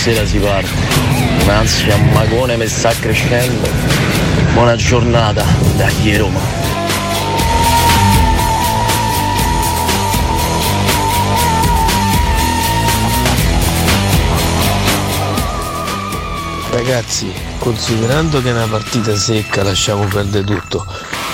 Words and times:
sera 0.00 0.24
si 0.24 0.38
parte. 0.38 0.70
Un'ansia, 1.42 1.94
un 1.94 2.10
magone 2.12 2.56
mi 2.56 2.66
sta 2.66 2.90
crescendo. 2.98 3.68
Buona 4.54 4.74
giornata, 4.74 5.44
dai 5.76 6.16
Roma. 6.16 6.40
Ragazzi, 16.70 17.30
considerando 17.58 18.40
che 18.40 18.48
è 18.48 18.52
una 18.52 18.68
partita 18.68 19.14
secca 19.14 19.62
lasciamo 19.62 20.06
perdere 20.06 20.44
tutto, 20.44 20.86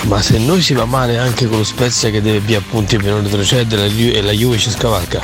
ma 0.07 0.21
se 0.21 0.39
noi 0.39 0.61
si 0.61 0.73
va 0.73 0.83
male 0.83 1.17
anche 1.17 1.47
con 1.47 1.59
lo 1.59 1.63
Spezia 1.63 2.09
che 2.09 2.21
deve 2.21 2.41
via 2.41 2.59
punti 2.59 2.97
per 2.97 3.13
non 3.13 3.23
retrocedere 3.23 3.85
e 3.85 4.21
la 4.21 4.31
Juve 4.33 4.57
ci 4.57 4.69
scavalca, 4.69 5.23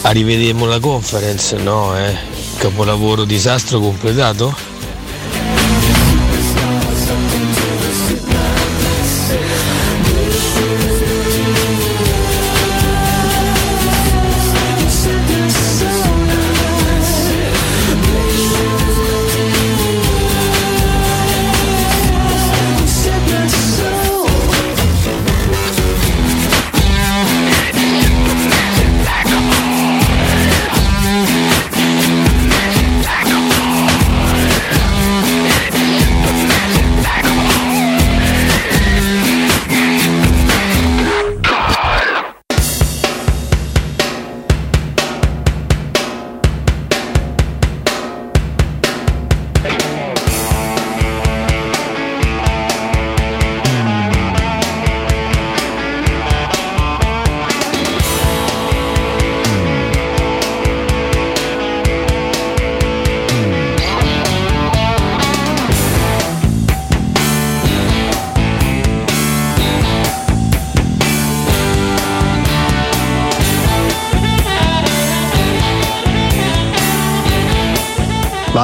arrivedremo 0.00 0.66
la 0.66 0.80
conference, 0.80 1.56
no 1.56 1.96
eh? 1.96 2.33
Capolavoro 2.64 3.26
disastro 3.26 3.78
completato? 3.78 4.53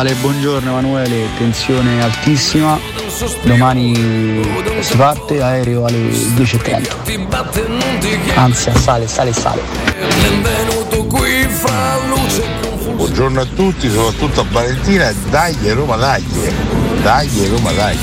Vale, 0.01 0.15
buongiorno 0.15 0.71
Emanuele, 0.71 1.27
tensione 1.37 2.03
altissima. 2.03 2.81
Domani 3.43 4.43
si 4.81 4.97
parte, 4.97 5.43
aereo 5.43 5.85
alle 5.85 6.09
10.30. 6.09 8.35
Ansia, 8.35 8.75
sale, 8.75 9.07
sale, 9.07 9.35
sale. 9.35 9.61
Buongiorno 12.95 13.43
a 13.43 13.45
tutti, 13.45 13.91
soprattutto 13.91 14.41
a 14.41 14.47
Valentina. 14.51 15.13
Dai 15.29 15.55
Roma, 15.75 15.97
dai. 15.97 16.25
Dai 17.03 17.29
Roma, 17.51 17.71
dai. 17.73 17.99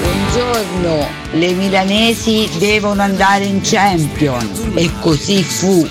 Buongiorno, 0.00 1.06
le 1.32 1.52
milanesi 1.52 2.48
devono 2.56 3.02
andare 3.02 3.44
in 3.44 3.60
Champions 3.62 4.60
e 4.72 4.90
così 4.98 5.42
fu. 5.42 5.86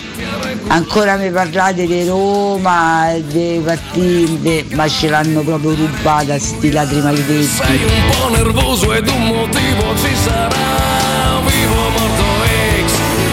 Ancora 0.71 1.17
mi 1.17 1.29
parlate 1.29 1.85
di 1.85 2.05
Roma, 2.05 3.13
dei 3.25 3.59
partite, 3.59 4.65
ma 4.71 4.87
ce 4.87 5.09
l'hanno 5.09 5.41
proprio 5.41 5.75
rubata 5.75 6.39
sti 6.39 6.71
ladri 6.71 7.01
maledetti. 7.01 7.43
Sei 7.43 7.83
un 7.83 8.09
po' 8.09 8.29
nervoso 8.29 8.93
ed 8.93 9.05
un 9.09 9.21
motivo 9.21 9.95
ci 9.97 10.15
sarà. 10.15 11.41
Vivo 11.45 11.75
morto 11.75 12.23
ex, 12.45 12.91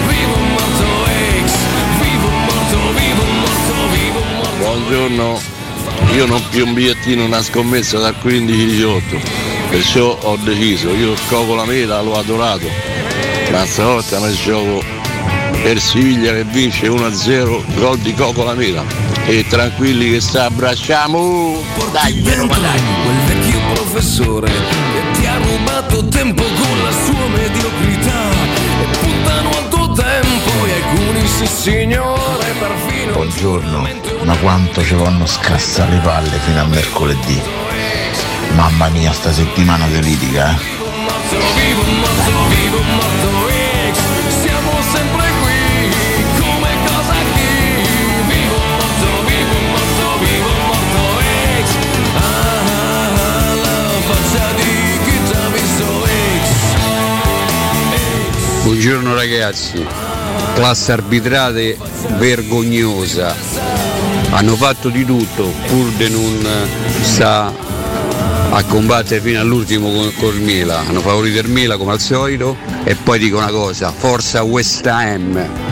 vivo 0.08 0.37
morto 0.49 1.06
ex, 1.06 1.52
vivo 2.00 2.29
morto, 2.29 2.79
vivo 2.99 3.25
morto, 3.25 3.88
vivo 3.93 4.20
morto. 4.35 4.56
Buongiorno, 4.58 5.40
io 6.17 6.26
non 6.26 6.43
più 6.50 6.67
un 6.67 6.75
bigliettino, 6.75 7.25
una 7.25 7.40
scommessa 7.40 7.99
da 7.99 8.11
15-18, 8.11 9.00
perciò 9.70 10.19
ho 10.23 10.37
deciso, 10.43 10.93
io 10.93 11.12
il 11.12 11.20
Coco 11.29 11.55
la 11.55 11.64
mela 11.64 12.00
l'ho 12.00 12.19
adorato, 12.19 12.67
ma 13.52 13.64
stavolta 13.64 14.19
mi 14.19 14.32
gioco 14.35 14.98
per 15.62 15.81
Siviglia 15.81 16.32
che 16.32 16.44
vince 16.44 16.88
1-0, 16.88 17.75
gol 17.75 17.99
di 17.99 18.14
Coco 18.14 18.44
la 18.44 18.55
mela. 18.55 18.84
E 19.26 19.44
tranquilli 19.49 20.12
che 20.12 20.20
sta 20.20 20.44
abbracciamo, 20.46 21.62
dai 21.93 22.22
Roma 22.34 22.56
dai! 22.56 22.81
Quel 23.05 23.16
vecchio 23.26 23.60
professore 23.75 24.50
che 24.50 25.20
ti 25.20 25.26
ha 25.26 25.37
rubato 25.38 26.06
tempo 26.08 26.43
con 26.43 26.82
la 26.82 26.93
sua 26.93 27.28
mediocrità 27.28 28.31
e 28.81 28.99
puntano 29.00 29.50
al 29.50 29.69
tuo 29.69 29.93
tempo 29.93 30.66
e 30.66 30.72
alcuni 30.72 31.26
sì 31.26 31.46
signore 31.46 32.52
perfino 32.58 33.12
Buongiorno, 33.12 33.88
ma 34.22 34.37
quanto 34.37 34.82
ci 34.82 34.94
vanno 34.94 35.26
scassare 35.26 35.93
le 35.93 36.00
palle 36.00 36.38
fino 36.44 36.61
a 36.61 36.64
mercoledì. 36.64 37.40
Mamma 38.54 38.88
mia, 38.88 39.12
sta 39.12 39.32
settimana 39.32 39.87
politica, 39.87 40.54
eh. 40.54 40.76
Buongiorno 58.69 59.15
ragazzi, 59.15 59.82
classe 60.55 60.93
arbitrale 60.93 61.79
vergognosa, 62.19 63.35
hanno 64.29 64.56
fatto 64.56 64.91
di 64.91 65.06
tutto 65.06 65.50
pur 65.69 65.88
di 65.93 66.11
non 66.11 66.47
sta 67.00 67.50
a 68.50 68.62
combattere 68.65 69.23
fino 69.23 69.41
all'ultimo 69.41 69.91
con, 69.91 70.12
col 70.19 70.38
Milan, 70.41 70.87
hanno 70.87 71.00
favorito 71.00 71.38
il 71.38 71.49
Milan 71.49 71.79
come 71.79 71.93
al 71.93 72.00
solito 72.00 72.59
e 72.85 72.94
poi 72.94 73.19
dico 73.19 73.38
una 73.38 73.50
cosa, 73.50 73.91
forza 73.91 74.43
West 74.43 74.85
Ham. 74.85 75.68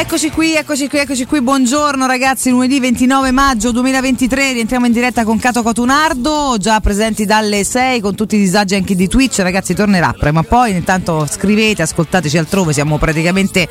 Eccoci 0.00 0.30
qui, 0.30 0.54
eccoci 0.54 0.88
qui, 0.88 0.98
eccoci 1.00 1.26
qui. 1.26 1.40
Buongiorno 1.40 2.06
ragazzi, 2.06 2.50
lunedì 2.50 2.78
29 2.78 3.32
maggio 3.32 3.72
2023 3.72 4.52
rientriamo 4.52 4.86
in 4.86 4.92
diretta 4.92 5.24
con 5.24 5.40
Cato 5.40 5.64
Cotunardo, 5.64 6.54
già 6.56 6.78
presenti 6.78 7.24
dalle 7.24 7.64
6 7.64 8.00
con 8.00 8.14
tutti 8.14 8.36
i 8.36 8.38
disagi 8.38 8.76
anche 8.76 8.94
di 8.94 9.08
Twitch. 9.08 9.40
Ragazzi, 9.40 9.74
tornerà 9.74 10.14
prima 10.16 10.38
o 10.38 10.42
poi. 10.44 10.70
Intanto 10.70 11.26
scrivete, 11.28 11.82
ascoltateci 11.82 12.38
altrove, 12.38 12.72
siamo 12.72 12.96
praticamente 12.96 13.68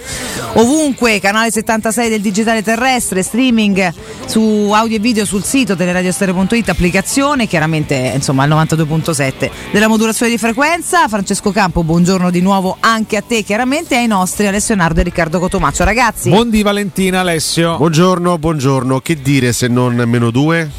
ovunque. 0.56 1.22
Canale 1.22 1.50
76 1.50 2.10
del 2.10 2.20
digitale 2.20 2.62
terrestre, 2.62 3.24
streaming 3.24 3.94
su 4.26 4.70
audio 4.74 4.98
e 4.98 5.00
video 5.00 5.24
sul 5.24 5.46
sito 5.46 5.78
teleradiostereo.it, 5.78 6.68
applicazione, 6.68 7.48
chiaramente 7.48 8.12
insomma 8.14 8.44
al 8.44 8.50
92.7 8.50 9.50
della 9.72 9.88
modulazione 9.88 10.30
di 10.30 10.38
frequenza. 10.38 11.08
Francesco 11.08 11.52
Campo, 11.54 11.84
buongiorno 11.84 12.30
di 12.30 12.42
nuovo 12.42 12.76
anche 12.82 13.16
a 13.16 13.24
te, 13.26 13.44
chiaramente, 13.44 13.96
e 13.96 14.00
ai 14.00 14.08
nostri 14.08 14.46
Alessio 14.46 14.76
Nardo 14.76 15.00
e 15.00 15.04
Riccardo 15.04 15.40
Cotomaccio. 15.40 15.86
Ragazzi, 15.86 16.16
Buondì 16.24 16.64
Valentina 16.64 17.20
Alessio. 17.20 17.78
Buongiorno, 17.78 18.38
buongiorno. 18.38 19.00
Che 19.00 19.22
dire 19.22 19.54
se 19.54 19.68
non 19.68 19.96
meno 20.06 20.32
due? 20.32 20.70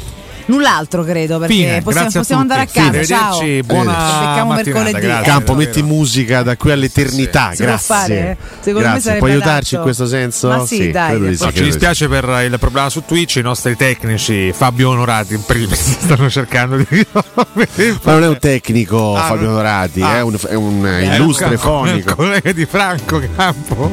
Null'altro 0.49 1.03
credo 1.03 1.37
perché 1.37 1.53
Fine, 1.53 1.81
possiamo, 1.83 2.07
a 2.07 2.11
possiamo 2.11 2.41
tutti. 2.41 2.57
andare 2.57 2.61
a 2.61 2.65
casa. 2.65 2.91
Fine, 2.91 3.05
Ciao. 3.05 3.63
buona 3.65 4.45
mercoledì. 4.55 4.99
grazie. 4.99 5.23
Campo, 5.31 5.53
Eh, 5.53 5.55
metti 5.55 5.83
musica 5.83 6.41
da 6.41 6.57
qui 6.57 6.71
all'eternità. 6.71 7.51
Può 7.55 7.65
Grazie. 7.65 8.37
me 8.73 8.79
Grazie. 8.79 8.99
sarebbe 9.01 9.19
Puoi 9.19 9.31
aiutarci 9.31 9.75
adatto. 9.75 9.75
in 9.75 9.81
questo 9.81 10.07
senso? 10.07 10.47
Ma 10.47 10.65
sì, 10.65 10.89
dai, 10.91 11.35
sì, 11.37 11.43
No, 11.43 11.51
ci 11.51 11.57
sì. 11.57 11.63
dispiace 11.63 12.07
per 12.07 12.23
il 12.49 12.55
problema 12.59 12.89
su 12.89 13.03
Twitch, 13.05 13.35
i 13.35 13.41
nostri 13.41 13.75
tecnici 13.75 14.51
Fabio 14.51 14.89
Onorati 14.89 15.35
in 15.35 15.43
primis 15.45 15.97
stanno 16.01 16.29
cercando 16.29 16.77
di 16.77 17.05
Ma 17.13 18.11
non 18.13 18.23
è 18.23 18.27
un 18.27 18.37
tecnico 18.39 19.15
Ah, 19.15 19.21
Fabio 19.27 19.45
no. 19.47 19.53
Onorati, 19.53 20.01
Ah. 20.01 20.17
è 20.17 20.21
un, 20.21 20.35
è 20.47 20.53
un 20.55 20.83
È 20.85 21.15
illustre 21.15 21.57
fonico. 21.57 22.15
collega 22.15 22.51
di 22.51 22.65
Franco 22.65 23.21
Campo. 23.35 23.89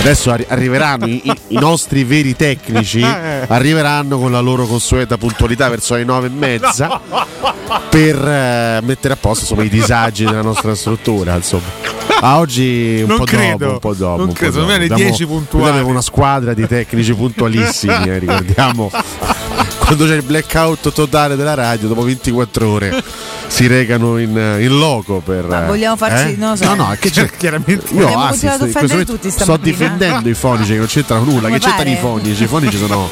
Adesso 0.00 0.30
arri- 0.30 0.46
arriveranno 0.48 1.06
i, 1.06 1.20
i- 1.24 1.38
i 1.48 1.58
nostri 1.58 2.04
veri 2.04 2.34
tecnici, 2.34 3.00
Eh. 3.04 3.44
arriveranno 3.48 4.18
con 4.18 4.30
la 4.32 4.40
loro 4.40 4.64
consueta 4.66 5.18
puntualità 5.18 5.68
verso 5.68 5.89
le 5.96 6.04
nove 6.04 6.26
e 6.26 6.30
mezza 6.30 7.00
per 7.90 8.16
eh, 8.16 8.80
mettere 8.82 9.14
a 9.14 9.16
posto 9.16 9.42
insomma, 9.42 9.62
i 9.64 9.68
disagi 9.68 10.24
della 10.24 10.42
nostra 10.42 10.74
struttura. 10.74 11.34
Insomma. 11.36 11.88
A 12.22 12.38
oggi 12.38 12.98
un 13.02 13.08
Non 13.08 13.18
po' 13.18 13.24
credo, 13.24 13.56
dopo, 13.56 13.72
un 13.72 13.78
po' 13.78 13.94
dopo. 13.94 14.16
non 14.18 14.28
un 14.28 14.34
credo, 14.34 14.52
secondo 14.52 14.72
me 14.72 14.78
dopo. 14.78 14.84
alle 14.84 14.92
Abbiamo- 15.02 15.16
10 15.16 15.26
puntuali. 15.26 15.64
noi 15.64 15.70
Abbiamo 15.72 15.90
una 15.90 16.02
squadra 16.02 16.54
di 16.54 16.66
tecnici 16.66 17.14
puntualissimi, 17.14 18.04
eh, 18.08 18.18
ricordiamo. 18.18 18.90
Quando 19.78 20.06
c'è 20.06 20.14
il 20.16 20.22
blackout 20.22 20.92
totale 20.92 21.34
della 21.34 21.54
radio, 21.54 21.88
dopo 21.88 22.02
24 22.02 22.68
ore 22.68 23.02
si 23.48 23.66
recano 23.66 24.18
in, 24.18 24.30
in 24.60 24.78
loco 24.78 25.20
per. 25.24 25.44
Ma 25.46 25.66
vogliamo 25.66 25.96
farci- 25.96 26.34
eh? 26.34 26.36
non 26.36 26.50
lo 26.50 26.56
so. 26.56 26.64
No, 26.66 26.74
no, 26.74 26.96
che 27.00 27.10
c'è? 27.10 27.28
Chiaramente. 27.36 27.92
Io 27.94 28.06
offendere 28.18 28.66
in 28.70 28.72
questo 28.72 29.04
tutti 29.04 29.30
sto 29.30 29.56
difendendo 29.56 30.28
i 30.28 30.34
fonici 30.34 30.72
che 30.72 30.78
non 30.78 30.86
c'entrano 30.86 31.24
nulla. 31.24 31.48
Come 31.48 31.58
che 31.58 31.64
c'entrano 31.64 31.90
i 31.90 31.96
fonici? 31.96 32.42
I 32.44 32.46
fonici 32.46 32.76
sono, 32.76 33.08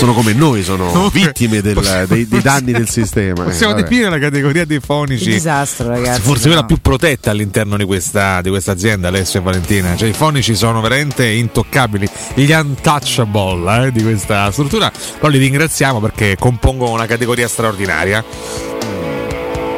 sono 0.00 0.14
come 0.14 0.32
noi, 0.32 0.62
sono 0.62 1.10
vittime 1.12 1.60
del- 1.60 2.06
dei, 2.08 2.26
dei 2.26 2.40
danni 2.40 2.72
del 2.72 2.88
sistema. 2.88 3.42
eh, 3.42 3.50
Possiamo 3.50 3.74
vabbè. 3.74 3.82
definire 3.82 4.08
la 4.08 4.18
categoria 4.18 4.64
dei 4.64 4.80
fonici. 4.80 5.30
disastro, 5.30 5.88
ragazzi. 5.88 6.22
Forse 6.22 6.44
no. 6.44 6.52
quella 6.54 6.66
più 6.66 6.78
protetta 6.80 7.30
all'interno 7.30 7.76
di 7.76 7.84
questa, 7.84 8.40
di 8.40 8.48
questa 8.48 8.72
azienda, 8.72 9.08
Alessio 9.08 9.40
e 9.40 9.42
Valentina. 9.42 9.94
Cioè, 9.96 10.08
i 10.08 10.14
fonici 10.14 10.54
sono 10.54 10.80
veramente 10.80 11.26
intoccabili, 11.26 12.08
gli 12.32 12.50
untouchable 12.50 13.88
eh, 13.88 13.92
di 13.92 14.02
questa 14.02 14.50
struttura. 14.50 14.90
Però 15.18 15.28
li 15.28 15.36
ringraziamo 15.38 16.00
perché 16.00 16.36
compongono 16.38 16.92
una 16.92 17.06
categoria 17.06 17.46
straordinaria. 17.46 18.24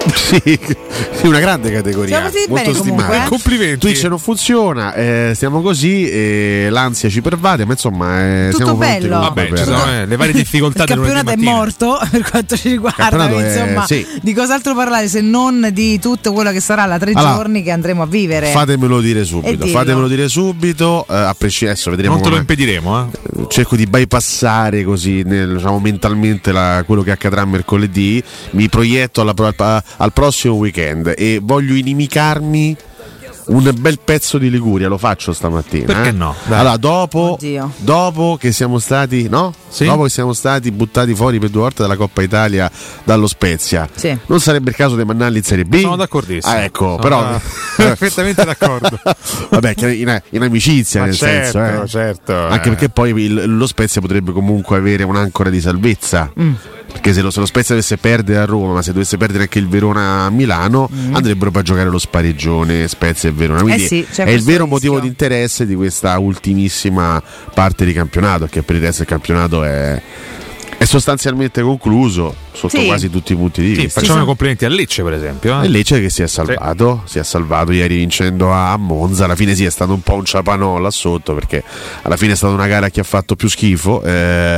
Sì, 0.33 0.59
sì, 1.13 1.27
una 1.27 1.41
grande 1.41 1.71
categoria. 1.71 2.17
Siamo 2.17 2.31
partiti 2.31 2.49
molto 2.51 2.65
bene 2.65 2.79
comunque, 2.79 3.05
stimata. 3.05 3.25
eh? 3.25 3.29
Complimenti. 3.29 3.79
Twitch 3.79 4.05
non 4.05 4.19
funziona, 4.19 4.95
eh, 4.95 5.33
stiamo 5.35 5.61
così, 5.61 6.09
eh, 6.11 6.69
l'ansia 6.71 7.09
ci 7.11 7.21
pervade, 7.21 7.65
ma 7.67 7.73
insomma 7.73 8.21
eh, 8.23 8.49
Tutto 8.51 8.65
siamo 8.65 8.79
bello. 8.79 9.17
comunque 9.19 9.43
Vabbè, 9.43 9.55
per- 9.55 9.65
sono 9.65 9.93
eh, 9.93 10.07
le 10.07 10.17
varie 10.17 10.33
difficoltà 10.33 10.85
del 10.85 10.97
campionato 10.97 11.31
è 11.31 11.37
morto 11.37 11.99
per 12.11 12.23
quanto 12.31 12.57
ci 12.57 12.71
riguarda, 12.71 13.03
campionato 13.11 13.39
è- 13.41 13.47
insomma, 13.63 13.87
sì. 13.87 14.07
di 14.23 14.33
cos'altro 14.33 14.75
parlare 14.75 15.07
se 15.09 15.21
non 15.21 15.69
di 15.73 15.99
tutto 15.99 16.33
quello 16.33 16.51
che 16.51 16.61
sarà 16.61 16.87
la 16.87 16.99
tre 16.99 17.13
Allora, 17.13 17.35
giorni 17.35 17.63
che 17.63 17.71
andremo 17.71 18.03
a 18.03 18.07
vivere. 18.07 18.47
Fatemelo 18.49 19.01
dire 19.03 19.25
subito, 19.25 19.67
fatemelo 19.67 20.09
dire 20.09 20.29
subito, 20.29 21.05
eh, 21.11 21.15
a 21.15 21.35
prescindere, 21.37 21.73
adesso 21.79 21.91
vedremo 21.91 22.15
Non 22.15 22.23
te 22.23 22.31
lo 22.31 22.37
impediremo, 22.37 23.11
eh. 23.13 23.47
cerco 23.49 23.77
di 23.77 23.87
bypassare 23.87 24.83
così 24.83 25.23
nel- 25.25 25.57
diciamo, 25.57 25.79
mentalmente 25.79 26.53
la- 26.53 26.83
quello 26.87 27.03
che 27.03 27.11
accadrà 27.11 27.45
mercoledì, 27.45 28.23
mi 28.53 28.69
proietto 28.71 29.21
alla 29.21 29.35
pro- 29.35 29.53
a- 29.55 29.83
al 29.99 30.13
prossimo 30.13 30.55
weekend 30.55 31.15
e 31.17 31.41
voglio 31.43 31.75
inimicarmi 31.75 32.77
un 33.45 33.69
bel 33.77 33.99
pezzo 33.99 34.39
di 34.39 34.49
Liguria, 34.49 34.87
lo 34.87 34.99
faccio 34.99 35.33
stamattina. 35.33 35.87
Perché 35.87 36.09
eh. 36.11 36.13
no? 36.13 36.33
Dai. 36.47 36.61
Allora, 36.61 36.77
dopo, 36.77 37.33
Oddio. 37.33 37.73
dopo 37.79 38.37
che 38.39 38.53
siamo 38.53 38.79
stati, 38.79 39.29
no? 39.29 39.53
Sì. 39.69 39.85
Dopo 39.85 40.05
che 40.05 40.11
siamo 40.11 40.33
stati 40.33 40.71
buttati 40.71 41.13
fuori 41.15 41.41
per 41.41 41.49
due 41.49 41.63
volte 41.63 41.83
dalla 41.83 41.97
Coppa 41.97 42.23
Italia 42.23 42.71
dallo 43.03 43.27
Spezia, 43.27 43.89
Sì. 43.93 44.17
non 44.27 44.39
sarebbe 44.39 44.71
il 44.71 44.77
caso 44.77 44.95
di 44.95 45.03
mandarli 45.05 45.39
in 45.39 45.43
Serie 45.43 45.65
B? 45.65 45.81
Sono 45.81 45.97
d'accordissimo. 45.97 46.55
Ah, 46.55 46.59
ecco, 46.63 46.85
Sono 46.85 46.97
però. 46.99 47.21
da- 47.23 47.41
perfettamente 47.77 48.45
d'accordo. 48.45 49.01
Vabbè, 49.51 49.75
in, 49.93 50.23
in 50.31 50.43
amicizia, 50.43 51.01
Ma 51.01 51.07
nel 51.07 51.17
certo, 51.17 51.51
senso, 51.59 51.83
eh. 51.83 51.89
certo, 51.89 52.33
Anche 52.47 52.69
eh. 52.69 52.71
perché 52.71 52.89
poi 52.91 53.11
il- 53.25 53.57
lo 53.57 53.67
Spezia 53.67 54.01
potrebbe 54.01 54.31
comunque 54.31 54.77
avere 54.77 55.03
un'ancora 55.03 55.51
di 55.51 55.61
salvezza. 55.61 56.31
Mm. 56.41 56.53
Perché 56.93 57.15
se 57.15 57.23
lo, 57.23 57.31
se 57.31 57.41
lo 57.41 57.47
Spezia 57.47 57.75
dovesse 57.75 57.97
perdere 57.97 58.39
a 58.39 58.45
Roma, 58.45 58.75
ma 58.75 58.83
se 58.83 58.93
dovesse 58.93 59.17
perdere 59.17 59.45
anche 59.45 59.59
il 59.59 59.67
Verona 59.69 60.25
a 60.25 60.31
Milano, 60.31 60.89
andrebbero 61.13 61.51
poi 61.51 61.63
a 61.63 61.65
giocare 61.65 61.89
lo 61.89 61.99
spareggione 61.99 62.87
Spezia 62.87 63.29
e 63.29 63.33
Verona. 63.33 63.63
Quindi 63.63 63.83
Mm. 63.83 63.85
Eh 63.85 63.89
sì, 63.89 64.07
è 64.23 64.31
il 64.31 64.43
vero 64.43 64.65
rischio. 64.65 64.67
motivo 64.67 65.01
di 65.01 65.07
interesse 65.09 65.67
di 65.67 65.75
questa 65.75 66.19
ultimissima 66.19 67.21
parte 67.55 67.85
di 67.85 67.93
campionato, 67.93 68.47
che 68.47 68.63
per 68.63 68.77
il 68.77 68.83
resto 68.83 69.03
il 69.03 69.09
campionato 69.09 69.65
è, 69.65 70.01
è 70.83 70.85
sostanzialmente 70.85 71.63
concluso 71.63 72.35
sotto 72.53 72.77
Sì. 72.81 72.87
quasi 72.87 73.09
tutti 73.09 73.33
i 73.33 73.37
punti 73.37 73.63
di 73.63 73.75
Sì, 73.75 73.83
vista. 73.83 74.01
facciamo 74.01 74.23
i 74.23 74.27
complimenti 74.27 74.65
a 74.65 74.69
Lecce, 74.69 75.03
per 75.05 75.13
esempio. 75.13 75.61
eh. 75.61 75.65
E 75.65 75.69
Lecce 75.69 76.01
che 76.01 76.11
si 76.11 76.23
è 76.23 76.27
salvato, 76.27 77.03
si 77.05 77.19
è 77.21 77.23
salvato 77.23 77.71
ieri 77.73 77.97
vincendo 77.97 78.51
a 78.53 78.77
Monza. 78.77 79.25
Alla 79.25 79.37
fine 79.37 79.55
sì, 79.55 79.65
è 79.65 79.71
stato 79.71 79.93
un 79.93 80.01
po' 80.03 80.15
un 80.15 80.25
ciapanò 80.25 80.79
là 80.79 80.91
sotto 80.91 81.35
perché 81.35 81.63
alla 82.03 82.17
fine 82.17 82.33
è 82.33 82.35
stata 82.37 82.53
una 82.53 82.67
gara 82.67 82.91
che 82.91 83.01
ha 83.01 83.05
fatto 83.05 83.37
più 83.37 83.49
schifo. 83.49 84.03
eh, 84.03 84.11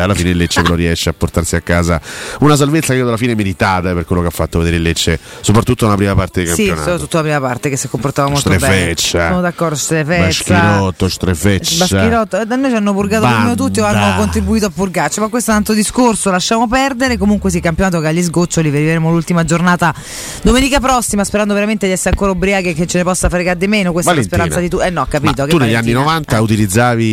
alla 0.03 0.15
fine 0.15 0.31
il 0.31 0.37
Lecce 0.39 0.63
però 0.63 0.75
riesce 0.75 1.11
a 1.11 1.13
portarsi 1.13 1.57
a 1.57 1.61
casa 1.61 2.01
una 2.41 2.57
salvezza 2.57 2.89
che 2.89 2.95
credo 2.95 3.09
alla 3.09 3.17
fine 3.19 3.35
meritata 3.35 3.91
eh, 3.91 3.95
per 3.95 4.07
quello 4.07 4.23
che 4.23 4.29
ha 4.29 4.33
fatto 4.33 4.59
vedere 4.59 4.77
il 4.77 4.83
Lecce, 4.83 5.19
soprattutto 5.43 5.85
nella 5.85 5.97
prima 5.99 6.15
parte 6.15 6.41
di 6.41 6.47
Sì, 6.47 6.55
campionato. 6.55 6.83
soprattutto 6.85 7.17
la 7.19 7.23
prima 7.23 7.41
parte 7.41 7.69
che 7.69 7.77
si 7.77 7.87
è 7.87 7.91
comportata 7.91 8.29
molto 8.31 8.49
bene. 8.49 8.61
Strefeccia. 8.65 9.29
Sono 9.29 9.41
d'accordo, 9.43 9.75
Strefeccia. 9.77 10.55
Baschirotto, 10.55 11.09
Strefeccia. 11.09 11.77
Baschirotto, 11.87 12.41
eh, 12.41 12.47
da 12.47 12.57
noi 12.57 12.71
ci 12.71 12.77
hanno 12.77 12.93
purgato 12.95 13.55
tutti 13.55 13.81
o 13.81 13.85
hanno 13.85 14.17
contribuito 14.17 14.67
a 14.67 14.71
purgarci, 14.71 15.21
ma 15.21 15.29
questo 15.29 15.51
è 15.51 15.53
un 15.53 15.59
altro 15.61 15.75
discorso, 15.75 16.13
lasciamo 16.31 16.67
perdere. 16.69 17.17
Comunque 17.19 17.51
sì, 17.51 17.61
campionato 17.61 18.01
che 18.01 18.09
agli 18.09 18.23
sgoccioli, 18.23 18.71
vedremo 18.71 19.11
l'ultima 19.11 19.45
giornata 19.45 19.95
domenica 20.43 20.81
prossima, 20.81 21.25
sperando 21.25 21.55
veramente 21.55 21.87
di 21.87 21.93
essere 21.93 22.11
ancora 22.11 22.31
ubriachi 22.33 22.69
e 22.69 22.75
che 22.75 22.87
ce 22.87 22.99
ne 22.99 23.05
possa 23.05 23.29
fregare 23.29 23.59
di 23.59 23.67
meno. 23.67 23.93
Questa 23.93 24.11
Valentina. 24.11 24.37
è 24.37 24.39
la 24.39 24.45
speranza 24.53 24.61
di 24.77 24.83
tu. 24.83 24.87
Eh 24.87 24.91
no, 24.91 25.07
capito. 25.09 25.43
Ma 25.43 25.45
che 25.47 25.51
tu 25.51 25.59
negli 25.59 25.75
anni 25.75 25.93
Valentina. 25.93 26.01
90 26.01 26.41
utilizzavi 26.41 27.05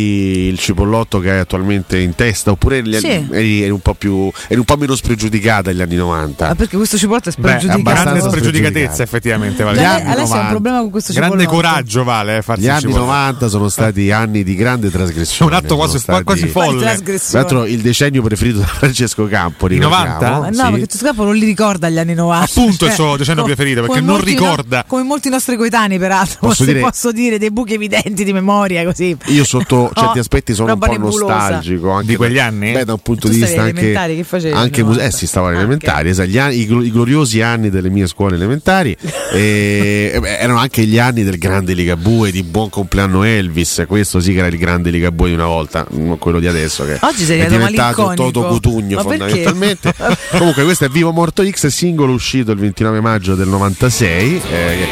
il 0.48 0.58
cipollotto 0.58 1.18
che 1.20 1.30
hai 1.30 1.38
attualmente 1.38 1.98
in 1.98 2.14
testa 2.14 2.50
oppure 2.50 2.80
negli 2.82 2.98
Sì. 2.98 3.06
anni- 3.06 3.28
eri, 3.32 3.62
eri 3.62 3.70
un 3.70 3.80
po' 3.80 3.94
più, 3.94 4.30
eri 4.48 4.58
un 4.58 4.64
po' 4.64 4.76
meno 4.76 4.94
spregiudicata 4.94 5.70
negli 5.70 5.82
anni 5.82 5.96
90? 5.96 6.48
Ah, 6.48 6.54
perché 6.54 6.76
questo 6.76 6.96
cipollotto 6.98 7.28
è 7.28 7.32
Beh, 7.36 7.40
spregiudicato. 7.48 7.82
grande 7.82 8.00
abbastanza 8.00 8.28
spregiudicatezza, 8.28 9.02
effettivamente. 9.02 9.62
Vale. 9.62 9.84
Anni 9.84 10.00
Alessio 10.10 10.12
ha 10.12 10.22
un 10.22 10.26
90. 10.28 10.48
problema 10.50 10.78
con 10.80 10.90
questo 10.90 11.12
Grande 11.12 11.38
cipollotto. 11.40 11.56
coraggio, 11.68 12.04
vale. 12.04 12.36
eh, 12.38 12.42
farsi 12.42 12.62
Gli 12.62 12.68
anni 12.68 12.80
cipollotto. 12.80 13.00
90 13.04 13.48
sono 13.48 13.68
stati 13.68 14.10
anni 14.10 14.42
di 14.42 14.54
grande 14.54 14.90
trasgressione. 14.90 15.50
Un 15.50 15.56
atto 15.56 15.76
quasi- 15.76 15.98
stati- 15.98 16.24
quasi 16.24 16.46
folle. 16.48 17.00
Tra 17.02 17.18
l'altro 17.40 17.64
il 17.66 17.80
decennio 17.80 18.22
preferito 18.22 18.58
da 18.58 18.66
Francesco 18.92 19.26
Campo, 19.26 19.66
I 19.66 19.68
ricordiamo. 19.70 20.04
90? 20.04 20.38
Ma 20.40 20.48
no, 20.50 20.52
Sì. 20.66 20.70
perché 20.70 20.86
tu 20.86 20.96
scappo 20.98 21.24
non 21.24 21.34
li 21.34 21.46
ricorda 21.46 21.88
gli 21.88 21.98
anni 21.98 22.14
90. 22.14 22.44
Appunto, 22.44 22.84
il 22.84 22.90
Cioè, 22.90 22.92
suo 22.92 23.16
decennio 23.16 23.42
preferito, 23.44 23.80
perché 23.80 24.00
non 24.00 24.16
molti 24.16 24.34
no- 24.34 24.40
ricorda. 24.40 24.84
come 24.86 25.02
molti 25.02 25.28
nostri 25.30 25.56
coetanei, 25.56 25.98
peraltro. 25.98 26.38
Posso 26.40 26.64
se 26.64 26.72
dire- 26.72 26.80
posso 26.80 27.10
dire 27.12 27.38
dei 27.38 27.50
buchi 27.50 27.72
evidenti 27.74 28.22
di 28.24 28.32
memoria 28.32 28.84
così. 28.84 29.16
Io 29.26 29.44
sotto 29.44 29.90
certi 29.96 30.18
aspetti 30.18 30.52
sono 30.54 30.72
un 30.74 30.78
po' 30.78 30.86
nebulosa. 30.86 31.24
nostalgico 31.24 31.90
anche 31.90 32.06
Di 32.06 32.16
quegli 32.16 32.38
anni? 32.38 32.72
Beh, 32.72 32.84
da 32.84 32.92
un 32.92 32.98
punto 33.00 33.28
Tu 33.28 33.32
di 33.34 33.40
vista 33.40 33.62
anche, 33.62 33.78
elementari, 33.80 34.16
che 34.16 34.24
facevi? 34.24 34.54
anche 34.54 34.80
No, 34.82 34.88
muse- 34.88 35.04
eh 35.04 35.10
sì, 35.10 35.26
stavo 35.26 35.46
alle 35.46 35.56
elementari, 35.56 36.08
esatto, 36.10 36.28
gli 36.28 36.38
anni- 36.38 36.58
i, 36.60 36.66
glo- 36.66 36.82
i 36.82 36.90
gloriosi 36.90 37.40
anni 37.40 37.70
delle 37.70 37.88
mie 37.88 38.06
scuole 38.06 38.34
elementari 38.36 38.94
e, 39.32 40.16
beh, 40.20 40.38
erano 40.38 40.58
anche 40.58 40.84
gli 40.84 40.98
anni 40.98 41.24
del 41.24 41.38
grande 41.38 41.72
Ligabue 41.72 42.30
di 42.30 42.42
buon 42.42 42.68
compleanno 42.68 43.22
Elvis, 43.22 43.84
questo 43.86 44.20
sì 44.20 44.32
che 44.32 44.38
era 44.38 44.48
il 44.48 44.58
grande 44.58 44.90
Ligabue 44.90 45.28
di 45.28 45.34
una 45.34 45.46
volta, 45.46 45.86
non 45.90 46.18
quello 46.18 46.38
di 46.40 46.46
adesso 46.46 46.84
che 46.84 46.98
Oggi 47.00 47.24
sei 47.24 47.40
è 47.40 47.46
diventato. 47.46 48.12
Toto 48.14 48.42
Cutugno 48.42 48.80
Ma 48.90 49.04
perché? 49.04 49.18
fondamentalmente. 49.18 49.94
Comunque 50.36 50.64
questo 50.64 50.84
è 50.84 50.88
Vivo 50.88 51.12
Morto 51.12 51.44
X, 51.48 51.66
singolo 51.68 52.12
uscito 52.12 52.52
il 52.52 52.58
29 52.58 53.00
maggio 53.00 53.34
del 53.34 53.48
96 53.48 54.42
eh, 54.50 54.88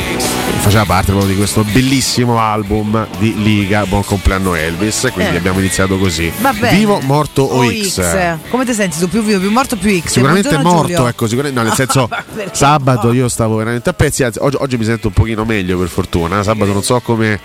faceva 0.61 0.85
parte 0.85 1.11
proprio 1.11 1.31
di 1.31 1.37
questo 1.37 1.65
bellissimo 1.65 2.39
album 2.39 3.07
di 3.19 3.43
Liga 3.43 3.87
Buon 3.87 4.05
compleanno 4.05 4.55
Elvis, 4.55 5.09
quindi 5.13 5.35
Eh. 5.35 5.39
abbiamo 5.39 5.59
iniziato 5.59 5.99
così. 5.99 6.31
Vivo 6.73 7.01
Morto 7.01 7.43
o, 7.43 7.65
O 7.65 7.71
X. 7.73 8.37
Come 8.51 8.65
ti 8.65 8.75
senti 8.75 8.99
tu? 8.99 9.09
Più 9.09 9.23
vivo, 9.23 9.41
più 9.41 9.51
morto, 9.51 9.77
più 9.77 9.99
X? 10.01 10.13
Sicuramente 10.13 10.57
morto, 10.59 10.81
Giulio. 10.89 11.07
ecco, 11.09 11.27
sicuramente, 11.27 11.61
no, 11.61 11.67
nel 11.67 11.77
senso 11.77 12.09
sabato 12.53 13.13
io 13.13 13.29
stavo 13.29 13.57
veramente 13.57 13.89
a 13.91 13.93
pezzi, 13.93 14.23
anzi 14.23 14.39
oggi, 14.41 14.57
oggi 14.59 14.77
mi 14.77 14.85
sento 14.85 15.09
un 15.09 15.13
pochino 15.15 15.45
meglio 15.45 15.79
per 15.79 15.89
fortuna, 15.89 16.43
sabato 16.43 16.73
non 16.73 16.83
so 16.83 17.01
come 17.01 17.39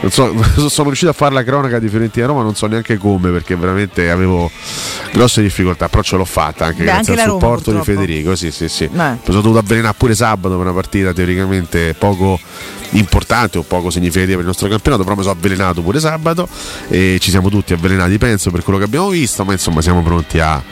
non 0.00 0.10
so, 0.10 0.68
sono 0.68 0.86
riuscito 0.86 1.10
a 1.10 1.14
fare 1.14 1.34
la 1.34 1.42
cronaca 1.42 1.78
di 1.78 1.88
Fiorentina 1.88 2.26
Roma, 2.26 2.42
non 2.42 2.54
so 2.54 2.66
neanche 2.66 2.96
come 2.98 3.30
perché 3.30 3.56
veramente 3.56 4.10
avevo 4.10 4.50
grosse 5.12 5.42
difficoltà, 5.42 5.88
però 5.88 6.02
ce 6.02 6.16
l'ho 6.16 6.24
fatta 6.24 6.66
anche 6.66 6.84
Beh, 6.84 6.84
grazie 6.84 7.12
anche 7.12 7.22
al 7.22 7.28
Roma, 7.28 7.40
supporto 7.40 7.70
di 7.70 7.76
purtroppo. 7.76 8.00
Federico. 8.00 8.36
Sì, 8.36 8.50
sì, 8.50 8.68
sì. 8.68 8.84
Eh. 8.84 8.88
Mi 8.90 9.18
sono 9.24 9.40
dovuto 9.40 9.58
avvelenare 9.58 9.94
pure 9.96 10.14
sabato 10.14 10.56
per 10.56 10.66
una 10.66 10.74
partita 10.74 11.12
teoricamente 11.12 11.94
poco 11.94 12.38
importante 12.92 13.58
o 13.58 13.62
poco 13.62 13.90
significativa 13.90 14.32
per 14.32 14.40
il 14.40 14.46
nostro 14.46 14.68
campionato, 14.68 15.02
però 15.02 15.16
mi 15.16 15.22
sono 15.22 15.34
avvelenato 15.34 15.82
pure 15.82 16.00
sabato 16.00 16.48
e 16.88 17.18
ci 17.20 17.30
siamo 17.30 17.50
tutti 17.50 17.72
avvelenati, 17.72 18.16
penso, 18.18 18.50
per 18.50 18.62
quello 18.62 18.78
che 18.78 18.84
abbiamo 18.84 19.08
visto, 19.08 19.44
ma 19.44 19.52
insomma 19.52 19.82
siamo 19.82 20.02
pronti 20.02 20.38
a 20.38 20.62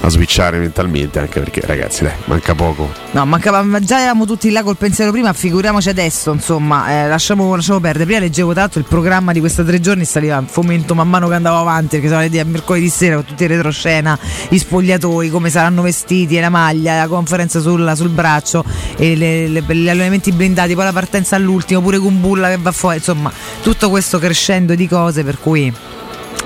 a 0.00 0.08
switchare 0.08 0.58
mentalmente, 0.58 1.18
anche 1.18 1.40
perché 1.40 1.60
ragazzi, 1.66 2.04
dai, 2.04 2.12
manca 2.26 2.54
poco. 2.54 2.92
No, 3.12 3.24
mancava, 3.26 3.62
ma 3.62 3.80
già 3.80 3.98
eravamo 3.98 4.24
tutti 4.24 4.50
là 4.50 4.62
col 4.62 4.76
pensiero 4.76 5.10
prima, 5.10 5.32
figuriamoci 5.32 5.88
adesso, 5.88 6.32
insomma, 6.32 6.90
eh, 6.90 7.08
lasciamo, 7.08 7.54
lasciamo 7.56 7.80
perdere. 7.80 8.04
Prima 8.04 8.20
leggevo 8.20 8.52
tanto 8.52 8.78
il 8.78 8.84
programma 8.84 9.32
di 9.32 9.40
questi 9.40 9.64
tre 9.64 9.80
giorni, 9.80 10.04
saliva 10.04 10.38
in 10.38 10.46
fomento 10.46 10.94
man 10.94 11.08
mano 11.08 11.28
che 11.28 11.34
andavo 11.34 11.58
avanti, 11.58 11.98
perché 11.98 12.08
sono 12.08 12.20
le 12.20 12.44
mercoledì 12.44 12.88
sera 12.88 13.16
con 13.16 13.24
tutti 13.24 13.44
i 13.44 13.46
retroscena, 13.46 14.18
i 14.50 14.58
spogliatoi, 14.58 15.28
come 15.30 15.50
saranno 15.50 15.82
vestiti, 15.82 16.36
e 16.36 16.40
la 16.40 16.50
maglia, 16.50 16.98
la 16.98 17.08
conferenza 17.08 17.60
sul, 17.60 17.92
sul 17.96 18.10
braccio, 18.10 18.64
le- 18.96 19.48
le- 19.48 19.64
gli 19.66 19.88
allenamenti 19.88 20.30
blindati, 20.30 20.74
poi 20.74 20.84
la 20.84 20.92
partenza 20.92 21.36
all'ultimo, 21.36 21.80
pure 21.80 21.98
con 21.98 22.20
Bulla 22.20 22.48
che 22.48 22.58
va 22.58 22.72
fuori, 22.72 22.98
insomma, 22.98 23.32
tutto 23.62 23.90
questo 23.90 24.18
crescendo 24.18 24.74
di 24.74 24.86
cose 24.86 25.24
per 25.24 25.38
cui 25.40 25.72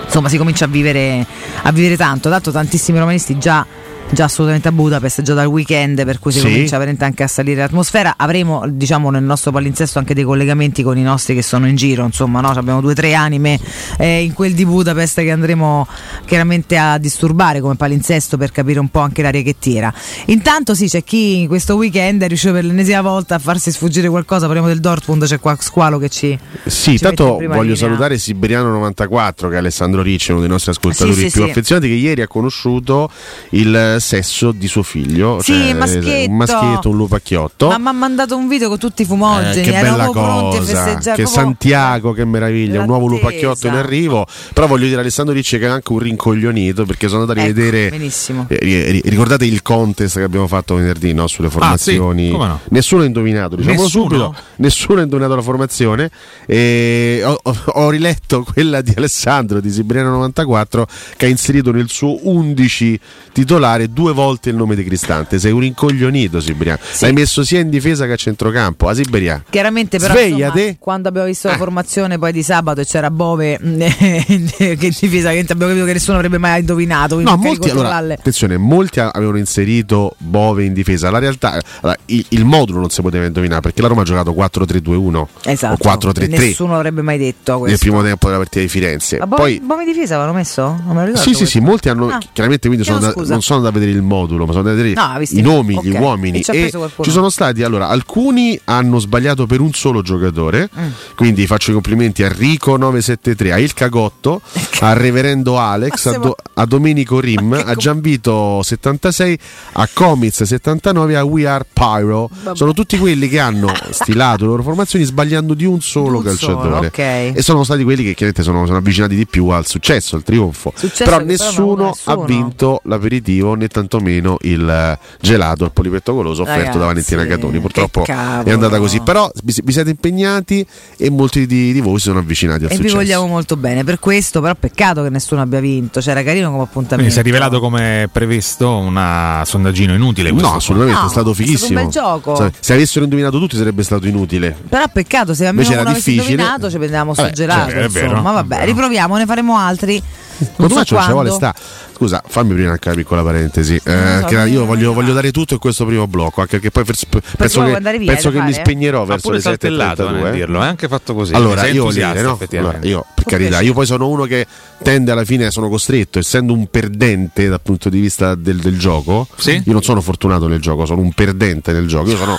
insomma 0.04 0.28
si 0.28 0.37
comincia 0.37 0.64
a 0.64 0.68
vivere, 0.68 1.26
a 1.62 1.73
vivere 1.73 1.97
tanto. 1.97 2.28
Tanto 2.28 2.50
tantissimi 2.50 2.99
romanisti 2.99 3.38
già, 3.38 3.66
già 4.12 4.25
assolutamente 4.25 4.69
a 4.69 4.73
Budapest, 4.73 5.23
già 5.23 5.35
dal 5.35 5.47
weekend, 5.47 6.05
per 6.05 6.19
cui 6.19 6.33
si 6.33 6.38
Sì. 6.40 6.45
comincia 6.45 6.76
veramente 6.79 7.05
anche 7.05 7.23
a 7.23 7.29
salire 7.29 7.61
l'atmosfera. 7.61 8.14
Avremo, 8.17 8.64
diciamo, 8.69 9.11
nel 9.11 9.23
nostro 9.23 9.50
palinsesto 9.52 9.99
anche 9.99 10.14
dei 10.14 10.25
collegamenti 10.25 10.83
con 10.83 10.99
i 10.99 11.02
nostri 11.02 11.35
che 11.35 11.43
sono 11.43 11.67
in 11.69 11.76
giro, 11.76 12.05
insomma, 12.05 12.40
no? 12.40 12.49
abbiamo 12.50 12.81
due 12.81 12.93
o 12.93 12.95
tre 12.95 13.14
anime 13.14 13.59
eh, 13.99 14.23
in 14.23 14.33
quel 14.33 14.52
di 14.55 14.64
Budapest 14.67 15.21
che 15.21 15.31
andremo 15.31 15.87
chiaramente 16.25 16.76
a 16.76 16.99
disturbare 16.99 17.61
come 17.61 17.76
palinsesto 17.76 18.37
per 18.37 18.50
capire 18.52 18.79
un 18.81 18.88
po' 18.88 19.00
anche 19.00 19.23
l'aria 19.23 19.43
che 19.43 19.57
tira. 19.59 19.93
Intanto 20.26 20.75
sì, 20.75 20.88
c'è 20.88 21.02
chi 21.05 21.47
questo 21.49 21.76
weekend 21.76 22.23
è 22.23 22.29
riuscito 22.29 22.52
per 22.52 22.64
l'ennesima 22.64 23.00
volta 23.02 23.37
a 23.37 23.38
farsi 23.38 23.71
sfuggire 23.71 24.09
qualcosa, 24.09 24.45
parliamo 24.47 24.69
del 24.69 24.81
Dortmund, 24.81 25.25
c'è 25.25 25.38
qua 25.38 25.57
Squalo 25.61 25.99
che 25.99 26.09
ci... 26.09 26.38
Sì, 26.67 26.83
ci 26.83 26.90
mette 26.90 27.09
in 27.09 27.14
tanto 27.14 27.37
prima 27.37 27.55
voglio 27.55 27.73
linea. 27.73 27.87
salutare 27.87 28.19
Siberiano 28.19 28.71
94 28.73 29.49
che 29.49 29.55
è 29.55 29.59
Alessandro 29.59 30.02
Ricci, 30.02 30.31
uno 30.33 30.40
dei 30.40 30.49
nostri 30.49 30.71
ascoltatori 30.73 31.14
Sì, 31.14 31.31
sì, 31.31 31.31
più 31.31 31.43
affezionati, 31.45 31.88
che 31.88 31.95
ieri 31.95 32.23
ha 32.23 32.29
conosciuto 32.29 33.11
il 33.50 33.97
sesso 34.00 34.52
di 34.52 34.66
suo 34.66 34.83
figlio. 34.83 35.40
Sì, 35.40 35.52
cioè, 35.52 35.75
maschietto. 35.75 36.30
un 36.30 36.37
maschietto, 36.37 36.88
un 36.90 36.97
lupacchiotto. 36.97 37.69
Ma 37.69 37.78
mi 37.78 37.88
ha 37.88 37.92
mandato 37.92 38.37
un 38.37 38.49
video 38.49 38.69
con 38.69 38.78
tutti 38.78 39.02
i 39.02 39.04
Eh, 39.04 39.09
fumogeni, 39.09 39.62
che 39.62 39.71
bella 39.71 40.07
cosa, 40.07 41.14
che 41.14 41.26
Santiago, 41.26 42.12
che 42.12 42.25
meraviglia, 42.25 42.80
un 42.80 42.87
nuovo 42.87 43.07
lupacchiotto 43.07 43.66
in 43.66 43.75
arrivo. 43.75 44.26
Però 44.52 44.66
voglio 44.66 44.87
dire 44.87 45.00
Alessandro 45.00 45.35
Ricci 45.35 45.59
che 45.59 45.66
è 45.66 45.69
anche 45.69 45.92
un 45.92 45.99
rincoglionito 45.99 46.85
perché 46.85 47.09
sono 47.09 47.21
andato 47.23 47.38
a 47.38 47.42
Ecco, 47.42 47.52
rivedere. 47.54 47.88
benissimo. 47.90 48.47
eh, 48.49 48.59
ri- 48.61 48.90
ri- 48.90 49.02
ricordate 49.04 49.45
il 49.45 49.62
contest 49.62 50.16
che 50.19 50.23
abbiamo 50.25 50.47
fatto 50.47 50.75
venerdì 50.75 51.12
no? 51.12 51.26
sulle 51.26 51.50
formazioni? 51.50 52.28
Ah, 52.28 52.33
come 52.33 52.47
no? 52.47 52.61
Nessuno 52.71 53.02
ha 53.02 53.07
indovinato, 53.07 53.57
diciamolo 53.57 53.83
Nessuno? 53.83 54.04
subito. 54.04 54.35
Nessuno 54.57 55.00
ha 55.00 55.02
indovinato 55.02 55.35
la 55.37 55.42
formazione. 55.42 56.11
E 56.47 57.23
ho, 57.25 57.38
ho- 57.42 57.62
ho 57.66 57.90
riletto 57.90 58.45
quella 58.52 58.80
di 58.80 58.92
Alessandro 58.97 59.61
di 59.61 59.71
Siberiano 59.71 60.11
94 60.12 60.87
che 61.16 61.26
ha 61.26 61.28
inserito 61.28 61.71
nel 61.73 61.88
suo 61.88 62.19
11 62.28 63.00
titolare 63.33 63.89
due 63.92 64.12
volte 64.12 64.50
il 64.50 64.56
nome 64.56 64.75
di 64.75 64.85
Cristante. 64.85 65.38
Sei 65.38 65.52
un 65.52 65.61
rincoglionito, 65.61 66.40
Siberiano. 66.40 66.78
L'hai 67.00 67.12
messo 67.12 67.42
sia 67.44 67.61
in 67.61 67.70
difesa 67.70 68.06
che 68.06 68.12
a 68.12 68.16
centrocampo. 68.16 68.88
A 68.88 68.94
Siberiano. 68.94 69.42
Chiaramente 69.50 69.99
però 69.99 70.18
insomma, 70.18 70.52
quando 70.78 71.09
abbiamo 71.09 71.26
visto 71.26 71.49
Eh. 71.49 71.52
la 71.52 71.56
formazione 71.56 72.18
poi 72.18 72.32
di 72.32 72.42
sabato 72.42 72.80
e 72.80 72.85
c'era 72.87 73.11
Bove 73.11 73.59
che 73.61 74.25
in 74.28 74.97
difesa 75.00 75.30
che 75.30 75.38
abbiamo 75.49 75.66
capito 75.66 75.85
che 75.85 75.92
nessuno 75.92 76.16
avrebbe 76.16 76.38
mai 76.38 76.61
indovinato 76.61 77.18
No, 77.20 77.37
molti, 77.37 77.68
allora, 77.70 77.97
attenzione, 77.97 78.56
molti 78.56 79.00
avevano 79.00 79.38
inserito 79.38 80.14
Bove 80.18 80.64
in 80.64 80.73
difesa. 80.73 81.11
La 81.11 81.18
realtà, 81.18 81.61
allora, 81.80 81.99
il, 82.06 82.25
il 82.30 82.44
modulo 82.44 82.80
non 82.80 82.90
si 82.90 83.02
poteva 83.02 83.25
indovinare 83.26 83.61
perché 83.61 83.82
la 83.82 83.88
Roma 83.88 84.02
ha 84.02 84.04
giocato 84.04 84.32
4-3-2-1 84.32 85.25
esatto, 85.44 85.88
o 85.88 85.92
4-3-3 85.97 86.28
nessuno 86.30 86.76
avrebbe 86.76 87.02
mai 87.02 87.18
detto 87.18 87.52
nel 87.52 87.61
questo 87.61 87.78
primo 87.78 88.02
tempo 88.02 88.26
della 88.26 88.38
partita 88.38 88.61
di 88.61 88.68
Firenze. 88.68 89.18
ma 89.18 89.26
Bove, 89.26 89.42
Poi, 89.42 89.61
Bove 89.61 89.82
in 89.85 89.92
difesa 89.92 90.14
avevano 90.16 90.37
messo? 90.37 90.62
non 90.62 90.78
me 90.88 90.94
lo 90.94 91.04
ricordo 91.06 91.18
sì, 91.20 91.30
sì, 91.30 91.37
questo. 91.37 91.59
sì, 91.59 91.61
molti 91.64 91.88
hanno. 91.88 92.09
Ah, 92.09 92.18
chiaramente 92.32 92.68
quindi 92.68 92.85
sono 92.87 92.99
da- 92.99 93.12
non 93.16 93.42
sono 93.42 93.61
da 93.61 93.70
vedere 93.70 93.79
il 93.88 94.02
modulo, 94.02 94.44
ma 94.46 94.52
sono 94.52 94.64
da 94.64 94.75
vedere 94.75 94.92
No, 94.94 95.18
i 95.20 95.40
nomi, 95.40 95.75
ok. 95.76 95.84
gli 95.84 95.96
uomini. 95.96 96.40
E 96.40 96.70
ci 97.02 97.10
sono 97.10 97.30
stati, 97.30 97.62
allora, 97.62 97.88
alcuni 97.88 98.58
hanno 98.64 98.99
sbagliato 98.99 99.46
per 99.46 99.60
un 99.60 99.72
solo 99.72 100.02
giocatore. 100.02 100.68
Mm. 100.78 100.88
Quindi 101.16 101.46
faccio 101.46 101.70
i 101.70 101.75
complimenti 101.75 102.22
a 102.22 102.28
Rico 102.28 102.76
973, 102.76 103.52
a 103.52 103.58
Il 103.58 103.72
Cagotto, 103.75 104.40
al 104.80 104.94
Reverendo 104.96 105.58
Alex, 105.58 106.06
a, 106.06 106.18
Do- 106.18 106.37
a 106.54 106.64
Domenico 106.66 107.20
Rim, 107.20 107.52
a 107.64 107.75
Gianvito 107.75 108.62
76, 108.62 109.38
a 109.72 109.88
Comiz 109.92 110.42
79 110.42 111.12
e 111.12 111.16
a 111.16 111.25
We 111.25 111.46
Are 111.46 111.64
Pyro. 111.72 112.28
Vabbè. 112.42 112.56
Sono 112.56 112.72
tutti 112.72 112.99
quelli 112.99 113.28
che 113.28 113.38
hanno 113.38 113.72
stilato 113.90 114.42
le 114.44 114.50
loro 114.50 114.62
formazioni 114.62 115.04
sbagliando 115.04 115.54
di 115.54 115.64
un 115.64 115.80
solo 115.80 116.18
un 116.18 116.25
calciatore. 116.25 116.75
solo, 116.75 116.87
ok. 116.87 116.99
E 116.99 117.34
sono 117.38 117.64
stati 117.64 117.82
quelli 117.84 118.02
che 118.02 118.14
chiaramente 118.14 118.42
sono, 118.42 118.64
sono 118.66 118.78
avvicinati 118.78 119.14
di 119.14 119.26
più 119.26 119.49
al 119.49 119.66
successo, 119.66 120.16
al 120.16 120.22
trionfo. 120.22 120.72
Successo 120.75 121.04
però 121.04 121.18
non 121.18 121.26
nessuno 121.26 121.84
ha 121.87 121.88
nessuno. 122.14 122.25
vinto 122.25 122.80
l'aperitivo 122.84 123.54
né 123.61 123.69
tantomeno 123.69 124.37
il 124.43 124.69
eh, 124.69 124.99
gelato, 125.21 125.64
il 125.64 125.71
polipetto 125.73 126.14
goloso 126.14 126.43
offerto 126.43 126.61
Ragazzi, 126.61 126.79
da 126.79 126.85
Valentina 126.87 127.26
Catoni. 127.26 127.61
Purtroppo 127.61 128.05
è 128.05 128.50
andata 128.50 128.79
così. 128.79 129.00
Però 129.00 129.31
vi, 129.45 129.55
vi 129.62 129.73
siete 129.73 129.90
impegnati 129.90 130.67
e 130.97 131.11
molti 131.11 131.47
di, 131.47 131.73
di 131.73 131.81
voi 131.81 131.99
si 131.99 132.07
sono 132.07 132.19
avvicinati 132.21 132.64
al 132.64 132.73
e 132.73 132.76
vi 132.79 132.90
vogliamo 132.90 133.26
molto 133.26 133.57
bene 133.57 133.85
per 133.85 133.99
questo 133.99 134.40
però 134.40 134.55
peccato 134.55 135.02
che 135.02 135.11
nessuno 135.11 135.40
abbia 135.43 135.61
vinto 135.61 136.00
cioè 136.00 136.12
era 136.12 136.23
carino 136.23 136.50
come 136.50 136.62
appuntamento 136.62 136.97
Quindi 136.97 137.12
si 137.12 137.19
è 137.21 137.23
rivelato 137.23 137.61
come 137.61 138.09
previsto 138.11 138.76
un 138.76 139.43
sondaggino 139.45 139.95
inutile. 139.95 140.31
No, 140.33 140.55
assolutamente, 140.55 140.99
No, 141.00 141.07
è 141.07 141.11
stato 141.11 141.31
è 141.31 141.35
stato 141.35 141.40
un 141.40 141.47
fighissimo. 141.57 141.81
bel 141.83 141.90
gioco. 141.90 142.37
Se- 142.37 142.52
Se 142.61 142.73
avessero 142.73 143.05
indovinato 143.05 143.38
tutti 143.38 143.57
sarebbe 143.57 143.83
stato 143.83 144.07
inutile. 144.07 144.57
Però 144.69 144.85
peccato, 144.93 145.35
se 145.35 145.47
almeno 145.47 145.62
Invece 145.62 145.73
era 145.73 145.81
uno 145.83 145.90
avesse 145.90 146.11
difficile. 146.11 146.33
indovinato 146.35 146.71
ci 146.71 146.76
prendevamo 146.76 147.14
sul 147.14 147.31
gelato. 147.31 147.71
cioè, 147.71 147.81
è 147.83 147.88
vero, 147.88 148.11
insomma, 148.11 148.31
è 148.31 148.33
vabbè, 148.35 148.64
riproviamo, 148.64 149.17
ne 149.17 149.26
faremo 149.26 149.57
altri. 149.57 150.02
Non 150.40 150.54
Quando 150.54 150.75
so 150.75 150.80
faccio 150.80 150.94
non 150.94 151.04
ci 151.04 151.11
vuole 151.11 151.30
sta. 151.30 151.54
Scusa, 151.94 152.23
fammi 152.26 152.54
prima 152.54 152.70
anche 152.70 152.88
una 152.88 152.97
piccola 152.97 153.23
parentesi. 153.23 153.78
Eh, 153.85 154.25
so, 154.26 154.35
io 154.44 154.64
voglio, 154.64 154.94
voglio 154.94 155.12
dare 155.12 155.30
tutto 155.32 155.54
in 155.54 155.61
questo 155.61 155.85
primo 155.85 156.06
blocco, 156.06 156.40
anche 156.40 156.59
perché 156.59 156.70
poi 156.70 156.85
per- 156.85 157.23
penso 157.37 157.61
poi 157.61 157.75
che, 157.75 157.99
via, 157.99 158.12
penso 158.12 158.30
che 158.30 158.40
mi 158.40 158.52
fare? 158.52 158.64
spegnerò 158.64 159.04
verso 159.04 159.30
le 159.30 159.40
saltellato 159.40 160.04
7.32. 160.04 160.12
nel 160.12 160.26
eh. 160.26 160.30
dirlo, 160.30 160.62
è 160.62 160.66
anche 160.66 160.88
fatto 160.88 161.14
così. 161.14 161.35
Allora, 161.35 161.66
io 161.66 161.85
voglio 161.85 162.06
dire, 162.06 162.23
no? 162.23 162.38
Allora, 162.52 162.78
io, 162.80 163.04
per 163.14 163.25
carità, 163.25 163.61
io 163.61 163.75
poi 163.75 163.85
sono 163.85 164.09
uno 164.09 164.25
che 164.25 164.47
tende 164.82 165.11
alla 165.11 165.25
fine, 165.25 165.50
sono 165.50 165.68
costretto, 165.68 166.18
essendo 166.18 166.54
un 166.54 166.68
perdente 166.68 167.49
dal 167.49 167.61
punto 167.61 167.90
di 167.90 168.00
vista 168.00 168.35
del, 168.35 168.61
del 168.61 168.78
gioco. 168.78 169.26
Sì? 169.37 169.62
Io 169.62 169.73
non 169.73 169.82
sono 169.82 170.00
fortunato 170.00 170.49
nel 170.49 170.61
gioco, 170.61 170.87
sono 170.87 171.02
un 171.02 171.12
perdente 171.12 171.73
nel 171.73 171.87
gioco. 171.87 172.09
Io 172.09 172.16
sono, 172.16 172.38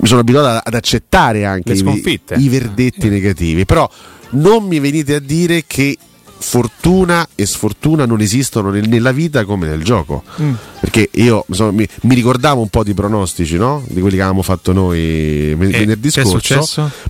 mi 0.00 0.08
sono 0.08 0.20
abituato 0.20 0.62
ad- 0.64 0.74
accettare 0.74 1.44
anche 1.44 1.70
Le 1.70 1.74
i, 1.74 1.78
sconfitte. 1.78 2.36
i 2.36 2.48
verdetti 2.48 3.10
negativi. 3.10 3.66
Però 3.66 3.86
non 4.30 4.64
mi 4.64 4.78
venite 4.80 5.14
a 5.14 5.20
dire 5.20 5.64
che 5.66 5.96
fortuna 6.40 7.28
e 7.34 7.46
sfortuna 7.46 8.06
non 8.06 8.20
esistono 8.20 8.70
nel- 8.70 8.88
nella 8.88 9.12
vita 9.12 9.44
come 9.44 9.66
nel 9.66 9.82
gioco. 9.82 10.22
Mm. 10.40 10.52
Perché 10.80 11.10
io 11.14 11.44
insomma, 11.48 11.72
mi, 11.72 11.86
mi 12.02 12.14
ricordavo 12.14 12.60
un 12.60 12.68
po' 12.68 12.82
di 12.84 12.94
pronostici, 12.94 13.56
no? 13.56 13.82
Di 13.86 14.00
quelli 14.00 14.16
che 14.16 14.22
avevamo 14.22 14.42
fatto 14.42 14.72
noi 14.72 15.54
ven- 15.54 15.70
venerdì 15.70 16.10
che 16.10 16.20
è 16.20 16.24
scorso. 16.24 16.54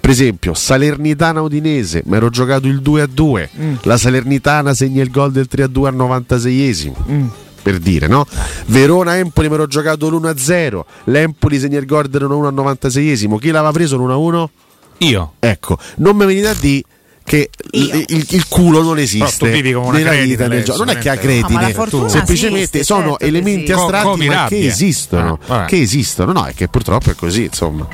Per 0.01 0.11
esempio, 0.11 0.55
Salernitana 0.55 1.41
Udinese, 1.41 2.03
mi 2.07 2.17
ero 2.17 2.31
giocato 2.31 2.67
il 2.67 2.81
2 2.81 3.03
a 3.03 3.07
2. 3.07 3.51
Mm. 3.61 3.75
La 3.83 3.97
Salernitana 3.97 4.75
segna 4.75 5.03
il 5.03 5.11
gol 5.11 5.31
del 5.33 5.47
3 5.47 5.65
a 5.65 5.67
2 5.69 5.89
al 5.89 5.97
96esimo. 5.97 6.95
Mm. 7.11 7.27
Per 7.61 7.79
dire, 7.81 8.07
no? 8.07 8.25
Verona 8.67 9.19
Empoli 9.19 9.49
mi 9.49 9.55
ero 9.55 9.67
giocato 9.67 10.09
l'1 10.09 10.27
a 10.29 10.37
0. 10.39 10.87
L'Empoli 11.05 11.59
segna 11.59 11.79
il 11.79 11.87
gol 11.87 12.09
del 12.09 12.23
1 12.23 12.33
a 12.33 12.37
1 12.37 12.47
al 12.49 12.55
96esimo. 12.55 13.37
Chi 13.39 13.51
l'aveva 13.51 13.73
preso 13.73 13.97
l'1 13.99 14.11
a 14.11 14.17
1? 14.17 14.51
Io. 14.99 15.33
Ecco, 15.39 15.79
non 15.97 16.17
mi 16.17 16.25
venite 16.25 16.49
a 16.49 16.55
dire 16.59 16.83
che 17.29 17.51
il, 17.73 18.07
il- 18.31 18.49
culo 18.49 18.81
non 18.83 18.99
esiste 18.99 19.51
nella 19.51 20.11
vita 20.13 20.47
lei, 20.49 20.65
gioco. 20.65 20.79
Non 20.85 20.89
è 20.89 20.99
che 20.99 21.11
ha 21.11 21.17
sicuramente. 21.21 21.97
No, 21.97 22.09
semplicemente 22.09 22.79
esiste, 22.79 22.85
sono 22.85 23.11
certo 23.11 23.25
elementi 23.27 23.71
astratti 23.73 24.07
Co- 24.09 24.15
che 24.17 24.29
rabbia. 24.35 24.59
esistono. 24.67 25.39
Ah, 25.47 25.65
che 25.67 25.81
esistono, 25.81 26.33
no, 26.33 26.45
è 26.47 26.55
che 26.55 26.69
purtroppo 26.69 27.11
è 27.11 27.15
così, 27.15 27.45
insomma. 27.45 27.87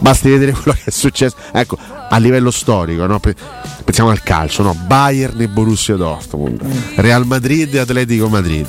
Basti 0.00 0.30
vedere 0.30 0.52
quello 0.62 0.72
che 0.82 0.90
è 0.90 0.90
successo. 0.92 1.34
Ecco, 1.52 1.76
a 2.08 2.16
livello 2.18 2.52
storico, 2.52 3.04
no? 3.06 3.18
Pe- 3.18 3.34
pensiamo 3.84 4.10
al 4.10 4.22
calcio, 4.22 4.62
no? 4.62 4.74
Bayern 4.86 5.40
e 5.40 5.48
Borussia 5.48 5.96
Dortmund, 5.96 6.60
Real 6.96 7.26
Madrid 7.26 7.74
e 7.74 7.78
Atletico 7.80 8.28
Madrid, 8.28 8.66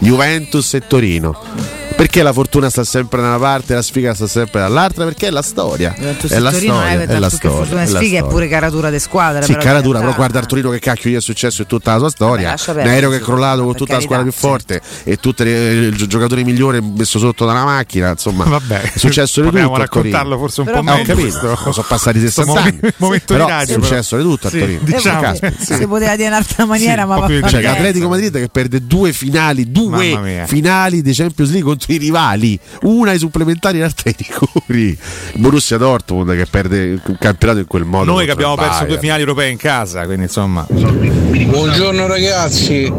Juventus 0.00 0.74
e 0.74 0.86
Torino. 0.86 1.82
Perché 1.96 2.24
la 2.24 2.32
fortuna 2.32 2.68
sta 2.70 2.82
sempre 2.82 3.20
da 3.20 3.28
una 3.28 3.38
parte 3.38 3.72
e 3.72 3.76
la 3.76 3.82
sfiga 3.82 4.14
sta 4.14 4.26
sempre 4.26 4.58
dall'altra? 4.58 5.04
Perché 5.04 5.28
è 5.28 5.30
la 5.30 5.42
storia. 5.42 5.94
Juventus 5.96 6.28
È 6.32 6.40
la 6.40 6.50
Torino 6.50 6.72
non 6.72 6.82
storia, 6.82 7.00
è 7.02 7.06
è 7.06 7.18
la 7.20 7.30
storia. 7.30 7.56
fortuna 7.56 7.82
e 7.82 7.86
sfiga, 7.86 8.18
è 8.18 8.24
pure 8.24 8.48
caratura 8.48 8.90
di 8.90 8.98
squadra. 8.98 9.43
Sì, 9.44 9.52
però 9.52 9.64
caratura, 9.64 9.98
realtà- 9.98 10.00
però 10.00 10.16
guarda 10.16 10.38
il 10.40 10.46
Torino 10.46 10.70
che 10.70 10.78
cacchio 10.78 11.10
gli 11.10 11.14
è 11.16 11.20
successo 11.20 11.62
in 11.62 11.68
tutta 11.68 11.92
la 11.92 11.98
sua 11.98 12.10
storia. 12.10 12.48
lascia 12.50 12.72
Un 12.72 12.78
aereo 12.80 13.10
che 13.10 13.16
è 13.16 13.20
crollato 13.20 13.64
con 13.64 13.74
tutta 13.74 13.94
la 13.94 14.00
squadra 14.00 14.24
più 14.24 14.32
forte 14.32 14.80
e 15.04 15.16
tutti 15.16 15.42
il 15.42 15.94
gi- 15.94 16.06
giocatori 16.06 16.44
migliori 16.44 16.80
messo 16.80 17.18
sotto 17.18 17.44
da 17.44 17.52
una 17.52 17.64
macchina. 17.64 18.10
Insomma, 18.10 18.44
Vabbè, 18.48 18.80
è 18.92 18.98
successo 18.98 19.40
di 19.40 19.46
tutto. 19.46 19.58
Torino. 19.62 19.76
raccontarlo 19.76 20.38
forse 20.38 20.60
un 20.60 20.66
Però- 20.66 20.80
po' 20.82 20.86
Eh, 20.88 20.92
ho 20.92 20.96
meglio. 20.96 21.14
capito, 21.14 21.72
sono 21.72 21.86
passati 21.88 22.18
questo 22.20 22.42
60 22.42 22.60
anni. 22.60 22.78
momen- 22.80 22.94
momento 22.98 23.32
però 23.34 23.46
di 23.46 23.52
è 23.52 23.66
successo 23.66 24.16
di 24.16 24.22
tutto 24.22 24.46
a 24.46 24.50
Sì, 24.50 24.58
Torino. 24.58 24.80
diciamo. 24.82 25.32
Eh, 25.40 25.52
Si 25.58 25.86
poteva 25.86 26.12
dire 26.16 26.24
in 26.28 26.32
un'altra 26.32 26.64
maniera, 26.64 27.02
Sì, 27.02 27.08
ma 27.08 27.14
un 27.14 27.20
va 27.20 27.26
Cioè, 27.28 27.40
Ragazzi. 27.40 27.62
l'Atletico 27.62 28.08
Madrid 28.08 28.32
che 28.38 28.48
perde 28.48 28.86
due 28.86 29.12
finali, 29.12 29.70
due 29.70 30.44
finali 30.46 31.02
di 31.02 31.12
Champions 31.12 31.50
League 31.50 31.68
contro 31.68 31.92
i 31.92 31.96
rivali, 31.96 32.58
una 32.82 33.10
ai 33.10 33.18
supplementari 33.18 33.78
e 33.78 33.80
l'altra 33.80 34.10
ai 34.10 34.16
rigori. 34.16 34.98
Borussia 35.36 35.76
Dortmund 35.76 36.34
che 36.36 36.46
perde 36.46 36.78
il 36.82 37.02
campionato 37.18 37.58
in 37.60 37.66
quel 37.66 37.84
modo. 37.84 38.12
Noi 38.12 38.24
che 38.24 38.30
abbiamo 38.32 38.54
perso 38.54 38.84
due 38.84 38.98
finali 38.98 39.20
europee 39.20 39.33
in 39.42 39.56
casa, 39.56 40.04
quindi 40.04 40.24
insomma. 40.24 40.66
Buongiorno 40.68 42.06
ragazzi, 42.06 42.92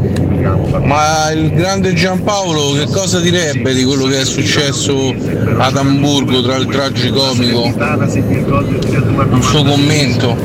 ma 0.84 1.32
il 1.32 1.52
grande 1.52 1.94
Giampaolo 1.94 2.74
che 2.74 2.92
cosa 2.92 3.20
direbbe 3.20 3.74
di 3.74 3.84
quello 3.84 4.06
che 4.06 4.22
è 4.22 4.26
successo 4.26 5.14
ad 5.58 5.78
Amburgo 5.78 6.42
tra 6.44 6.56
il 6.56 6.68
tragicomico? 6.68 7.64
Un 7.74 9.42
suo 9.42 9.64
commento. 9.64 10.38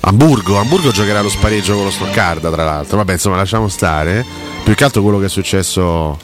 Hamburgo, 0.00 0.58
Hamburgo 0.58 0.90
giocherà 0.90 1.20
lo 1.20 1.28
spareggio 1.28 1.74
con 1.74 1.84
lo 1.84 1.90
Stoccarda, 1.90 2.50
tra 2.50 2.64
l'altro. 2.64 2.96
Vabbè, 2.96 3.12
insomma, 3.12 3.36
lasciamo 3.36 3.68
stare. 3.68 4.24
Più 4.64 4.74
che 4.74 4.84
altro 4.84 5.02
quello 5.02 5.18
che 5.18 5.26
è 5.26 5.28
successo 5.28 6.18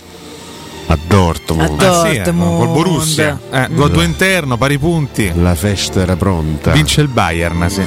a 0.88 0.98
Dortmund. 1.06 1.80
A 1.80 2.06
Eh 2.06 2.10
sì, 2.10 2.16
eh, 2.16 2.24
col 2.24 2.68
Borussia. 2.68 3.38
Eh, 3.50 3.68
2 3.70 3.84
a 3.84 3.88
2 3.88 4.04
interno, 4.04 4.56
pari 4.56 4.78
punti. 4.78 5.30
La 5.40 5.54
festa 5.54 6.00
era 6.00 6.16
pronta. 6.16 6.72
Vince 6.72 7.00
il 7.02 7.08
Bayern, 7.08 7.68
sì. 7.70 7.82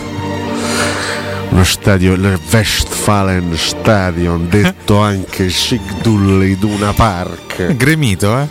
Uno 1.49 1.63
stadio, 1.65 2.13
il 2.13 2.39
Westfalen 2.49 3.55
Stadion, 3.57 4.47
detto 4.49 4.99
anche 4.99 5.49
Sigdul 5.49 6.43
Iduna 6.43 6.93
Park. 6.93 7.75
Gremito, 7.75 8.37
eh? 8.39 8.47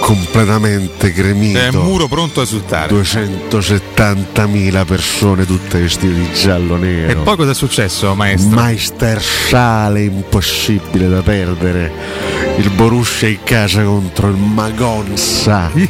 Completamente 0.00 1.12
gremito. 1.12 1.58
È 1.58 1.68
un 1.68 1.84
muro 1.84 2.08
pronto 2.08 2.40
a 2.40 2.42
esultare. 2.42 2.92
270.000 2.94 4.84
persone 4.86 5.46
tutte 5.46 5.78
vestite 5.78 6.12
di 6.14 6.32
giallo 6.32 6.76
nero. 6.76 7.12
E 7.12 7.14
poi 7.22 7.36
cosa 7.36 7.50
è 7.50 7.54
successo, 7.54 8.14
maestro? 8.14 8.58
Meistersale 8.58 10.02
impossibile 10.02 11.08
da 11.08 11.22
perdere. 11.22 11.92
Il 12.56 12.70
Borussia 12.70 13.28
in 13.28 13.38
casa 13.44 13.84
contro 13.84 14.28
il 14.28 14.36
Magonza. 14.36 15.70
Il 15.74 15.88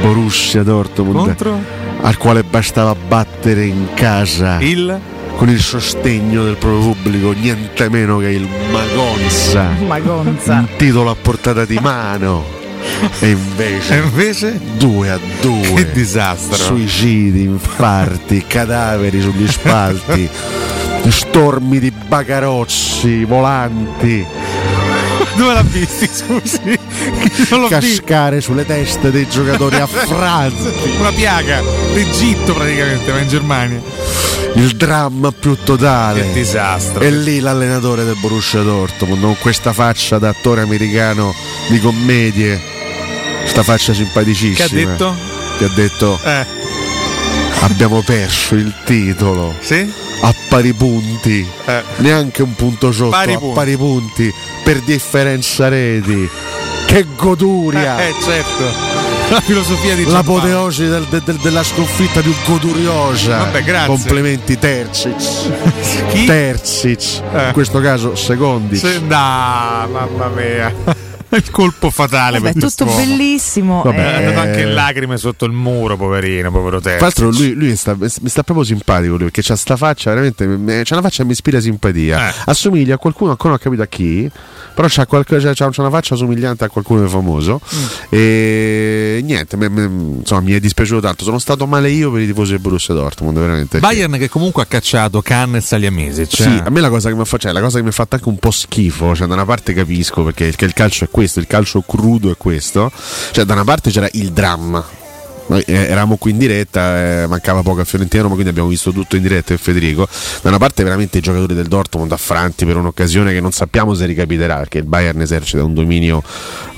Borussia 0.00 0.62
Dortmund. 0.62 1.16
Contro? 1.16 1.85
Al 2.02 2.16
quale 2.18 2.42
bastava 2.44 2.94
battere 2.94 3.64
in 3.64 3.88
casa. 3.94 4.58
Il? 4.60 4.98
Con 5.36 5.48
il 5.50 5.60
sostegno 5.60 6.44
del 6.44 6.56
proprio 6.56 6.92
pubblico, 6.92 7.32
niente 7.32 7.88
meno 7.90 8.18
che 8.18 8.28
il 8.28 8.48
Magonza. 8.70 9.68
Magonza. 9.86 10.54
Un 10.54 10.68
titolo 10.76 11.10
a 11.10 11.16
portata 11.20 11.64
di 11.64 11.78
mano. 11.80 12.44
E 13.18 13.30
invece, 13.30 13.94
E 13.94 13.98
invece? 13.98 14.60
2 14.76 15.10
a 15.10 15.18
2 15.40 15.60
Che 15.74 15.92
disastro. 15.92 16.56
Suicidi, 16.56 17.42
infarti, 17.42 18.44
cadaveri 18.46 19.20
sugli 19.20 19.46
spalti, 19.48 20.28
stormi 21.08 21.78
di 21.80 21.90
bagarozzi, 21.90 23.24
volanti, 23.24 24.24
Dove 25.36 25.52
l'ha 25.52 25.62
visti, 25.62 26.08
scusi? 26.10 26.60
L'ho 27.50 27.68
visto. 27.68 27.68
cascare 27.68 28.40
sulle 28.40 28.64
teste 28.64 29.10
dei 29.10 29.28
giocatori 29.28 29.76
affranti. 29.80 30.72
Una 30.98 31.12
piaga 31.12 31.62
d'Egitto 31.92 32.54
praticamente, 32.54 33.12
ma 33.12 33.18
in 33.20 33.28
Germania. 33.28 33.80
Il 34.54 34.74
dramma 34.76 35.32
più 35.32 35.56
totale. 35.62 36.22
Che 36.22 36.32
disastro. 36.32 37.00
E 37.02 37.10
lì 37.10 37.40
l'allenatore 37.40 38.04
del 38.04 38.16
Borussia 38.18 38.62
Dortmund 38.62 39.20
con 39.20 39.36
questa 39.38 39.72
faccia 39.74 40.18
da 40.18 40.30
attore 40.30 40.62
americano 40.62 41.34
di 41.68 41.78
commedie, 41.80 42.58
questa 43.40 43.62
faccia 43.62 43.92
simpaticissima. 43.92 44.66
Che 44.68 44.74
ha 44.82 44.86
detto? 44.86 45.14
Che 45.58 45.64
ha 45.64 45.68
detto 45.74 46.18
Eh, 46.24 46.46
abbiamo 47.60 48.00
perso 48.02 48.54
il 48.54 48.72
titolo. 48.84 49.54
sì? 49.60 50.04
a 50.22 50.34
pari 50.48 50.72
punti, 50.72 51.46
Eh. 51.66 51.82
neanche 51.96 52.42
un 52.42 52.54
punto 52.54 52.90
sotto, 52.90 53.10
Pari 53.10 53.34
a 53.34 53.38
punti. 53.38 53.54
pari 53.54 53.76
punti 53.76 54.34
per 54.66 54.80
differenza 54.80 55.68
reti. 55.68 56.28
Che 56.86 57.06
goduria! 57.16 58.00
Eh, 58.04 58.12
certo. 58.20 58.64
La 59.30 59.40
filosofia 59.40 59.94
di. 59.94 60.04
L'apoteosi 60.06 60.88
del- 60.88 61.06
del- 61.08 61.22
del- 61.22 61.36
della 61.36 61.62
sconfitta 61.62 62.18
un 62.18 62.34
goduriosa. 62.44 63.38
Vabbè, 63.38 63.62
grazie. 63.62 63.86
Complimenti 63.86 64.58
Terzic. 64.58 66.08
Chi? 66.08 66.24
Terzic. 66.26 67.20
Eh. 67.32 67.46
In 67.46 67.52
questo 67.52 67.80
caso 67.80 68.16
secondi. 68.16 68.76
Se- 68.76 68.98
no, 68.98 69.06
mamma 69.06 70.30
mia. 70.34 70.74
Il 71.28 71.50
colpo 71.50 71.90
fatale 71.90 72.38
Vabbè, 72.38 72.52
per 72.52 72.62
tutto 72.62 72.84
quest'uomo. 72.84 72.96
bellissimo. 73.16 73.82
Vabbè, 73.82 73.96
È 73.96 74.00
eh, 74.00 74.26
andato 74.26 74.46
Eh. 74.46 74.48
anche 74.48 74.60
in 74.62 74.74
lacrime 74.74 75.16
sotto 75.16 75.44
il 75.44 75.52
muro, 75.52 75.96
poverino, 75.96 76.50
povero 76.50 76.80
te. 76.80 76.92
Tra 76.96 77.06
l'altro 77.06 77.30
lui, 77.30 77.52
lui 77.54 77.74
sta- 77.76 77.96
mi 77.98 78.08
sta 78.28 78.42
proprio 78.42 78.64
simpatico 78.64 79.14
lui, 79.16 79.24
perché 79.24 79.42
c'ha 79.42 79.56
sta 79.56 79.76
faccia, 79.76 80.10
veramente, 80.14 80.44
c'ha 80.84 80.94
una 80.94 81.02
faccia 81.02 81.18
che 81.18 81.24
mi 81.24 81.32
ispira 81.32 81.60
simpatia. 81.60 82.28
Eh. 82.28 82.32
Assomiglia 82.46 82.94
a 82.94 82.98
qualcuno, 82.98 83.30
ancora 83.30 83.50
non 83.50 83.58
ho 83.58 83.62
capito 83.62 83.82
a 83.82 83.86
chi, 83.86 84.30
però 84.74 84.86
c'ha, 84.88 85.06
qualche- 85.06 85.38
c'ha- 85.38 85.52
c'ha 85.54 85.70
una 85.78 85.90
faccia 85.90 86.14
somigliante 86.16 86.64
a 86.64 86.68
qualcuno 86.68 87.02
di 87.02 87.08
famoso. 87.08 87.60
Mm. 87.74 87.84
E 88.10 89.20
niente, 89.22 89.56
me- 89.56 89.68
me- 89.68 90.18
insomma, 90.20 90.40
mi 90.42 90.52
è 90.52 90.60
dispiaciuto 90.60 91.00
tanto. 91.00 91.24
Sono 91.24 91.38
stato 91.38 91.66
male 91.66 91.90
io 91.90 92.10
per 92.10 92.20
i 92.22 92.26
tifosi 92.26 92.52
del 92.52 92.60
Borussia 92.60 92.94
Dortmund, 92.94 93.38
veramente. 93.38 93.78
Bayern 93.80 94.12
che 94.18 94.28
comunque 94.28 94.62
ha 94.62 94.66
cacciato 94.66 95.20
Cannes 95.22 95.64
e 95.64 95.66
Saliamesic. 95.66 96.32
Sì, 96.34 96.60
a 96.64 96.70
me 96.70 96.80
la 96.80 96.88
cosa 96.88 97.08
che 97.08 97.14
mi 97.16 97.24
fa, 97.24 97.36
cioè, 97.36 97.52
la 97.52 97.60
cosa 97.60 97.76
che 97.78 97.82
mi 97.82 97.88
ha 97.90 97.92
fatto 97.92 98.14
anche 98.16 98.28
un 98.28 98.38
po' 98.38 98.50
schifo, 98.50 99.14
cioè 99.14 99.26
da 99.26 99.34
una 99.34 99.44
parte 99.44 99.72
capisco 99.72 100.22
perché 100.22 100.44
il, 100.44 100.56
che 100.56 100.64
il 100.64 100.72
calcio 100.72 101.04
è 101.04 101.08
questo, 101.16 101.40
il 101.40 101.46
calcio 101.46 101.80
crudo 101.80 102.30
è 102.30 102.36
questo, 102.36 102.92
cioè 103.30 103.46
da 103.46 103.54
una 103.54 103.64
parte 103.64 103.90
c'era 103.90 104.06
il 104.12 104.32
dramma. 104.32 104.84
Noi 105.46 105.62
eh, 105.62 105.72
eravamo 105.72 106.18
qui 106.18 106.32
in 106.32 106.36
diretta, 106.36 107.22
eh, 107.22 107.26
mancava 107.26 107.62
poco 107.62 107.80
a 107.80 107.84
Fiorentina, 107.84 108.24
ma 108.24 108.30
quindi 108.30 108.50
abbiamo 108.50 108.68
visto 108.68 108.92
tutto 108.92 109.16
in 109.16 109.22
diretta 109.22 109.54
e 109.54 109.56
Federico. 109.56 110.06
Da 110.42 110.50
una 110.50 110.58
parte 110.58 110.82
veramente 110.82 111.16
i 111.16 111.22
giocatori 111.22 111.54
del 111.54 111.68
Dortmund 111.68 112.12
affranti 112.12 112.66
per 112.66 112.76
un'occasione 112.76 113.32
che 113.32 113.40
non 113.40 113.50
sappiamo 113.50 113.94
se 113.94 114.04
ricapiterà, 114.04 114.56
perché 114.56 114.76
il 114.76 114.84
Bayern 114.84 115.18
esercita 115.22 115.64
un 115.64 115.72
dominio 115.72 116.22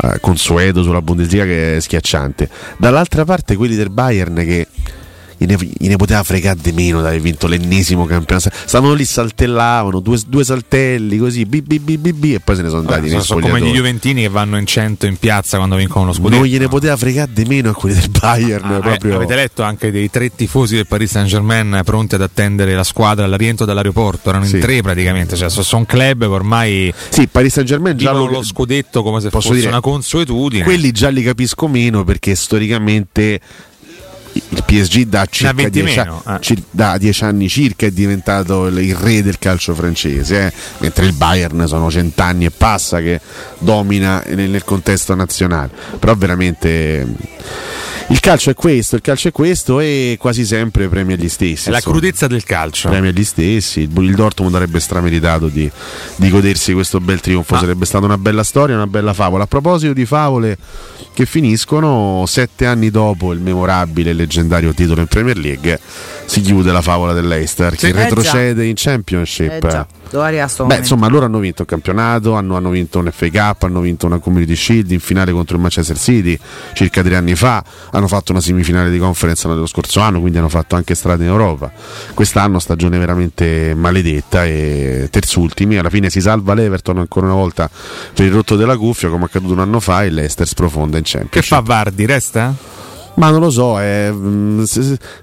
eh, 0.03 0.20
consueto 0.20 0.85
sulla 0.85 1.03
Bundesliga 1.03 1.42
che 1.44 1.79
è 1.79 1.81
schiacciante. 1.81 2.48
Dall'altra 2.77 3.24
parte 3.24 3.57
quelli 3.57 3.74
del 3.74 3.90
Bayern 3.90 4.37
che 4.37 4.68
gliene, 5.38 5.57
gliene 5.79 5.96
poteva 5.96 6.22
fregare 6.22 6.59
di 6.61 6.72
meno 6.72 7.01
di 7.01 7.07
aver 7.07 7.20
vinto 7.20 7.46
l'ennesimo 7.46 8.05
campionato. 8.05 8.51
Stavano 8.53 8.92
lì, 8.94 9.05
saltellavano, 9.05 10.01
due, 10.01 10.18
due 10.27 10.44
saltelli 10.44 11.16
così, 11.18 11.46
bi, 11.46 11.62
bi, 11.62 11.79
bi, 11.79 11.96
bi, 11.96 12.35
e 12.35 12.40
poi 12.40 12.57
se 12.57 12.62
ne 12.62 12.68
sono 12.68 12.81
andati 12.81 13.09
nei 13.09 13.20
sono, 13.22 13.40
come 13.40 13.61
gli. 13.61 13.72
Juventini 13.72 14.22
che 14.22 14.29
vanno 14.29 14.59
in 14.59 14.66
100 14.66 15.07
in 15.07 15.16
piazza 15.16 15.57
quando 15.57 15.77
vincono 15.77 16.07
lo 16.07 16.12
scudetto. 16.12 16.37
Non 16.37 16.46
gliene 16.46 16.68
poteva 16.68 16.96
fregare 16.96 17.31
di 17.33 17.44
meno 17.44 17.70
a 17.70 17.74
quelli 17.74 17.94
del 17.98 18.11
Bayern. 18.11 18.72
Ah, 18.74 18.81
proprio. 18.81 19.12
eh, 19.12 19.14
avete 19.16 19.35
letto 19.35 19.62
anche 19.62 19.90
dei 19.90 20.11
tre 20.11 20.35
tifosi 20.35 20.74
del 20.74 20.87
Paris 20.87 21.11
Saint 21.12 21.29
Germain 21.29 21.81
pronti 21.85 22.16
ad 22.16 22.22
attendere 22.22 22.74
la 22.74 22.85
squadra 22.85 23.24
al 23.24 23.33
rientro 23.33 23.64
dall'aeroporto? 23.64 24.29
Erano 24.31 24.44
Sì. 24.44 24.57
in 24.57 24.61
tre 24.61 24.83
praticamente, 24.83 25.37
cioè 25.37 25.48
so- 25.48 25.62
sono 25.62 25.85
club 25.85 26.20
che 26.20 26.27
ormai 26.27 26.92
Sì, 27.09 27.27
Paris 27.29 27.53
Saint 27.53 27.68
Germain 27.68 27.96
già 27.96 28.12
lo, 28.12 28.27
lo 28.27 28.42
scudetto 28.42 29.03
come 29.03 29.20
se 29.20 29.31
fosse 29.31 29.55
dire, 29.55 29.68
una 29.68 29.81
consuetudine. 29.81 30.64
quelli 30.64 30.90
già 30.92 31.09
li 31.11 31.22
capisco 31.22 31.68
meno 31.68 32.05
perché 32.05 32.35
storicamente 32.35 33.40
il 34.51 34.65
PSG 34.65 35.03
da 35.03 35.27
circa 35.27 35.53
20 35.53 35.71
10 35.83 35.99
meno, 35.99 36.23
anni, 36.25 36.39
eh. 36.39 36.43
cir- 36.43 36.63
da 36.71 36.97
10 36.99 37.25
anni 37.25 37.49
circa 37.49 37.87
è 37.87 37.91
diventato 37.91 38.67
il, 38.67 38.79
il 38.79 38.95
re 38.95 39.23
del 39.23 39.39
calcio 39.39 39.75
francese, 39.75 40.47
eh, 40.47 40.53
mentre 40.79 41.07
il 41.07 41.13
Bayern 41.13 41.67
sono 41.67 41.91
cent'anni 41.91 42.47
e 42.47 42.51
passa 42.51 43.01
che 43.01 43.21
domina 43.59 44.23
nel, 44.29 44.49
nel 44.49 44.65
contesto 44.65 45.15
nazionale. 45.15 45.71
Però 45.99 46.15
veramente 46.15 47.07
il 48.11 48.21
calcio 48.21 48.49
è 48.51 48.55
questo, 48.55 48.97
il 48.97 49.03
calcio 49.03 49.29
è 49.29 49.33
questo 49.33 49.81
e 49.81 50.16
quasi 50.18 50.47
sempre 50.47 50.88
premia 50.88 51.14
gli 51.16 51.29
stessi. 51.29 51.68
È 51.68 51.71
la 51.73 51.81
crudezza 51.81 52.27
del 52.27 52.42
calcio. 52.42 52.88
Premia 52.88 53.11
gli 53.11 53.23
stessi, 53.25 53.81
il 53.83 54.14
Dortmund 54.14 54.55
avrebbe 54.55 54.81
strameritato 54.81 55.49
di, 55.49 55.71
di 56.16 56.31
godersi 56.31 56.73
questo 56.73 57.01
bel 57.01 57.21
trionfo, 57.21 57.55
Ah. 57.55 57.59
sarebbe 57.61 57.85
stata 57.85 58.07
una 58.07 58.16
bella 58.18 58.42
storia, 58.44 58.77
una 58.77 58.87
bella 58.87 59.12
favola. 59.12 59.44
A 59.44 59.47
proposito 59.47 59.92
di 59.92 60.07
favole 60.07 60.57
che 61.12 61.27
finiscono, 61.27 62.25
sette 62.27 62.64
anni 62.66 62.90
dopo 62.90 63.33
il 63.33 63.40
memorabile 63.40 64.11
e 64.11 64.12
leggendario 64.14 64.73
titolo 64.73 65.01
in 65.03 65.07
Premier 65.07 65.37
League, 65.37 65.79
si 66.25 66.40
chiude 66.40 66.73
la 66.73 66.83
favola 66.83 67.12
dell'Eister 67.12 67.73
che 67.73 67.79
Sì. 67.79 67.87
Eh 67.88 67.92
già. 67.92 68.03
retrocede 68.05 68.64
in 68.64 68.75
Championship. 68.75 69.64
eh 69.64 69.68
già, 69.68 69.87
dove 70.11 70.27
arriva 70.27 70.47
sto 70.47 70.62
Beh, 70.64 70.75
momento? 70.75 70.83
insomma, 70.83 71.09
loro 71.09 71.27
hanno 71.27 71.38
vinto 71.38 71.62
il 71.62 71.68
campionato, 71.68 72.35
hanno, 72.35 72.57
hanno 72.57 72.71
vinto 72.71 72.99
un 72.99 73.11
FA 73.12 73.29
Cup, 73.31 73.62
hanno 73.64 73.81
vinto 73.81 74.07
una 74.07 74.18
Community 74.18 74.55
Shield 74.57 74.90
in 74.90 75.01
finale 75.01 75.33
contro 75.33 75.57
il 75.57 75.62
Manchester 75.62 75.99
City 75.99 76.38
circa 76.73 77.03
tre 77.03 77.16
anni 77.16 77.35
fa, 77.35 77.62
hanno 77.90 78.09
fatto 78.09 78.33
una 78.33 78.40
semifinale 78.40 78.90
di 78.90 78.99
conference 78.99 79.47
dello 79.49 79.66
scorso 79.66 80.01
anno, 80.01 80.21
quindi 80.21 80.38
hanno 80.38 80.49
fatto 80.49 80.77
anche 80.77 80.94
strade 80.94 81.25
in 81.25 81.31
Europa. 81.31 81.71
Quest'anno 82.14 82.59
stagione 82.59 82.99
veramente 82.99 83.75
maledetta 83.75 84.44
e 84.44 85.09
terzultimi, 85.11 85.77
alla 85.77 85.90
fine 85.90 86.11
si 86.11 86.21
salva 86.21 86.55
l'Everton 86.55 86.99
ancora 86.99 87.27
una 87.27 87.35
volta 87.35 87.68
per 88.14 88.25
il 88.27 88.33
rotto 88.33 88.57
della 88.57 88.77
cuffia 88.77 89.09
come 89.09 89.25
accaduto 89.25 89.53
un 89.53 89.61
anno 89.61 89.81
fa 89.81 90.05
e 90.05 90.11
l'Ester 90.11 90.47
sprofonda 90.47 90.97
in 90.99 91.03
Che 91.05 91.11
Championship. 91.18 91.55
fa 91.55 91.61
Vardi? 91.61 92.07
Resta? 92.07 92.55
Ma 93.18 93.31
non 93.31 93.40
lo 93.40 93.50
so, 93.50 93.81
è 93.81 94.11
mm, 94.12 94.62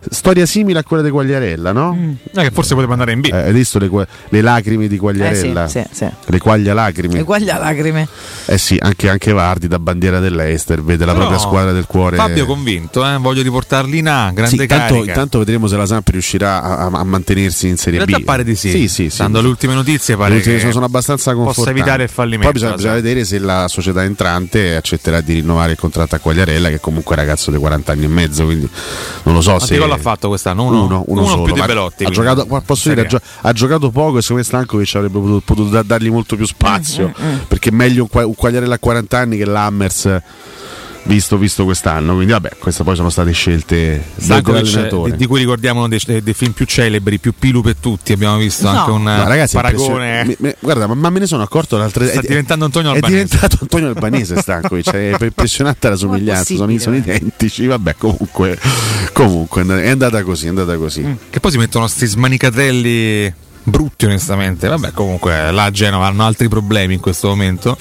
storia 0.10 0.46
simile 0.46 0.80
a 0.80 0.84
quella 0.84 1.02
di 1.02 1.10
Quagliarella, 1.10 1.72
no? 1.72 2.16
Eh, 2.36 2.42
che 2.42 2.52
forse 2.52 2.74
poteva 2.74 2.92
andare 2.92 3.14
in 3.14 3.22
B. 3.22 3.30
Eh, 3.32 3.36
hai 3.38 3.54
visto 3.54 3.80
le, 3.80 3.90
le 4.30 4.42
lacrime 4.42 4.90
di 4.90 4.98
Quagliarella? 4.98 5.64
Eh 5.64 5.70
sì, 5.70 5.82
sì, 5.92 6.04
sì. 6.04 6.10
Le 6.26 6.40
quaglia 6.40 6.74
lacrime. 6.74 7.22
Uguagli 7.22 7.50
a 7.50 7.58
lacrime. 7.58 8.06
Eh 8.48 8.58
sì, 8.58 8.78
anche, 8.82 9.08
anche 9.10 9.32
Vardi 9.32 9.68
da 9.70 9.80
bandiera 9.80 10.20
dell'Ester 10.20 10.84
vede 10.84 11.06
la 11.06 11.14
Però 11.14 11.26
propria 11.28 11.48
squadra 11.48 11.72
del 11.72 11.86
cuore. 11.86 12.18
Fabio 12.18 12.46
convinto, 12.46 13.06
eh, 13.06 13.18
voglio 13.18 13.42
riportarli 13.42 13.98
in 13.98 14.10
A, 14.10 14.32
grande 14.34 14.56
Sì, 14.56 14.62
intanto, 14.62 14.94
carica. 14.94 15.12
intanto 15.12 15.40
vedremo 15.40 15.68
se 15.68 15.78
la 15.78 15.86
Samp 15.86 16.08
riuscirà 16.10 16.62
a, 16.62 16.86
a- 16.88 17.04
mantenersi 17.06 17.70
in 17.70 17.78
Serie 17.78 18.00
in 18.00 18.06
B. 18.06 18.10
realtà 18.10 18.26
pare 18.26 18.44
di 18.44 18.56
sì. 18.56 18.70
Sì, 18.72 18.88
sì, 18.90 19.04
sì. 19.06 19.10
Stando 19.10 19.40
alle 19.40 19.48
ultime 19.48 19.74
notizie 19.74 20.18
pare 20.18 20.32
Le 20.32 20.36
ultime 20.38 20.58
che 20.58 20.72
sono, 20.72 20.84
abbastanza 20.86 21.34
possa 21.34 21.70
evitare 21.70 22.04
il 22.04 22.10
fallimento. 22.10 22.44
Poi 22.52 22.54
bisogna, 22.54 22.72
la 22.72 22.76
bisogna 22.76 22.96
vedere 22.96 23.24
se 23.24 23.40
la 23.40 23.68
società 23.70 24.04
entrante 24.04 24.76
accetterà 24.76 25.22
di 25.22 25.36
rinnovare 25.36 25.72
il 25.72 25.78
contratto 25.78 26.16
a 26.16 26.20
Quagliarella, 26.20 26.68
che 26.70 26.80
comunque 26.82 27.16
è 27.16 27.20
un 27.20 27.26
ragazzo 27.26 27.52
di 27.52 27.58
40 27.58 27.85
40 27.86 27.92
anni 27.92 28.04
e 28.04 28.08
mezzo, 28.08 28.46
quindi 28.46 28.70
non 29.24 29.36
lo 29.36 29.42
so 29.42 29.52
Quanti 29.52 29.68
se 29.68 29.78
gol 29.78 29.92
ha 29.92 29.98
fatto 29.98 30.28
quest'anno? 30.28 30.64
Uno, 30.64 30.84
uno, 30.84 31.04
uno 31.08 31.22
Uno 31.22 31.30
solo, 31.30 31.44
più 31.44 31.54
di 31.54 31.62
Belotti. 31.62 32.04
Ha 32.04 32.10
giocato, 32.10 32.46
posso 32.66 32.90
dire, 32.90 33.08
ha, 33.42 33.54
giocato 33.54 33.92
poco 33.92 34.18
e 34.18 34.22
secondo 34.22 34.42
me 34.42 34.48
Stankovic 34.48 34.96
avrebbe 34.96 35.20
potuto, 35.20 35.42
potuto 35.46 35.70
da- 35.70 35.84
dargli 35.84 36.10
molto 36.10 36.36
più 36.36 36.46
spazio 36.46 37.14
perché 37.48 37.70
è 37.70 37.74
meglio 37.74 38.04
un, 38.04 38.10
qua- 38.10 38.26
un 38.26 38.36
Quagliarella 38.36 38.76
a 38.76 38.80
40 38.80 39.18
anni 39.18 39.38
che 39.38 39.46
l'Hammers 39.46 40.22
visto, 41.06 41.38
visto 41.38 41.64
quest'anno. 41.64 42.14
Quindi 42.14 42.32
vabbè, 42.34 42.52
queste 42.60 42.84
poi 42.84 42.96
sono 42.96 43.10
state 43.10 43.32
scelte 43.32 44.04
di, 44.16 45.16
di 45.16 45.26
cui 45.26 45.40
ricordiamo 45.40 45.80
uno 45.80 45.88
dei, 45.88 46.22
dei 46.22 46.34
film 46.34 46.52
più 46.52 46.66
celebri, 46.66 47.20
più 47.20 47.34
pilu 47.38 47.62
per 47.62 47.76
tutti. 47.78 48.12
Abbiamo 48.14 48.38
visto 48.38 48.70
No. 48.70 48.78
anche 48.80 48.92
un 48.92 49.04
No, 49.04 49.28
ragazzi, 49.28 49.58
è 49.58 49.62
paragone. 49.62 50.24
mi- 50.26 50.36
mi- 50.40 50.56
guarda, 50.60 50.88
ma, 50.88 50.94
ma 50.96 51.10
me 51.10 51.20
ne 51.20 51.28
sono 51.28 51.44
accorto 51.44 51.78
l'altra 51.78 52.06
Sta 52.06 52.20
è- 52.22 52.28
diventando 52.28 52.66
Antonio 52.66 52.92
È 52.92 52.96
Albanese. 52.96 53.24
diventato 53.24 53.58
Antonio 53.62 53.88
Albanese 53.88 54.36
Stankovic, 54.42 54.92
è 54.92 55.16
impressionante 55.22 55.90
la 55.90 55.96
somiglianza, 55.96 56.56
sono, 56.56 56.78
sono 56.78 56.96
identici, 56.96 57.66
vabbè 57.68 57.96
comunque, 57.98 58.58
comunque 59.14 59.64
è 59.66 59.90
andata 59.90 60.22
così, 60.24 60.46
è 60.46 60.50
andata 60.50 60.76
così. 60.78 61.18
Che 61.30 61.40
poi 61.40 61.52
si 61.52 61.58
mettono 61.58 61.88
sti 61.88 62.06
smanicatelli 62.06 63.34
brutti 63.64 64.06
onestamente. 64.06 64.68
Vabbè, 64.68 64.92
comunque 64.92 65.52
la 65.52 65.72
Genova 65.72 66.08
hanno 66.08 66.24
altri 66.26 66.48
problemi 66.50 66.96
in 66.96 67.00
questo 67.00 67.28
momento. 67.28 67.78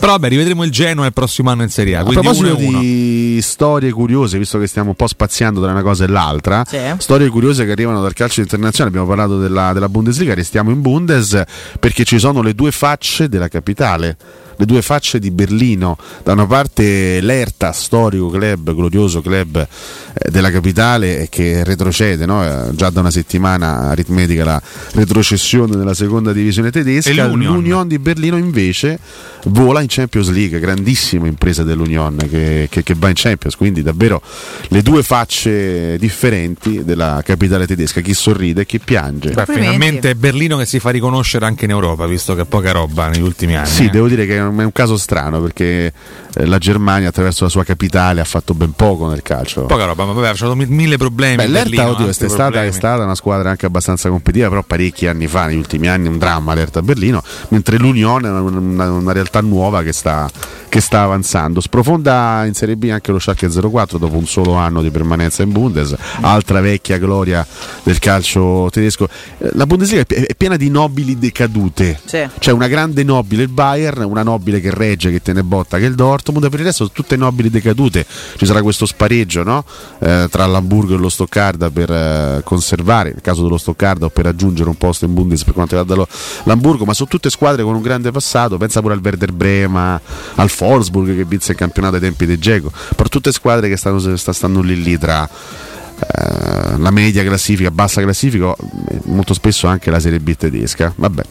Però 0.00 0.12
vabbè, 0.12 0.28
rivedremo 0.28 0.64
il 0.64 0.70
Genoa 0.70 1.04
il 1.04 1.12
prossimo 1.12 1.50
anno 1.50 1.62
in 1.62 1.68
Serie 1.68 1.96
A. 1.96 2.00
A 2.00 2.02
Quindi 2.04 2.22
proposito 2.22 2.56
1 2.56 2.68
1. 2.68 2.80
di 2.80 3.38
storie 3.42 3.92
curiose, 3.92 4.38
visto 4.38 4.58
che 4.58 4.66
stiamo 4.66 4.88
un 4.90 4.94
po' 4.96 5.06
spaziando 5.06 5.60
tra 5.60 5.70
una 5.70 5.82
cosa 5.82 6.04
e 6.04 6.08
l'altra, 6.08 6.64
Sì. 6.66 6.78
storie 6.96 7.28
curiose 7.28 7.66
che 7.66 7.72
arrivano 7.72 8.00
dal 8.00 8.14
calcio 8.14 8.40
internazionale, 8.40 8.96
abbiamo 8.96 9.06
parlato 9.14 9.38
della, 9.38 9.74
della 9.74 9.90
Bundesliga, 9.90 10.32
restiamo 10.32 10.70
in 10.70 10.80
Bundes 10.80 11.42
perché 11.78 12.04
ci 12.04 12.18
sono 12.18 12.40
le 12.40 12.54
due 12.54 12.70
facce 12.72 13.28
della 13.28 13.48
capitale. 13.48 14.16
Le 14.60 14.66
due 14.66 14.82
facce 14.82 15.18
di 15.18 15.30
Berlino, 15.30 15.96
da 16.22 16.32
una 16.32 16.44
parte 16.46 17.20
l'Erta, 17.22 17.72
storico 17.72 18.28
club, 18.28 18.74
glorioso 18.74 19.22
club 19.22 19.56
eh, 19.56 20.30
della 20.30 20.50
capitale 20.50 21.20
eh, 21.20 21.28
che 21.30 21.64
retrocede, 21.64 22.26
no? 22.26 22.44
Eh, 22.44 22.74
già 22.74 22.90
da 22.90 23.00
una 23.00 23.10
settimana 23.10 23.88
aritmetica 23.88 24.44
la 24.44 24.62
retrocessione 24.92 25.76
nella 25.76 25.94
seconda 25.94 26.34
divisione 26.34 26.70
tedesca. 26.70 27.08
E 27.08 27.14
l'Union. 27.14 27.54
L'Union 27.54 27.88
di 27.88 27.98
Berlino 27.98 28.36
invece 28.36 28.98
vola 29.44 29.80
in 29.80 29.86
Champions 29.88 30.28
League, 30.28 30.58
grandissima 30.60 31.26
impresa 31.26 31.62
dell'Union 31.62 32.18
che, 32.28 32.66
che- 32.70 32.82
che 32.82 32.94
va 32.98 33.08
in 33.08 33.14
Champions, 33.16 33.56
quindi 33.56 33.82
davvero 33.82 34.20
le 34.68 34.82
due 34.82 35.02
facce 35.02 35.96
differenti 35.96 36.84
della 36.84 37.22
capitale 37.24 37.66
tedesca, 37.66 38.02
chi 38.02 38.12
sorride 38.12 38.60
e 38.60 38.66
chi 38.66 38.78
piange. 38.78 39.30
Beh, 39.30 39.46
finalmente 39.46 40.10
è 40.10 40.14
Berlino 40.14 40.58
che 40.58 40.66
si 40.66 40.78
fa 40.80 40.90
riconoscere 40.90 41.46
anche 41.46 41.64
in 41.64 41.70
Europa, 41.70 42.06
visto 42.06 42.34
che 42.34 42.42
è 42.42 42.44
poca 42.44 42.72
roba 42.72 43.08
negli 43.08 43.22
ultimi 43.22 43.56
anni. 43.56 43.66
Sì, 43.66 43.86
eh. 43.86 43.88
devo 43.90 44.06
dire 44.06 44.26
che 44.26 44.36
è 44.36 44.48
un 44.50 44.58
è 44.60 44.64
un 44.64 44.72
caso 44.72 44.96
strano 44.96 45.40
perché 45.40 45.92
eh, 46.34 46.46
la 46.46 46.58
Germania 46.58 47.08
attraverso 47.08 47.44
la 47.44 47.50
sua 47.50 47.64
capitale 47.64 48.20
ha 48.20 48.24
fatto 48.24 48.54
ben 48.54 48.72
poco 48.72 49.08
nel 49.08 49.22
calcio. 49.22 49.64
Poca 49.66 49.84
roba, 49.84 50.04
ma 50.04 50.12
vabbè, 50.12 50.26
ha 50.26 50.30
avuto 50.30 50.56
mi- 50.56 50.66
mille 50.66 50.96
problemi. 50.96 51.36
Beh, 51.36 51.46
l'Erta, 51.48 51.90
oddio, 51.90 52.08
è 52.08 52.12
stata, 52.12 52.64
è 52.64 52.70
stata 52.70 53.04
una 53.04 53.14
squadra 53.14 53.50
anche 53.50 53.66
abbastanza 53.66 54.08
competitiva, 54.08 54.48
però 54.48 54.62
parecchi 54.62 55.06
anni 55.06 55.26
fa, 55.26 55.46
negli 55.46 55.56
ultimi 55.56 55.88
anni, 55.88 56.08
un 56.08 56.18
dramma 56.18 56.54
l'Erta 56.54 56.80
a 56.80 56.82
Berlino, 56.82 57.22
mentre 57.48 57.78
l'Unione 57.78 58.28
è 58.28 58.30
una, 58.30 58.58
una- 58.58 58.90
una 58.92 59.12
realtà 59.12 59.40
nuova 59.40 59.82
che 59.82 59.92
sta, 59.92 60.28
che 60.68 60.80
sta 60.80 61.02
avanzando. 61.02 61.60
Sprofonda 61.60 62.44
in 62.46 62.54
Serie 62.54 62.76
B 62.76 62.88
anche 62.90 63.12
lo 63.12 63.18
Schalke 63.18 63.48
04 63.48 63.98
dopo 63.98 64.16
un 64.16 64.26
solo 64.26 64.54
anno 64.54 64.82
di 64.82 64.90
permanenza 64.90 65.42
in 65.42 65.52
Bundes, 65.52 65.94
altra 66.20 66.60
vecchia 66.60 66.98
gloria 66.98 67.46
del 67.82 67.98
calcio 67.98 68.68
tedesco. 68.70 69.08
Eh, 69.38 69.50
La 69.54 69.66
Bundesliga 69.66 70.02
è 70.02 70.06
pi- 70.06 70.14
è 70.14 70.34
piena 70.34 70.56
di 70.56 70.68
nobili 70.70 71.18
decadute. 71.18 71.98
Sì. 72.04 72.26
C'è 72.38 72.52
una 72.52 72.68
grande 72.68 73.02
nobile 73.04 73.42
il 73.42 73.48
Bayern, 73.48 74.02
una 74.02 74.22
nobile 74.22 74.38
che 74.42 74.70
regge, 74.70 75.10
che 75.10 75.22
tiene 75.22 75.42
botta 75.42 75.78
che 75.78 75.84
è 75.84 75.88
il 75.88 75.94
Dortmund, 75.94 76.48
per 76.48 76.60
il 76.60 76.66
resto 76.66 76.84
sono 76.84 76.94
tutte 76.94 77.16
nobili 77.16 77.50
decadute. 77.50 78.06
Ci 78.36 78.46
sarà 78.46 78.62
questo 78.62 78.86
spareggio 78.86 79.42
no? 79.42 79.64
Eh, 79.98 80.28
tra 80.30 80.46
l'Hamburgo 80.46 80.94
e 80.94 80.98
lo 80.98 81.08
Stoccarda 81.08 81.70
per 81.70 81.90
eh, 81.90 82.40
conservare, 82.44 83.12
nel 83.12 83.22
caso 83.22 83.42
dello 83.42 83.58
Stoccarda, 83.58 84.06
o 84.06 84.10
per 84.10 84.24
raggiungere 84.24 84.68
un 84.68 84.76
posto 84.76 85.04
in 85.04 85.14
Bundes 85.14 85.44
per 85.44 85.54
quanto 85.54 85.76
riguarda 85.76 86.02
lo- 86.02 86.08
l'Hamburgo, 86.44 86.84
ma 86.84 86.94
sono 86.94 87.08
tutte 87.08 87.30
squadre 87.30 87.62
con 87.62 87.74
un 87.74 87.82
grande 87.82 88.10
passato. 88.10 88.56
Pensa 88.56 88.80
pure 88.80 88.94
al 88.94 89.00
Werder 89.02 89.32
Brema, 89.32 90.00
al 90.36 90.50
Wolfsburg 90.58 91.16
che 91.16 91.24
vinse 91.24 91.52
il 91.52 91.58
campionato 91.58 91.96
ai 91.96 92.00
tempi 92.00 92.26
di 92.26 92.38
Geco, 92.38 92.72
però 92.96 93.08
tutte 93.08 93.32
squadre 93.32 93.68
che 93.68 93.76
stanno, 93.76 94.16
sta- 94.16 94.32
stanno 94.32 94.60
lì 94.60 94.82
lì 94.82 94.98
tra 94.98 95.28
eh, 95.28 96.78
la 96.78 96.90
media 96.90 97.22
classifica, 97.24 97.70
bassa 97.70 98.00
classifica, 98.00 98.54
eh, 98.54 99.00
molto 99.04 99.34
spesso 99.34 99.66
anche 99.66 99.90
la 99.90 100.00
Serie 100.00 100.20
B 100.20 100.34
tedesca. 100.34 100.92
Vabbè, 100.94 101.22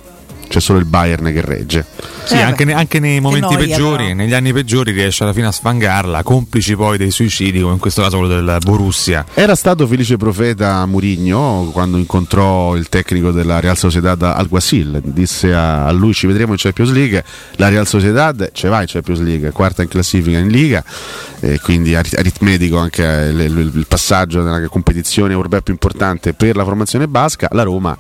c'è 0.50 0.60
solo 0.60 0.80
il 0.80 0.86
Bayern 0.86 1.32
che 1.32 1.42
regge. 1.42 1.86
Sì, 2.26 2.36
anche, 2.38 2.66
ne- 2.66 2.74
anche 2.74 3.00
nei 3.00 3.20
momenti 3.22 3.54
noia, 3.54 3.68
peggiori, 3.68 4.04
però. 4.06 4.16
negli 4.16 4.34
anni 4.34 4.52
peggiori 4.52 4.92
riesce 4.92 5.24
alla 5.24 5.32
fine 5.34 5.48
a 5.48 5.52
sfangarla, 5.52 6.24
complici 6.24 6.76
poi 6.76 6.98
dei 6.98 7.12
suicidi, 7.12 7.62
come 7.62 7.74
in 7.74 7.80
questo 7.80 8.02
caso 8.02 8.18
quello 8.18 8.34
del 8.34 8.58
Borussia. 8.62 9.26
Era 9.34 9.56
stato 9.56 9.88
felice 9.88 10.18
profeta 10.18 10.86
Murigno 10.86 11.70
quando 11.72 11.98
incontrò 11.98 12.76
il 12.76 12.90
tecnico 12.90 13.32
della 13.32 13.60
Real 13.60 13.78
Sociedad 13.78 14.22
al 14.22 14.48
Guasil, 14.48 15.00
disse 15.04 15.54
a, 15.54 15.86
a 15.86 15.92
lui 15.92 16.14
ci 16.14 16.28
vedremo 16.28 16.52
in 16.52 16.58
Champions 16.60 16.92
League, 16.92 17.24
la 17.56 17.70
Real 17.70 17.88
Sociedad 17.88 18.50
ce 18.52 18.68
va 18.68 18.82
in 18.82 18.88
Champions 18.88 19.22
League, 19.22 19.52
quarta 19.52 19.82
in 19.84 19.88
classifica 19.88 20.38
in 20.40 20.50
Liga, 20.50 20.84
e 21.40 21.60
quindi 21.62 21.96
arit- 21.96 22.18
aritmetico 22.18 22.78
anche 22.78 23.04
il, 23.04 23.40
il- 23.40 23.72
il 23.76 23.86
passaggio 23.88 24.42
nella 24.42 24.68
competizione 24.68 25.32
europea 25.34 25.62
più 25.62 25.74
importante 25.74 26.34
per 26.34 26.56
la 26.56 26.64
formazione 26.64 27.08
basca, 27.08 27.48
la 27.52 27.64
Roma 27.64 27.98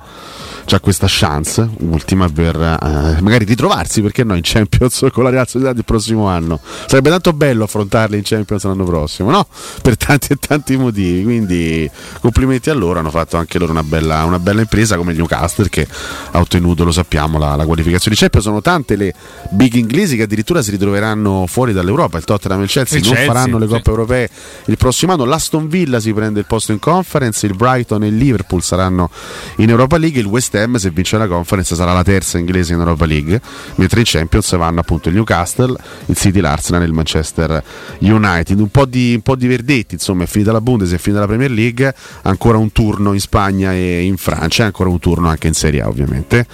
ha 0.75 0.79
questa 0.79 1.07
chance, 1.09 1.67
ultima 1.79 2.29
per 2.29 2.55
eh, 2.55 3.21
magari 3.21 3.45
ritrovarsi, 3.45 4.01
perché 4.01 4.23
no, 4.23 4.35
in 4.35 4.41
Champions 4.43 5.07
con 5.13 5.23
la 5.23 5.29
Real 5.29 5.47
Sociedad 5.47 5.75
il 5.75 5.83
prossimo 5.83 6.27
anno. 6.27 6.59
Sarebbe 6.85 7.09
tanto 7.09 7.33
bello 7.33 7.63
affrontarli 7.63 8.17
in 8.17 8.23
Champions 8.23 8.63
l'anno 8.65 8.83
prossimo, 8.83 9.31
no? 9.31 9.47
Per 9.81 9.97
tanti 9.97 10.33
e 10.33 10.35
tanti 10.35 10.77
motivi. 10.77 11.23
Quindi 11.23 11.89
complimenti 12.19 12.69
a 12.69 12.73
loro, 12.73 12.99
hanno 12.99 13.09
fatto 13.09 13.37
anche 13.37 13.57
loro 13.57 13.71
una 13.71 13.83
bella, 13.83 14.23
una 14.25 14.39
bella 14.39 14.61
impresa 14.61 14.95
come 14.95 15.11
il 15.11 15.17
Newcastle 15.17 15.69
che 15.69 15.87
ha 16.31 16.39
ottenuto, 16.39 16.83
lo 16.83 16.91
sappiamo, 16.91 17.39
la, 17.39 17.55
la 17.55 17.65
qualificazione 17.65 18.15
di 18.15 18.21
Champions. 18.21 18.45
Sono 18.45 18.61
tante 18.61 18.95
le 18.95 19.13
big 19.51 19.73
inglesi 19.73 20.15
che 20.15 20.23
addirittura 20.23 20.61
si 20.61 20.71
ritroveranno 20.71 21.45
fuori 21.47 21.73
dall'Europa. 21.73 22.17
Il 22.17 22.25
Tottenham 22.25 22.59
e 22.59 22.63
il 22.63 22.69
Chelsea 22.69 22.99
Il 22.99 23.05
non 23.05 23.13
Chelsea, 23.13 23.33
faranno 23.33 23.57
le 23.57 23.65
sì. 23.65 23.71
coppe 23.73 23.89
europee 23.89 24.29
il 24.65 24.77
prossimo 24.77 25.13
anno. 25.13 25.25
L'Aston 25.25 25.67
Villa 25.67 25.99
si 25.99 26.13
prende 26.13 26.39
il 26.39 26.45
posto 26.45 26.71
in 26.71 26.79
conference, 26.79 27.45
il 27.45 27.55
Brighton 27.55 28.03
e 28.03 28.07
il 28.07 28.17
Liverpool 28.17 28.61
saranno 28.61 29.09
in 29.57 29.69
Europa 29.69 29.97
League, 29.97 30.19
il 30.19 30.27
West 30.27 30.53
Ham 30.55 30.58
se 30.77 30.89
vince 30.89 31.17
la 31.17 31.27
conference 31.27 31.75
sarà 31.75 31.93
la 31.93 32.03
terza 32.03 32.37
inglese 32.37 32.73
in 32.73 32.79
Europa 32.79 33.05
League, 33.05 33.39
mentre 33.75 33.99
in 33.99 34.05
Champions 34.05 34.55
vanno 34.57 34.79
appunto 34.79 35.09
il 35.09 35.15
Newcastle, 35.15 35.75
il 36.05 36.15
City, 36.15 36.39
l'Arsenal 36.39 36.81
e 36.81 36.85
il 36.85 36.93
Manchester 36.93 37.63
United. 37.99 38.59
Un 38.59 38.69
po' 38.69 38.85
di, 38.85 39.13
un 39.15 39.21
po' 39.21 39.35
di 39.35 39.47
verdetti, 39.47 39.95
insomma 39.95 40.23
è 40.23 40.27
finita 40.27 40.51
la 40.51 40.61
Bundes, 40.61 40.91
è 40.91 40.97
finita 40.97 41.21
la 41.21 41.27
Premier 41.27 41.51
League, 41.51 41.93
ancora 42.23 42.57
un 42.57 42.71
turno 42.71 43.13
in 43.13 43.19
Spagna 43.19 43.73
e 43.73 44.01
in 44.01 44.17
Francia, 44.17 44.65
ancora 44.65 44.89
un 44.89 44.99
turno 44.99 45.29
anche 45.29 45.47
in 45.47 45.53
Serie 45.53 45.81
A 45.81 45.87
ovviamente. 45.87 46.45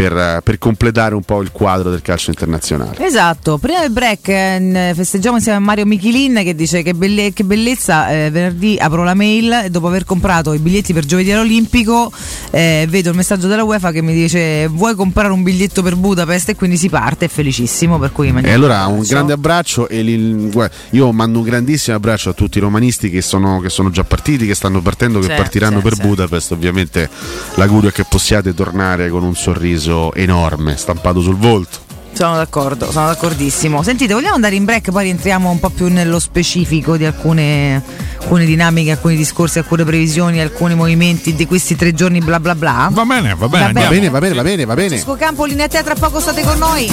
Per, 0.00 0.40
per 0.42 0.56
completare 0.56 1.14
un 1.14 1.20
po' 1.22 1.42
il 1.42 1.50
quadro 1.52 1.90
del 1.90 2.00
calcio 2.00 2.30
internazionale. 2.30 3.04
Esatto, 3.04 3.58
prima 3.58 3.80
del 3.80 3.90
break 3.90 4.28
eh, 4.28 4.92
festeggiamo 4.94 5.36
insieme 5.36 5.58
a 5.58 5.60
Mario 5.60 5.84
Michelin 5.84 6.36
che 6.42 6.54
dice 6.54 6.80
che, 6.82 6.94
belle- 6.94 7.34
che 7.34 7.44
bellezza, 7.44 8.08
eh, 8.10 8.30
venerdì 8.30 8.78
apro 8.80 9.04
la 9.04 9.12
mail 9.12 9.52
e 9.64 9.68
dopo 9.68 9.88
aver 9.88 10.06
comprato 10.06 10.54
i 10.54 10.58
biglietti 10.58 10.94
per 10.94 11.04
giovedì 11.04 11.32
all'Olimpico 11.32 12.10
eh, 12.50 12.86
vedo 12.88 13.10
il 13.10 13.16
messaggio 13.16 13.46
della 13.46 13.62
UEFA 13.62 13.90
che 13.92 14.00
mi 14.00 14.14
dice 14.14 14.68
vuoi 14.68 14.94
comprare 14.94 15.34
un 15.34 15.42
biglietto 15.42 15.82
per 15.82 15.96
Budapest 15.96 16.48
e 16.48 16.54
quindi 16.56 16.78
si 16.78 16.88
parte, 16.88 17.26
è 17.26 17.28
felicissimo 17.28 17.98
per 17.98 18.10
cui 18.10 18.32
E 18.42 18.52
allora 18.52 18.86
un 18.86 18.92
abbraccio. 18.94 19.12
grande 19.12 19.32
abbraccio 19.34 19.86
e 19.86 20.00
li- 20.00 20.48
guarda, 20.50 20.74
io 20.92 21.12
mando 21.12 21.40
un 21.40 21.44
grandissimo 21.44 21.96
abbraccio 21.96 22.30
a 22.30 22.32
tutti 22.32 22.56
i 22.56 22.62
romanisti 22.62 23.10
che 23.10 23.20
sono, 23.20 23.60
che 23.60 23.68
sono 23.68 23.90
già 23.90 24.04
partiti, 24.04 24.46
che 24.46 24.54
stanno 24.54 24.80
partendo, 24.80 25.18
che 25.18 25.26
Certo, 25.26 25.42
partiranno 25.42 25.74
certo, 25.82 25.88
per 25.90 25.98
certo. 25.98 26.08
Budapest. 26.14 26.52
Ovviamente 26.52 27.10
l'augurio 27.56 27.90
è 27.90 27.92
che 27.92 28.06
possiate 28.08 28.54
tornare 28.54 29.10
con 29.10 29.22
un 29.24 29.34
sorriso 29.34 29.88
enorme 30.14 30.76
stampato 30.76 31.20
sul 31.20 31.36
volto. 31.36 31.88
Sono 32.12 32.36
d'accordo, 32.36 32.90
sono 32.90 33.06
d'accordissimo. 33.06 33.82
Sentite, 33.82 34.12
vogliamo 34.12 34.34
andare 34.34 34.54
in 34.56 34.64
break, 34.64 34.90
poi 34.90 35.04
rientriamo 35.04 35.48
un 35.48 35.58
po' 35.60 35.70
più 35.70 35.86
nello 35.88 36.18
specifico 36.18 36.96
di 36.96 37.04
alcune, 37.04 37.82
alcune 38.20 38.44
dinamiche, 38.44 38.90
alcuni 38.90 39.16
discorsi, 39.16 39.58
alcune 39.58 39.84
previsioni, 39.84 40.40
alcuni 40.40 40.74
movimenti 40.74 41.34
di 41.34 41.46
questi 41.46 41.76
tre 41.76 41.94
giorni 41.94 42.20
bla 42.20 42.40
bla 42.40 42.54
bla. 42.54 42.88
Va 42.92 43.04
bene, 43.04 43.34
va 43.34 43.48
bene, 43.48 43.72
Va 43.72 43.88
bene, 43.88 44.08
va 44.10 44.18
bene, 44.18 44.34
va 44.34 44.42
bene, 44.42 44.64
va 44.64 44.74
bene. 44.74 44.88
Francesco 44.88 45.16
Campo, 45.16 45.44
linea 45.44 45.66
a 45.66 45.68
te, 45.68 45.82
tra 45.82 45.94
poco 45.94 46.20
state 46.20 46.42
con 46.42 46.58
noi. 46.58 46.90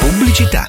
Pubblicità. 0.00 0.68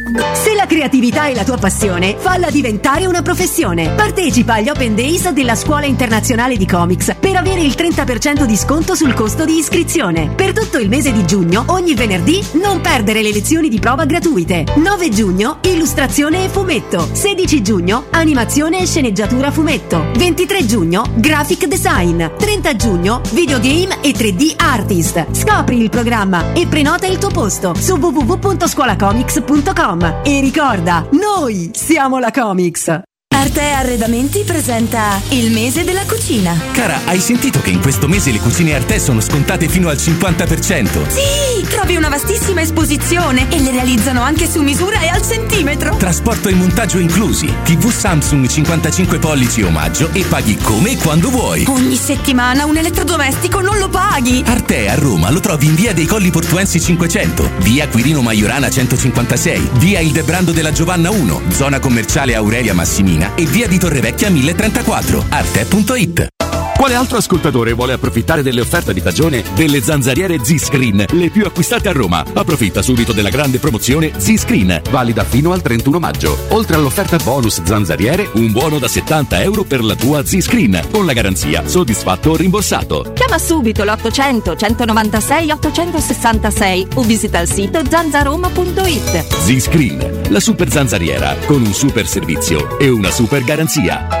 Se 0.33 0.53
la 0.55 0.65
creatività 0.65 1.27
è 1.27 1.33
la 1.33 1.45
tua 1.45 1.57
passione, 1.57 2.17
falla 2.17 2.49
diventare 2.49 3.05
una 3.05 3.21
professione. 3.21 3.91
Partecipa 3.91 4.55
agli 4.55 4.67
Open 4.67 4.93
Days 4.93 5.29
della 5.29 5.55
Scuola 5.55 5.85
Internazionale 5.85 6.57
di 6.57 6.67
Comics 6.67 7.15
per 7.17 7.37
avere 7.37 7.61
il 7.61 7.73
30% 7.77 8.43
di 8.43 8.57
sconto 8.57 8.93
sul 8.93 9.13
costo 9.13 9.45
di 9.45 9.57
iscrizione. 9.57 10.33
Per 10.35 10.51
tutto 10.51 10.79
il 10.79 10.89
mese 10.89 11.13
di 11.13 11.25
giugno, 11.25 11.63
ogni 11.67 11.93
venerdì, 11.93 12.45
non 12.53 12.81
perdere 12.81 13.21
le 13.21 13.31
lezioni 13.31 13.69
di 13.69 13.79
prova 13.79 14.03
gratuite. 14.03 14.65
9 14.75 15.09
giugno, 15.09 15.59
illustrazione 15.61 16.43
e 16.43 16.49
fumetto. 16.49 17.07
16 17.09 17.61
giugno, 17.61 18.07
animazione 18.09 18.79
e 18.79 18.87
sceneggiatura 18.87 19.49
fumetto. 19.49 20.07
23 20.17 20.65
giugno, 20.65 21.05
graphic 21.15 21.67
design. 21.67 22.25
30 22.37 22.75
giugno, 22.75 23.21
videogame 23.31 24.01
e 24.01 24.11
3D 24.11 24.55
artist. 24.57 25.27
Scopri 25.31 25.79
il 25.79 25.89
programma 25.89 26.51
e 26.51 26.67
prenota 26.67 27.07
il 27.07 27.17
tuo 27.17 27.29
posto 27.29 27.73
su 27.75 27.93
www.scuolacomics.com. 27.93 30.00
E 30.23 30.39
ricorda, 30.41 31.07
noi 31.11 31.69
siamo 31.73 32.17
la 32.17 32.31
Comics. 32.31 33.10
Arte 33.41 33.71
Arredamenti 33.71 34.43
presenta 34.43 35.19
il 35.29 35.49
mese 35.49 35.83
della 35.83 36.05
cucina. 36.05 36.55
Cara, 36.73 37.01
hai 37.05 37.19
sentito 37.19 37.59
che 37.59 37.71
in 37.71 37.81
questo 37.81 38.07
mese 38.07 38.29
le 38.29 38.39
cucine 38.39 38.75
Arte 38.75 38.99
sono 38.99 39.19
scontate 39.19 39.67
fino 39.67 39.89
al 39.89 39.95
50%? 39.95 41.07
Sì, 41.07 41.65
trovi 41.67 41.95
una 41.95 42.07
vastissima 42.07 42.61
esposizione 42.61 43.47
e 43.49 43.59
le 43.59 43.71
realizzano 43.71 44.21
anche 44.21 44.47
su 44.47 44.61
misura 44.61 45.01
e 45.01 45.07
al 45.07 45.23
centimetro. 45.23 45.95
Trasporto 45.95 46.49
e 46.49 46.53
montaggio 46.53 46.99
inclusi. 46.99 47.51
TV 47.63 47.89
Samsung 47.89 48.47
55 48.47 49.17
pollici 49.17 49.63
omaggio 49.63 50.11
e 50.13 50.23
paghi 50.23 50.57
come 50.57 50.91
e 50.91 50.97
quando 50.97 51.31
vuoi. 51.31 51.65
Ogni 51.67 51.95
settimana 51.95 52.65
un 52.65 52.77
elettrodomestico 52.77 53.59
non 53.59 53.79
lo 53.79 53.89
paghi. 53.89 54.43
Arte 54.45 54.87
a 54.87 54.93
Roma 54.93 55.31
lo 55.31 55.39
trovi 55.39 55.65
in 55.65 55.73
via 55.73 55.93
dei 55.93 56.05
Colli 56.05 56.29
Portuensi 56.29 56.79
500, 56.79 57.53
via 57.61 57.87
Quirino 57.87 58.21
Maiorana 58.21 58.69
156, 58.69 59.69
via 59.73 59.99
Il 59.99 60.11
Debrando 60.11 60.51
della 60.51 60.71
Giovanna 60.71 61.09
1, 61.09 61.41
zona 61.49 61.79
commerciale 61.79 62.35
Aurelia 62.35 62.75
Massimina 62.75 63.29
e 63.35 63.45
via 63.45 63.67
di 63.67 63.77
Torrevecchia 63.77 64.29
1034. 64.29 65.25
Arte.it 65.29 66.40
Quale 66.81 66.95
altro 66.95 67.17
ascoltatore 67.17 67.73
vuole 67.73 67.93
approfittare 67.93 68.41
delle 68.41 68.59
offerte 68.59 68.91
di 68.91 69.01
stagione 69.01 69.43
delle 69.53 69.83
zanzariere 69.83 70.43
Z-Screen, 70.43 71.05
le 71.11 71.29
più 71.29 71.45
acquistate 71.45 71.89
a 71.89 71.91
Roma? 71.91 72.25
Approfitta 72.33 72.81
subito 72.81 73.13
della 73.13 73.29
grande 73.29 73.59
promozione 73.59 74.13
Z-Screen, 74.17 74.81
valida 74.89 75.23
fino 75.23 75.51
al 75.51 75.61
31 75.61 75.99
maggio. 75.99 76.35
Oltre 76.49 76.77
all'offerta 76.77 77.17
bonus 77.17 77.61
zanzariere, 77.61 78.31
un 78.33 78.51
buono 78.51 78.79
da 78.79 78.87
70 78.87 79.43
euro 79.43 79.61
per 79.61 79.83
la 79.83 79.93
tua 79.93 80.25
Z-Screen, 80.25 80.87
con 80.91 81.05
la 81.05 81.13
garanzia 81.13 81.67
soddisfatto 81.67 82.31
o 82.31 82.35
rimborsato. 82.35 83.11
Chiama 83.13 83.37
subito 83.37 83.83
l'800 83.83 84.57
196 84.57 85.51
866 85.51 86.87
o 86.95 87.03
visita 87.03 87.39
il 87.41 87.47
sito 87.47 87.79
zanzaroma.it. 87.87 89.27
Z-Screen, 89.27 90.29
la 90.29 90.39
super 90.39 90.71
zanzariera, 90.71 91.35
con 91.45 91.61
un 91.61 91.73
super 91.73 92.07
servizio 92.07 92.79
e 92.79 92.89
una 92.89 93.11
super 93.11 93.43
garanzia. 93.43 94.20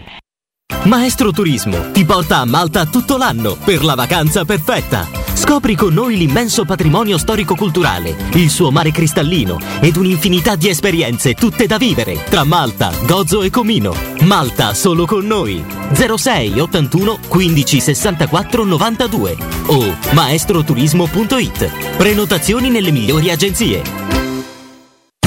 Maestro 0.83 1.31
Turismo 1.31 1.91
ti 1.91 2.05
porta 2.05 2.37
a 2.37 2.45
Malta 2.45 2.85
tutto 2.85 3.17
l'anno 3.17 3.55
per 3.55 3.83
la 3.83 3.95
vacanza 3.95 4.45
perfetta. 4.45 5.07
Scopri 5.33 5.75
con 5.75 5.93
noi 5.93 6.17
l'immenso 6.17 6.65
patrimonio 6.65 7.17
storico-culturale, 7.17 8.15
il 8.33 8.49
suo 8.49 8.71
mare 8.71 8.91
cristallino 8.91 9.59
ed 9.79 9.95
un'infinità 9.95 10.55
di 10.55 10.69
esperienze 10.69 11.33
tutte 11.33 11.65
da 11.67 11.77
vivere 11.77 12.23
tra 12.29 12.43
Malta, 12.43 12.91
Gozo 13.05 13.41
e 13.41 13.49
Comino. 13.49 13.95
Malta 14.21 14.73
solo 14.73 15.05
con 15.05 15.25
noi. 15.25 15.63
06 15.93 16.59
81 16.59 17.19
15 17.27 17.79
64 17.79 18.63
92 18.63 19.37
o 19.67 19.97
maestroturismo.it. 20.11 21.95
Prenotazioni 21.97 22.69
nelle 22.69 22.91
migliori 22.91 23.29
agenzie. 23.29 24.30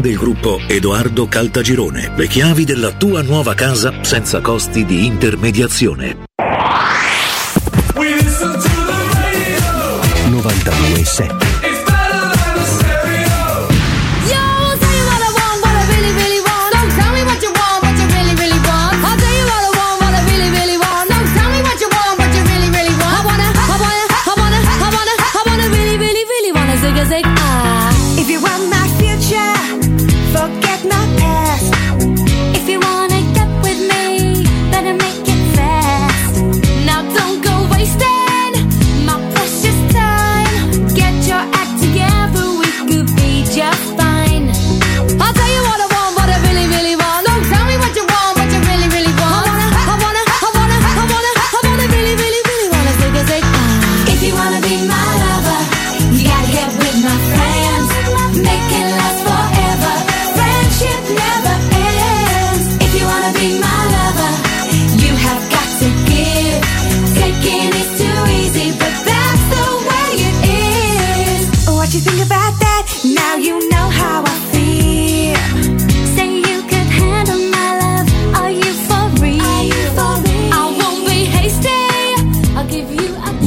del 0.00 0.16
gruppo 0.16 0.58
Edoardo 0.66 1.26
Caltagirone. 1.26 2.12
Le 2.16 2.26
chiavi 2.26 2.64
della 2.64 2.92
tua 2.92 3.22
nuova 3.22 3.54
casa 3.54 4.02
senza 4.02 4.40
costi 4.40 4.84
di 4.84 5.06
intermediazione. 5.06 6.24
92.7 10.30 11.51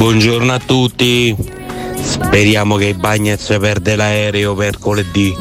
Buongiorno 0.05 0.53
a 0.53 0.59
tutti. 0.59 1.35
Speriamo 1.99 2.75
che 2.75 2.93
Bagnez 2.93 3.57
perde 3.59 3.95
l'aereo 3.95 4.53
mercoledì. 4.53 5.35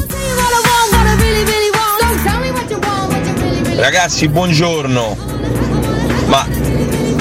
Ragazzi, 3.77 4.27
buongiorno. 4.29 5.17
Ma 6.29 6.49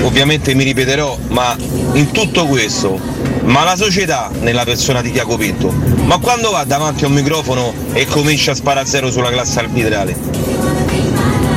ovviamente 0.04 0.54
mi 0.54 0.64
ripeterò, 0.64 1.18
ma 1.32 1.54
in 1.96 2.12
tutto 2.12 2.46
questo, 2.46 2.98
ma 3.42 3.66
la 3.66 3.76
società 3.76 4.32
nella 4.40 4.64
persona 4.64 5.02
di 5.02 5.12
Tiago 5.12 5.36
Pinto, 5.36 5.70
ma 5.70 6.20
quando 6.20 6.50
va 6.50 6.64
davanti 6.64 7.04
a 7.04 7.08
un 7.08 7.14
microfono 7.14 7.74
e 7.92 8.06
comincia 8.06 8.52
a 8.52 8.56
sparare 8.56 8.86
a 8.86 8.90
zero 8.90 9.12
sulla 9.12 9.32
classe 9.32 9.60
arbitrale? 9.60 10.16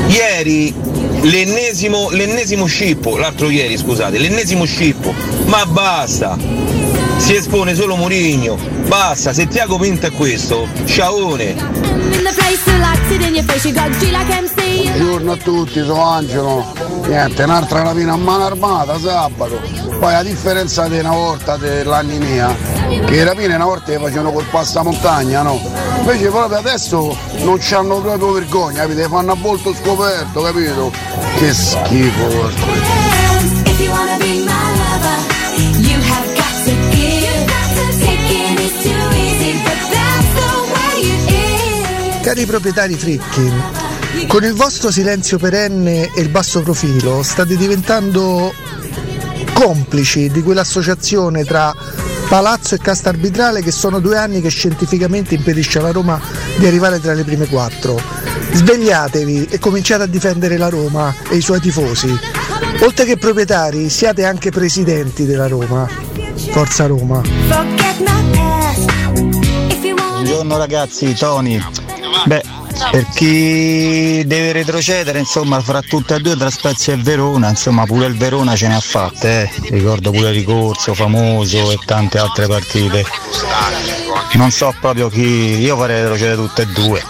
Ieri 0.09 0.75
l'ennesimo, 1.23 2.11
l'ennesimo 2.11 2.67
scippo, 2.67 3.17
l'altro 3.17 3.51
ieri 3.51 3.77
scusate, 3.77 4.19
l'ennesimo 4.19 4.65
scippo, 4.65 5.15
ma 5.47 5.65
basta! 5.67 6.37
Si 7.17 7.35
espone 7.35 7.75
solo 7.75 7.97
Murigno, 7.97 8.57
basta, 8.87 9.33
se 9.33 9.49
Tiago 9.49 9.79
Pinto 9.79 10.07
è 10.07 10.13
questo, 10.13 10.69
ciaone! 10.85 11.55
Buongiorno 14.93 15.33
a 15.33 15.37
tutti, 15.37 15.81
sono 15.85 16.03
Angelo. 16.03 16.65
Niente, 17.07 17.43
un'altra 17.43 17.83
rapina 17.83 18.13
a 18.13 18.17
mano 18.17 18.45
armata 18.45 18.99
sabato. 18.99 19.61
Poi 19.99 20.15
a 20.15 20.23
differenza 20.23 20.89
di 20.89 20.99
una 20.99 21.13
volta 21.13 21.57
dell'anni 21.57 22.19
mia, 22.19 22.55
che 22.89 23.11
le 23.11 23.25
rapine 23.25 23.55
una 23.55 23.65
volta 23.65 23.93
le 23.93 23.99
facevano 23.99 24.33
col 24.33 24.45
passamontagna, 24.51 25.43
no? 25.43 25.61
Invece 25.99 26.29
proprio 26.29 26.59
adesso 26.59 27.17
non 27.43 27.57
c'hanno 27.61 28.01
proprio 28.01 28.33
vergogna, 28.33 28.83
capite? 28.83 29.09
Fanno 29.09 29.33
a 29.33 29.37
volto 29.37 29.75
scoperto, 29.75 30.43
capito? 30.43 30.93
Che 31.39 31.53
schifo, 31.53 32.27
porco. 32.27 33.17
Cari 42.23 42.45
proprietari 42.45 42.95
fricchi, 42.97 43.53
con 44.27 44.43
il 44.43 44.53
vostro 44.55 44.91
silenzio 44.91 45.39
perenne 45.39 46.11
e 46.13 46.21
il 46.21 46.29
basso 46.29 46.61
profilo 46.61 47.23
state 47.23 47.57
diventando 47.57 48.53
complici 49.53 50.29
di 50.31 50.43
quell'associazione 50.43 51.45
tra 51.45 51.73
Palazzo 52.29 52.75
e 52.75 52.79
casta 52.79 53.11
arbitrale 53.11 53.63
che 53.63 53.71
sono 53.71 54.01
due 54.01 54.19
anni 54.19 54.41
che 54.41 54.49
scientificamente 54.49 55.37
impedisce 55.37 55.79
alla 55.79 55.93
Roma 55.93 56.21
di 56.57 56.67
arrivare 56.67 56.99
tra 56.99 57.15
le 57.15 57.23
prime 57.23 57.47
quattro. 57.47 57.97
Svegliatevi 58.53 59.47
e 59.49 59.61
cominciate 59.61 60.03
a 60.03 60.07
difendere 60.07 60.57
la 60.57 60.69
Roma 60.69 61.15
e 61.31 61.37
i 61.37 61.41
suoi 61.41 61.61
tifosi. 61.61 62.36
Oltre 62.81 63.05
che 63.05 63.17
proprietari, 63.17 63.89
siate 63.89 64.25
anche 64.25 64.51
presidenti 64.51 65.25
della 65.25 65.49
Roma. 65.49 65.89
Forza 66.51 66.87
Roma. 66.87 67.21
Buongiorno 70.13 70.57
ragazzi, 70.57 71.15
Tony. 71.15 71.63
Beh, 72.27 72.43
per 72.91 73.07
chi 73.15 74.23
deve 74.27 74.53
retrocedere, 74.53 75.19
insomma, 75.19 75.61
fra 75.61 75.81
tutte 75.81 76.17
e 76.17 76.21
due 76.21 76.37
tra 76.37 76.51
Spezia 76.51 76.93
e 76.93 76.97
Verona, 76.97 77.49
insomma, 77.49 77.85
pure 77.85 78.07
il 78.07 78.17
Verona 78.17 78.55
ce 78.55 78.69
ne 78.69 78.77
ha 78.77 78.81
fatte, 78.81 79.43
eh. 79.43 79.51
Ricordo 79.71 80.11
pure 80.11 80.31
Ricorso, 80.31 80.95
Famoso 80.95 81.71
e 81.71 81.79
tante 81.85 82.19
altre 82.19 82.47
partite. 82.47 83.05
Non 84.33 84.51
so 84.51 84.75
proprio 84.81 85.09
chi. 85.09 85.59
Io 85.59 85.77
farei 85.77 86.03
retrocedere 86.03 86.37
tutte 86.37 86.63
e 86.63 86.67
due. 86.67 87.03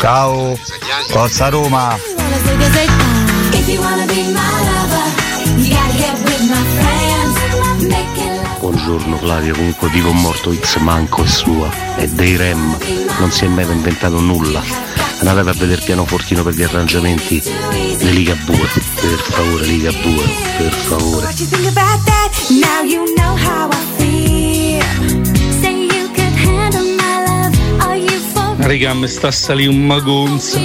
Ciao, 0.00 0.58
Forza 1.08 1.48
Roma! 1.48 1.96
Buongiorno 8.86 9.16
Flavio, 9.16 9.52
comunque 9.52 9.88
vivo 9.88 10.10
un 10.10 10.20
morto 10.20 10.54
X 10.54 10.76
manco 10.76 11.24
è 11.24 11.26
sua. 11.26 11.68
E 11.96 12.06
dei 12.06 12.36
Rem 12.36 12.78
non 13.18 13.32
si 13.32 13.44
è 13.44 13.48
mai 13.48 13.68
inventato 13.68 14.20
nulla. 14.20 14.62
Andate 15.18 15.40
a 15.40 15.42
vedere 15.42 15.72
il 15.72 15.82
pianofortino 15.82 16.44
per 16.44 16.54
gli 16.54 16.62
arrangiamenti 16.62 17.42
di 17.98 18.12
Liga 18.12 18.36
Bue. 18.44 18.56
Per 19.00 19.18
favore, 19.18 19.66
Liga 19.66 19.90
Bue, 19.90 20.22
per 20.56 20.72
favore. 20.72 21.24
What 21.24 21.40
you 21.40 21.48
think 21.48 21.66
about 21.66 22.04
that? 22.04 22.30
Now 22.48 22.84
you 22.84 23.12
know 23.16 23.34
how 23.34 23.68
I 23.72 23.76
feel. 23.96 24.80
Say 25.60 25.88
you 25.90 26.08
could 26.12 26.36
handle 26.36 26.84
my 26.94 27.24
love. 27.26 27.58
Are 27.80 27.98
you 27.98 28.20
for 28.34 28.54
Raga, 28.56 28.94
mi 28.94 29.08
sta 29.08 29.26
a 29.26 29.32
salire 29.32 29.68
un 29.68 29.84
magonza. 29.84 30.60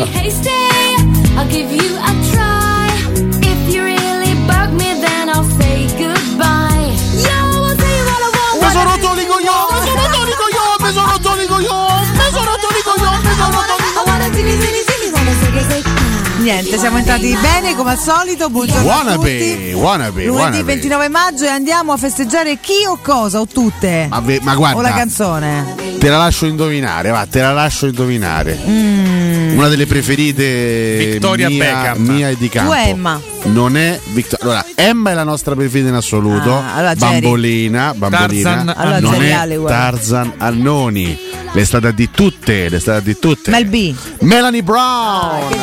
Niente, 16.42 16.80
siamo 16.80 16.98
entrati 16.98 17.38
bene 17.39 17.76
come 17.76 17.92
al 17.92 18.00
solito. 18.00 18.50
Buongiorno 18.50 18.89
a 18.89 18.96
Wannabe, 18.96 19.38
tutti. 19.38 19.74
wannabe, 19.74 20.26
Lunedì 20.26 20.42
wannabe. 20.44 20.64
29 20.64 21.08
maggio 21.10 21.44
e 21.44 21.50
andiamo 21.50 21.94
a 21.94 21.98
festeggiare 21.98 22.58
chi 22.60 22.84
o 22.88 22.98
cosa 23.00 23.39
o 23.39 23.46
tutte? 23.46 24.08
Ma, 24.10 24.20
ve- 24.22 24.39
ma 24.42 24.56
guarda, 24.56 24.80
o 24.80 24.82
la 24.82 24.92
canzone? 24.92 25.76
te 26.00 26.10
la 26.10 26.18
lascio 26.18 26.48
indovinare, 26.48 27.12
va, 27.12 27.28
te 27.30 27.42
la 27.42 27.54
lascio 27.54 27.86
indovinare. 27.86 28.58
Mm. 28.66 29.21
Una 29.62 29.70
delle 29.70 29.86
preferite 29.86 31.12
Victoria 31.12 31.47
mia, 31.47 31.66
Beckham. 31.66 32.01
mia 32.01 32.30
e 32.30 32.36
di 32.36 32.49
campo. 32.49 32.72
Tu 32.72 32.78
Emma. 32.80 33.22
Non 33.43 33.78
è 33.78 33.99
Victoria. 34.12 34.43
Allora, 34.43 34.66
Emma 34.74 35.12
è 35.12 35.14
la 35.14 35.24
nostra 35.24 35.53
preferita 35.53 35.89
in 35.89 35.93
assoluto. 35.93 36.51
Ah, 36.57 36.74
allora 36.74 36.95
bambolina, 36.95 37.93
bambolina. 37.93 38.49
Tarzan 38.49 38.74
Allora 38.76 38.99
non 38.99 39.22
è. 39.22 39.64
Tarzan 39.68 40.34
Annoni. 40.38 41.16
Le 41.51 41.62
è 41.62 41.64
stata 41.64 41.91
di 41.91 42.09
tutte, 42.09 42.70
le 42.70 42.78
è 42.78 42.80
stata 42.80 43.01
di 43.01 43.20
tutte. 43.20 43.51
Mel 43.51 43.68
B. 43.68 43.93
Melanie 44.22 44.64
Brown. 44.64 45.53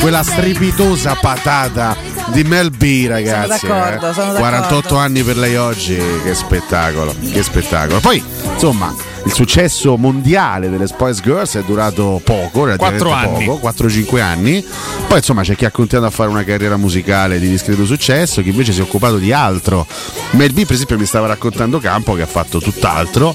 Quella 0.00 0.24
strepitosa 0.24 1.14
patata 1.14 1.96
di 2.32 2.42
Mel 2.42 2.72
B, 2.72 3.06
ragazzi. 3.06 3.66
d'accordo, 3.66 4.08
eh. 4.08 4.14
sono 4.14 4.32
d'accordo. 4.32 4.38
48 4.38 4.96
anni 4.96 5.22
per 5.22 5.36
lei 5.36 5.54
oggi, 5.54 5.96
che 6.24 6.34
spettacolo, 6.34 7.14
che 7.32 7.44
spettacolo. 7.44 8.00
Poi, 8.00 8.20
insomma, 8.52 8.92
il 9.28 9.34
successo 9.34 9.98
mondiale 9.98 10.70
delle 10.70 10.86
Spice 10.86 11.20
Girls 11.22 11.56
è 11.56 11.62
durato 11.62 12.18
poco, 12.24 12.64
relativamente 12.64 13.04
Quattro 13.04 13.12
anni. 13.12 13.44
poco, 13.44 13.68
4-5 13.68 14.20
anni. 14.22 14.64
Poi, 15.06 15.18
insomma, 15.18 15.42
c'è 15.42 15.54
chi 15.54 15.66
ha 15.66 15.70
continuato 15.70 16.08
a 16.08 16.10
fare 16.10 16.30
una 16.30 16.44
carriera 16.44 16.78
musicale 16.78 17.38
di 17.38 17.46
discreto 17.46 17.84
successo, 17.84 18.40
chi 18.40 18.48
invece 18.48 18.72
si 18.72 18.80
è 18.80 18.82
occupato 18.82 19.18
di 19.18 19.30
altro. 19.30 19.86
Mel 20.30 20.52
B, 20.54 20.64
per 20.64 20.72
esempio, 20.72 20.96
mi 20.96 21.04
stava 21.04 21.26
raccontando 21.26 21.78
Campo 21.78 22.14
che 22.14 22.22
ha 22.22 22.26
fatto 22.26 22.58
tutt'altro 22.58 23.34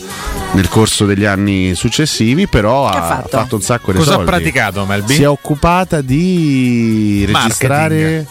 nel 0.54 0.68
corso 0.68 1.06
degli 1.06 1.26
anni 1.26 1.76
successivi, 1.76 2.48
però 2.48 2.88
ha 2.88 2.92
ha 2.98 3.08
fatto? 3.08 3.38
fatto? 3.38 3.56
un 3.56 3.62
sacco 3.62 3.92
di 3.92 4.00
Cosa 4.00 4.12
ha 4.12 4.16
soldi. 4.16 4.30
praticato 4.32 4.86
Mel 4.86 5.04
B? 5.04 5.10
Si 5.12 5.22
è 5.22 5.30
occupata 5.30 6.02
di 6.02 7.24
registrare. 7.28 8.26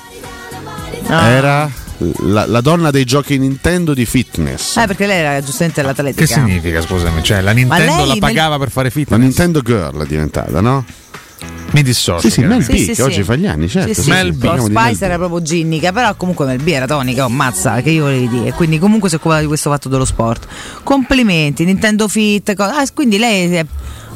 Ah. 1.06 1.26
Era 1.28 1.70
la, 2.20 2.46
la 2.46 2.60
donna 2.60 2.90
dei 2.90 3.04
giochi 3.04 3.38
Nintendo 3.38 3.94
di 3.94 4.04
fitness. 4.06 4.76
Eh, 4.76 4.86
perché 4.86 5.06
lei 5.06 5.18
era 5.18 5.40
giustamente 5.42 5.82
l'atletica. 5.82 6.24
Che 6.24 6.32
significa, 6.32 6.80
scusami? 6.80 7.22
Cioè, 7.22 7.40
la 7.40 7.52
Nintendo 7.52 8.04
la 8.04 8.06
Mel- 8.06 8.18
pagava 8.18 8.58
per 8.58 8.70
fare 8.70 8.88
La 8.88 8.94
fitness? 8.94 9.18
Nintendo 9.20 9.60
Girl 9.62 10.02
è 10.02 10.06
diventata, 10.06 10.60
no? 10.60 10.84
Mi 11.72 11.82
dissocio. 11.82 12.20
Sì, 12.20 12.30
sì, 12.30 12.40
Mel 12.42 12.58
B. 12.58 12.74
Sì, 12.76 12.84
che 12.86 12.94
sì, 12.94 13.00
oggi 13.00 13.14
sì. 13.14 13.22
fa 13.22 13.34
gli 13.34 13.46
anni, 13.46 13.66
certo. 13.66 13.94
Sì, 13.94 14.02
sì, 14.02 14.08
Lo 14.08 14.14
parliamo 14.14 14.68
di 14.68 14.74
Mel 14.74 14.84
Spice 14.84 14.98
B. 14.98 15.02
era 15.02 15.16
proprio 15.16 15.42
ginnica, 15.42 15.92
però 15.92 16.14
comunque 16.16 16.44
Mel 16.44 16.62
B 16.62 16.68
era 16.68 16.86
tonica, 16.86 17.24
oh, 17.24 17.28
mazza, 17.30 17.80
che 17.80 17.90
io 17.90 18.02
volevi 18.02 18.28
dire. 18.28 18.52
Quindi 18.52 18.78
comunque 18.78 19.08
si 19.08 19.14
occupava 19.14 19.40
di 19.40 19.46
questo 19.46 19.70
fatto 19.70 19.88
dello 19.88 20.04
sport. 20.04 20.46
Complimenti, 20.82 21.64
Nintendo 21.64 22.08
Fit, 22.08 22.54
co- 22.54 22.62
ah, 22.64 22.84
quindi 22.92 23.16
lei 23.16 23.54
è- 23.54 23.66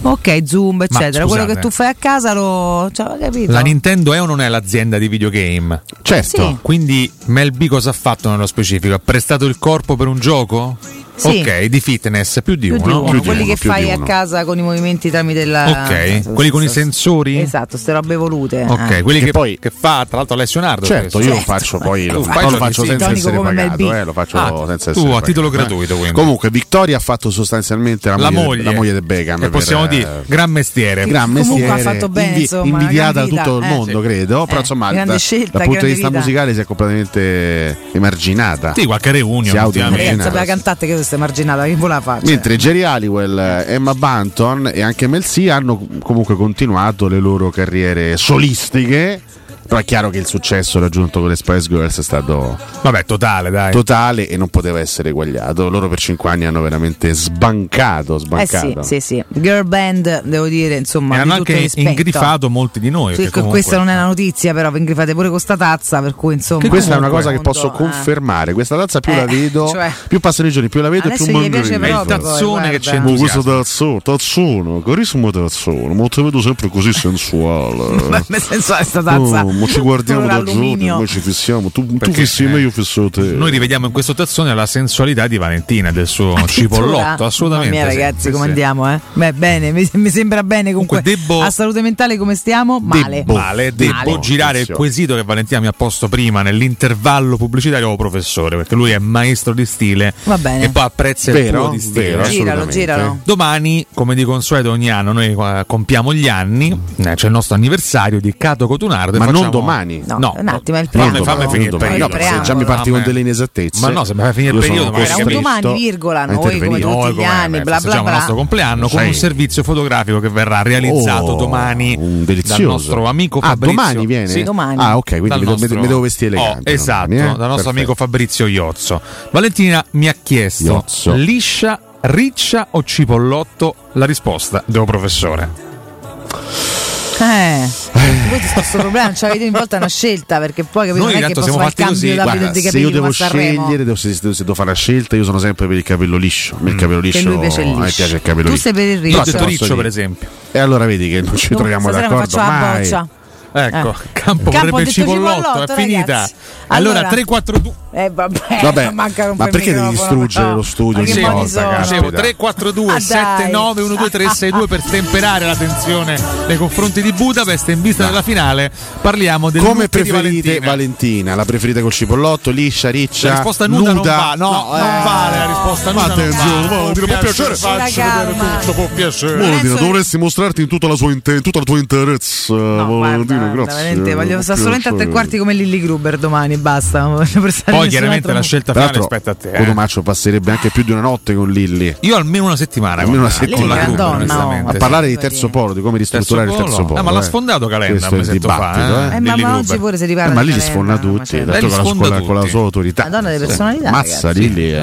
Ok, 0.03 0.43
Zoom, 0.45 0.83
eccetera. 0.83 1.25
Quello 1.25 1.43
scusate. 1.43 1.55
che 1.55 1.61
tu 1.61 1.71
fai 1.71 1.89
a 1.89 1.95
casa 1.99 2.33
lo. 2.33 2.91
Cioè, 2.93 3.19
capito? 3.19 3.53
La 3.53 3.61
Nintendo 3.61 4.13
è 4.13 4.21
o 4.21 4.27
non 4.27 4.41
è 4.41 4.49
l'azienda 4.49 4.99
di 4.99 5.09
videogame? 5.09 5.83
Certo. 6.03 6.49
Sì. 6.49 6.57
Quindi 6.63 7.11
Mel 7.27 7.53
B 7.53 7.67
cosa 7.67 7.91
ha 7.91 7.95
fatto 7.95 8.31
nello 8.31 8.47
specifico? 8.47 8.95
Ha 8.95 9.01
prestato 9.03 9.47
il 9.47 9.59
corpo 9.59 9.97
per 9.97 10.07
un 10.07 10.19
gioco? 10.19 10.77
Sì. 11.17 11.41
Ok, 11.41 11.65
di 11.65 11.81
fitness, 11.81 12.41
più 12.43 12.55
di 12.57 12.69
più 12.69 12.77
di 12.77 12.83
uno. 12.83 13.01
uno, 13.01 13.11
Più 13.11 13.21
di 13.21 13.27
quelli 13.27 13.43
uno, 13.43 13.53
che 13.55 13.59
più 13.59 13.71
di 13.71 13.75
fai 13.77 13.91
a 13.91 13.97
uno. 13.97 14.05
casa 14.05 14.45
con 14.45 14.59
i 14.59 14.63
movimenti 14.63 15.11
tramite 15.11 15.45
la. 15.45 15.85
Ok, 15.87 16.33
quelli 16.35 16.51
con 16.51 16.63
i 16.63 16.69
sensori? 16.69 17.41
Esatto, 17.41 17.77
ste 17.77 17.93
robe 17.93 18.17
volute. 18.17 18.65
Ok, 18.69 18.81
Ah. 18.81 19.03
quelli 19.03 19.21
che, 19.21 19.33
che 19.59 19.71
fa 19.71 20.05
tra 20.09 20.19
l'altro 20.19 20.35
Alessio 20.35 20.61
Nardo. 20.61 20.85
Certo, 20.87 21.19
questo. 21.19 21.33
io 21.35 21.41
faccio 21.41 21.79
poi 21.79 22.07
lo, 22.07 22.21
Tu 22.21 22.25
non 22.27 22.33
fai 22.35 22.51
lo 22.51 22.57
faccio 22.59 22.83
sì. 22.83 22.89
senza 22.89 23.11
essere 23.11 23.39
pagato, 23.39 23.93
eh, 23.95 24.05
lo 24.05 24.13
faccio 24.13 24.37
Ah, 24.39 24.65
senza 24.67 24.93
tu 24.93 24.99
essere 25.01 25.15
a 25.17 25.21
titolo 25.23 25.49
pagato, 25.51 25.65
eh. 25.65 25.69
gratuito, 25.69 25.97
quindi. 25.97 26.15
Comunque 26.15 26.51
Vittoria 26.51 26.97
ha 26.97 27.01
fatto 27.01 27.31
sostanzialmente 27.31 28.09
la, 28.11 28.17
La 28.17 28.31
moglie, 28.31 28.63
la 28.63 28.73
moglie 28.73 28.93
di 28.93 29.01
Beckham. 29.01 29.41
Che 29.41 29.49
possiamo 29.49 29.87
per, 29.87 29.91
dire, 29.97 30.23
gran 30.27 30.51
mestiere. 30.51 31.07
Gran 31.07 31.33
Comunque 31.33 31.55
mestiere, 31.57 31.73
ha 31.73 31.93
fatto 31.93 32.09
bene, 32.09 32.39
insomma, 32.39 32.65
invidiata 32.81 33.21
da 33.25 33.27
tutto 33.27 33.59
il 33.59 33.65
eh. 33.65 33.69
mondo, 33.69 34.01
credo. 34.01 34.45
Però 34.45 34.57
Eh, 34.57 34.61
insomma, 34.61 34.93
dal 34.93 35.63
punto 35.65 35.87
di 35.87 35.93
vista 35.93 36.11
musicale 36.11 36.53
si 36.55 36.61
è 36.61 36.65
completamente 36.65 37.77
emarginata. 37.93 38.75
Sì, 38.77 38.85
qualche 38.85 39.11
reunion. 39.13 39.57
Auto-emarginata. 39.57 40.23
sapeva 40.25 40.45
cantante 40.45 40.87
che 40.87 40.95
questa 41.07 41.19
marginata, 41.19 41.65
che 41.67 41.77
vuole 41.77 41.95
la 41.95 42.01
faccia? 42.01 42.27
Mentre 42.27 42.57
Jerry 42.57 42.83
Halliwell, 42.83 43.65
Emma 43.69 43.95
Banton 43.95 44.73
e 44.75 44.83
anche 44.83 45.07
Mel 45.07 45.23
C 45.23 45.47
hanno 45.49 45.87
comunque 46.03 46.35
continuato 46.35 47.07
le 47.07 47.21
loro 47.21 47.51
carriere 47.51 48.17
solistiche 48.17 49.23
però 49.67 49.81
è 49.81 49.85
chiaro 49.85 50.11
che 50.11 50.19
il 50.19 50.27
successo 50.27 50.79
raggiunto 50.79 51.21
con 51.21 51.29
le 51.29 51.37
Spice 51.37 51.69
Girls 51.69 51.99
è 51.99 52.03
stato. 52.03 52.59
Vabbè, 52.83 53.05
totale, 53.05 53.51
dai. 53.51 53.73
Totale 53.73 54.29
e 54.29 54.37
non 54.37 54.49
poteva 54.49 54.81
essere 54.81 55.11
eguagliato. 55.11 55.69
Loro 55.69 55.89
per 55.89 55.99
cinque 55.99 56.31
anni 56.31 56.45
hanno 56.45 56.63
veramente 56.63 57.13
sbancato. 57.13 58.19
sbancato. 58.19 58.81
Eh 58.81 58.85
sì, 58.85 59.01
sì, 59.01 59.15
sì. 59.15 59.25
Girl 59.29 59.67
band, 59.67 60.23
devo 60.25 60.47
dire, 60.47 60.77
insomma. 60.77 61.17
E 61.17 61.19
hanno 61.21 61.35
anche 61.35 61.71
ingrifato 61.75 62.51
molti 62.51 62.81
di 62.81 62.91
noi. 62.91 63.15
Sì, 63.15 63.29
comunque... 63.31 63.61
Questa 63.61 63.77
non 63.77 63.89
è 63.89 63.95
la 63.95 64.07
notizia, 64.07 64.53
però 64.53 64.71
vi 64.71 64.79
ingrifate 64.79 65.13
pure 65.13 65.25
con 65.25 65.33
questa 65.33 65.57
tazza. 65.57 66.01
Per 66.01 66.15
cui, 66.15 66.35
insomma. 66.35 66.61
Che 66.61 66.69
questa 66.69 66.95
è 66.95 66.99
una 66.99 67.09
cosa 67.09 67.31
che 67.31 67.41
posso 67.41 67.69
eh. 67.69 67.77
confermare. 67.77 68.53
Questa 68.53 68.77
tazza 68.77 69.01
più 69.01 69.13
eh, 69.13 69.17
la 69.17 69.25
vedo, 69.27 69.69
cioè... 69.69 69.93
più 70.09 70.21
passano 70.21 70.49
i 70.49 70.51
giorni, 70.51 70.69
più 70.69 70.81
la 70.81 70.89
vedo, 70.89 71.09
Adesso 71.09 71.25
più 71.25 71.33
mangio. 71.33 71.59
È 71.59 71.89
il 71.89 72.05
tazzone 72.07 72.71
che 72.71 72.79
c'è 72.79 72.97
in 72.97 73.17
Questo 73.17 73.43
tazzone, 73.43 74.01
tazzone, 74.01 74.83
carissimo 74.83 75.31
tazzone. 75.31 75.95
Ma 75.95 76.09
te 76.09 76.23
vedo 76.23 76.41
sempre 76.41 76.69
così 76.69 76.93
sensuale. 76.93 78.25
sensuale 78.39 78.85
questa 78.87 79.03
tazza. 79.03 79.45
Oh, 79.45 79.53
ma 79.57 79.67
ci 79.67 79.81
guardiamo 79.81 80.27
da 80.27 80.43
giorni, 80.43 80.77
noi 80.77 81.07
ci 81.07 81.21
fissiamo. 81.21 81.71
Tu, 81.71 81.97
tu 81.97 82.13
fissi 82.13 82.45
me, 82.45 82.61
io 82.61 82.71
fisso 82.71 83.11
te. 83.11 83.23
Noi 83.23 83.51
rivediamo 83.51 83.87
in 83.87 83.93
questa 83.93 84.13
stazione 84.13 84.55
la 84.55 84.67
sensualità 84.67 85.27
di 85.27 85.37
Valentina, 85.37 85.91
del 85.91 86.07
suo 86.07 86.35
cipollotto, 86.47 87.25
assolutamente. 87.25 87.77
Mamma 87.77 87.93
mia, 87.93 87.95
ragazzi, 87.95 88.31
come 88.31 88.47
andiamo? 88.47 88.93
Eh? 88.93 89.01
Beh, 89.13 89.33
bene, 89.33 89.73
mi, 89.73 89.89
mi, 89.93 90.11
sembra 90.11 90.43
bene 90.43 90.73
comunque. 90.73 91.03
comunque 91.03 91.03
debbo, 91.03 91.43
a 91.43 91.51
salute 91.51 91.83
mentale 91.83 92.17
come 92.17 92.35
stiamo? 92.35 92.81
Male. 92.81 93.17
Debbo, 93.17 93.35
male, 93.35 93.75
debbo 93.75 93.93
male. 93.93 94.19
girare 94.21 94.61
il 94.61 94.69
quesito 94.69 95.15
che 95.15 95.23
Valentina 95.23 95.61
mi 95.61 95.67
ha 95.67 95.73
posto 95.73 96.09
prima 96.09 96.43
nell'intervallo 96.43 97.37
pubblicitario 97.37 97.95
professore, 97.97 98.57
perché 98.57 98.75
lui 98.75 98.91
è 98.91 98.99
maestro 98.99 99.55
di 99.55 99.65
stile 99.65 100.13
Va 100.25 100.39
bene. 100.39 100.65
e 100.65 100.69
poi 100.71 100.83
apprezza 100.83 101.31
il 101.31 101.37
vero, 101.37 101.69
di 101.69 101.81
stile. 101.81 102.11
Vero, 102.11 102.29
giralo, 102.29 102.67
giralo. 102.67 103.19
Domani, 103.25 103.87
come 103.95 104.15
di 104.15 104.25
consueto 104.25 104.71
ogni 104.71 104.91
anno, 104.91 105.13
noi 105.13 105.33
eh, 105.33 105.65
compiamo 105.67 106.13
gli 106.13 106.29
anni, 106.29 106.79
eh, 106.97 107.15
c'è 107.15 107.27
il 107.27 107.33
nostro 107.33 107.55
anniversario 107.55 108.21
di 108.21 108.35
Cato 108.37 108.67
Cotunardo. 108.67 109.19
Ma 109.19 109.27
non 109.27 109.46
non 109.51 109.61
domani. 109.61 110.03
No, 110.07 110.19
no, 110.19 110.35
un 110.37 110.49
attimo, 110.49 110.79
è 110.79 110.81
il 110.81 110.89
preambolo. 110.89 111.25
Non 111.25 111.35
fammi 111.35 111.51
finire 111.51 111.71
il 111.71 111.77
periodo. 111.77 112.17
No, 112.17 112.23
se 112.23 112.41
già 112.43 112.55
mi 112.55 112.65
parti 112.65 112.91
con 112.91 113.03
delle 113.03 113.21
inesattezze. 113.21 113.81
Ma 113.81 113.89
no, 113.89 114.05
se 114.05 114.15
mi 114.15 114.21
fai 114.21 114.33
finire 114.33 114.55
il 114.55 114.61
periodo, 114.61 114.91
ma 114.91 114.99
un 114.99 115.33
domani, 115.33 115.75
virgola, 115.75 116.27
noi 116.27 116.37
come 116.37 116.79
tutti 116.79 117.15
gli 117.15 117.25
anni, 117.25 117.61
bla 117.61 117.81
bla 117.81 118.01
bla. 118.01 118.11
il 118.11 118.17
nostro 118.17 118.35
compleanno 118.35 118.89
con 118.89 119.05
un 119.05 119.15
servizio 119.15 119.63
fotografico 119.63 120.21
che 120.21 120.29
verrà 120.29 120.63
realizzato 120.63 121.33
oh, 121.33 121.37
domani 121.37 121.97
dal 121.97 122.61
nostro 122.61 123.07
amico 123.07 123.39
ah, 123.39 123.49
Fabrizio. 123.49 123.77
domani 123.77 124.07
viene? 124.07 124.27
Sì, 124.27 124.43
domani. 124.43 124.83
Ah, 124.83 124.97
ok, 124.97 125.19
quindi 125.19 125.77
mi 125.77 125.87
devo 125.87 126.01
vestire 126.01 126.37
oh, 126.37 126.41
elegante. 126.41 126.73
Esatto, 126.73 127.13
eh? 127.13 127.35
dal 127.37 127.49
nostro 127.49 127.71
amico 127.71 127.95
Fabrizio 127.95 128.47
Iozzo. 128.47 129.01
Valentina 129.31 129.85
mi 129.93 130.09
ha 130.09 130.15
chiesto 130.21 130.65
Iozzo. 130.65 131.15
liscia, 131.15 131.81
riccia 132.03 132.69
o 132.71 132.83
cipollotto? 132.83 133.75
La 133.93 134.07
risposta, 134.07 134.63
devo 134.67 134.85
professore. 134.85 136.76
Eh. 137.19 137.65
eh. 137.65 138.29
Voi 138.29 138.41
questo 138.41 138.79
problema, 138.79 139.07
non 139.07 139.17
avete 139.31 139.45
in 139.45 139.53
volta 139.53 139.77
una 139.77 139.89
scelta 139.89 140.39
perché 140.39 140.65
poi 140.65 140.89
capito, 140.89 141.05
Noi, 141.05 141.15
non 141.15 141.23
è 141.23 141.27
che 141.27 141.35
posso 141.35 141.53
fare 141.53 141.67
il 141.69 141.75
cambio 141.75 142.15
guarda, 142.15 142.51
di 142.51 142.61
capelli 142.61 142.71
se 142.71 142.79
io 142.79 142.91
devo 142.91 143.11
scegliere, 143.11 143.85
devo, 143.85 143.95
se, 143.95 144.13
se, 144.13 144.21
devo 144.21 144.55
fare 144.55 144.69
una 144.69 144.79
scelta, 144.79 145.17
io 145.17 145.25
sono 145.25 145.39
sempre 145.39 145.67
per 145.67 145.77
il 145.77 145.83
capello 145.83 146.17
liscio. 146.17 146.59
Mm. 146.61 146.67
Il 146.67 146.75
capello 146.75 147.01
liscio, 147.01 147.19
che 147.19 147.25
lui 147.25 147.39
piace 147.39 147.61
il 147.63 147.69
liscio. 147.69 147.83
A 147.83 147.93
piace 147.95 148.15
il 148.17 148.23
capello 148.23 148.49
tu 148.49 148.55
liscio. 148.55 148.63
sei 148.63 148.73
per 148.73 148.87
il 148.87 149.01
riccio. 149.01 149.31
Io 149.31 149.45
riccio, 149.45 149.77
per 149.77 149.87
esempio. 149.87 150.29
E 150.53 150.59
allora 150.59 150.85
vedi 150.85 151.09
che 151.09 151.23
non 151.23 151.37
ci 151.37 151.49
no, 151.51 151.59
troviamo 151.59 151.91
d'accordo 151.91 152.15
mai. 152.17 152.27
Faccio 152.27 152.37
la 152.37 152.79
boccia. 152.79 153.16
Ecco, 153.57 153.91
eh. 153.91 154.13
campo, 154.13 154.51
campo 154.51 154.77
detto 154.77 154.91
cipollotto, 154.91 155.63
è 155.63 155.75
finita. 155.75 156.29
Allora, 156.69 156.99
allora 157.01 157.09
342 157.09 157.85
eh, 157.97 158.11
vabbè, 158.11 158.59
vabbè 158.61 158.91
ma 158.91 159.09
perché 159.49 159.73
devi 159.73 159.89
distruggere 159.89 160.49
no. 160.49 160.57
lo 160.57 160.63
studio 160.63 161.01
ogni 161.01 161.19
volta? 161.19 161.79
Dicevo 161.81 162.11
342 162.11 162.93
ah, 162.93 163.01
791232 163.01 164.67
per 164.67 164.83
temperare 164.83 165.47
la 165.47 165.57
tensione 165.57 166.21
nei 166.47 166.59
confronti 166.59 167.01
di 167.01 167.11
Budapest 167.15 167.69
in 167.69 167.81
vista 167.81 168.03
no. 168.03 168.11
della 168.11 168.21
finale. 168.21 168.71
Parliamo 169.01 169.49
del 169.49 169.63
Come 169.63 169.89
preferite 169.89 170.13
Valentina. 170.13 170.67
Valentina. 170.67 171.35
La 171.37 171.45
preferite 171.47 171.81
col 171.81 171.93
cipollotto, 171.93 172.51
liscia, 172.51 172.91
riccia? 172.91 173.29
La 173.29 173.35
risposta 173.37 173.67
nuda, 173.67 173.93
nuda. 173.95 174.17
non 174.17 174.19
va. 174.19 174.35
No, 174.35 174.77
eh. 174.77 174.81
non 174.81 175.03
vale 175.03 175.39
la 175.39 175.47
risposta 175.47 175.93
nuda. 175.93 176.05
Attenzione, 176.05 176.93
può 176.93 177.19
piacere, 177.19 177.57
faccio 177.57 178.03
vedere 178.03 178.35
tutto, 178.37 178.73
può 178.75 178.89
piacere. 178.95 179.37
Lorenzo 179.39 179.75
dovresti 179.77 180.19
mostrarti 180.19 180.61
in 180.61 180.69
tutta 180.69 180.87
la 180.87 181.63
tua 181.65 181.79
interezza, 181.79 182.55
Valentina 182.55 183.46
veramente, 183.55 184.15
voglio 184.15 184.43
stare 184.43 184.59
solamente 184.59 184.89
a 184.89 184.95
tre 184.95 185.09
quarti 185.09 185.39
come 185.39 185.53
Lilli 185.53 185.81
Gruber 185.81 186.19
domani, 186.19 186.57
basta. 186.57 187.07
Poi 187.67 187.89
chiaramente 187.89 188.33
la 188.33 188.41
scelta 188.41 188.73
finale 188.73 188.99
rispetto 188.99 189.31
a 189.31 189.35
te. 189.35 189.51
Eh. 189.51 189.59
Codomaccio 189.59 190.03
passerebbe 190.03 190.51
anche 190.51 190.71
più 190.71 190.85
di 190.85 190.93
una 190.93 191.01
notte 191.01 191.35
con 191.35 191.51
Lilli. 191.51 191.95
Io 192.01 192.17
almeno 192.17 192.45
una 192.45 192.57
settimana. 192.57 193.03
Almeno 193.03 193.21
una 193.21 193.31
settimana. 193.31 193.75
Lilli, 193.75 193.97
con 193.97 193.97
la 193.97 194.17
Gruber, 194.17 194.27
no. 194.27 194.69
A 194.69 194.73
parlare 194.75 195.09
di 195.09 195.17
terzo 195.17 195.49
polo, 195.49 195.73
di 195.73 195.81
come 195.81 195.99
ristrutturare 195.99 196.51
il 196.51 196.57
terzo 196.57 196.85
polo. 196.85 196.99
Ah, 196.99 197.03
ma 197.03 197.11
l'ha 197.11 197.21
eh. 197.21 197.23
sfondato 197.23 197.67
Calenda 197.67 198.09
un 198.09 198.17
mesetto 198.19 198.49
eh. 198.49 199.17
Eh. 199.17 199.21
ma, 199.21 199.57
oggi 199.57 199.79
pure 199.79 199.97
si 199.97 200.05
ripara. 200.05 200.33
Ma 200.33 200.41
lì 200.41 200.53
li 200.53 200.61
sfonda 200.61 200.99
tutti, 200.99 201.45
con 201.45 202.35
la 202.35 202.47
sua 202.47 202.61
autorità. 202.61 203.05
Madonna 203.05 203.31
di 203.31 203.39
personalità. 203.39 203.91
Mazza 203.91 204.31
Lilly. 204.31 204.75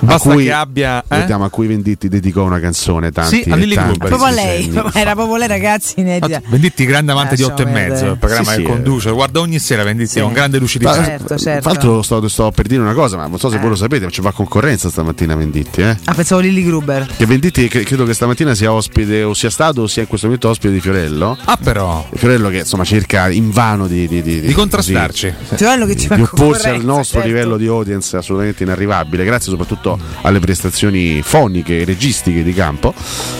Basta 0.00 0.30
a 0.30 0.32
cui, 0.32 0.44
che 0.44 0.52
abbia. 0.52 1.02
Eh? 1.06 1.18
Vediamo, 1.18 1.44
a 1.44 1.50
cui 1.50 1.66
Venditti 1.66 2.08
dedicò 2.08 2.44
una 2.44 2.60
canzone. 2.60 3.10
Tanti, 3.10 3.42
sì, 3.42 3.50
a 3.50 3.56
Lily 3.56 3.74
tanti 3.74 3.98
proprio 3.98 4.30
lei, 4.30 4.72
era 4.94 5.14
proprio 5.14 5.36
lei, 5.36 5.48
ragazzi. 5.48 6.02
Ne... 6.02 6.18
Venditti, 6.46 6.84
grande 6.84 7.12
amante 7.12 7.34
ah, 7.34 7.36
di 7.36 7.42
8 7.42 7.62
e 7.62 7.64
mezzo. 7.66 8.06
Il 8.06 8.18
programma 8.18 8.50
sì, 8.50 8.56
che 8.56 8.62
sì, 8.62 8.68
conduce, 8.68 9.10
guarda 9.10 9.40
ogni 9.40 9.58
sera 9.58 9.82
Venditti, 9.82 10.10
sì. 10.10 10.20
un 10.20 10.32
grande 10.32 10.58
lucidità. 10.58 10.94
Certo, 10.94 11.08
certo. 11.08 11.26
Tra 11.26 11.38
certo. 11.38 11.68
l'altro, 11.68 12.02
sto, 12.02 12.28
sto, 12.28 12.50
per 12.50 12.66
dire 12.66 12.80
una 12.80 12.94
cosa, 12.94 13.16
ma 13.16 13.26
non 13.26 13.38
so 13.38 13.50
se 13.50 13.56
eh. 13.56 13.58
voi 13.58 13.70
lo 13.70 13.76
sapete, 13.76 14.04
ma 14.04 14.10
ci 14.10 14.20
fa 14.20 14.32
concorrenza 14.32 14.88
stamattina 14.88 15.34
Venditti. 15.34 15.82
Eh? 15.82 15.96
Ah, 16.04 16.14
pensavo 16.14 16.40
Lily 16.40 16.64
Gruber. 16.64 17.06
Che 17.16 17.26
Venditti, 17.26 17.68
credo 17.68 18.04
che 18.04 18.14
stamattina 18.14 18.54
sia 18.54 18.72
ospite, 18.72 19.22
o 19.22 19.34
sia 19.34 19.50
stato, 19.50 19.82
o 19.82 19.86
sia 19.86 20.02
in 20.02 20.08
questo 20.08 20.26
momento 20.26 20.48
ospite 20.48 20.72
di 20.72 20.80
Fiorello. 20.80 21.36
Ah, 21.44 21.58
però. 21.62 22.06
Fiorello 22.14 22.48
che 22.48 22.58
insomma 22.58 22.84
cerca 22.84 23.28
invano 23.30 23.86
di, 23.86 24.06
di, 24.08 24.22
di, 24.22 24.40
di 24.40 24.52
contrastarci. 24.52 25.34
Fiorello 25.54 25.86
che 25.86 25.96
ci 25.96 26.06
fa 26.06 26.16
concorrenza. 26.16 26.36
Di 26.36 26.42
opporsi 26.42 26.68
al 26.68 26.84
nostro 26.84 27.20
certo. 27.20 27.34
livello 27.34 27.56
di 27.56 27.66
audience 27.66 28.16
assolutamente 28.16 28.62
inarrivabile. 28.62 29.24
Grazie 29.24 29.50
soprattutto 29.50 29.89
soprattutto 29.90 30.26
alle 30.26 30.38
prestazioni 30.38 31.22
foniche 31.22 31.80
e 31.80 31.84
registiche 31.84 32.42
di 32.42 32.52
campo. 32.52 32.94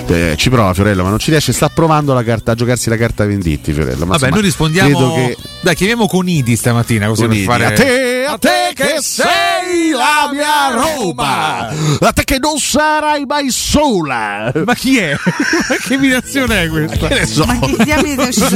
Eh, 0.07 0.35
ci 0.37 0.51
prova 0.51 0.75
Fiorello, 0.75 1.03
ma 1.03 1.11
non 1.11 1.19
ci 1.19 1.31
riesce. 1.31 1.53
Sta 1.53 1.69
provando 1.69 2.15
carta, 2.23 2.53
a 2.53 2.55
giocarsi 2.55 2.89
la 2.89 2.97
carta 2.97 3.25
Venditti. 3.25 3.73
Fiorello. 3.73 4.07
Ma 4.07 4.17
Vabbè, 4.17 4.27
insomma, 4.27 4.35
noi 4.35 4.43
rispondiamo. 4.43 5.15
Che... 5.15 5.37
Dai, 5.61 5.75
chiamiamo 5.75 6.07
Conidi 6.07 6.57
stamattina. 6.57 7.07
Così 7.09 7.23
Conidi. 7.23 7.45
Fare... 7.45 7.65
A 7.67 7.73
te, 7.73 8.25
a 8.27 8.39
te 8.39 8.73
che 8.75 8.97
sei 9.01 9.27
la 9.93 10.29
mia 10.33 10.75
Roma, 10.75 11.69
da 11.99 12.13
te 12.13 12.25
che 12.25 12.39
non 12.39 12.59
sarai 12.59 13.25
mai 13.27 13.51
sola. 13.51 14.53
Ma 14.65 14.75
chi 14.75 14.99
è? 14.99 15.17
Che 15.81 15.95
imitazione 15.95 16.65
è 16.65 16.69
questa? 16.69 17.09
Che 17.09 17.27
so. 17.27 17.45
Ma 17.45 17.59
che 17.59 17.95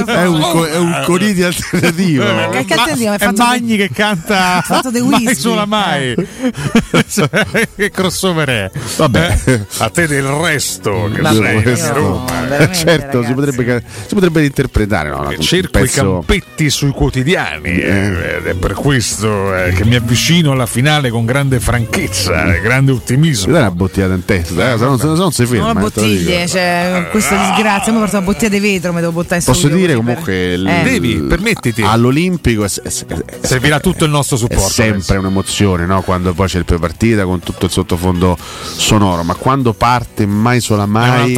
è 0.07 0.27
un, 0.27 0.41
co- 0.41 0.67
è 0.67 0.77
un 0.77 1.03
coridi 1.05 1.43
alternativo. 1.43 2.25
Ma 2.25 2.49
che 2.49 2.75
alternativo? 2.75 3.13
È, 3.13 3.19
è 3.19 3.31
Magni 3.33 3.77
che 3.77 3.91
canta 3.91 4.63
fatto 4.67 4.91
The 4.91 5.01
Mai 5.03 5.35
sola 5.35 5.67
mai. 5.67 6.15
che 7.77 7.91
crossover 7.91 8.49
è? 8.49 8.71
Vabbè. 8.97 9.39
Eh, 9.45 9.67
a 9.79 9.89
te 9.91 10.07
del 10.07 10.25
resto 10.25 11.11
che 11.13 11.21
Vabbè, 11.21 11.35
sei 11.35 11.43
la 11.43 11.51
eh, 11.51 12.59
mia 12.59 12.73
certo, 12.73 13.25
si 13.25 13.33
potrebbe, 13.33 13.83
si 14.07 14.15
potrebbe 14.15 14.45
interpretare. 14.45 15.09
No, 15.11 15.23
no, 15.23 15.37
Cerco 15.39 15.71
pezzo... 15.71 16.01
i 16.01 16.05
campetti 16.05 16.71
sui 16.71 16.91
quotidiani 16.91 17.79
eh, 17.79 18.37
ed 18.37 18.47
è 18.47 18.55
per 18.55 18.75
questo 18.75 19.55
eh, 19.57 19.73
che 19.73 19.85
mi 19.85 19.95
avvicino 19.95 20.53
alla 20.53 20.67
finale 20.67 21.04
finale 21.05 21.11
con 21.11 21.25
grande 21.25 21.61
franchezza, 21.61 22.45
mm. 22.45 22.63
grande 22.63 22.93
ottimismo. 22.93 23.53
Dai 23.53 23.63
una 23.63 23.71
bottiglia 23.71 24.15
in 24.15 24.25
testa, 24.25 24.73
eh, 24.73 24.79
se 24.79 24.85
non, 24.85 24.99
se 24.99 25.07
non 25.07 25.33
si 25.33 25.47
ferma. 25.47 25.73
Non 25.73 25.77
eh, 25.77 25.81
bottiglie, 25.81 26.49
cioè, 26.49 27.09
questa 27.11 27.37
disgrazia, 27.37 27.93
mi 27.93 27.99
porto 27.99 28.17
una 28.17 28.25
bottiglia 28.25 28.49
di 28.49 28.61
vetro, 28.61 28.93
mi 28.93 29.01
devo 29.01 29.13
buttare 29.13 29.37
in 29.37 29.45
Posso 29.45 29.69
dire 29.69 29.95
comunque, 29.95 30.57
l- 30.57 30.67
eh. 30.67 30.83
devi, 30.83 31.17
permettiti. 31.17 31.83
All'Olimpico 31.83 32.65
è, 32.65 32.69
è, 32.69 32.89
è, 32.89 33.25
servirà 33.41 33.81
tutto 33.81 34.05
il 34.05 34.11
nostro 34.11 34.37
supporto. 34.37 34.67
È 34.67 34.71
sempre 34.71 34.97
adesso. 34.97 35.19
un'emozione, 35.19 35.87
no? 35.87 36.03
Quando 36.03 36.33
poi 36.33 36.49
c'è 36.49 36.59
il 36.59 36.65
pre-partita 36.65 37.25
con 37.25 37.41
tutto 37.41 37.67
il 37.67 37.71
sottofondo 37.71 38.37
sonoro, 38.39 39.23
ma 39.23 39.35
quando 39.35 39.73
parte 39.73 40.27
mai 40.27 40.61
sola 40.61 40.87
mai 40.87 41.37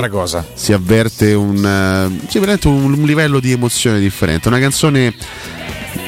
si 0.55 0.73
avverte 0.73 1.33
un, 1.33 1.57
uh, 1.57 2.27
si 2.29 2.39
un, 2.39 2.93
un 2.93 3.05
livello 3.05 3.41
di 3.41 3.53
emozione 3.53 3.99
differente. 3.99 4.49
Una 4.49 4.59
canzone 4.59 5.15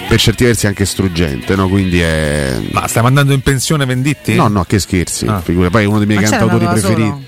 per 0.08 0.18
certi 0.18 0.44
versi 0.44 0.66
anche 0.66 0.86
struggente, 0.86 1.54
no? 1.54 1.68
Quindi 1.68 2.00
è. 2.00 2.58
Ma 2.72 2.88
stiamo 2.88 3.06
andando 3.08 3.34
in 3.34 3.42
pensione 3.42 3.84
Venditti? 3.84 4.34
No, 4.34 4.48
no, 4.48 4.64
che 4.64 4.78
scherzi. 4.78 5.26
Ah. 5.26 5.42
Poi 5.44 5.82
è 5.82 5.84
uno 5.84 5.98
dei 5.98 6.06
miei 6.06 6.22
Ma 6.22 6.28
cantautori 6.28 6.66
preferiti. 6.66 7.00
Solo? 7.00 7.22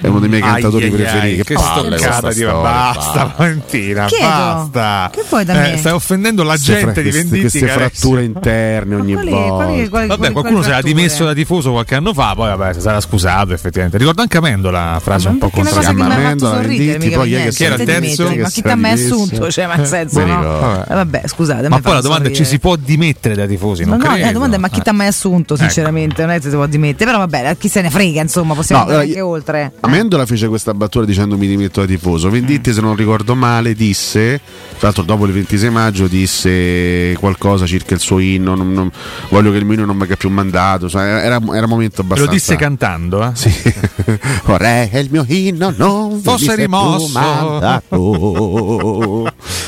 è 0.00 0.06
uno 0.06 0.20
dei 0.20 0.28
miei 0.28 0.42
cantatori 0.42 0.84
ai, 0.84 0.90
preferiti. 0.90 1.38
Ai, 1.38 1.44
che 1.44 1.54
palle 1.54 1.98
questa 1.98 2.52
Basta, 2.60 3.34
Valentina, 3.36 4.06
basta. 4.20 5.10
Che 5.12 5.24
vuoi 5.28 5.44
da 5.44 5.52
eh, 5.52 5.58
me? 5.58 5.72
Eh, 5.74 5.76
stai 5.78 5.92
offendendo 5.92 6.42
la 6.42 6.54
queste 6.54 6.72
gente 6.72 6.92
fra, 6.92 7.02
di 7.02 7.10
Venditti. 7.10 7.40
Queste 7.40 7.68
fratture 7.68 8.24
interne 8.24 8.94
ogni 8.94 9.12
quali, 9.12 9.30
volta. 9.30 9.64
Quali, 9.64 9.88
quali, 9.88 10.06
vabbè, 10.08 10.32
qualcuno 10.32 10.62
si 10.62 10.68
era 10.68 10.80
dimesso 10.80 11.24
da 11.24 11.34
tifoso 11.34 11.70
qualche 11.72 11.94
anno 11.94 12.12
fa, 12.14 12.32
poi 12.34 12.56
vabbè, 12.56 12.74
si 12.74 12.80
sarà 12.80 13.00
scusato 13.00 13.52
effettivamente. 13.52 13.98
Ricordo 13.98 14.22
anche 14.22 14.36
Amendola, 14.36 14.98
frase 15.02 15.28
un 15.28 15.38
po' 15.38 15.50
contraria. 15.50 15.88
Amendola, 15.88 16.58
Venditti, 16.58 17.10
poi 17.10 17.48
chi 17.50 17.64
era 17.64 17.76
terzo? 17.76 18.30
Ma 18.34 18.48
chi 18.48 18.62
ti 18.62 18.68
ha 18.68 18.76
mai 18.76 18.92
assunto? 18.92 19.50
Cioè, 19.50 19.66
ma 19.66 19.74
nel 19.74 19.84
eh, 19.84 19.88
senso, 19.88 20.24
no? 20.24 20.84
Eh, 20.84 20.94
vabbè, 20.94 21.22
scusate. 21.26 21.68
Ma 21.68 21.80
poi 21.80 21.94
la 21.94 22.00
domanda 22.00 22.28
è 22.28 22.32
ci 22.32 22.44
si 22.44 22.58
può 22.58 22.76
dimettere 22.76 23.34
da 23.34 23.46
tifosi? 23.46 23.84
Non 23.84 23.98
credo. 23.98 24.24
La 24.24 24.32
domanda 24.32 24.56
è 24.56 24.58
ma 24.58 24.68
chi 24.68 24.80
ti 24.80 24.88
ha 24.88 24.92
mai 24.92 25.08
assunto, 25.08 25.54
ecco. 25.54 25.62
sinceramente? 25.62 26.22
Non 26.22 26.34
è 26.34 26.40
che 26.40 26.48
si 26.48 26.54
può 26.54 26.66
dimettere, 26.66 27.10
però 27.10 27.18
vabbè, 27.26 27.56
chi 27.58 27.68
se 27.68 27.82
ne 27.82 27.90
frega, 27.90 28.22
insomma, 28.22 28.54
possiamo 28.54 28.82
andare 28.82 29.02
anche 29.02 29.20
oltre. 29.20 29.72
Amendola 29.90 30.24
fece 30.24 30.46
questa 30.46 30.72
battuta 30.72 31.04
dicendo 31.04 31.36
mi 31.36 31.48
dimetto 31.48 31.80
da 31.80 31.86
tifoso. 31.86 32.30
Venditti, 32.30 32.72
se 32.72 32.80
non 32.80 32.94
ricordo 32.94 33.34
male, 33.34 33.74
disse, 33.74 34.40
tra 34.78 34.86
l'altro 34.86 35.02
dopo 35.02 35.26
il 35.26 35.32
26 35.32 35.70
maggio, 35.70 36.06
disse 36.06 37.14
qualcosa 37.18 37.66
circa 37.66 37.94
il 37.94 38.00
suo 38.00 38.20
inno. 38.20 38.54
Non, 38.54 38.72
non- 38.72 38.90
voglio 39.30 39.50
che 39.50 39.56
il 39.58 39.64
mio 39.64 39.74
inno 39.74 39.86
non 39.86 40.00
abbia 40.00 40.14
più 40.16 40.30
mandato. 40.30 40.88
Cioè, 40.88 41.02
era, 41.02 41.40
era 41.52 41.64
un 41.64 41.68
momento 41.68 42.02
Lo 42.02 42.04
abbastanza. 42.04 42.32
disse 42.32 42.54
cantando, 42.56 43.24
eh? 43.24 43.30
Sì. 43.34 43.50
Vorrei 44.46 44.88
che 44.88 44.98
il 45.00 45.08
mio 45.10 45.24
inno 45.26 45.74
non 45.76 46.20
Fosse 46.22 46.54
rimosso. 46.54 47.18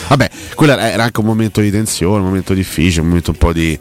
Vabbè, 0.09 0.31
quello 0.55 0.77
era 0.77 1.03
anche 1.03 1.21
un 1.21 1.27
momento 1.27 1.61
di 1.61 1.71
tensione, 1.71 2.19
un 2.19 2.27
momento 2.27 2.55
difficile, 2.55 3.01
un 3.01 3.09
momento 3.09 3.31
un 3.33 3.37
po' 3.39 3.53
di, 3.53 3.77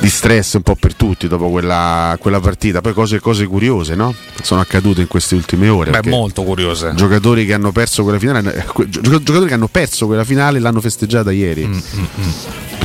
di 0.00 0.08
stress 0.08 0.54
un 0.54 0.62
po' 0.62 0.74
per 0.76 0.94
tutti 0.94 1.28
dopo 1.28 1.50
quella, 1.50 2.16
quella 2.20 2.40
partita. 2.40 2.80
Poi 2.80 2.92
cose, 2.92 3.20
cose 3.20 3.46
curiose, 3.46 3.94
no? 3.94 4.14
Sono 4.42 4.60
accadute 4.60 5.00
in 5.00 5.08
queste 5.08 5.34
ultime 5.34 5.68
ore. 5.68 5.90
Beh, 5.90 6.08
molto 6.08 6.42
curiose. 6.42 6.92
Giocatori 6.94 7.44
che 7.44 7.54
hanno 7.54 7.72
perso 7.72 8.02
quella 8.02 8.18
finale, 8.18 8.54
eh, 8.54 8.88
giocatori 8.88 9.46
che 9.46 9.54
hanno 9.54 9.68
perso 9.68 10.06
quella 10.06 10.24
finale 10.24 10.58
l'hanno 10.58 10.80
festeggiata 10.80 11.30
ieri. 11.30 11.66
Mm, 11.66 11.78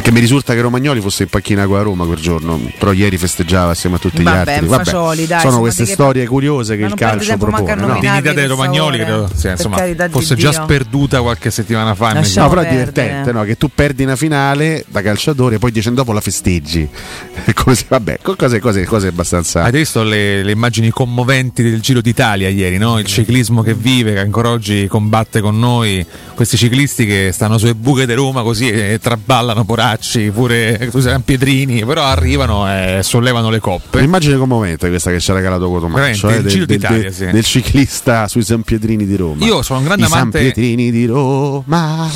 Perché 0.04 0.18
mi 0.20 0.26
risulta 0.26 0.54
che 0.54 0.60
Romagnoli 0.60 1.00
fosse 1.00 1.24
in 1.24 1.30
panchina 1.30 1.66
con 1.66 1.78
la 1.78 1.82
Roma 1.84 2.06
quel 2.06 2.20
giorno, 2.20 2.60
però 2.78 2.92
ieri 2.92 3.18
festeggiava 3.18 3.72
assieme 3.72 3.96
a 3.96 4.00
tutti 4.00 4.20
gli 4.20 4.24
Vabbè, 4.24 4.52
altri. 4.56 4.68
Fagioli, 4.68 5.26
dai, 5.26 5.40
sono 5.40 5.60
queste 5.60 5.86
storie 5.86 6.28
curiose 6.28 6.76
che 6.76 6.84
il 6.84 6.94
calcio 6.94 7.38
propone. 7.38 7.76
no? 7.76 7.88
nominarli, 7.88 8.10
Dignità 8.10 8.34
dei 8.34 8.48
Romagnoli 8.48 8.98
credo 8.98 9.30
sì, 9.34 9.44
Per 9.44 9.52
insomma, 9.52 9.78
carità 9.78 10.08
di 10.08 10.12
fosse 10.12 10.36
già 10.36 10.50
Dio. 10.50 10.62
sperduta 10.62 11.22
qualche 11.22 11.50
settimana 11.52 11.96
fa. 11.96 12.12
No, 12.20 12.50
però 12.50 12.60
è 12.60 12.70
divertente 12.70 13.32
no? 13.32 13.44
che 13.44 13.56
tu 13.56 13.70
perdi 13.74 14.04
una 14.04 14.18
finale 14.18 14.84
da 14.90 15.02
calciatore 15.02 15.56
e 15.56 15.60
poi 15.60 15.72
dieci 15.72 15.88
anni 15.88 15.96
dopo 15.96 16.12
la 16.12 16.20
festeggi. 16.20 16.86
Se- 17.74 17.86
vabbè, 17.88 18.20
co- 18.22 18.36
cose, 18.36 18.60
cose, 18.60 18.84
cose 18.84 19.08
abbastanza. 19.08 19.62
Avete 19.62 19.78
visto 19.78 20.04
le, 20.04 20.44
le 20.44 20.52
immagini 20.52 20.90
commoventi 20.90 21.64
del 21.64 21.80
Giro 21.80 22.02
d'Italia 22.02 22.50
ieri, 22.50 22.78
no? 22.78 23.00
il 23.00 23.06
ciclismo 23.06 23.62
che 23.62 23.74
vive, 23.74 24.12
che 24.12 24.20
ancora 24.20 24.50
oggi 24.50 24.86
combatte 24.88 25.40
con 25.40 25.58
noi, 25.58 26.06
questi 26.36 26.58
ciclisti 26.58 27.06
che 27.06 27.30
stanno 27.32 27.58
sulle 27.58 27.74
buche 27.74 28.06
di 28.06 28.14
Roma 28.14 28.44
così 28.44 28.70
e 28.70 29.00
traballano 29.02 29.64
poracci, 29.64 29.92
pure 30.34 30.88
scusa, 30.90 31.20
Piedrini, 31.20 31.86
però 31.86 32.04
arrivano 32.04 32.68
e 32.70 33.00
sollevano 33.04 33.50
le 33.50 33.60
coppe. 33.60 33.98
Un'immagine 34.00 34.38
commovente 34.38 34.90
questa 34.90 35.12
che 35.12 35.20
ci 35.20 35.32
ha 35.32 35.34
regalato 35.34 35.70
Cotomaccio, 35.70 36.30
eh, 36.30 36.42
del, 36.42 36.66
del- 36.66 36.80
del- 36.80 37.14
sì. 37.14 37.26
del 37.26 37.44
ciclista 37.44 38.28
sui 38.28 38.44
San 38.44 38.62
Pietrini 38.64 39.06
di 39.06 39.16
Roma. 39.16 39.46
Io 39.46 39.62
sono 39.62 39.80
un 39.80 39.86
grande 39.86 40.06
I 40.06 40.08
San 40.08 40.18
amante- 40.20 40.40
Pietrini 40.40 40.92
di 40.92 41.06
Roma. 41.06 42.10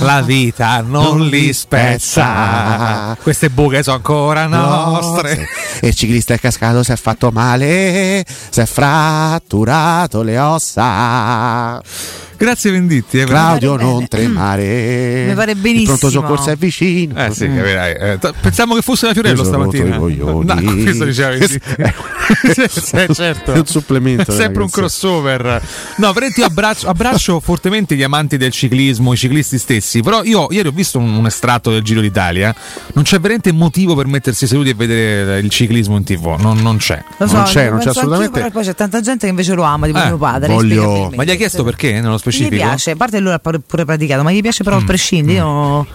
La 0.00 0.22
vita 0.22 0.82
non, 0.86 1.26
li 1.26 1.52
spezza, 1.52 3.16
queste 3.22 3.50
buche 3.50 3.82
sono 3.82 3.96
ancora 3.96 4.46
nostre. 4.46 5.46
E 5.80 5.88
il 5.88 5.94
ciclista 5.94 6.34
è 6.34 6.38
cascato, 6.38 6.82
si 6.82 6.92
è 6.92 6.96
fatto 6.96 7.30
male, 7.30 8.24
si 8.50 8.60
è 8.60 8.66
fratturato 8.66 10.22
le 10.22 10.38
ossa. 10.38 11.80
Grazie 12.36 12.70
Venditti. 12.70 13.20
Eh, 13.20 13.24
Claudio, 13.24 13.76
bene. 13.76 13.90
non 13.90 14.08
tremare. 14.08 15.24
Mi 15.28 15.34
pare 15.34 15.52
Il 15.52 15.58
benissimo. 15.58 15.96
pronto 15.96 16.10
soccorso 16.10 16.50
è 16.50 16.56
vicino. 16.56 17.24
Eh 17.24 17.30
sì, 17.32 17.46
capirai. 17.46 17.94
Eh, 17.94 18.18
t- 18.18 18.32
pensavo 18.40 18.74
che 18.74 18.82
fosse 18.82 19.06
la 19.06 19.12
Fiorello 19.12 19.42
Io 19.42 19.44
stamattina. 19.44 19.96
No, 19.96 20.42
questo 20.82 21.04
diceva 21.04 21.28
Venditti. 21.36 21.60
Sì, 22.52 22.64
sì, 22.68 23.06
certo. 23.14 23.52
È 23.52 23.58
un 23.58 23.66
supplemento. 23.66 24.30
È 24.32 24.34
sempre 24.34 24.62
un 24.62 24.70
crossover. 24.70 25.62
No, 25.96 26.12
veramente 26.12 26.40
io 26.40 26.46
abbraccio, 26.46 26.88
abbraccio 26.88 27.40
fortemente 27.40 27.94
gli 27.96 28.02
amanti 28.02 28.36
del 28.36 28.50
ciclismo, 28.50 29.12
i 29.12 29.16
ciclisti 29.16 29.58
stessi. 29.58 30.00
Però 30.02 30.22
io 30.24 30.48
ieri 30.50 30.68
ho 30.68 30.72
visto 30.72 30.98
un, 30.98 31.14
un 31.14 31.26
estratto 31.26 31.70
del 31.70 31.82
Giro 31.82 32.00
d'Italia. 32.00 32.54
Non 32.94 33.04
c'è 33.04 33.18
veramente 33.20 33.52
motivo 33.52 33.94
per 33.94 34.06
mettersi 34.06 34.46
seduti 34.46 34.70
e 34.70 34.74
vedere 34.74 35.38
il 35.38 35.50
ciclismo 35.50 35.96
in 35.96 36.04
tv. 36.04 36.36
Non, 36.38 36.58
non 36.58 36.76
c'è. 36.78 37.02
Lo 37.18 37.26
so, 37.26 37.36
Non 37.36 37.44
c'è, 37.44 37.70
non 37.70 37.78
c'è 37.78 37.88
assolutamente. 37.90 38.32
però 38.38 38.50
poi 38.50 38.64
c'è 38.64 38.74
tanta 38.74 39.00
gente 39.00 39.24
che 39.24 39.30
invece 39.30 39.54
lo 39.54 39.62
ama, 39.62 39.86
tipo 39.86 39.98
Eh, 40.00 40.06
mio 40.06 40.16
padre. 40.18 40.52
voglio-. 40.52 41.10
Ma 41.14 41.24
gli 41.24 41.30
hai 41.30 41.36
chiesto 41.36 41.62
perché 41.64 42.00
nello 42.00 42.18
Gli 42.30 42.32
specifico? 42.32 42.62
piace, 42.66 42.90
a 42.92 42.96
parte 42.96 43.20
lui 43.20 43.30
l'ha 43.30 43.38
pure 43.38 43.84
praticato, 43.84 44.22
ma 44.22 44.32
gli 44.32 44.40
piace 44.40 44.64
però 44.64 44.76
a 44.78 44.82
prescindere. 44.84 45.38
Io 45.38 45.86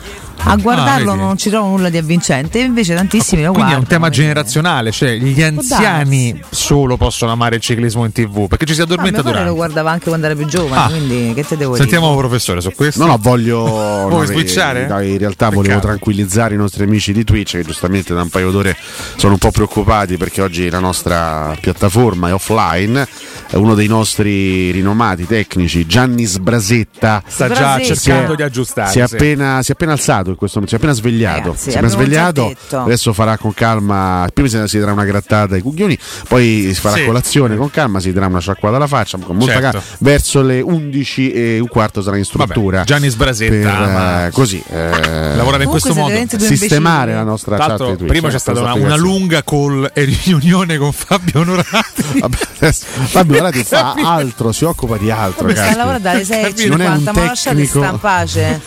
a 0.41 0.55
guardarlo 0.55 1.11
Ah, 1.11 1.15
non 1.15 1.38
ci 1.38 1.49
trovo 1.49 1.67
nulla 1.67 1.89
di 1.89 1.97
avvincente, 1.97 2.59
invece 2.59 2.95
tantissimi 2.95 3.43
lo 3.43 3.51
Quindi 3.51 3.71
è 3.73 3.75
un 3.75 3.84
guardano. 3.84 3.88
tema 3.88 4.09
generazionale, 4.09 4.91
cioè 4.91 5.17
gli 5.17 5.41
anziani 5.41 6.39
solo 6.49 6.95
possono 6.95 7.32
amare 7.34 7.57
il 7.57 7.61
ciclismo 7.61 8.05
in 8.05 8.13
tv 8.13 8.47
perché 8.47 8.65
ci 8.65 8.73
si 8.73 8.80
Ah, 8.80 8.84
addormenta 8.86 9.17
mio 9.21 9.23
padre 9.23 9.39
lo 9.39 9.49
durante. 9.51 9.57
guardava 9.57 9.91
anche 9.91 10.07
quando 10.07 10.25
era 10.27 10.36
più 10.36 10.45
giovane, 10.45 10.82
Ah. 10.82 10.88
quindi 10.88 11.34
che 11.34 11.43
te 11.45 11.57
devo 11.57 11.75
Sentiamo 11.75 12.15
professore 12.15 12.61
su 12.61 12.71
questo. 12.73 13.01
No, 13.03 13.11
no, 13.11 13.17
voglio. 13.19 13.63
Vuoi 14.09 14.25
no, 14.27 14.32
switchare? 14.32 14.86
dai, 14.88 15.11
in 15.11 15.17
realtà 15.17 15.47
volevo 15.47 15.63
Peccato. 15.63 15.88
tranquillizzare 15.88 16.53
i 16.53 16.57
nostri 16.57 16.84
amici 16.84 17.11
di 17.11 17.23
Twitch 17.25 17.57
che 17.57 17.63
giustamente 17.63 18.13
da 18.13 18.21
un 18.21 18.30
paio 18.30 18.49
d'ore 18.51 18.77
sono 19.17 19.34
un 19.34 19.39
po' 19.39 19.51
preoccupati 19.51 20.15
perché 20.15 20.41
oggi 20.41 20.69
la 20.69 20.80
nostra 20.80 21.53
piattaforma 21.59 22.30
è 22.30 22.34
offline. 22.34 23.05
È 23.49 23.55
uno 23.55 23.73
dei 23.75 23.88
nostri 23.88 24.71
rinomati 24.71 25.25
tecnici, 25.25 25.86
Gianni 25.86 26.18
Sbrasetta. 26.26 27.24
Sta 27.28 27.49
già 27.49 27.80
cercando 27.82 28.36
di 28.36 28.43
aggiustare. 28.43 28.91
Si 28.91 28.99
è, 28.99 29.07
sì. 29.07 29.15
appena, 29.15 29.61
si 29.63 29.72
è 29.72 29.74
appena 29.74 29.91
alzato 29.93 30.30
in 30.32 30.36
questo 30.36 30.59
momento, 30.59 30.78
si 30.78 30.82
è 30.82 30.86
appena 30.86 30.93
svegliato. 30.93 31.39
Ragazzi, 31.49 31.63
si 31.63 31.70
è 31.70 31.80
appena 31.80 31.88
svegliato. 31.91 32.53
Adesso 32.72 33.13
farà 33.13 33.38
con 33.38 33.53
calma. 33.53 34.28
Prima 34.34 34.47
si, 34.49 34.61
si 34.67 34.80
darà 34.80 34.91
una 34.91 35.05
grattata 35.05 35.55
ai 35.55 35.61
cuglioni, 35.61 35.97
poi 36.28 36.72
si 36.74 36.80
farà 36.80 36.95
Sì. 36.97 37.05
colazione 37.05 37.55
con 37.55 37.70
calma, 37.70 37.99
si 37.99 38.11
darà 38.11 38.28
una 38.28 38.39
sciacquata 38.39 38.76
alla 38.76 38.88
faccia. 38.88 39.17
Con 39.17 39.36
molta 39.36 39.53
Certo. 39.53 39.70
calma. 39.72 39.86
Verso 39.99 40.41
le 40.41 40.61
11 40.61 41.32
e 41.32 41.59
un 41.59 41.67
quarto 41.67 42.01
sarà 42.01 42.17
in 42.17 42.26
struttura. 42.26 42.78
Vabbè, 42.78 42.88
Gianni 42.88 43.09
Sbrasetta, 43.09 43.70
per, 43.70 43.88
ma- 43.89 44.26
eh, 44.28 44.32
così 44.32 44.61
eh, 44.70 45.36
Lavorare 45.36 45.63
in 45.63 45.70
questo 45.70 45.93
modo. 45.93 46.15
sistemare 46.38 47.13
la 47.13 47.24
nostra 47.24 47.55
Tra 47.55 47.78
chat 47.78 48.05
prima 48.05 48.30
c'è 48.30 48.36
eh, 48.36 48.39
stata 48.39 48.61
una, 48.61 48.74
una 48.74 48.95
lunga 48.95 49.43
call 49.43 49.89
e 49.93 50.03
riunione 50.03 50.78
con 50.78 50.91
Fabio 50.91 51.41
Onorati. 51.41 52.20
Vabbè, 52.20 52.38
adesso 52.57 52.86
Fabio 52.86 53.39
Orati 53.39 53.63
fa 53.65 53.93
altro, 53.93 54.51
si 54.51 54.63
occupa 54.65 54.97
di 54.97 55.11
altro. 55.11 55.49
Sta 55.49 55.59
a 55.61 55.63
caspita. 55.63 55.78
lavorare 55.78 56.01
dalle 56.12 56.24
6.50, 56.24 56.68
Non 56.70 56.82
è 56.82 56.88
un 56.89 57.03
ma 57.03 57.12
lasciate 57.26 57.55
tecnico. 57.57 57.80
sta 57.80 57.89
in 57.91 57.99
pace. 57.99 58.62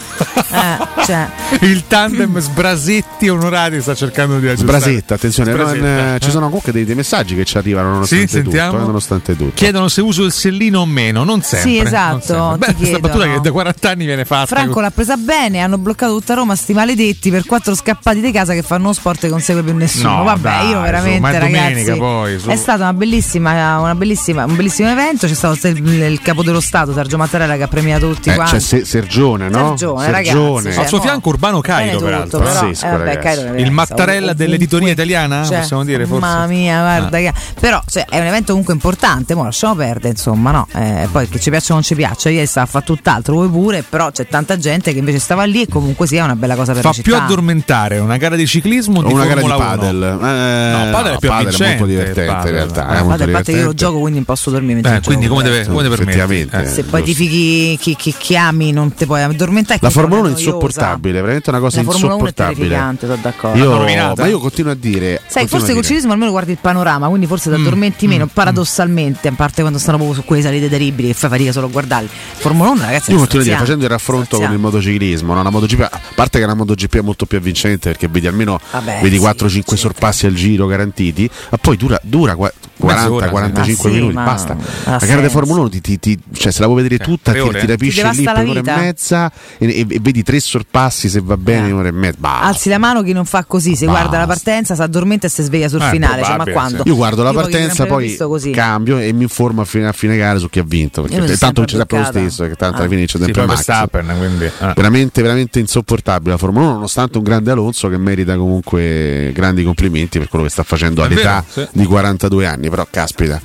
Eh, 0.52 1.04
cioè, 1.04 1.28
Il 1.60 1.86
tandem 1.86 2.38
Sbrasetti 2.38 3.28
Onorati 3.28 3.80
sta 3.80 3.94
cercando 3.94 4.38
di 4.38 4.48
aggiustare. 4.48 4.78
Sbrasetta, 4.80 5.14
attenzione, 5.14 5.52
non- 5.52 5.66
Sbrasetta. 5.68 6.14
eh, 6.14 6.18
ci 6.20 6.30
sono 6.30 6.46
comunque 6.46 6.72
dei, 6.72 6.84
dei 6.84 6.94
messaggi 6.94 7.34
che 7.34 7.44
ci 7.44 7.56
arrivano 7.56 7.90
nonostante 7.92 8.26
Sì, 8.28 8.42
tutto. 8.42 8.56
eh, 8.56 8.70
nonostante 8.70 9.36
tutto. 9.36 9.52
Chiedono 9.54 9.88
se 9.88 10.00
uso 10.00 10.24
il 10.24 10.32
sellino 10.32 10.80
o 10.80 10.86
meno, 10.86 11.24
non 11.24 11.42
sempre. 11.42 11.70
Sì, 11.70 11.78
esatto, 11.78 12.56
Beh, 12.58 12.74
questa 12.74 12.98
battuta 12.98 13.24
che 13.32 13.40
da 13.40 13.50
40 13.50 13.90
anni 13.90 14.04
viene 14.04 14.24
fatta. 14.24 14.46
Franco 14.46 14.80
l'ha 14.80 14.90
presa 14.90 15.16
bene, 15.16 15.60
hanno 15.60 15.78
bloccato 15.78 16.12
tutta 16.18 16.34
Roma 16.34 16.54
sti 16.54 16.72
maledetti 16.74 17.30
per 17.30 17.44
quattro 17.46 17.74
scappati 17.74 18.20
di 18.20 18.30
casa 18.32 18.52
che 18.52 18.62
fanno 18.62 18.84
uno 18.84 18.92
sport 18.92 19.20
che 19.20 19.28
non 19.28 19.40
segue 19.40 19.62
più 19.62 19.74
nessuno. 19.74 20.16
No, 20.18 20.22
Vabbè, 20.24 20.40
dai, 20.42 20.68
io 20.68 20.76
su, 20.76 20.82
veramente 20.82 21.20
ma 21.20 21.30
è 21.30 21.38
domenica 21.38 21.68
ragazzi, 21.68 21.98
poi, 21.98 22.38
su. 22.38 22.48
è 22.48 22.56
stato 22.56 22.82
una 22.82 22.92
bellissima, 22.92 23.78
una 23.78 23.94
bellissima, 23.94 24.44
un 24.44 24.56
bellissimo 24.56 24.90
evento, 24.90 25.26
c'è 25.26 25.34
stato 25.34 25.66
il, 25.68 25.86
il 26.02 26.20
capo 26.20 26.42
dello 26.42 26.60
Stato 26.60 26.92
Sergio 26.92 27.16
Mattarella 27.32 27.56
che 27.56 27.62
ha 27.62 27.68
premiato 27.68 28.08
tutti 28.12 28.28
Eh, 28.28 28.34
quanti. 28.34 28.52
c'è 28.54 28.60
Se- 28.60 28.84
Sergione, 28.84 29.48
no? 29.48 29.68
Sergione, 29.68 30.10
ragazzi, 30.10 30.30
cioè, 30.72 30.76
Al 30.82 30.86
suo 30.88 31.00
fianco 31.00 31.28
Urbano 31.30 31.60
Cairo, 31.60 31.98
peraltro. 31.98 32.40
però, 32.40 32.52
Pazzesco, 32.52 32.86
eh, 32.86 32.90
vabbè. 32.90 33.18
Cairo 33.18 33.52
è 33.54 33.60
Il 33.60 33.70
Mattarella 33.70 34.32
dell'editoria 34.34 34.90
italiana, 34.90 35.44
Cioè, 35.44 35.58
possiamo 35.60 35.84
dire 35.84 36.04
forse. 36.06 36.20
Mamma 36.26 36.46
mia, 36.46 36.80
guarda 36.80 37.16
Ah. 37.16 37.20
che- 37.20 37.32
Però 37.58 37.82
cioè, 37.88 38.04
è 38.08 38.18
un 38.20 38.26
evento 38.26 38.48
comunque 38.50 38.74
importante, 38.74 39.34
mo 39.34 39.44
lasciamo 39.44 39.74
perdere, 39.76 40.10
insomma, 40.10 40.50
no? 40.50 40.66
Eh, 40.74 41.08
poi 41.10 41.28
che 41.28 41.38
ci 41.40 41.48
piaccia 41.50 41.70
o 41.72 41.74
non 41.74 41.82
ci 41.82 41.94
piaccia, 41.94 42.28
ieri 42.28 42.46
stava 42.46 42.66
a 42.66 42.68
fare 42.68 42.84
tutt'altro, 42.84 43.34
voi 43.34 43.48
pure, 43.48 43.82
però 43.88 44.10
c'è 44.10 44.26
tanta 44.26 44.58
gente 44.58 44.92
che 44.92 44.98
invece 44.98 45.18
stava 45.18 45.44
lì 45.44 45.62
e 45.62 45.68
comunque 45.68 46.06
sia 46.06 46.24
una 46.24 46.36
bella 46.36 46.54
cosa 46.56 46.72
per 46.72 46.82
Fa 46.82 46.88
la 46.88 46.94
più 46.94 47.02
città. 47.12 47.24
addormentare 47.24 47.98
una 47.98 48.16
gara 48.18 48.36
di 48.36 48.46
ciclismo 48.46 48.98
o 49.00 49.02
di 49.04 49.12
una 49.12 49.24
gara 49.26 49.40
di 49.40 49.46
Formula 49.48 49.68
1? 49.72 49.76
padel. 49.76 50.02
Eh, 50.02 50.84
No, 50.84 50.90
padel 50.90 51.14
è 51.14 51.18
più 51.18 51.28
padel 51.28 51.44
avvincente, 51.46 51.68
molto 51.78 51.86
divertente 51.86 52.24
padel. 52.32 52.46
in 52.48 52.54
realtà. 52.54 52.82
Eh, 52.82 52.98
è 52.98 53.02
molto 53.02 53.08
parte 53.08 53.16
che 53.16 53.28
io 53.28 53.32
lo 53.32 53.40
divertente. 53.42 53.74
gioco, 53.76 53.98
quindi 54.00 54.16
non 54.16 54.24
posso 54.24 54.50
dormire 54.50 54.74
mentre 54.74 54.96
Eh, 54.96 55.00
quindi 55.00 55.26
come 55.28 55.42
deve, 55.42 55.56
certo. 55.56 55.70
come 55.70 55.82
deve 55.82 55.96
permettere? 55.96 56.66
Se 56.68 56.84
poi 56.84 57.02
ti 57.02 57.14
fichi 57.26 57.78
chi, 57.80 57.96
chi- 57.96 58.14
chi 58.16 58.36
ami, 58.36 58.72
non 58.72 58.94
ti 58.94 59.06
puoi 59.06 59.22
addormentare. 59.22 59.78
La 59.82 59.90
Formula 59.90 60.20
1 60.20 60.28
è 60.28 60.30
insopportabile, 60.32 61.20
veramente 61.20 61.50
una 61.50 61.60
cosa 61.60 61.78
La 61.78 61.84
Formula 61.84 62.14
1 62.14 62.14
è 62.14 62.28
insopportabile. 62.28 62.68
terrificante, 62.68 63.06
sono 63.06 63.18
d'accordo. 63.20 63.58
Io, 63.58 64.14
ma 64.16 64.26
io 64.26 64.38
continuo 64.38 64.72
a 64.72 64.74
dire. 64.74 65.20
Sai, 65.26 65.46
forse 65.46 65.72
col 65.72 65.84
ciclismo 65.84 66.12
almeno 66.12 66.30
guardi 66.30 66.52
il 66.52 66.58
panorama, 66.60 67.08
quindi 67.08 67.26
forse 67.26 67.50
ti 67.50 67.56
addormenti 67.56 68.06
meno, 68.06 68.26
paradossalmente, 68.26 69.28
a 69.28 69.32
parte 69.32 69.60
quando 69.60 69.78
stanno 69.78 69.98
proprio 69.98 70.20
su 70.20 70.26
quelle 70.26 70.42
salite 70.42 70.68
terribili 70.68 71.08
che 71.08 71.14
fai 71.14 71.30
fatica 71.30 71.52
solo 71.52 71.66
a 71.66 71.70
guardarli. 71.70 72.08
Formula 72.34 72.70
1, 72.70 72.80
ragazzi, 72.82 73.10
Io 73.12 73.18
continuo 73.18 73.42
a 73.42 73.44
dire, 73.44 73.56
facendo 73.56 73.84
il 73.84 73.90
raffronto 73.90 74.38
con 74.38 74.52
il 74.52 74.58
MotoCiclismo, 74.58 75.34
no? 75.34 75.42
la 75.42 75.50
MotoGP, 75.50 75.80
a 75.80 76.00
parte 76.14 76.38
che 76.38 76.46
la 76.46 76.54
MotoGP 76.54 76.96
è 76.96 77.02
molto 77.02 77.26
più 77.26 77.38
avvincente 77.38 77.90
perché 77.90 78.08
vedi 78.08 78.26
almeno 78.26 78.60
Vabbè, 78.70 79.00
vedi 79.02 79.18
sì, 79.18 79.24
4-5 79.24 79.74
sorpassi 79.74 80.26
al 80.26 80.34
giro 80.34 80.66
garantiti, 80.66 81.28
ma 81.50 81.58
poi 81.58 81.76
dura, 81.76 81.98
dura 82.02 82.34
40-45 82.82 83.62
sì. 83.62 83.70
Ma 83.70 83.74
sì, 83.74 83.88
minuti, 83.88 84.14
ma 84.14 84.24
basta. 84.24 84.56
La 84.84 84.98
gara 84.98 85.20
di. 85.20 85.28
Formula 85.28 85.60
1 85.60 85.68
ti, 85.70 85.80
ti- 85.80 85.98
ti- 85.98 86.18
cioè, 86.32 86.52
se 86.52 86.60
la 86.60 86.66
vuoi 86.66 86.82
vedere 86.82 87.02
tutta 87.02 87.32
ti, 87.32 87.38
ti 87.40 87.66
rapisce 87.66 88.02
Ti 88.10 88.16
lì 88.18 88.24
per 88.24 88.36
un'ora 88.44 88.60
e 88.60 88.80
mezza 88.80 89.32
e, 89.58 89.66
e- 89.66 89.86
e 89.88 89.98
vedi 90.00 90.22
tre 90.22 90.40
sorpassi 90.40 91.08
se 91.08 91.20
va 91.22 91.36
bene 91.36 91.68
in 91.68 91.74
un'ora 91.74 91.88
e 91.88 91.92
mezza. 91.92 92.16
Basta. 92.18 92.46
Alzi 92.46 92.68
la 92.68 92.78
mano 92.78 93.02
chi 93.02 93.12
non 93.12 93.24
fa 93.24 93.44
così, 93.44 93.74
si 93.76 93.84
Basta. 93.86 94.00
guarda 94.00 94.18
la 94.18 94.26
partenza, 94.26 94.74
si 94.74 94.82
addormenta 94.82 95.26
e 95.26 95.30
si 95.30 95.42
sveglia 95.42 95.68
sul 95.68 95.80
Eh, 95.82 95.88
finale. 95.90 96.22
Cioè, 96.22 96.36
ma 96.36 96.44
quando? 96.44 96.82
sì. 96.82 96.88
Io 96.88 96.96
guardo 96.96 97.22
la 97.22 97.32
partenza, 97.32 97.86
poi 97.86 98.16
cambio 98.52 98.98
e 98.98 99.12
mi 99.12 99.22
informo 99.22 99.60
a 99.62 99.64
fine, 99.64 99.86
a 99.88 99.92
fine 99.92 100.16
gara 100.16 100.38
su 100.38 100.48
chi 100.50 100.58
ha 100.58 100.64
vinto. 100.66 101.02
Perché 101.02 101.16
tanto 101.36 101.64
sempre 101.64 101.64
vince 101.64 101.76
sempre 101.76 101.98
lo 101.98 102.04
stesso, 102.04 102.44
che 102.44 102.54
tanto 102.56 102.76
alla 102.76 102.84
Ah. 102.86 102.88
fine 102.88 103.04
c'è 103.06 103.18
sempre 103.18 103.46
Max. 103.46 103.68
Eh. 103.68 104.72
veramente, 104.74 105.22
veramente 105.22 105.58
insopportabile 105.58 106.32
la 106.32 106.36
Formula 106.38 106.64
1, 106.66 106.72
nonostante 106.74 107.18
un 107.18 107.24
grande 107.24 107.50
Alonso 107.50 107.88
che 107.88 107.96
merita 107.96 108.36
comunque 108.36 109.30
grandi 109.34 109.62
complimenti 109.64 110.18
per 110.18 110.28
quello 110.28 110.44
che 110.44 110.50
sta 110.50 110.62
facendo 110.62 111.02
all'età 111.02 111.44
di 111.72 111.84
42 111.84 112.46
anni, 112.46 112.68
però 112.72 112.86
caspita. 112.90 113.38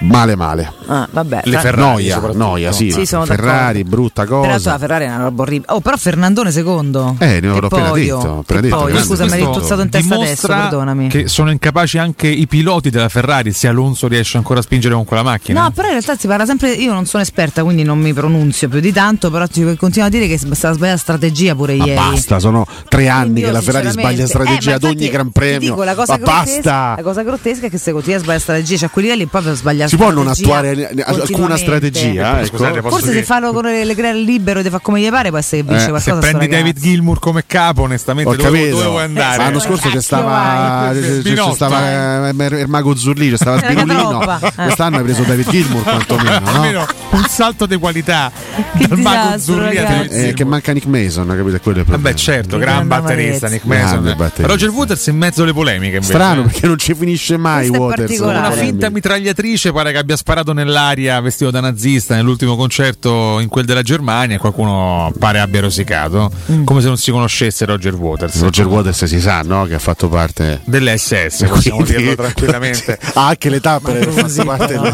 Male 0.00 0.36
male. 0.36 0.72
Ah, 0.86 1.08
vabbè. 1.10 1.40
Le 1.44 1.58
Ferrari, 1.58 1.80
noia, 2.08 2.20
noia, 2.34 2.72
sì. 2.72 2.90
Sì, 2.90 3.06
sono 3.06 3.24
Ferrari, 3.24 3.82
d'accordo. 3.82 3.96
brutta 3.96 4.24
Peraltro 4.24 4.52
cosa. 4.52 4.70
la 4.72 4.78
Ferrari 4.78 5.04
è 5.04 5.08
una 5.08 5.22
roba 5.24 5.42
orribile. 5.42 5.72
Oh, 5.72 5.80
però 5.80 5.96
Fernandone 5.96 6.50
secondo. 6.50 7.16
Eh, 7.18 7.40
ne 7.40 7.48
ho 7.48 7.58
Che 7.58 7.66
appena 7.66 7.90
detto, 7.92 8.38
appena 8.40 8.60
detto, 8.60 8.84
grande. 8.84 9.02
Scusa, 9.02 9.24
mi 9.24 9.32
hai 9.32 9.38
rituzzato 9.38 9.80
in 9.82 9.88
testa 9.88 10.14
adesso, 10.14 10.46
perdonami. 10.46 11.08
Che 11.08 11.28
sono 11.28 11.50
incapaci 11.50 11.98
anche 11.98 12.28
i 12.28 12.46
piloti 12.46 12.90
della 12.90 13.08
Ferrari, 13.08 13.52
se 13.52 13.68
Alonso 13.68 14.08
riesce 14.08 14.36
ancora 14.36 14.60
a 14.60 14.62
spingere 14.62 14.94
con 14.94 15.04
quella 15.04 15.22
macchina. 15.22 15.62
No, 15.62 15.70
però 15.70 15.86
in 15.86 15.92
realtà 15.94 16.16
si 16.16 16.26
parla 16.26 16.44
sempre. 16.46 16.72
Io 16.72 16.92
non 16.92 17.06
sono 17.06 17.22
esperta, 17.22 17.62
quindi 17.62 17.82
non 17.82 17.98
mi 17.98 18.12
pronunzio 18.12 18.68
più 18.68 18.80
di 18.80 18.92
tanto. 18.92 19.30
Però 19.30 19.46
ci 19.46 19.76
continua 19.76 20.08
a 20.08 20.10
dire 20.10 20.26
che 20.26 20.38
sta 20.38 20.72
sbagliando 20.72 21.00
strategia 21.00 21.54
pure 21.54 21.76
Ma 21.76 21.84
ieri. 21.84 21.98
basta, 22.10 22.38
sono 22.38 22.66
tre 22.88 23.08
anni 23.08 23.22
Quindi 23.24 23.40
che 23.42 23.46
io 23.46 23.52
la 23.52 23.60
Ferrari 23.62 23.90
sbaglia 23.90 24.26
strategia 24.26 24.70
Eh, 24.70 24.74
ad 24.74 24.84
ogni 24.84 25.08
Gran 25.08 25.26
ti 25.26 25.32
Premio. 25.32 25.58
Dico, 25.70 25.82
la 25.84 25.94
cosa 25.94 26.12
ma 26.12 26.18
grottesca, 26.18 26.44
basta! 26.62 26.94
La 26.96 27.02
cosa 27.02 27.22
grottesca 27.22 27.66
è 27.66 27.70
che 27.70 27.78
se 27.78 27.92
continui 27.92 28.16
a 28.16 28.18
sbagliare 28.18 28.40
strategia, 28.42 28.76
cioè 28.76 28.88
a 28.88 28.90
quei 28.90 29.04
livelli 29.04 29.26
proprio 29.26 29.54
sbagliare 29.86 29.88
Si 29.88 29.96
può 29.96 30.10
non 30.10 30.28
attuare 30.28 31.04
alcuna 31.04 31.56
strategia? 31.56 32.38
ecco. 32.40 32.46
Scusate, 32.56 32.82
Forse 32.82 33.12
se 33.12 33.22
farlo 33.22 33.52
con 33.52 33.64
le 33.64 33.84
Leclerc 33.84 34.16
libero 34.16 34.60
e 34.60 34.62
ti 34.62 34.70
fa 34.70 34.78
come 34.78 35.00
gli 35.00 35.08
pare, 35.10 35.28
può 35.30 35.38
essere 35.38 35.62
che 35.62 35.68
vince 35.68 35.86
Eh, 35.86 35.90
qualcosa. 35.90 36.14
se 36.20 36.20
prendi. 36.32 36.48
David 36.48 36.78
Gilmour 36.80 37.18
come 37.18 37.44
capo, 37.46 37.82
onestamente, 37.82 38.30
Ho 38.30 38.36
dove, 38.36 38.48
capito. 38.50 38.76
dove 38.76 38.88
vuoi 38.88 39.02
andare? 39.02 39.36
L'anno 39.38 39.58
scorso 39.60 39.88
c'è 39.88 40.00
stava, 40.00 40.92
Binotto. 41.22 41.54
stava 41.54 42.28
eh, 42.28 42.30
il 42.30 42.68
mago 42.68 42.94
Zurli, 42.96 43.30
c'è 43.30 43.36
stava 43.36 43.58
Spirulino. 43.58 44.22
Eh. 44.22 44.52
Quest'anno 44.54 44.96
hai 44.98 45.02
preso 45.02 45.22
David 45.22 45.48
Gilmour 45.50 45.82
quantomeno, 45.82 46.50
no? 46.50 46.86
Salto 47.34 47.66
di 47.66 47.76
qualità 47.78 48.30
Che 48.78 48.86
dal 48.86 48.98
mago 49.00 49.34
disastro, 49.34 49.54
Zurli 49.54 49.76
a 49.76 49.82
ragazzi. 49.82 49.92
David 49.96 50.10
Eh, 50.12 50.14
Gilmour. 50.14 50.34
che 50.34 50.44
manca 50.44 50.72
Nick 50.72 50.86
Mason, 50.86 51.26
capito? 51.26 51.42
Quello 51.42 51.56
è 51.56 51.80
il 51.80 51.86
problema. 51.86 51.96
Vabbè, 51.96 52.14
certo, 52.14 52.58
gran 52.58 52.86
batterista. 52.86 53.48
Nick 53.48 53.64
Mason. 53.64 54.02
Batterista. 54.16 54.46
Roger 54.46 54.68
Waters 54.70 55.06
in 55.08 55.16
mezzo 55.16 55.42
alle 55.42 55.52
polemiche. 55.52 55.96
Invece. 55.96 56.12
Strano 56.12 56.42
perché 56.42 56.66
non 56.68 56.78
ci 56.78 56.94
finisce 56.94 57.36
mai 57.36 57.66
Questo 57.66 57.74
è 57.76 57.78
Waters. 57.80 58.00
particolare. 58.06 58.38
Una 58.38 58.50
finta 58.56 58.90
mitragliatrice 58.90 59.72
pare 59.72 59.90
che 59.90 59.98
abbia 59.98 60.16
sparato 60.16 60.52
nell'aria 60.52 61.20
vestito 61.20 61.50
da 61.50 61.60
nazista 61.60 62.14
nell'ultimo 62.14 62.54
concerto 62.56 63.40
in 63.40 63.48
quel 63.48 63.64
della 63.64 63.82
Germania 63.82 64.36
e 64.36 64.38
qualcuno 64.38 65.12
pare 65.18 65.40
abbia 65.40 65.60
rosicato 65.60 66.30
Mm. 66.52 66.64
come 66.64 66.80
se 66.80 66.86
non 66.86 66.96
si 66.96 67.10
conoscesse 67.10 67.64
Roger 67.64 67.94
Waters 67.94 68.40
Roger 68.42 68.66
Waters 68.66 69.04
si 69.04 69.20
sa, 69.20 69.40
no? 69.42 69.64
Che 69.64 69.74
ha 69.74 69.78
fatto 69.78 70.08
parte 70.08 70.60
delle 70.64 70.96
SS 70.96 71.44
possiamo 71.48 71.78
Quindi- 71.82 71.96
dirlo 71.96 72.14
tranquillamente 72.22 72.98
ha 73.14 73.26
anche 73.28 73.48
le 73.50 73.60
tappe 73.60 73.92
per 73.92 74.08
Così, 74.22 74.42
no, 74.44 74.56
delle 74.56 74.76
no, 74.80 74.92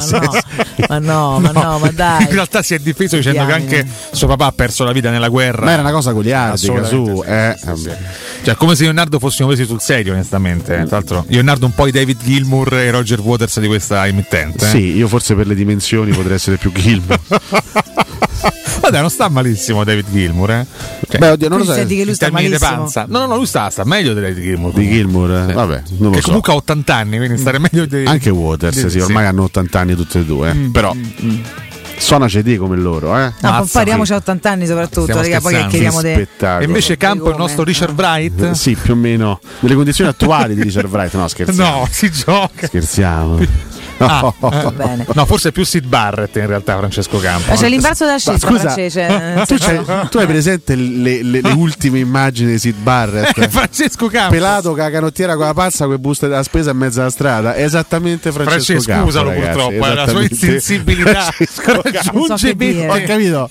ma 0.89 0.99
no, 0.99 1.39
ma 1.41 1.51
no, 1.53 1.79
ma 1.79 1.91
dai. 1.93 2.29
In 2.31 2.35
realtà 2.37 2.63
si 2.63 2.75
è 2.75 2.79
difeso 2.79 3.17
dicendo 3.17 3.45
che 3.47 3.53
anche 3.53 3.87
suo 4.13 4.27
papà 4.27 4.47
ha 4.47 4.53
perso 4.53 4.85
la 4.85 4.93
vita 4.93 5.11
nella 5.11 5.29
guerra 5.29 5.65
Ma 5.65 5.73
era 5.73 5.83
una 5.83 5.93
cosa 5.93 6.13
goliardica 6.13 6.57
su, 6.57 6.73
Assolutamente 6.73 7.31
eh. 7.31 7.57
sì, 7.59 7.67
sì, 7.77 7.83
sì. 7.83 7.97
Cioè, 8.43 8.55
come 8.55 8.75
se 8.75 8.85
Leonardo 8.85 9.19
fossimo 9.19 9.49
presi 9.49 9.67
sul 9.67 9.81
serio, 9.81 10.13
onestamente. 10.13 10.75
Tra 10.75 10.87
l'altro, 10.97 11.25
Leonardo 11.29 11.67
un 11.67 11.75
po' 11.75 11.87
i 11.87 11.91
David 11.91 12.19
Gilmour 12.23 12.73
e 12.75 12.91
Roger 12.91 13.21
Waters 13.21 13.61
di 13.61 13.67
questa 13.67 14.07
emittente. 14.07 14.65
eh. 14.65 14.69
Sì, 14.69 14.97
io 14.97 15.09
forse 15.09 15.35
per 15.35 15.47
le 15.47 15.55
dimensioni 15.55 16.11
potrei 16.13 16.37
essere 16.37 16.57
più 16.57 16.73
Gilmour. 16.73 17.19
Vabbè, 18.81 18.99
non 19.01 19.11
sta 19.11 19.29
malissimo 19.29 19.85
David 19.85 20.07
Gilmour, 20.11 20.51
eh. 20.53 20.67
Cioè, 21.09 21.19
Beh, 21.21 21.29
oddio, 21.31 21.49
non 21.51 21.59
lo 21.59 21.65
so. 21.65 21.75
senti 21.75 21.95
che 21.97 22.01
lui 22.01 22.11
in 22.11 22.15
sta 22.15 22.27
di 22.27 22.33
malissimo. 22.33 22.59
panza. 22.59 23.05
No, 23.07 23.19
no, 23.21 23.27
no, 23.27 23.37
lui 23.37 23.47
sta, 23.47 23.69
sta 23.69 23.85
meglio 23.85 24.15
di 24.15 24.21
David 24.23 24.43
Gilmour. 24.43 24.73
Di 24.73 24.89
Gilmour, 24.89 25.31
eh? 25.33 25.45
Sì. 25.49 25.53
vabbè, 25.53 25.83
non 25.99 26.09
lo 26.09 26.11
che 26.13 26.21
so. 26.21 26.27
comunque 26.29 26.53
ha 26.53 26.57
80 26.57 26.95
anni, 26.95 27.17
quindi 27.19 27.37
stare 27.39 27.59
meglio 27.59 27.85
di. 27.85 28.05
Anche 28.07 28.31
Waters, 28.31 28.87
sì, 28.87 28.99
ormai 29.01 29.27
hanno 29.27 29.43
80 29.45 29.79
anni 29.79 29.95
tutti 29.95 30.19
e 30.19 30.25
due. 30.25 30.51
eh. 30.51 30.71
Però 30.73 30.95
suona 32.01 32.27
CD 32.27 32.57
come 32.57 32.77
loro, 32.77 33.17
eh. 33.17 33.25
No, 33.25 33.33
poi 33.41 33.51
Mazza, 33.51 33.79
pariamoci 33.79 34.13
a 34.13 34.17
80 34.17 34.51
anni 34.51 34.67
soprattutto, 34.67 35.15
raga, 35.15 35.41
poi 35.41 35.55
che 35.55 35.67
chiediamo 35.69 35.97
Che 35.99 36.03
de... 36.03 36.15
spettacolo. 36.15 36.61
E 36.61 36.65
invece 36.65 36.97
Campo 36.97 37.25
il 37.27 37.33
Come? 37.33 37.45
nostro 37.45 37.63
Richard 37.65 37.97
Wright. 37.99 38.43
Eh, 38.43 38.55
Sì, 38.55 38.75
più 38.75 38.95
o 38.95 38.97
meno 38.97 39.39
nelle 39.61 39.75
condizioni 39.75 40.11
attuali 40.11 40.55
di 40.55 40.63
Richard 40.63 40.91
Wright. 40.91 41.15
No, 41.15 41.29
scherziamo. 41.29 41.79
No, 41.81 41.89
si 41.91 42.11
gioca. 42.11 42.67
Scherziamo. 42.67 43.39
Ah, 44.11 44.33
No. 44.41 44.51
eh, 44.51 44.73
bene. 44.73 45.07
no, 45.13 45.27
forse 45.27 45.51
è 45.51 45.53
più 45.53 45.65
Sid 45.65 45.87
Barrett 45.87 46.35
in 46.37 46.47
realtà, 46.47 46.77
Francesco 46.79 47.19
Campo. 47.19 47.51
Ma 47.51 47.57
c'è 47.57 47.69
l'imbarazzo 47.69 48.05
della 48.07 48.19
scelta 48.19 48.47
Scusa, 48.49 48.75
eh, 48.75 49.45
tu, 49.47 50.09
tu 50.09 50.19
hai 50.19 50.27
presente 50.27 50.75
le, 50.75 51.23
le- 51.23 51.41
le 51.43 51.51
ultime 51.53 51.99
immagini 51.99 52.53
di 52.53 52.59
Sid 52.59 52.77
Barrett? 52.77 53.47
Francesco 53.49 54.07
Campo. 54.09 54.33
Pelato 54.33 54.71
con 54.71 54.79
la 54.79 54.91
canottiera 54.91 55.37
con 55.37 55.45
la 55.45 55.55
pazza 55.55 55.85
con 55.85 55.93
le 55.95 55.99
buste 56.01 56.29
della 56.29 56.43
spesa 56.43 56.71
in 56.71 56.79
mezzo 56.79 57.01
alla 57.01 57.11
strada. 57.11 57.53
È 57.55 57.63
esattamente 57.63 58.33
Francesco 58.33 58.65
Francesco, 58.65 58.91
Campo. 58.91 59.05
scusalo 59.07 59.29
ragazzi, 59.31 59.47
purtroppo, 59.59 59.87
eh, 59.87 59.95
la 59.95 60.09
sua 60.09 60.23
insensibilità 60.23 61.21
Francesco 61.33 61.83
Campo. 61.83 62.93
Ho 62.93 63.03
capito. 63.07 63.51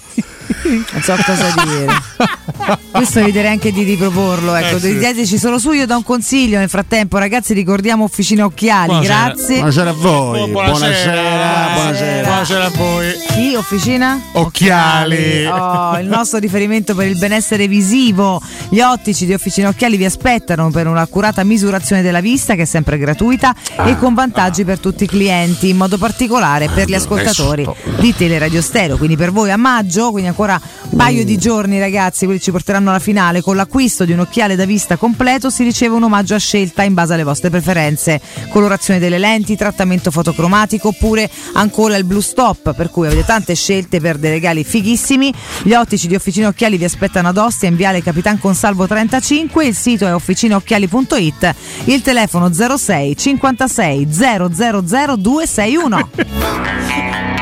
Non 0.72 1.02
so 1.04 1.16
cosa 1.26 1.54
dire. 1.64 1.94
Questo 2.92 3.20
eviterei 3.20 3.52
anche 3.52 3.72
di 3.72 3.84
riproporlo. 3.84 4.56
Ecco, 4.56 4.76
Eh, 4.78 4.80
sì. 4.80 4.98
dieteci 4.98 5.38
solo 5.38 5.60
su. 5.60 5.72
Io 5.72 5.86
do 5.86 5.96
un 5.96 6.04
consiglio 6.04 6.58
nel 6.58 6.70
frattempo, 6.70 7.18
ragazzi. 7.18 7.54
Ricordiamo 7.54 8.04
Officina 8.04 8.46
Occhiali. 8.46 8.88
Buonasera. 8.88 9.24
Grazie. 9.26 9.56
Buonasera 9.56 9.90
a 9.90 9.94
voi. 9.94 10.40
Oh, 10.42 10.48
buonasera. 10.48 11.70
Buonasera. 11.74 12.28
Buonasera 12.28 12.66
a 12.66 12.70
voi. 12.70 13.12
Chi? 13.30 13.56
Officina? 13.56 14.20
Occhiali. 14.34 15.46
Oh, 15.46 15.98
il 16.00 16.08
nostro 16.08 16.40
riferimento 16.40 16.96
per 16.96 17.08
il 17.08 17.18
benessere 17.18 17.68
visivo. 17.68 18.42
Gli 18.70 18.80
ottici 18.82 19.26
di 19.26 19.34
Officina 19.34 19.70
Occhiali 19.70 19.98
vi 19.98 20.06
aspettano 20.06 20.70
per 20.72 20.88
un'accurata 20.88 21.44
misurazione 21.44 22.02
della 22.02 22.22
vista 22.22 22.56
che 22.56 22.64
è 22.64 22.66
sempre 22.66 22.98
gratuita 22.98 23.54
e 23.86 23.98
con 23.98 24.14
vantaggi 24.14 24.64
per 24.66 24.80
tutti 24.80 25.04
i 25.04 25.08
clienti, 25.08 25.70
in 25.70 25.78
modo 25.78 25.98
particolare 25.98 26.70
per 26.70 26.88
gli 26.88 26.94
ascoltatori 26.96 27.68
di 28.00 28.16
Teleradio 28.16 28.62
Stereo. 28.62 28.98
Quindi 28.98 29.16
per 29.16 29.32
voi 29.32 29.52
a 29.52 29.58
maggio, 29.58 30.10
quindi 30.12 30.28
ancora 30.30 30.39
un 30.40 30.96
paio 30.96 31.26
di 31.26 31.38
giorni 31.38 31.80
ragazzi, 31.80 32.24
quelli 32.24 32.40
ci 32.40 32.52
porteranno 32.52 32.92
alla 32.92 33.00
finale. 33.00 33.42
Con 33.42 33.58
l'acquisto 33.58 34.06
di 34.06 34.14
un 34.14 34.20
occhiale 34.20 34.56
da 34.56 34.66
vista 34.66 34.96
completo 34.96 35.50
si 35.50 35.64
riceve 35.64 35.96
un 35.96 36.04
omaggio 36.04 36.36
a 36.36 36.38
scelta 36.38 36.84
in 36.84 36.94
base 36.94 37.14
alle 37.14 37.24
vostre 37.24 37.50
preferenze. 37.50 38.22
Colorazione 38.50 39.00
delle 39.00 39.18
lenti, 39.18 39.58
trattamento 39.58 40.12
fotocromatico 40.12 40.90
oppure 40.90 41.30
ancora 41.54 41.98
il 41.98 42.06
blue 42.06 42.22
stop, 42.22 42.74
per 42.74 42.90
cui 42.90 43.08
avete 43.08 43.26
tante 43.26 43.54
scelte 43.54 44.00
per 44.00 44.18
dei 44.18 44.32
regali 44.32 44.64
fighissimi. 44.64 45.34
Gli 45.64 45.74
ottici 45.74 46.08
di 46.08 46.16
Officina 46.16 46.48
Occhiali 46.48 46.78
vi 46.78 46.86
aspettano 46.86 47.28
ad 47.28 47.38
Ostia 47.38 47.68
in 47.68 47.76
Viale 47.76 48.02
Capitan 48.02 48.40
Consalvo 48.40 48.88
35, 48.88 49.66
il 49.66 49.76
sito 49.76 50.08
è 50.08 50.14
officinaocchiali.it, 50.14 51.56
il 51.86 52.02
telefono 52.02 52.54
06 52.54 53.18
56 53.18 54.08
000 54.10 54.48
261. 54.48 57.39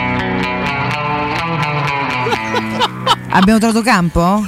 Abbiamo 3.29 3.59
trovato 3.59 3.81
campo? 3.83 4.43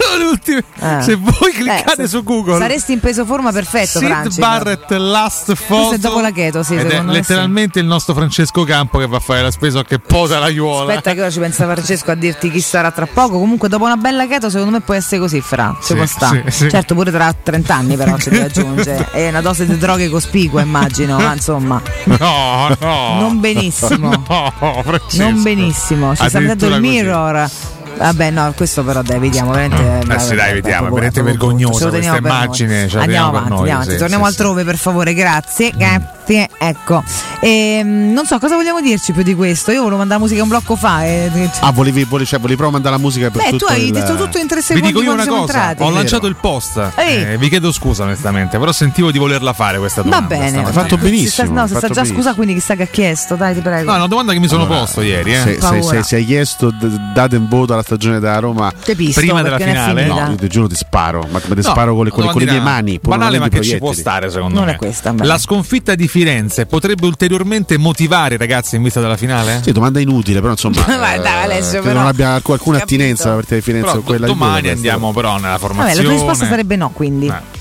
Ah. 0.80 1.02
Se 1.02 1.16
voi 1.16 1.52
cliccate 1.52 2.04
Eh, 2.04 2.06
se- 2.06 2.08
su 2.08 2.24
Google, 2.24 2.58
Saresti 2.60 2.94
in 2.94 3.00
peso 3.00 3.26
forma 3.26 3.52
perfetto, 3.52 4.00
Sid 4.00 4.08
Franci. 4.08 4.40
Barrett 4.40 4.90
last 4.92 5.54
photo. 5.68 5.96
è 5.96 5.98
dopo 5.98 6.20
la 6.22 6.32
keto, 6.32 6.64
sì, 6.64 6.76
Ed 6.76 6.86
è 6.86 6.90
secondo 6.90 7.12
me 7.12 7.18
letteralmente 7.18 7.80
il 7.80 7.86
nostro 7.86 8.14
Francesco 8.14 8.64
Campo 8.64 8.98
che 8.98 9.08
va 9.08 9.18
a 9.18 9.20
fare 9.20 9.42
la 9.42 9.52
spesa 9.52 9.84
che 9.84 10.00
posa 10.00 10.40
l'aiuola. 10.40 10.90
Aspetta 10.94 11.14
che 11.14 11.20
ora 11.22 11.30
ci 11.30 11.40
pensa 11.40 11.66
Francesco 11.66 12.12
a 12.12 12.16
dirti 12.16 12.50
chi 12.52 12.62
sarà 12.62 12.92
tra 12.92 13.06
poco. 13.06 13.38
Comunque 13.40 13.68
dopo 13.70 13.84
una 13.86 13.98
bella 13.98 14.28
keto 14.28 14.50
secondo 14.50 14.72
me 14.72 14.80
può 14.82 14.94
essere 14.94 15.20
così, 15.20 15.42
Fra. 15.42 15.76
Ci 15.80 15.88
Sì, 15.88 15.96
può 15.96 16.06
sta. 16.06 16.30
sì, 16.30 16.42
sì. 16.48 16.70
Certo 16.70 16.96
pure 16.96 17.12
tra 17.12 17.34
30 17.34 17.76
anni 17.76 17.96
però 17.98 18.18
ci 18.18 18.30
deve 18.30 18.46
aggiungere. 18.46 19.08
È 19.12 19.28
una 19.30 19.42
dose 19.42 19.66
di 19.66 19.78
droghe 19.78 20.10
cospicua 20.10 20.62
immagino, 20.62 21.18
ma 21.18 21.34
insomma. 21.34 21.82
No, 22.06 22.76
no. 22.80 23.20
Non 23.20 23.40
benissimo. 23.40 24.08
No. 24.30 24.84
Non 25.18 25.42
benissimo. 25.42 26.16
Ci 26.16 26.28
sta 26.28 26.40
vedendo 26.40 26.68
il 26.68 26.74
Addirittura 26.74 27.42
così. 27.44 27.78
Vabbè, 27.98 28.32
no, 28.32 28.54
questo 28.56 28.84
però 28.84 29.02
dai, 29.02 29.20
vediamo 29.20 29.52
veramente. 29.52 30.14
Eh 30.14 30.20
sì, 30.20 30.36
dai, 30.36 30.54
vediamo, 30.54 30.88
è 30.88 30.90
veramente 30.90 31.22
vergognosa 31.22 31.90
questa 31.90 32.18
immagine. 32.18 32.88
la 32.92 33.02
Andiamo 33.02 33.28
avanti, 33.30 33.50
noi, 33.50 33.58
andiamo 33.60 33.74
avanti. 33.82 33.92
sì, 33.94 33.98
torniamo 33.98 34.24
sì, 34.26 34.30
altrove 34.30 34.64
per 34.64 34.78
favore, 34.78 35.14
grazie. 35.14 35.72
Grazie, 35.76 36.50
ecco. 36.58 37.04
Ehm, 37.42 38.12
non 38.14 38.26
so 38.26 38.38
cosa 38.40 38.56
vogliamo 38.56 38.82
dirci 38.82 39.12
più 39.14 39.24
di 39.24 39.36
questo. 39.36 39.72
Io 39.72 39.80
volevo 39.80 39.98
mandare 39.98 40.20
la 40.20 40.26
musica 40.26 40.44
un 40.44 40.50
blocco 40.50 40.76
fa. 40.76 41.04
E... 41.06 41.50
Ah, 41.62 41.72
volevi, 41.72 42.04
volevi, 42.04 42.28
cioè, 42.30 42.40
volevi 42.40 42.58
proprio 42.58 42.72
mandare 42.72 42.96
la 42.96 43.02
musica 43.02 43.30
per 43.30 43.44
Beh, 43.44 43.50
tutto 43.52 43.66
tu 43.66 43.72
hai 43.72 43.86
il... 43.88 43.92
detto 43.92 44.16
tutto 44.16 44.38
in 44.38 44.48
tre 44.48 44.58
Vi 44.58 44.64
secondi. 44.64 44.88
dico 44.88 45.02
io 45.02 45.14
una 45.14 45.26
cosa, 45.26 45.42
entrati. 45.42 45.84
ho 45.84 45.90
lanciato 45.90 46.28
il 46.28 46.36
post. 46.36 46.92
Eh, 46.96 47.38
vi 47.38 47.50
chiedo 47.50 47.72
scusa 47.72 48.04
onestamente, 48.04 48.58
però 48.58 48.72
sentivo 48.72 49.12
di 49.12 49.18
volerla 49.18 49.54
fare 49.54 49.78
questa 49.78 50.02
Va 50.02 50.10
domanda. 50.10 50.28
bene. 50.36 50.48
stamattina. 50.50 50.68
Hai 50.68 50.88
fatto 50.88 50.96
Si 50.98 51.10
benissimo, 51.10 51.48
sta- 51.48 51.62
no, 51.62 51.68
si 51.68 51.76
sta 51.76 51.90
già 51.90 52.06
scusa 52.06 52.34
quindi 52.34 52.54
chissà 52.54 52.76
che 52.76 52.84
ha 52.84 52.88
chiesto. 52.88 53.36
Dai, 53.36 53.54
ti 53.54 53.62
prego. 53.62 53.90
No, 53.90 53.94
è 53.94 53.98
una 53.98 54.08
domanda 54.08 54.34
che 54.34 54.40
mi 54.40 54.48
sono 54.48 54.66
posto 54.68 55.02
ieri. 55.02 55.34
Eh. 55.34 55.58
Se, 56.04 56.16
hai 56.16 56.26
chiesto 56.26 56.72
date 57.14 57.36
un 57.36 57.48
voto 57.48 57.74
alla 57.74 57.79
stagione 57.82 58.20
della 58.20 58.40
Roma 58.40 58.72
Te 58.84 58.96
pisto, 58.96 59.20
prima 59.22 59.42
della 59.42 59.58
finale? 59.60 60.06
no, 60.06 60.28
io 60.30 60.36
ti 60.36 60.48
giuro 60.48 60.68
ti 60.68 60.76
sparo 60.76 61.26
ma 61.32 61.40
come 61.40 61.56
ti 61.56 61.62
No, 61.66 61.72
sparo 61.72 61.96
con 61.96 62.06
le, 62.06 62.12
con 62.12 62.24
le- 62.26 62.32
con 62.32 62.42
le 62.42 62.52
mie 62.52 62.60
mani 62.62 63.00
pure 63.00 63.18
banale 63.18 63.40
ma 63.40 63.48
di 63.48 63.58
che 63.58 63.64
ci 63.64 63.78
può 63.78 63.94
stare 63.94 64.30
secondo 64.30 64.58
Non 64.60 64.68
me 64.68 64.74
è 64.74 64.78
questa, 64.78 65.14
beh. 65.14 65.26
la 65.26 65.38
sconfitta 65.38 65.96
di 65.96 66.08
Firenze 66.08 66.66
potrebbe 66.66 67.06
ulteriormente 67.06 67.78
motivare 67.78 68.36
i 68.36 68.38
ragazzi 68.38 68.76
in 68.76 68.84
vista 68.84 69.00
della 69.02 69.18
finale? 69.18 69.62
Sì, 69.64 69.72
domanda 69.72 70.00
inutile, 70.00 70.40
però 70.40 70.52
insomma. 70.52 70.84
Ma 70.88 70.96
dai, 71.18 71.22
eh, 71.22 71.28
Alessio, 71.44 71.70
credo 71.82 71.88
però. 71.88 72.00
non 72.00 72.08
abbia 72.08 72.34
alc- 72.34 72.50
alcuna 72.50 72.78
Capito. 72.80 72.96
attinenza 72.96 73.28
la 73.30 73.34
partita 73.36 73.56
di 73.56 73.62
Firenze 73.62 73.86
Però 73.86 73.96
con 73.98 74.04
quella 74.06 74.26
do- 74.28 74.34
di 74.34 74.38
domani 74.40 74.54
Budapest. 74.62 74.76
andiamo 74.76 75.14
però 75.14 75.36
nella 75.36 75.48
Vabbè, 75.48 75.60
formazione 75.60 75.96
la 75.96 76.02
tua 76.02 76.12
risposta 76.12 76.46
sarebbe 76.46 76.76
no, 76.76 76.90
quindi. 76.94 77.28
Eh. 77.28 77.58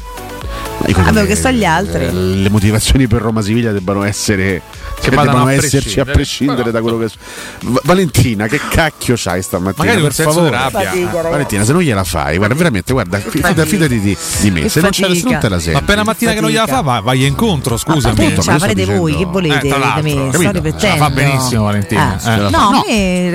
Vabbè, 0.93 1.21
che, 1.23 1.27
che 1.27 1.37
so 1.37 1.51
gli 1.51 1.65
altri. 1.65 2.05
eh, 2.05 2.13
Le 2.13 2.51
motivazioni 2.51 3.07
per 3.07 3.21
Roma 3.23 3.41
Siviglia 3.41 3.73
debbano 3.73 4.05
essere 4.05 4.63
Che 5.09 5.17
che 5.17 5.17
vadano 5.17 5.39
debbano 5.45 5.51
a 5.51 5.65
esserci 5.65 6.01
a 6.01 6.05
prescindere. 6.05 6.71
da 6.71 6.81
quello 6.81 6.99
che. 6.99 7.09
Va- 7.63 7.81
Valentina, 7.85 8.47
che 8.47 8.61
cacchio 8.69 9.15
c'hai 9.17 9.43
stamattina? 9.43 9.85
Magari 9.87 10.03
per 10.03 10.13
favore. 10.13 10.59
Valentina, 11.31 11.65
se 11.65 11.73
non 11.73 11.83
gliela 11.83 12.05
fai, 12.05 12.37
guarda, 12.37 12.55
veramente, 12.55 12.93
guarda, 12.93 13.19
fi- 13.19 13.41
fida- 13.43 13.65
fidati 13.65 14.01
di, 14.01 14.17
di 14.41 14.51
me. 14.51 14.69
Se 14.69 14.81
non, 14.81 14.91
c'è, 14.91 15.15
se 15.15 15.23
non 15.29 15.39
te 15.41 15.49
la 15.49 15.59
senti. 15.59 15.73
Ma 15.73 15.79
appena 15.79 16.03
mattina 16.05 16.33
che 16.33 16.41
non 16.41 16.51
gliela 16.51 16.67
fa, 16.67 16.81
va- 16.81 17.01
vai 17.01 17.25
incontro, 17.27 17.77
scusami. 17.77 18.15
Appunto, 18.19 18.43
ce 18.43 18.51
la 18.51 18.59
farete 18.59 18.85
voi, 18.85 19.17
che 19.17 19.25
volete 19.25 19.67
Eh, 19.67 19.71
da 19.71 19.79
l'altro, 19.79 20.03
me? 20.03 20.73
Sto 20.79 20.97
fa 20.97 21.11
benissimo 21.11 21.65
Valentina. 21.65 22.19
Ah, 22.23 22.35
Eh. 22.35 22.51
no, 22.51 22.71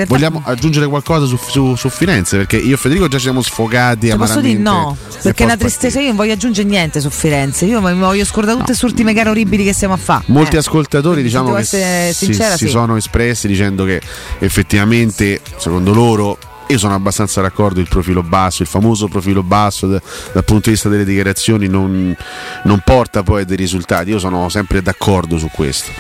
a 0.02 0.06
Vogliamo 0.06 0.42
aggiungere 0.46 0.88
qualcosa 0.88 1.26
su, 1.26 1.38
su- 1.48 1.76
su 1.76 1.90
Firenze? 1.90 2.38
Perché 2.38 2.58
io 2.58 2.76
e 2.76 2.78
Federico 2.78 3.08
già 3.08 3.18
ci 3.18 3.24
siamo 3.24 3.42
sfogati 3.42 4.10
Ti 4.10 4.16
posso 4.16 4.34
amaramente. 4.34 4.58
dire 4.58 4.62
no, 4.70 4.98
perché 5.22 5.44
è 5.44 5.46
una 5.46 5.58
tristezza. 5.58 6.00
Io 6.00 6.08
non 6.08 6.16
voglio 6.16 6.34
aggiungere 6.34 6.68
niente 6.68 7.00
su 7.02 7.10
Firenze. 7.10 7.66
Io 7.66 7.82
mi 7.82 7.94
voglio 7.94 8.26
scordare 8.26 8.54
tutte 8.58 8.68
queste 8.68 8.86
ultime 8.86 9.14
gare 9.14 9.30
orribili 9.30 9.64
che 9.64 9.74
stiamo 9.74 9.94
a 9.94 9.98
fare. 9.98 10.24
Molti 10.28 10.56
Eh. 10.56 10.60
ascoltatori 10.60 11.22
diciamo 11.22 11.54
che 11.54 11.63
essere 11.64 12.14
si, 12.14 12.26
sincera, 12.26 12.56
si 12.56 12.66
sì. 12.66 12.72
sono 12.72 12.96
espressi 12.96 13.48
dicendo 13.48 13.84
che 13.86 14.02
effettivamente, 14.40 15.42
secondo 15.58 15.94
loro, 15.94 16.38
io 16.68 16.78
sono 16.78 16.94
abbastanza 16.96 17.42
d'accordo, 17.42 17.80
il 17.80 17.88
profilo 17.90 18.24
basso, 18.24 18.62
il 18.62 18.68
famoso 18.68 19.08
profilo 19.08 19.44
basso 19.44 19.88
d- 19.88 20.02
dal 20.32 20.44
punto 20.46 20.66
di 20.66 20.72
vista 20.72 20.90
delle 20.90 21.04
dichiarazioni 21.06 21.68
non, 21.68 22.16
non 22.64 22.82
porta 22.84 23.22
poi 23.22 23.42
a 23.42 23.46
dei 23.46 23.58
risultati. 23.58 24.10
Io 24.12 24.20
sono 24.20 24.48
sempre 24.50 24.82
d'accordo 24.82 25.38
su 25.38 25.50
questo, 25.52 25.92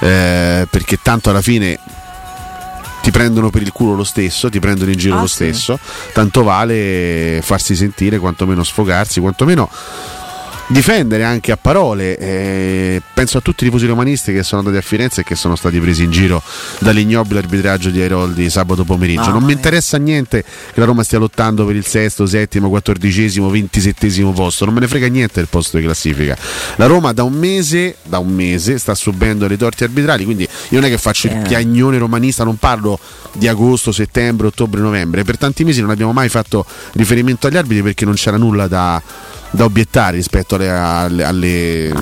eh, 0.00 0.66
perché 0.68 0.98
tanto 1.02 1.30
alla 1.30 1.40
fine 1.42 1.78
ti 3.02 3.10
prendono 3.10 3.48
per 3.50 3.62
il 3.62 3.72
culo 3.72 3.94
lo 3.94 4.04
stesso, 4.04 4.50
ti 4.50 4.58
prendono 4.60 4.90
in 4.90 4.98
giro 4.98 5.16
Ah, 5.16 5.20
lo 5.20 5.26
sì. 5.26 5.34
stesso, 5.36 5.78
tanto 6.12 6.42
vale 6.42 7.40
farsi 7.42 7.74
sentire, 7.74 8.18
quantomeno 8.18 8.62
sfogarsi, 8.62 9.20
quantomeno 9.20 9.70
difendere 10.70 11.24
anche 11.24 11.52
a 11.52 11.56
parole. 11.56 12.16
eh, 12.16 13.02
penso 13.12 13.38
a 13.38 13.40
tutti 13.40 13.64
i 13.64 13.66
tifosi 13.66 13.86
romanisti 13.86 14.32
che 14.32 14.42
sono 14.42 14.60
andati 14.60 14.78
a 14.78 14.80
Firenze 14.86 15.20
e 15.20 15.24
che 15.24 15.34
sono 15.34 15.56
stati 15.56 15.78
presi 15.80 16.04
in 16.04 16.10
giro 16.10 16.42
dall'ignobile 16.78 17.40
arbitraggio 17.40 17.90
di 17.90 18.00
Airoldi 18.00 18.48
sabato 18.48 18.84
pomeriggio. 18.84 19.20
Mamma 19.22 19.32
non 19.34 19.42
mi 19.44 19.52
interessa 19.52 19.98
niente 19.98 20.42
che 20.42 20.80
la 20.80 20.86
Roma 20.86 21.02
stia 21.02 21.18
lottando 21.18 21.66
per 21.66 21.76
il 21.76 21.84
sesto, 21.84 22.24
settimo, 22.26 22.68
quattordicesimo, 22.68 23.50
ventisettesimo 23.50 24.32
posto, 24.32 24.64
non 24.64 24.74
me 24.74 24.80
ne 24.80 24.88
frega 24.88 25.08
niente 25.08 25.34
del 25.34 25.48
posto 25.48 25.76
di 25.76 25.84
classifica. 25.84 26.36
La 26.76 26.86
Roma 26.86 27.12
da 27.12 27.24
un 27.24 27.34
mese, 27.34 27.96
da 28.02 28.18
un 28.18 28.32
mese 28.32 28.78
sta 28.78 28.94
subendo 28.94 29.46
le 29.46 29.56
torti 29.56 29.84
arbitrali, 29.84 30.24
quindi 30.24 30.44
io 30.44 30.80
non 30.80 30.84
è 30.84 30.88
che 30.88 30.98
faccio 30.98 31.26
il 31.26 31.34
Eh. 31.34 31.42
piagnone 31.42 31.98
romanista, 31.98 32.44
non 32.44 32.56
parlo 32.56 32.98
di 33.32 33.48
agosto, 33.48 33.92
settembre, 33.92 34.46
ottobre, 34.48 34.80
novembre. 34.80 35.22
Per 35.24 35.38
tanti 35.38 35.64
mesi 35.64 35.80
non 35.80 35.90
abbiamo 35.90 36.12
mai 36.12 36.28
fatto 36.28 36.64
riferimento 36.92 37.46
agli 37.46 37.56
arbitri 37.56 37.82
perché 37.82 38.04
non 38.04 38.14
c'era 38.14 38.36
nulla 38.36 38.66
da, 38.66 39.00
da 39.50 39.64
obiettare 39.64 40.16
rispetto 40.16 40.54
alle, 40.56 40.68
alle- 40.70 41.24
alle 41.24 41.92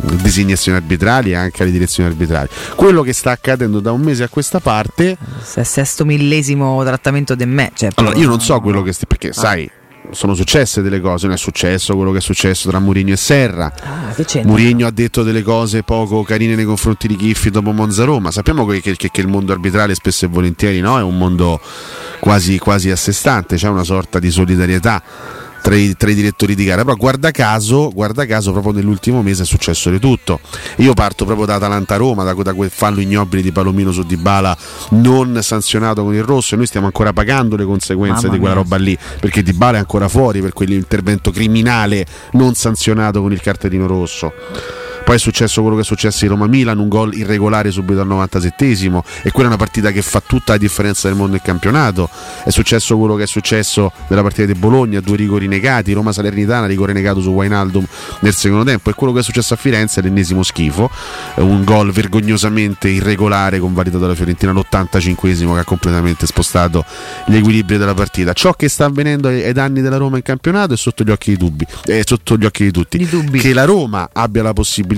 designazioni 0.00 0.76
arbitrali 0.78 1.30
e 1.30 1.34
anche 1.34 1.62
alle 1.62 1.72
direzioni 1.72 2.08
arbitrali. 2.08 2.48
Quello 2.74 3.02
che 3.02 3.12
sta 3.12 3.30
accadendo 3.32 3.80
da 3.80 3.92
un 3.92 4.00
mese 4.00 4.22
a 4.22 4.28
questa 4.28 4.60
parte, 4.60 5.16
Se- 5.42 5.64
Sesto 5.64 6.04
millesimo 6.04 6.82
trattamento 6.84 7.34
di 7.34 7.46
me. 7.46 7.70
Cioè, 7.74 7.90
allora 7.96 8.16
io 8.16 8.28
non 8.28 8.40
so 8.40 8.60
quello 8.60 8.82
che 8.82 8.92
sti- 8.92 9.06
perché 9.06 9.32
sai. 9.32 9.68
Sono 10.10 10.34
successe 10.34 10.82
delle 10.82 11.00
cose, 11.00 11.26
non 11.26 11.34
è 11.34 11.38
successo 11.38 11.94
quello 11.94 12.12
che 12.12 12.18
è 12.18 12.20
successo 12.20 12.68
tra 12.68 12.78
Mourinho 12.78 13.12
e 13.12 13.16
Serra. 13.16 13.72
Ah? 13.82 14.14
Mourinho 14.44 14.86
ha 14.86 14.90
detto 14.90 15.22
delle 15.22 15.42
cose 15.42 15.82
poco 15.82 16.22
carine 16.22 16.54
nei 16.54 16.64
confronti 16.64 17.06
di 17.08 17.16
Chiffi 17.16 17.50
dopo 17.50 17.72
Monza 17.72 18.04
Roma. 18.04 18.30
Sappiamo 18.30 18.64
che, 18.66 18.80
che- 18.80 18.96
che 18.96 19.20
il 19.20 19.28
mondo 19.28 19.52
arbitrale 19.52 19.94
spesso 19.94 20.24
e 20.24 20.28
volentieri 20.28 20.80
no? 20.80 20.98
è 20.98 21.02
un 21.02 21.16
mondo 21.16 21.60
quasi, 22.20 22.58
quasi 22.58 22.90
a 22.90 22.96
sé 22.96 23.12
stante, 23.12 23.56
c'è 23.56 23.68
una 23.68 23.84
sorta 23.84 24.18
di 24.18 24.30
solidarietà 24.30 25.02
tra 25.66 25.74
i, 25.74 25.96
tra 25.96 26.08
i 26.08 26.14
direttori 26.14 26.54
di 26.54 26.64
gara. 26.64 26.84
Però 26.84 26.94
guarda 26.94 27.32
caso, 27.32 27.90
guarda 27.92 28.24
caso, 28.24 28.52
proprio 28.52 28.72
nell'ultimo 28.72 29.20
mese 29.20 29.42
è 29.42 29.46
successo 29.46 29.90
di 29.90 29.98
tutto. 29.98 30.38
Io 30.76 30.94
parto 30.94 31.24
proprio 31.24 31.44
da 31.44 31.56
Atalanta-Roma, 31.56 32.22
da, 32.22 32.34
da 32.34 32.54
quel 32.54 32.70
fallo 32.70 33.00
ignobile 33.00 33.42
di 33.42 33.50
Palomino 33.50 33.90
su 33.90 34.04
Dybala 34.04 34.56
non 34.90 35.36
sanzionato 35.42 36.04
con 36.04 36.14
il 36.14 36.22
rosso 36.22 36.54
e 36.54 36.56
noi 36.56 36.66
stiamo 36.66 36.86
ancora 36.86 37.12
pagando 37.12 37.56
le 37.56 37.64
conseguenze 37.64 38.26
Mamma 38.26 38.32
di 38.34 38.38
quella 38.38 38.54
mia. 38.54 38.62
roba 38.62 38.76
lì 38.76 38.96
perché 39.18 39.42
Dybala 39.42 39.78
è 39.78 39.80
ancora 39.80 40.08
fuori 40.08 40.40
per 40.40 40.52
quell'intervento 40.52 41.32
criminale 41.32 42.06
non 42.32 42.54
sanzionato 42.54 43.20
con 43.20 43.32
il 43.32 43.40
cartellino 43.40 43.88
rosso. 43.88 44.32
Poi 45.06 45.14
è 45.14 45.18
successo 45.20 45.60
quello 45.60 45.76
che 45.76 45.82
è 45.82 45.84
successo 45.84 46.24
in 46.24 46.32
Roma-Milan, 46.32 46.80
un 46.80 46.88
gol 46.88 47.14
irregolare 47.14 47.70
subito 47.70 48.00
al 48.00 48.08
97esimo 48.08 49.02
e 49.22 49.30
quella 49.30 49.50
è 49.50 49.52
una 49.52 49.56
partita 49.56 49.92
che 49.92 50.02
fa 50.02 50.20
tutta 50.20 50.54
la 50.54 50.58
differenza 50.58 51.06
del 51.06 51.16
mondo 51.16 51.34
nel 51.34 51.42
campionato. 51.42 52.10
È 52.42 52.50
successo 52.50 52.98
quello 52.98 53.14
che 53.14 53.22
è 53.22 53.26
successo 53.28 53.92
nella 54.08 54.22
partita 54.22 54.46
di 54.46 54.58
Bologna, 54.58 54.98
due 54.98 55.16
rigori 55.16 55.46
negati, 55.46 55.92
Roma-Salernitana, 55.92 56.66
rigore 56.66 56.92
negato 56.92 57.20
su 57.20 57.30
Wijnaldum 57.30 57.86
nel 58.22 58.34
secondo 58.34 58.64
tempo 58.64 58.90
e 58.90 58.94
quello 58.94 59.12
che 59.12 59.20
è 59.20 59.22
successo 59.22 59.54
a 59.54 59.56
Firenze 59.56 60.00
è 60.00 60.02
l'ennesimo 60.02 60.42
schifo, 60.42 60.90
un 61.36 61.62
gol 61.62 61.92
vergognosamente 61.92 62.88
irregolare 62.88 63.60
convalidato 63.60 64.02
dalla 64.02 64.16
Fiorentina 64.16 64.50
all'85esimo 64.50 65.54
che 65.54 65.60
ha 65.60 65.64
completamente 65.64 66.26
spostato 66.26 66.84
gli 67.26 67.36
equilibri 67.36 67.78
della 67.78 67.94
partita. 67.94 68.32
Ciò 68.32 68.54
che 68.54 68.68
sta 68.68 68.86
avvenendo 68.86 69.28
ai 69.28 69.44
ai 69.44 69.52
danni 69.52 69.82
della 69.82 69.98
Roma 69.98 70.16
in 70.16 70.24
campionato 70.24 70.74
è 70.74 70.76
sotto 70.76 71.04
gli 71.04 71.12
occhi 71.12 71.30
di, 71.30 71.36
dubbi, 71.36 71.64
è 71.84 72.02
sotto 72.04 72.36
gli 72.36 72.44
occhi 72.44 72.64
di 72.64 72.72
tutti. 72.72 72.98
Che 73.06 73.54
la 73.54 73.64
Roma 73.64 74.08
abbia 74.12 74.42
la 74.42 74.52
possibilità 74.52 74.94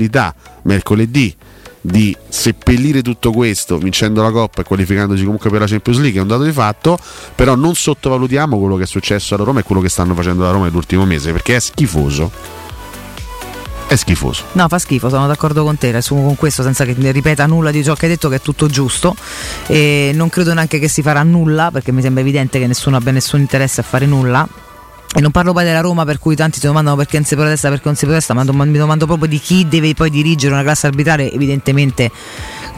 mercoledì 0.63 1.35
di 1.81 2.15
seppellire 2.29 3.03
tutto 3.03 3.31
questo 3.33 3.79
vincendo 3.79 4.23
la 4.23 4.31
Coppa 4.31 4.63
e 4.63 4.65
qualificandosi 4.65 5.23
comunque 5.25 5.51
per 5.51 5.61
la 5.61 5.67
Champions 5.67 6.01
League 6.01 6.19
è 6.19 6.23
un 6.23 6.29
dato 6.29 6.43
di 6.43 6.53
fatto, 6.53 6.99
però 7.35 7.55
non 7.55 7.75
sottovalutiamo 7.75 8.59
quello 8.59 8.77
che 8.77 8.85
è 8.85 8.87
successo 8.87 9.35
alla 9.35 9.45
Roma 9.45 9.61
e 9.61 9.63
quello 9.63 9.81
che 9.81 9.89
stanno 9.89 10.15
facendo 10.15 10.45
la 10.45 10.51
Roma 10.51 10.65
nell'ultimo 10.65 11.05
mese 11.05 11.33
perché 11.33 11.57
è 11.57 11.61
schifoso. 11.61 12.31
È 13.87 13.97
schifoso. 13.97 14.45
No, 14.53 14.69
fa 14.69 14.79
schifo, 14.79 15.09
sono 15.09 15.27
d'accordo 15.27 15.65
con 15.65 15.79
te, 15.79 15.91
riassumo 15.91 16.23
con 16.27 16.37
questo 16.37 16.63
senza 16.63 16.85
che 16.85 16.95
ripeta 17.11 17.47
nulla 17.47 17.71
di 17.71 17.83
ciò 17.83 17.95
che 17.95 18.05
hai 18.05 18.13
detto 18.13 18.29
che 18.29 18.37
è 18.37 18.41
tutto 18.43 18.67
giusto 18.67 19.17
e 19.67 20.11
non 20.15 20.29
credo 20.29 20.53
neanche 20.53 20.79
che 20.79 20.89
si 20.89 21.01
farà 21.01 21.23
nulla 21.23 21.71
perché 21.73 21.91
mi 21.91 22.03
sembra 22.03 22.21
evidente 22.21 22.59
che 22.59 22.67
nessuno 22.67 22.97
abbia 22.97 23.13
nessun 23.13 23.41
interesse 23.41 23.81
a 23.81 23.85
fare 23.85 24.05
nulla. 24.05 24.47
E 25.15 25.21
non 25.21 25.31
parlo 25.31 25.53
poi 25.53 25.65
della 25.65 25.81
Roma 25.81 26.05
per 26.05 26.19
cui 26.19 26.37
tanti 26.37 26.61
si 26.61 26.67
domandano 26.67 26.97
perché 26.97 27.17
non 27.17 27.27
si 27.27 27.35
protesta, 27.35 27.69
perché 27.71 27.85
non 27.87 27.97
si 27.97 28.05
protesta, 28.05 28.35
ma 28.35 28.45
mi 28.45 28.77
domando 28.77 29.07
proprio 29.07 29.27
di 29.27 29.39
chi 29.39 29.67
deve 29.67 29.95
poi 29.95 30.11
dirigere 30.11 30.53
una 30.53 30.63
classe 30.63 30.87
arbitrale 30.87 31.33
evidentemente 31.33 32.11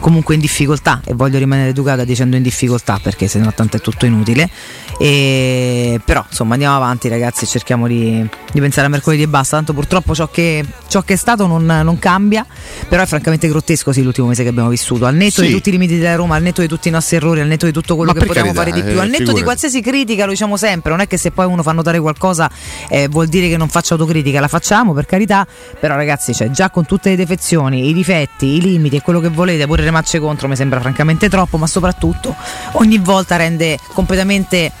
comunque 0.01 0.33
in 0.33 0.41
difficoltà 0.41 0.99
e 1.05 1.13
voglio 1.13 1.37
rimanere 1.37 1.69
educata 1.69 2.03
dicendo 2.03 2.35
in 2.35 2.41
difficoltà 2.43 2.99
perché 3.01 3.27
se 3.29 3.39
no 3.39 3.53
tanto 3.53 3.77
è 3.77 3.79
tutto 3.79 4.05
inutile. 4.05 4.49
E, 4.97 5.99
però 6.03 6.23
insomma 6.27 6.53
andiamo 6.53 6.75
avanti 6.75 7.07
ragazzi, 7.07 7.45
cerchiamo 7.47 7.87
di, 7.87 8.27
di 8.51 8.59
pensare 8.59 8.87
a 8.87 8.89
mercoledì 8.89 9.23
e 9.23 9.27
basta, 9.27 9.55
tanto 9.55 9.73
purtroppo 9.73 10.13
ciò 10.13 10.29
che, 10.29 10.63
ciò 10.87 11.01
che 11.01 11.13
è 11.13 11.15
stato 11.15 11.47
non, 11.47 11.65
non 11.65 11.97
cambia, 11.97 12.45
però 12.87 13.01
è 13.01 13.05
francamente 13.05 13.47
grottesco 13.47 13.91
sì, 13.91 14.03
l'ultimo 14.03 14.27
mese 14.27 14.43
che 14.43 14.49
abbiamo 14.49 14.69
vissuto, 14.69 15.05
al 15.05 15.15
netto 15.15 15.41
Sì. 15.41 15.47
di 15.47 15.53
tutti 15.53 15.69
i 15.69 15.71
limiti 15.71 15.97
della 15.97 16.15
Roma, 16.15 16.35
al 16.35 16.41
netto 16.43 16.61
di 16.61 16.67
tutti 16.67 16.87
i 16.87 16.91
nostri 16.91 17.15
errori, 17.15 17.39
al 17.39 17.47
netto 17.47 17.65
di 17.65 17.71
tutto 17.71 17.95
quello 17.95 18.11
Ma 18.13 18.19
che 18.19 18.25
potevamo 18.25 18.53
carità, 18.53 18.71
fare 18.71 18.81
di 18.83 18.87
più, 18.91 18.99
eh, 18.99 19.01
al 19.01 19.07
netto 19.07 19.17
di 19.17 19.19
figurati. 19.23 19.43
qualsiasi 19.43 19.81
critica, 19.81 20.25
lo 20.25 20.31
diciamo 20.31 20.57
sempre, 20.57 20.91
non 20.91 20.99
è 20.99 21.07
che 21.07 21.17
se 21.17 21.31
poi 21.31 21.45
uno 21.45 21.63
fa 21.63 21.71
notare 21.71 21.99
qualcosa 21.99 22.49
eh, 22.89 23.07
vuol 23.07 23.27
dire 23.27 23.49
che 23.49 23.57
non 23.57 23.69
faccia 23.69 23.93
autocritica, 23.93 24.39
la 24.39 24.47
facciamo 24.47 24.93
per 24.93 25.05
carità, 25.05 25.47
però 25.79 25.95
ragazzi 25.95 26.33
cioè, 26.33 26.49
già 26.51 26.69
con 26.69 26.85
tutte 26.85 27.09
le 27.09 27.15
defezioni, 27.15 27.89
i 27.89 27.93
difetti, 27.93 28.45
i 28.57 28.61
limiti 28.61 28.97
e 28.97 29.01
quello 29.01 29.19
che 29.19 29.29
volete, 29.29 29.65
pure 29.65 29.81
le 29.91 29.97
macce 29.97 30.19
contro 30.19 30.47
mi 30.47 30.55
sembra 30.55 30.79
francamente 30.79 31.29
troppo, 31.29 31.57
ma 31.57 31.67
soprattutto 31.67 32.35
ogni 32.73 32.97
volta 32.97 33.35
rende 33.35 33.77
completamente 33.93 34.71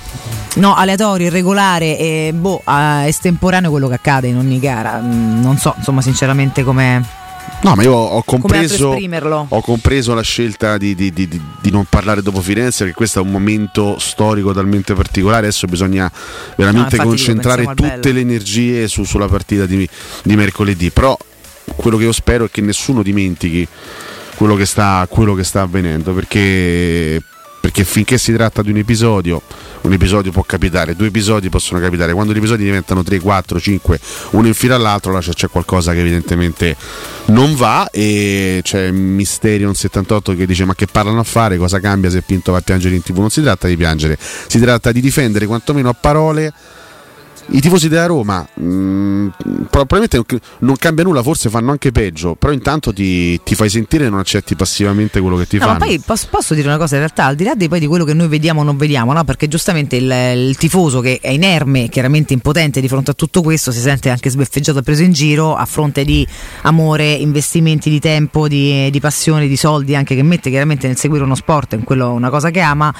no, 0.55 0.73
aleatorio, 0.75 1.27
irregolare 1.27 1.97
e 1.97 2.31
boh, 2.33 2.63
estemporaneo 3.05 3.69
quello 3.69 3.87
che 3.89 3.95
accade 3.95 4.27
in 4.27 4.37
ogni 4.37 4.59
gara. 4.59 4.99
Mm, 4.99 5.41
non 5.41 5.57
so, 5.57 5.73
insomma, 5.77 6.01
sinceramente 6.01 6.63
come 6.63 7.19
No, 7.63 7.75
ma 7.75 7.83
io 7.83 7.93
ho 7.93 8.23
compreso, 8.23 8.91
esprimerlo. 8.91 9.45
ho 9.49 9.61
compreso 9.61 10.13
la 10.15 10.21
scelta 10.23 10.77
di, 10.77 10.95
di- 10.95 11.11
di- 11.13 11.27
di- 11.27 11.69
non 11.71 11.85
parlare 11.87 12.21
dopo 12.23 12.41
Firenze, 12.41 12.79
perché 12.79 12.93
questo 12.95 13.19
è 13.19 13.21
un 13.21 13.29
momento 13.29 13.99
storico 13.99 14.51
talmente 14.51 14.93
particolare. 14.95 15.47
Adesso 15.47 15.67
bisogna 15.67 16.11
veramente 16.55 16.97
No, 16.97 17.03
concentrare 17.03 17.65
tutte 17.75 18.11
le 18.13 18.19
energie 18.21 18.87
su- 18.87 19.03
sulla 19.03 19.27
partita 19.27 19.65
di, 19.67 19.87
di 20.23 20.35
mercoledì. 20.35 20.89
Però 20.89 21.15
quello 21.75 21.97
che 21.97 22.03
io 22.05 22.11
spero 22.11 22.45
è 22.45 22.49
che 22.49 22.61
nessuno 22.61 23.03
dimentichi 23.03 23.67
quello 24.41 24.55
che 24.55 24.65
sta, 24.65 25.05
quello 25.07 25.35
che 25.35 25.43
sta 25.43 25.61
avvenendo, 25.61 26.15
perché, 26.15 27.21
perché 27.59 27.83
finché 27.83 28.17
si 28.17 28.33
tratta 28.33 28.63
di 28.63 28.71
un 28.71 28.77
episodio, 28.77 29.39
un 29.81 29.93
episodio 29.93 30.31
può 30.31 30.41
capitare, 30.41 30.95
due 30.95 31.07
episodi 31.07 31.47
possono 31.49 31.79
capitare, 31.79 32.11
quando 32.13 32.33
gli 32.33 32.37
episodi 32.37 32.63
diventano 32.63 33.03
3, 33.03 33.19
4, 33.19 33.59
5, 33.59 33.99
uno 34.31 34.47
in 34.47 34.55
fila 34.55 34.73
all'altro, 34.73 35.11
là 35.11 35.19
c'è, 35.19 35.33
c'è 35.33 35.47
qualcosa 35.47 35.93
che 35.93 35.99
evidentemente 35.99 36.75
non 37.25 37.53
va 37.53 37.87
e 37.91 38.61
c'è 38.63 38.89
Mysterion 38.89 39.75
78 39.75 40.33
che 40.33 40.47
dice 40.47 40.65
ma 40.65 40.73
che 40.73 40.87
parlano 40.87 41.19
a 41.19 41.23
fare, 41.23 41.57
cosa 41.57 41.79
cambia 41.79 42.09
se 42.09 42.23
Pinto 42.23 42.51
va 42.51 42.57
a 42.57 42.61
piangere 42.61 42.95
in 42.95 43.03
tv? 43.03 43.19
Non 43.19 43.29
si 43.29 43.43
tratta 43.43 43.67
di 43.67 43.77
piangere, 43.77 44.17
si 44.19 44.59
tratta 44.59 44.91
di 44.91 45.01
difendere 45.01 45.45
quantomeno 45.45 45.89
a 45.89 45.93
parole 45.93 46.51
i 47.51 47.59
tifosi 47.61 47.89
della 47.89 48.05
Roma 48.05 48.47
mh, 48.53 49.27
probabilmente 49.69 50.21
non- 50.59 50.75
cambia 50.77 51.03
nulla, 51.03 51.21
forse 51.21 51.49
fanno 51.49 51.71
anche 51.71 51.91
peggio, 51.91 52.35
però 52.35 52.51
intanto 52.53 52.93
ti, 52.93 53.41
ti 53.43 53.55
fai 53.55 53.69
sentire 53.69 54.05
e 54.05 54.09
non 54.09 54.19
accetti 54.19 54.55
passivamente 54.55 55.19
quello 55.19 55.37
che 55.37 55.47
ti 55.47 55.57
No, 55.57 55.65
ma 55.65 55.71
fanno. 55.73 55.85
poi 55.85 55.99
posso, 55.99 56.27
posso 56.29 56.53
dire 56.53 56.67
una 56.67 56.77
cosa, 56.77 56.95
in 56.95 57.01
realtà, 57.01 57.25
al 57.25 57.35
di 57.35 57.43
là 57.43 57.53
di, 57.55 57.67
poi 57.67 57.79
di 57.79 57.87
quello 57.87 58.03
che 58.05 58.13
noi 58.13 58.27
vediamo 58.27 58.61
o 58.61 58.63
non 58.63 58.77
vediamo, 58.77 59.13
no? 59.13 59.23
perché 59.23 59.47
giustamente 59.47 59.95
il, 59.97 60.11
il 60.11 60.57
tifoso 60.57 61.01
che 61.01 61.19
è 61.21 61.29
inerme, 61.29 61.89
chiaramente 61.89 62.33
impotente 62.33 62.79
di 62.81 62.87
fronte 62.87 63.11
a 63.11 63.13
tutto 63.13 63.41
questo, 63.41 63.71
si 63.71 63.79
sente 63.79 64.09
anche 64.09 64.29
sbeffeggiato 64.29 64.79
e 64.79 64.81
preso 64.81 65.03
in 65.03 65.11
giro 65.11 65.55
a 65.55 65.65
fronte 65.65 66.03
di 66.05 66.25
amore, 66.63 67.11
investimenti 67.11 67.89
di 67.89 67.99
tempo, 67.99 68.47
di, 68.47 68.89
di 68.89 68.99
passione, 68.99 69.47
di 69.47 69.57
soldi, 69.57 69.95
anche 69.95 70.15
che 70.15 70.23
mette 70.23 70.49
chiaramente 70.49 70.87
nel 70.87 70.97
seguire 70.97 71.23
uno 71.23 71.35
sport, 71.35 71.73
in 71.73 71.83
quello 71.83 72.11
una 72.11 72.29
cosa 72.29 72.49
che 72.49 72.61
ama, 72.61 72.93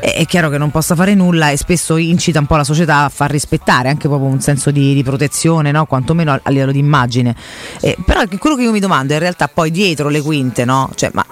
è, 0.00 0.14
è 0.14 0.24
chiaro 0.26 0.48
che 0.48 0.58
non 0.58 0.70
possa 0.70 0.94
fare 0.94 1.14
nulla 1.14 1.50
e 1.50 1.56
spesso 1.56 1.96
incita 1.96 2.38
un 2.38 2.46
po' 2.46 2.56
la 2.56 2.64
società 2.64 3.04
a 3.04 3.08
far 3.08 3.30
rispettare 3.30 3.88
anche 3.96 4.08
proprio 4.08 4.28
un 4.28 4.40
senso 4.40 4.70
di, 4.70 4.94
di 4.94 5.02
protezione, 5.02 5.70
no? 5.70 5.86
quantomeno 5.86 6.32
a, 6.32 6.40
a 6.42 6.50
livello 6.50 6.72
di 6.72 6.78
immagine. 6.78 7.34
Eh, 7.80 7.96
però 8.04 8.22
quello 8.38 8.56
che 8.56 8.62
io 8.62 8.70
mi 8.72 8.80
domando 8.80 9.12
è 9.12 9.16
in 9.16 9.22
realtà 9.22 9.48
poi 9.48 9.70
dietro 9.70 10.08
le 10.08 10.20
quinte, 10.20 10.64
no? 10.64 10.90
Cioè, 10.94 11.10
ma 11.14 11.24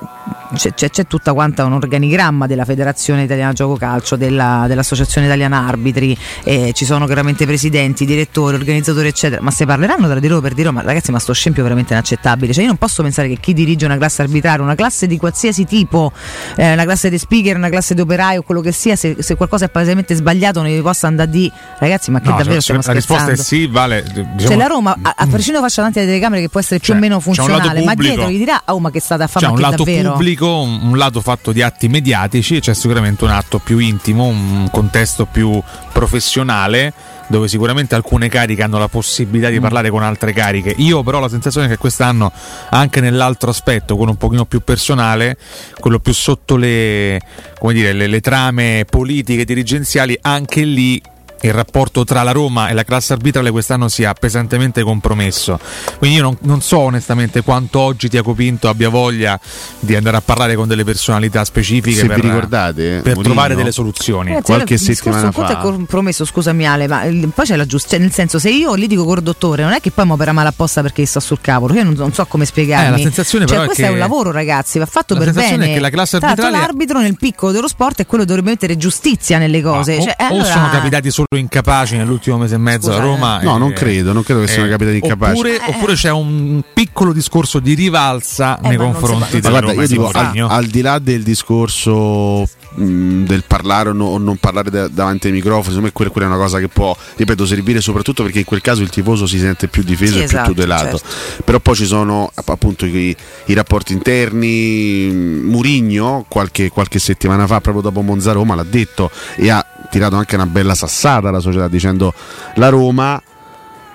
c'è, 0.54 0.72
c'è- 0.72 0.88
c'è 0.90 1.06
tutta 1.06 1.32
quanta 1.32 1.64
un 1.64 1.72
organigramma 1.72 2.46
della 2.46 2.64
Federazione 2.64 3.24
Italiana 3.24 3.52
Gioco 3.52 3.76
Calcio, 3.76 4.16
della- 4.16 4.64
dell'Associazione 4.68 5.26
Italiana 5.26 5.66
Arbitri, 5.66 6.16
eh, 6.44 6.72
ci 6.74 6.84
sono 6.84 7.06
chiaramente 7.06 7.44
presidenti, 7.44 8.04
direttori, 8.06 8.54
organizzatori, 8.56 9.08
eccetera. 9.08 9.42
Ma 9.42 9.50
se 9.50 9.66
parleranno 9.66 10.08
tra 10.08 10.18
di 10.20 10.28
loro 10.28 10.40
per 10.40 10.54
dire, 10.54 10.68
"Oh, 10.68 10.72
ma 10.72 10.82
ragazzi, 10.82 11.10
ma 11.10 11.18
sto 11.18 11.32
scempio 11.32 11.60
è 11.60 11.64
veramente 11.64 11.92
inaccettabile. 11.92 12.52
Cioè, 12.52 12.62
io 12.62 12.68
non 12.68 12.78
posso 12.78 13.02
pensare 13.02 13.28
che 13.28 13.38
chi 13.40 13.52
dirige 13.52 13.84
una 13.84 13.96
classe 13.96 14.22
arbitraria, 14.22 14.62
una 14.64 14.74
classe 14.74 15.06
di 15.06 15.16
qualsiasi 15.18 15.64
tipo, 15.66 16.12
eh, 16.56 16.72
una 16.72 16.84
classe 16.84 17.10
di 17.10 17.18
speaker, 17.18 17.56
una 17.56 17.68
classe 17.68 17.94
di 17.94 18.00
operaio, 18.00 18.42
quello 18.42 18.60
che 18.60 18.72
sia, 18.72 18.96
se, 18.96 19.16
se 19.18 19.34
qualcosa 19.34 19.64
è 19.66 19.68
palesemente 19.68 20.14
sbagliato, 20.14 20.62
non 20.62 20.70
gli 20.70 20.80
possa 20.80 21.08
andare 21.08 21.30
dire, 21.30 21.52
ragazzi, 21.78 22.10
ma 22.12 22.20
che 22.20 22.28
No, 22.28 22.36
davvero 22.44 22.60
cioè, 22.60 22.80
stiamo 22.82 22.82
la 22.84 22.92
risposta 22.92 23.30
è 23.32 23.36
sì, 23.36 23.66
vale. 23.66 24.02
Diciamo, 24.02 24.38
Cioè 24.38 24.56
la 24.56 24.66
Roma, 24.66 24.96
a, 25.00 25.14
a 25.16 25.26
prescindere 25.26 25.64
faccia 25.64 25.76
davanti 25.76 25.98
alle 25.98 26.08
telecamere 26.08 26.42
che 26.42 26.48
può 26.48 26.60
essere 26.60 26.80
più 26.80 26.94
o 26.94 26.96
meno 26.96 27.20
funzionale, 27.20 27.82
ma 27.84 27.94
dietro 27.94 28.28
gli 28.30 28.38
dirà, 28.38 28.62
oh 28.66 28.78
ma 28.80 28.90
che 28.90 29.00
state 29.00 29.22
a 29.22 29.26
fare, 29.26 29.46
C'è 29.46 29.52
un 29.52 29.60
lato 29.60 29.84
davvero? 29.84 30.12
pubblico, 30.12 30.60
un, 30.60 30.80
un 30.82 30.96
lato 30.96 31.20
fatto 31.20 31.52
di 31.52 31.62
atti 31.62 31.88
mediatici 31.88 32.56
e 32.56 32.60
c'è 32.60 32.74
sicuramente 32.74 33.24
un 33.24 33.30
atto 33.30 33.58
più 33.58 33.78
intimo, 33.78 34.26
un 34.26 34.68
contesto 34.70 35.26
più 35.26 35.60
professionale 35.92 36.92
dove 37.26 37.48
sicuramente 37.48 37.94
alcune 37.94 38.28
cariche 38.28 38.62
hanno 38.62 38.78
la 38.78 38.88
possibilità 38.88 39.48
Mm. 39.48 39.52
di 39.52 39.60
parlare 39.60 39.90
con 39.90 40.02
altre 40.02 40.32
cariche. 40.32 40.74
Io 40.78 41.02
però 41.02 41.18
ho 41.18 41.20
la 41.22 41.28
sensazione 41.28 41.68
che 41.68 41.78
quest'anno, 41.78 42.30
anche 42.70 43.00
nell'altro 43.00 43.50
aspetto, 43.50 43.96
quello 43.96 44.12
un 44.12 44.18
pochino 44.18 44.44
più 44.44 44.60
personale, 44.60 45.36
quello 45.80 45.98
più 45.98 46.12
sotto 46.12 46.56
le, 46.56 47.20
come 47.58 47.72
dire, 47.72 47.92
le, 47.94 48.06
le 48.06 48.20
trame 48.20 48.84
politiche 48.88 49.44
dirigenziali, 49.44 50.16
anche 50.20 50.62
lì 50.64 51.00
il 51.46 51.52
rapporto 51.52 52.04
tra 52.04 52.22
la 52.22 52.32
Roma 52.32 52.68
e 52.68 52.74
la 52.74 52.84
classe 52.84 53.12
arbitrale 53.12 53.50
quest'anno 53.50 53.88
sia 53.88 54.12
pesantemente 54.14 54.82
compromesso. 54.82 55.58
Quindi 55.98 56.16
io 56.16 56.22
non, 56.22 56.36
non 56.42 56.60
so 56.62 56.78
onestamente 56.78 57.42
quanto 57.42 57.78
oggi 57.80 58.08
Tiago 58.08 58.32
Pinto 58.34 58.68
abbia 58.68 58.88
voglia 58.88 59.38
di 59.78 59.94
andare 59.94 60.16
a 60.16 60.20
parlare 60.22 60.54
con 60.54 60.68
delle 60.68 60.84
personalità 60.84 61.44
specifiche 61.44 62.00
Se 62.00 62.06
per, 62.06 62.20
vi 62.20 62.28
ricordate, 62.28 63.00
per 63.02 63.18
trovare 63.18 63.54
delle 63.54 63.72
soluzioni. 63.72 64.28
Ragazzi, 64.30 64.44
Qualche 64.52 64.78
settimana 64.78 65.30
fa- 65.32 65.48
è 65.48 65.56
compromesso, 65.60 66.24
scusami 66.24 66.66
Ale, 66.66 66.86
ma 66.88 67.02
poi 67.34 67.44
c'è 67.44 67.56
la 67.56 67.66
giustizia, 67.66 67.98
nel 67.98 68.12
senso 68.12 68.38
se 68.38 68.50
io 68.50 68.74
litigo 68.74 69.04
col 69.04 69.20
dottore 69.22 69.62
non 69.62 69.72
è 69.72 69.80
che 69.80 69.90
poi 69.90 70.06
mi 70.06 70.12
opera 70.12 70.32
male 70.32 70.48
apposta 70.48 70.80
perché 70.82 71.04
sto 71.04 71.20
sul 71.20 71.40
cavolo, 71.40 71.74
io 71.74 71.84
non, 71.84 71.94
non 71.94 72.12
so 72.12 72.24
come 72.26 72.44
spiegarmi. 72.46 72.86
Eh, 72.88 72.90
la 72.90 72.96
sensazione 72.98 73.44
cioè, 73.44 73.54
però 73.56 73.62
è 73.62 73.66
questo 73.66 73.82
che- 73.84 73.88
è 73.90 73.92
un 73.92 73.98
lavoro 73.98 74.30
ragazzi, 74.30 74.78
va 74.78 74.86
fatto 74.86 75.12
La 75.14 75.20
per 75.20 75.28
sensazione 75.32 75.58
bene. 75.58 75.72
è 75.72 75.74
che 75.74 75.80
la 75.82 75.90
classe 75.90 76.18
Tra 76.18 76.28
arbitrale- 76.28 76.56
l'arbitro 76.58 77.00
nel 77.00 77.16
piccolo 77.16 77.52
dello 77.52 77.68
sport 77.68 78.00
è 78.00 78.06
quello 78.06 78.22
che 78.24 78.28
dovrebbe 78.30 78.50
mettere 78.50 78.76
giustizia 78.78 79.36
nelle 79.38 79.60
cose. 79.60 79.96
o, 79.96 80.02
Cioè, 80.02 80.16
eh, 80.18 80.24
o 80.24 80.26
allora- 80.28 80.44
sono 80.44 80.68
capitati 80.70 81.10
solo 81.10 81.26
incapaci 81.36 81.96
nell'ultimo 81.96 82.38
mese 82.38 82.54
e 82.54 82.58
mezzo 82.58 82.86
Scusa, 82.88 82.98
a 82.98 83.04
Roma. 83.04 83.40
No, 83.42 83.56
e- 83.56 83.58
non 83.58 83.72
credo, 83.72 84.12
non 84.12 84.22
credo 84.22 84.40
che 84.40 84.48
siano 84.48 84.68
capitati 84.68 84.96
incapaci. 84.96 85.32
Oppure, 85.32 85.56
Eh, 85.56 85.60
oppure 85.74 85.94
c'è 85.94 86.10
un 86.10 86.62
piccolo 86.72 87.12
discorso 87.12 87.58
di 87.60 87.74
rivalsa 87.74 88.58
nei 88.62 88.72
si 88.72 88.76
può- 88.76 88.84
confronti 88.86 89.40
della 89.40 89.50
guarda, 89.60 89.68
Roma 89.70 89.82
io 89.82 89.88
di 89.88 89.94
dico, 89.94 90.10
al, 90.12 90.46
al 90.50 90.66
di 90.66 90.80
là 90.80 90.98
del 90.98 91.22
discorso 91.22 92.46
mh, 92.76 93.24
del 93.24 93.44
parlare 93.46 93.90
o, 93.90 93.92
no- 93.92 94.06
o 94.06 94.18
non 94.18 94.36
parlare 94.36 94.70
da- 94.70 94.88
davanti 94.88 95.28
ai 95.28 95.32
microfoni, 95.32 95.62
secondo 95.66 95.86
me 95.86 95.92
quella, 95.92 96.10
quella 96.10 96.26
è 96.26 96.30
una 96.30 96.38
cosa 96.40 96.58
che 96.58 96.68
può, 96.68 96.96
ripeto, 97.16 97.46
servire 97.46 97.80
soprattutto 97.80 98.22
perché 98.24 98.40
in 98.40 98.44
quel 98.44 98.60
caso 98.60 98.82
il 98.82 98.88
tifoso 98.90 99.26
si 99.26 99.38
sente 99.38 99.68
più 99.68 99.82
difeso 99.84 100.14
Sì, 100.14 100.20
e 100.20 100.22
esatto, 100.24 100.44
più 100.46 100.54
tutelato. 100.54 100.98
certo. 100.98 101.42
Però 101.44 101.60
poi 101.60 101.74
ci 101.76 101.86
sono 101.86 102.30
app- 102.34 102.48
appunto 102.48 102.84
i, 102.86 103.14
i 103.46 103.52
rapporti 103.54 103.92
interni. 103.92 105.08
Murigno 105.44 106.24
qualche, 106.28 106.68
qualche 106.70 106.98
settimana 106.98 107.46
fa, 107.46 107.60
proprio 107.60 107.82
dopo 107.82 108.00
Monza 108.00 108.32
Roma, 108.32 108.54
l'ha 108.54 108.64
detto 108.68 109.10
e 109.36 109.50
ha 109.50 109.64
tirato 109.90 110.16
anche 110.16 110.34
una 110.34 110.46
bella 110.46 110.74
sassata 110.74 111.13
alla 111.22 111.40
società 111.40 111.68
dicendo 111.68 112.12
la 112.56 112.68
Roma 112.68 113.20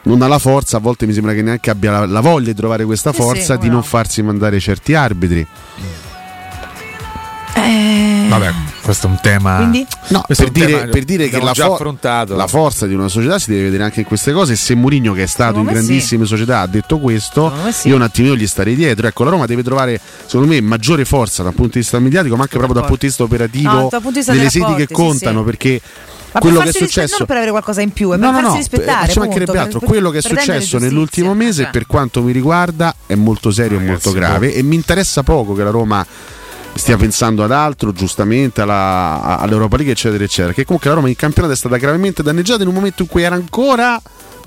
non 0.04 0.22
ha 0.22 0.28
la 0.28 0.40
forza, 0.40 0.78
a 0.78 0.80
volte 0.80 1.06
mi 1.06 1.14
sembra 1.14 1.34
che 1.34 1.42
neanche 1.42 1.70
abbia 1.70 1.92
la, 1.92 2.06
la 2.06 2.20
voglia 2.22 2.48
di 2.48 2.56
trovare 2.56 2.86
questa 2.86 3.12
Sì, 3.12 3.18
sì, 3.18 3.22
forza 3.22 3.56
di 3.58 3.68
no. 3.68 3.74
non 3.74 3.84
farsi 3.84 4.22
mandare 4.22 4.60
certi 4.60 4.94
arbitri. 4.94 5.46
Eh, 7.56 8.26
Vabbè, 8.30 8.52
questo 8.84 9.08
è 9.08 9.10
un 9.10 9.18
tema. 9.22 9.60
No, 9.60 10.24
per 10.26 10.38
è 10.38 10.44
un 10.44 10.52
dire, 10.52 10.66
tema 10.68 10.86
per 10.92 11.04
dire 11.04 11.30
che 11.30 11.42
la, 11.42 11.52
già 11.52 11.66
fo- 11.66 11.74
affrontato. 11.74 12.36
la 12.36 12.48
forza 12.48 12.86
di 12.86 12.94
una 12.94 13.08
società 13.08 13.38
si 13.40 13.50
deve 13.50 13.64
vedere 13.64 13.84
anche 13.84 14.00
in 14.02 14.06
queste 14.06 14.32
cose. 14.32 14.54
E 14.54 14.56
se 14.56 14.76
Mourinho, 14.76 15.14
che 15.14 15.24
è 15.24 15.26
stato 15.26 15.56
Secondo 15.56 15.72
in 15.72 15.76
me 15.78 15.84
grandissime 15.84 16.26
società, 16.26 16.62
ha 16.62 16.68
detto 16.68 17.00
questo, 17.00 17.52
sì. 17.72 17.90
io 17.90 17.96
un 17.96 18.04
attimino 18.04 18.36
gli 18.36 18.48
starei 18.48 18.76
dietro. 18.76 19.08
Ecco, 19.08 19.24
la 19.24 19.32
Roma 19.32 19.46
deve 19.46 19.64
trovare, 19.64 20.00
secondo 20.26 20.48
me, 20.54 20.62
maggiore 20.62 21.06
forza 21.06 21.44
dal 21.44 21.54
punto 21.54 21.74
di 21.74 21.80
vista 21.80 22.00
mediatico, 22.00 22.36
ma 22.36 22.44
anche 22.44 22.58
proprio 22.58 22.80
dal 22.80 22.88
punto 22.88 23.02
di 23.02 23.08
vista 23.08 23.24
operativo, 23.24 23.72
No, 23.72 23.88
dal 23.90 24.02
punto 24.02 24.10
di 24.10 24.16
vista 24.18 24.32
delle 24.32 24.50
sedi 24.50 24.74
che 24.76 24.86
sì, 24.88 24.94
contano, 24.94 25.40
sì. 25.40 25.46
perché 25.46 25.82
ma 26.34 26.40
quello 26.40 26.60
per 26.60 26.72
che 26.72 26.78
è 26.78 26.82
successo. 26.82 27.16
non 27.18 27.28
per 27.28 27.36
avere 27.38 27.52
qualcosa 27.52 27.82
in 27.82 27.92
più, 27.92 28.12
è 28.12 28.18
No, 28.18 28.32
per 28.32 28.42
no, 28.42 28.50
farsi 28.50 28.50
no, 28.50 28.56
rispettare. 28.58 29.08
eh, 29.08 29.12
ci 29.12 29.20
mancherebbe 29.20 29.58
altro. 29.58 29.80
per- 29.80 29.88
Quello 29.90 30.10
che 30.10 30.18
è 30.20 30.22
successo 30.22 30.78
nell'ultimo 30.78 31.34
mese, 31.34 31.64
Cioè. 31.64 31.72
per 31.72 31.86
quanto 31.88 32.22
mi 32.22 32.32
riguarda, 32.32 32.94
è 33.06 33.16
molto 33.16 33.52
serio 33.52 33.80
e 33.80 33.84
molto 33.84 34.12
grave. 34.12 34.54
E 34.54 34.62
mi 34.64 34.76
interessa 34.76 35.24
poco 35.24 35.54
che 35.54 35.64
la 35.64 35.70
Roma 35.72 36.06
stia 36.76 36.98
pensando 36.98 37.44
ad 37.44 37.52
altro, 37.52 37.92
giustamente 37.92 38.62
alla- 38.62 39.38
all'Europa 39.40 39.76
League, 39.76 39.94
eccetera, 39.94 40.24
eccetera. 40.24 40.54
Che 40.54 40.66
comunque 40.66 40.90
la 40.90 40.96
Roma 40.96 41.10
in 41.10 41.16
campionato 41.16 41.54
è 41.54 41.58
stata 41.58 41.78
gravemente 41.78 42.24
danneggiata 42.24 42.62
in 42.62 42.68
un 42.70 42.74
momento 42.76 43.02
in 43.02 43.08
cui 43.08 43.24
era 43.24 43.36
ancora 43.36 44.00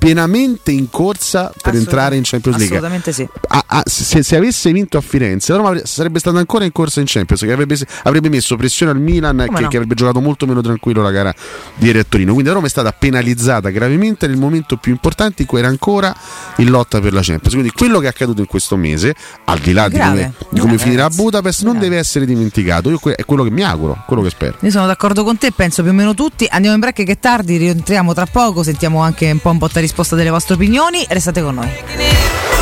pienamente 0.02 0.72
in 0.72 0.90
corsa 0.90 1.52
per 1.62 1.76
entrare 1.76 2.16
in 2.16 2.22
Champions 2.24 2.58
League. 2.58 2.76
Assolutamente 2.76 3.12
sì. 3.12 3.28
Ah, 3.46 3.62
ah, 3.68 3.82
se, 3.86 4.24
se 4.24 4.36
avesse 4.36 4.72
vinto 4.72 4.98
a 4.98 5.00
Firenze, 5.00 5.52
la 5.52 5.58
Roma 5.58 5.80
sarebbe 5.84 6.18
stata 6.18 6.38
ancora 6.38 6.64
in 6.64 6.72
corsa 6.72 6.98
in 6.98 7.06
Champions, 7.06 7.42
che 7.42 7.52
avrebbe, 7.52 7.78
avrebbe 8.02 8.28
messo 8.28 8.56
pressione 8.56 8.90
al 8.90 9.00
Milan, 9.00 9.36
che, 9.36 9.60
no? 9.60 9.68
che 9.68 9.76
avrebbe 9.76 9.94
giocato 9.94 10.20
molto 10.20 10.44
meno 10.44 10.60
tranquillo 10.60 11.02
la 11.02 11.12
gara 11.12 11.32
di 11.76 11.86
ieri 11.86 12.00
a 12.00 12.04
Torino. 12.08 12.32
Quindi 12.32 12.48
la 12.48 12.56
Roma 12.56 12.66
è 12.66 12.70
stata 12.70 12.90
penalizzata 12.90 13.70
gravemente 13.70 14.26
nel 14.26 14.38
momento 14.38 14.76
più 14.76 14.90
importante 14.90 15.42
in 15.42 15.48
cui 15.48 15.60
era 15.60 15.68
ancora 15.68 16.12
in 16.56 16.68
lotta 16.68 17.00
per 17.00 17.12
la 17.12 17.20
Champions. 17.22 17.52
Quindi 17.52 17.70
quello 17.70 18.00
che 18.00 18.06
è 18.06 18.08
accaduto 18.08 18.40
in 18.40 18.48
questo 18.48 18.76
mese, 18.76 19.14
al 19.44 19.60
di 19.60 19.72
là 19.72 19.88
di 19.88 19.94
Grave. 19.94 20.10
come, 20.10 20.34
di 20.50 20.58
come 20.58 20.72
Grave, 20.74 20.82
finirà 20.82 21.04
a. 21.04 21.10
Budapest, 21.10 21.62
non 21.62 21.78
deve 21.78 21.98
essere 21.98 22.26
dimenticato. 22.26 22.90
Io 22.90 22.98
è 23.14 23.24
quello 23.24 23.44
che 23.44 23.50
mi 23.50 23.62
auguro, 23.62 24.02
quello 24.08 24.22
che 24.22 24.30
spero. 24.30 24.56
Io 24.62 24.70
sono 24.70 24.86
d'accordo 24.86 25.22
con 25.22 25.38
te, 25.38 25.52
penso 25.52 25.82
più 25.82 25.92
o 25.92 25.94
meno 25.94 26.12
tutti. 26.12 26.44
Andiamo 26.50 26.74
in 26.74 26.80
break 26.80 27.04
che 27.04 27.12
è 27.12 27.18
tardi, 27.20 27.56
rientriamo 27.56 28.12
tra 28.12 28.26
poco, 28.26 28.64
sentiamo 28.64 29.00
anche 29.00 29.30
un 29.30 29.38
po' 29.38 29.50
un 29.50 29.58
botta 29.58 29.78
e 29.78 29.82
risposta 29.92 30.16
delle 30.16 30.30
vostre 30.30 30.54
opinioni. 30.54 31.04
Restate 31.06 31.42
con 31.42 31.54
noi. 31.54 32.61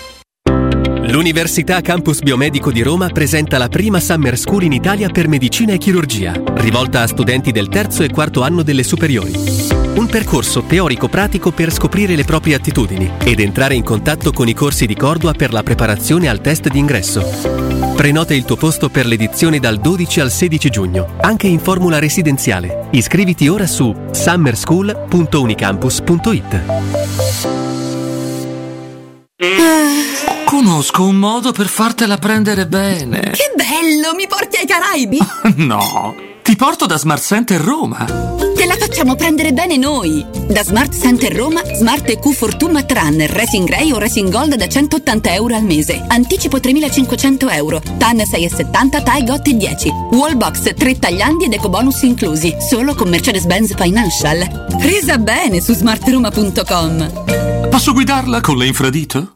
L'Università 1.11 1.81
Campus 1.81 2.21
Biomedico 2.21 2.71
di 2.71 2.81
Roma 2.81 3.09
presenta 3.09 3.57
la 3.57 3.67
prima 3.67 3.99
Summer 3.99 4.37
School 4.37 4.63
in 4.63 4.71
Italia 4.71 5.09
per 5.09 5.27
medicina 5.27 5.73
e 5.73 5.77
chirurgia, 5.77 6.41
rivolta 6.55 7.01
a 7.01 7.07
studenti 7.07 7.51
del 7.51 7.67
terzo 7.67 8.03
e 8.03 8.09
quarto 8.09 8.43
anno 8.43 8.63
delle 8.63 8.83
superiori. 8.83 9.33
Un 9.95 10.07
percorso 10.07 10.61
teorico-pratico 10.61 11.51
per 11.51 11.73
scoprire 11.73 12.15
le 12.15 12.23
proprie 12.23 12.55
attitudini 12.55 13.11
ed 13.25 13.41
entrare 13.41 13.75
in 13.75 13.83
contatto 13.83 14.31
con 14.31 14.47
i 14.47 14.53
corsi 14.53 14.85
di 14.85 14.95
Cordua 14.95 15.33
per 15.33 15.51
la 15.51 15.63
preparazione 15.63 16.29
al 16.29 16.39
test 16.39 16.69
d'ingresso. 16.69 17.29
Prenota 17.93 18.33
il 18.33 18.45
tuo 18.45 18.55
posto 18.55 18.87
per 18.87 19.05
l'edizione 19.05 19.59
dal 19.59 19.81
12 19.81 20.21
al 20.21 20.31
16 20.31 20.69
giugno, 20.69 21.15
anche 21.19 21.47
in 21.47 21.59
formula 21.59 21.99
residenziale. 21.99 22.87
Iscriviti 22.91 23.49
ora 23.49 23.67
su 23.67 23.93
summerschool.unicampus.it. 24.11 26.61
Conosco 30.51 31.05
un 31.05 31.15
modo 31.15 31.53
per 31.53 31.67
fartela 31.67 32.17
prendere 32.17 32.67
bene. 32.67 33.21
Che 33.21 33.53
bello, 33.55 34.13
mi 34.13 34.27
porti 34.27 34.57
ai 34.57 34.67
Caraibi? 34.67 35.17
No, 35.55 36.13
ti 36.43 36.57
porto 36.57 36.85
da 36.85 36.97
Smart 36.97 37.23
Center 37.23 37.61
Roma. 37.61 38.03
Te 38.03 38.65
la 38.65 38.75
facciamo 38.75 39.15
prendere 39.15 39.53
bene 39.53 39.77
noi. 39.77 40.25
Da 40.49 40.61
Smart 40.61 40.93
Center 40.93 41.33
Roma, 41.33 41.61
Smart 41.73 42.09
EQ 42.09 42.33
Fortuna 42.33 42.83
Trunner 42.83 43.29
Racing 43.29 43.65
Grey 43.65 43.93
o 43.93 43.97
Racing 43.97 44.29
Gold 44.29 44.55
da 44.55 44.67
180 44.67 45.33
euro 45.35 45.55
al 45.55 45.63
mese. 45.63 46.03
Anticipo 46.05 46.59
3500 46.59 47.49
euro. 47.49 47.81
TAN 47.97 48.17
6,70, 48.17 49.03
TAI 49.03 49.23
GOT 49.23 49.49
10. 49.51 49.89
Wallbox 50.11 50.73
3 50.75 50.99
tagliandi 50.99 51.45
ed 51.45 51.53
ecobonus 51.53 52.01
inclusi. 52.01 52.53
Solo 52.59 52.93
con 52.93 53.07
Mercedes-Benz 53.07 53.73
Financial. 53.77 54.67
Presa 54.77 55.17
bene 55.17 55.61
su 55.61 55.73
smartroma.com. 55.73 57.69
Posso 57.69 57.93
guidarla 57.93 58.41
con 58.41 58.57
le 58.57 58.67
infradito? 58.67 59.35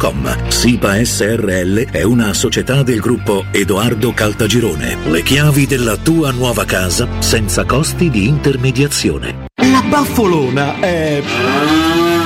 www.keicalt.com. 0.01 0.49
SIPA 0.49 1.03
SRL 1.03 1.91
è 1.91 2.03
una 2.03 2.33
società 2.33 2.81
del 2.81 2.99
gruppo 2.99 3.45
Edoardo 3.51 4.11
Caltagirone. 4.13 4.97
Le 5.05 5.21
chiavi 5.21 5.67
della 5.67 5.97
tua 5.97 6.31
nuova 6.31 6.65
casa 6.65 7.07
senza 7.19 7.65
costi 7.65 8.09
di 8.09 8.27
intermediazione. 8.27 9.45
La 9.55 9.83
baffolona 9.87 10.79
è 10.79 11.21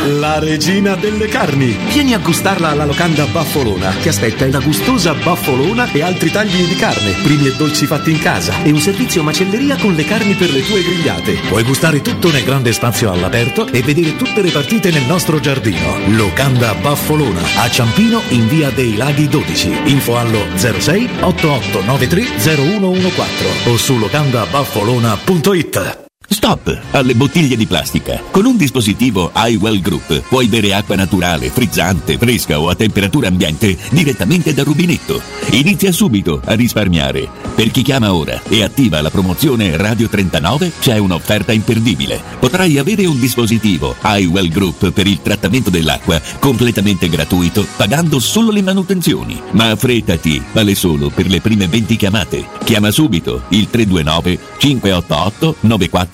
la 0.05 0.38
regina 0.38 0.95
delle 0.95 1.28
carni. 1.28 1.76
Vieni 1.91 2.13
a 2.13 2.19
gustarla 2.19 2.69
alla 2.69 2.86
locanda 2.86 3.26
Baffolona. 3.26 3.89
Ti 3.89 4.07
aspetta 4.07 4.47
la 4.47 4.59
gustosa 4.59 5.13
baffolona 5.13 5.91
e 5.91 6.03
altri 6.03 6.30
tagli 6.30 6.63
di 6.63 6.76
carne, 6.76 7.11
primi 7.23 7.47
e 7.47 7.55
dolci 7.55 7.88
fatti 7.88 8.11
in 8.11 8.19
casa 8.19 8.61
e 8.63 8.71
un 8.71 8.80
servizio 8.80 9.23
macelleria 9.23 9.78
con 9.78 9.95
le 9.95 10.05
carni 10.05 10.36
per 10.36 10.51
le 10.51 10.63
tue 10.63 10.84
grigliate. 10.84 11.39
Puoi 11.47 11.63
gustare 11.63 12.01
tutto 12.01 12.30
nel 12.32 12.43
grande 12.43 12.71
spazio 12.71 13.11
all'aperto 13.11 13.65
e 13.67 13.82
vedere 13.82 14.15
tutte 14.15 14.43
le 14.43 14.51
partite 14.51 14.91
nel 14.91 15.05
nostro 15.07 15.39
giardino. 15.39 15.97
Locanda 16.09 16.76
Baffolona 16.76 17.41
a 17.66 17.70
Ciampino 17.70 18.22
in 18.30 18.47
via 18.47 18.70
dei 18.70 18.95
Laghi 18.95 19.28
12. 19.28 19.82
Info 19.86 20.18
allo 20.18 20.45
06 20.55 21.09
8893 21.22 22.38
0114 22.38 23.70
o 23.70 23.78
su 23.78 23.97
locandabaffolona.it. 23.97 26.05
Stop 26.28 26.78
alle 26.91 27.15
bottiglie 27.15 27.55
di 27.55 27.65
plastica. 27.65 28.21
Con 28.32 28.45
un 28.45 28.57
dispositivo 28.57 29.32
iWell 29.36 29.80
Group 29.80 30.21
puoi 30.28 30.47
bere 30.47 30.73
acqua 30.73 30.95
naturale, 30.95 31.49
frizzante, 31.49 32.17
fresca 32.17 32.59
o 32.59 32.69
a 32.69 32.76
temperatura 32.76 33.28
ambiente 33.28 33.78
direttamente 33.89 34.53
dal 34.53 34.65
rubinetto. 34.65 35.21
Inizia 35.51 35.91
subito 35.91 36.41
a 36.43 36.53
risparmiare. 36.53 37.30
Per 37.55 37.71
chi 37.71 37.84
chiama 37.84 38.13
ora 38.13 38.41
e 38.47 38.63
attiva 38.63 39.01
la 39.01 39.09
promozione 39.09 39.78
Radio 39.78 40.09
39 40.09 40.71
c'è 40.80 40.97
un'offerta 40.97 41.53
imperdibile. 41.53 42.21
Potrai 42.39 42.78
avere 42.78 43.05
un 43.05 43.19
dispositivo 43.19 43.95
iWell 44.03 44.49
Group 44.49 44.91
per 44.91 45.07
il 45.07 45.21
trattamento 45.21 45.69
dell'acqua 45.69 46.21
completamente 46.39 47.07
gratuito 47.07 47.65
pagando 47.76 48.19
solo 48.19 48.51
le 48.51 48.61
manutenzioni. 48.61 49.41
Ma 49.51 49.71
affrettati, 49.71 50.43
vale 50.51 50.76
solo 50.76 51.09
per 51.09 51.28
le 51.28 51.39
prime 51.39 51.67
20 51.67 51.95
chiamate. 51.95 52.45
Chiama 52.63 52.91
subito 52.91 53.43
il 53.49 53.69
329 53.69 54.39
588 54.57 55.55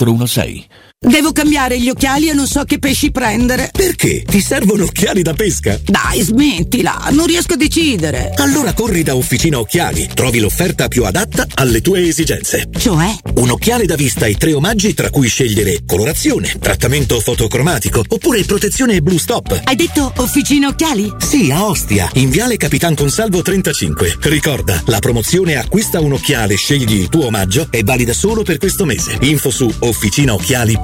416 0.02 0.68
Devo 1.04 1.32
cambiare 1.32 1.80
gli 1.80 1.90
occhiali 1.90 2.30
e 2.30 2.34
non 2.34 2.46
so 2.46 2.64
che 2.64 2.78
pesci 2.78 3.10
prendere. 3.10 3.72
Perché? 3.76 4.22
Ti 4.22 4.40
servono 4.40 4.84
occhiali 4.84 5.24
da 5.24 5.34
pesca? 5.34 5.80
Dai, 5.84 6.22
smettila, 6.22 7.08
non 7.10 7.26
riesco 7.26 7.54
a 7.54 7.58
decidere. 7.58 8.34
Allora 8.36 8.74
corri 8.74 9.02
da 9.02 9.16
Officina 9.16 9.58
Occhiali, 9.58 10.12
trovi 10.14 10.38
l'offerta 10.38 10.88
più 10.90 11.04
adatta 11.04 11.48
alle 11.56 11.82
tue 11.82 12.08
esigenze. 12.08 12.70
Cioè? 12.78 13.16
Un 13.38 13.50
occhiale 13.50 13.88
da 13.88 13.96
vista 13.96 14.28
e 14.28 14.36
tre 14.36 14.54
omaggi 14.54 14.94
tra 14.94 15.10
cui 15.10 15.28
scegliere 15.28 15.80
colorazione, 15.88 16.56
trattamento 16.60 17.20
fotocromatico 17.20 18.04
oppure 18.08 18.44
protezione 18.44 19.02
Blue 19.02 19.18
Stop. 19.18 19.60
Hai 19.64 19.76
detto 19.76 20.14
Officina 20.18 20.68
Occhiali? 20.68 21.12
Sì, 21.18 21.50
a 21.50 21.66
Ostia, 21.66 22.12
in 22.14 22.30
Viale 22.30 22.58
Capitan 22.58 22.94
Consalvo 22.94 23.42
35. 23.42 24.18
Ricorda, 24.22 24.80
la 24.86 25.00
promozione 25.00 25.56
acquista 25.56 26.00
un 26.00 26.14
occhiale, 26.14 26.58
scegli 26.58 26.94
il 26.94 27.10
tuo 27.10 27.26
omaggio 27.26 27.70
è 27.72 27.82
valida 27.82 28.14
solo 28.14 28.44
per 28.44 28.60
questo 28.60 28.86
mese. 28.86 29.18
Info 29.22 29.50
su 29.50 29.68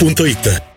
officinaocchiali.it 0.08 0.77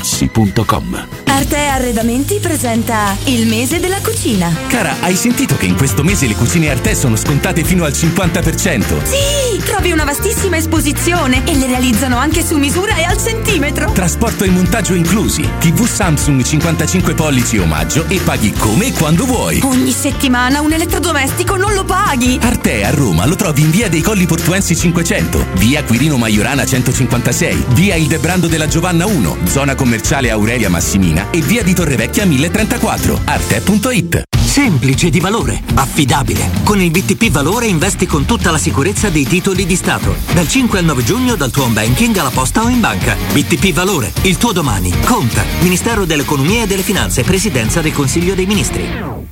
artigianamaterassi.com. 0.01 1.07
Arte 1.25 1.57
Arredamenti 1.57 2.39
presenta 2.39 3.15
il 3.25 3.47
mese 3.47 3.79
della 3.79 3.99
cucina. 4.01 4.53
Cara, 4.67 4.97
hai 4.99 5.15
sentito 5.15 5.55
che 5.55 5.65
in 5.65 5.75
questo 5.75 6.03
mese 6.03 6.27
le 6.27 6.35
cucine 6.35 6.69
Arte 6.69 6.93
sono 6.93 7.15
scontate 7.15 7.63
fino 7.63 7.85
al 7.85 7.91
50%? 7.91 9.03
Sì, 9.03 9.63
trovi 9.63 9.91
una 9.91 10.03
vastissima 10.03 10.57
esposizione 10.57 11.43
e 11.45 11.55
le 11.55 11.67
realizzano 11.67 12.17
anche 12.17 12.43
su 12.43 12.57
misura 12.57 12.95
e 12.97 13.03
al 13.03 13.17
centimetro. 13.17 13.91
Trasporto 13.91 14.43
e 14.43 14.49
montaggio 14.49 14.93
inclusi. 14.93 15.47
TV 15.59 15.87
Samsung 15.87 16.43
55 16.43 17.13
pollici 17.13 17.57
omaggio 17.57 18.05
e 18.07 18.19
paghi 18.19 18.51
come 18.51 18.87
e 18.87 18.91
quando 18.91 19.25
vuoi. 19.25 19.61
Ogni 19.63 19.91
settimana 19.91 20.61
un 20.61 20.73
elettrodomestico 20.73 21.55
non 21.55 21.73
lo 21.73 21.85
paghi. 21.85 22.39
Arte 22.41 22.83
a 22.83 22.91
Roma 22.91 23.25
lo 23.25 23.35
trovi 23.35 23.61
in 23.61 23.71
via 23.71 23.89
dei 23.89 24.01
Colli 24.01 24.25
Portuensi 24.25 24.75
500, 24.75 25.47
via 25.53 25.83
Quirino 25.83 26.17
Maiorana 26.17 26.65
156, 26.65 27.65
via 27.69 27.95
Il 27.95 28.07
Debrando 28.07 28.47
della 28.47 28.67
Giovanna 28.67 29.05
1, 29.05 29.37
zona 29.45 29.75
commerciale 29.75 29.90
Aurelia 30.29 30.69
Massimina 30.69 31.29
e 31.31 31.41
via 31.41 31.63
di 31.63 31.73
Torrevecchia 31.73 32.25
1034. 32.25 33.21
Arte.it. 33.23 34.23
Semplice 34.51 35.09
di 35.09 35.21
valore, 35.21 35.61
affidabile. 35.75 36.49
Con 36.63 36.81
il 36.81 36.91
BTP 36.91 37.29
Valore 37.29 37.67
investi 37.67 38.05
con 38.05 38.25
tutta 38.25 38.51
la 38.51 38.57
sicurezza 38.57 39.09
dei 39.09 39.25
titoli 39.25 39.65
di 39.65 39.75
Stato. 39.75 40.15
Dal 40.33 40.47
5 40.47 40.79
al 40.79 40.85
9 40.85 41.03
giugno 41.03 41.35
dal 41.35 41.51
tuo 41.51 41.63
home 41.63 41.73
banking 41.73 42.17
alla 42.17 42.31
posta 42.31 42.63
o 42.63 42.67
in 42.67 42.81
banca. 42.81 43.15
BTP 43.31 43.71
Valore, 43.71 44.11
il 44.23 44.37
tuo 44.37 44.51
domani. 44.51 44.93
Conta. 45.05 45.45
Ministero 45.61 46.05
dell'Economia 46.05 46.63
e 46.63 46.67
delle 46.67 46.83
Finanze, 46.83 47.23
Presidenza 47.23 47.81
del 47.81 47.93
Consiglio 47.93 48.35
dei 48.35 48.45
Ministri. 48.45 48.85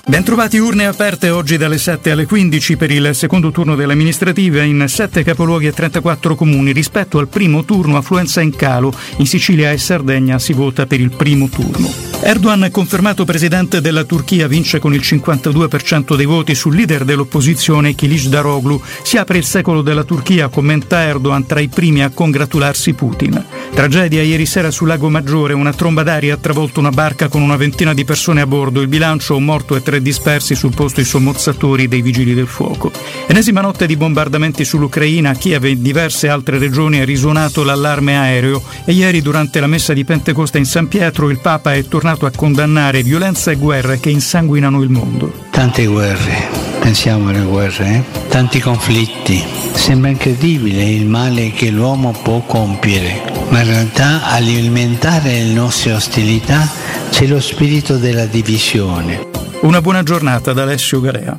Bentrovati 0.09 0.57
urne 0.59 0.87
aperte 0.87 1.31
oggi 1.31 1.57
dalle 1.57 1.79
7 1.79 2.13
alle 2.13 2.27
15 2.27 2.77
per 2.77 2.93
il 2.93 3.13
secondo 3.13 3.51
turno 3.51 3.75
delle 3.75 3.93
amministrative 3.93 4.65
in 4.65 4.85
7 4.87 5.25
capoluoghi 5.25 5.67
e 5.67 5.73
34 5.73 6.37
comuni. 6.37 6.71
Rispetto 6.71 7.19
al 7.19 7.27
primo 7.27 7.65
turno 7.65 7.97
affluenza 7.97 8.41
in 8.41 8.55
calo, 8.55 8.95
in 9.17 9.27
Sicilia 9.27 9.73
e 9.73 9.79
Sardegna 9.79 10.39
si 10.39 10.53
vota 10.53 10.87
per 10.87 11.01
il 11.01 11.11
primo 11.11 11.49
turno. 11.49 11.93
Erdogan, 12.23 12.69
confermato 12.71 13.25
presidente 13.25 13.81
della 13.81 14.05
Turchia, 14.05 14.47
vince 14.47 14.79
con 14.79 14.95
il 14.95 15.01
52% 15.01 16.17
dei 16.17 16.25
voti 16.25 16.55
sul 16.55 16.77
leader 16.77 17.05
dell'opposizione 17.05 17.95
Kilic 17.95 18.29
Daroglu. 18.29 18.81
Si 19.03 19.17
apre 19.17 19.39
il 19.39 19.45
secolo 19.45 19.83
della 19.83 20.05
Turchia, 20.05 20.49
commenta 20.49 21.03
Erdogan 21.03 21.47
tra 21.47 21.61
i 21.61 21.69
primi 21.69 22.03
a 22.03 22.11
congratularsi 22.11 22.95
Putin. 22.95 23.45
Tragedia 23.75 24.23
ieri 24.23 24.47
sera 24.47 24.71
sul 24.71 24.89
Lago 24.89 25.11
Maggiore, 25.11 25.53
una 25.53 25.73
tromba 25.73 26.03
d'aria 26.03 26.35
ha 26.35 26.39
travolto 26.39 26.81
una 26.81 26.91
barca 26.91 27.29
con 27.29 27.43
una 27.43 27.57
ventina 27.57 27.93
di 27.93 28.05
persone 28.05 28.41
a 28.41 28.47
bordo. 28.47 28.81
Il 28.81 28.89
bilancio 28.89 29.39
morto 29.39 29.77
e 29.77 29.83
tre 29.83 29.96
dispersi 30.03 30.55
sul 30.55 30.75
posto 30.75 31.01
i 31.01 31.05
sommozzatori 31.05 31.89
dei 31.89 32.03
vigili 32.03 32.35
del 32.35 32.47
fuoco. 32.47 32.91
Enesima 33.27 33.61
notte 33.61 33.87
di 33.87 33.97
bombardamenti 33.97 34.65
sull'Ucraina, 34.65 35.31
a 35.31 35.35
Kiev 35.35 35.65
e 35.65 35.71
in 35.71 35.83
diverse 35.83 36.29
altre 36.29 36.59
regioni 36.59 36.99
è 36.99 37.05
risuonato 37.05 37.65
l'allarme 37.65 38.17
aereo 38.17 38.63
e 38.85 38.93
ieri 38.93 39.23
durante 39.23 39.61
la 39.61 39.67
messa 39.67 39.93
di 39.93 40.05
Pentecoste 40.05 40.59
in 40.59 40.67
San 40.67 40.89
Pietro 40.89 41.31
il 41.31 41.41
Papa 41.41 41.75
è 41.75 41.85
tornato 41.87 42.27
a 42.27 42.33
condannare 42.35 43.03
violenza 43.03 43.51
e 43.51 43.57
guerre 43.57 44.01
che 44.01 44.11
insanguinano 44.11 44.83
il 44.83 44.91
mondo. 44.91 45.33
Tante 45.51 45.87
guerre, 45.87 46.49
pensiamo 46.81 47.29
alle 47.31 47.41
guerre, 47.41 47.87
eh? 47.95 48.29
tanti 48.29 48.61
conflitti. 48.61 49.43
Sembra 49.73 50.11
incredibile 50.11 50.85
il 50.85 51.07
male 51.07 51.53
che 51.53 51.71
l'uomo 51.71 52.13
può 52.23 52.41
compiere, 52.41 53.21
ma 53.49 53.61
in 53.61 53.67
realtà 53.67 54.25
alimentare 54.25 55.43
le 55.43 55.53
nostre 55.53 55.93
ostilità 55.93 56.69
c'è 57.11 57.27
lo 57.27 57.41
spirito 57.41 57.97
della 57.97 58.27
divisione. 58.27 59.29
Una 59.61 59.81
buona 59.87 60.03
giornata 60.03 60.53
da 60.53 60.63
Alessio 60.63 61.01
Garea. 61.01 61.39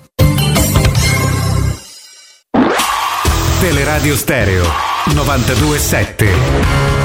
Teleradio 3.59 4.15
Stereo 4.15 4.63
927. 5.07 6.96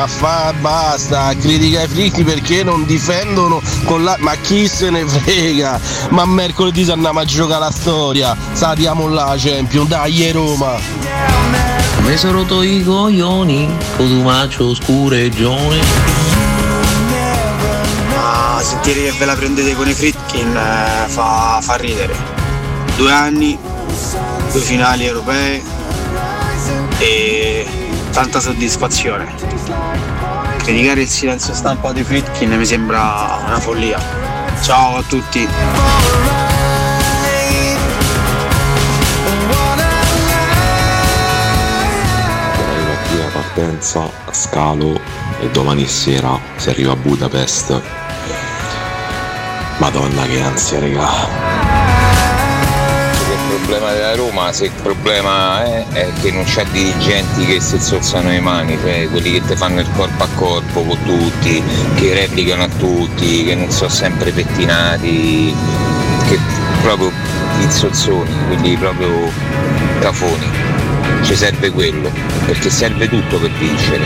Ma 0.00 0.06
fa 0.06 0.54
basta, 0.58 1.34
critica 1.38 1.82
i 1.82 1.88
fritti 1.88 2.24
perché 2.24 2.64
non 2.64 2.86
difendono 2.86 3.60
con 3.84 4.02
la. 4.02 4.16
Ma 4.20 4.34
chi 4.36 4.66
se 4.66 4.88
ne 4.88 5.06
frega? 5.06 5.78
Ma 6.10 6.24
mercoledì 6.24 6.84
se 6.84 6.92
andiamo 6.92 7.18
a 7.18 7.24
giocare 7.24 7.60
la 7.60 7.70
storia, 7.70 8.34
saliamo 8.52 9.08
là 9.08 9.34
Champion, 9.36 9.86
dai 9.86 10.30
Roma! 10.32 10.78
Mi 11.98 12.16
sono 12.16 12.38
rotto 12.38 12.62
i 12.62 12.82
coglioni, 12.82 13.68
cosumaccio 13.96 14.74
scureggione. 14.74 15.80
Ma 18.14 18.58
sentire 18.62 19.02
che 19.02 19.12
ve 19.18 19.24
la 19.26 19.34
prendete 19.34 19.74
con 19.74 19.86
i 19.86 19.92
Fritkin 19.92 20.56
eh, 20.56 21.08
fa, 21.08 21.58
fa 21.60 21.74
ridere. 21.76 22.16
Due 22.96 23.12
anni, 23.12 23.58
due 24.50 24.60
finali 24.60 25.04
europee 25.04 25.62
e 26.98 27.79
tanta 28.10 28.40
soddisfazione. 28.40 29.34
Criticare 30.58 31.02
il 31.02 31.08
silenzio 31.08 31.54
stampa 31.54 31.92
di 31.92 32.02
Fritkin 32.02 32.50
mi 32.56 32.64
sembra 32.64 33.40
una 33.46 33.58
follia. 33.58 33.98
Ciao 34.62 34.96
a 34.96 35.02
tutti. 35.02 35.48
Arriva 42.56 43.26
a 43.26 43.30
partenza 43.32 44.10
Scalo 44.30 45.00
e 45.40 45.48
domani 45.50 45.86
sera 45.86 46.38
si 46.56 46.68
arriva 46.68 46.92
a 46.92 46.96
Budapest. 46.96 47.80
Madonna 49.78 50.26
che 50.26 50.40
ansia, 50.42 50.78
regà. 50.78 51.69
Problema 53.70 53.92
della 53.92 54.16
Roma, 54.16 54.52
se 54.52 54.64
il 54.64 54.72
problema 54.82 55.64
è, 55.64 55.86
è 55.92 56.08
che 56.20 56.32
non 56.32 56.42
c'è 56.42 56.64
dirigenti 56.72 57.46
che 57.46 57.60
si 57.60 57.78
zozzano 57.78 58.28
le 58.28 58.40
mani, 58.40 58.76
cioè 58.76 59.08
quelli 59.08 59.30
che 59.30 59.42
ti 59.46 59.54
fanno 59.54 59.78
il 59.78 59.88
corpo 59.94 60.24
a 60.24 60.28
corpo 60.34 60.82
con 60.82 60.98
tutti, 61.04 61.62
che 61.94 62.12
replicano 62.12 62.64
a 62.64 62.68
tutti, 62.68 63.44
che 63.44 63.54
non 63.54 63.70
sono 63.70 63.88
sempre 63.88 64.32
pettinati, 64.32 65.54
che 66.28 66.38
proprio 66.82 67.12
i 67.60 67.70
zozzoni, 67.70 68.34
quelli 68.48 68.76
proprio 68.76 69.30
cafoni. 70.00 70.50
Ci 71.22 71.36
serve 71.36 71.70
quello, 71.70 72.10
perché 72.46 72.70
serve 72.70 73.08
tutto 73.08 73.38
per 73.38 73.52
vincere. 73.52 74.04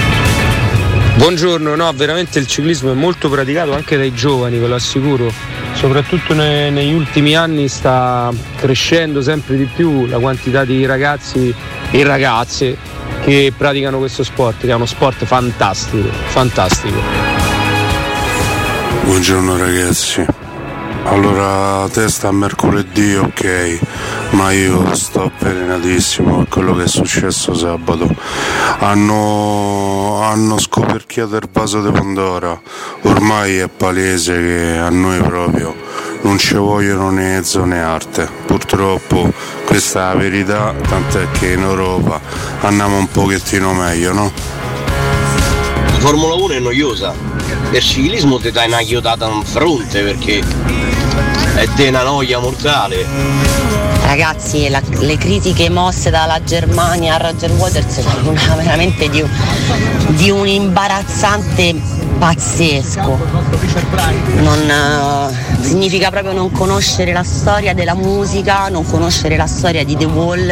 Buongiorno, 1.16 1.74
no, 1.74 1.90
veramente 1.94 2.38
il 2.38 2.46
ciclismo 2.46 2.90
è 2.90 2.94
molto 2.94 3.30
praticato 3.30 3.72
anche 3.72 3.96
dai 3.96 4.12
giovani, 4.12 4.58
ve 4.58 4.66
lo 4.66 4.74
assicuro. 4.74 5.53
Soprattutto 5.74 6.34
ne- 6.34 6.70
negli 6.70 6.92
ultimi 6.94 7.36
anni 7.36 7.68
sta 7.68 8.32
crescendo 8.56 9.20
sempre 9.20 9.56
di 9.56 9.64
più 9.66 10.06
la 10.06 10.18
quantità 10.18 10.64
di 10.64 10.86
ragazzi 10.86 11.55
e 11.90 12.05
ragazze 12.05 12.76
che 13.22 13.52
praticano 13.56 13.98
questo 13.98 14.22
sport, 14.22 14.60
che 14.60 14.68
è 14.68 14.74
uno 14.74 14.86
sport 14.86 15.24
fantastico, 15.24 16.09
fantastico. 16.26 16.98
Buongiorno 19.05 19.56
ragazzi. 19.56 20.24
Allora, 21.05 21.86
testa 21.90 22.28
a 22.28 22.32
mercoledì, 22.32 23.14
ok, 23.14 23.78
ma 24.35 24.51
io 24.52 24.94
sto 24.94 25.31
avvelenatissimo 25.32 26.39
per 26.39 26.48
quello 26.48 26.74
che 26.74 26.85
è 26.85 26.89
successo 26.89 27.55
sabato. 27.55 28.15
Hanno, 28.81 30.20
hanno 30.23 30.59
scoperchiato 30.59 31.36
il 31.36 31.48
vaso 31.51 31.81
di 31.81 31.90
Pandora. 31.90 32.61
Ormai 33.02 33.59
è 33.59 33.69
palese 33.69 34.35
che 34.35 34.78
a 34.78 34.90
noi 34.90 35.20
proprio 35.20 35.74
non 36.23 36.39
ci 36.39 36.55
vogliono 36.55 37.11
né 37.11 37.36
ezzo 37.39 37.65
né 37.65 37.81
arte. 37.81 38.28
Purtroppo 38.47 39.32
questa 39.65 40.11
è 40.11 40.15
la 40.15 40.20
verità, 40.20 40.74
tant'è 40.89 41.31
che 41.31 41.52
in 41.52 41.62
Europa 41.62 42.20
andiamo 42.61 42.98
un 42.98 43.09
pochettino 43.09 43.73
meglio, 43.73 44.12
no? 44.12 44.32
La 45.86 45.98
Formula 46.01 46.35
1 46.35 46.55
è 46.55 46.59
noiosa, 46.59 47.15
il 47.70 47.81
ciclismo 47.81 48.39
ti 48.39 48.51
dai 48.51 48.66
una 48.66 48.81
chiodata 48.81 49.27
in 49.27 49.43
fronte 49.43 50.02
perché 50.02 50.43
è 51.55 51.66
di 51.74 51.86
una 51.89 52.02
noia 52.02 52.39
mortale. 52.40 53.93
Ragazzi, 54.14 54.68
la- 54.68 54.80
le 55.00 55.16
critiche 55.16 55.68
mosse 55.70 56.08
dalla 56.08 56.40
Germania 56.44 57.14
a 57.14 57.16
Roger 57.16 57.50
Waters 57.50 57.98
sono 57.98 58.32
veramente 58.62 59.10
di 59.10 59.24
di 60.10 60.30
un 60.30 60.46
imbarazzante 60.46 61.74
pazzesco. 62.16 63.18
Non, 64.36 64.70
eh, 64.70 65.64
significa 65.64 66.10
proprio 66.10 66.32
non 66.32 66.52
conoscere 66.52 67.12
la 67.12 67.24
storia 67.24 67.74
della 67.74 67.94
musica, 67.94 68.68
non 68.68 68.86
conoscere 68.88 69.36
la 69.36 69.48
storia 69.48 69.84
di 69.84 69.96
The 69.96 70.04
Wall 70.04 70.48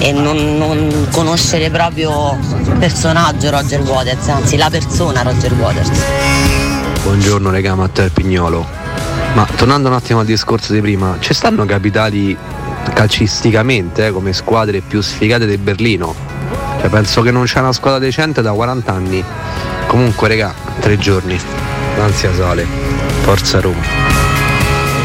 e 0.00 0.12
non, 0.12 0.58
non 0.58 1.08
conoscere 1.12 1.70
proprio 1.70 2.36
il 2.58 2.76
personaggio 2.78 3.48
Roger 3.48 3.80
Waters, 3.80 4.28
anzi 4.28 4.58
la 4.58 4.68
persona 4.68 5.22
Roger 5.22 5.54
Waters. 5.54 5.88
Buongiorno 7.04 7.48
regà 7.48 7.74
Matteo 7.74 8.10
Pignolo. 8.12 8.83
Ma 9.34 9.48
tornando 9.56 9.88
un 9.88 9.94
attimo 9.94 10.20
al 10.20 10.26
discorso 10.26 10.72
di 10.72 10.80
prima, 10.80 11.16
ci 11.18 11.34
stanno 11.34 11.64
capitali 11.64 12.36
calcisticamente 12.94 14.06
eh, 14.06 14.10
come 14.12 14.32
squadre 14.32 14.80
più 14.80 15.00
sfigate 15.00 15.44
di 15.44 15.56
Berlino? 15.56 16.14
Cioè, 16.78 16.88
penso 16.88 17.20
che 17.20 17.32
non 17.32 17.44
c'è 17.44 17.58
una 17.58 17.72
squadra 17.72 17.98
decente 17.98 18.42
da 18.42 18.52
40 18.52 18.92
anni. 18.92 19.24
Comunque 19.88 20.28
regà, 20.28 20.54
tre 20.78 20.96
giorni. 20.98 21.36
L'ansia 21.96 22.32
sale. 22.32 22.64
Forza 23.22 23.60
Roma. 23.60 23.82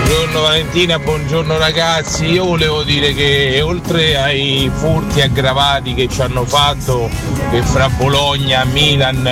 Buongiorno 0.03 0.41
Valentina, 0.41 0.99
buongiorno 0.99 1.57
ragazzi. 1.57 2.25
Io 2.25 2.45
volevo 2.45 2.83
dire 2.83 3.15
che 3.15 3.61
oltre 3.63 4.15
ai 4.15 4.69
furti 4.71 5.21
aggravati 5.21 5.95
che 5.95 6.07
ci 6.07 6.21
hanno 6.21 6.45
fatto 6.45 7.09
che 7.49 7.63
fra 7.63 7.89
Bologna, 7.89 8.63
Milan 8.65 9.25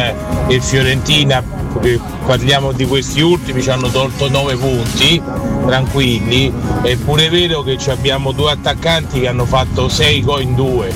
e 0.47 0.59
Fiorentina, 0.59 1.43
che 1.79 1.99
parliamo 2.25 2.71
di 2.71 2.85
questi 2.85 3.21
ultimi, 3.21 3.61
ci 3.61 3.69
hanno 3.69 3.89
tolto 3.89 4.29
9 4.29 4.55
punti, 4.55 5.21
tranquilli, 5.65 6.51
è 6.81 6.95
pure 6.95 7.29
vero 7.29 7.63
che 7.63 7.77
abbiamo 7.89 8.31
due 8.31 8.51
attaccanti 8.51 9.19
che 9.19 9.27
hanno 9.27 9.45
fatto 9.45 9.89
6 9.89 10.23
gol 10.23 10.41
in 10.41 10.55
due. 10.55 10.93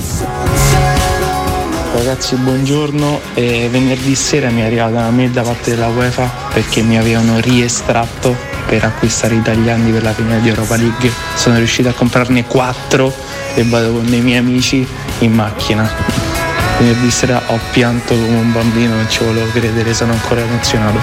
Ragazzi 1.94 2.36
buongiorno, 2.36 3.20
e 3.34 3.68
venerdì 3.70 4.14
sera 4.14 4.48
mi 4.48 4.62
è 4.62 4.64
arrivata 4.64 4.92
una 4.92 5.10
mail 5.10 5.30
da 5.30 5.42
parte 5.42 5.70
della 5.70 5.88
UEFA 5.88 6.30
perché 6.52 6.80
mi 6.80 6.96
avevano 6.96 7.38
riestratto 7.38 8.34
per 8.66 8.84
acquistare 8.84 9.34
italiani 9.34 9.90
per 9.90 10.02
la 10.02 10.12
finale 10.12 10.40
di 10.40 10.48
Europa 10.48 10.76
League. 10.76 11.12
Sono 11.34 11.58
riuscito 11.58 11.90
a 11.90 11.92
comprarne 11.92 12.46
4 12.46 13.12
e 13.54 13.64
vado 13.64 13.92
con 13.92 14.08
dei 14.08 14.20
miei 14.20 14.38
amici 14.38 14.86
in 15.18 15.32
macchina. 15.32 16.31
Venerdì 16.82 17.12
sera 17.12 17.40
ho 17.46 17.60
pianto 17.70 18.12
come 18.12 18.38
un 18.38 18.52
bambino, 18.52 18.96
non 18.96 19.08
ci 19.08 19.22
volevo 19.22 19.48
credere, 19.52 19.94
sono 19.94 20.14
ancora 20.14 20.40
emozionato. 20.40 20.98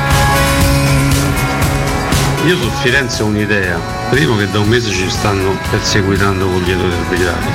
Io 2.46 2.58
su 2.58 2.70
Firenze 2.82 3.24
ho 3.24 3.28
un'idea. 3.28 3.80
Primo 4.10 4.36
che 4.36 4.52
da 4.52 4.60
un 4.60 4.68
mese 4.68 4.92
ci 4.92 5.10
stanno 5.10 5.58
perseguitando 5.70 6.48
con 6.48 6.62
gli 6.64 6.72
errori 6.72 6.92
arbitrali. 6.92 7.46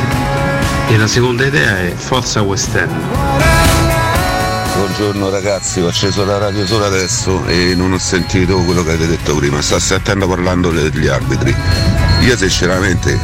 E 0.89 0.97
la 0.97 1.07
seconda 1.07 1.45
idea 1.45 1.79
è 1.81 1.93
Forza 1.95 2.41
West 2.41 2.75
End. 2.75 3.64
Buongiorno 4.77 5.31
ragazzi, 5.31 5.81
ho 5.81 5.87
acceso 5.87 6.25
la 6.25 6.37
radio 6.37 6.67
solo 6.67 6.85
adesso 6.85 7.47
e 7.47 7.77
non 7.77 7.93
ho 7.93 7.99
sentito 7.99 8.59
quello 8.59 8.83
che 8.83 8.91
avete 8.91 9.07
detto 9.07 9.37
prima. 9.37 9.63
Sta 9.63 9.79
sentendo 9.79 10.27
parlando 10.27 10.71
degli 10.71 11.07
arbitri. 11.07 11.55
Io 12.23 12.37
sinceramente 12.37 13.17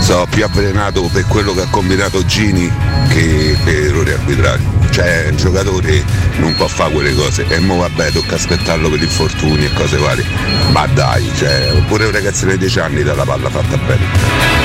sono 0.00 0.26
più 0.26 0.44
avvelenato 0.44 1.02
per 1.12 1.26
quello 1.26 1.52
che 1.52 1.60
ha 1.60 1.68
combinato 1.68 2.24
Gini 2.24 2.72
che 3.10 3.54
per 3.62 3.74
errori 3.74 4.12
arbitrali. 4.12 4.66
Cioè 4.90 5.26
un 5.28 5.36
giocatore 5.36 6.02
non 6.38 6.54
può 6.54 6.68
fare 6.68 6.92
quelle 6.92 7.14
cose 7.14 7.46
e 7.48 7.58
mo 7.58 7.76
vabbè 7.76 8.10
tocca 8.12 8.36
aspettarlo 8.36 8.88
per 8.88 9.02
infortuni 9.02 9.66
e 9.66 9.72
cose 9.74 9.98
varie. 9.98 10.24
Ma 10.72 10.86
dai, 10.86 11.30
cioè, 11.36 11.82
pure 11.86 12.06
un 12.06 12.12
ragazzino 12.12 12.52
di 12.52 12.58
10 12.58 12.80
anni 12.80 13.02
dà 13.02 13.14
la 13.14 13.24
palla 13.24 13.50
fatta 13.50 13.76
bene. 13.76 14.64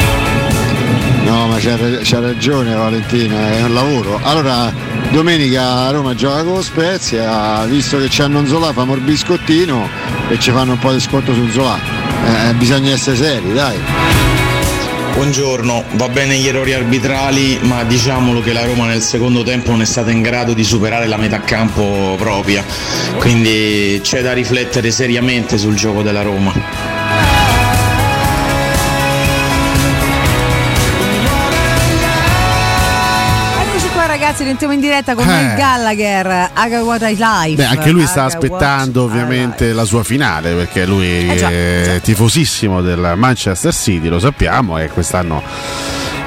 No, 1.23 1.47
ma 1.47 1.57
c'ha 1.59 2.19
ragione 2.19 2.73
Valentina, 2.73 3.51
è 3.51 3.61
un 3.63 3.73
lavoro. 3.73 4.19
Allora, 4.23 4.73
domenica 5.11 5.89
Roma 5.89 6.13
gioca 6.13 6.43
con 6.43 6.61
Spezia, 6.61 7.65
visto 7.65 7.97
che 7.97 8.07
c'hanno 8.09 8.39
un 8.39 8.47
Zola, 8.47 8.71
famo 8.73 8.93
il 8.93 9.01
biscottino 9.01 9.89
e 10.29 10.39
ci 10.39 10.51
fanno 10.51 10.73
un 10.73 10.79
po' 10.79 10.91
di 10.91 10.99
sconto 10.99 11.33
sul 11.33 11.51
Zola. 11.51 11.79
Eh, 12.49 12.53
bisogna 12.53 12.91
essere 12.91 13.15
seri, 13.15 13.53
dai. 13.53 13.77
Buongiorno, 15.13 15.83
va 15.93 16.07
bene 16.09 16.35
gli 16.37 16.47
errori 16.47 16.73
arbitrali, 16.73 17.59
ma 17.63 17.83
diciamolo 17.83 18.41
che 18.41 18.53
la 18.53 18.63
Roma 18.63 18.85
nel 18.85 19.01
secondo 19.01 19.43
tempo 19.43 19.71
non 19.71 19.81
è 19.81 19.85
stata 19.85 20.11
in 20.11 20.21
grado 20.21 20.53
di 20.53 20.63
superare 20.63 21.07
la 21.07 21.17
metà 21.17 21.41
campo 21.41 22.15
propria, 22.17 22.63
quindi 23.17 23.99
c'è 24.01 24.21
da 24.21 24.33
riflettere 24.33 24.91
seriamente 24.91 25.57
sul 25.57 25.75
gioco 25.75 26.03
della 26.03 26.21
Roma. 26.21 26.98
Ragazzi, 34.39 34.43
rientriamo 34.43 34.73
in 34.73 34.79
diretta 34.79 35.15
con 35.15 35.27
Eh. 35.27 35.33
Mike 35.33 35.55
Gallagher, 35.55 36.49
Aga 36.53 36.83
What 36.83 37.01
I 37.01 37.15
Life. 37.17 37.55
Beh, 37.55 37.65
anche 37.65 37.91
lui 37.91 38.05
sta 38.05 38.25
Aga 38.25 38.35
aspettando 38.35 39.03
ovviamente 39.03 39.73
la 39.73 39.85
sua 39.85 40.03
finale 40.03 40.53
perché 40.53 40.85
lui 40.85 41.27
Eh 41.27 41.35
già, 41.35 41.49
è 41.49 41.99
tifosissimo 42.01 42.81
del 42.81 43.13
Manchester 43.15 43.73
City, 43.73 44.07
lo 44.07 44.19
sappiamo, 44.19 44.77
e 44.77 44.89
quest'anno 44.89 45.41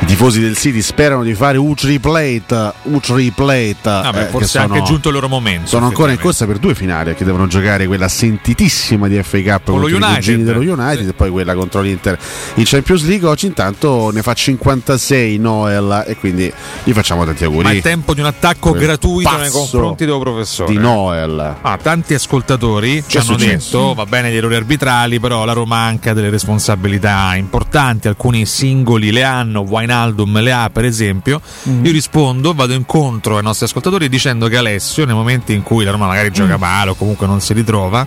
i 0.03 0.05
tifosi 0.05 0.41
del 0.41 0.57
City 0.57 0.83
sperano 0.83 1.23
di 1.23 1.33
fare 1.33 1.59
Utri 1.59 2.01
Plate, 2.01 2.73
Utri 2.83 3.31
Plate. 3.31 3.77
Vabbè, 3.83 4.23
eh, 4.23 4.27
forse 4.27 4.59
è 4.59 4.63
anche 4.63 4.75
sono- 4.75 4.87
giunto 4.87 5.09
il 5.09 5.15
loro 5.15 5.29
momento. 5.29 5.69
Sono 5.69 5.87
ancora 5.87 6.11
in 6.11 6.19
corsa 6.19 6.45
per 6.45 6.59
due 6.59 6.75
finali 6.75 7.15
che 7.15 7.25
devono 7.25 7.47
giocare 7.47 7.87
quella 7.87 8.09
sentitissima 8.09 9.07
di 9.07 9.23
FA 9.23 9.39
Cup 9.43 9.65
Con 9.67 9.75
contro 9.81 9.89
i 9.89 9.93
United. 9.93 10.15
cugini 10.17 10.43
dello 10.43 10.61
United 10.61 11.09
e 11.09 11.13
poi 11.13 11.31
quella 11.31 11.55
contro 11.55 11.81
l'Inter 11.83 12.19
in 12.55 12.65
Champions 12.67 13.05
League. 13.05 13.29
Oggi 13.29 13.47
intanto 13.47 14.11
ne 14.13 14.23
fa 14.23 14.35
56 14.35 15.39
Noel 15.39 16.05
e 16.09 16.17
quindi 16.17 16.53
gli 16.83 16.93
facciamo 16.93 17.25
tanti 17.25 17.45
auguri. 17.45 17.63
Ma 17.65 17.71
è 17.71 17.81
tempo 17.81 18.13
di 18.13 18.21
un 18.21 18.27
attacco 18.27 18.71
Quel 18.71 18.83
gratuito 18.83 19.37
nei 19.39 19.51
confronti 19.51 20.05
del 20.05 20.19
professore. 20.19 20.73
di 20.73 20.79
Noel. 20.79 21.57
Ah, 21.61 21.79
tanti 21.81 22.15
ascoltatori 22.15 23.05
ci 23.07 23.19
hanno 23.19 23.39
successo? 23.39 23.79
detto 23.79 23.95
va 23.95 24.05
bene 24.07 24.33
gli 24.33 24.37
errori 24.37 24.57
arbitrali, 24.57 25.21
però 25.21 25.45
la 25.45 25.53
Roma 25.53 25.77
ha 25.77 25.85
anche 25.87 26.13
delle 26.13 26.29
responsabilità 26.31 27.35
importanti, 27.37 28.09
alcuni 28.09 28.45
singoli 28.47 29.13
le 29.13 29.23
hanno, 29.23 29.63
Wijnaldum 29.93 30.41
le 30.41 30.53
ha 30.53 30.71
per 30.73 30.85
esempio. 30.85 31.41
Mm. 31.69 31.85
Io 31.85 31.93
rispondo, 31.93 32.55
vado 32.55 32.73
incontro 32.73 33.37
ai 33.37 33.43
nostri 33.43 33.67
ascoltatori 33.67 34.09
dicendo 34.09 34.49
che 34.49 34.57
Alessio 34.57 35.05
nei 35.05 35.15
momenti 35.15 35.53
in 35.53 35.63
cui 35.63 35.85
la 35.85 35.91
Roma 35.91 36.07
magari 36.07 36.31
Mm. 36.31 36.35
gioca 36.35 36.57
male 36.57 36.91
o 36.91 36.95
comunque 36.95 37.27
non 37.27 37.41
si 37.41 37.53
ritrova 37.53 38.07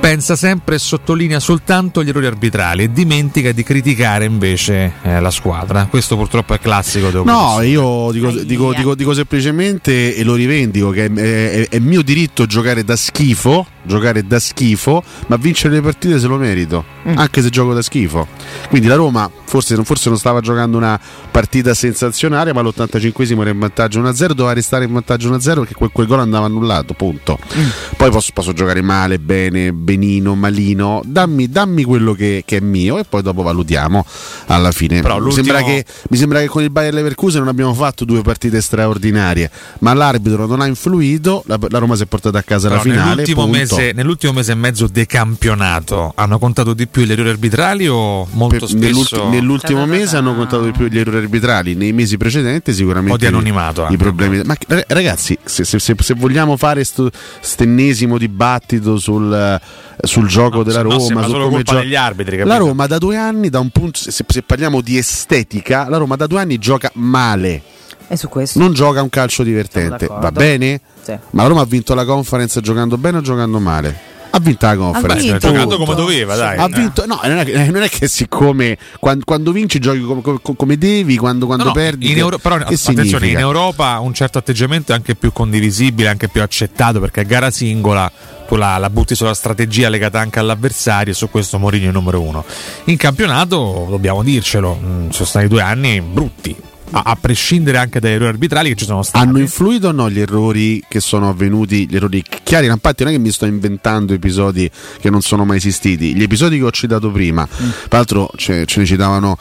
pensa 0.00 0.36
sempre 0.36 0.74
e 0.74 0.78
sottolinea 0.78 1.40
soltanto 1.40 2.04
gli 2.04 2.10
errori 2.10 2.26
arbitrali 2.26 2.82
e 2.82 2.92
dimentica 2.92 3.52
di 3.52 3.62
criticare 3.62 4.26
invece 4.26 4.92
eh, 5.02 5.18
la 5.18 5.30
squadra. 5.30 5.86
Questo 5.88 6.14
purtroppo 6.16 6.52
è 6.52 6.58
classico 6.58 7.08
No, 7.24 7.62
io 7.62 8.10
dico, 8.12 8.30
dico- 8.30 8.74
dico- 8.74 8.94
dico 8.94 9.14
semplicemente 9.14 10.14
e 10.14 10.22
lo 10.22 10.34
rivendico 10.34 10.90
che 10.90 11.06
è, 11.06 11.10
è- 11.12 11.68
è 11.70 11.78
mio 11.78 12.02
diritto 12.02 12.44
giocare 12.44 12.84
da 12.84 12.96
schifo, 12.96 13.66
giocare 13.84 14.26
da 14.26 14.38
schifo, 14.38 15.02
ma 15.28 15.36
vincere 15.36 15.74
le 15.74 15.80
partite 15.82 16.18
se 16.18 16.26
lo 16.26 16.36
merito, 16.36 16.84
Mm. 17.08 17.18
anche 17.18 17.42
se 17.42 17.50
gioco 17.50 17.74
da 17.74 17.82
schifo. 17.82 18.26
Quindi 18.68 18.88
la 18.88 18.94
Roma 18.94 19.30
forse, 19.44 19.74
non- 19.74 19.84
forse 19.84 20.08
non 20.08 20.18
stava 20.18 20.40
giocando 20.40 20.76
una 20.76 20.98
partita 21.30 21.74
sensazionale, 21.74 22.52
ma 22.52 22.62
l'85esimo 22.62 23.40
era 23.42 23.50
in 23.50 23.58
vantaggio 23.58 24.00
1-0, 24.00 24.28
doveva 24.34 24.52
restare 24.54 24.84
in 24.86 24.92
vantaggio 24.92 25.28
1-0 25.28 25.60
perché 25.60 25.74
quel, 25.74 25.90
quel 25.92 26.06
gol 26.06 26.20
andava 26.20 26.46
annullato, 26.46 26.94
punto. 26.94 27.38
Mm. 27.56 27.66
Poi 27.96 28.10
posso, 28.10 28.30
posso 28.32 28.52
giocare 28.52 28.80
male, 28.82 29.18
bene, 29.18 29.72
benino, 29.72 30.34
malino, 30.34 31.02
dammi, 31.04 31.48
dammi 31.48 31.84
quello 31.84 32.12
che, 32.14 32.42
che 32.46 32.56
è 32.56 32.60
mio 32.60 32.98
e 32.98 33.04
poi 33.04 33.22
dopo 33.22 33.42
valutiamo 33.42 34.04
alla 34.46 34.70
fine. 34.72 35.02
Però 35.02 35.20
mi, 35.20 35.32
sembra 35.32 35.62
che, 35.62 35.84
mi 36.08 36.16
sembra 36.16 36.40
che 36.40 36.46
con 36.48 36.62
il 36.62 36.70
Bayer 36.70 36.94
Leverkusen 36.94 37.40
non 37.40 37.48
abbiamo 37.48 37.74
fatto 37.74 38.04
due 38.04 38.22
partite 38.22 38.60
straordinarie, 38.60 39.50
ma 39.80 39.92
l'arbitro 39.94 40.46
non 40.46 40.60
ha 40.60 40.66
influito, 40.66 41.42
la, 41.46 41.58
la 41.68 41.78
Roma 41.78 41.96
si 41.96 42.02
è 42.02 42.06
portata 42.06 42.38
a 42.38 42.42
casa 42.42 42.68
la 42.68 42.78
Però 42.78 42.82
finale. 42.90 43.08
nell'ultimo, 43.10 43.42
punto. 43.42 43.58
mese, 43.58 43.73
nell'ultimo 43.94 44.32
mese 44.32 44.52
e 44.52 44.54
mezzo 44.54 44.86
di 44.86 45.04
campionato 45.06 46.12
hanno 46.16 46.38
contato 46.38 46.74
di 46.74 46.86
più 46.86 47.02
gli 47.04 47.12
errori 47.12 47.28
arbitrali 47.30 47.86
o 47.88 48.26
molto 48.32 48.66
Per- 48.66 48.74
nell'ulti- 48.76 49.06
spesso 49.14 49.28
nell'ultimo 49.28 49.86
mese 49.86 50.16
hanno 50.16 50.34
contato 50.34 50.64
di 50.64 50.72
più 50.72 50.86
gli 50.86 50.98
errori 50.98 51.18
arbitrali, 51.18 51.74
nei 51.74 51.92
mesi 51.92 52.16
precedenti 52.16 52.72
sicuramente 52.72 53.12
O 53.14 53.16
di 53.16 53.26
anonimato 53.26 53.86
i, 53.90 53.94
i 53.94 53.96
problemi. 53.96 54.42
Ma 54.44 54.56
ragazzi, 54.88 55.36
se, 55.44 55.64
se- 55.64 55.78
se- 55.78 55.94
se 55.98 56.14
vogliamo 56.14 56.56
fare 56.56 56.84
sto 56.84 57.10
ennesimo 57.58 58.18
dibattito 58.18 58.98
sul, 58.98 59.60
sul 60.02 60.26
gioco 60.26 60.62
della 60.62 60.78
se 60.78 60.82
no 60.84 60.90
Roma, 60.90 61.22
su 61.26 61.32
come 61.32 61.48
colpa 61.48 61.72
gio- 61.72 61.78
degli 61.80 61.94
arbitri, 61.94 62.36
la? 62.38 62.56
Roma 62.56 62.86
da 62.86 62.98
due 62.98 63.16
anni, 63.16 63.48
da 63.50 63.60
un 63.60 63.70
punto, 63.70 63.98
se, 63.98 64.24
se 64.26 64.42
parliamo 64.42 64.80
di 64.80 64.96
estetica, 64.96 65.88
la 65.88 65.96
Roma 65.96 66.16
da 66.16 66.26
due 66.26 66.40
anni 66.40 66.58
gioca 66.58 66.90
male. 66.94 67.62
E 68.08 68.16
su 68.16 68.28
questo? 68.28 68.58
Non 68.58 68.72
gioca 68.72 69.02
un 69.02 69.08
calcio 69.08 69.42
divertente, 69.42 70.06
va 70.06 70.30
bene? 70.30 70.80
Sì. 71.02 71.12
Ma 71.30 71.42
la 71.42 71.48
Roma 71.48 71.60
ha 71.62 71.66
vinto 71.66 71.94
la 71.94 72.04
conference 72.04 72.60
giocando 72.60 72.96
bene 72.98 73.18
o 73.18 73.20
giocando 73.20 73.58
male? 73.58 74.12
Ha 74.30 74.40
vinto 74.40 74.66
la 74.66 74.74
conference. 74.76 75.22
vinto, 75.30 75.46
ha 75.46 75.52
giocato 75.52 75.76
come 75.78 75.94
doveva, 75.94 76.34
dai. 76.34 76.58
Ha 76.58 76.66
vinto, 76.66 77.06
no, 77.06 77.20
non 77.22 77.38
è, 77.38 77.44
che- 77.44 77.52
non 77.70 77.82
è 77.82 77.88
che 77.88 78.08
siccome 78.08 78.76
quando, 78.98 79.24
quando 79.24 79.52
vinci 79.52 79.78
giochi 79.78 80.00
come, 80.02 80.22
come- 80.22 80.40
come 80.56 80.76
devi, 80.76 81.16
quando, 81.16 81.46
quando 81.46 81.64
No, 81.64 81.70
no, 81.70 81.74
perdi. 81.76 82.10
in 82.10 82.18
Euro- 82.18 82.38
però 82.38 82.56
attenzione, 82.56 83.04
significa? 83.04 83.26
in 83.26 83.38
Europa 83.38 83.98
un 84.00 84.12
certo 84.12 84.38
atteggiamento 84.38 84.90
è 84.90 84.96
anche 84.96 85.14
più 85.14 85.32
condivisibile, 85.32 86.08
anche 86.08 86.28
più 86.28 86.42
accettato 86.42 86.98
perché 86.98 87.20
a 87.20 87.24
gara 87.24 87.50
singola 87.52 88.10
tu 88.48 88.56
la, 88.56 88.76
la 88.76 88.90
butti 88.90 89.14
sulla 89.14 89.34
strategia 89.34 89.88
legata 89.88 90.18
anche 90.18 90.40
all'avversario 90.40 91.12
e 91.12 91.16
su 91.16 91.30
questo 91.30 91.58
Mourinho 91.60 91.90
è 91.90 91.92
numero 91.92 92.20
uno. 92.20 92.44
In 92.86 92.96
campionato, 92.96 93.86
dobbiamo 93.88 94.24
dircelo, 94.24 94.74
mh, 94.74 95.10
sono 95.10 95.26
stati 95.28 95.46
due 95.46 95.62
anni 95.62 96.00
brutti, 96.00 96.54
a, 96.96 97.02
a 97.04 97.16
prescindere 97.20 97.78
anche 97.78 97.98
dagli 98.00 98.12
errori 98.12 98.30
arbitrali 98.30 98.68
che 98.70 98.76
ci 98.76 98.84
sono 98.84 99.02
stati. 99.02 99.24
Hanno 99.26 99.38
influito 99.38 99.88
o 99.88 99.92
no 99.92 100.08
gli 100.08 100.20
errori 100.20 100.82
che 100.88 101.00
sono 101.00 101.28
avvenuti, 101.28 101.88
gli 101.88 101.96
errori 101.96 102.22
chiari? 102.42 102.66
Infatti 102.66 103.02
non 103.02 103.12
è 103.12 103.16
che 103.16 103.20
mi 103.22 103.30
sto 103.32 103.46
inventando 103.46 104.12
episodi 104.14 104.70
che 105.00 105.10
non 105.10 105.20
sono 105.20 105.44
mai 105.44 105.56
esistiti. 105.56 106.14
Gli 106.14 106.22
episodi 106.22 106.58
che 106.58 106.64
ho 106.64 106.70
citato 106.70 107.10
prima, 107.10 107.42
Mm. 107.44 107.68
tra 107.88 107.98
l'altro 107.98 108.30
ce, 108.36 108.64
ce 108.66 108.80
ne 108.80 108.86
citavano 108.86 109.36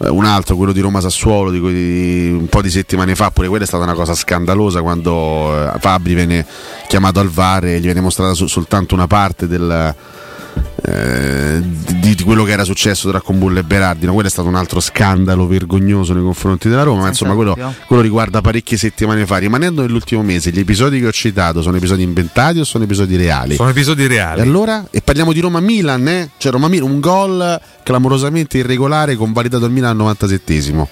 eh, 0.00 0.08
un 0.08 0.24
altro, 0.24 0.56
quello 0.56 0.72
di 0.72 0.80
Roma 0.80 1.00
Sassuolo, 1.00 1.50
di, 1.50 1.60
cui- 1.60 2.30
un 2.30 2.46
po' 2.48 2.62
di 2.62 2.70
settimane 2.70 3.14
fa, 3.14 3.30
pure 3.30 3.48
quella 3.48 3.64
è 3.64 3.66
stata 3.66 3.84
una 3.84 3.94
cosa 3.94 4.14
scandalosa 4.14 4.80
quando 4.82 5.72
eh, 5.74 5.78
Fabri 5.78 6.14
viene 6.14 6.44
chiamato 6.88 7.20
al 7.20 7.28
VAR 7.28 7.66
e 7.66 7.78
gli 7.78 7.84
viene 7.84 8.00
mostrata 8.00 8.34
su- 8.34 8.46
soltanto 8.46 8.94
una 8.94 9.06
parte 9.06 9.46
del, 9.46 9.94
eh, 10.86 11.62
di, 11.62 12.14
di 12.14 12.22
quello 12.22 12.44
che 12.44 12.52
era 12.52 12.64
successo 12.64 13.08
tra 13.08 13.20
Combulla 13.20 13.60
e 13.60 13.62
Berardi. 13.62 14.06
No? 14.06 14.12
Quello 14.12 14.28
è 14.28 14.30
stato 14.30 14.48
un 14.48 14.54
altro 14.54 14.80
scandalo 14.80 15.46
vergognoso 15.46 16.12
nei 16.12 16.22
confronti 16.22 16.68
della 16.68 16.82
Roma, 16.82 17.02
ma 17.02 17.08
insomma 17.08 17.34
quello, 17.34 17.56
quello 17.86 18.02
riguarda 18.02 18.40
parecchie 18.40 18.76
settimane 18.76 19.24
fa. 19.24 19.38
Rimanendo 19.38 19.82
nell'ultimo 19.82 20.22
mese, 20.22 20.50
gli 20.50 20.58
episodi 20.58 21.00
che 21.00 21.06
ho 21.06 21.12
citato 21.12 21.62
sono 21.62 21.76
episodi 21.76 22.02
inventati 22.02 22.60
o 22.60 22.64
sono 22.64 22.84
episodi 22.84 23.16
reali? 23.16 23.54
Sono 23.54 23.70
episodi 23.70 24.06
reali. 24.06 24.40
E 24.40 24.42
allora? 24.42 24.86
E 24.90 25.00
parliamo 25.00 25.32
di 25.32 25.40
Roma-Milan, 25.40 26.06
eh? 26.08 26.30
Cioè 26.36 26.52
Roma-Milan, 26.52 26.90
un 26.90 27.00
gol 27.00 27.60
clamorosamente 27.82 28.58
irregolare 28.58 29.16
convalidato 29.16 29.64
al 29.64 29.70
Milan 29.70 29.98
al 29.98 30.14
97esimo. 30.14 30.86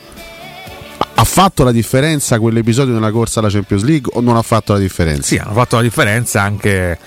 Ha 1.15 1.25
fatto 1.25 1.63
la 1.63 1.73
differenza 1.73 2.39
quell'episodio 2.41 2.95
nella 2.95 3.11
corsa 3.11 3.41
alla 3.41 3.49
Champions 3.49 3.85
League 3.85 4.11
o 4.15 4.21
non 4.21 4.37
ha 4.37 4.43
fatto 4.43 4.73
la 4.73 4.79
differenza? 4.79 5.23
Sì, 5.23 5.37
hanno 5.37 5.53
fatto 5.53 5.77
la 5.77 5.83
differenza 5.83 6.43
anche 6.43 6.99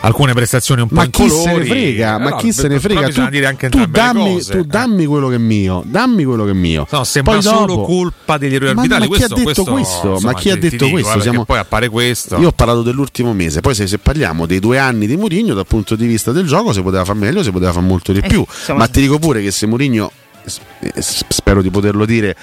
alcune 0.00 0.32
prestazioni 0.34 0.82
un 0.82 0.88
po' 0.88 0.94
ma 0.94 1.04
in 1.04 1.10
chi 1.10 1.26
colori. 1.28 1.42
se 1.42 1.56
ne 1.58 1.64
frega? 1.64 2.18
Ma 2.18 2.28
No, 2.30 2.36
chi 2.36 2.52
se 2.52 2.68
ne 2.68 2.78
frega? 2.80 3.08
Tu, 3.08 3.28
dire 3.28 3.46
anche 3.46 3.68
tu 3.68 3.84
dammi, 3.86 4.40
tu 4.42 4.62
dammi 4.62 5.04
quello 5.06 5.28
che 5.28 5.34
è 5.34 5.38
mio, 5.38 5.82
dammi 5.84 6.24
quello 6.24 6.44
che 6.44 6.50
è 6.50 6.54
mio. 6.54 6.86
No, 6.90 7.04
sembra 7.04 7.34
Poi 7.34 7.42
solo 7.42 7.66
dopo- 7.66 7.84
colpa 7.86 8.38
degli 8.38 8.54
errori 8.54 8.74
Ma- 8.74 8.82
arbitrali. 8.82 9.08
ma 9.08 9.16
chi 9.16 9.22
ha 9.22 9.28
detto 9.28 9.64
questo? 9.64 10.12
insomma, 10.12 10.32
Ma 10.32 10.34
chi 10.38 10.50
ha 10.50 10.56
detto 10.56 10.84
dico, 10.84 10.90
questo? 10.98 11.18
eh, 11.18 11.20
Siamo- 11.22 11.44
poi 11.44 11.58
appare 11.58 11.88
questo. 11.88 12.36
Io 12.38 12.48
ho 12.48 12.52
parlato 12.52 12.82
dell'ultimo 12.82 13.32
mese, 13.32 13.60
poi 13.60 13.74
se, 13.74 13.86
se 13.86 13.98
parliamo 13.98 14.46
dei 14.46 14.60
due 14.60 14.78
anni 14.78 15.06
di 15.06 15.16
Mourinho 15.16 15.54
dal 15.54 15.66
punto 15.66 15.96
di 15.96 16.06
vista 16.06 16.30
del 16.32 16.46
gioco 16.46 16.72
si 16.72 16.82
poteva 16.82 17.04
fare 17.04 17.18
meglio, 17.18 17.42
si 17.42 17.50
poteva 17.50 17.72
fare 17.72 17.84
molto 17.86 18.12
di 18.12 18.20
Eh, 18.22 18.28
più. 18.28 18.44
siamo- 18.48 18.78
Ma 18.80 18.86
ti 18.88 19.00
dico 19.00 19.18
pure 19.18 19.42
che 19.42 19.50
se 19.50 19.66
Mourinho, 19.66 20.10
eh, 20.80 20.92
spero 21.00 21.60
di 21.62 21.70
poterlo 21.70 22.04
dire 22.04 22.36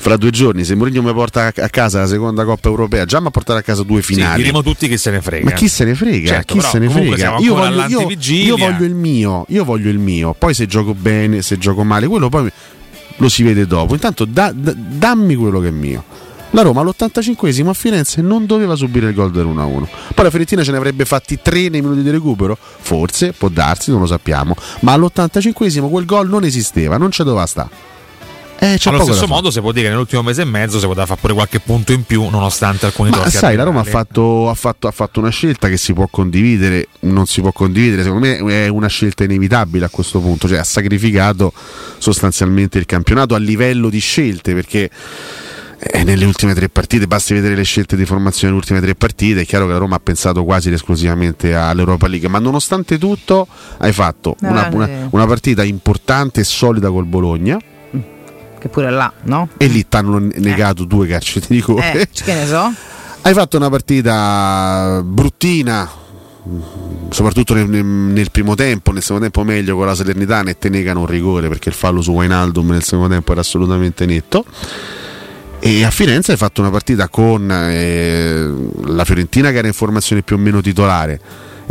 fra 0.00 0.16
due 0.16 0.30
giorni, 0.30 0.64
se 0.64 0.74
Mourinho 0.74 1.02
mi 1.02 1.12
porta 1.12 1.52
a 1.54 1.68
casa 1.68 1.98
la 2.00 2.06
seconda 2.06 2.44
Coppa 2.46 2.68
Europea, 2.70 3.04
già 3.04 3.20
mi 3.20 3.26
ha 3.26 3.30
portato 3.30 3.58
a 3.58 3.62
casa 3.62 3.82
due 3.82 4.00
Sì, 4.00 4.14
finali. 4.14 4.40
diremo 4.40 4.62
tutti 4.62 4.88
che 4.88 4.96
se 4.96 5.10
ne 5.10 5.20
frega. 5.20 5.44
Ma 5.44 5.50
chi 5.50 5.68
se 5.68 5.84
ne 5.84 5.94
frega? 5.94 6.26
Certo, 6.28 6.54
chi 6.54 6.60
se 6.62 6.78
ne 6.78 6.88
frega? 6.88 7.36
Io 7.40 7.54
voglio, 7.54 7.86
io, 7.86 8.08
io 8.16 8.56
voglio 8.56 8.84
il 8.86 8.94
mio, 8.94 9.44
io 9.48 9.62
voglio 9.64 9.90
il 9.90 9.98
mio. 9.98 10.34
Poi 10.38 10.54
se 10.54 10.66
gioco 10.66 10.94
bene, 10.94 11.42
se 11.42 11.58
gioco 11.58 11.84
male, 11.84 12.06
quello 12.06 12.30
poi 12.30 12.50
lo 13.16 13.28
si 13.28 13.42
vede 13.42 13.66
dopo. 13.66 13.92
Intanto 13.92 14.24
da- 14.24 14.52
da- 14.54 14.74
dammi 14.74 15.34
quello 15.34 15.60
che 15.60 15.68
è 15.68 15.72
mio. 15.72 16.02
La 16.52 16.62
Roma 16.62 16.80
all'85esimo 16.80 17.68
a 17.68 17.74
Firenze 17.74 18.22
non 18.22 18.46
doveva 18.46 18.74
subire 18.76 19.08
il 19.08 19.14
gol 19.14 19.30
dell'1-1. 19.30 19.86
Poi 20.14 20.24
la 20.24 20.30
Fiorentina 20.30 20.64
ce 20.64 20.70
ne 20.70 20.78
avrebbe 20.78 21.04
fatti 21.04 21.38
tre 21.42 21.68
nei 21.68 21.82
minuti 21.82 22.02
di 22.02 22.10
recupero? 22.10 22.56
Forse, 22.58 23.32
può 23.32 23.48
darsi, 23.48 23.90
non 23.90 24.00
lo 24.00 24.06
sappiamo. 24.06 24.54
Ma 24.80 24.94
all'85esimo 24.94 25.90
quel 25.90 26.06
gol 26.06 26.28
non 26.28 26.42
esisteva, 26.44 26.96
non 26.96 27.10
c'è 27.10 27.22
doveva 27.22 27.44
stare. 27.46 27.68
Eh, 28.62 28.78
Allo 28.84 29.02
stesso 29.04 29.26
modo, 29.26 29.50
si 29.50 29.58
può 29.60 29.72
dire 29.72 29.84
che 29.84 29.90
nell'ultimo 29.90 30.22
mese 30.22 30.42
e 30.42 30.44
mezzo 30.44 30.78
si 30.78 30.84
poteva 30.84 31.06
fare 31.06 31.18
pure 31.18 31.32
qualche 31.32 31.60
punto 31.60 31.92
in 31.92 32.04
più, 32.04 32.28
nonostante 32.28 32.84
alcuni 32.84 33.08
Ma 33.08 33.30
sai, 33.30 33.56
la 33.56 33.62
Roma 33.62 33.80
ha 33.80 33.84
fatto, 33.84 34.50
ha, 34.50 34.54
fatto, 34.54 34.86
ha 34.86 34.90
fatto 34.90 35.18
una 35.18 35.30
scelta 35.30 35.68
che 35.68 35.78
si 35.78 35.94
può 35.94 36.06
condividere, 36.10 36.88
non 37.00 37.24
si 37.24 37.40
può 37.40 37.52
condividere, 37.52 38.02
secondo 38.02 38.26
me 38.26 38.36
è 38.64 38.68
una 38.68 38.88
scelta 38.88 39.24
inevitabile 39.24 39.86
a 39.86 39.88
questo 39.88 40.20
punto, 40.20 40.46
cioè 40.46 40.58
ha 40.58 40.64
sacrificato 40.64 41.54
sostanzialmente 41.96 42.76
il 42.76 42.84
campionato 42.84 43.34
a 43.34 43.38
livello 43.38 43.88
di 43.88 43.98
scelte 43.98 44.52
perché 44.52 44.90
eh, 45.78 46.04
nelle 46.04 46.26
ultime 46.26 46.52
tre 46.52 46.68
partite, 46.68 47.06
basti 47.06 47.32
vedere 47.32 47.54
le 47.54 47.62
scelte 47.62 47.96
di 47.96 48.04
formazione 48.04 48.48
nelle 48.52 48.58
ultime 48.58 48.80
tre 48.82 48.94
partite, 48.94 49.40
è 49.40 49.46
chiaro 49.46 49.64
che 49.64 49.72
la 49.72 49.78
Roma 49.78 49.96
ha 49.96 50.00
pensato 50.00 50.44
quasi 50.44 50.68
ed 50.68 50.74
esclusivamente 50.74 51.54
all'Europa 51.54 52.06
League, 52.08 52.28
ma 52.28 52.38
nonostante 52.38 52.98
tutto 52.98 53.46
hai 53.78 53.94
fatto 53.94 54.36
una, 54.42 54.68
una- 54.70 55.08
una 55.12 55.26
partita 55.26 55.64
importante 55.64 56.40
e 56.40 56.44
solida 56.44 56.90
col 56.90 57.06
Bologna 57.06 57.58
Che 58.60 58.68
pure 58.68 58.90
là, 58.90 59.10
no? 59.22 59.48
e 59.56 59.66
lì 59.68 59.88
ti 59.88 59.96
hanno 59.96 60.18
negato 60.18 60.84
due 60.84 61.06
calci 61.06 61.40
di 61.40 61.46
rigore. 61.48 62.02
Eh, 62.02 62.08
che 62.12 62.34
ne 62.34 62.46
so? 62.46 62.70
Hai 63.22 63.32
fatto 63.32 63.56
una 63.56 63.70
partita 63.70 65.02
bruttina, 65.02 65.88
soprattutto 67.08 67.54
nel, 67.54 67.66
nel- 67.66 68.30
primo 68.30 68.54
tempo, 68.54 68.92
nel 68.92 69.00
secondo 69.00 69.22
tempo 69.22 69.44
meglio 69.44 69.76
con 69.76 69.86
la 69.86 69.94
Salernitana 69.94 70.50
e 70.50 70.58
te 70.58 70.68
negano 70.68 71.00
un 71.00 71.06
rigore 71.06 71.48
perché 71.48 71.70
il 71.70 71.74
fallo 71.74 72.02
su 72.02 72.12
Wijnaldum 72.12 72.68
nel 72.68 72.82
secondo 72.82 73.08
tempo 73.14 73.32
era 73.32 73.40
assolutamente 73.40 74.04
netto. 74.04 74.44
E 75.58 75.84
a 75.84 75.90
Firenze 75.90 76.32
hai 76.32 76.38
fatto 76.38 76.60
una 76.60 76.70
partita 76.70 77.08
con 77.08 77.50
eh, 77.50 78.50
la 78.84 79.04
Fiorentina 79.04 79.50
che 79.50 79.58
era 79.58 79.68
in 79.68 79.74
formazione 79.74 80.22
più 80.22 80.36
o 80.36 80.38
meno 80.38 80.60
titolare 80.60 81.20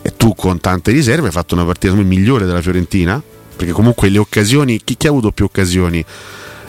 e 0.01 0.15
tu 0.15 0.33
con 0.33 0.59
tante 0.59 0.91
riserve 0.91 1.27
hai 1.27 1.33
fatto 1.33 1.53
una 1.53 1.65
partita 1.65 1.93
migliore 1.93 2.45
della 2.45 2.61
Fiorentina 2.61 3.21
perché 3.55 3.73
comunque 3.73 4.07
le 4.07 4.19
occasioni, 4.19 4.81
chi, 4.81 4.95
chi 4.95 5.07
ha 5.07 5.09
avuto 5.09 5.31
più 5.31 5.43
occasioni 5.43 6.05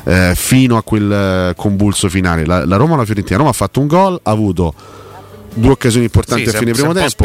eh, 0.04 0.32
fino 0.34 0.76
a 0.76 0.82
quel 0.82 1.10
eh, 1.10 1.54
convulso 1.56 2.08
finale? 2.08 2.44
La, 2.44 2.64
la 2.64 2.76
Roma 2.76 2.94
o 2.94 2.96
la 2.96 3.04
Fiorentina? 3.04 3.38
Roma 3.38 3.50
ha 3.50 3.54
fatto 3.54 3.80
un 3.80 3.86
gol, 3.86 4.20
ha 4.22 4.30
avuto 4.30 4.74
due 5.54 5.72
occasioni 5.72 6.04
importanti 6.04 6.48
Sì, 6.48 6.54
a 6.54 6.58
fine 6.58 6.72
primo 6.72 6.92
tempo. 6.92 7.24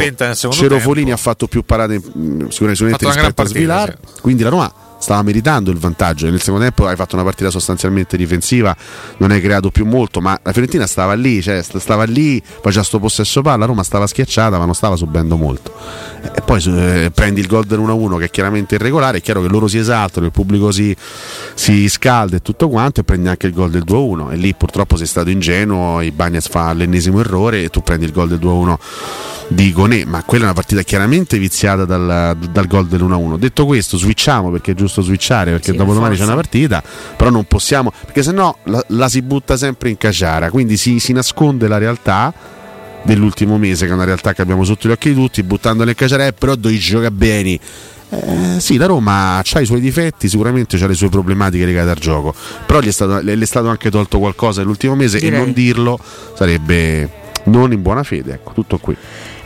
Cerofolini 0.50 1.06
tempo. 1.06 1.12
ha 1.12 1.22
fatto 1.22 1.46
più 1.46 1.62
parate 1.64 1.98
mh, 1.98 2.48
sicuramente, 2.48 2.84
una 2.84 2.96
gran 2.96 3.14
rispetto 3.14 3.42
a 3.42 3.44
Svilar. 3.46 3.98
Quindi 4.20 4.42
la 4.42 4.48
Roma 4.48 4.72
stava 4.98 5.22
meritando 5.22 5.70
il 5.70 5.78
vantaggio 5.78 6.28
nel 6.28 6.40
secondo 6.40 6.64
tempo 6.64 6.86
hai 6.86 6.96
fatto 6.96 7.14
una 7.14 7.24
partita 7.24 7.50
sostanzialmente 7.50 8.16
difensiva, 8.16 8.76
non 9.18 9.30
hai 9.30 9.40
creato 9.40 9.70
più 9.70 9.84
molto, 9.84 10.20
ma 10.20 10.38
la 10.42 10.52
Fiorentina 10.52 10.86
stava 10.86 11.14
lì, 11.14 11.42
cioè, 11.42 11.62
st- 11.62 11.78
stava 11.78 12.04
lì, 12.04 12.42
faceva 12.42 12.82
sto 12.82 12.98
possesso 12.98 13.42
palla, 13.42 13.58
la 13.58 13.66
Roma 13.66 13.82
stava 13.82 14.06
schiacciata 14.06 14.58
ma 14.58 14.64
non 14.64 14.74
stava 14.74 14.96
subendo 14.96 15.36
molto. 15.36 15.72
E 16.34 16.40
poi 16.40 16.62
eh, 16.66 17.10
prendi 17.14 17.40
il 17.40 17.46
gol 17.46 17.64
del 17.64 17.78
1-1 17.78 18.18
che 18.18 18.24
è 18.26 18.30
chiaramente 18.30 18.76
irregolare, 18.76 19.18
è 19.18 19.20
chiaro 19.20 19.42
che 19.42 19.48
loro 19.48 19.68
si 19.68 19.78
esaltano, 19.78 20.26
il 20.26 20.32
pubblico 20.32 20.70
si, 20.70 20.94
si 21.54 21.88
scalda 21.88 22.36
e 22.36 22.42
tutto 22.42 22.68
quanto 22.68 23.00
e 23.00 23.04
prendi 23.04 23.28
anche 23.28 23.46
il 23.46 23.52
gol 23.52 23.70
del 23.70 23.84
2-1 23.86 24.32
e 24.32 24.36
lì 24.36 24.54
purtroppo 24.54 24.96
sei 24.96 25.06
stato 25.06 25.30
ingenuo, 25.30 26.00
i 26.00 26.10
Bagnets 26.10 26.48
fa 26.48 26.72
l'ennesimo 26.72 27.20
errore 27.20 27.64
e 27.64 27.68
tu 27.70 27.82
prendi 27.82 28.04
il 28.04 28.12
gol 28.12 28.28
del 28.28 28.38
2-1 28.38 28.76
di 29.48 29.72
Gonè, 29.72 30.04
ma 30.04 30.22
quella 30.24 30.44
è 30.44 30.46
una 30.46 30.54
partita 30.54 30.82
chiaramente 30.82 31.38
viziata 31.38 31.84
dal, 31.84 32.36
dal 32.50 32.66
gol 32.66 32.86
dell'1-1. 32.86 33.38
Detto 33.38 33.66
questo, 33.66 33.96
switchiamo 33.96 34.50
perché 34.50 34.72
è 34.72 34.74
giusto 34.86 35.02
switchare 35.02 35.50
perché 35.52 35.72
Sì, 35.72 35.76
dopodomani 35.76 36.16
forza. 36.16 36.22
c'è 36.24 36.32
una 36.32 36.40
partita, 36.40 36.82
però 37.16 37.30
non 37.30 37.44
possiamo, 37.44 37.92
perché 38.04 38.22
sennò 38.22 38.56
la, 38.64 38.82
la 38.88 39.08
si 39.08 39.22
butta 39.22 39.56
sempre 39.56 39.90
in 39.90 39.96
caciara, 39.98 40.50
quindi 40.50 40.76
si, 40.76 40.98
si 40.98 41.12
nasconde 41.12 41.68
la 41.68 41.78
realtà 41.78 42.32
dell'ultimo 43.02 43.56
mese, 43.58 43.84
che 43.86 43.92
è 43.92 43.94
una 43.94 44.04
realtà 44.04 44.32
che 44.32 44.42
abbiamo 44.42 44.64
sotto 44.64 44.88
gli 44.88 44.90
occhi 44.90 45.10
di 45.10 45.14
tutti, 45.14 45.42
buttandola 45.42 45.90
in 45.90 45.96
caciara, 45.96 46.26
eh, 46.26 46.32
però 46.32 46.54
devi 46.54 46.78
giocare 46.78 47.10
bene. 47.10 47.58
Eh, 48.08 48.60
sì, 48.60 48.76
la 48.76 48.86
Roma 48.86 49.36
ha 49.38 49.60
i 49.60 49.66
suoi 49.66 49.80
difetti, 49.80 50.28
sicuramente 50.28 50.76
ha 50.82 50.86
le 50.86 50.94
sue 50.94 51.08
problematiche 51.08 51.64
legate 51.64 51.90
al 51.90 51.98
gioco, 51.98 52.34
però 52.64 52.80
gli 52.80 52.88
è 52.88 52.92
stato, 52.92 53.20
le 53.20 53.32
è 53.34 53.44
stato 53.44 53.68
anche 53.68 53.90
tolto 53.90 54.18
qualcosa 54.18 54.60
nell'ultimo 54.60 54.94
mese 54.94 55.18
Direi. 55.18 55.34
e 55.34 55.42
non 55.44 55.52
dirlo 55.52 55.98
sarebbe 56.34 57.24
non 57.44 57.72
in 57.72 57.82
buona 57.82 58.02
fede. 58.04 58.34
Ecco, 58.34 58.52
tutto 58.52 58.78
qui. 58.78 58.96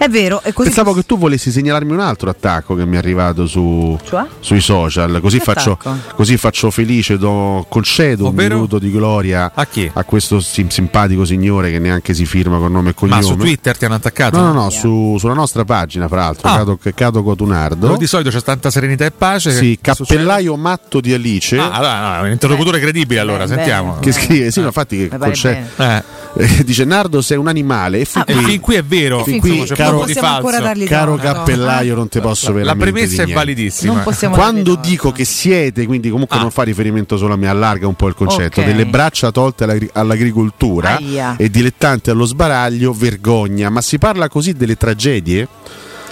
È 0.00 0.08
vero, 0.08 0.40
e 0.42 0.54
così 0.54 0.68
Pensavo 0.70 0.94
che 0.94 1.02
tu 1.04 1.18
volessi 1.18 1.50
segnalarmi 1.50 1.92
un 1.92 2.00
altro 2.00 2.30
attacco 2.30 2.74
che 2.74 2.86
mi 2.86 2.94
è 2.94 2.98
arrivato 2.98 3.46
su, 3.46 3.98
Cioè? 4.02 4.24
sui 4.40 4.60
social, 4.62 5.20
così 5.20 5.40
faccio, 5.40 5.78
così 6.14 6.38
faccio 6.38 6.70
felice, 6.70 7.18
do, 7.18 7.66
concedo 7.68 8.28
Ovvero? 8.28 8.54
un 8.54 8.60
minuto 8.60 8.78
di 8.78 8.90
gloria 8.90 9.52
A 9.54 9.66
chi? 9.66 9.92
questo 10.06 10.40
sim- 10.40 10.70
simpatico 10.70 11.26
signore 11.26 11.70
che 11.70 11.78
neanche 11.78 12.14
si 12.14 12.24
firma 12.24 12.56
con 12.56 12.72
nome 12.72 12.90
e 12.90 12.94
cognome. 12.94 13.20
Ma 13.20 13.26
su 13.26 13.36
Twitter 13.36 13.76
ti 13.76 13.84
hanno 13.84 13.96
attaccato? 13.96 14.38
No, 14.38 14.46
no, 14.46 14.52
no, 14.54 14.70
su- 14.70 15.16
sulla 15.18 15.34
nostra 15.34 15.66
pagina, 15.66 16.08
fra 16.08 16.16
l'altro, 16.20 16.48
Ah. 16.48 16.56
Cato, 16.56 16.78
Cato 16.94 17.22
Cotunardo. 17.22 17.86
Dove 17.88 17.98
di 17.98 18.06
solito 18.06 18.30
c'è 18.30 18.40
tanta 18.40 18.70
serenità 18.70 19.04
e 19.04 19.10
pace. 19.10 19.50
Sì, 19.52 19.78
che 19.82 19.92
succede? 19.92 20.20
cappellaio 20.20 20.56
matto 20.56 21.00
di 21.02 21.12
Alice. 21.12 21.58
Ah, 21.58 21.72
allora, 21.72 22.08
no, 22.08 22.14
è 22.16 22.26
un 22.26 22.30
interlocutore 22.32 22.80
credibile 22.80 23.20
allora, 23.20 23.44
bene, 23.44 23.54
sentiamo. 23.56 23.98
che 24.00 24.12
scrive, 24.12 24.50
sì, 24.50 24.60
no, 24.60 24.66
infatti 24.68 24.96
che 25.10 25.18
conce- 25.18 25.66
bene. 25.76 26.02
Eh, 26.34 26.44
eh, 26.58 26.62
dice 26.64 26.84
Nardo 26.84 27.20
sei 27.20 27.36
un 27.36 27.48
animale 27.48 27.98
e 28.00 28.04
fin 28.06 28.22
e 28.24 28.32
qui, 28.34 28.44
fin 28.44 28.60
qui 28.60 28.74
è 28.76 28.82
vero, 28.84 29.24
fin 29.24 29.34
insomma, 29.34 29.64
qui, 29.64 29.74
caro- 29.90 30.04
di 30.06 30.12
possiamo 30.14 30.34
ancora 30.36 30.58
dargli 30.60 30.84
caro 30.86 31.16
torto. 31.16 31.32
cappellaio 31.32 31.94
non 31.94 32.08
ti 32.08 32.20
posso 32.20 32.48
La 32.48 32.52
veramente 32.54 32.90
premessa 32.90 33.22
è 33.22 33.26
validissima. 33.26 33.92
Non 33.92 34.02
possiamo 34.02 34.34
Quando 34.34 34.74
dico 34.76 35.12
che 35.12 35.24
siete, 35.24 35.86
quindi 35.86 36.10
comunque 36.10 36.36
Ah. 36.38 36.40
non 36.42 36.50
fa 36.50 36.62
riferimento 36.62 37.16
solo 37.16 37.34
a 37.34 37.36
me, 37.36 37.48
allarga 37.48 37.86
un 37.86 37.94
po' 37.94 38.08
il 38.08 38.14
concetto, 38.14 38.60
Ok. 38.60 38.66
delle 38.66 38.86
braccia 38.86 39.30
tolte 39.30 39.64
all'agri- 39.64 39.90
all'agricoltura 39.92 40.96
Aia. 40.96 41.34
e 41.36 41.50
dilettanti 41.50 42.10
allo 42.10 42.24
sbaraglio, 42.24 42.92
vergogna, 42.92 43.68
ma 43.70 43.80
si 43.80 43.98
parla 43.98 44.28
così 44.28 44.52
delle 44.52 44.76
tragedie? 44.76 45.48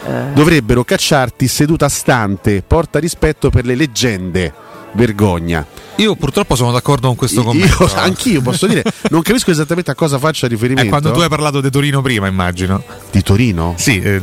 Eh. 0.07 0.33
Dovrebbero 0.33 0.85
cacciarti 0.85 1.47
seduta 1.49 1.89
stante, 1.89 2.63
porta 2.67 2.99
rispetto 2.99 3.51
per 3.51 3.67
le 3.67 3.75
leggende, 3.75 4.53
vergogna. 4.93 5.67
Io 5.97 6.15
purtroppo 6.15 6.55
sono 6.55 6.71
d'accordo 6.71 7.09
con 7.09 7.17
questo 7.17 7.43
commento. 7.43 7.85
Io, 7.85 7.95
anch'io 7.97 8.41
posso 8.41 8.67
dire, 8.67 8.83
non 9.11 9.23
capisco 9.23 9.51
esattamente 9.51 9.91
a 9.91 9.95
cosa 9.95 10.19
faccia 10.19 10.47
riferimento. 10.47 10.87
È 10.87 10.89
quando 10.89 11.11
tu 11.11 11.21
hai 11.21 11.29
parlato 11.29 11.61
di 11.61 11.71
Torino 11.71 12.01
prima, 12.03 12.27
immagino. 12.29 12.83
Di 13.11 13.23
Torino? 13.23 13.75
Sì, 13.77 14.01
eh, 14.01 14.21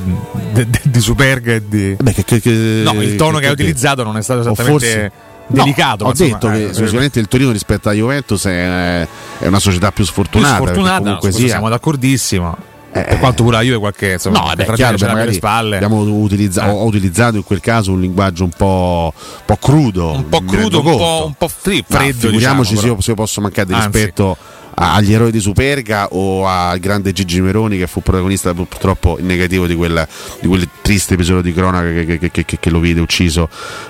di 0.84 1.00
Superga 1.02 1.54
e 1.54 1.64
di... 1.68 1.96
Beh, 2.00 2.14
che- 2.14 2.24
che- 2.24 2.40
che- 2.40 2.82
No, 2.84 3.02
il 3.02 3.16
tono 3.16 3.40
che, 3.40 3.48
hai 3.48 3.52
utilizzato 3.54 4.04
non 4.04 4.16
è 4.18 4.22
stato 4.22 4.40
esattamente 4.42 4.72
forse- 4.72 5.12
delicato. 5.48 6.04
No, 6.06 6.10
ho 6.10 6.14
ma 6.14 6.24
insomma, 6.24 6.40
detto 6.40 6.52
eh, 6.52 6.68
che 6.68 6.74
sicuramente 6.74 7.20
il 7.20 7.28
Torino 7.28 7.52
rispetto 7.52 7.90
alla 7.90 7.98
Juventus 7.98 8.46
è, 8.46 9.08
è 9.40 9.48
una 9.48 9.60
società 9.60 9.88
più 9.92 9.96
più 10.04 10.06
sfortunata. 10.06 10.58
perché 10.60 10.74
sfortunata, 10.74 10.98
no, 10.98 11.04
comunque 11.18 11.32
sia. 11.34 11.48
siamo 11.50 11.70
d'accordissimo. 11.70 12.58
Eh, 12.98 13.04
per 13.04 13.20
quanto 13.20 13.44
pure 13.44 13.58
la 13.58 13.62
Juve 13.62 13.78
qualche 13.80 14.14
insomma, 14.14 14.40
No, 14.40 14.52
beh, 14.56 14.72
chiaro, 14.74 14.96
beh, 14.98 15.08
magari 15.08 15.34
spalle. 15.34 15.76
abbiamo 15.76 16.00
utilizza- 16.00 16.66
Eh. 16.66 16.70
ho 16.70 16.86
utilizzato 16.86 17.36
in 17.36 17.44
quel 17.44 17.60
caso 17.60 17.92
un 17.92 18.00
linguaggio 18.00 18.46
un 18.46 18.52
po', 18.56 19.14
un 19.14 19.42
po' 19.46 19.58
crudo. 19.58 20.12
un 20.14 20.30
po' 20.30 20.42
crudo, 20.46 20.80
un 20.80 20.84
po', 20.86 21.24
un 21.28 21.34
po' 21.34 21.48
freddo. 21.50 21.86
figuriamoci 22.30 22.32
diciamo, 22.32 22.64
se, 22.64 22.88
io, 22.88 23.02
se 23.02 23.10
io 23.10 23.16
posso 23.18 23.42
mancare 23.42 23.68
di 23.68 23.74
Anzi. 23.74 23.86
rispetto 23.86 24.38
agli 24.76 25.14
eroi 25.14 25.32
di 25.32 25.40
Superga 25.40 26.08
o 26.12 26.46
al 26.48 26.80
grande 26.80 27.12
Gigi 27.14 27.40
Meroni 27.42 27.78
che 27.78 27.88
fu 27.88 28.02
protagonista 28.02 28.54
purtroppo 28.54 29.18
in 29.20 29.26
negativo 29.26 29.68
di 29.68 29.76
quel, 29.76 30.06
di 30.42 30.48
quel 30.48 30.68
triste 30.82 31.14
episodio 31.16 31.42
di 31.42 31.54
cronaca 31.54 31.90
che, 31.92 32.18
che- 32.20 32.32
che- 32.32 32.46
che- 32.60 32.70
lo 32.70 32.80
vide 32.80 33.00
ucciso 33.00 33.48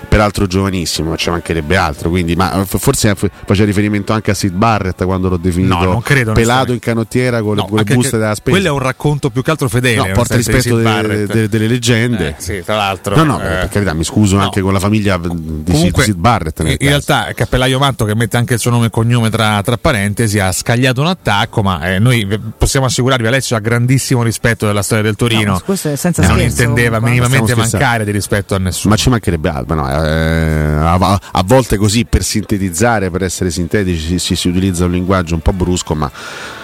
peraltro 0.07 0.45
giovanissimo 0.47 1.09
ma 1.09 1.15
ci 1.15 1.29
mancherebbe 1.29 1.75
altro 1.75 2.09
quindi 2.09 2.35
ma 2.35 2.63
forse 2.67 3.15
faceva 3.15 3.65
riferimento 3.65 4.13
anche 4.13 4.31
a 4.31 4.33
Sid 4.33 4.53
Barrett 4.53 5.03
quando 5.05 5.27
l'ho 5.29 5.37
definito 5.37 5.73
No, 5.75 5.99
credo, 6.01 6.33
pelato 6.33 6.71
in 6.71 6.79
canottiera 6.79 7.41
con 7.41 7.55
le, 7.55 7.65
con 7.67 7.77
le 7.77 7.83
buste 7.83 8.17
della 8.17 8.35
spesa 8.35 8.51
Quello 8.55 8.67
è 8.67 8.71
un 8.71 8.79
racconto 8.79 9.29
più 9.29 9.41
che 9.41 9.51
altro 9.51 9.67
fedele. 9.67 10.07
No, 10.07 10.13
porta 10.13 10.35
rispetto 10.35 10.77
de- 10.77 11.25
de- 11.25 11.49
delle 11.49 11.67
leggende. 11.67 12.29
Eh, 12.29 12.35
sì, 12.41 12.61
tra 12.63 12.75
l'altro. 12.75 13.15
No, 13.15 13.23
no, 13.23 13.37
eh, 13.41 13.43
per 13.47 13.69
carità, 13.69 13.93
mi 13.93 14.03
scuso 14.03 14.37
anche 14.37 14.61
con 14.61 14.71
la 14.71 14.79
famiglia 14.79 15.17
di 15.17 15.27
Sid, 15.29 15.71
Comunque, 15.71 16.03
Sid 16.03 16.15
Barrett. 16.15 16.59
in 16.59 16.65
caso. 16.65 16.77
realtà 16.79 17.31
Cappellaio 17.33 17.79
Matto 17.79 18.05
che 18.05 18.15
mette 18.15 18.37
anche 18.37 18.53
il 18.53 18.59
suo 18.59 18.71
nome 18.71 18.85
e 18.87 18.89
cognome 18.89 19.29
tra, 19.29 19.61
tra 19.63 19.77
parentesi 19.77 20.39
ha 20.39 20.51
scagliato 20.75 21.01
un 21.01 21.07
attacco 21.07 21.63
ma 21.63 21.93
eh, 21.93 21.99
noi 21.99 22.27
possiamo 22.57 22.85
assicurarvi 22.85 23.25
Alessio 23.25 23.55
ha 23.55 23.59
grandissimo 23.59 24.21
rispetto 24.23 24.65
della 24.65 24.83
storia 24.83 25.03
del 25.03 25.15
Torino. 25.15 25.53
No, 25.53 25.61
questo 25.63 25.91
è 25.91 25.95
senza 25.95 26.21
e 26.21 26.27
non 26.27 26.41
intendeva 26.41 26.99
minimamente 26.99 27.55
mancare 27.55 28.03
di 28.03 28.11
rispetto 28.11 28.55
a 28.55 28.59
nessuno. 28.59 28.93
Ma 28.93 28.99
ci 28.99 29.09
mancherebbe 29.09 29.49
altro, 29.49 29.75
no, 29.75 29.89
eh, 29.89 29.95
a, 29.95 31.19
a 31.31 31.43
volte 31.45 31.77
così 31.77 32.05
per 32.05 32.23
sintetizzare, 32.23 33.09
per 33.09 33.23
essere 33.23 33.49
sintetici, 33.49 34.19
si, 34.19 34.35
si 34.35 34.47
utilizza 34.49 34.85
un 34.85 34.91
linguaggio 34.91 35.35
un 35.35 35.41
po' 35.41 35.53
brusco, 35.53 35.95
ma 35.95 36.11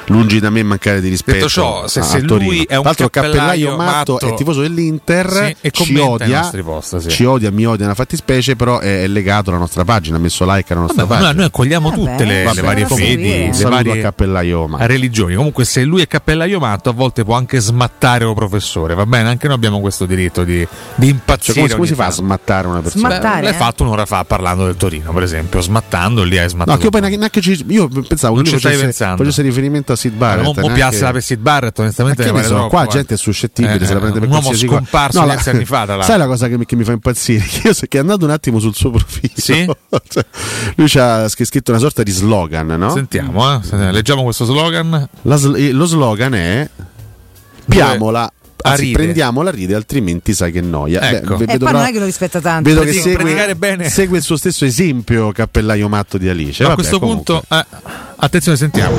lungi 0.07 0.39
da 0.39 0.49
me 0.49 0.63
mancare 0.63 0.99
di 1.01 1.09
rispetto. 1.09 1.37
Detto 1.37 1.49
ciò, 1.49 1.87
se- 1.87 1.99
a- 1.99 2.03
se 2.03 2.17
a 2.17 2.21
Torino. 2.21 2.51
lui 2.51 2.63
è 2.63 2.75
un 2.75 2.83
l'altro, 2.83 3.09
cappellaio 3.09 3.75
Matto, 3.75 4.13
matto- 4.13 4.27
è 4.27 4.33
tifoso 4.35 4.61
dell'Inter, 4.61 5.29
Sì, 5.31 5.55
e 5.67 5.71
ci 5.71 5.95
odia, 5.97 6.49
post, 6.63 6.97
sì. 6.97 7.09
ci 7.09 7.23
odia, 7.23 7.51
mi 7.51 7.65
odia 7.65 7.83
nella 7.83 7.95
fattispecie, 7.95 8.55
però 8.55 8.79
è, 8.79 9.03
è 9.03 9.07
legato 9.07 9.49
alla 9.49 9.59
nostra 9.59 9.83
pagina, 9.85 10.17
ha 10.17 10.19
messo 10.19 10.43
like 10.47 10.71
alla 10.73 10.81
nostra 10.83 11.03
Vabbè, 11.05 11.09
pagina. 11.13 11.27
noi, 11.29 11.35
noi 11.37 11.45
accogliamo 11.45 11.91
tutte 11.91 12.25
le, 12.25 12.43
Vabbè, 12.43 12.55
le 12.55 12.61
varie 12.61 12.85
fedi, 12.85 13.49
le 13.53 13.63
varie 13.69 13.99
a 13.99 14.01
Cappellaio 14.01 14.67
Matto. 14.67 14.85
religioni. 14.87 15.35
Comunque, 15.35 15.65
se 15.65 15.83
lui 15.83 16.01
è 16.01 16.07
cappellaio 16.07 16.59
matto, 16.59 16.89
a 16.89 16.93
volte 16.93 17.23
può 17.23 17.35
anche 17.35 17.59
smattare 17.59 18.25
un 18.25 18.33
professore. 18.33 18.93
Va 18.95 19.05
bene, 19.05 19.29
anche 19.29 19.47
noi 19.47 19.55
abbiamo 19.55 19.79
questo 19.79 20.05
diritto 20.05 20.43
di, 20.43 20.57
di 20.57 20.67
Cioè, 21.05 21.09
impazzire. 21.09 21.53
come, 21.53 21.67
come 21.69 21.79
ogni 21.81 21.87
si 21.89 21.95
fa 21.95 22.05
a 22.07 22.11
smattare 22.11 22.67
una 22.67 22.81
persona? 22.81 23.07
Smattare, 23.09 23.35
Beh, 23.39 23.43
l'hai 23.45 23.53
eh? 23.53 23.57
fatto 23.57 23.83
un'ora 23.83 24.05
fa 24.05 24.23
parlando 24.25 24.65
del 24.65 24.75
Torino, 24.77 25.11
per 25.13 25.23
esempio, 25.23 25.61
smattando 25.61 26.23
lì 26.23 26.37
hai 26.37 26.43
No, 26.43 26.49
smattato. 26.49 26.77
che 26.77 26.83
io 26.85 26.89
poi 26.89 27.01
neanche, 27.01 27.41
ci, 27.41 27.65
io 27.67 27.87
pensavo 27.87 28.35
Non 28.35 28.43
che 28.43 28.49
ci 28.49 28.55
lui 28.55 28.63
facesse, 28.75 28.91
facesse 29.15 29.41
riferimento 29.41 29.90
a 29.93 29.95
Sid 29.95 30.13
Barrett. 30.13 30.45
Mo 30.45 30.53
neanche- 30.53 30.73
piazzala 30.73 31.11
per 31.11 31.23
Sid 31.23 31.39
Barrett, 31.39 31.79
onestamente 31.79 32.23
che 32.23 32.31
ne 32.31 32.43
so, 32.43 32.67
qua 32.67 32.83
eh. 32.85 32.87
gente 32.87 33.13
è 33.13 33.17
suscettibile, 33.17 33.75
Eh, 33.75 33.85
se 33.85 33.93
la 33.93 33.99
prende 33.99 34.19
per 34.19 34.27
un 34.27 34.33
uomo 34.35 34.53
scomparso 34.53 35.19
No, 35.19 35.25
la- 35.25 35.41
anni 35.45 35.65
fa, 35.65 35.85
tra. 35.85 36.01
Sai 36.03 36.17
la 36.17 36.25
cosa 36.27 36.47
che 36.47 36.57
mi, 36.57 36.65
che 36.65 36.75
mi 36.75 36.83
fa 36.83 36.91
impazzire? 36.91 37.43
Che, 37.51 37.67
io, 37.67 37.73
che 37.73 37.97
è 37.97 37.99
andato 38.01 38.25
un 38.25 38.31
attimo 38.31 38.59
sul 38.59 38.73
suo 38.75 38.91
profilo. 38.91 39.33
Sì? 39.35 39.69
Cioè, 40.07 40.25
lui 40.75 40.87
ci 40.87 40.99
ha 40.99 41.27
sch- 41.27 41.43
scritto 41.43 41.71
una 41.71 41.79
sorta 41.79 42.03
di 42.03 42.11
slogan, 42.11 42.67
no? 42.67 42.91
Sentiamo, 42.91 43.53
eh. 43.53 43.91
Leggiamo 43.91 44.23
questo 44.23 44.45
slogan. 44.45 45.07
La 45.23 45.35
eh, 45.55 45.71
lo 45.71 45.85
slogan 45.85 46.33
è 46.33 46.69
piamola. 47.65 48.31
A 48.63 48.69
Anzi, 48.71 48.81
ride. 48.83 48.93
prendiamola 48.97 49.49
a 49.49 49.53
ride, 49.53 49.75
altrimenti 49.75 50.33
sai 50.33 50.51
che 50.51 50.61
noia. 50.61 51.01
Ecco. 51.09 51.35
Beh, 51.37 51.43
E 51.43 51.47
vedo 51.47 51.65
poi 51.65 51.73
non 51.73 51.83
è 51.85 51.91
che 51.91 51.99
lo 51.99 52.05
rispetta 52.05 52.39
tanto. 52.41 52.69
Vedo 52.69 52.81
che 52.81 52.91
Predico- 53.01 53.55
segue, 53.57 53.89
segue 53.89 54.17
il 54.17 54.23
suo 54.23 54.37
stesso 54.37 54.65
esempio 54.65 55.31
Cappellaio 55.31 55.87
Matto 55.89 56.17
di 56.17 56.29
Alice. 56.29 56.63
a 56.63 56.67
Vabbè, 56.67 56.77
questo 56.79 56.99
comunque. 56.99 57.39
punto, 57.47 57.55
eh, 57.55 57.65
attenzione, 58.17 58.57
sentiamo. 58.57 58.95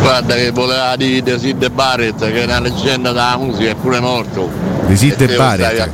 Guarda 0.00 0.34
che 0.34 0.50
voleva 0.50 0.96
dire 0.96 1.20
di 1.22 1.38
Sid 1.38 1.70
Barrett 1.70 2.18
che 2.18 2.40
è 2.42 2.44
una 2.44 2.60
leggenda 2.60 3.10
della 3.12 3.36
musica, 3.38 3.70
è 3.70 3.74
pure 3.74 4.00
morto. 4.00 4.73
Di 4.86 4.96
Sid 4.96 5.20
E 5.20 5.36
Barrett. 5.36 5.90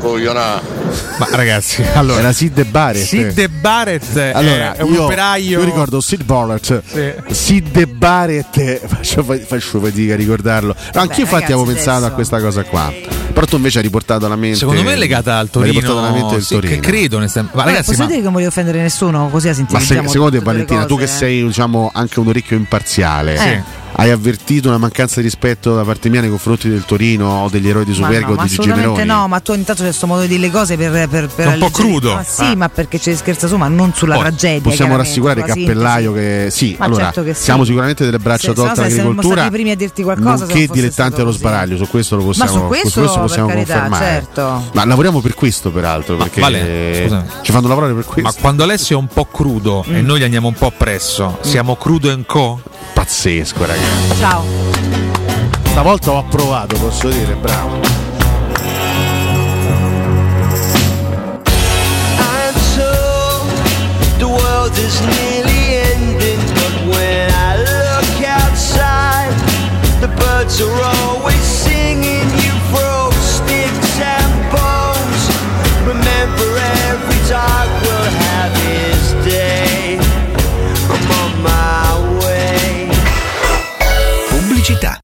Ma 1.19 1.27
ragazzi, 1.31 1.83
allora. 1.95 2.21
Era 2.21 2.33
Sid 2.33 2.65
Barrett. 2.67 3.05
Sid 3.05 3.49
Barrett 3.61 4.17
è- 4.17 4.33
Allora, 4.35 4.75
è 4.75 4.83
un 4.83 4.93
io, 4.93 5.05
operaio. 5.05 5.59
io 5.61 5.65
ricordo 5.65 6.01
Sid 6.01 6.25
Barrett. 6.25 6.83
Sì. 6.87 7.13
Sid 7.31 7.87
Barrett, 7.87 8.81
faccio, 8.87 9.23
fa- 9.23 9.39
faccio 9.39 9.81
fatica 9.81 10.15
a 10.15 10.17
ricordarlo. 10.17 10.75
No, 10.95 11.01
anch'io 11.01 11.23
infatti 11.25 11.45
avevo 11.53 11.65
pensato 11.65 11.91
adesso- 11.91 12.07
a 12.07 12.11
questa 12.13 12.41
cosa 12.41 12.63
qua. 12.65 12.93
Però 13.33 13.47
tu 13.47 13.57
invece 13.57 13.79
hai 13.79 13.85
riportato 13.85 14.27
alla 14.27 14.37
mente. 14.37 14.59
Secondo 14.59 14.83
me 14.83 14.93
è 14.95 14.97
legata 14.97 15.39
al 15.39 15.49
riportato 15.53 15.99
alla 15.99 16.11
mente 16.11 16.21
Torino. 16.27 16.41
Sì, 16.41 16.55
Torino. 16.55 16.75
che 16.75 16.81
credo. 16.81 17.19
Ma 17.19 17.27
Vabbè, 17.27 17.51
ragazzi, 17.69 17.85
posso 17.91 17.99
ma 18.01 18.07
dire 18.07 18.19
che 18.19 18.25
non 18.25 18.33
voglio 18.33 18.49
offendere 18.49 18.81
nessuno, 18.83 19.29
così 19.31 19.49
a 19.49 19.55
Ma 19.71 19.81
se- 19.81 20.03
secondo 20.09 20.31
te, 20.31 20.41
Valentina, 20.45 20.85
tu 20.85 20.97
che 20.97 21.05
cose, 21.05 21.15
eh. 21.15 21.17
sei 21.19 21.45
diciamo, 21.47 21.91
anche 21.95 22.19
un 22.21 22.27
orecchio 22.29 22.57
imparziale, 22.57 23.37
Sì. 23.39 23.61
Hai 23.93 24.11
avvertito 24.11 24.69
una 24.69 24.79
mancanza 24.79 25.17
di 25.21 25.27
rispetto 25.27 25.75
da 25.75 25.83
parte 25.85 26.09
mia 26.09 26.21
nei 26.21 26.31
confronti 26.31 26.69
del 26.69 26.85
Torino 26.85 27.43
o 27.45 27.49
degli 27.49 27.69
eroi 27.69 27.85
di 27.85 27.91
Ma 27.91 27.97
Superga 27.97 28.27
no, 28.27 28.33
o 28.33 28.37
ma 28.37 28.43
di 28.45 28.49
Gigi 28.49 28.69
Meroni? 28.69 29.05
no, 29.05 29.29
ma 29.29 29.41
tu 29.41 29.53
ogni 29.53 29.65
tanto 29.65 29.83
c'è 29.83 29.89
questo 29.89 30.07
modo 30.07 30.23
di 30.23 30.29
dire 30.29 30.41
le 30.41 30.51
cose 30.51 30.77
per, 30.77 31.09
per, 31.09 31.29
per 31.29 31.47
un 31.49 31.59
po' 31.59 31.71
crudo. 31.71 32.15
Ma 32.15 32.23
sì, 32.23 32.43
Ah. 32.45 32.57
ma 32.57 32.69
perché 32.69 32.99
ci 32.99 33.15
scherza 33.15 33.47
su, 33.47 33.57
ma 33.57 33.69
non 33.69 33.93
sulla 33.95 34.15
Poi, 34.15 34.23
tragedia. 34.25 34.61
Possiamo 34.63 34.97
rassicurare 34.97 35.41
sulla 35.43 35.55
Cappellaio 35.55 36.13
che 36.13 36.49
sì, 36.51 36.77
Ma 36.79 36.87
allora 36.87 37.05
certo 37.05 37.23
che 37.25 37.35
sì. 37.35 37.43
siamo 37.43 37.65
sicuramente 37.65 38.05
delle 38.05 38.19
braccia 38.19 38.53
tolte 38.53 38.81
all'agricoltura, 38.81 39.33
stati 39.35 39.47
i 39.47 39.51
primi 39.51 39.71
a 39.71 39.77
dirti 39.77 40.03
qualcosa, 40.03 40.47
dilettanti 40.47 40.91
stato 40.91 41.21
allo 41.23 41.31
sbaraglio, 41.33 41.77
su 41.77 41.89
questo 41.89 42.17
lo 42.17 42.25
possiamo, 42.25 42.53
Ma 42.53 42.59
su 42.61 42.67
questo, 42.67 43.01
per 43.03 43.21
possiamo 43.21 43.49
carità, 43.49 43.73
confermare. 43.81 44.05
certo. 44.05 44.71
Ma 44.73 44.85
lavoriamo 44.85 45.21
per 45.21 45.35
questo 45.35 45.71
peraltro, 45.71 46.17
perché 46.17 46.41
Vale, 46.41 47.27
ci 47.43 47.53
fanno 47.53 47.69
lavorare 47.69 47.93
per 47.95 48.05
questo. 48.05 48.23
Ma 48.23 48.33
quando 48.41 48.63
Alessio 48.63 48.97
è 48.97 49.01
un 49.01 49.09
po' 49.09 49.27
crudo 49.27 49.85
Mm. 49.89 49.95
e 49.97 50.01
noi 50.03 50.21
gli 50.21 50.25
andiamo 50.25 50.49
un 50.49 50.55
po' 50.55 50.67
appresso, 50.67 51.39
siamo 51.43 51.77
crudo 51.77 52.11
and 52.11 52.25
co? 52.27 52.61
Pazzesco, 52.93 53.65
ragazzi. 53.65 54.19
Ciao. 54.19 54.45
Stavolta 55.65 56.11
ho 56.13 56.19
approvato, 56.19 56.77
posso 56.77 57.09
dire, 57.09 57.35
bravo. 57.35 57.81
I'm 62.19 62.55
told 62.77 63.49
the 64.19 64.29
world 64.29 64.77
is 64.77 65.01
nearly 65.01 65.77
ending, 65.93 66.39
but 66.55 66.97
when 66.97 67.31
I 67.31 67.57
look 67.57 68.23
outside, 68.27 69.35
the 70.01 70.09
birds 70.09 70.61
are 70.61 70.83
always 70.83 71.10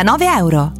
299 0.00 0.38
euro. 0.38 0.79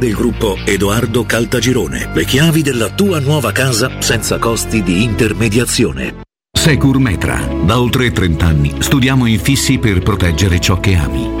del 0.01 0.15
gruppo 0.15 0.57
Edoardo 0.65 1.25
Caltagirone. 1.25 2.09
Le 2.11 2.25
chiavi 2.25 2.63
della 2.63 2.89
tua 2.89 3.19
nuova 3.19 3.51
casa 3.51 4.01
senza 4.01 4.39
costi 4.39 4.81
di 4.81 5.03
intermediazione. 5.03 6.21
Secur 6.51 6.97
Metra. 6.97 7.47
Da 7.63 7.79
oltre 7.79 8.11
30 8.11 8.45
anni 8.45 8.75
studiamo 8.79 9.27
infissi 9.27 9.77
per 9.77 9.99
proteggere 9.99 10.59
ciò 10.59 10.79
che 10.79 10.95
ami. 10.95 11.40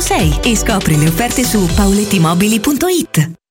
606 0.00 0.50
e 0.50 0.56
scopri 0.56 0.96
le 0.96 1.08
offerte 1.08 1.44
su 1.44 1.68
paulettimobili.it. 1.74 3.47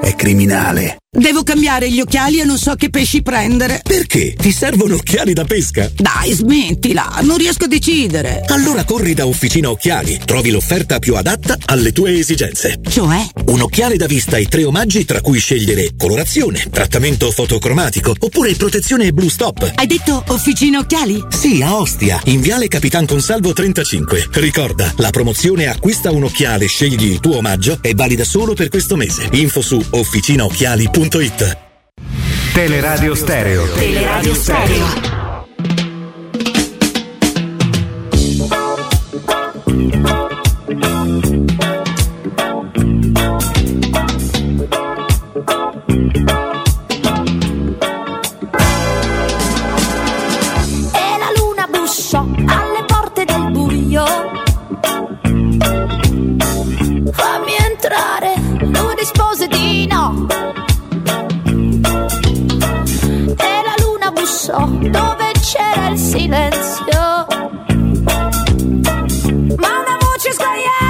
è 0.00 0.14
criminale. 0.14 0.99
Devo 1.12 1.42
cambiare 1.42 1.90
gli 1.90 1.98
occhiali 1.98 2.38
e 2.38 2.44
non 2.44 2.56
so 2.56 2.76
che 2.76 2.88
pesci 2.88 3.20
prendere. 3.20 3.80
Perché? 3.82 4.32
Ti 4.32 4.52
servono 4.52 4.94
occhiali 4.94 5.32
da 5.32 5.44
pesca? 5.44 5.90
Dai, 5.92 6.32
smettila, 6.32 7.18
non 7.22 7.36
riesco 7.36 7.64
a 7.64 7.66
decidere. 7.66 8.42
Allora 8.46 8.84
corri 8.84 9.12
da 9.12 9.26
Officina 9.26 9.70
Occhiali, 9.70 10.20
trovi 10.24 10.52
l'offerta 10.52 11.00
più 11.00 11.16
adatta 11.16 11.58
alle 11.64 11.90
tue 11.90 12.16
esigenze. 12.16 12.78
Cioè? 12.88 13.26
Un 13.46 13.60
occhiale 13.60 13.96
da 13.96 14.06
vista 14.06 14.36
e 14.36 14.46
tre 14.46 14.62
omaggi 14.62 15.04
tra 15.04 15.20
cui 15.20 15.40
scegliere 15.40 15.96
colorazione, 15.96 16.68
trattamento 16.70 17.32
fotocromatico 17.32 18.14
oppure 18.16 18.54
protezione 18.54 19.10
Blue 19.10 19.30
Stop. 19.30 19.72
Hai 19.74 19.88
detto 19.88 20.22
Officina 20.28 20.78
Occhiali? 20.78 21.24
Sì, 21.30 21.60
a 21.60 21.74
Ostia, 21.74 22.20
in 22.26 22.40
Viale 22.40 22.68
Capitan 22.68 23.06
Consalvo 23.06 23.52
35. 23.52 24.28
Ricorda, 24.34 24.94
la 24.98 25.10
promozione 25.10 25.66
acquista 25.66 26.12
un 26.12 26.22
occhiale, 26.22 26.66
scegli 26.66 27.10
il 27.10 27.18
tuo 27.18 27.38
omaggio 27.38 27.78
è 27.80 27.94
valida 27.94 28.22
solo 28.22 28.54
per 28.54 28.68
questo 28.68 28.94
mese. 28.94 29.28
Info 29.32 29.60
su 29.60 29.84
officinaocchiali.it 31.00 31.58
Teleradio 32.52 33.14
Stereo. 33.14 33.64
Teleradio 33.72 34.34
Stereo. 34.34 34.86
E 50.92 51.18
la 51.18 51.30
luna 51.36 51.66
bussò 51.70 52.20
alle 52.20 52.84
porte 52.86 53.24
del 53.24 53.50
buio. 53.50 54.04
Fammi 57.12 57.52
entrare, 57.70 58.34
lui 58.60 58.94
rispose 58.96 59.46
di 59.46 59.86
no. 59.86 60.39
Bussò 64.50 64.66
dove 64.66 65.32
c'era 65.40 65.88
il 65.90 65.98
silenzio. 65.98 67.26
Ma 69.56 69.68
una 69.78 69.96
voce 70.00 70.32
sguaiata 70.32 70.89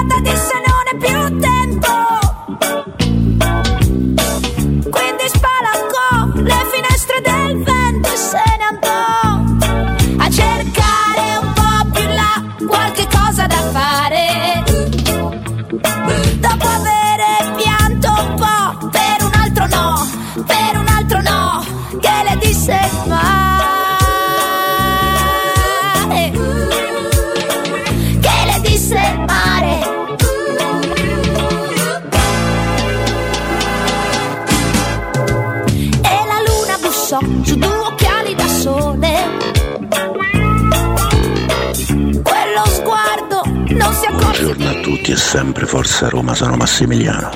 tutti 44.91 45.13
e 45.13 45.17
sempre 45.17 45.67
Forza 45.67 46.09
Roma, 46.09 46.35
sono 46.35 46.57
Massimiliano. 46.57 47.31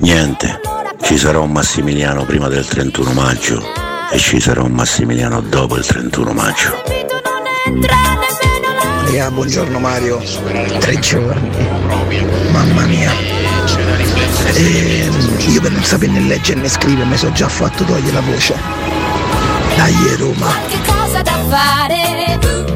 Niente, 0.00 0.60
ci 1.00 1.16
sarà 1.16 1.38
un 1.38 1.52
Massimiliano 1.52 2.24
prima 2.24 2.48
del 2.48 2.66
31 2.66 3.12
maggio 3.12 3.62
e 4.10 4.18
ci 4.18 4.40
sarà 4.40 4.62
un 4.62 4.72
Massimiliano 4.72 5.40
dopo 5.42 5.76
il 5.76 5.86
31 5.86 6.32
maggio. 6.32 6.82
Raga, 9.04 9.30
buongiorno 9.30 9.78
Mario. 9.78 10.20
Tre 10.80 10.98
giorni. 10.98 11.68
Mamma 12.50 12.84
mia. 12.86 13.12
E 14.54 15.08
io 15.46 15.60
per 15.60 15.70
non 15.70 15.84
sapere 15.84 16.10
né 16.10 16.20
leggere 16.22 16.62
né 16.62 16.68
scrivere 16.68 17.08
mi 17.08 17.16
sono 17.16 17.32
già 17.32 17.48
fatto 17.48 17.84
togliere 17.84 18.12
la 18.12 18.20
voce. 18.22 18.54
Dai 19.76 20.16
Roma. 20.16 20.52
Che 20.68 20.78
cosa 20.84 21.22
da 21.22 21.38
fare? 21.48 22.75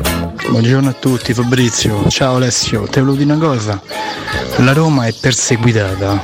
Buongiorno 0.51 0.89
a 0.89 0.93
tutti, 0.93 1.33
Fabrizio. 1.33 2.09
Ciao 2.09 2.35
Alessio, 2.35 2.83
te 2.83 3.01
volevo 3.01 3.17
dire 3.17 3.33
una 3.33 3.47
cosa. 3.47 3.81
La 4.57 4.73
Roma 4.73 5.07
è 5.07 5.13
perseguitata, 5.13 6.19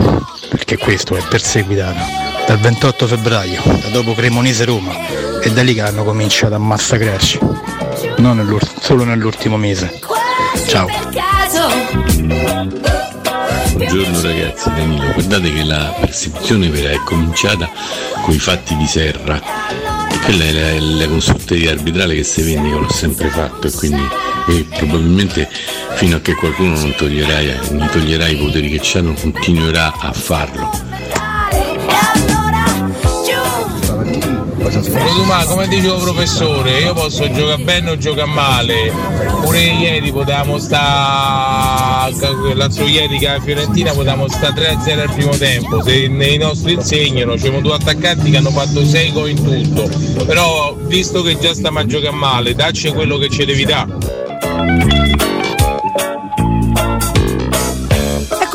perché 0.48 0.76
questo 0.76 1.16
è 1.16 1.22
perseguitata, 1.28 2.44
dal 2.44 2.58
28 2.58 3.06
febbraio, 3.06 3.62
da 3.64 3.88
dopo 3.90 4.14
Cremonese 4.14 4.64
Roma. 4.64 4.92
E 5.40 5.52
da 5.52 5.62
lì 5.62 5.74
che 5.74 5.82
hanno 5.82 6.02
cominciato 6.02 6.54
a 6.54 6.58
massacrarci. 6.58 7.38
Non 8.18 8.36
nell'ult- 8.38 8.80
solo 8.80 9.04
nell'ultimo 9.04 9.56
mese. 9.56 10.00
Ciao. 10.66 10.88
Buongiorno 13.74 14.20
ragazzi, 14.22 14.68
Danilo, 14.70 15.12
guardate 15.12 15.52
che 15.52 15.62
la 15.62 15.94
persecuzione 16.00 16.68
vera 16.68 16.90
è 16.90 16.98
cominciata 17.04 17.70
con 18.22 18.34
i 18.34 18.38
fatti 18.38 18.76
di 18.76 18.86
Serra. 18.86 19.40
E 20.26 20.32
quella 20.32 20.44
è 20.44 20.80
la, 20.80 21.06
consulteria 21.06 21.70
arbitrale 21.70 22.16
che 22.16 22.24
si 22.24 22.42
vende, 22.42 22.68
io 22.68 22.80
l'ho 22.80 22.90
sempre 22.90 23.28
fatto 23.28 23.68
e 23.68 23.70
quindi 23.70 24.02
e 24.48 24.66
probabilmente 24.76 25.48
fino 25.94 26.16
a 26.16 26.20
che 26.20 26.34
qualcuno 26.34 26.76
non 26.76 26.92
toglierà, 26.96 27.42
gli 27.42 27.86
toglierà 27.92 28.26
i 28.26 28.34
poteri 28.34 28.68
che 28.68 28.80
c'hanno 28.82 29.12
continuerà 29.12 29.92
a 29.96 30.12
farlo. 30.12 30.68
Ma 35.26 35.44
come 35.44 35.68
dicevo 35.68 35.98
professore, 35.98 36.80
io 36.80 36.92
posso 36.92 37.30
giocare 37.30 37.62
bene 37.62 37.90
o 37.90 37.96
giocare 37.96 38.28
male. 38.28 39.35
Pure 39.46 39.62
ieri 39.62 40.10
potevamo 40.10 40.58
sta 40.58 42.10
l'altro 42.52 42.84
ieri 42.88 43.16
che 43.16 43.28
a 43.28 43.40
Fiorentina 43.40 43.92
potevamo 43.92 44.26
sta 44.26 44.48
3-0 44.48 44.98
al 44.98 45.12
primo 45.12 45.36
tempo. 45.36 45.80
Se 45.84 46.08
nei 46.08 46.36
nostri 46.36 46.72
insegnano, 46.72 47.34
c'erano 47.36 47.60
due 47.60 47.74
attaccanti 47.74 48.28
che 48.32 48.38
hanno 48.38 48.50
fatto 48.50 48.84
6 48.84 49.12
gol 49.12 49.30
in 49.30 49.44
tutto. 49.44 49.88
Però 50.24 50.74
visto 50.74 51.22
che 51.22 51.38
già 51.38 51.54
stiamo 51.54 51.78
a 51.78 51.86
giocare 51.86 52.16
male, 52.16 52.56
dacci 52.56 52.90
quello 52.90 53.18
che 53.18 53.28
ci 53.28 53.44
devi 53.44 53.64
dare. 53.64 54.95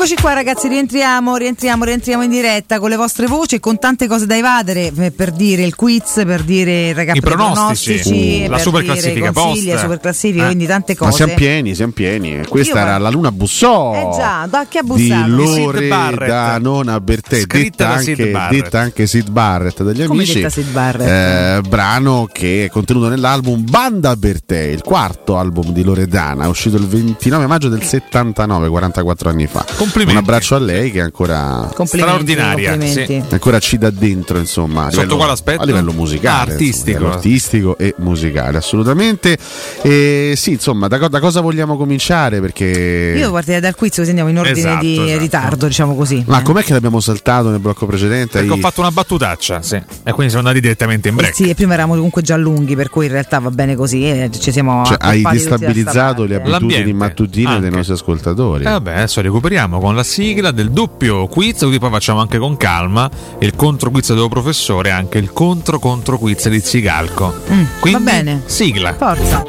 Eccoci 0.04 0.20
qua 0.20 0.32
ragazzi, 0.32 0.66
rientriamo, 0.66 1.36
rientriamo, 1.36 1.84
rientriamo 1.84 2.24
in 2.24 2.30
diretta 2.30 2.80
con 2.80 2.90
le 2.90 2.96
vostre 2.96 3.28
voci 3.28 3.54
e 3.54 3.60
con 3.60 3.78
tante 3.78 4.08
cose 4.08 4.26
da 4.26 4.36
evadere 4.36 4.90
eh, 4.92 5.12
per 5.12 5.30
dire 5.30 5.62
il 5.62 5.76
quiz, 5.76 6.22
per 6.26 6.42
dire 6.42 6.92
ragazzi, 6.92 7.18
I 7.18 7.20
pronostici, 7.20 8.42
uh, 8.44 8.50
la 8.50 8.56
per 8.56 8.60
super 8.64 8.82
classifica 8.82 9.30
consigli, 9.30 9.78
super 9.78 10.00
classifica, 10.00 10.42
Eh. 10.42 10.46
quindi 10.46 10.66
tante 10.66 10.96
Ma 10.98 11.06
cose. 11.06 11.16
siamo 11.18 11.34
pieni, 11.34 11.76
siamo 11.76 11.92
pieni. 11.92 12.44
Questa 12.48 12.80
Io 12.80 12.84
era 12.84 12.98
la 12.98 13.10
Luna 13.10 13.30
Bussò 13.30 13.94
Eh 13.94 14.16
già, 14.16 14.48
da 14.50 14.66
chi 14.68 14.78
ha 14.78 14.82
di 14.82 14.88
bussato? 14.88 15.30
Loredana 15.30 17.00
Bertè, 17.00 17.38
Scritta 17.42 17.84
detta 17.84 17.94
da 17.94 17.98
Sid 18.00 18.18
anche, 18.18 18.30
Barrett. 18.32 18.62
detta 18.62 18.80
anche 18.80 19.06
Sid 19.06 19.30
Barrett 19.30 19.82
dagli 19.84 20.04
Come 20.04 20.22
amici. 20.22 20.34
detta 20.34 20.48
Sid 20.50 20.68
Barrett? 20.72 21.08
Eh, 21.08 21.68
brano 21.68 22.28
che 22.32 22.64
è 22.64 22.68
contenuto 22.70 23.08
nell'album 23.08 23.70
Banda 23.70 24.16
Bertè, 24.16 24.62
il 24.62 24.82
quarto 24.82 25.38
album 25.38 25.70
di 25.70 25.84
Loredana, 25.84 26.48
uscito 26.48 26.76
il 26.76 26.88
29 26.88 27.46
maggio 27.46 27.68
del 27.68 27.84
79, 27.84 28.68
44 28.68 29.28
anni 29.28 29.46
fa. 29.46 29.64
Un 29.94 30.16
abbraccio 30.16 30.54
a 30.54 30.58
lei 30.58 30.90
che 30.90 31.00
ancora 31.00 31.68
Complimenti, 31.74 31.96
Straordinaria, 32.32 32.70
complimenti. 32.70 33.24
ancora 33.34 33.58
ci 33.58 33.78
dà 33.78 33.90
dentro, 33.90 34.38
insomma, 34.38 34.82
a 34.86 34.90
Sotto 34.90 35.00
livello, 35.02 35.16
quale 35.16 35.32
aspetto? 35.32 35.62
a 35.62 35.64
livello 35.64 35.92
musicale, 35.92 36.50
Ah, 36.50 36.52
artistico. 36.52 36.96
insomma, 36.98 37.14
artistico 37.14 37.78
e 37.78 37.94
musicale, 37.98 38.56
assolutamente. 38.58 39.36
E 39.82 40.34
sì, 40.36 40.52
insomma, 40.52 40.88
da, 40.88 40.96
da 41.08 41.20
cosa 41.20 41.40
vogliamo 41.40 41.76
cominciare? 41.76 42.40
Perché 42.40 43.14
Io 43.16 43.30
partirei 43.30 43.60
dal 43.60 43.74
quiz 43.74 43.96
così 43.96 44.08
andiamo 44.08 44.30
in 44.30 44.38
ordine 44.38 44.58
Esatto, 44.58 44.84
di 44.84 45.02
esatto. 45.02 45.18
ritardo, 45.18 45.66
diciamo 45.66 45.94
così. 45.94 46.24
Ma 46.26 46.40
Eh. 46.40 46.42
com'è 46.42 46.62
che 46.62 46.72
l'abbiamo 46.72 47.00
saltato 47.00 47.50
nel 47.50 47.58
blocco 47.60 47.86
precedente? 47.86 48.38
Perché 48.38 48.50
ho 48.50 48.54
Hai- 48.54 48.60
fatto 48.60 48.80
una 48.80 48.90
battutaccia, 48.90 49.62
sì. 49.62 49.76
E 49.76 50.12
quindi 50.12 50.32
siamo 50.32 50.46
andati 50.46 50.60
direttamente 50.60 51.08
in 51.08 51.16
break. 51.16 51.34
Sì, 51.34 51.48
e 51.50 51.54
prima 51.54 51.74
eravamo 51.74 51.94
comunque 51.94 52.22
già 52.22 52.36
lunghi, 52.36 52.74
per 52.76 52.88
cui 52.88 53.06
in 53.06 53.12
realtà 53.12 53.38
va 53.40 53.50
bene 53.50 53.74
così. 53.76 54.04
E 54.08 54.30
ci 54.38 54.52
siamo 54.52 54.84
cioè, 54.84 54.96
hai 55.00 55.22
destabilizzato 55.30 56.24
le 56.24 56.36
abitudini 56.36 56.92
mattutine 56.92 57.58
dei 57.58 57.64
anche. 57.66 57.76
nostri 57.76 57.94
ascoltatori. 57.94 58.64
E 58.64 58.68
vabbè, 58.70 58.92
adesso 58.94 59.20
recuperiamo 59.20 59.80
con 59.82 59.96
la 59.96 60.04
sigla 60.04 60.52
del 60.52 60.70
doppio 60.70 61.26
quiz, 61.26 61.58
così 61.58 61.80
poi 61.80 61.90
facciamo 61.90 62.20
anche 62.20 62.38
con 62.38 62.56
calma 62.56 63.10
il 63.40 63.56
contro 63.56 63.90
quiz 63.90 64.10
dello 64.14 64.28
professore 64.28 64.90
e 64.90 64.92
anche 64.92 65.18
il 65.18 65.32
contro 65.32 65.80
contro 65.80 66.18
quiz 66.18 66.48
di 66.48 66.60
Zigalco. 66.60 67.34
Mm, 67.50 67.64
Quindi, 67.80 68.04
va 68.04 68.10
bene. 68.12 68.42
Sigla. 68.46 68.94
Forza. 68.94 69.42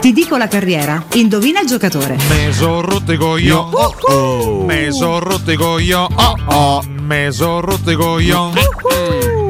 Ti 0.00 0.12
dico 0.12 0.36
la 0.36 0.48
carriera. 0.48 1.02
Indovina 1.14 1.60
il 1.60 1.66
giocatore. 1.66 2.18
Me 2.28 2.52
son 2.52 2.82
rotto 2.82 3.10
i 3.10 3.16
coglioni. 3.16 4.66
Me 4.66 4.92
son 4.92 5.20
rotto 5.20 5.50
i 5.50 5.56
coglioni. 5.56 6.14
Oh 6.18 6.36
oh. 6.44 6.84
Me 7.00 7.32
son 7.32 7.62
rotto 7.62 7.90
i 7.90 7.94
coglioni. 7.94 8.60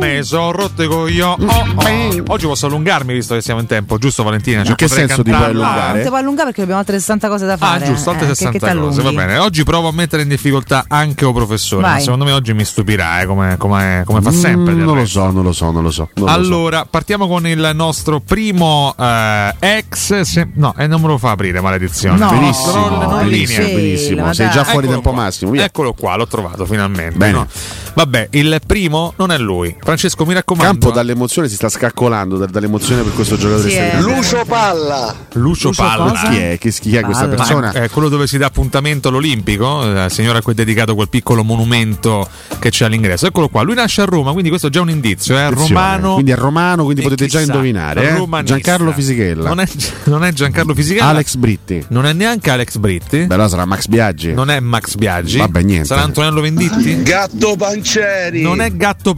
Me 0.05 0.23
son 0.23 0.53
rotto 0.53 0.83
i 0.83 0.87
coglioni. 0.87 1.47
Oh 1.47 1.65
oh. 1.77 2.23
Oggi 2.29 2.47
posso 2.47 2.67
allungarmi 2.67 3.15
visto 3.15 3.35
che 3.35 3.41
siamo 3.41 3.61
in 3.61 3.67
tempo, 3.67 3.97
giusto 3.97 4.23
Valentina? 4.23 4.61
Cioè, 4.61 4.71
In 4.71 4.77
che 4.77 4.87
senso 4.89 5.23
ti 5.23 5.31
puoi 5.31 5.45
allungare? 5.45 5.93
Non 5.95 6.03
ti 6.03 6.09
puoi 6.09 6.21
allungare 6.21 6.45
perché 6.49 6.61
abbiamo 6.63 6.81
altre 6.81 6.99
60 6.99 7.29
cose 7.29 7.47
da 7.47 7.55
Ah, 7.55 7.57
fare. 7.57 7.85
giusto, 7.87 8.11
altre 8.11 8.27
eh, 8.27 8.29
che- 8.29 8.35
60 8.35 8.73
che 8.73 8.79
cose, 8.79 9.03
va 9.03 9.13
bene. 9.13 9.39
Oggi 9.39 9.65
provo 9.65 9.89
a 9.89 9.93
mettere 9.93 10.23
in 10.23 10.29
difficoltà 10.29 10.85
anche 10.89 11.25
o 11.25 11.33
professore. 11.33 11.83
Vai. 11.83 11.93
ma 11.95 12.01
Secondo 12.01 12.25
me 12.27 12.33
oggi 12.33 12.53
mi 12.53 12.65
stupirà, 12.65 13.23
eh, 13.23 13.27
come, 13.27 13.57
come- 13.57 14.03
come 14.05 14.21
fa 14.21 14.31
sempre. 14.31 14.75
Mm, 14.75 14.83
non 14.85 14.97
lo 14.97 15.07
so, 15.07 15.31
non 15.31 15.43
lo 15.43 15.53
so, 15.53 15.71
non 15.71 15.83
lo 15.83 15.91
so. 15.91 16.09
non 16.15 16.27
lo 16.27 16.33
so. 16.33 16.39
Allora, 16.39 16.85
partiamo 16.89 17.27
con 17.27 17.47
il 17.47 17.71
nostro 17.75 18.21
primo 18.21 18.95
eh, 18.99 19.55
ex. 19.59 20.21
se- 20.21 20.49
no, 20.55 20.75
e 20.77 20.87
non 20.87 21.01
me 21.01 21.07
lo 21.09 21.19
fa 21.19 21.31
aprire, 21.31 21.61
maledizione. 21.63 22.19
No, 22.19 22.29
benissimo, 22.29 22.89
non 22.89 23.19
benissimo, 23.25 23.63
linea. 23.63 23.75
benissimo. 23.77 24.33
Sei 24.35 24.51
già 24.51 24.65
fuori 24.65 24.87
Eccolo 24.87 24.93
tempo 25.01 25.11
qua. 25.13 25.23
massimo. 25.23 25.51
via. 25.53 25.65
Eccolo 25.65 25.93
qua, 25.95 26.17
l'ho 26.17 26.27
trovato 26.27 26.67
finalmente. 26.67 27.17
Bene. 27.17 27.33
no? 27.33 27.47
Vabbè, 27.95 28.29
il 28.33 28.61
primo 28.67 29.13
non 29.17 29.31
è 29.31 29.39
lui. 29.39 29.75
Francesco, 29.95 30.27
mi 30.27 30.35
raccomando. 30.35 30.71
Campo 30.71 30.91
dall'emozione 30.91 31.49
si 31.49 31.55
sta 31.55 31.69
scaccolando 31.69 32.37
da- 32.37 32.47
dall'emozione 32.47 33.03
per 33.03 33.13
questo 33.13 33.37
giocatore 33.37 33.71
Sì, 33.71 33.77
eh. 33.77 34.01
Lucio 34.01 34.45
Palla. 34.45 35.15
Lucio, 35.35 35.71
Palla. 35.71 36.13
Chi 36.29 36.37
è? 36.37 36.59
Chi, 36.59 36.71
chi 36.73 36.97
è 36.97 37.03
questa 37.03 37.27
Ma 37.27 37.35
persona? 37.35 37.73
È 37.73 37.89
quello 37.91 38.09
dove 38.09 38.27
si 38.27 38.37
dà 38.39 38.47
appuntamento 38.47 39.09
all'Olimpico, 39.09 39.85
eh, 39.85 40.05
il 40.05 40.11
signore 40.11 40.39
a 40.39 40.43
cui 40.43 40.53
è 40.53 40.55
dedicato 40.57 40.95
quel 40.95 41.09
piccolo 41.09 41.45
monumento 41.45 42.29
che 42.59 42.71
c'è 42.71 42.87
all'ingresso. 42.87 43.27
Eccolo 43.27 43.49
qua, 43.49 43.63
lui 43.63 43.75
nasce 43.75 44.03
a 44.03 44.05
Roma, 44.05 44.33
quindi 44.33 44.49
questo 44.49 44.67
è 44.67 44.71
già 44.71 44.81
un 44.81 44.91
indizio, 44.91 45.37
è 45.37 45.43
Attenzione, 45.43 45.75
romano. 45.75 46.13
Quindi 46.15 46.31
è 46.33 46.37
romano, 46.37 46.85
quindi 46.85 47.03
potete 47.03 47.27
già 47.27 47.39
chissà, 47.39 47.53
indovinare. 47.53 48.17
Eh? 48.17 48.43
Giancarlo 48.43 48.93
Fisichella. 48.93 49.49
Non 49.49 49.61
è, 49.61 49.67
non 50.05 50.25
è 50.25 50.33
Giancarlo 50.33 50.75
Fisichella. 50.75 51.07
Alex 51.07 51.37
Britti. 51.37 51.85
Non 51.89 52.07
è 52.07 52.13
neanche 52.13 52.51
Alex 52.51 52.77
Britti. 52.79 53.27
Beh, 53.27 53.35
allora 53.35 53.49
sarà 53.49 53.65
Max 53.65 53.87
Biaggi. 53.87 54.33
Non 54.33 54.51
è 54.51 54.59
Max 54.59 54.97
Biaggi. 54.97 55.39
Vabbè, 55.39 55.63
niente. 55.63 55.87
Sarà 55.87 56.03
Antonello 56.03 56.41
Venditti? 56.41 57.03
Gatto 57.03 57.55
Pancieri. 57.57 58.43
Non 58.43 58.61
è 58.61 58.73
Gatto 58.73 59.15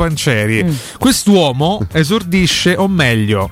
Quest'uomo 0.99 1.87
esordisce, 1.93 2.77
o 2.77 2.89
meglio, 2.89 3.51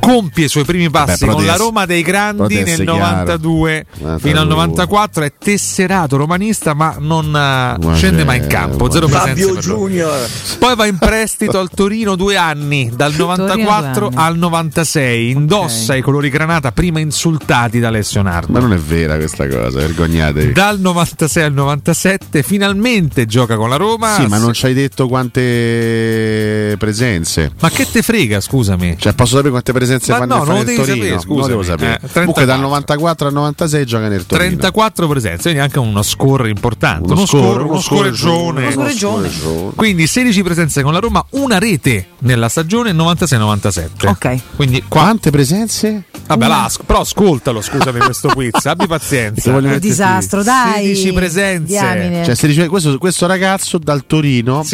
compie 0.00 0.46
i 0.46 0.48
suoi 0.48 0.64
primi 0.64 0.88
passi 0.90 1.18
però 1.24 1.34
con 1.36 1.44
la 1.44 1.56
Roma 1.56 1.86
dei 1.86 2.02
grandi 2.02 2.54
nel 2.54 2.62
essere 2.68 2.84
chiaro. 2.84 2.98
92 2.98 3.86
fino 4.18 4.40
al 4.40 4.46
94 4.48 5.24
è 5.24 5.32
tesserato 5.38 6.16
romanista 6.16 6.74
ma 6.74 6.96
non 6.98 7.34
eh, 7.34 7.94
scende 7.94 8.24
mai 8.24 8.38
in 8.38 8.46
campo 8.46 8.90
zero 8.90 9.06
presenze 9.06 9.42
Fabio. 9.44 9.56
Junior. 9.60 10.28
poi 10.58 10.74
va 10.74 10.86
in 10.86 10.98
prestito 10.98 11.58
al 11.58 11.68
Torino 11.74 12.16
due 12.16 12.36
anni 12.36 12.90
dal 12.94 13.12
Torino 13.14 13.36
due 13.36 13.46
94 13.46 14.06
anni. 14.06 14.16
al 14.16 14.36
96 14.38 15.30
indossa 15.30 15.94
i 15.94 16.00
colori 16.02 16.28
granata 16.30 16.72
prima 16.72 16.98
insultati 17.00 17.78
da 17.78 17.88
Alessio 17.88 18.22
Nardo 18.22 18.52
Ma 18.52 18.58
non 18.60 18.72
è 18.72 18.78
vera 18.78 19.16
questa 19.16 19.46
cosa, 19.48 19.78
vergognatevi. 19.78 20.52
dal 20.52 20.80
96 20.80 21.42
al 21.44 21.52
97 21.52 22.42
finalmente 22.42 23.26
gioca 23.26 23.56
con 23.56 23.68
la 23.68 23.76
Roma 23.76 24.14
Sì, 24.14 24.26
ma 24.26 24.38
non 24.38 24.52
ci 24.54 24.66
hai 24.66 24.74
detto 24.74 25.08
quante 25.08 26.76
presenze. 26.78 27.52
Ma 27.60 27.68
che 27.70 27.86
te 27.90 28.02
frega, 28.02 28.40
scusami? 28.40 28.96
Cioè, 28.98 29.12
posso 29.12 29.30
sapere 29.32 29.50
quante 29.50 29.72
presenze 29.72 29.88
Ma 29.94 30.16
fa 30.18 30.24
no, 30.24 30.36
nel, 30.36 30.38
fa 30.38 30.44
non 30.44 30.46
lo 30.46 30.52
nel 30.54 30.64
devi 30.64 30.76
Torino? 30.76 30.94
sapere, 31.04 31.24
Non 31.28 31.38
lo 31.38 31.46
devo 31.46 31.62
sapere. 31.62 31.94
Eh, 31.94 31.98
Comunque 32.12 32.12
34. 32.44 32.44
dal 32.46 32.60
94 32.60 33.26
al 33.28 33.32
96 33.32 33.86
gioca 33.86 34.08
nel 34.08 34.26
Torino. 34.26 34.48
34 34.48 35.08
presenze, 35.08 35.42
quindi 35.42 35.60
anche 35.60 35.78
uno 35.78 36.02
score 36.02 36.48
importante. 36.48 37.12
Uno 37.12 37.26
score, 37.26 37.42
score, 37.42 37.62
uno 37.62 37.70
uno 37.72 37.80
scoreggione. 37.80 38.62
Uno 38.62 38.70
scoreggione. 38.72 39.30
Quindi 39.74 40.06
16 40.06 40.42
presenze 40.42 40.82
con 40.82 40.92
la 40.92 40.98
Roma, 40.98 41.24
una 41.30 41.58
rete 41.58 42.08
nella 42.20 42.48
stagione 42.48 42.92
96-97. 42.92 44.06
Ok. 44.08 44.38
Quindi 44.56 44.82
qua- 44.86 44.98
Quante 45.10 45.30
presenze? 45.30 46.04
Vabbè, 46.26 46.46
là, 46.46 46.64
as- 46.64 46.78
però 46.86 47.00
ascoltalo, 47.00 47.60
scusami, 47.60 47.98
questo 48.00 48.28
quiz, 48.28 48.52
abbi 48.66 48.86
pazienza. 48.86 49.50
metterti- 49.52 49.80
disastro, 49.80 50.42
dai. 50.42 50.94
16 50.94 51.12
presenze. 51.12 52.22
Cioè, 52.24 52.34
se 52.34 52.46
dice- 52.46 52.68
questo, 52.68 52.96
questo 52.98 53.26
ragazzo 53.26 53.78
dal 53.78 54.06
Torino 54.06 54.64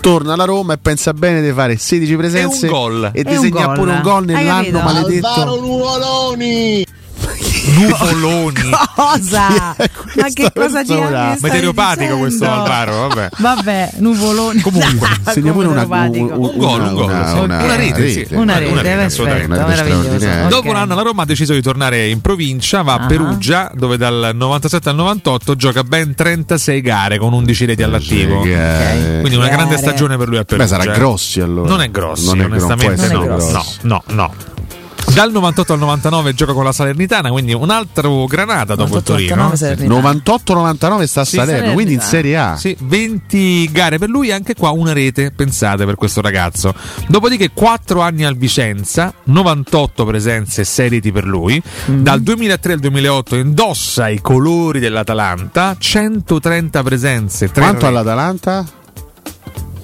torna 0.00 0.32
alla 0.32 0.44
Roma 0.44 0.72
e 0.74 0.78
pensa 0.78 1.12
bene 1.12 1.40
di 1.42 1.52
fare 1.52 1.76
16 1.76 2.16
presenze 2.16 2.66
E 2.66 2.68
un 2.68 2.74
gol. 2.74 3.10
e 3.12 3.20
E 3.20 3.22
un 3.36 3.42
disegna 3.42 3.66
gol. 3.66 3.74
pure 3.76 3.90
un 3.92 4.00
gol 4.02 4.24
nell'anno 4.24 4.63
capito? 4.72 4.92
maledetto. 4.92 5.26
Alvaro 5.28 5.60
Nuvoloni. 5.60 6.86
nuvoloni. 7.76 8.70
Cosa? 8.94 9.74
Ma 10.16 10.28
che 10.32 10.50
cosa 10.54 10.84
ci 10.84 10.92
stai 10.92 11.36
Meteoropatico 11.40 12.18
questo? 12.18 12.44
Alvaro, 12.48 13.08
vabbè. 13.08 13.28
Vabbè, 13.38 13.90
nuvoloni. 13.96 14.60
Comunque, 14.60 15.08
segna 15.32 15.52
pure 15.52 15.66
una, 15.66 15.84
meteoropatico. 15.86 16.34
un, 16.38 16.44
un, 16.52 16.56
gol, 16.58 16.80
una, 16.80 16.88
un 16.88 16.94
gol, 16.94 17.04
una, 17.10 17.26
sì. 17.26 17.38
una- 17.38 17.62
Una 17.64 17.76
rete, 17.76 18.10
sì. 18.10 18.26
Una 18.30 18.58
rete, 18.58 18.72
perfetto. 18.80 19.22
Una 19.22 19.32
rete 19.32 19.46
meraviglioso. 19.48 20.02
straordinaria. 20.02 20.48
Dopo 20.48 20.68
un 20.68 20.76
anno 20.76 20.94
la 20.94 21.02
Roma 21.02 21.22
ha 21.22 21.26
deciso 21.26 21.52
di 21.54 21.62
tornare 21.62 22.08
in 22.08 22.20
provincia, 22.20 22.82
va 22.82 22.92
a 22.94 23.02
Ah. 23.04 23.06
Perugia, 23.06 23.70
dove 23.74 23.96
dal 23.96 24.30
97 24.34 24.88
al 24.90 24.94
98 24.94 25.56
gioca 25.56 25.82
ben 25.82 26.14
36 26.14 26.80
gare 26.80 27.18
con 27.18 27.32
11 27.32 27.64
reti 27.64 27.82
all'attivo. 27.82 28.38
Quindi 28.40 29.34
una 29.36 29.48
grande 29.48 29.76
stagione 29.78 30.16
per 30.16 30.28
lui 30.28 30.38
a 30.38 30.44
Perugia. 30.44 30.76
Beh, 30.76 30.82
sarà 30.84 30.92
Grossi 30.96 31.40
allora. 31.40 31.68
Non 31.68 31.80
è 31.82 31.90
Grossi, 31.90 32.26
Non 32.26 32.40
è 32.40 32.44
Gro- 32.48 32.64
onestamente 32.66 33.08
no. 33.08 33.24
no. 33.24 33.64
No, 33.82 34.02
no, 34.08 34.32
Dal 35.14 35.30
98 35.30 35.74
al 35.74 35.78
99 35.78 36.34
gioca 36.34 36.52
con 36.52 36.64
la 36.64 36.72
Salernitana, 36.72 37.30
quindi 37.30 37.54
un 37.54 37.70
altro 37.70 38.26
Granata 38.26 38.74
dopo 38.74 38.96
il 38.96 39.04
Torino. 39.04 39.52
98-99 39.52 41.04
sta 41.04 41.20
a 41.20 41.24
Sì, 41.24 41.36
Salerno, 41.36 41.72
quindi 41.72 41.92
in 41.92 42.00
Serie 42.00 42.36
A. 42.36 42.56
Sì, 42.56 42.76
20 42.80 43.70
gare 43.70 43.98
per 43.98 44.08
lui, 44.08 44.32
anche 44.32 44.54
qua 44.56 44.70
una 44.70 44.92
rete, 44.92 45.30
pensate, 45.30 45.84
per 45.84 45.94
questo 45.94 46.20
ragazzo. 46.20 46.74
Dopodiché 47.06 47.50
4 47.54 48.00
anni 48.00 48.24
al 48.24 48.36
Vicenza, 48.36 49.14
98 49.22 50.04
presenze, 50.04 50.64
6 50.64 50.88
reti 50.88 51.12
per 51.12 51.26
lui. 51.26 51.62
Mm. 51.90 52.02
Dal 52.02 52.20
2003 52.20 52.72
al 52.72 52.80
2008 52.80 53.36
indossa 53.36 54.08
i 54.08 54.20
colori 54.20 54.80
dell'Atalanta, 54.80 55.76
130 55.78 56.82
presenze, 56.82 57.52
3 57.52 57.62
Quanto 57.62 57.86
all'Atalanta? 57.86 58.66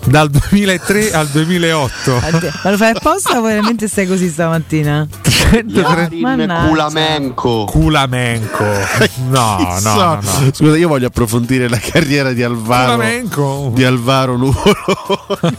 Dal 0.07 0.29
2003 0.29 1.13
al 1.13 1.29
2008. 1.29 2.21
Ma 2.63 2.71
lo 2.71 2.77
fai 2.77 2.91
apposta 2.91 3.39
o 3.39 3.43
veramente 3.43 3.87
stai 3.89 4.07
così 4.07 4.29
stamattina? 4.29 5.07
Mannaggia. 6.21 6.67
Culamenco. 6.69 7.65
Culamenco. 7.65 8.65
No, 9.29 9.79
no, 9.83 9.95
no, 9.95 10.15
no. 10.21 10.51
Scusa, 10.53 10.77
io 10.77 10.89
voglio 10.89 11.09
approfondire 11.09 11.69
la 11.69 11.79
carriera 11.79 12.33
di 12.33 12.43
Alvaro. 12.43 12.95
Culamenco. 12.95 13.73
Di 13.75 13.85
Alvaro 13.85 14.37
Nuvolo. 14.37 14.75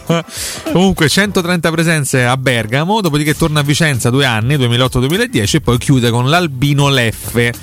Comunque 0.72 1.10
130 1.10 1.70
presenze 1.72 2.24
a 2.26 2.38
Bergamo, 2.38 3.02
dopodiché 3.02 3.36
torna 3.36 3.60
a 3.60 3.64
Vicenza 3.64 4.10
due 4.10 4.26
anni, 4.26 4.56
2008-2010 4.56 5.56
e 5.56 5.62
poi 5.62 5.78
chiude 5.78 6.10
con 6.10 6.30
l'Albino 6.30 6.90
Leffe 6.90 7.54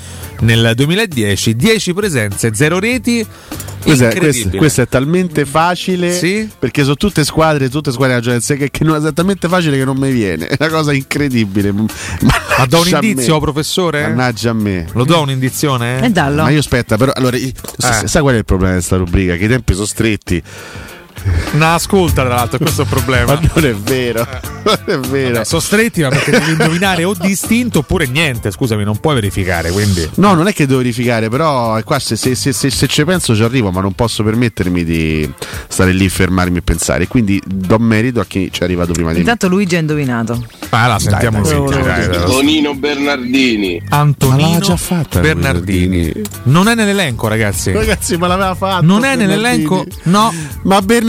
nel 0.41 0.71
2010, 0.75 1.55
10 1.55 1.93
presenze, 1.93 2.53
0 2.53 2.79
reti. 2.79 3.25
Questo 3.81 4.03
è, 4.03 4.07
Incredibile. 4.07 4.41
questo- 4.41 4.57
questo 4.57 4.81
è 4.81 4.87
talmente 4.89 5.45
facile 5.45 6.11
Sì? 6.13 6.49
perché 6.59 6.83
sono 6.83 6.95
tutte 6.95 7.23
squadre, 7.23 7.69
tutte 7.69 7.93
squadre 7.93 8.15
della 8.19 8.25
Giants 8.37 8.59
che, 8.59 8.69
che 8.69 8.83
non 8.83 9.05
è 9.07 9.13
talmente 9.13 9.47
facile 9.47 9.77
che 9.77 9.85
non 9.85 9.95
mi 9.97 10.11
viene. 10.11 10.47
È 10.47 10.57
una 10.59 10.69
cosa 10.69 10.91
incredibile. 10.93 11.73
Ma 12.21 12.65
do 12.65 12.79
un 12.81 12.87
indizio, 12.87 13.39
professore? 13.39 14.01
Mannaggia 14.01 14.49
a 14.49 14.53
me. 14.53 14.87
Lo 14.93 15.05
do 15.05 15.21
un'indizione? 15.21 16.03
E 16.03 16.09
dallo. 16.09 16.43
Ma 16.43 16.49
io 16.49 16.59
aspetta, 16.59 16.97
però 16.97 17.11
allora, 17.15 17.37
Eh. 17.37 17.53
sai 17.77 18.21
qual 18.21 18.35
è 18.35 18.37
il 18.37 18.45
problema 18.45 18.73
di 18.73 18.77
questa 18.79 18.97
rubrica? 18.97 19.35
Che 19.35 19.45
i 19.45 19.47
tempi 19.47 19.73
sono 19.73 19.85
stretti. 19.85 20.43
No, 21.53 21.73
ascolta 21.73 22.23
tra 22.23 22.35
l'altro, 22.35 22.57
questo 22.59 22.81
è 22.81 22.83
il 22.85 22.89
problema. 22.89 23.33
Ma 23.33 23.39
non 23.53 23.65
è 23.65 23.73
vero, 23.75 24.27
non 24.63 24.77
è 24.85 24.97
vero. 25.07 25.33
Vabbè, 25.33 25.45
sono 25.45 25.61
stretti 25.61 26.01
ma 26.01 26.09
perché 26.09 26.31
devi 26.31 26.51
indovinare 26.51 27.03
o 27.03 27.13
distinto 27.13 27.79
oppure 27.79 28.05
niente, 28.07 28.51
scusami, 28.51 28.83
non 28.83 28.97
puoi 28.99 29.15
verificare, 29.15 29.71
quindi... 29.71 30.07
No, 30.15 30.33
non 30.35 30.47
è 30.47 30.53
che 30.53 30.65
devo 30.65 30.79
verificare, 30.79 31.29
però 31.29 31.81
qua 31.83 31.99
se, 31.99 32.15
se- 32.15 32.35
se- 32.35 32.53
se- 32.53 32.69
se 32.69 32.87
ci 32.87 33.03
penso 33.03 33.35
ci 33.35 33.43
arrivo, 33.43 33.71
ma 33.71 33.81
non 33.81 33.93
posso 33.93 34.23
permettermi 34.23 34.83
di 34.83 35.31
stare 35.67 35.91
lì, 35.91 36.07
fermarmi 36.09 36.57
e 36.59 36.61
pensare. 36.61 37.07
Quindi 37.07 37.41
do 37.45 37.77
merito 37.79 38.19
a 38.19 38.25
chi 38.25 38.49
ci 38.51 38.61
è 38.61 38.63
arrivato 38.63 38.93
prima 38.93 39.09
di 39.09 39.15
me. 39.15 39.19
Intanto 39.21 39.47
Luigi 39.47 39.75
ha 39.75 39.79
indovinato. 39.79 40.45
Ah, 40.69 40.87
la 40.87 40.99
sentiamo 40.99 41.41
dai, 41.41 41.55
Luigi, 41.55 41.73
dai, 41.81 41.83
dai, 41.83 42.07
dai. 42.09 42.25
Tonino 42.25 42.75
Bernardini. 42.75 43.81
Antonino 43.89 44.47
Ma 44.49 44.53
l'ha 44.53 44.59
già 44.59 44.77
fatta 44.77 45.19
Bernardini. 45.19 46.11
Non 46.43 46.67
è 46.67 46.75
nell'elenco, 46.75 47.27
ragazzi. 47.27 47.71
Ragazzi, 47.71 48.17
ma 48.17 48.27
l'aveva 48.27 48.55
fatto. 48.55 48.85
Non 48.85 49.03
è 49.03 49.15
Bernardini. 49.17 49.27
nell'elenco? 49.27 49.85
No. 50.03 50.33
Ma 50.63 50.81
Bernardini 50.81 51.08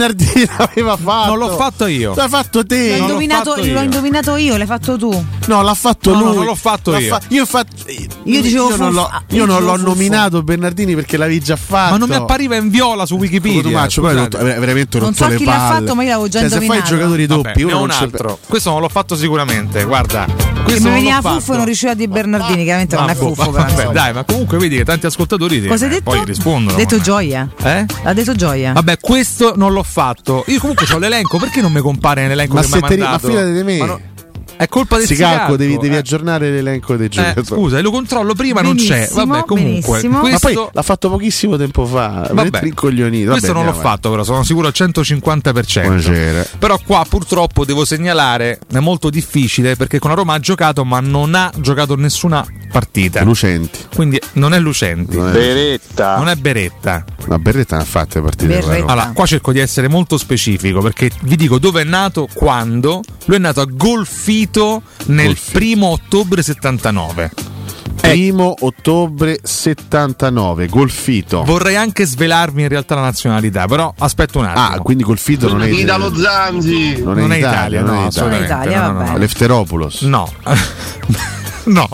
l'aveva 0.57 0.97
fatto. 1.01 1.27
Non 1.29 1.37
l'ho 1.37 1.55
fatto 1.55 1.85
io. 1.87 2.13
L'hai 2.15 2.29
fatto 2.29 2.65
te. 2.65 2.97
L'ho 2.97 3.03
indovinato, 3.03 3.49
fatto 3.51 3.61
l'ho 3.61 3.67
io. 3.67 3.81
indovinato 3.81 4.35
io, 4.35 4.57
l'hai 4.57 4.65
fatto 4.67 4.97
tu. 4.97 5.25
No, 5.47 5.61
l'ha 5.61 5.73
fatto 5.73 6.11
No, 6.13 6.19
no, 6.19 6.25
lui. 6.27 6.35
non 6.35 6.45
l'ho 6.45 6.55
fatto 6.55 6.91
L'ha 6.91 6.99
io. 6.99 7.17
io 7.29 7.41
infatti. 7.41 8.09
Io 8.25 8.41
dicevo 8.41 8.69
io 8.69 8.75
non 8.77 8.93
l'ho, 8.93 9.09
io 9.29 9.45
non 9.45 9.63
l'ho 9.63 9.75
nominato 9.77 10.43
Bernardini 10.43 10.95
perché 10.95 11.17
l'avevi 11.17 11.39
già 11.39 11.55
fatto. 11.55 11.91
Ma 11.91 11.97
non 11.97 12.09
mi 12.09 12.15
appariva 12.15 12.55
in 12.55 12.69
viola 12.69 13.05
su 13.05 13.15
Wikipedia. 13.15 13.61
Tomaccio, 13.61 14.01
poi 14.01 14.15
ho 14.15 14.19
rotto- 14.19 14.37
veramente 14.37 14.97
ho 14.97 14.99
Non 15.01 15.09
rotto 15.09 15.23
so 15.23 15.29
le 15.29 15.35
chi 15.37 15.45
l'ha 15.45 15.51
fatto, 15.51 15.95
ma 15.95 16.03
io 16.03 16.09
l'avevo 16.09 16.27
già 16.27 16.39
cioè, 16.39 16.49
se 16.49 16.55
fai 16.55 16.63
i 16.65 16.67
indovinato. 16.67 16.95
giocatori 16.95 17.25
Vabbè, 17.27 17.41
doppi, 17.43 17.63
ne 17.65 17.73
uno 17.73 17.81
un 17.83 17.89
c'è- 17.89 18.03
altro. 18.03 18.39
Questo 18.47 18.69
non 18.71 18.81
l'ho 18.81 18.89
fatto 18.89 19.15
sicuramente, 19.15 19.83
guarda. 19.83 20.25
Questo 20.63 20.83
mi 20.89 20.89
non 20.89 21.03
l'ho 21.03 21.09
veniva. 21.11 21.31
Fuffo 21.31 21.53
e 21.53 21.55
non 21.57 21.65
riusciva 21.65 21.91
a 21.91 21.95
dire 21.95 22.07
Bernardini, 22.09 22.63
chiaramente 22.63 22.95
non 22.95 23.09
è 23.09 23.15
Fuffo. 23.15 23.51
vabbè, 23.51 23.87
dai, 23.91 24.13
ma 24.13 24.23
comunque 24.23 24.57
vedi 24.57 24.77
che 24.77 24.85
tanti 24.85 25.05
ascoltatori 25.07 25.65
eh, 25.65 26.01
poi 26.03 26.21
rispondono. 26.25 26.75
Ha 26.75 26.79
detto 26.79 26.99
gioia. 26.99 27.47
Eh? 27.63 27.85
Ha 28.03 28.13
detto 28.13 28.33
gioia. 28.35 28.73
Vabbè, 28.73 28.99
questo 28.99 29.53
non 29.55 29.71
l'ho 29.73 29.83
fatto. 29.83 29.90
Io 30.47 30.59
comunque 30.59 30.85
ho 30.93 30.97
l'elenco, 30.97 31.37
perché 31.37 31.61
non 31.61 31.71
mi 31.71 31.81
compare 31.81 32.21
nell'elenco 32.21 32.53
Ma 32.55 32.61
che 32.61 32.67
mi 32.67 32.73
hai 32.73 32.79
ri- 32.89 32.97
ma 32.97 33.03
mandato? 33.09 33.27
fidati 33.27 33.51
di 33.51 33.63
me. 33.63 33.77
Ma 33.77 33.85
no- 33.85 33.99
È 34.57 34.67
colpa 34.67 34.97
del 34.97 35.07
Sicacco, 35.07 35.31
Sicacco, 35.33 35.55
devi, 35.57 35.77
devi 35.77 35.95
eh. 35.95 35.99
aggiornare 35.99 36.51
l'elenco 36.51 36.95
dei 36.95 37.07
Eh, 37.07 37.09
giocatori. 37.09 37.45
scusa, 37.45 37.77
e 37.77 37.81
lo 37.81 37.91
controllo 37.91 38.33
prima, 38.33 38.61
non 38.61 38.75
c'è. 38.75 38.87
Benissimo, 38.93 39.25
Vabbè, 39.25 39.45
comunque. 39.45 39.81
benissimo. 40.01 40.13
Ma 40.13 40.19
Questo, 40.29 40.47
poi 40.53 40.69
l'ha 40.71 40.81
fatto 40.81 41.09
pochissimo 41.09 41.57
tempo 41.57 41.85
fa. 41.85 42.29
vabbè, 42.31 42.49
Vabbè, 42.49 42.73
questo 42.73 43.53
non 43.53 43.65
l'ho 43.65 43.73
fatto, 43.73 44.09
però 44.09 44.23
sono 44.23 44.43
sicuro 44.43 44.67
al 44.67 44.73
150%. 44.75 45.81
Buonasera. 45.83 46.45
Però 46.59 46.79
qua 46.85 47.05
purtroppo 47.07 47.65
devo 47.65 47.85
segnalare, 47.85 48.59
è 48.71 48.79
molto 48.79 49.09
difficile 49.09 49.75
perché 49.75 49.99
con 49.99 50.09
la 50.11 50.15
Roma 50.15 50.33
ha 50.35 50.39
giocato, 50.39 50.83
ma 50.85 50.99
non 50.99 51.35
ha 51.35 51.51
giocato 51.57 51.95
nessuna 51.95 52.45
partita. 52.71 53.23
Lucenti. 53.23 53.79
Quindi 53.93 54.19
non 54.33 54.53
è 54.53 54.59
Lucenti. 54.59 55.17
Non 55.17 55.29
è- 55.29 55.31
Beretta. 55.31 56.17
Non 56.17 56.29
è 56.29 56.35
Beretta. 56.35 57.03
La 57.25 57.37
Berretta 57.39 57.77
ne 57.77 57.83
ha 57.83 57.85
partite. 57.91 58.59
Con 58.59 58.69
la 58.71 58.77
Roma. 58.77 58.91
Allora, 58.91 59.11
qua 59.13 59.25
cerco 59.25 59.51
di 59.51 59.59
essere 59.59 59.87
molto 59.87 60.17
specifico 60.17 60.81
perché 60.81 61.11
vi 61.21 61.35
dico 61.35 61.59
dove 61.59 61.81
è 61.81 61.85
nato, 61.85 62.27
quando. 62.33 63.01
Lui 63.25 63.35
è 63.37 63.39
nato 63.39 63.61
a 63.61 63.67
Golfito 64.41 64.81
nel 65.05 65.37
primo 65.51 65.87
ottobre 65.89 66.41
79. 66.41 67.31
Primo 68.01 68.55
ottobre 68.61 69.37
79, 69.43 70.67
Golfito. 70.67 71.43
Vorrei 71.43 71.75
anche 71.75 72.05
svelarvi 72.05 72.63
in 72.63 72.67
realtà 72.67 72.95
la 72.95 73.01
nazionalità, 73.01 73.67
però 73.67 73.93
aspetto 73.99 74.39
un 74.39 74.45
attimo. 74.45 74.65
Ah, 74.65 74.79
quindi 74.79 75.03
Golfito 75.03 75.47
non 75.47 75.61
è 75.61 75.67
Italo 75.67 76.11
Zanzi. 76.15 77.03
Non 77.03 77.19
è, 77.19 77.21
non 77.21 77.31
è 77.33 77.37
Italia, 77.37 77.81
no, 77.81 77.87
è 77.87 77.91
Italia. 77.91 78.07
assolutamente. 78.07 78.45
Italia, 78.45 78.81
no, 78.81 78.87
no, 78.87 78.93
vabbè. 78.97 79.11
no. 79.11 79.17
Lefteropoulos. 79.17 80.01
No. 80.11 80.29
no. 81.71 81.87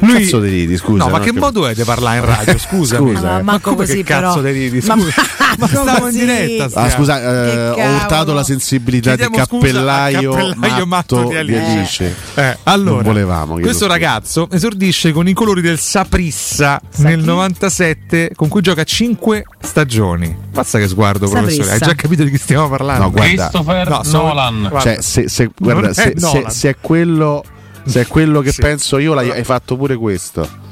Lui... 0.00 0.22
Cazzo 0.24 0.40
ti 0.40 0.48
ridi, 0.48 0.76
scusa. 0.76 1.04
No, 1.04 1.10
ma 1.10 1.18
no? 1.18 1.24
che 1.24 1.32
modo 1.32 1.66
è 1.66 1.74
di 1.74 1.82
parlare 1.84 2.18
in 2.18 2.24
radio? 2.24 2.58
Scusa, 2.64 3.00
Ma 3.00 3.38
eh. 3.38 3.42
manco 3.42 3.70
come 3.74 3.86
così, 3.86 3.98
che 3.98 4.02
cazzo 4.02 4.42
ti 4.42 4.50
ridi? 4.50 4.80
Ma- 4.86 4.94
Scusa. 4.94 5.22
ma 5.58 5.66
Stavo 5.68 6.08
in 6.08 6.14
diretta. 6.14 6.68
Ah, 6.80 6.90
scusa, 6.90 7.20
eh, 7.22 7.68
ho 7.70 7.94
urtato 7.94 8.32
la 8.32 8.42
sensibilità 8.42 9.10
di 9.14 9.16
Chiediamo 9.22 9.44
scusa 9.46 9.60
cappellaio, 9.60 10.32
cappellaio 10.32 10.86
matto 10.86 11.24
di 11.28 11.36
Alice. 11.36 11.58
Alice. 11.58 12.14
Eh, 12.34 12.58
allora, 12.64 12.94
Non 12.96 13.04
volevamo, 13.04 13.54
questo 13.54 13.72
scusa. 13.84 13.86
ragazzo 13.86 14.48
esordisce 14.50 15.12
con 15.12 15.28
i 15.28 15.32
colori 15.32 15.60
del 15.60 15.78
Saprissa 15.78 16.80
nel 16.96 17.20
97 17.20 18.32
con 18.34 18.48
cui 18.48 18.60
gioca 18.62 18.84
5 18.84 19.44
stagioni. 19.60 20.36
Basta 20.50 20.78
che 20.78 20.88
sguardo, 20.88 21.26
Saprissa. 21.26 21.42
professore. 21.62 21.70
Hai 21.72 21.78
già 21.78 21.94
capito 21.94 22.24
di 22.24 22.30
chi 22.30 22.38
stiamo 22.38 22.68
parlando? 22.68 23.04
No, 23.04 23.10
guarda. 23.10 23.50
No, 23.52 24.02
sono- 24.02 24.32
guarda. 24.32 24.80
Cioè, 24.80 25.00
se, 25.00 25.28
se- 25.28 25.50
guarda, 25.56 25.88
è 25.90 25.92
se, 25.94 26.14
se- 26.16 26.26
Nolan. 26.32 26.50
se 26.50 26.68
è 26.70 26.76
quello, 26.80 27.44
se 27.84 28.00
è 28.02 28.06
quello 28.06 28.40
che 28.40 28.52
Sì. 28.52 28.60
penso 28.60 28.98
io, 28.98 29.14
l'hai, 29.14 29.30
hai 29.30 29.44
fatto 29.44 29.76
pure 29.76 29.96
questo. 29.96 30.62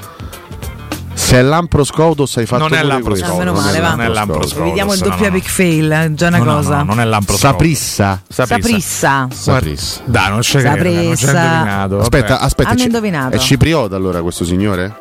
Se 1.15 1.39
è 1.39 1.43
Lampro 1.43 1.85
Scoudos 1.85 2.37
hai 2.39 2.47
fatto 2.47 2.63
Non 2.63 2.73
è 2.73 2.81
pure 2.81 2.89
Lampro 2.93 3.11
questo. 3.11 3.33
Ah, 3.33 3.37
meno 3.39 3.53
male, 3.53 3.81
va. 3.81 3.91
non 3.91 4.01
è 4.03 4.09
Lampro. 4.09 4.47
Scoudos. 4.47 4.69
Vediamo 4.69 4.93
il 4.95 4.99
doppio 4.99 5.17
no, 5.19 5.25
no. 5.27 5.31
big 5.31 5.45
fail, 5.45 6.11
già 6.15 6.27
una 6.29 6.39
No, 6.39 6.45
cosa. 6.57 6.77
no, 6.79 6.83
non 6.85 7.01
è 7.01 7.05
Lampro 7.05 7.37
Scoudos. 7.37 7.51
Saprissa. 7.51 8.23
Saprissa. 8.29 9.29
Saprissa. 9.31 10.01
Dai, 10.05 10.29
non 10.31 10.41
c'è 10.41 10.61
credo, 10.61 11.03
non 11.03 11.15
c'è 11.15 11.27
Saprissa. 11.27 11.45
indovinato. 11.53 11.99
Aspetta, 12.01 12.41
aspetta. 12.41 12.69
Hanno 12.71 12.83
indovinato. 12.83 13.37
È 13.37 13.39
cipriota 13.39 13.97
allora 13.97 14.21
questo 14.23 14.45
signore? 14.45 14.99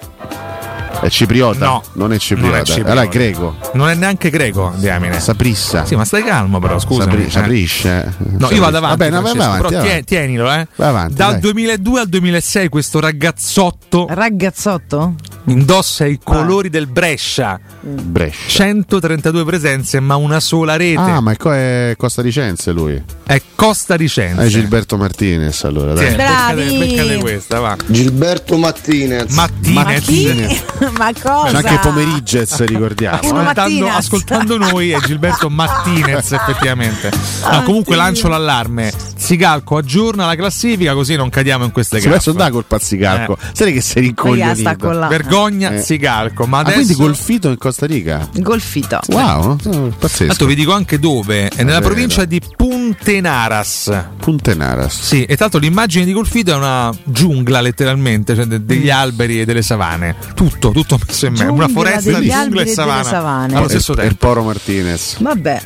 È 1.00 1.10
cipriota? 1.10 1.66
No. 1.66 1.84
non 1.94 2.14
è 2.14 2.18
cipriota. 2.20 2.52
Non 2.52 2.60
è 2.60 2.64
cipriota. 2.66 2.92
Allora 2.92 3.06
è 3.06 3.10
greco. 3.10 3.56
Non 3.74 3.90
è 3.90 3.96
neanche 3.96 4.30
greco, 4.30 4.74
diamine. 4.76 5.20
Saprissa. 5.20 5.86
Sì, 5.86 5.96
ma 5.96 6.06
stai 6.06 6.24
calmo 6.24 6.60
però, 6.60 6.78
scusa. 6.80 7.04
Sapri- 7.04 7.30
saprisce. 7.30 8.14
No, 8.38 8.50
io 8.52 8.60
vado 8.62 8.78
avanti. 8.78 8.98
Vabbè, 8.98 9.10
no, 9.12 9.22
vai 9.22 9.32
avanti, 9.32 9.68
però 9.68 9.80
avanti. 9.82 10.04
tienilo, 10.04 10.52
eh. 10.52 10.68
Vai 10.76 10.90
avanti, 10.90 11.14
Dal 11.16 11.32
dai. 11.32 11.40
2002 11.42 12.00
al 12.00 12.08
2006 12.08 12.70
questo 12.70 13.00
ragazzotto 13.00 14.06
Ragazzotto? 14.10 15.16
Indossa 15.46 16.06
i 16.06 16.20
colori 16.24 16.70
del 16.70 16.88
Brescia. 16.88 17.60
Brescia. 17.82 18.50
132 18.50 19.46
presenze, 19.46 20.00
ma 20.00 20.16
una 20.16 20.40
sola 20.40 20.76
rete. 20.76 21.00
Ah, 21.00 21.20
ma 21.20 21.32
è, 21.32 21.38
co- 21.38 21.54
è 21.54 21.96
Costaricense 21.98 22.72
lui. 22.72 23.02
È 23.24 23.42
Costaricense. 23.56 24.44
È 24.44 24.48
Gilberto 24.48 24.98
Martinez 24.98 25.64
allora, 25.64 25.94
dai. 25.94 26.10
Sì, 26.10 26.16
Bravi. 26.16 26.78
beccate, 26.78 27.18
questa, 27.18 27.60
va. 27.60 27.76
Gilberto 27.86 28.58
Martinez. 28.58 29.34
Martinez. 29.34 30.64
Ma 30.98 31.12
cosa? 31.20 31.62
C'è 31.62 31.68
anche 31.68 31.80
Pomeriggez, 31.82 32.64
ricordiamo. 32.66 33.16
Eh. 33.16 33.20
Ascoltando, 33.28 33.44
Martinez. 33.44 33.96
ascoltando 33.96 34.58
noi 34.58 34.92
è 34.92 35.00
Gilberto 35.00 35.50
Martinez 35.50 36.32
effettivamente 36.32 37.12
No, 37.50 37.64
comunque 37.64 37.96
lancio 37.96 38.28
l'allarme 38.28 38.92
Sigalco 39.16 39.78
aggiorna 39.78 40.26
la 40.26 40.36
classifica 40.36 40.94
così 40.94 41.16
non 41.16 41.30
cadiamo 41.30 41.66
in 41.66 41.72
queste 41.72 42.00
Si 42.00 42.06
gaffe 42.06 42.16
messo 42.16 42.32
da 42.34 42.50
col 42.50 42.66
pazzicalco. 42.66 43.38
Eh. 43.40 43.46
Sai 43.54 43.74
che 43.74 43.82
sei 43.82 44.02
Via, 44.02 44.56
sta 44.56 44.76
con 44.76 44.92
rincoglionito. 44.92 45.08
Vergogna 45.32 45.74
Eh. 45.74 45.82
Sigalco 45.82 46.46
ma 46.46 46.58
Ah, 46.58 46.62
adesso 46.62 46.76
quindi 46.78 46.96
golfito 46.96 47.50
in 47.50 47.58
Costa 47.58 47.86
Rica. 47.86 48.28
Golfito. 48.36 49.00
Wow, 49.08 49.58
no? 49.64 49.94
pazzesco. 49.98 50.28
Tanto 50.28 50.46
vi 50.46 50.56
dico 50.56 50.74
anche 50.74 51.00
dove 51.00 51.48
è 51.48 51.64
nella 51.64 51.80
vero. 51.80 51.92
provincia 51.94 52.26
di 52.26 52.42
Puntenaras 52.56 53.92
Puntenaras. 54.20 55.00
sì 55.02 55.24
e 55.26 55.38
tanto 55.38 55.58
l'immagine 55.58 56.06
di 56.06 56.12
Golfito 56.14 56.52
è 56.52 56.56
una 56.56 56.92
giungla 57.04 57.62
letteralmente 57.62 58.36
cioè 58.36 58.46
de- 58.46 58.64
degli 58.66 58.90
alberi 58.90 59.42
e 59.42 59.46
delle 59.46 59.62
savane 59.62 60.16
tutto 60.36 60.72
tutto 60.72 61.00
messo 61.06 61.26
in 61.28 61.34
me 61.34 61.46
una 61.46 61.68
foresta 61.68 62.20
di 62.20 62.32
alberi 62.32 62.44
giungla 62.44 62.62
e 62.64 62.68
savana 62.68 63.04
savane. 63.04 63.56
allo 63.56 63.70
stesso 63.70 63.92
e 63.94 63.96
il 63.96 64.02
tempo 64.02 64.28
Poro 64.28 64.44
Martinez. 64.44 65.18
Vabbè. 65.20 65.62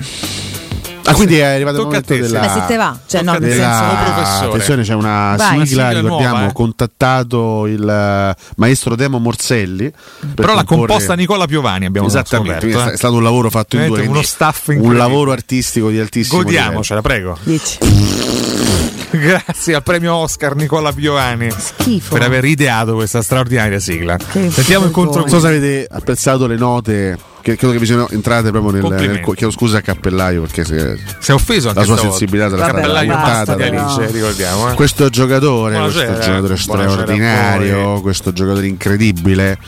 Ah, 1.08 1.14
quindi 1.14 1.38
è 1.38 1.44
arrivato 1.44 1.78
il 1.78 1.84
Tocca 1.84 1.98
a 1.98 2.02
momento 2.08 2.28
della. 2.28 2.40
Beh, 2.40 2.50
se 2.50 2.66
te 2.66 2.76
va. 2.78 2.98
Cioè, 3.06 3.22
no, 3.22 3.32
nel 3.34 3.42
della- 3.42 3.78
senso. 3.78 4.04
professore. 4.14 4.48
Attenzione, 4.48 4.84
c'è 4.84 4.94
una 4.96 5.36
Vai. 5.38 5.48
sigla, 5.50 5.66
sigla 5.66 5.90
ricordiamo, 6.02 6.34
nuova, 6.36 6.50
eh. 6.50 6.54
contattato 6.54 7.68
il 7.68 7.88
eh, 7.88 8.36
maestro 8.58 8.96
Demo 8.96 9.20
Morselli. 9.20 9.92
per 9.92 10.30
però 10.34 10.48
l'ha 10.56 10.64
comporre- 10.64 10.88
composta 10.88 11.14
Nicola 11.16 11.46
Piovani 11.46 11.86
abbiamo 11.86 12.08
Esattamente, 12.08 12.60
scoperto, 12.72 12.90
eh. 12.90 12.94
è 12.94 12.98
stato 12.98 13.14
un 13.16 13.24
lavoro 13.24 13.50
fatto 13.50 13.78
in 13.78 13.88
due 13.88 14.02
uno 14.08 14.22
staff 14.24 14.68
un 14.70 14.96
lavoro 14.98 15.32
artistico 15.32 15.90
di 15.90 16.00
altissimo 16.00 16.42
Godiamocela, 16.42 17.02
prego. 17.02 17.38
Dici. 17.44 18.85
Grazie 19.16 19.76
al 19.76 19.84
premio 19.84 20.14
Oscar 20.16 20.56
Nicola 20.56 20.92
Piovani 20.92 21.50
Schifo. 21.52 22.14
per 22.14 22.24
aver 22.24 22.46
ideato 22.46 22.94
questa 22.96 23.22
straordinaria 23.22 23.80
sigla. 23.80 24.18
Che 24.18 24.50
Sentiamo 24.50 24.86
il 24.86 24.92
contro. 24.92 25.22
Non 25.22 25.30
so 25.30 25.40
se 25.40 25.48
avete 25.48 25.88
apprezzato 25.90 26.48
le 26.48 26.56
note 26.58 27.18
che 27.42 27.58
credo 27.58 27.74
che 27.74 27.80
vi 27.80 27.86
siano 27.86 28.10
entrate 28.10 28.50
proprio 28.50 28.72
nel, 28.82 29.08
nel 29.08 29.22
chiedo 29.22 29.52
scusa 29.52 29.78
a 29.78 29.82
Cappellaio 29.82 30.42
perché 30.42 30.66
se, 30.66 31.00
Si 31.20 31.30
è 31.30 31.34
offeso 31.34 31.68
anche 31.68 31.80
la 31.82 31.86
sua 31.86 31.96
stavolta. 31.96 32.18
sensibilità 32.18 32.50
della 32.50 32.66
Cappellaio 32.66 33.14
basta. 33.14 33.54
Alice, 33.54 34.12
ricordiamo. 34.12 34.72
Eh. 34.72 34.74
questo 34.74 35.10
giocatore, 35.10 35.76
Buonasera. 35.76 36.06
questo 36.14 36.26
giocatore 36.26 36.58
straordinario, 36.58 38.02
questo 38.02 38.34
giocatore 38.34 38.66
incredibile, 38.66 39.60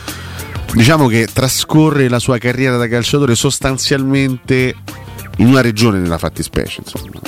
diciamo 0.74 1.06
che 1.08 1.28
trascorre 1.32 2.10
la 2.10 2.20
sua 2.20 2.40
carriera 2.40 2.78
da 2.78 2.88
calciatore 2.88 3.36
sostanzialmente 3.36 4.74
in 5.38 5.48
una 5.48 5.62
regione 5.62 6.00
nella 6.00 6.18
fattispecie. 6.18 6.82
Insomma. 6.84 7.20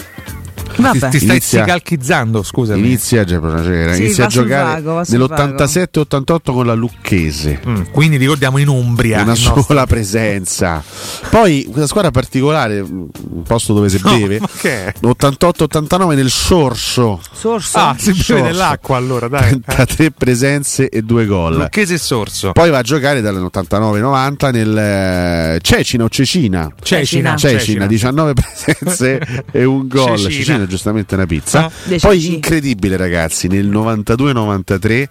Ti, 0.73 0.81
Vabbè. 0.81 1.09
ti 1.09 1.17
stai 1.19 1.29
Inizia- 1.37 1.63
scalchizzando, 1.65 2.43
scusami. 2.43 2.79
Inizia, 2.79 3.23
già, 3.23 3.39
procedere, 3.39 3.95
Sì, 3.95 4.03
inizia 4.03 4.25
a 4.25 4.27
giocare 4.27 4.81
vago, 4.81 4.93
va 4.95 5.03
sul 5.05 5.17
nell'87-88 5.19 6.51
con 6.53 6.65
la 6.65 6.73
Lucchese. 6.73 7.59
Mm, 7.67 7.81
quindi 7.91 8.17
ricordiamo 8.17 8.57
in 8.59 8.67
Umbria. 8.67 9.21
una 9.21 9.33
il 9.33 9.39
nostro- 9.41 9.61
sola 9.61 9.85
presenza. 9.85 10.83
Poi 11.29 11.63
questa 11.65 11.87
squadra 11.87 12.11
particolare, 12.11 12.79
un 12.79 13.07
posto 13.45 13.73
dove 13.73 13.89
si 13.89 13.99
No, 14.03 14.17
beve, 14.17 14.39
è? 14.61 14.93
88-89 15.01 16.15
nel 16.15 16.29
Sorso, 16.29 17.19
Sorso. 17.31 17.77
Ah, 17.77 17.95
si 17.97 18.11
beve 18.11 18.23
Sorso. 18.23 18.43
dell'acqua 18.43 18.97
allora, 18.97 19.27
dai. 19.27 19.59
33 19.61 20.11
presenze 20.11 20.89
e 20.89 21.01
2 21.01 21.25
gol. 21.25 21.55
Lucchese 21.57 21.95
e 21.95 21.97
Sorso. 21.97 22.51
Poi 22.53 22.69
va 22.69 22.79
a 22.79 22.81
giocare 22.81 23.21
dall'89-90 23.21 24.51
nel 24.51 24.77
eh, 24.77 25.59
Cecina 25.61 26.03
o 26.05 26.09
Cecina. 26.09 26.71
Cecina. 26.81 27.35
Cecina, 27.35 27.85
19 27.87 28.33
presenze 28.33 29.19
e 29.51 29.63
un 29.65 29.87
gol. 29.87 30.17
Cecina. 30.17 30.29
Cecina 30.29 30.58
è 30.63 30.67
giustamente 30.67 31.15
una 31.15 31.25
pizza. 31.25 31.65
Ah. 31.65 31.71
De 31.83 31.97
Poi 31.99 32.33
incredibile 32.33 32.97
ragazzi, 32.97 33.47
nel 33.47 33.67
92-93 33.67 35.07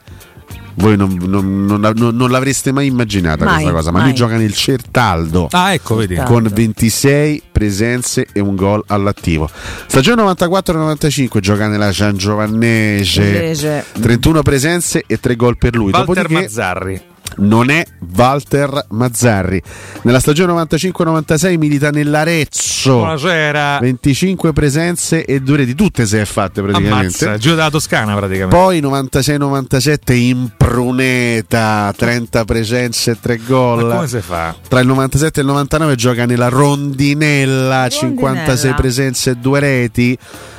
voi 0.75 0.97
non, 0.97 1.19
non- 1.27 1.65
non- 1.67 1.81
non- 1.97 2.15
non 2.17 2.31
l'avreste 2.31 2.71
mai 2.71 2.87
immaginata 2.87 3.45
Mai, 3.45 3.55
questa 3.55 3.73
cosa, 3.73 3.91
ma 3.91 3.99
mai. 3.99 4.07
lui 4.09 4.15
gioca 4.17 4.37
nel 4.37 4.55
Certaldo. 4.55 5.49
Ah, 5.51 5.73
ecco, 5.73 5.97
vedi. 5.97 6.15
Certaldo. 6.15 6.41
con 6.41 6.51
26 6.55 7.43
presenze 7.51 8.29
e 8.33 8.39
un 8.39 8.55
gol 8.55 8.85
all'attivo. 8.87 9.51
Stagione 9.87 10.23
94-95 10.23 11.41
gioca 11.41 11.67
nella 11.67 11.93
San 11.93 12.17
Giovannese, 12.17 13.23
Invece. 13.23 13.85
31 14.01 14.43
presenze 14.43 15.03
e 15.05 15.19
3 15.19 15.35
gol 15.35 15.59
per 15.59 15.75
lui. 15.75 15.91
Walter 15.91 16.07
Dopodiché 16.15 16.41
Mazzarri. 16.43 17.03
Non 17.37 17.71
è 17.71 17.85
Walter 18.17 18.87
Mazzarri. 18.91 19.63
Nella 20.03 20.21
stagione 20.21 20.53
95-96 20.53 21.57
milita 21.59 21.91
nell'Arezzo. 21.91 22.97
Buonasera. 22.97 23.79
25 23.81 24.53
presenze 24.53 25.25
e 25.25 25.41
due 25.41 25.59
reti, 25.59 25.75
tutte 25.75 26.07
se 26.07 26.21
è 26.21 26.25
fatte 26.25 26.63
praticamente. 26.63 27.25
Ammazza, 27.25 27.39
giro 27.39 27.55
della 27.55 27.71
Toscana 27.71 28.15
praticamente. 28.17 28.57
Poi 28.57 28.81
96-97 28.81 30.13
in 30.13 30.51
Pruneta, 30.57 31.93
30 31.97 32.45
presenze 32.45 33.11
e 33.13 33.19
3 33.21 33.37
Ma 33.39 33.45
gol. 33.47 33.91
come 33.93 34.09
si 34.09 34.21
fa? 34.21 34.55
Tra 34.67 34.81
il 34.81 34.87
97 34.87 35.41
e 35.41 35.43
il 35.43 35.49
99 35.49 35.95
gioca 35.95 36.25
nella 36.27 36.49
Rondinella, 36.49 37.89
56 37.89 38.75
presenze 38.75 39.31
e 39.31 39.35
2 39.37 39.61
reti. 39.61 40.19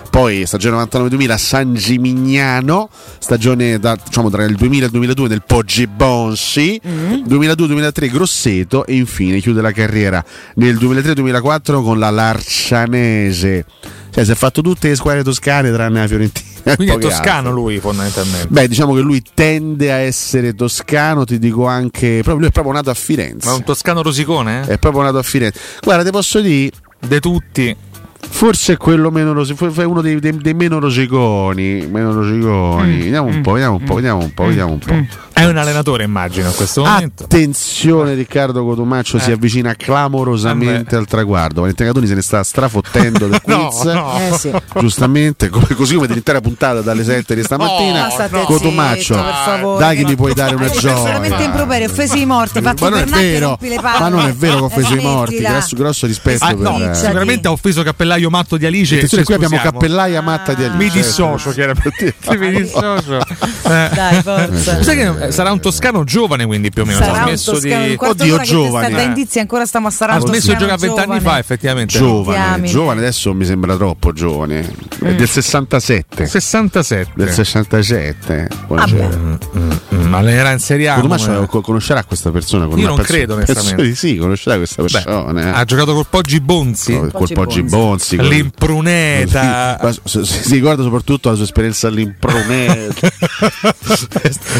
Poi 0.10 0.46
stagione 0.46 0.76
99-2000 0.84 1.36
San 1.38 1.74
Gimignano, 1.76 2.90
stagione 3.20 3.80
da- 3.80 3.98
diciamo, 4.04 4.30
tra 4.30 4.44
il 4.44 4.56
2000 4.56 4.84
e 4.84 4.86
il 4.86 4.92
2002 4.92 5.28
nel 5.28 5.44
Poggi 5.46 5.88
Bonsi, 5.88 6.80
2002-2003 6.84 8.12
Grosseto 8.12 8.86
e 8.86 8.96
infine 8.96 9.40
chiude 9.40 9.62
la 9.62 9.72
carriera 9.72 10.24
nel 10.56 10.76
2003-2004 10.78 11.84
con 11.84 12.00
la 12.00 12.10
Larcianese. 12.10 13.66
Cioè 14.12 14.26
si 14.26 14.32
è 14.32 14.36
fatto 14.36 14.62
tutte 14.62 14.90
le 14.90 14.96
squadre 14.96 15.24
toscane 15.24 15.72
tranne 15.72 16.00
la 16.00 16.08
Fiorentina. 16.08 16.76
Quindi 16.76 16.96
è 16.96 16.98
toscano 16.98 17.38
altre. 17.50 17.52
lui 17.52 17.80
fondamentalmente. 17.80 18.48
Beh, 18.50 18.68
diciamo 18.68 18.94
che 18.96 19.02
lui 19.02 19.22
tende 19.34 19.92
a 19.92 19.98
essere 19.98 20.56
toscano, 20.56 21.24
ti 21.26 21.38
dico 21.38 21.68
anche. 21.68 22.22
Proprio, 22.24 22.38
lui 22.38 22.48
è 22.48 22.52
proprio 22.52 22.74
nato 22.74 22.90
a 22.90 22.96
Firenze. 22.96 23.48
Ma 23.48 23.54
è 23.54 23.58
un 23.58 23.64
toscano 23.64 24.02
rosicone? 24.02 24.64
Eh? 24.64 24.74
È 24.74 24.78
proprio 24.80 25.04
nato 25.04 25.20
a 25.20 25.24
Firenze. 25.24 25.60
Guarda, 25.82 26.04
ti 26.04 26.10
posso 26.10 26.42
dire. 26.42 26.72
De 27.00 27.20
tutti. 27.20 27.76
Forse 28.22 28.74
è 28.74 28.78
quello 28.78 29.12
meno 29.12 29.34
rosicone, 29.34 29.72
è 29.76 29.84
uno 29.84 30.02
dei, 30.02 30.20
dei- 30.20 30.38
dei 30.38 30.54
meno 30.54 30.80
rosiconi. 30.80 31.88
Meno 31.88 32.14
rosiconi. 32.14 32.94
Mm, 32.96 33.00
Vediamo 33.02 33.28
un 33.28 33.42
po', 33.42 33.52
vediamo 33.54 33.76
un 33.78 33.84
po', 33.84 33.94
vediamo 33.96 34.22
un 34.22 34.34
po', 34.34 34.46
vediamo 34.46 34.72
un 34.74 34.80
po'. 34.80 35.06
È 35.34 35.46
un 35.46 35.56
allenatore, 35.58 36.04
immagino, 36.04 36.48
in 36.50 36.56
questo 36.56 36.84
momento. 36.84 37.24
Attenzione, 37.24 38.14
Riccardo 38.14 38.64
Cotomaccio 38.66 39.20
si 39.20 39.30
Eh. 39.30 39.34
avvicina 39.34 39.74
clamorosamente 39.74 40.96
al 40.98 41.06
traguardo. 41.06 41.62
Valentina 41.62 41.88
Catoni 41.90 42.08
se 42.08 42.16
ne 42.16 42.22
sta 42.22 42.44
strafottendo 42.44 43.28
del 43.28 43.42
No, 43.48 43.68
quiz. 43.70 43.84
no. 43.84 44.14
Eh 44.20 44.38
sì. 44.38 44.52
Giustamente, 44.80 45.48
come- 45.50 45.68
così 45.76 45.96
come 45.96 46.08
dell'intera 46.08 46.42
puntata 46.42 46.82
dalle 46.82 47.04
7 47.06 47.36
di 47.36 47.44
stamattina. 47.44 48.02
Ma 48.04 48.10
state 48.10 48.42
Cotomaccio, 48.44 49.16
zitto, 49.16 49.78
dai 49.78 49.96
che 49.98 50.04
mi 50.04 50.16
puoi 50.16 50.34
dare 50.36 50.56
una 50.56 50.70
gioia. 50.70 51.02
veramente 51.04 51.44
improperio, 51.44 51.88
offesi 51.90 52.22
i 52.22 52.26
morti, 52.26 52.62
fatti 52.62 52.84
Ma 52.84 52.90
non 52.90 53.00
è 53.00 53.06
vero, 53.06 53.58
ma 53.82 54.10
non 54.10 54.26
è 54.28 54.34
vero 54.34 54.56
che 54.58 54.62
ho 54.62 54.66
offeso 54.66 54.94
i 54.94 54.98
Eh, 54.98 55.02
morti. 55.02 55.38
Grosso, 55.38 55.76
grosso 55.78 56.06
rispetto 56.06 56.44
Ah, 56.44 56.48
per 56.50 56.58
no, 56.58 56.92
eh, 56.92 56.94
sicuramente 56.94 57.48
ha 57.48 57.52
offeso 57.52 57.82
Cappellaio 58.10 58.30
Matto 58.30 58.58
di 58.58 58.66
Alice. 58.66 58.96
Attenzione, 58.96 59.24
qui 59.24 59.34
abbiamo. 59.36 59.58
Cappellaia 59.58 60.22
Matta 60.22 60.54
di 60.54 60.64
Alice. 60.64 60.78
Mi 60.78 60.90
dissocio, 60.90 61.52
chiaramente. 61.52 62.16
Mi 62.38 62.56
dissocio. 62.56 63.18
Eh. 63.20 63.90
Dai, 63.94 64.22
forza. 64.24 64.84
Sai 64.84 64.96
che 64.96 65.26
eh, 65.28 65.32
sarà 65.32 65.52
un 65.52 65.60
toscano 65.60 66.04
giovane, 66.04 66.46
quindi 66.46 66.72
più 66.72 66.82
o 66.82 66.86
meno. 66.86 67.00
Sarà 67.00 67.12
ha 67.12 67.22
un 67.22 67.28
smesso 67.28 67.52
toscano, 67.54 67.86
di. 67.86 67.96
Oddio, 68.00 68.38
che 68.38 68.44
giovane. 68.46 68.90
da 68.90 69.02
indizi 69.02 69.40
ancora 69.40 69.66
stiamo 69.66 69.88
a 69.88 69.92
stare 69.92 70.14
Ha 70.14 70.20
smesso 70.20 70.52
di 70.52 70.58
giocare 70.58 70.78
vent'anni 70.78 71.20
fa, 71.20 71.38
effettivamente. 71.38 71.98
Giovane, 71.98 72.68
giovane 72.68 73.00
adesso 73.00 73.34
mi 73.34 73.46
sembra 73.46 73.76
troppo 73.76 74.12
giovane. 74.12 74.60
È 74.62 75.12
Mm. 75.12 75.16
del 75.16 75.30
67. 75.30 76.26
67. 76.26 77.12
Del 77.16 77.32
67. 77.32 78.48
Buonasera. 78.68 79.10
Mm, 79.58 79.72
ma 80.08 80.30
era 80.30 80.52
in 80.52 80.60
Serie 80.60 80.90
A. 80.90 81.46
Co- 81.48 81.62
conoscerà 81.62 82.04
questa 82.04 82.32
persona? 82.32 82.66
Io 82.76 82.88
non 82.88 82.98
credo, 82.98 83.36
onestamente. 83.36 83.84
di 83.84 83.96
sì, 83.96 84.18
conoscerà 84.18 84.58
questa 84.58 84.82
persona. 84.82 85.42
eh. 85.42 85.50
ha 85.60 85.64
giocato 85.64 85.94
col 85.94 86.06
Poggi 86.10 86.40
Bonzi. 86.40 86.98
Col 86.98 87.12
col 87.12 87.30
Poggi 87.32 87.64
Bonzi. 87.64 87.99
Col- 88.16 88.28
L'impruneta. 88.28 89.80
Ma 89.82 89.92
si, 90.04 90.26
si 90.26 90.54
ricorda 90.56 90.84
soprattutto 90.84 91.30
la 91.30 91.36
sua 91.36 91.44
esperienza 91.46 91.88
all'impruneta. 91.88 93.08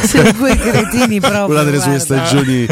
Siete 0.04 0.34
due 0.34 0.56
cretini 0.58 1.20
proprio. 1.22 1.48
Una 1.48 1.64
delle 1.64 1.80
sue 1.80 2.00
stagioni. 2.00 2.66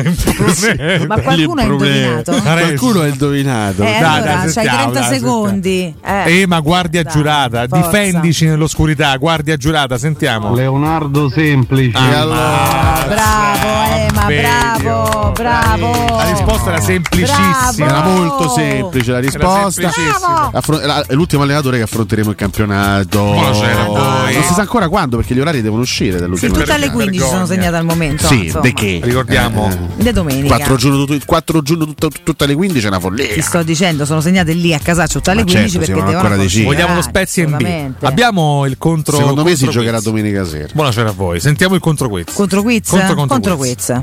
Ma 1.08 1.20
qualcuno 1.22 1.62
ha 1.62 1.64
indovinato? 1.64 2.32
Qualcuno 2.42 3.02
ha 3.02 3.08
indovinato. 3.08 3.82
Eh, 3.84 3.98
Dai, 4.00 4.04
allora, 4.04 4.20
dai, 4.24 4.36
c'hai 4.42 4.50
sentiamo, 4.52 4.92
30 4.92 5.00
dai, 5.00 5.20
secondi. 5.20 5.96
Eh. 6.04 6.42
Eh, 6.42 6.48
ma 6.48 6.60
guardia 6.60 7.04
Dai, 7.04 7.12
giurata, 7.12 7.68
forza. 7.68 7.86
difendici 7.88 8.46
nell'oscurità, 8.46 9.16
guardia 9.18 9.56
giurata, 9.58 9.98
sentiamo. 9.98 10.54
Leonardo 10.54 11.30
Semplice. 11.30 11.98
Ah, 11.98 12.20
allora. 12.22 13.06
Bravo, 13.08 13.96
Ema, 13.96 14.26
bravo, 14.26 15.32
bravo. 15.34 16.16
La 16.18 16.30
risposta 16.32 16.70
era 16.72 16.82
semplicissima. 16.82 17.88
Era 17.88 18.04
molto 18.04 18.50
semplice 18.50 19.12
la 19.12 19.20
risposta. 19.20 19.72
semplicissima. 19.72 20.52
Affron- 20.58 20.84
la- 20.84 21.06
è 21.06 21.14
l'ultimo 21.14 21.44
allenatore 21.44 21.78
che 21.78 21.84
affronteremo 21.84 22.32
il 22.32 22.36
campionato. 22.36 23.24
Ma 23.34 23.52
c'era 23.52 23.84
poi. 23.84 24.34
Non 24.34 24.44
si 24.44 24.54
sa 24.54 24.62
ancora 24.62 24.90
quando 24.90 25.18
perché 25.18 25.34
gli 25.36 25.40
orari 25.40 25.62
devono 25.62 25.82
uscire 25.84 26.14
Sì, 26.14 26.20
dall'ultimo 26.20 26.54
tutte 26.56 26.72
alle 26.72 26.90
15 26.90 27.28
sono 27.28 27.46
segnate 27.46 27.76
al 27.76 27.86
momento. 27.86 28.28
Sì, 28.28 28.46
insomma. 28.46 28.62
de 28.64 28.74
che? 28.74 29.00
Ricordiamo. 29.04 29.70
Le 29.98 30.12
domenica. 30.12 30.56
4 30.56 30.76
giugno, 30.76 31.06
tu- 31.06 31.20
4 31.26 31.62
giugno 31.62 31.86
tutta, 31.86 32.08
tutte 32.24 32.44
alle 32.44 32.56
15 32.56 32.86
è 32.86 32.88
una 32.90 33.00
follia. 33.00 33.34
Ti 33.34 33.42
sto 33.42 33.64
dicendo, 33.64 34.06
sono 34.06 34.22
segnate 34.22 34.54
lì 34.54 34.74
a 34.74 34.80
casaccio 34.80 35.20
tutte 35.20 35.32
alle 35.32 35.44
Ma 35.44 35.52
15 35.52 35.70
certo, 35.72 35.86
perché 35.86 36.02
devono 36.02 36.18
ancora 36.18 36.42
decidere. 36.42 36.74
Vogliamo 36.74 36.96
lo 36.96 37.02
Spezia 37.02 37.44
in 37.44 37.56
B. 37.98 38.04
Abbiamo 38.06 38.66
il 38.66 38.78
contro. 38.78 39.18
Secondo 39.18 39.44
me 39.44 39.56
si 39.56 39.70
giocherà 39.70 40.00
domenica 40.00 40.46
sera. 40.46 40.68
Buonasera 40.74 41.10
a 41.10 41.14
voi. 41.14 41.40
Sentiamo 41.40 41.76
il 41.76 41.82
contro 41.82 42.10
quiz. 42.10 42.34
Contro 42.34 42.62
quiz? 42.64 42.90
Contro, 42.90 43.16
contro, 43.16 43.36
Contro 43.36 43.58
quiz. 43.58 44.02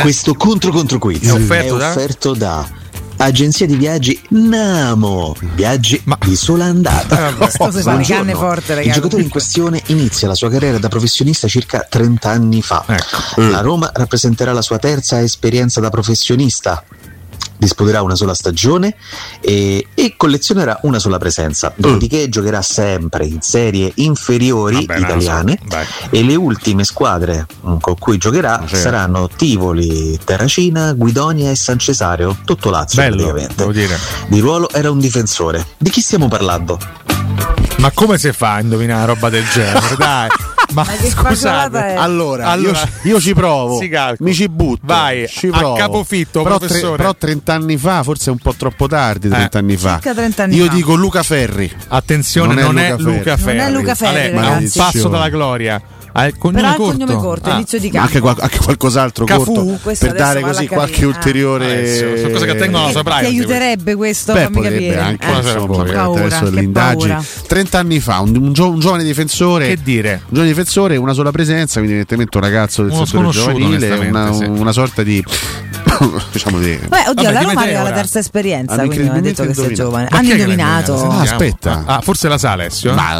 Questo 0.00 0.34
contro 0.34 0.70
contro 0.72 0.98
quiz 0.98 1.22
È 1.22 1.32
offerto 1.32 2.34
da 2.34 2.66
Agenzia 3.18 3.66
di 3.66 3.76
viaggi 3.76 4.20
Namo, 4.28 5.34
viaggi 5.54 6.02
di 6.24 6.36
sola 6.36 6.66
andata. 6.66 7.32
Si 7.48 7.82
fa 7.82 7.96
le 7.96 8.04
canne 8.04 8.34
forte, 8.34 8.74
Il 8.82 8.92
giocatore 8.92 9.22
in 9.22 9.30
questione 9.30 9.82
inizia 9.86 10.28
la 10.28 10.34
sua 10.34 10.50
carriera 10.50 10.78
da 10.78 10.88
professionista 10.88 11.48
circa 11.48 11.86
30 11.88 12.28
anni 12.28 12.60
fa. 12.60 12.84
Ecco. 12.86 13.40
La 13.40 13.60
Roma 13.60 13.90
rappresenterà 13.94 14.52
la 14.52 14.62
sua 14.62 14.78
terza 14.78 15.22
esperienza 15.22 15.80
da 15.80 15.88
professionista. 15.88 16.84
Disputerà 17.58 18.02
una 18.02 18.14
sola 18.14 18.34
stagione 18.34 18.94
e, 19.40 19.86
e 19.94 20.14
collezionerà 20.16 20.78
una 20.82 20.98
sola 20.98 21.18
presenza. 21.18 21.72
Dopodiché 21.76 22.28
giocherà 22.28 22.62
sempre 22.62 23.26
in 23.26 23.40
serie 23.40 23.90
inferiori 23.96 24.84
Vabbè, 24.86 24.98
so. 24.98 25.04
italiane 25.04 25.58
e 26.10 26.22
le 26.22 26.34
ultime 26.34 26.84
squadre 26.84 27.46
mm, 27.66 27.76
con 27.80 27.96
cui 27.98 28.18
giocherà 28.18 28.58
Certo. 28.60 28.76
saranno 28.76 29.28
Tivoli, 29.28 30.18
Terracina, 30.22 30.92
Guidonia 30.92 31.50
e 31.50 31.56
San 31.56 31.78
Cesario, 31.78 32.36
tutto 32.44 32.70
Lazio 32.70 33.00
Bello, 33.02 33.16
praticamente. 33.16 33.54
devo 33.56 33.72
dire. 33.72 33.98
Di 34.28 34.40
ruolo 34.40 34.68
era 34.70 34.90
un 34.90 34.98
difensore. 34.98 35.64
Di 35.78 35.90
chi 35.90 36.00
stiamo 36.00 36.28
parlando? 36.28 36.78
Ma 37.78 37.90
come 37.92 38.18
si 38.18 38.32
fa 38.32 38.54
a 38.54 38.60
indovinare 38.60 39.04
una 39.04 39.12
roba 39.14 39.28
del 39.28 39.44
genere? 39.48 39.94
Dai. 39.98 40.28
Ma, 40.72 40.84
che 40.84 41.08
scusate. 41.10 41.94
Allora, 41.94 42.46
Allora, 42.48 42.80
io, 43.02 43.10
io 43.12 43.20
ci 43.20 43.34
provo, 43.34 43.80
mi 44.18 44.34
ci 44.34 44.48
butto, 44.48 44.80
Vai, 44.84 45.26
ci 45.28 45.48
a 45.48 45.56
provo. 45.58 45.74
capofitto, 45.74 46.42
però, 46.42 46.58
professore. 46.58 46.96
però 46.96 47.14
30 47.14 47.52
anni 47.52 47.76
fa, 47.76 48.02
forse 48.02 48.30
è 48.30 48.32
un 48.32 48.38
po' 48.38 48.54
troppo 48.54 48.86
tardi, 48.86 49.28
30 49.28 49.58
anni 49.58 49.76
fa. 49.76 49.92
Circa 49.94 50.14
30 50.14 50.42
anni 50.42 50.54
Io 50.56 50.66
fa. 50.66 50.72
dico 50.74 50.94
Luca 50.94 51.22
Ferri. 51.22 51.70
Attenzione, 51.88 52.54
non, 52.54 52.78
è, 52.78 52.94
Luca 52.98 53.36
Ferri. 53.36 53.56
Non 53.58 53.66
è 53.66 53.70
Luca 53.70 53.94
Ferri, 53.94 54.18
Ale, 54.18 54.32
ma 54.32 54.54
è 54.54 54.56
un 54.56 54.70
passo 54.74 55.08
dalla 55.08 55.28
gloria. 55.28 55.80
Ha 56.18 56.26
il 56.26 56.38
cognome 56.38 56.60
Però 56.62 56.70
il 56.72 56.76
corto. 56.78 56.92
cognome 56.98 57.14
corto, 57.20 57.50
Ah. 57.50 57.54
inizio 57.56 57.78
di 57.78 57.90
campo. 57.90 58.06
anche, 58.06 58.20
qual- 58.20 58.36
anche 58.40 58.58
qualcos'altro 58.58 59.24
Cafù? 59.26 59.44
corto 59.54 59.64
per 59.82 59.92
adesso 59.92 60.12
dare 60.12 60.40
così 60.40 60.50
a 60.50 60.54
capire. 60.54 60.74
qualche 60.74 61.04
ulteriore 61.04 61.64
Adesso, 61.66 62.16
sono 62.16 62.30
cose 62.30 62.46
che 62.46 62.54
tengono 62.56 62.78
la 62.80 62.86
Che- 62.86 62.92
sua 62.92 63.02
Ti 63.02 63.10
privacy. 63.10 63.26
aiuterebbe 63.36 63.94
questo? 63.96 64.32
Beh, 64.32 64.42
fammi 64.44 64.62
capire. 64.62 64.98
anche 64.98 65.26
Eh, 65.26 65.36
insomma, 65.36 65.38
attraverso 65.38 65.92
paura, 65.92 66.50
le 66.50 66.62
indagini. 66.62 67.08
paura. 67.12 67.24
30 67.46 67.78
anni 67.78 68.00
fa, 68.00 68.20
un, 68.20 68.34
un 68.36 68.52
gio- 68.54 68.70
un 68.70 68.78
giovane 68.80 69.04
difensore. 69.04 69.66
Che 69.68 69.78
dire? 69.82 70.12
Un 70.22 70.28
giovane 70.30 70.48
difensore, 70.48 70.96
una 70.96 71.12
sola 71.12 71.30
presenza, 71.32 71.74
quindi 71.80 71.90
evidentemente 71.98 72.36
un 72.38 72.42
ragazzo 72.44 72.82
del 72.82 72.92
Uno 72.92 73.04
settore 73.04 73.28
giovanile, 73.30 73.96
una, 74.08 74.32
sì. 74.32 74.44
una 74.44 74.72
sorta 74.72 75.02
di 75.02 75.22
diciamo 76.32 76.58
di 76.58 76.76
Beh, 76.88 77.08
oddio, 77.08 77.22
Vabbè, 77.22 77.32
la 77.32 77.40
Roma 77.40 77.50
arriva 77.62 77.62
alla 77.62 77.64
Meteora. 77.64 77.90
terza 77.94 78.18
esperienza, 78.18 78.74
Hanno 78.74 78.86
quindi 78.86 79.06
non 79.06 79.16
ha 79.16 79.20
detto 79.20 79.46
che 79.46 79.54
sei 79.54 79.74
giovane. 79.74 80.08
Ma 80.10 80.18
Hanno 80.18 80.32
indovinato. 80.32 81.08
Ah, 81.08 81.20
aspetta. 81.20 81.82
Ah, 81.86 82.00
forse 82.02 82.28
la 82.28 82.38
sa 82.38 82.52
Alessio? 82.52 82.92
Ma, 82.94 83.12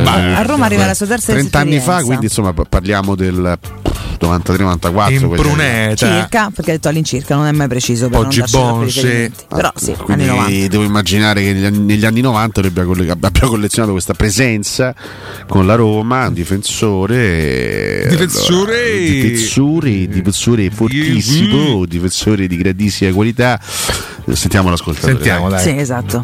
eh, 0.00 0.34
A 0.34 0.42
Roma 0.42 0.66
arriva 0.66 0.84
alla 0.84 0.94
sua 0.94 1.06
terza 1.06 1.32
30 1.32 1.58
anni 1.58 1.70
fa, 1.72 1.76
esperienza. 1.78 2.04
quindi 2.06 2.24
insomma 2.26 2.52
pa- 2.52 2.64
parliamo 2.68 3.14
del 3.14 3.58
93-94. 4.20 5.12
In. 5.12 5.28
Bruneta. 5.28 6.06
Circa, 6.06 6.50
perché 6.54 6.70
ha 6.70 6.74
detto 6.74 6.88
all'incirca, 6.88 7.34
non 7.36 7.46
è 7.46 7.52
mai 7.52 7.68
preciso 7.68 8.08
per 8.08 8.18
Oggi 8.20 8.42
Bonci. 8.50 9.00
riferimenti. 9.00 9.44
Però 9.48 9.72
sì, 9.76 9.90
anni 9.92 10.04
Quindi 10.04 10.24
90. 10.26 10.68
devo 10.68 10.82
immaginare 10.84 11.42
che 11.42 11.52
negli 11.52 11.64
anni, 11.64 11.78
negli 11.78 12.04
anni 12.04 12.20
90 12.20 12.60
lui 12.94 13.08
abbia, 13.10 13.28
abbia 13.28 13.46
collezionato 13.46 13.92
questa 13.92 14.14
presenza 14.14 14.94
con 15.48 15.66
la 15.66 15.74
Roma, 15.74 16.26
un 16.26 16.34
difensore. 16.34 18.06
Difensore. 18.08 18.76
allora, 18.98 19.10
difensore, 19.10 20.06
difensore 20.08 20.70
fortissimo, 20.70 21.76
un 21.78 21.86
difensore 21.86 22.46
di 22.46 22.56
grandissima 22.56 23.12
qualità. 23.12 23.60
Sentiamo 24.32 24.70
l'ascoltatore. 24.70 25.14
Sentiamo, 25.14 25.48
dai. 25.48 25.62
Sì, 25.62 25.76
esatto. 25.76 26.22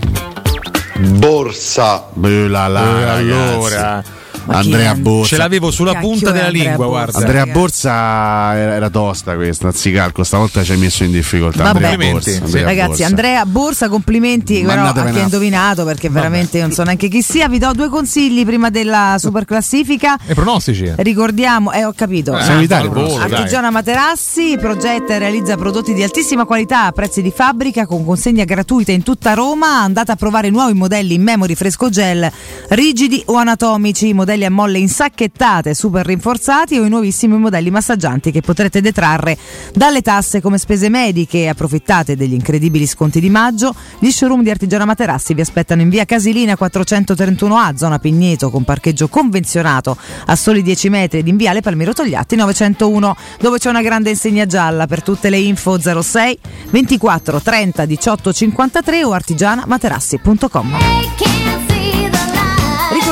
Borsa. 0.98 2.08
Beh, 2.12 2.44
Eh, 2.44 2.48
ragazzi. 2.48 3.30
allora. 3.30 4.04
Andrea? 4.46 4.94
Borsa. 4.94 5.34
Ce 5.34 5.36
l'avevo 5.36 5.70
sulla 5.70 5.94
punta 5.94 6.30
della 6.30 6.46
Andrea 6.46 6.62
lingua, 6.64 6.86
Borsa? 6.86 6.90
guarda. 6.90 7.18
Andrea 7.18 7.40
ragazzi. 7.40 7.58
Borsa 7.58 8.56
era, 8.56 8.74
era 8.74 8.90
tosta 8.90 9.34
questa, 9.34 9.72
Zicalco, 9.72 10.24
stavolta 10.24 10.62
ci 10.62 10.72
hai 10.72 10.78
messo 10.78 11.04
in 11.04 11.10
difficoltà. 11.10 11.62
Vabbè. 11.64 11.68
Andrea 11.68 11.90
Complimenti, 11.90 12.30
Borsa, 12.30 12.32
sì. 12.32 12.42
Andrea 12.42 12.64
Ragazzi, 12.64 12.88
Borsa. 12.88 13.06
Andrea 13.06 13.46
Borsa, 13.46 13.88
complimenti 13.88 14.60
però 14.60 14.72
a 14.72 14.76
Mandatevene 14.76 15.12
chi 15.12 15.18
ha 15.18 15.22
indovinato 15.22 15.84
perché 15.84 16.08
veramente 16.08 16.56
io 16.58 16.64
non 16.64 16.72
so 16.72 16.82
neanche 16.82 17.08
chi 17.08 17.22
sia. 17.22 17.48
Vi 17.48 17.58
do 17.58 17.72
due 17.72 17.88
consigli 17.88 18.44
prima 18.44 18.70
della 18.70 19.16
super 19.18 19.44
classifica. 19.44 20.18
E 20.26 20.34
pronostici? 20.34 20.92
Ricordiamo, 20.96 21.72
eh, 21.72 21.84
ho 21.84 21.92
capito. 21.94 22.36
Eh, 22.36 22.42
Sanitario, 22.42 22.90
volo, 22.90 23.06
però. 23.06 23.18
dai. 23.28 23.32
Artigiana 23.32 23.70
Materassi 23.70 24.56
progetta 24.58 25.14
e 25.14 25.18
realizza 25.18 25.56
prodotti 25.56 25.94
di 25.94 26.02
altissima 26.02 26.44
qualità 26.44 26.86
a 26.86 26.92
prezzi 26.92 27.22
di 27.22 27.32
fabbrica 27.34 27.86
con 27.86 28.04
consegna 28.04 28.44
gratuita 28.44 28.92
in 28.92 29.02
tutta 29.02 29.34
Roma. 29.34 29.80
Andate 29.80 30.12
a 30.12 30.16
provare 30.16 30.50
nuovi 30.50 30.74
modelli 30.74 31.14
in 31.14 31.22
memory 31.22 31.54
fresco 31.54 31.88
gel, 31.88 32.30
rigidi 32.68 33.22
o 33.26 33.34
anatomici, 33.36 34.12
modelli 34.12 34.33
a 34.42 34.50
molle 34.50 34.78
insacchettate, 34.78 35.74
super 35.74 36.04
rinforzati 36.04 36.78
o 36.78 36.84
i 36.84 36.88
nuovissimi 36.88 37.38
modelli 37.38 37.70
massaggianti 37.70 38.32
che 38.32 38.40
potrete 38.40 38.80
detrarre 38.80 39.38
dalle 39.72 40.02
tasse 40.02 40.40
come 40.40 40.58
spese 40.58 40.88
mediche. 40.88 41.48
Approfittate 41.48 42.16
degli 42.16 42.32
incredibili 42.32 42.86
sconti 42.86 43.20
di 43.20 43.30
maggio. 43.30 43.74
Gli 44.00 44.10
showroom 44.10 44.42
di 44.42 44.50
Artigiana 44.50 44.84
Materassi 44.84 45.34
vi 45.34 45.42
aspettano 45.42 45.82
in 45.82 45.88
via 45.88 46.04
Casilina 46.04 46.56
431A, 46.58 47.76
zona 47.76 47.98
Pigneto, 47.98 48.50
con 48.50 48.64
parcheggio 48.64 49.08
convenzionato 49.08 49.96
a 50.26 50.34
soli 50.34 50.62
10 50.62 50.88
metri 50.88 51.18
ed 51.20 51.28
in 51.28 51.36
viale 51.36 51.60
Palmiro 51.60 51.92
Togliatti 51.92 52.34
901, 52.34 53.16
dove 53.40 53.58
c'è 53.58 53.68
una 53.68 53.82
grande 53.82 54.10
insegna 54.10 54.46
gialla 54.46 54.86
per 54.86 55.02
tutte 55.02 55.30
le 55.30 55.38
info 55.38 55.78
06 55.78 56.38
24 56.70 57.40
30 57.40 57.84
18 57.84 58.32
53 58.32 59.04
o 59.04 59.12
artigianamaterassi.com. 59.12 61.73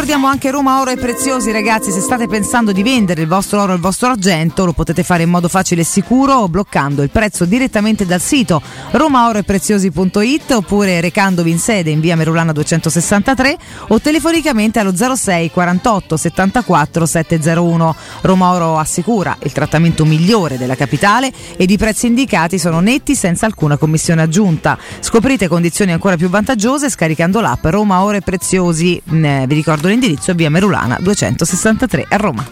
Ricordiamo 0.03 0.33
anche 0.33 0.51
Roma 0.51 0.81
Oro 0.81 0.91
e 0.91 0.97
Preziosi, 0.97 1.53
ragazzi, 1.53 1.93
se 1.93 2.01
state 2.01 2.27
pensando 2.27 2.73
di 2.73 2.83
vendere 2.83 3.23
il 3.23 3.29
vostro 3.29 3.63
oro 3.63 3.71
e 3.71 3.77
il 3.77 3.81
vostro 3.81 4.09
argento, 4.09 4.65
lo 4.65 4.73
potete 4.73 5.05
fare 5.05 5.23
in 5.23 5.31
modo 5.31 5.47
facile 5.47 5.83
e 5.83 5.85
sicuro 5.85 6.49
bloccando 6.49 7.05
il 7.05 7.11
prezzo 7.11 7.45
direttamente 7.45 8.05
dal 8.05 8.21
sito 8.21 8.61
romaoroepreziosi.it 8.91 10.51
oppure 10.51 11.01
recandovi 11.01 11.53
in 11.53 11.61
sede 11.61 11.91
in 11.91 12.01
via 12.01 12.17
Merulana 12.17 12.51
263 12.51 13.57
o 13.89 14.01
telefonicamente 14.01 14.81
allo 14.81 14.93
06 14.93 15.53
48 15.53 16.17
74 16.17 17.07
701. 17.07 17.97
Roma 18.23 18.51
Oro 18.51 18.79
assicura 18.79 19.37
il 19.45 19.53
trattamento 19.53 20.05
migliore 20.05 20.59
della 20.59 20.75
capitale 20.75 21.33
ed 21.57 21.71
i 21.71 21.79
prezzi 21.79 22.09
indicati 22.09 22.59
sono 22.59 22.81
netti 22.81 23.15
senza 23.15 23.47
alcuna 23.47 23.77
commissione 23.77 24.23
aggiunta. 24.23 24.77
Scoprite 24.99 25.47
condizioni 25.47 25.93
ancora 25.93 26.17
più 26.17 26.29
vantaggiose 26.29 26.91
scaricando 26.91 27.41
l'app 27.41 27.65
Roma 27.67 28.03
Oro 28.03 28.17
e 28.17 28.21
Preziosi. 28.21 29.01
Mm, 29.09 29.25
eh, 29.25 29.45
vi 29.47 29.55
ricordo 29.55 29.91
l'indirizzo 29.93 30.31
è 30.31 30.35
via 30.35 30.49
Merulana 30.49 30.97
263 31.01 32.07
a 32.09 32.17
Roma. 32.17 32.47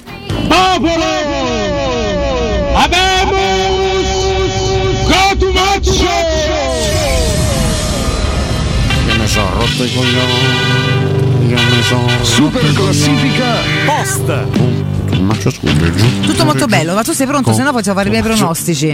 Popolo! 0.48 1.04
Abemus! 2.74 4.08
Cotumaccio! 5.04 6.08
Che 9.06 9.16
ne 9.16 9.26
so, 9.26 9.48
rotto 9.54 9.84
i 9.84 9.92
coglioni. 9.94 10.60
Super 12.22 12.72
classifica 12.74 13.56
Post. 13.86 14.68
Scumbio. 15.51 15.93
Tutto 16.22 16.44
molto 16.44 16.66
bello, 16.66 16.94
ma 16.94 17.02
tu 17.02 17.12
sei 17.12 17.27
pronto? 17.27 17.52
Se 17.52 17.62
no 17.62 17.72
possiamo 17.72 17.97
fare 17.98 18.09
i 18.09 18.10
miei 18.12 18.22
pronostici. 18.22 18.86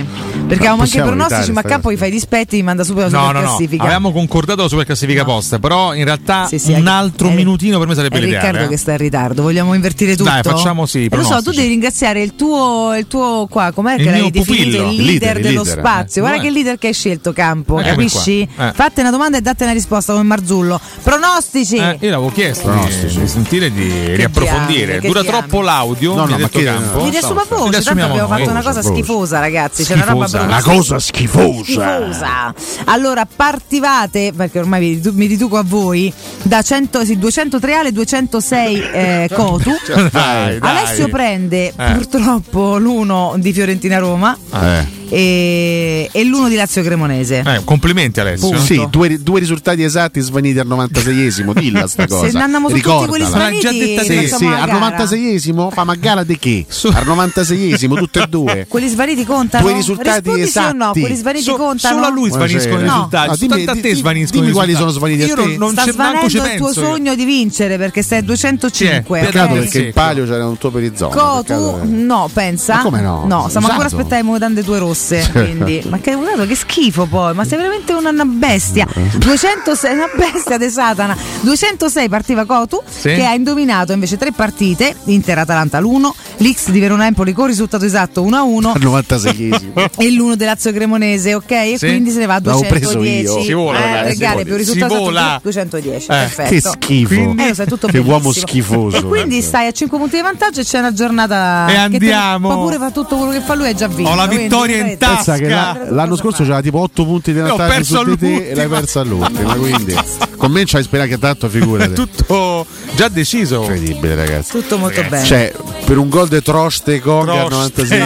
Perché 0.46 0.54
avevamo 0.66 0.82
anche 0.82 0.98
i 0.98 1.02
pronostici, 1.02 1.52
ma 1.52 1.60
sta 1.60 1.68
Campo 1.68 1.92
gli 1.92 1.96
fai 1.96 2.08
i 2.08 2.10
dispetti 2.12 2.54
e 2.54 2.58
mi 2.58 2.64
manda 2.64 2.84
subito 2.84 3.08
la 3.08 3.10
No, 3.10 3.18
super 3.26 3.34
no, 3.34 3.40
no. 3.40 3.46
classifica. 3.46 3.82
Avevamo 3.84 4.12
concordato 4.12 4.62
la 4.62 4.68
super 4.68 4.84
classifica 4.86 5.24
post, 5.24 5.58
però 5.58 5.94
in 5.94 6.04
realtà 6.04 6.46
Sì, 6.46 6.58
sì, 6.58 6.72
un 6.72 6.86
altro 6.86 7.28
è- 7.28 7.34
minutino 7.34 7.78
per 7.78 7.88
me 7.88 7.94
sarebbe 7.94 8.16
È 8.16 8.20
l'ideale. 8.20 8.46
Riccardo 8.46 8.66
eh. 8.66 8.68
che 8.70 8.76
sta 8.76 8.92
in 8.92 8.98
ritardo, 8.98 9.42
vogliamo 9.42 9.74
invertire 9.74 10.16
tutto? 10.16 10.30
Dai, 10.30 10.42
facciamo 10.42 10.86
sì, 10.86 11.04
Eh, 11.10 11.16
lo 11.16 11.22
so, 11.22 11.42
tu 11.42 11.50
devi 11.52 11.68
ringraziare 11.68 12.22
il 12.22 12.34
tuo, 12.34 12.94
il 12.96 13.06
tuo 13.06 13.46
qua, 13.50 13.72
com'è 13.72 13.94
Il 13.94 14.04
che 14.04 14.10
l'hai 14.10 14.20
mio 14.22 14.30
definito? 14.30 14.88
Il 14.90 15.02
leader 15.04 15.40
dello 15.40 15.62
leader. 15.62 15.78
spazio. 15.78 16.20
Eh, 16.22 16.26
Guarda 16.26 16.36
lo 16.42 16.42
che 16.48 16.50
leader 16.54 16.78
che 16.78 16.86
hai 16.88 16.94
scelto, 16.94 17.32
Campo, 17.32 17.74
capisci? 17.76 18.42
Eh. 18.42 18.72
Fate 18.74 19.00
una 19.00 19.10
domanda 19.10 19.36
e 19.38 19.40
date 19.42 19.64
una 19.64 19.72
risposta 19.72 20.12
come 20.12 20.24
Marzullo. 20.24 20.80
Pronostici! 21.02 21.76
Eh, 21.76 21.98
io 22.00 22.10
l'avevo 22.10 22.30
chiesto 22.30 22.45
di, 22.52 22.58
Pronostici. 22.60 23.18
di 23.20 23.28
sentire 23.28 23.72
di 23.72 24.14
riapprofondire. 24.16 24.76
diamine, 24.86 25.00
che 25.00 25.06
Dura 25.08 25.20
diamine. 25.22 25.42
troppo 25.46 25.62
l'audio. 25.62 26.14
No, 26.14 26.24
no, 26.26 26.38
ma 26.38 26.48
che- 26.48 26.58
centrocampo. 26.64 27.02
Mi 27.04 27.10
riassumo 27.10 27.40
a 27.40 27.46
voce, 27.48 27.82
tanto 27.82 27.90
abbiamo 28.02 28.26
fatto 28.28 28.50
una 28.50 28.62
cosa 28.62 28.80
voce. 28.80 28.94
schifosa, 28.94 29.38
ragazzi. 29.40 29.84
C'è 29.84 29.94
una 29.94 30.04
roba 30.04 30.24
brutta. 30.26 30.42
Una 30.44 30.62
cosa 30.62 30.98
schifosa. 30.98 31.62
Schifosa. 31.64 32.54
Allora, 32.84 33.26
partivate, 33.34 34.32
perché 34.36 34.58
ormai 34.58 34.80
mi, 34.80 34.88
ridu- 34.94 35.14
mi 35.14 35.26
riduco 35.26 35.56
a 35.56 35.62
voi, 35.64 36.12
da 36.42 36.62
100, 36.62 37.04
sì, 37.04 37.18
203 37.18 37.74
Ale, 37.74 37.92
206 37.92 38.80
eh, 38.92 39.28
Cotu. 39.34 39.70
Dai, 40.10 40.10
dai. 40.10 40.58
Alessio 40.60 41.08
prende 41.08 41.72
Eh. 41.76 41.92
purtroppo 41.94 42.78
l'uno 42.78 43.34
di 43.36 43.52
Fiorentina 43.52 43.98
Roma 43.98 44.36
Eh. 44.52 44.86
E, 45.08 46.08
e 46.12 46.24
l'uno 46.24 46.48
di 46.48 46.54
Lazio 46.54 46.82
Cremonese. 46.82 47.42
Eh, 47.46 47.60
complimenti 47.64 48.20
Alessio. 48.20 48.48
Punto. 48.48 48.62
Sì, 48.64 48.86
due, 48.90 49.22
due 49.22 49.40
risultati 49.40 49.82
esatti 49.82 50.20
svaniti 50.20 50.58
al 50.58 50.66
96esimo, 50.66 51.52
dilla 51.52 51.86
sta 51.86 52.06
cosa. 52.06 52.26
Se 52.30 52.32
ne 52.36 52.42
andiamo 52.42 52.68
su 52.68 52.76
tutti 52.80 53.06
quelli 53.06 53.24
svaniti, 53.24 53.78
detta 53.78 54.02
Sì, 54.02 54.28
sì, 54.28 54.44
al 54.46 54.66
gara. 54.68 55.04
96esimo 55.04 55.70
fa 55.70 55.84
ma 55.84 55.94
gara 55.94 56.24
di 56.24 56.38
che? 56.38 56.66
Al 56.92 57.04
96esimo 57.06 57.96
tutte 57.96 58.22
e 58.22 58.26
due. 58.28 58.66
Quelli 58.68 58.88
svaniti 58.88 59.24
contano? 59.24 59.64
Due 59.64 59.74
risultati 59.74 60.20
Rispondi 60.30 60.46
sì 60.50 60.58
o 60.58 60.62
no? 60.62 60.68
esatti. 60.68 61.00
Quelli 61.00 61.14
svaniti 61.16 61.44
So- 61.44 61.56
contano? 61.56 61.94
solo 61.94 62.06
a 62.06 62.10
lui 62.10 62.30
svaniscono 62.30 62.78
i 62.80 62.82
risultati. 62.82 63.26
No. 63.26 63.32
Ah, 63.32 63.36
dimmi- 63.36 63.48
Soltanto 63.52 63.70
a 63.70 63.74
te 63.82 63.88
di- 63.88 63.94
svaniscono 63.94 64.40
dimmi 64.40 64.50
i 64.52 64.54
quali 64.54 64.70
risultati. 64.72 64.98
sono 64.98 65.06
svaniti 65.06 65.22
a 65.22 65.26
Io 65.26 65.34
te. 65.34 65.40
non, 65.48 65.56
non 65.58 65.72
Sta 65.72 65.84
c'è 65.84 65.92
manco 65.96 66.28
ci 66.28 66.36
svanendo 66.36 66.68
il 66.68 66.74
tuo 66.74 66.82
io. 66.82 66.88
sogno 66.88 67.14
di 67.14 67.24
vincere 67.24 67.78
perché 67.78 68.02
sei 68.02 68.18
a 68.18 68.22
205. 68.22 69.18
Sì, 69.20 69.24
Peccato 69.26 69.52
perché 69.54 69.68
sì. 69.70 69.78
il 69.86 69.92
palio 69.92 70.24
c'era 70.26 70.46
un 70.46 70.58
tuo 70.58 70.70
per 70.70 70.82
i 70.82 70.92
zona. 70.94 71.14
Cotu, 71.14 71.78
no, 71.84 72.28
pensa? 72.32 72.78
Come 72.78 73.00
no? 73.00 73.24
No, 73.26 73.46
stiamo 73.48 73.66
ancora 73.68 73.86
Usato. 73.86 74.02
aspettando 74.02 74.14
le 74.16 74.22
mutande 74.32 74.62
tue 74.64 74.78
rosse. 74.78 74.94
Quindi, 75.32 75.82
ma 75.88 75.98
che, 75.98 76.14
guarda, 76.14 76.46
che 76.46 76.54
schifo 76.54 77.06
poi, 77.06 77.34
ma 77.34 77.44
sei 77.44 77.58
veramente 77.58 77.92
una, 77.92 78.10
una 78.10 78.24
bestia. 78.24 78.86
206, 79.18 79.92
una 79.92 80.08
bestia 80.16 80.56
di 80.58 80.68
Satana. 80.68 81.16
206 81.40 82.08
partiva 82.08 82.44
Cotu, 82.44 82.80
Sì. 82.88 83.08
che 83.14 83.24
ha 83.24 83.34
indovinato 83.34 83.92
invece 83.92 84.16
tre 84.16 84.32
partite: 84.32 84.94
Inter-Atalanta 85.04 85.78
l'1, 85.80 86.10
l'X 86.38 86.70
di 86.70 86.80
Verona 86.80 87.06
Empoli 87.06 87.32
con 87.32 87.46
risultato 87.46 87.84
esatto 87.84 88.22
1-1 88.24 88.66
Al 88.74 88.80
96esimo. 88.80 89.86
e 89.98 90.10
l'uno 90.12 90.34
del 90.36 90.46
Lazio 90.46 90.72
Cremonese, 90.72 91.34
ok? 91.34 91.50
E 91.50 91.74
Sì. 91.78 91.86
quindi 91.86 92.10
se 92.10 92.18
ne 92.18 92.26
va 92.26 92.34
a 92.36 92.40
L'avevo 92.42 92.64
preso 92.66 92.92
210. 92.94 93.22
io. 93.22 93.42
Si 93.42 93.52
vola, 93.52 93.78
eh, 93.78 93.82
ragazzi, 93.92 94.12
si 94.12 94.18
gare 94.20 94.42
più 94.44 94.52
Si 94.52 94.58
risultato 94.58 94.92
esatto, 94.94 95.04
vola. 95.04 95.38
210. 95.42 96.04
Eh, 96.04 96.06
perfetto. 96.08 96.48
Che 96.50 96.60
schifo. 96.60 97.14
Eh, 97.14 97.48
lo 97.48 97.54
sai 97.54 97.66
tutto 97.66 97.86
che 97.88 97.98
uomo 97.98 98.32
schifoso. 98.32 98.96
E 98.96 99.02
quindi 99.02 99.40
stai 99.42 99.66
a 99.66 99.72
5 99.72 99.98
punti 99.98 100.16
di 100.16 100.22
vantaggio 100.22 100.60
e 100.60 100.64
c'è 100.64 100.78
una 100.78 100.92
giornata 100.92 101.66
E 101.68 101.72
che 101.72 101.76
andiamo. 101.78 102.48
Te, 102.48 102.54
ma 102.54 102.60
pure 102.60 102.76
fa 102.78 102.90
tutto 102.90 103.16
quello 103.16 103.32
che 103.32 103.40
fa 103.40 103.54
lui 103.54 103.68
è 103.68 103.74
già 103.74 103.88
vinto. 103.88 104.10
Ho 104.10 104.14
la 104.14 104.26
quindi, 104.26 104.44
vittoria 104.44 104.76
in 104.78 104.85
in 104.86 104.98
tasca. 104.98 105.86
l'anno 105.90 106.16
scorso 106.16 106.42
c'era 106.42 106.60
tipo 106.60 106.80
8 106.80 107.04
punti 107.04 107.32
di 107.32 107.40
vantaggio 107.40 107.84
su 107.84 108.04
di 108.04 108.18
te 108.18 108.48
e 108.48 108.54
l'hai 108.54 108.68
persa 108.68 109.00
all'ultima. 109.00 109.54
quindi 109.56 109.94
comincia 110.36 110.78
a 110.78 110.82
sperare 110.82 111.08
che 111.08 111.18
tanto 111.18 111.48
figura. 111.48 111.84
È 111.84 111.92
tutto 111.92 112.66
già 112.94 113.08
deciso. 113.08 113.62
Incredibile, 113.62 114.14
ragazzi. 114.14 114.50
Tutto 114.52 114.78
molto 114.78 115.02
bene. 115.08 115.24
Cioè, 115.24 115.52
per 115.84 115.98
un 115.98 116.08
gol 116.08 116.28
di 116.28 116.42
Troste 116.42 116.98
Gong 117.00 117.28
al 117.28 117.50
96 117.50 118.00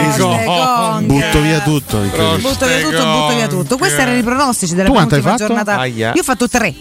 butto 1.05 1.41
via 1.41 1.59
tutto. 1.59 1.97
Butto 1.99 2.65
via 2.65 2.81
tutto, 2.81 3.03
butto 3.03 3.35
via 3.35 3.47
tutto. 3.47 3.77
Questi 3.77 4.01
erano 4.01 4.17
i 4.17 4.23
pronostici 4.23 4.75
della 4.75 4.89
tu 4.89 5.05
prima 5.07 5.35
giornata. 5.35 5.85
Io 5.85 6.11
ho 6.15 6.23
fatto 6.23 6.47
3. 6.47 6.73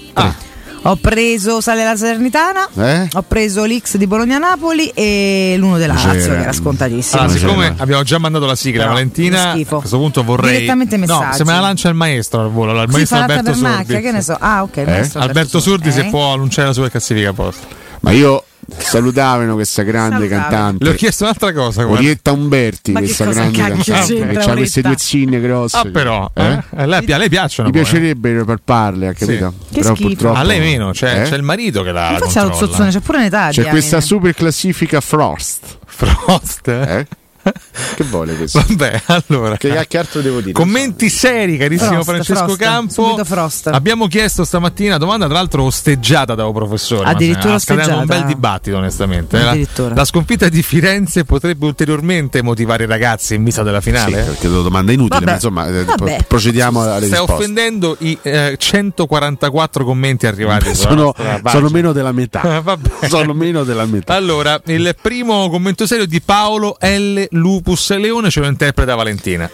Ho 0.83 0.97
preso 0.97 1.61
Sale 1.61 1.85
la 1.85 1.95
Salernitana, 1.95 2.67
Eh? 2.75 3.09
ho 3.13 3.23
preso 3.23 3.65
l'X 3.65 3.97
di 3.99 4.07
Bologna-Napoli 4.07 4.89
e 4.95 5.55
l'uno 5.59 5.77
della 5.77 5.93
Lazio, 5.93 6.31
che 6.33 6.41
era 6.41 6.53
scontatissimo. 6.55 7.21
Allora, 7.21 7.37
siccome 7.39 7.69
C'era. 7.69 7.83
abbiamo 7.83 8.03
già 8.03 8.19
mandato 8.19 8.47
la 8.47 8.55
sigla, 8.57 8.83
Però, 8.85 8.95
Valentina, 8.95 9.51
a 9.51 9.55
questo 9.67 9.99
punto 9.99 10.25
vorrei. 10.25 10.53
Direttamente 10.55 10.97
No, 10.97 11.05
messaggi. 11.19 11.37
se 11.37 11.45
me 11.45 11.53
la 11.53 11.61
lancia 11.61 11.89
il 11.91 11.95
maestro 11.97 12.41
al 12.41 12.51
volo, 12.51 12.73
il 12.73 12.89
Sì, 12.89 12.95
maestro 12.97 13.19
Alberto 13.19 13.45
Sordi. 13.53 13.61
macchia, 13.63 14.01
che 14.01 14.11
ne 14.13 14.23
so. 14.23 14.37
Ah, 14.41 14.63
ok, 14.63 14.77
maestro 14.87 15.21
Alberto 15.21 15.61
Sordi, 15.61 15.93
se 15.93 16.01
Eh? 16.07 16.09
può 16.11 16.33
annunciare 16.33 16.69
la 16.69 16.75
sua 16.75 16.89
classifica 16.89 17.33
posta. 17.35 17.67
Ma 18.01 18.13
io 18.13 18.45
salutavano 18.69 19.55
questa 19.55 19.83
grande 19.83 20.17
Salutavo. 20.29 20.41
cantante. 20.41 20.85
Le 20.85 20.91
ho 20.91 20.95
chiesto 20.95 21.25
un'altra 21.25 21.53
cosa. 21.53 21.87
Orietta 21.87 22.33
Umberti, 22.33 22.93
Ma 22.93 23.01
che 23.01 23.07
questa 23.07 23.25
grande 23.27 23.59
cantante 23.59 23.85
che 24.29 24.39
ha 24.39 24.53
queste 24.55 24.81
due 24.83 24.95
zinne 24.97 25.41
grosse. 25.41 25.77
Ah, 25.77 25.85
però, 25.91 26.31
Eh? 26.35 26.43
eh? 26.45 26.63
A 26.77 26.87
lei, 26.87 27.13
a 27.13 27.17
lei 27.19 27.29
piacciono. 27.29 27.69
Mi 27.69 27.75
poi, 27.75 27.83
eh. 27.83 27.85
piacerebbe 27.85 28.45
palparle, 28.45 29.09
ha 29.09 29.13
capito? 29.13 29.55
Che 29.73 29.81
Però 29.81 29.95
schifo. 29.95 30.09
purtroppo 30.09 30.39
A 30.39 30.43
lei 30.43 30.59
meno, 30.61 30.91
c'è, 30.93 31.23
Eh? 31.23 31.29
c'è 31.29 31.37
il 31.37 31.43
marito 31.43 31.83
che 31.83 31.93
la, 31.93 32.11
Ma 32.13 32.19
faccia 32.19 32.45
lo 32.45 32.53
zozzone, 32.55 32.91
c'è 32.91 33.01
pure 33.01 33.19
un'età. 33.19 33.49
C'è 33.51 33.65
questa 33.67 34.01
super 34.01 34.35
classifica 34.35 35.01
Frost. 35.01 35.79
Frost. 35.87 36.69
Eh? 36.69 37.07
che 37.97 38.05
vuole 38.05 38.35
questo? 38.37 38.63
Vabbè, 38.67 39.03
allora. 39.07 39.57
Che, 39.57 39.87
che 39.89 39.99
altro 39.99 40.21
devo 40.21 40.41
dire? 40.41 40.53
Commenti 40.53 41.09
seri, 41.09 41.57
carissimo 41.57 42.03
Frost, 42.03 42.05
Francesco 42.11 42.45
Frost, 42.45 42.59
Campo. 42.59 42.93
subito 42.93 43.25
Frost. 43.25 43.67
Abbiamo 43.69 44.07
chiesto 44.07 44.45
stamattina, 44.45 44.99
domanda 44.99 45.27
tra 45.27 45.35
l'altro 45.35 45.65
osteggiata 45.65 46.35
da 46.35 46.47
un 46.47 46.53
professore. 46.53 47.09
Addirittura 47.09 47.59
creando 47.59 47.95
un 47.95 48.01
osteggiata? 48.01 48.21
bel 48.21 48.25
dibattito, 48.35 48.77
onestamente. 48.77 49.39
Eh, 49.39 49.43
La, 49.43 49.51
Addirittura. 49.51 49.95
la 49.95 50.05
sconfitta 50.05 50.49
di 50.49 50.63
Firenze 50.63 51.25
potrebbe 51.25 51.65
ulteriormente 51.67 52.43
motivare 52.43 52.85
i 52.85 52.87
ragazzi 52.87 53.35
in 53.35 53.45
vista 53.45 53.63
della 53.63 53.81
Sì, 53.81 53.91
finale? 53.91 54.23
perché 54.23 54.49
la 54.49 54.61
domanda 54.63 54.91
è 54.93 54.95
inutile, 54.95 55.19
Vabbè. 55.21 55.27
ma 55.31 55.35
insomma, 55.35 55.67
eh, 55.69 55.85
Vabbè. 55.85 55.97
pro- 56.17 56.25
procediamo 56.29 56.81
alle 56.83 57.07
Stai 57.07 57.09
risposte. 57.21 57.33
offendendo 57.33 57.97
i 58.01 58.19
eh, 58.23 58.57
144 58.59 59.85
commenti 59.85 60.27
arrivati 60.27 60.75
Sono, 60.75 61.13
pagina. 61.13 61.51
sono 61.51 61.69
meno 61.71 61.93
della 61.93 62.13
metà. 62.13 62.61
Vabbè. 62.63 63.09
sono 63.09 63.33
meno 63.33 63.65
della 63.65 63.85
metà. 63.87 64.15
Allora, 64.15 64.61
il 64.67 64.95
primo 65.01 65.49
commento 65.49 65.87
serio 65.87 66.07
di 66.07 66.21
Paolo 66.21 66.77
L. 66.81 67.25
Lupus 67.31 67.97
Leone 67.97 68.31
ce 68.31 68.41
lo 68.41 68.47
interpreta 68.47 68.95
Valentina. 68.95 69.49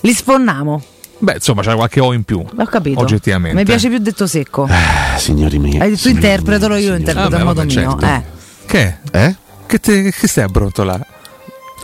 Li 0.00 0.12
sfonnamo. 0.12 0.82
Beh, 1.18 1.34
insomma, 1.34 1.62
c'è 1.62 1.74
qualche 1.74 2.00
O 2.00 2.12
in 2.12 2.24
più. 2.24 2.44
Ho 2.44 2.64
capito. 2.66 3.00
Oggettivamente. 3.00 3.56
Mi 3.56 3.64
piace 3.64 3.88
più 3.88 3.98
detto 3.98 4.26
secco. 4.26 4.66
Ah, 4.68 5.16
signori 5.16 5.58
miei. 5.58 5.78
Hai 5.78 5.90
detto 5.90 6.08
interpretalo, 6.08 6.76
io 6.76 6.90
lo 6.90 6.96
interpreto 6.96 7.30
Vabbè, 7.30 7.42
a 7.42 7.44
modo 7.44 7.60
vabbè, 7.60 7.74
mio. 7.74 7.98
certo. 7.98 8.04
Eh. 8.06 8.22
Che? 8.66 8.96
Eh? 9.12 9.36
Che, 9.66 9.78
te, 9.80 10.10
che 10.10 10.28
stai 10.28 10.44
a 10.44 10.48
brontolare? 10.48 11.06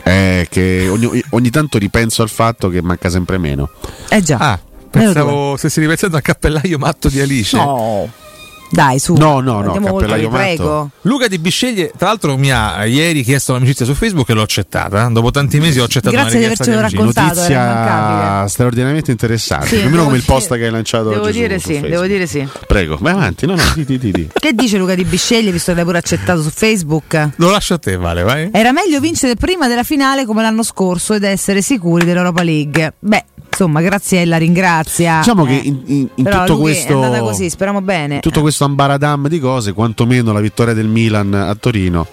Eh, 0.03 0.47
che 0.49 0.87
ogni, 0.89 1.23
ogni 1.29 1.49
tanto 1.49 1.77
ripenso 1.77 2.21
al 2.21 2.29
fatto 2.29 2.69
che 2.69 2.81
manca 2.81 3.09
sempre 3.09 3.37
meno. 3.37 3.69
Eh 4.09 4.21
già. 4.21 4.37
Ah, 4.37 4.59
pensavo 4.89 5.55
stessi 5.57 5.79
ripensando 5.79 6.17
al 6.17 6.21
cappellaio 6.21 6.77
matto 6.77 7.07
di 7.09 7.19
Alice. 7.19 7.55
No. 7.55 8.09
Dai, 8.71 8.99
su. 8.99 9.13
No, 9.15 9.39
no, 9.41 9.61
no, 9.61 9.73
cappellaio 9.73 10.29
prego. 10.29 10.89
Luca 11.01 11.27
Di 11.27 11.37
Bisceglie, 11.39 11.91
tra 11.97 12.07
l'altro, 12.07 12.37
mi 12.37 12.51
ha 12.51 12.85
ieri 12.85 13.23
chiesto 13.23 13.53
l'amicizia 13.53 13.85
su 13.85 13.93
Facebook 13.93 14.29
e 14.29 14.33
l'ho 14.33 14.41
accettata. 14.41 15.07
Dopo 15.09 15.29
tanti 15.31 15.59
mesi 15.59 15.79
ho 15.79 15.83
accettato 15.83 16.15
Grazie 16.15 16.37
una 16.37 16.47
di 16.47 16.49
richiesta 16.49 16.73
avercelo 16.73 17.03
di 17.03 17.17
amicizia. 17.17 17.43
raccontato. 17.43 17.51
era 17.53 18.11
Notizia 18.11 18.47
straordinariamente 18.47 19.11
interessante. 19.11 19.65
Sì, 19.67 19.75
Più 19.75 19.79
o 19.79 19.83
meno 19.83 19.95
devo 19.97 20.03
come 20.05 20.17
il 20.17 20.23
post 20.25 20.55
che 20.55 20.65
hai 20.65 20.71
lanciato 20.71 21.09
Devo 21.09 21.21
oggi 21.23 21.33
su- 21.33 21.39
dire 21.39 21.59
su 21.59 21.67
sì, 21.67 21.71
Facebook. 21.73 21.91
devo 21.93 22.05
dire 22.07 22.27
sì. 22.27 22.47
Prego, 22.67 22.97
vai 22.99 23.13
avanti. 23.13 23.45
No, 23.45 23.55
no, 23.55 23.63
di, 23.75 23.85
di, 23.85 23.97
di, 23.99 24.11
di. 24.11 24.29
Che 24.39 24.53
dice 24.53 24.77
Luca 24.77 24.95
Di 24.95 25.03
Bisceglie, 25.03 25.51
visto 25.51 25.71
che 25.71 25.75
l'hai 25.77 25.85
pure 25.85 25.97
accettato 25.97 26.41
su 26.41 26.49
Facebook? 26.49 27.29
Lo 27.35 27.49
lascio 27.49 27.73
a 27.75 27.77
te, 27.77 27.95
Vale, 27.97 28.23
vai. 28.23 28.49
Era 28.51 28.71
meglio 28.71 28.99
vincere 28.99 29.35
prima 29.35 29.67
della 29.67 29.83
finale 29.83 30.25
come 30.25 30.41
l'anno 30.41 30.63
scorso 30.63 31.13
ed 31.13 31.23
essere 31.23 31.61
sicuri 31.61 32.05
dell'Europa 32.05 32.41
League. 32.43 32.93
Beh, 32.99 33.25
insomma, 33.51 33.81
Graziella 33.81 34.37
ringrazia. 34.37 35.17
Diciamo 35.19 35.43
che 35.45 35.57
Eh. 35.57 35.61
in, 35.67 35.81
in- 35.85 36.07
in 36.15 36.23
Però 36.23 36.45
tutto 36.45 36.59
questo 36.59 36.91
è 36.91 36.95
andata 36.95 37.19
così, 37.19 37.49
speriamo 37.49 37.81
bene. 37.81 38.19
tutto 38.19 38.41
questo 38.41 38.63
ambaradam 38.65 39.27
di 39.27 39.39
cose, 39.39 39.73
quantomeno 39.73 40.31
la 40.31 40.39
vittoria 40.39 40.73
del 40.73 40.87
Milan 40.87 41.33
a 41.33 41.53
Torino 41.55 42.07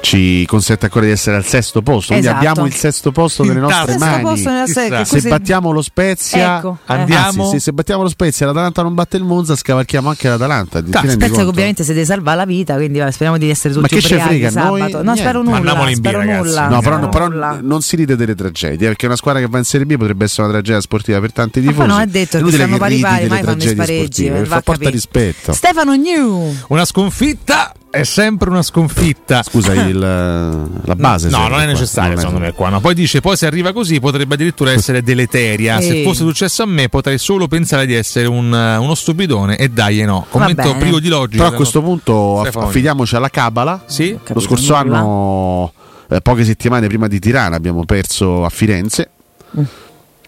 ci 0.00 0.44
consente 0.46 0.86
ancora 0.86 1.04
di 1.06 1.10
essere 1.12 1.36
al 1.36 1.44
sesto 1.44 1.82
posto. 1.82 2.12
Quindi 2.12 2.26
Esatto. 2.26 2.46
abbiamo 2.48 2.66
il 2.66 2.74
sesto 2.74 3.12
posto 3.12 3.44
nelle 3.44 3.60
nostre 3.60 3.92
Sesto 3.92 4.04
mani. 4.04 4.22
posto 4.22 4.48
nella 4.50 4.64
che 4.64 5.04
Se 5.04 5.18
è- 5.18 5.28
battiamo 5.28 5.70
lo 5.70 5.82
Spezia, 5.82 6.56
Ecco, 6.58 6.78
eh. 6.86 6.92
Andiamo. 6.92 7.42
anzi, 7.44 7.50
se, 7.56 7.60
se 7.60 7.72
battiamo 7.72 8.02
lo 8.02 8.08
Spezia 8.08 8.44
e 8.46 8.48
l'Atalanta 8.48 8.82
non 8.82 8.94
batte 8.94 9.16
il 9.16 9.24
Monza, 9.24 9.54
scavalchiamo 9.56 10.08
anche 10.08 10.28
l'Atalanta. 10.28 10.80
Ti 10.82 10.88
Spezia 10.90 11.16
che 11.16 11.28
conto? 11.30 11.48
ovviamente 11.48 11.84
si 11.84 11.92
deve 11.92 12.04
salvare 12.04 12.36
la 12.38 12.44
vita, 12.46 12.74
quindi 12.74 12.98
vabbè, 12.98 13.10
speriamo 13.10 13.38
di 13.38 13.50
essere 13.50 13.74
tutti 13.74 13.94
Ma 13.94 14.00
che 14.00 14.06
ce 14.06 14.18
frega, 14.18 14.50
noi- 14.50 14.80
no, 14.80 14.86
niente. 15.00 15.16
spero 15.16 15.42
nulla, 15.42 15.50
Mandiamoli 15.56 15.92
in 15.92 16.00
B, 16.00 16.06
nulla. 16.10 16.68
No, 16.68 16.80
però, 16.80 16.96
spero 16.96 17.08
però 17.08 17.28
nulla. 17.28 17.58
non 17.62 17.82
si 17.82 17.96
ride 17.96 18.16
delle 18.16 18.34
tragedie, 18.34 18.86
perché 18.88 19.06
una 19.06 19.16
squadra 19.16 19.40
che 19.40 19.48
va 19.48 19.58
in 19.58 19.64
Serie 19.64 19.86
B 19.86 19.96
potrebbe 19.96 20.24
essere 20.24 20.42
una 20.42 20.52
tragedia 20.52 20.80
sportiva 20.80 21.20
per 21.20 21.32
tanti 21.32 21.60
Ma 21.60 21.66
tifosi. 21.70 21.86
poi 21.86 21.96
non 21.96 22.00
è 22.02 22.06
detto 22.06 22.30
che 22.36 22.38
inutile 22.38 22.62
stanno 22.64 22.78
pari 22.78 22.98
pari, 23.00 23.26
mai 23.26 23.28
fanno 23.28 23.36
i 23.38 23.42
tragedie 23.58 23.74
spareggi, 23.84 24.28
va 24.48 24.60
porta 24.62 24.88
rispetto. 24.90 25.52
Stefano 25.52 25.94
New. 25.94 26.54
Una 26.68 26.84
sconfitta 26.84 27.72
è 27.90 28.04
sempre 28.04 28.48
una 28.50 28.62
sconfitta. 28.62 29.42
Scusa, 29.42 29.74
il, 29.74 29.98
la 29.98 30.94
base. 30.94 31.28
No, 31.28 31.48
non 31.48 31.60
è 31.60 31.66
necessario 31.66 32.16
secondo 32.16 32.38
me 32.38 32.52
qua. 32.52 32.68
no. 32.68 32.80
Poi 32.80 32.94
dice, 32.94 33.20
poi 33.20 33.36
se 33.36 33.46
arriva 33.46 33.72
così 33.72 33.98
potrebbe 33.98 34.34
addirittura 34.34 34.70
essere 34.70 35.02
deleteria. 35.02 35.80
Se 35.80 35.92
Ehi. 35.92 36.04
fosse 36.04 36.22
successo 36.22 36.62
a 36.62 36.66
me 36.66 36.88
potrei 36.88 37.18
solo 37.18 37.48
pensare 37.48 37.86
di 37.86 37.94
essere 37.94 38.28
un, 38.28 38.52
uno 38.52 38.94
stupidone 38.94 39.56
e 39.56 39.68
dai 39.68 40.00
e 40.00 40.04
no. 40.04 40.24
Commento 40.30 40.76
privo 40.76 41.00
di 41.00 41.08
logica. 41.08 41.42
Però 41.42 41.54
a 41.54 41.56
questo 41.56 41.82
punto 41.82 42.40
aff- 42.40 42.56
affidiamoci 42.56 43.16
alla 43.16 43.28
Cabala. 43.28 43.82
Sì? 43.86 44.16
Lo 44.28 44.40
scorso 44.40 44.74
anno, 44.74 45.72
eh, 46.08 46.20
poche 46.20 46.44
settimane 46.44 46.86
prima 46.86 47.08
di 47.08 47.18
Tirana, 47.18 47.56
abbiamo 47.56 47.84
perso 47.84 48.44
a 48.44 48.48
Firenze. 48.48 49.10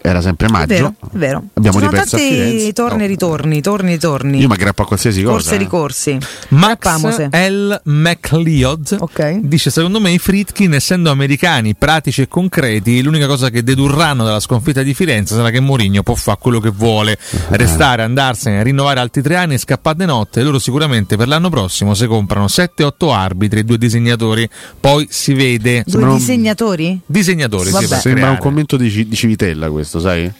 Era 0.05 0.19
sempre 0.19 0.47
È 0.47 0.49
maggio. 0.49 0.73
vero, 0.73 0.95
è 0.99 1.17
vero. 1.17 1.43
Abbiamo 1.53 1.79
Ci 1.79 1.85
sono 1.85 2.03
tanti 2.03 2.73
torni 2.73 3.03
e 3.05 3.07
ritorni, 3.07 3.61
torni 3.61 3.91
e 3.91 3.93
ritorni. 3.93 4.39
Io 4.39 4.47
mi 4.47 4.53
aggrappo 4.53 4.81
a 4.81 4.85
qualsiasi 4.85 5.23
cosa. 5.23 5.31
Corse 5.33 5.51
e 5.51 5.55
eh. 5.55 5.57
ricorsi. 5.57 6.17
Max. 6.49 7.29
L. 7.29 7.81
McLeod 7.85 9.39
dice: 9.41 9.69
Secondo 9.69 10.01
me 10.01 10.11
i 10.11 10.19
Fritkin, 10.19 10.73
essendo 10.73 11.09
americani, 11.09 11.73
pratici 11.75 12.21
e 12.21 12.27
concreti, 12.27 13.01
l'unica 13.01 13.27
cosa 13.27 13.49
che 13.49 13.63
dedurranno 13.63 14.25
dalla 14.25 14.41
sconfitta 14.41 14.83
di 14.83 14.93
Firenze 14.93 15.35
sarà 15.35 15.49
che 15.49 15.61
Mourinho 15.61 16.03
può 16.03 16.15
fare 16.15 16.37
quello 16.41 16.59
che 16.59 16.69
vuole, 16.69 17.17
restare, 17.51 18.03
andarsene, 18.03 18.61
rinnovare 18.61 18.99
altri 18.99 19.21
tre 19.21 19.37
anni 19.37 19.53
e 19.53 19.57
scappare 19.57 19.97
di 19.97 20.05
notte. 20.05 20.43
Loro 20.43 20.59
sicuramente 20.59 21.15
per 21.15 21.27
l'anno 21.29 21.49
prossimo 21.49 21.93
si 21.93 22.07
comprano 22.07 22.45
7-8 22.45 23.11
arbitri 23.11 23.59
e 23.59 23.63
due 23.63 23.77
disegnatori, 23.77 24.49
poi 24.79 25.07
si 25.09 25.33
vede. 25.33 25.83
Due 25.85 26.13
disegnatori? 26.13 26.99
Disegnatori, 27.05 27.67
sì, 27.67 27.71
Vabbè. 27.71 27.87
per 27.87 27.99
Sembra 27.99 28.21
un 28.23 28.27
creare. 28.35 28.43
commento 28.43 28.77
di, 28.77 29.07
di 29.07 29.15
Civitella 29.15 29.69
questo, 29.69 29.92
sai? 29.99 30.31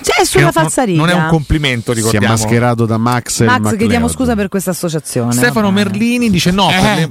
Cioè, 0.00 0.20
è 0.20 0.24
sulla 0.24 0.44
non- 0.44 0.52
falsariga. 0.52 0.98
non 0.98 1.08
è 1.10 1.12
un 1.14 1.26
complimento, 1.28 1.92
Si 1.92 1.98
è 1.98 2.02
ricordiamo. 2.02 2.34
mascherato 2.34 2.86
da 2.86 2.96
Max 2.98 3.44
Max, 3.44 3.76
chiediamo 3.76 4.08
scusa 4.08 4.34
per 4.36 4.48
questa 4.48 4.70
associazione. 4.70 5.32
Stefano 5.32 5.70
Merlini 5.70 6.30
dice 6.30 6.50
no. 6.50 6.68
per 6.68 6.80
le- 6.96 7.08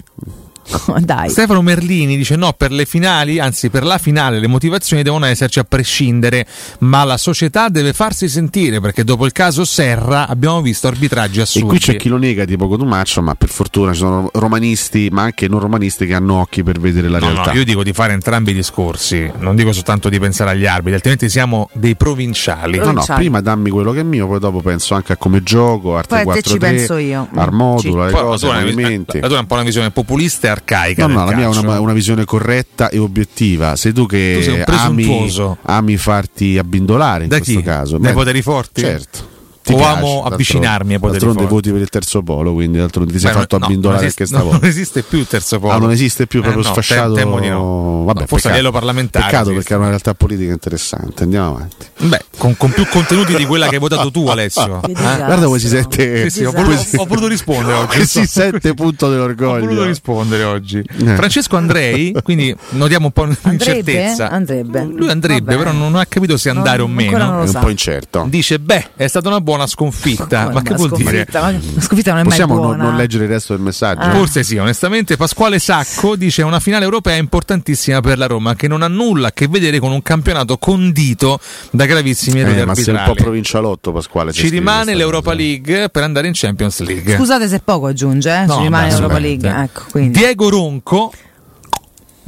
Dai. 0.99 1.29
Stefano 1.29 1.61
Merlini 1.61 2.17
dice 2.17 2.35
no, 2.35 2.53
per 2.53 2.71
le 2.71 2.85
finali, 2.85 3.39
anzi 3.39 3.69
per 3.69 3.83
la 3.83 3.97
finale 3.97 4.39
le 4.39 4.47
motivazioni 4.47 5.01
devono 5.03 5.25
esserci 5.25 5.59
a 5.59 5.63
prescindere, 5.63 6.45
ma 6.79 7.03
la 7.03 7.17
società 7.17 7.69
deve 7.69 7.93
farsi 7.93 8.27
sentire 8.27 8.79
perché 8.81 9.03
dopo 9.03 9.25
il 9.25 9.31
caso 9.31 9.63
Serra 9.65 10.27
abbiamo 10.27 10.61
visto 10.61 10.87
arbitraggi 10.87 11.39
E 11.39 11.41
assurdi. 11.43 11.67
qui 11.67 11.79
c'è 11.79 11.95
chi 11.95 12.09
lo 12.09 12.17
nega 12.17 12.45
tipo 12.45 12.67
Cotumaccio, 12.67 13.21
ma 13.21 13.35
per 13.35 13.49
fortuna 13.49 13.91
ci 13.93 13.99
sono 13.99 14.29
romanisti, 14.33 15.09
ma 15.11 15.23
anche 15.23 15.47
non 15.47 15.59
romanisti 15.59 16.05
che 16.05 16.13
hanno 16.13 16.35
occhi 16.41 16.63
per 16.63 16.79
vedere 16.79 17.07
la 17.09 17.19
No, 17.19 17.29
realtà. 17.31 17.51
no, 17.51 17.57
io 17.57 17.63
dico 17.63 17.83
di 17.83 17.93
fare 17.93 18.13
entrambi 18.13 18.51
i 18.51 18.53
discorsi, 18.53 19.31
non 19.39 19.55
dico 19.55 19.71
soltanto 19.71 20.09
di 20.09 20.19
pensare 20.19 20.51
agli 20.51 20.65
arbitri, 20.65 20.93
altrimenti 20.95 21.29
siamo 21.29 21.69
dei 21.73 21.95
provinciali. 21.95 22.77
No, 22.77 22.91
no, 22.91 23.05
prima 23.15 23.39
dammi 23.41 23.69
quello 23.69 23.91
che 23.91 24.01
è 24.01 24.03
mio, 24.03 24.27
poi 24.27 24.39
dopo 24.39 24.61
penso 24.61 24.95
anche 24.95 25.13
a 25.13 25.17
come 25.17 25.43
gioco, 25.43 25.95
arte 25.97 26.09
Poi 26.09 26.17
a 26.17 26.21
te 26.21 26.41
4 26.41 26.51
ci 26.51 26.57
penso 26.57 26.97
io. 26.97 27.27
al 27.33 27.51
modulo, 27.53 28.05
le 28.05 28.11
Poi 28.11 28.21
la 28.21 28.27
cose, 28.27 28.45
tua 28.45 28.55
i 28.55 28.59
è 28.59 28.61
una- 28.63 28.71
movimenti. 28.71 29.19
la 29.19 29.27
tua 29.27 29.37
è 29.37 29.39
un 29.39 29.45
po' 29.47 29.53
una 29.53 29.63
visione 29.63 29.91
populista 29.91 30.47
e 30.47 30.49
arcaica. 30.57 31.07
No, 31.07 31.13
no, 31.13 31.25
la 31.25 31.35
mia 31.35 31.45
è 31.45 31.47
una, 31.47 31.79
una 31.79 31.93
visione 31.93 32.25
corretta 32.25 32.89
e 32.89 32.97
obiettiva. 32.97 33.75
Sei 33.75 33.93
tu 33.93 34.05
che 34.05 34.35
Tu 34.37 34.43
sei 34.43 34.63
ami, 34.65 35.33
ami 35.63 35.97
farti 35.97 36.57
abbindolare 36.57 37.23
in 37.23 37.29
Da 37.29 37.37
questo 37.37 37.59
chi? 37.59 37.63
caso. 37.63 37.97
Dai 37.97 38.09
Beh, 38.11 38.17
poteri 38.17 38.41
forti? 38.41 38.81
Certo. 38.81 39.35
O 39.73 39.77
piace, 39.77 39.89
amo 39.91 39.99
d'altronde- 40.07 40.33
avvicinarmi 40.33 40.93
ai 40.93 40.99
poteri 40.99 41.19
D'altronde 41.25 41.49
voti 41.49 41.71
per 41.71 41.81
il 41.81 41.89
terzo 41.89 42.21
polo, 42.21 42.53
quindi 42.53 42.77
d'altronde 42.77 43.11
ti 43.13 43.19
sei 43.19 43.31
Beh, 43.33 43.39
fatto 43.39 43.57
no, 43.57 43.65
abbindolare 43.65 44.05
anche 44.05 44.25
stavolta. 44.25 44.57
Non 44.59 44.69
esiste 44.69 45.01
più 45.03 45.17
il 45.19 45.27
terzo 45.27 45.59
polo. 45.59 45.73
Ah, 45.73 45.77
non 45.77 45.91
esiste 45.91 46.27
più 46.27 46.41
proprio 46.41 46.63
Eh, 46.63 46.67
no, 46.67 46.71
sfasciato. 46.73 47.13
di 47.13 47.49
no. 47.49 48.03
Vabbè, 48.05 48.19
No, 48.21 48.25
forse 48.27 48.47
a 48.47 48.51
livello 48.51 48.71
parlamentare 48.71 49.25
Peccato 49.25 49.49
esiste. 49.51 49.57
perché 49.59 49.73
è 49.73 49.77
una 49.77 49.87
realtà 49.89 50.13
politica 50.13 50.51
interessante. 50.51 51.23
Andiamo 51.23 51.47
avanti. 51.55 51.85
Beh, 51.99 52.25
con, 52.37 52.55
con 52.57 52.71
più 52.71 52.85
contenuti 52.87 53.35
di 53.35 53.45
quella 53.45 53.67
che 53.67 53.75
hai 53.75 53.81
votato 53.81 54.11
tu, 54.11 54.25
Alessio. 54.27 54.81
Eh? 54.83 54.91
Guarda 54.93 55.45
come 55.45 55.59
si 55.59 55.67
sente. 55.67 56.29
Sì, 56.29 56.37
sì, 56.39 56.43
ho, 56.45 56.51
voluto, 56.51 56.81
ho 56.95 57.05
voluto 57.05 57.27
rispondere 57.27 57.73
oggi. 57.77 57.97
Che 57.97 58.05
si 58.05 58.25
sente 58.25 58.73
punto 58.73 59.07
Ho 59.07 59.09
dell'orgoglio. 59.09 59.65
voluto 59.65 59.85
rispondere 59.85 60.43
oggi. 60.43 60.77
Eh. 60.79 61.15
Francesco 61.15 61.57
Andrei, 61.57 62.15
quindi 62.23 62.55
notiamo 62.71 63.07
un 63.07 63.11
po' 63.11 63.23
Andrebbe? 63.23 63.49
l'incertezza. 63.49 64.29
Andrebbe. 64.29 64.83
Lui 64.83 65.09
andrebbe, 65.09 65.55
Vabbè. 65.55 65.57
però 65.57 65.71
non 65.71 65.95
ha 65.95 66.05
capito 66.05 66.37
se 66.37 66.49
andare 66.49 66.81
o 66.81 66.87
meno. 66.87 67.41
È 67.43 67.47
un 67.49 67.57
po' 67.59 67.69
incerto. 67.69 68.25
Dice: 68.29 68.59
Beh, 68.59 68.89
è 68.95 69.07
stata 69.07 69.27
una 69.27 69.41
buona 69.41 69.56
sconfitta. 69.65 70.43
Come 70.51 70.53
Ma 70.53 70.61
che 70.61 70.73
vuol 70.75 70.91
dire? 70.91 71.25
sconfitta? 71.25 71.41
Ma 71.41 71.51
la 71.51 71.81
sconfitta 71.81 72.11
non 72.11 72.19
è 72.19 72.23
Possiamo 72.25 72.53
mai 72.53 72.63
non, 72.63 72.75
buona. 72.75 72.89
non 72.89 72.95
leggere 72.97 73.23
il 73.23 73.29
resto 73.31 73.53
del 73.55 73.63
messaggio? 73.63 74.09
Forse 74.11 74.43
sì, 74.43 74.57
onestamente. 74.57 75.15
Pasquale 75.17 75.57
Sacco 75.57 76.15
dice: 76.15 76.43
Una 76.43 76.59
finale 76.59 76.83
europea 76.83 77.15
importantissima 77.15 78.01
per 78.01 78.17
la 78.19 78.27
Roma, 78.27 78.55
che 78.55 78.67
non 78.67 78.83
ha 78.83 78.87
nulla 78.87 79.29
a 79.29 79.31
che 79.31 79.47
vedere 79.47 79.79
con 79.79 79.91
un 79.91 80.01
campionato 80.03 80.57
condito 80.57 81.39
da 81.71 81.85
gravissimi 81.85 82.41
errori 82.41 82.59
Eh, 82.59 82.65
ma 82.65 82.75
sei 82.75 82.83
un 82.89 82.93
po' 82.93 82.99
arbitrali. 82.99 83.21
provincialotto, 83.23 83.91
Pasquale. 83.91 84.33
Ci 84.33 84.49
rimane 84.49 84.93
l'Europa 84.93 85.33
League 85.33 85.89
per 85.89 86.03
andare 86.03 86.27
in 86.27 86.33
Champions 86.35 86.79
League. 86.81 87.15
Scusate 87.15 87.47
se 87.47 87.59
poco 87.63 87.87
aggiunge, 87.87 88.29
eh? 88.41 88.45
No, 88.45 88.55
ci 88.57 88.61
rimane 88.63 88.87
ma 88.87 88.91
l'Europa 88.93 89.17
League. 89.17 89.49
Ecco. 89.49 89.99
Diego 89.99 90.49
Ronco. 90.49 91.13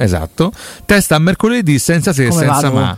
Esatto, 0.01 0.51
testa 0.85 1.15
a 1.15 1.19
mercoledì 1.19 1.77
senza 1.77 2.13
se 2.13 2.27
e 2.27 2.31
senza 2.31 2.69
vado? 2.69 2.73
ma. 2.73 2.97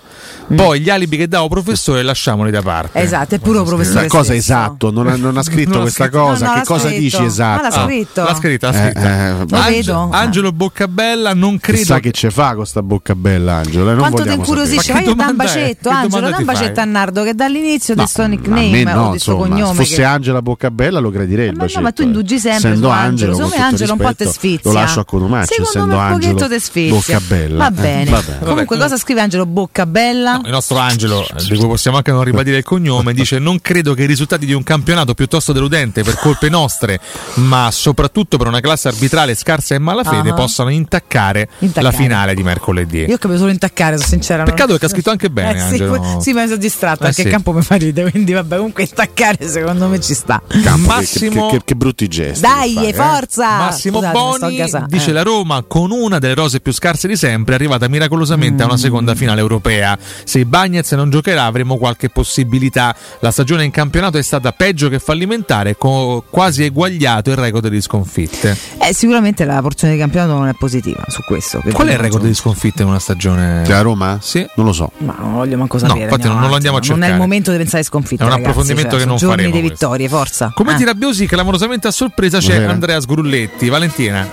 Poi 0.55 0.81
gli 0.81 0.89
alibi 0.89 1.17
che 1.17 1.27
davo 1.27 1.47
professore 1.47 2.03
lasciamoli 2.03 2.51
da 2.51 2.61
parte. 2.61 2.99
Esatto, 2.99 3.35
è 3.35 3.39
puro 3.39 3.63
professore. 3.63 4.01
La 4.01 4.07
cosa 4.07 4.35
esatto, 4.35 4.91
non 4.91 5.07
ha, 5.07 5.15
non 5.15 5.37
ha 5.37 5.43
scritto 5.43 5.71
Non 5.71 5.81
questa 5.81 6.05
scritto. 6.05 6.19
cosa. 6.19 6.45
No, 6.45 6.51
no, 6.53 6.59
che 6.59 6.65
cosa 6.65 6.87
scritto. 6.87 6.99
dici 6.99 7.23
esatto? 7.23 7.61
Ma 7.63 7.69
l'ha 7.69 7.83
scritto. 7.83 8.23
L'ha 8.23 8.35
scritta, 8.35 8.69
l'ha 8.71 8.73
Eh, 8.77 8.91
scritta. 8.91 9.17
eh, 9.17 9.31
Lo 9.49 9.57
Ange- 9.57 9.71
vedo. 9.77 10.09
Angelo 10.11 10.51
Boccabella 10.51 11.33
non 11.33 11.57
credo 11.57 11.77
Chissà 11.79 11.99
che 11.99 12.11
ce 12.11 12.29
fa 12.31 12.53
con 12.55 12.65
sta 12.65 12.83
bocca 12.83 13.15
bella, 13.15 13.55
Angelo. 13.55 13.85
eh, 13.89 13.93
non 13.93 13.99
Quanto 13.99 14.23
ti 14.23 14.33
incuriosisce? 14.33 14.81
sapere. 14.81 15.03
Vai 15.05 15.13
a 15.13 15.15
dare 15.15 15.29
un 15.29 15.35
è? 15.35 15.37
bacetto, 15.43 15.89
Che 15.89 15.95
Angelo, 15.95 16.29
dai 16.29 16.39
un 16.39 16.45
bacetto 16.45 16.79
a 16.79 16.85
Nardo 16.85 17.23
che 17.23 17.33
dall'inizio 17.33 17.95
del 17.95 18.07
suo 18.07 18.27
nickname 18.27 18.83
no, 18.83 19.07
o 19.07 19.11
del 19.11 19.19
suo 19.19 19.37
cognome. 19.37 19.73
se 19.73 19.83
fosse 19.83 19.95
che- 19.95 20.03
Angela 20.03 20.41
Boccabella 20.41 20.99
lo 20.99 21.09
gradirei 21.09 21.45
il 21.47 21.51
Ma 21.53 21.57
no, 21.59 21.63
bacetto. 21.63 21.81
ma 21.81 21.91
tu 21.91 22.01
indugi 22.03 22.37
sempre 22.39 22.57
Essendo 22.69 22.89
Angelo, 22.89 23.31
Angelo, 23.31 23.33
secondo 23.33 23.55
me 23.55 23.63
Angelo 23.63 23.91
un 23.93 23.97
po' 23.99 24.15
te 24.15 24.25
sfizia. 24.27 24.59
Lo 24.63 24.73
lascio 24.73 24.99
a 24.99 25.05
Secondo 25.07 25.69
essendo 25.69 25.87
me 25.87 25.93
un 25.93 25.99
Angelo 26.01 26.33
pochetto 26.33 26.49
te 26.53 26.59
sfizia. 26.59 26.90
Boccabella. 26.95 27.57
Va 27.57 27.72
bene. 27.72 28.09
Vabbè. 28.09 28.39
Comunque 28.39 28.77
cosa 28.77 28.97
scrive 28.97 29.22
Angelo 29.22 29.45
Boccabella? 29.45 30.34
No, 30.38 30.41
il 30.45 30.51
nostro 30.51 30.77
Angelo, 30.77 31.26
eh, 31.27 31.43
di 31.43 31.57
cui 31.57 31.68
possiamo 31.68 31.97
anche 31.97 32.11
non 32.11 32.23
ribadire 32.23 32.57
il 32.57 32.63
cognome, 32.63 33.13
dice: 33.13 33.39
Non 33.39 33.59
credo 33.61 33.93
che 33.93 34.03
i 34.03 34.05
risultati 34.07 34.45
di 34.45 34.53
un 34.53 34.63
campionato 34.63 35.13
piuttosto 35.13 35.53
deludente 35.53 36.03
per 36.03 36.15
colpe 36.18 36.49
nostre, 36.49 36.99
ma 37.35 37.69
soprattutto 37.72 38.38
per 38.38 38.47
una 38.47 38.59
classe 38.59 38.88
arbitrale 38.89 39.35
scarsa 39.35 39.76
e 39.76 39.80
malafede, 39.80 40.30
Ah. 40.30 40.34
possano 40.34 40.69
intaccare, 40.69 41.49
Intaccare. 41.59 41.85
la 41.85 41.91
finale 41.91 42.34
di 42.35 42.43
mercoledì. 42.43 42.99
Io 43.05 43.15
ho 43.15 43.18
capito 43.18 43.38
solo 43.39 43.51
intaccare, 43.51 43.95
sono 43.97 44.07
sincera. 44.09 44.43
non- 44.43 44.53
Peccato 44.53 44.77
che 44.77 44.85
ha 44.85 44.89
scritto 44.89 45.09
anche 45.09 45.30
bene, 45.30 45.51
Eh, 45.55 45.59
sì, 45.59 45.63
Angelo. 45.81 45.99
poi- 45.99 46.22
sì, 46.22 46.34
ma 46.34 46.41
mi 46.41 46.47
sono 46.47 46.59
distratta 46.59 46.95
Eh, 46.95 47.07
perché 47.07 47.22
sì. 47.22 47.27
il 47.27 47.34
campo 47.34 47.51
mi 47.53 47.61
fa 47.61 47.76
ridere, 47.76 48.09
quindi 48.11 48.31
vabbè, 48.34 48.55
comunque 48.55 48.84
intaccare 48.84 49.47
secondo 49.47 49.88
me 49.88 49.99
ci 49.99 50.13
sta. 50.13 50.41
Campo, 50.47 50.88
che- 50.89 50.95
Massimo- 50.95 51.47
che, 51.49 51.57
che- 51.57 51.63
che 51.65 51.76
brutti 51.76 52.07
gesti. 52.07 52.41
Dai, 52.41 52.73
che 52.73 52.80
fai, 52.80 52.88
eh. 52.89 52.93
forza! 52.93 53.57
Massimo 53.57 53.97
Scusate, 53.99 54.18
Boni 54.18 54.65
dice 54.88 55.09
Eh. 55.09 55.13
la 55.13 55.22
Roma 55.23 55.63
con 55.68 55.91
una 55.91 56.19
delle 56.19 56.34
rose 56.34 56.59
più 56.59 56.72
scarse 56.81 57.07
di 57.07 57.15
sempre 57.15 57.53
è 57.53 57.57
arrivata 57.57 57.87
miracolosamente 57.87 58.63
a 58.63 58.65
Mm. 58.65 58.69
una 58.69 58.77
seconda 58.77 59.13
finale 59.13 59.39
europea. 59.39 59.95
Se 60.23 60.39
i 60.39 60.45
Bagnets 60.45 60.93
non 60.93 61.11
giocherà 61.11 61.45
avremo 61.45 61.77
qualche 61.77 62.09
possibilità. 62.09 62.95
La 63.19 63.29
stagione 63.29 63.63
in 63.63 63.69
campionato 63.69 64.17
è 64.17 64.23
stata 64.23 64.51
peggio 64.51 64.89
che 64.89 64.97
fallimentare, 64.97 65.77
co- 65.77 66.23
quasi 66.27 66.63
eguagliato 66.63 67.29
il 67.29 67.35
record 67.37 67.67
di 67.67 67.79
sconfitte. 67.81 68.57
Eh, 68.81 68.95
sicuramente 68.95 69.45
la 69.45 69.61
porzione 69.61 69.93
di 69.93 69.99
campionato 69.99 70.33
non 70.33 70.47
è 70.47 70.53
positiva 70.57 71.03
su 71.07 71.21
questo. 71.23 71.59
che 71.59 71.71
Qual 71.71 71.87
è 71.87 71.91
il 71.91 71.99
record 71.99 72.25
di 72.25 72.33
sconfitte 72.33 72.81
in 72.81 72.87
una 72.87 72.97
stagione? 72.99 73.61
Che 73.63 73.71
la 73.71 73.81
Roma? 73.81 74.17
Sì. 74.19 74.43
Non 74.55 74.65
lo 74.65 74.73
so. 74.73 74.91
Ma 74.97 75.15
non 75.19 75.33
voglio 75.33 75.57
manco 75.57 75.77
No, 75.77 75.85
sapere. 75.87 76.05
infatti 76.05 76.27
non- 76.27 76.39
non 76.39 76.49
lo 76.49 76.55
andiamo 76.55 76.77
a 76.77 76.79
Non 76.79 76.89
è 76.89 76.95
il 76.95 77.01
cercare. 77.03 77.19
momento 77.21 77.51
di 77.51 77.57
pensare 77.57 77.77
ai 77.79 77.83
sconfitte. 77.83 78.23
È 78.23 78.25
un 78.25 78.31
ragazzi, 78.31 78.49
approfondimento 78.49 78.95
cioè, 78.95 78.99
che 79.01 79.05
non 79.07 79.19
faremo 79.19 79.51
di 79.53 79.59
questo. 79.59 79.69
vittorie, 79.69 80.09
forza. 80.09 80.51
Commenti 80.55 80.81
Ah. 80.81 80.87
rabbiosi, 80.87 81.27
clamorosamente 81.27 81.87
a 81.87 81.91
sorpresa 81.91 82.39
c'è. 82.39 82.63
Andrea 82.63 82.99
Sgrulletti. 82.99 83.69
Valentina. 83.69 84.27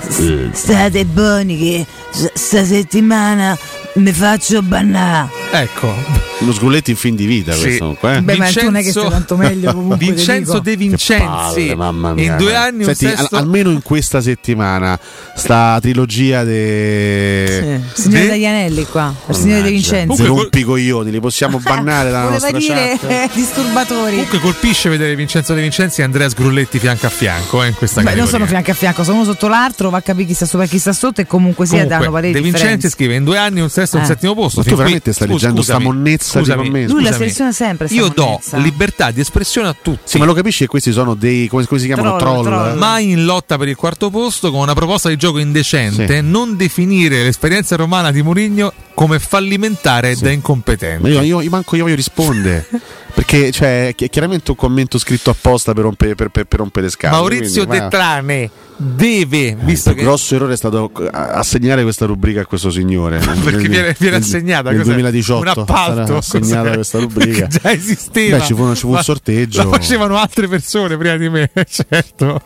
State 0.53 1.05
buoni 1.05 1.59
che 1.59 1.87
s- 2.11 2.31
sta 2.39 2.65
settimana 2.65 3.59
mi 3.95 4.13
faccio 4.13 4.63
bannare. 4.63 5.29
Ecco. 5.51 6.27
Lo 6.43 6.53
sgulletti 6.53 6.93
in 6.93 6.97
fin 6.97 7.17
di 7.17 7.27
vita 7.27 7.53
Sì. 7.53 7.61
questo 7.63 7.79
comunque. 7.81 8.17
eh. 8.17 8.23
Beh, 8.23 8.37
ma 8.37 8.47
tu 8.47 8.63
non 8.65 8.77
è 8.77 8.83
che 8.85 8.91
stai 8.91 9.09
tanto 9.11 9.37
meglio 9.37 9.73
comunque. 9.73 9.97
Vincenzo. 9.97 10.61
De 10.61 10.77
Vincenzi. 10.77 11.25
palle, 11.27 11.75
mamma 11.75 12.13
mia. 12.13 12.31
in 12.33 12.37
due 12.39 12.55
anni 12.55 12.85
Senti, 12.85 13.05
un 13.07 13.11
al- 13.11 13.17
sesto... 13.19 13.37
almeno 13.37 13.71
in 13.71 13.83
questa 13.83 14.21
settimana 14.21 14.97
sta 15.35 15.79
trilogia 15.81 16.45
de... 16.45 17.81
Sì. 17.93 18.03
Signore 18.03 18.23
De- 18.25 18.29
degli 18.31 18.45
Anelli 18.47 18.85
qua, 18.87 19.13
il 19.29 19.35
signore 19.35 19.63
De 19.63 19.71
Vincenzi. 19.71 19.95
Comunque, 20.07 20.17
Zero 20.25 20.33
col- 20.35 20.43
rompicoglioni, 20.43 21.11
li 21.11 21.21
possiamo 21.21 21.59
bannare 21.63 22.11
dalla 22.11 22.31
nostra 22.31 22.57
dire 22.57 22.97
chat. 23.01 23.33
disturbatori. 23.35 24.11
Comunque 24.13 24.39
colpisce 24.41 24.89
vedere 24.91 25.17
Vincenzo 25.17 25.55
De 25.55 25.63
Vincenzi 25.63 26.03
e 26.03 26.05
Andrea 26.05 26.29
Sgrulletti 26.29 26.79
fianco 26.79 27.07
a 27.07 27.11
fianco 27.11 27.65
eh, 27.65 27.69
in 27.69 27.75
questa 27.75 28.01
Beh, 28.01 28.07
non 28.07 28.15
categoria. 28.15 28.31
sono 28.39 28.47
fianco 28.47 28.71
a 28.71 28.75
fianco, 28.75 29.03
sono 29.03 29.17
uno 29.17 29.25
sotto 29.25 29.49
l'altro, 29.49 29.91
va 29.91 29.99
a 29.99 30.03
capire 30.03 30.27
chi 30.29 30.35
sta 30.35 30.47
sopra 30.47 30.67
e 30.67 30.69
chi 30.69 30.79
sta 30.79 30.93
sotto 30.93 31.21
e 31.21 31.27
comunque 31.27 31.67
sia 31.67 31.79
Comunque, 31.83 31.99
danno 31.99 32.13
pareri 32.13 32.33
De 32.33 32.39
Vincenzi 32.41 32.63
differenze. 32.65 32.89
scrive 32.91 33.15
in 33.17 33.25
due 33.25 33.39
anni 33.39 33.61
un 33.61 33.69
sesto 33.81 33.97
e 33.97 33.99
un 34.01 34.05
Eh. 34.05 34.09
settimo 34.09 34.35
posto. 34.35 34.59
Ma 34.59 34.63
tu 34.63 34.69
Fin 34.69 34.75
qui- 34.75 34.77
veramente 34.85 35.13
stai 35.13 35.29
leggendo 35.29 35.63
sta 35.63 35.75
scusami, 35.75 35.85
monnezza 35.95 36.39
di 36.39 36.45
scusami, 36.45 36.65
commenti? 36.67 36.93
Lui 36.93 37.03
la 37.03 37.13
seleziona 37.13 37.53
sempre 37.53 37.87
Io 37.91 38.09
do 38.09 38.41
libertà 38.55 39.11
di 39.11 39.21
espressione 39.21 39.69
a 39.69 39.77
tutti. 39.81 40.01
Sì, 40.05 40.19
ma 40.19 40.25
lo 40.25 40.33
capisci 40.35 40.61
che 40.65 40.67
questi 40.69 40.93
sono 40.93 41.15
dei. 41.15 41.49
come, 41.49 41.65
come 41.67 41.81
si 41.81 41.87
chiamano? 41.87 42.17
Troll, 42.17 42.43
Troll. 42.45 42.63
troll. 42.65 42.79
mai 42.79 43.11
in 43.11 43.25
lotta 43.25 43.57
per 43.59 43.69
il 43.69 43.77
quarto 43.77 44.11
posto 44.11 44.51
con 44.51 44.61
una 44.61 44.75
proposta 44.75 45.09
di 45.09 45.17
gioco 45.17 45.39
indecente, 45.39 46.17
Sì. 46.17 46.21
non 46.23 46.57
definire 46.57 47.23
l'esperienza 47.23 47.77
romana 47.77 48.11
di 48.11 48.23
Mourinho 48.23 48.73
come 48.95 49.19
fallimentare 49.19 50.11
e 50.11 50.17
da 50.17 50.31
incompetente. 50.31 51.03
Ma 51.03 51.09
io, 51.09 51.21
io, 51.23 51.41
io 51.41 51.51
manco 51.51 51.77
io 51.77 51.85
voglio 51.85 51.95
rispondere. 51.95 52.67
Perché 53.19 53.51
cioè, 53.51 53.93
è 53.97 54.09
chiaramente 54.09 54.53
un 54.53 54.57
commento 54.57 54.97
scritto 54.97 55.31
apposta 55.31 55.73
per 55.75 55.83
rompere, 55.83 56.15
per, 56.15 56.29
per- 56.29 56.45
per 56.45 56.61
rompere 56.61 56.87
le 56.87 56.93
scatole. 56.93 57.21
Maurizio 57.21 57.65
quindi, 57.67 57.79
ma- 57.79 57.89
Detrane 57.89 58.51
deve, 58.81 59.57
visto 59.61 59.91
Il 59.91 59.97
che 59.97 60.03
grosso 60.03 60.37
errore 60.37 60.53
è 60.53 60.57
stato 60.57 60.93
a- 61.11 61.31
assegnare 61.31 61.83
questa 61.83 62.07
rubrica 62.07 62.43
a 62.43 62.47
questo 62.47 62.71
signore. 62.71 63.19
perché 63.43 63.69
viene, 63.69 63.97
viene 63.99 64.17
assegnata 64.19 64.69
nel 64.71 64.79
cos'è? 64.79 64.93
2018 64.93 65.41
un 65.41 65.49
appalto 65.49 66.17
assegnata 66.19 66.63
cos'è? 66.63 66.75
questa 66.75 66.99
rubrica. 67.01 67.47
Perché 67.49 67.59
già 67.61 67.73
esisteva 67.73 68.37
Beh, 68.37 68.45
ci 68.45 68.55
fu, 68.55 68.73
ci 68.75 68.81
fu 68.83 68.89
un 68.91 68.95
Ma 68.95 69.03
sorteggio. 69.03 69.65
la 69.65 69.69
facevano 69.69 70.17
altre 70.17 70.47
persone 70.47 70.97
prima 70.97 71.17
di 71.17 71.29
me 71.29 71.51
certo 71.69 72.41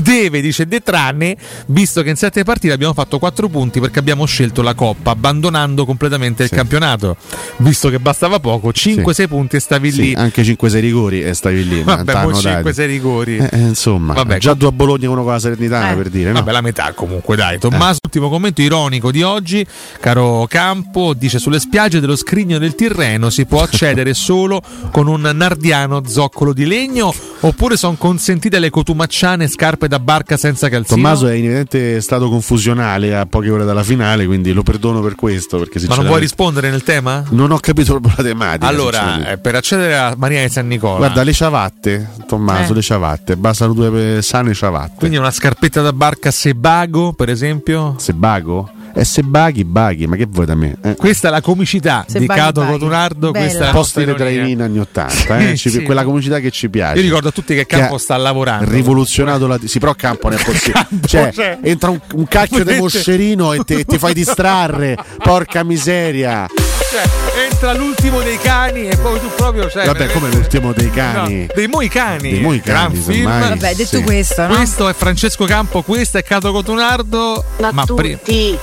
deve 0.00 0.40
dice 0.40 0.66
Detrane 0.66 1.36
visto 1.66 2.00
che 2.02 2.08
in 2.08 2.16
sette 2.16 2.42
partite 2.42 2.72
abbiamo 2.72 2.94
fatto 2.94 3.18
quattro 3.18 3.48
punti 3.48 3.80
perché 3.80 3.98
abbiamo 3.98 4.24
scelto 4.24 4.62
la 4.62 4.72
coppa 4.72 5.10
abbandonando 5.10 5.84
completamente 5.84 6.44
il 6.44 6.48
campionato, 6.48 7.16
visto 7.58 7.90
che 7.90 7.98
bastava 7.98 8.40
poco, 8.40 8.70
5-6 8.70 9.28
punti 9.28 9.56
e 9.56 9.60
stavi 9.60 9.89
Sì, 9.92 10.00
lì. 10.02 10.14
anche 10.14 10.42
5-6 10.42 10.80
rigori 10.80 11.22
e 11.22 11.34
stavi 11.34 11.66
lì. 11.68 11.82
Vabbè, 11.82 12.04
t'hanno 12.12 12.30
mo 12.30 12.40
dati. 12.40 12.68
5-6 12.68 12.86
rigori. 12.86 13.36
Eh, 13.38 13.48
eh, 13.52 13.58
insomma, 13.58 14.14
Vabbè, 14.14 14.38
già 14.38 14.50
com- 14.50 14.58
due 14.58 14.68
a 14.68 14.72
Bologna 14.72 15.04
e 15.04 15.08
uno 15.08 15.22
con 15.22 15.32
la 15.32 15.38
Salernitana 15.38 15.92
Eh, 15.92 15.96
per 15.96 16.08
dire. 16.10 16.28
no? 16.32 16.38
Vabbè, 16.38 16.52
la 16.52 16.60
metà 16.60 16.92
comunque, 16.94 17.36
dai. 17.36 17.58
Tommaso, 17.58 17.98
ultimo 18.04 18.28
commento 18.28 18.60
ironico 18.62 19.10
di 19.10 19.22
oggi. 19.22 19.64
Caro 20.00 20.46
Campo, 20.48 21.14
dice 21.14 21.38
sulle 21.38 21.58
spiagge 21.60 22.00
dello 22.00 22.16
scrigno 22.16 22.58
del 22.58 22.74
Tirreno 22.74 23.30
si 23.30 23.44
può 23.46 23.62
accedere 23.62 24.14
solo 24.14 24.60
con 24.90 25.06
un 25.06 25.20
nardiano 25.34 26.02
zoccolo 26.06 26.52
di 26.52 26.66
legno 26.66 27.12
oppure 27.42 27.76
sono 27.76 27.94
consentite 27.96 28.58
le 28.58 28.68
cotumacciane 28.70 29.48
scarpe 29.48 29.88
da 29.88 29.98
barca 29.98 30.36
senza 30.36 30.68
calzino? 30.68 30.96
Tommaso 31.00 31.26
è 31.28 31.34
in 31.34 31.44
evidente 31.46 32.00
stato 32.00 32.28
confusionale 32.28 33.16
a 33.16 33.24
poche 33.26 33.50
ore 33.50 33.64
dalla 33.64 33.82
finale, 33.82 34.26
quindi 34.26 34.52
lo 34.52 34.62
perdono 34.62 35.00
per 35.00 35.14
questo. 35.14 35.58
Perché 35.58 35.80
Ma 35.86 35.94
non 35.96 36.06
vuoi 36.06 36.20
rispondere 36.20 36.70
nel 36.70 36.82
tema? 36.82 37.24
Non 37.30 37.50
ho 37.50 37.58
capito 37.58 37.92
proprio 37.98 38.14
la 38.16 38.22
tematica. 38.22 38.66
Allora, 38.66 39.30
eh, 39.30 39.38
per 39.38 39.54
accedere 39.54 39.79
a 39.80 40.14
Maria 40.16 40.42
di 40.42 40.48
San 40.50 40.66
Nicola, 40.66 40.98
Guarda, 40.98 41.22
le 41.22 41.32
ciabatte, 41.32 42.10
Tommaso, 42.26 42.72
Eh. 42.72 42.74
le 42.76 42.82
ciabatte, 42.82 43.36
bastano 43.36 43.72
due 43.72 44.20
sane 44.22 44.54
ciabatte. 44.54 44.94
quindi 44.98 45.16
una 45.16 45.30
scarpetta 45.30 45.80
da 45.82 45.92
barca 45.92 46.30
Sebago, 46.30 47.12
per 47.12 47.28
esempio? 47.30 47.94
Sebago? 47.98 48.70
E 49.00 49.04
se 49.06 49.22
baghi, 49.22 49.64
baghi, 49.64 50.06
ma 50.06 50.14
che 50.14 50.26
vuoi 50.28 50.44
da 50.44 50.54
me? 50.54 50.76
Eh. 50.82 50.94
Questa 50.94 51.28
è 51.28 51.30
la 51.30 51.40
comicità 51.40 52.04
Se 52.06 52.18
di 52.18 52.26
baghi, 52.26 52.38
Cato 52.40 52.60
baghi. 52.60 52.72
Cotunardo. 52.72 53.30
Bella. 53.30 53.44
Questa 53.46 53.64
è 53.64 53.72
la 53.72 53.82
dei 53.94 54.02
ironia. 54.02 54.14
trainini 54.16 54.62
anni 54.62 54.78
80, 54.78 55.38
eh? 55.38 55.56
Sì, 55.70 55.82
quella 55.84 56.04
comicità 56.04 56.38
che 56.38 56.50
ci 56.50 56.68
piace. 56.68 56.96
Io 56.96 57.02
ricordo 57.02 57.28
a 57.28 57.30
tutti 57.30 57.54
che 57.54 57.64
Campo 57.64 57.94
ha 57.94 57.98
sta 57.98 58.18
lavorando. 58.18 58.70
rivoluzionato 58.70 59.46
la. 59.46 59.58
Sì, 59.64 59.78
però 59.78 59.94
Campo 59.94 60.28
non 60.28 60.38
è 60.38 60.42
possibile. 60.44 60.86
cioè, 61.08 61.32
cioè- 61.32 61.58
entra 61.62 61.88
un, 61.88 61.98
un 62.12 62.28
cacchio 62.28 62.62
di 62.62 62.74
moscerino 62.76 63.54
e 63.54 63.64
te- 63.64 63.84
ti 63.86 63.96
fai 63.96 64.12
distrarre. 64.12 64.98
Porca 65.16 65.64
miseria. 65.64 66.46
Cioè, 66.90 67.48
entra 67.50 67.72
l'ultimo 67.72 68.20
dei 68.20 68.36
cani 68.36 68.86
e 68.86 68.96
poi 68.98 69.18
tu 69.18 69.30
proprio. 69.34 69.70
Cioè, 69.70 69.86
Vabbè, 69.86 69.98
veramente- 69.98 70.12
come 70.12 70.30
l'ultimo 70.30 70.72
dei 70.74 70.90
cani. 70.90 71.46
No, 71.46 71.52
dei 71.54 71.68
Moicani. 71.68 72.30
Dei 72.32 72.40
Moicani, 72.40 73.00
semmai. 73.00 73.48
Vabbè, 73.48 73.74
detto 73.76 73.96
Sì. 73.96 74.02
questo, 74.02 74.46
no? 74.46 74.56
Questo 74.56 74.88
è 74.90 74.92
Francesco 74.92 75.46
Campo, 75.46 75.80
questo 75.80 76.18
è 76.18 76.22
Cato 76.22 76.52
Cotunardo. 76.52 77.42
ma 77.72 77.84
pri- 77.86 78.18
tutti. 78.18 78.58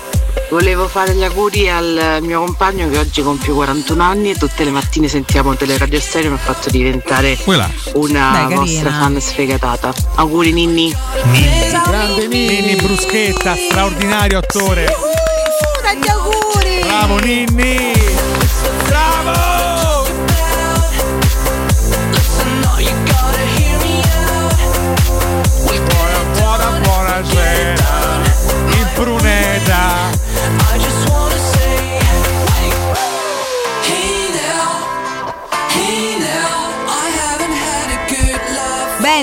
Volevo 0.50 0.88
fare 0.88 1.14
gli 1.14 1.24
auguri 1.24 1.70
al 1.70 2.20
mio 2.22 2.40
compagno 2.44 2.90
che 2.90 2.98
oggi 2.98 3.22
compie 3.22 3.52
41 3.54 4.02
anni 4.02 4.32
e 4.32 4.36
tutte 4.36 4.64
le 4.64 4.72
mattine 4.72 5.08
sentiamo 5.08 5.56
Teleradio 5.56 6.00
Stereo 6.00 6.30
mi 6.32 6.36
ha 6.36 6.40
fatto 6.40 6.70
diventare 6.70 7.38
Quella. 7.38 7.70
una 7.96 8.46
Dai, 8.48 8.56
vostra 8.56 8.92
fan 8.92 9.20
sfegatata. 9.20 9.94
Auguri 10.16 10.54
Ninni. 10.54 10.96
Grande 11.86 12.28
Nini 12.28 12.76
Bruschetta, 12.76 13.56
straordinario 13.56 14.38
attore. 14.38 14.88
Tanti 15.84 16.08
auguri! 16.10 16.80
Bravo 16.82 17.18
Ninni! 17.20 17.97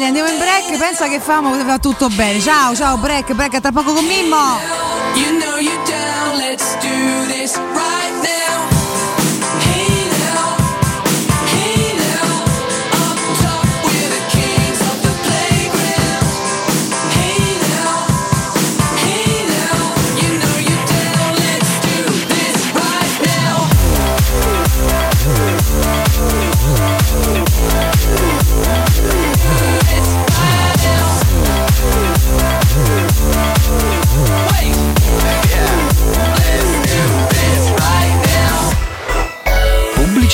Bene, 0.05 0.18
andiamo 0.18 0.28
in 0.28 0.39
break. 0.39 0.78
Pensa 0.78 1.09
che 1.09 1.18
famo, 1.18 1.64
va 1.64 1.78
tutto 1.78 2.09
bene. 2.09 2.39
Ciao, 2.39 2.74
ciao, 2.74 2.98
break, 2.98 3.32
break, 3.32 3.55
a 3.55 3.60
tra 3.60 3.72
poco 3.72 3.94
con 3.94 4.05
Mimmo. 4.05 4.59
You 5.14 5.39
know 5.39 5.55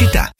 Pubblicità. 0.00 0.39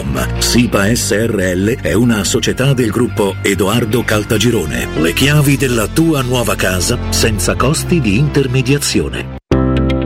www.kcult.com. 0.01 0.39
SIPA 0.39 0.95
SRL 0.95 1.81
è 1.81 1.93
una 1.93 2.23
società 2.23 2.73
del 2.73 2.89
gruppo 2.89 3.35
Edoardo 3.41 4.03
Caltagirone. 4.03 4.87
Le 4.97 5.13
chiavi 5.13 5.57
della 5.57 5.87
tua 5.87 6.21
nuova 6.21 6.55
casa 6.55 6.97
senza 7.09 7.55
costi 7.55 8.01
di 8.01 8.17
intermediazione. 8.17 9.39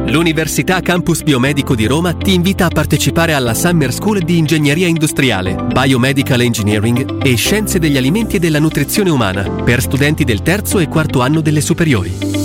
L'Università 0.08 0.82
Campus 0.82 1.24
Biomedico 1.24 1.76
di 1.76 1.88
Roma 1.88 2.14
ti 2.14 2.34
invita 2.34 2.66
a 2.66 2.70
partecipare 2.70 3.34
alla 3.34 3.54
Summer 3.54 3.92
School 3.92 4.20
di 4.20 4.38
Ingegneria 4.38 4.88
Industriale, 4.88 5.56
Biomedical 5.74 6.42
Engineering 6.42 7.26
e 7.26 7.36
Scienze 7.36 7.80
degli 7.80 7.98
Alimenti 7.98 8.36
e 8.36 8.40
della 8.40 8.60
Nutrizione 8.60 9.10
Umana 9.10 9.50
per 9.50 9.82
studenti 9.82 10.24
del 10.24 10.42
terzo 10.42 10.80
e 10.80 10.88
quarto 10.88 11.22
anno 11.22 11.42
delle 11.42 11.62
superiori. 11.62 12.36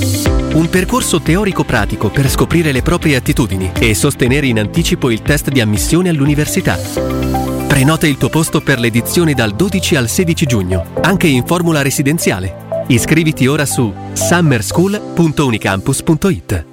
Un 0.53 0.69
percorso 0.69 1.21
teorico-pratico 1.21 2.11
per 2.11 2.29
scoprire 2.29 2.73
le 2.73 2.83
proprie 2.83 3.15
attitudini 3.15 3.71
e 3.79 3.95
sostenere 3.95 4.49
in 4.49 4.59
anticipo 4.59 5.09
il 5.11 5.23
test 5.23 5.49
di 5.51 5.61
ammissione 5.61 6.09
all'università. 6.09 7.40
Prenota 7.71 8.07
il 8.09 8.17
tuo 8.17 8.29
posto 8.29 8.61
per 8.61 8.81
l'edizione 8.81 9.33
dal 9.33 9.55
12 9.55 9.95
al 9.95 10.09
16 10.09 10.45
giugno, 10.45 10.87
anche 11.03 11.29
in 11.29 11.47
formula 11.47 11.83
residenziale. 11.83 12.85
Iscriviti 12.89 13.47
ora 13.47 13.65
su 13.65 13.95
summerschool.unicampus.it. 14.13 16.67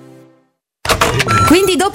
Quindi 1.45 1.76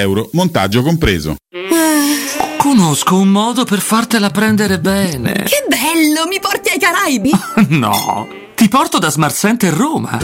euro, 0.00 0.28
montaggio 0.32 0.82
compreso. 0.82 1.36
Conosco 2.58 3.16
un 3.16 3.28
modo 3.28 3.64
per 3.64 3.80
fartela 3.80 4.30
prendere 4.30 4.78
bene. 4.78 5.32
Che 5.32 5.64
bello, 5.68 6.26
mi 6.28 6.38
porti 6.40 6.70
ai 6.70 6.78
Caraibi? 6.78 7.30
No, 7.68 8.26
ti 8.60 8.68
porto 8.68 8.98
da 8.98 9.08
Smart 9.08 9.34
Center 9.34 9.72
Roma. 9.72 10.18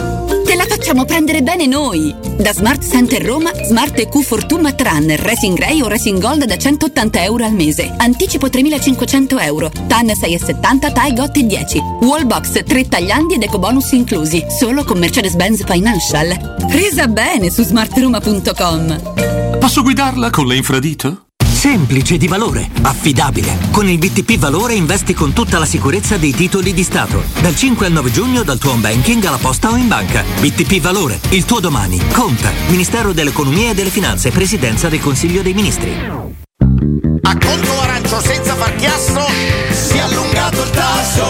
Te 0.45 0.53
la 0.53 0.65
facciamo 0.65 1.05
prendere 1.05 1.41
bene 1.41 1.65
noi. 1.65 2.13
Da 2.37 2.53
Smart 2.53 2.85
Center 2.85 3.19
Roma, 3.19 3.49
Smart 3.65 3.97
EQ 3.97 4.21
Fortuna 4.21 4.75
Runner, 4.77 5.19
Racing 5.19 5.57
Ray 5.57 5.81
o 5.81 5.87
Racing 5.87 6.21
Gold 6.21 6.45
da 6.45 6.55
180 6.55 7.23
euro 7.23 7.45
al 7.45 7.53
mese. 7.53 7.91
Anticipo 7.97 8.47
3500 8.47 9.39
euro. 9.39 9.71
TAN 9.87 10.05
6,70, 10.05 10.93
TAI 10.93 11.13
GOT 11.15 11.39
10. 11.39 11.79
Wallbox 12.01 12.63
3 12.63 12.87
tagliandi 12.87 13.33
ed 13.33 13.41
ecobonus 13.41 13.91
inclusi. 13.93 14.45
Solo 14.47 14.83
con 14.83 14.99
Mercedes-Benz 14.99 15.63
Financial. 15.65 16.57
Presa 16.67 17.07
bene 17.07 17.49
su 17.49 17.63
smartroma.com. 17.63 19.57
Posso 19.57 19.81
guidarla 19.81 20.29
con 20.29 20.45
le 20.45 20.57
infradito? 20.57 21.26
Semplice 21.57 22.17
di 22.17 22.27
valore, 22.27 22.69
affidabile. 22.83 23.57
Con 23.71 23.89
il 23.89 23.97
BTP 23.97 24.37
Valore 24.37 24.75
investi 24.75 25.15
con 25.15 25.33
tutta 25.33 25.57
la 25.57 25.65
sicurezza 25.65 26.15
dei 26.17 26.31
titoli 26.31 26.71
di 26.71 26.83
Stato. 26.83 27.23
Dal 27.41 27.55
5 27.55 27.87
al 27.87 27.93
9 27.93 28.11
giugno 28.11 28.43
dal 28.43 28.59
tuo 28.59 28.73
home 28.73 28.81
banking 28.81 29.23
alla 29.25 29.39
posta 29.39 29.71
o 29.71 29.75
in 29.75 29.87
banca. 29.87 30.23
BTP 30.39 30.79
Valore, 30.79 31.19
il 31.29 31.45
tuo 31.45 31.59
domani. 31.59 31.99
Conta. 32.13 32.51
Ministero 32.67 33.11
dell'Economia 33.11 33.71
e 33.71 33.73
delle 33.73 33.89
Finanze, 33.89 34.29
Presidenza 34.29 34.87
del 34.87 34.99
Consiglio 34.99 35.41
dei 35.41 35.55
Ministri. 35.55 35.91
A 35.95 37.37
conto 37.37 37.79
arancio 37.81 38.21
senza 38.21 38.53
far 38.53 38.75
chiasso 38.75 39.25
si 39.71 39.97
è 39.97 40.01
allungato 40.01 40.61
il 40.61 40.69
tasso. 40.69 41.25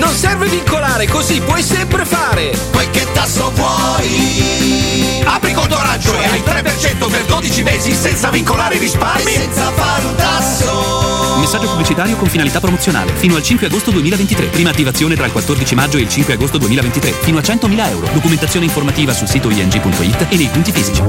Non 0.00 0.14
serve 0.16 0.48
vincolare, 0.48 1.06
così 1.06 1.40
puoi 1.40 1.62
sempre 1.62 2.04
fare. 2.04 2.68
Che 2.90 2.97
tasso 3.18 3.50
vuoi? 3.52 5.22
Apri 5.24 5.52
conto 5.52 5.76
arancio 5.76 6.16
e 6.20 6.24
hai 6.24 6.38
il 6.38 6.44
3% 6.44 7.10
per 7.10 7.24
12 7.24 7.62
mesi 7.64 7.92
senza 7.92 8.30
vincolare 8.30 8.76
i 8.76 8.78
risparmi. 8.78 9.32
Senza 9.32 9.72
fare 9.72 10.04
un 10.04 10.14
tasso. 10.14 11.36
Messaggio 11.40 11.68
pubblicitario 11.68 12.16
con 12.16 12.28
finalità 12.28 12.60
promozionale. 12.60 13.12
Fino 13.14 13.34
al 13.34 13.42
5 13.42 13.66
agosto 13.66 13.90
2023. 13.90 14.46
Prima 14.46 14.70
attivazione 14.70 15.16
tra 15.16 15.26
il 15.26 15.32
14 15.32 15.74
maggio 15.74 15.96
e 15.96 16.02
il 16.02 16.08
5 16.08 16.34
agosto 16.34 16.58
2023. 16.58 17.10
Fino 17.10 17.38
a 17.38 17.40
100.000 17.40 17.88
euro. 17.90 18.08
Documentazione 18.12 18.66
informativa 18.66 19.12
sul 19.12 19.26
sito 19.26 19.50
ing.it 19.50 20.26
e 20.28 20.36
nei 20.36 20.48
punti 20.48 20.70
fisici. 20.70 21.02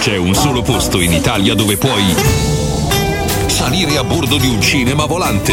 C'è 0.00 0.16
un 0.16 0.34
solo 0.34 0.62
posto 0.62 1.00
in 1.00 1.12
Italia 1.12 1.54
dove 1.54 1.76
puoi 1.76 2.14
salire 3.46 3.98
a 3.98 4.04
bordo 4.04 4.36
di 4.36 4.48
un 4.48 4.60
cinema 4.60 5.04
volante, 5.04 5.52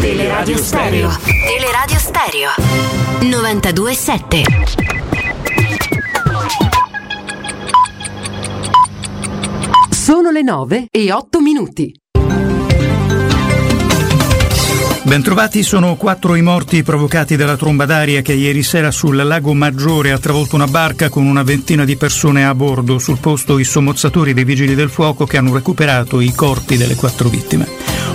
Teleradio 0.00 0.56
Stereo. 0.56 1.10
Teleradio 1.46 1.98
Stereo. 1.98 2.50
92.7. 3.20 4.42
Sono 9.90 10.30
le 10.30 10.42
9 10.42 10.86
e 10.90 11.12
8 11.12 11.40
minuti. 11.40 11.99
Bentrovati, 15.02 15.62
sono 15.62 15.96
quattro 15.96 16.34
i 16.34 16.42
morti 16.42 16.82
provocati 16.82 17.34
dalla 17.34 17.56
tromba 17.56 17.86
d'aria 17.86 18.20
che 18.20 18.34
ieri 18.34 18.62
sera 18.62 18.90
sul 18.90 19.16
lago 19.16 19.54
Maggiore 19.54 20.12
ha 20.12 20.18
travolto 20.18 20.56
una 20.56 20.66
barca 20.66 21.08
con 21.08 21.24
una 21.24 21.42
ventina 21.42 21.86
di 21.86 21.96
persone 21.96 22.44
a 22.44 22.54
bordo. 22.54 22.98
Sul 22.98 23.18
posto 23.18 23.58
i 23.58 23.64
sommozzatori 23.64 24.34
dei 24.34 24.44
vigili 24.44 24.74
del 24.74 24.90
fuoco 24.90 25.24
che 25.24 25.38
hanno 25.38 25.54
recuperato 25.54 26.20
i 26.20 26.32
corpi 26.32 26.76
delle 26.76 26.96
quattro 26.96 27.30
vittime. 27.30 27.66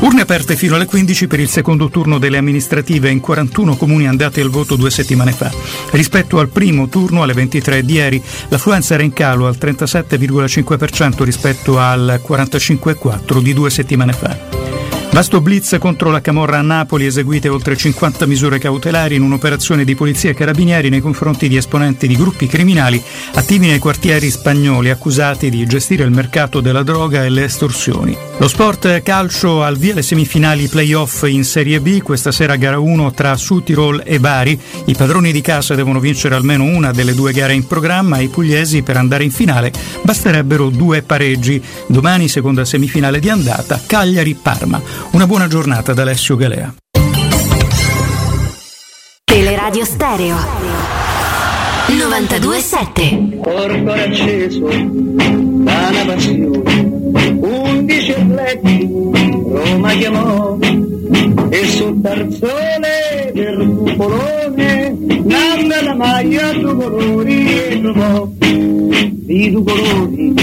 Urne 0.02 0.22
aperte 0.22 0.56
fino 0.56 0.76
alle 0.76 0.86
15 0.86 1.26
per 1.26 1.40
il 1.40 1.49
secondo 1.49 1.90
turno 1.90 2.20
delle 2.20 2.38
amministrative 2.38 3.10
in 3.10 3.20
41 3.20 3.76
comuni 3.76 4.07
andati 4.07 4.40
al 4.40 4.49
voto 4.49 4.76
due 4.76 4.91
settimane 4.91 5.32
fa. 5.32 5.52
Rispetto 5.91 6.38
al 6.38 6.49
primo 6.49 6.88
turno 6.88 7.24
alle 7.24 7.34
23 7.34 7.84
di 7.84 7.94
ieri, 7.94 8.22
l'affluenza 8.49 8.94
era 8.94 9.03
in 9.03 9.12
calo 9.12 9.48
al 9.48 9.57
37,5% 9.60 11.24
rispetto 11.24 11.80
al 11.80 12.22
45,4% 12.26 13.41
di 13.41 13.53
due 13.53 13.70
settimane 13.72 14.14
fa. 14.14 14.66
Vasto 15.11 15.40
blitz 15.40 15.77
contro 15.80 16.11
la 16.11 16.19
Camorra 16.19 16.57
a 16.57 16.61
Napoli, 16.61 17.06
eseguite 17.06 17.48
oltre 17.48 17.77
50 17.77 18.26
misure 18.26 18.60
cautelari 18.60 19.15
in 19.15 19.22
un'operazione 19.22 19.86
di 19.86 19.95
polizia 19.95 20.32
e 20.32 20.34
carabinieri 20.34 20.90
nei 20.90 20.99
confronti 20.99 21.48
di 21.48 21.56
esponenti 21.56 22.06
di 22.06 22.18
gruppi 22.18 22.48
criminali 22.48 23.02
attivi 23.36 23.68
nei 23.68 23.80
quartieri 23.80 24.30
spagnoli 24.30 24.90
accusati 24.90 25.49
di 25.49 25.65
gestire 25.65 26.03
il 26.03 26.11
mercato 26.11 26.60
della 26.60 26.84
droga 26.84 27.23
e 27.23 27.30
le 27.30 27.45
estorsioni. 27.45 28.18
Lo 28.38 28.49
sport 28.49 29.02
calcio 29.03 29.64
al 29.64 29.77
via 29.77 29.94
le 29.94 30.02
semifinali 30.02 30.68
playoff 30.68 31.23
in 31.27 31.45
Serie 31.45 31.80
B, 31.80 32.02
questa 32.02 32.34
sera 32.34 32.57
gara 32.57 32.80
1 32.80 33.14
tra 33.14 33.38
Südtirol 33.38 34.02
e 34.03 34.19
Bari. 34.19 34.60
I 34.86 34.95
padroni 34.95 35.32
di 35.32 35.40
casa 35.40 35.76
devono 35.76 36.02
vincere 36.02 36.36
almeno 36.36 36.65
una 36.65 36.91
delle 36.91 37.14
due 37.14 37.32
gare 37.32 37.53
in 37.53 37.65
programma 37.65 38.19
i 38.19 38.27
pugliesi 38.27 38.82
per 38.82 38.98
andare 38.98 39.23
in 39.23 39.32
finale 39.32 39.72
basterebbero 40.02 40.69
due 40.69 41.02
pareggi. 41.02 41.64
Domani 41.88 42.27
seconda 42.27 42.65
semifinale 42.65 43.19
di 43.19 43.30
andata 43.30 43.82
Cagliari-Parma. 43.86 44.95
Una 45.12 45.28
buona 45.28 45.48
giornata 45.48 45.94
da 45.94 46.02
Alessio 46.02 46.36
Galea. 46.36 46.74
Teleradio 49.24 49.86
Stereo. 49.86 50.36
927 51.88 53.40
Corpo 53.42 53.92
acceso 53.92 54.66
da 54.68 55.90
una 55.92 56.06
passione, 56.06 56.92
undici 57.40 58.12
atleti 58.12 58.90
Roma 58.92 59.92
chiamò. 59.94 60.58
E 61.50 61.68
sul 61.68 62.02
tarzone 62.02 63.32
del 63.34 63.76
cupolone 63.78 64.98
nanda 65.24 65.84
la 65.84 65.94
maglia 65.94 66.52
due 66.54 66.76
colori 66.76 67.68
e 67.68 67.82
trovò. 67.82 68.28
Di 68.40 69.52
due 69.52 69.64
colori 69.64 70.34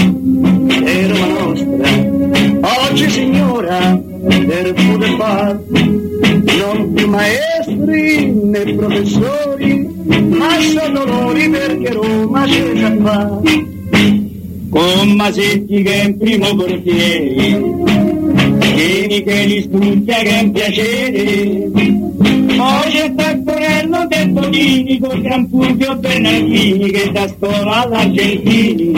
è 0.85 1.09
Roma 1.09 1.27
nostra. 1.27 2.89
Oggi 2.89 3.11
signora 3.11 4.01
del 4.23 4.75
poter 4.75 5.17
far 5.17 5.61
non 5.69 6.93
più 6.95 7.09
maestri 7.09 8.33
né 8.33 8.75
professori 8.75 9.89
ma 10.29 10.61
sono 10.61 11.05
loro 11.05 11.33
perché 11.51 11.93
Roma 11.93 12.45
c'è 12.45 12.73
già 12.73 12.97
fa 13.03 13.41
con 14.71 15.11
Masetti 15.17 15.83
che 15.83 15.93
è 15.93 16.05
in 16.05 16.19
primo 16.19 16.55
portiere 16.55 17.83
Vieni 18.75 19.23
che 19.23 19.45
li 19.45 19.63
studia 19.63 20.17
che 20.17 20.29
è 20.29 20.43
un 20.43 20.51
piacere. 20.51 21.71
Poi 22.57 22.91
c'è 22.91 23.15
Taccorello 23.15 24.07
del 24.09 24.29
Bonini 24.31 24.99
con 24.99 25.21
Gran 25.21 25.49
Fulvio 25.49 25.97
Bernardini 25.97 26.91
che 26.91 27.11
da 27.13 27.29
scuola 27.29 27.83
all'Argentini. 27.83 28.93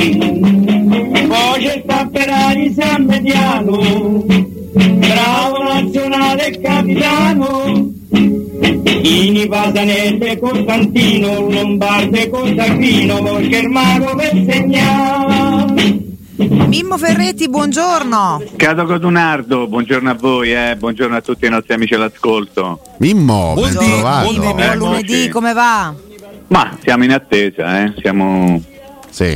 Poi 1.27 1.61
c'è 1.61 1.83
Tapperari 1.85 2.73
San 2.73 3.05
Mediano 3.05 4.44
bravo 4.75 5.63
nazionale 5.63 6.59
capitano 6.61 7.91
Ini 8.11 9.47
Pasanese 9.47 10.39
Costantino 10.41 11.49
Lombarde 11.49 12.29
Costantino 12.29 13.21
mago 13.69 14.15
per 14.17 14.31
segnare 14.49 16.03
Mimmo 16.37 16.99
Ferretti, 16.99 17.49
buongiorno. 17.49 18.43
Cato 18.57 18.85
Codunardo, 18.87 19.69
buongiorno 19.69 20.11
a 20.11 20.15
voi, 20.15 20.53
eh, 20.53 20.75
buongiorno 20.77 21.15
a 21.15 21.21
tutti 21.21 21.47
i 21.47 21.49
nostri 21.49 21.75
amici 21.75 21.95
all'ascolto. 21.95 22.81
Mimmo, 22.99 23.53
Buon 23.55 23.73
ben 23.73 23.75
buon 24.01 24.33
dì, 24.35 24.39
Buon 24.41 24.59
Eccoci. 24.61 24.77
lunedì, 24.79 25.29
come 25.29 25.53
va? 25.53 25.95
Ma 26.49 26.77
siamo 26.83 27.05
in 27.05 27.13
attesa, 27.13 27.85
eh, 27.85 27.95
siamo 28.01 28.61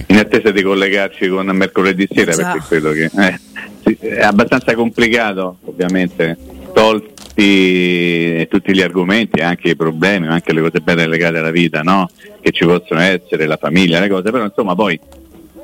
in 0.08 0.18
attesa 0.18 0.50
di 0.50 0.60
collegarci 0.62 1.28
con 1.28 1.46
mercoledì 1.46 2.08
sera 2.12 2.32
Eh 2.32 2.34
già. 2.34 2.42
perché 2.50 2.66
credo 2.66 2.90
che 2.90 3.04
eh, 3.04 3.40
sì, 3.77 3.77
è 3.96 4.22
abbastanza 4.22 4.74
complicato, 4.74 5.58
ovviamente, 5.64 6.36
tolti 6.72 8.46
tutti 8.48 8.74
gli 8.74 8.80
argomenti, 8.80 9.40
anche 9.40 9.70
i 9.70 9.76
problemi, 9.76 10.26
anche 10.26 10.52
le 10.52 10.60
cose 10.60 10.80
belle 10.80 11.06
legate 11.06 11.38
alla 11.38 11.52
vita, 11.52 11.82
no? 11.82 12.10
Che 12.40 12.50
ci 12.50 12.64
possono 12.64 13.00
essere, 13.00 13.46
la 13.46 13.56
famiglia, 13.56 14.00
le 14.00 14.08
cose, 14.08 14.30
però 14.30 14.44
insomma 14.44 14.74
poi 14.74 14.98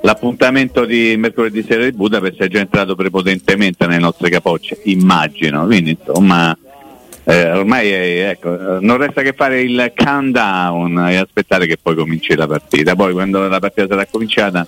l'appuntamento 0.03 0.85
di 0.85 1.17
mercoledì 1.17 1.65
sera 1.67 1.83
di 1.85 1.93
Budapest 1.93 2.43
è 2.43 2.49
già 2.49 2.61
entrato 2.61 2.95
prepotentemente 2.95 3.87
nelle 3.87 4.01
nostre 4.01 4.31
capocce, 4.31 4.81
immagino, 4.85 5.67
quindi 5.67 5.99
insomma 5.99 6.57
eh, 7.27 7.51
ormai 7.53 7.91
è- 7.91 8.29
ecco, 8.29 8.77
eh, 8.77 8.81
non 8.81 8.99
resta 8.99 9.23
che 9.23 9.33
fare 9.33 9.63
il 9.63 9.93
countdown 9.97 11.09
e 11.09 11.17
aspettare 11.17 11.67
che 11.67 11.79
poi 11.81 11.95
cominci 11.95 12.35
la 12.35 12.47
partita. 12.47 12.95
Poi 12.95 13.15
quando 13.15 13.49
la 13.49 13.59
partita 13.59 13.87
sarà 13.89 14.07
cominciata, 14.07 14.67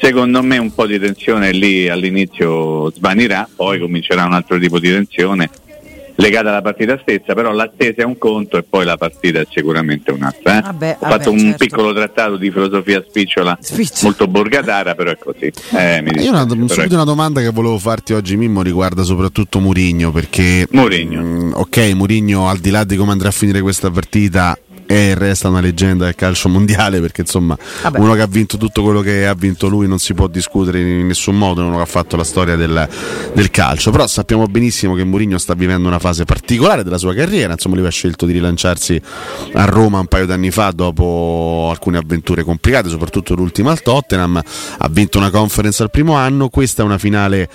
secondo 0.00 0.42
me 0.42 0.58
un 0.58 0.72
po' 0.74 0.86
di 0.86 0.98
tensione 0.98 1.52
lì 1.52 1.88
all'inizio 1.88 2.90
svanirà, 2.92 3.48
poi 3.54 3.78
comincerà 3.78 4.24
un 4.24 4.32
altro 4.32 4.58
tipo 4.58 4.78
di 4.78 4.90
tensione 4.90 5.50
legata 6.20 6.50
alla 6.50 6.60
partita 6.60 6.98
stessa, 7.00 7.32
però 7.34 7.50
l'attesa 7.50 8.02
è 8.02 8.04
un 8.04 8.18
conto 8.18 8.58
e 8.58 8.62
poi 8.62 8.84
la 8.84 8.96
partita 8.96 9.40
è 9.40 9.46
sicuramente 9.50 10.10
un'altra. 10.10 10.58
eh. 10.58 10.60
Vabbè, 10.60 10.96
Ho 10.96 10.96
vabbè, 11.00 11.12
fatto 11.14 11.30
un 11.30 11.38
certo. 11.38 11.64
piccolo 11.64 11.94
trattato 11.94 12.36
di 12.36 12.50
filosofia 12.50 13.02
spicciola 13.06 13.58
molto 14.02 14.26
borgatara, 14.26 14.94
però 14.94 15.10
è 15.10 15.18
così. 15.18 15.50
Eh, 15.72 16.02
mi 16.02 16.22
Io 16.22 16.30
una, 16.30 16.44
dispiace, 16.44 16.74
subito 16.74 16.94
una 16.94 17.04
domanda 17.04 17.40
che 17.40 17.48
volevo 17.48 17.78
farti 17.78 18.12
oggi, 18.12 18.36
Mimmo, 18.36 18.60
riguarda 18.62 19.02
soprattutto 19.02 19.60
Murigno, 19.60 20.12
perché 20.12 20.68
mm, 20.76 21.52
ok, 21.54 21.92
Murigno 21.94 22.48
al 22.48 22.58
di 22.58 22.70
là 22.70 22.84
di 22.84 22.96
come 22.96 23.12
andrà 23.12 23.28
a 23.28 23.32
finire 23.32 23.62
questa 23.62 23.90
partita 23.90 24.58
e 24.90 25.14
resta 25.14 25.48
una 25.48 25.60
leggenda 25.60 26.06
del 26.06 26.16
calcio 26.16 26.48
mondiale 26.48 27.00
perché 27.00 27.20
insomma 27.20 27.56
uno 27.94 28.14
che 28.14 28.22
ha 28.22 28.26
vinto 28.26 28.56
tutto 28.56 28.82
quello 28.82 29.02
che 29.02 29.24
ha 29.24 29.34
vinto 29.34 29.68
lui 29.68 29.86
non 29.86 30.00
si 30.00 30.14
può 30.14 30.26
discutere 30.26 30.80
in 30.80 31.06
nessun 31.06 31.38
modo, 31.38 31.64
uno 31.64 31.76
che 31.76 31.82
ha 31.82 31.86
fatto 31.86 32.16
la 32.16 32.24
storia 32.24 32.56
del, 32.56 32.88
del 33.32 33.50
calcio, 33.52 33.92
però 33.92 34.08
sappiamo 34.08 34.46
benissimo 34.46 34.96
che 34.96 35.04
Mourinho 35.04 35.38
sta 35.38 35.54
vivendo 35.54 35.86
una 35.86 36.00
fase 36.00 36.24
particolare 36.24 36.82
della 36.82 36.98
sua 36.98 37.14
carriera, 37.14 37.52
insomma 37.52 37.76
lui 37.76 37.86
ha 37.86 37.90
scelto 37.90 38.26
di 38.26 38.32
rilanciarsi 38.32 39.00
a 39.52 39.64
Roma 39.64 40.00
un 40.00 40.06
paio 40.06 40.26
d'anni 40.26 40.50
fa 40.50 40.72
dopo 40.72 41.68
alcune 41.70 41.98
avventure 41.98 42.42
complicate, 42.42 42.88
soprattutto 42.88 43.36
l'ultima 43.36 43.70
al 43.70 43.82
Tottenham, 43.82 44.42
ha 44.78 44.88
vinto 44.88 45.18
una 45.18 45.30
conference 45.30 45.84
al 45.84 45.92
primo 45.92 46.14
anno, 46.14 46.48
questa 46.48 46.82
è 46.82 46.84
una 46.84 46.98
finale 46.98 47.48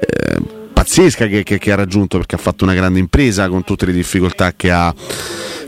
eh, 0.00 0.60
pazzesca 0.82 1.26
che, 1.28 1.42
che- 1.44 1.58
che 1.58 1.72
ha 1.72 1.76
raggiunto 1.76 2.16
perché 2.18 2.34
ha 2.34 2.38
fatto 2.38 2.64
una 2.64 2.74
grande 2.74 2.98
impresa 2.98 3.48
con 3.48 3.62
tutte 3.64 3.86
le 3.86 3.92
difficoltà 3.92 4.52
che 4.54 4.70
ha, 4.70 4.92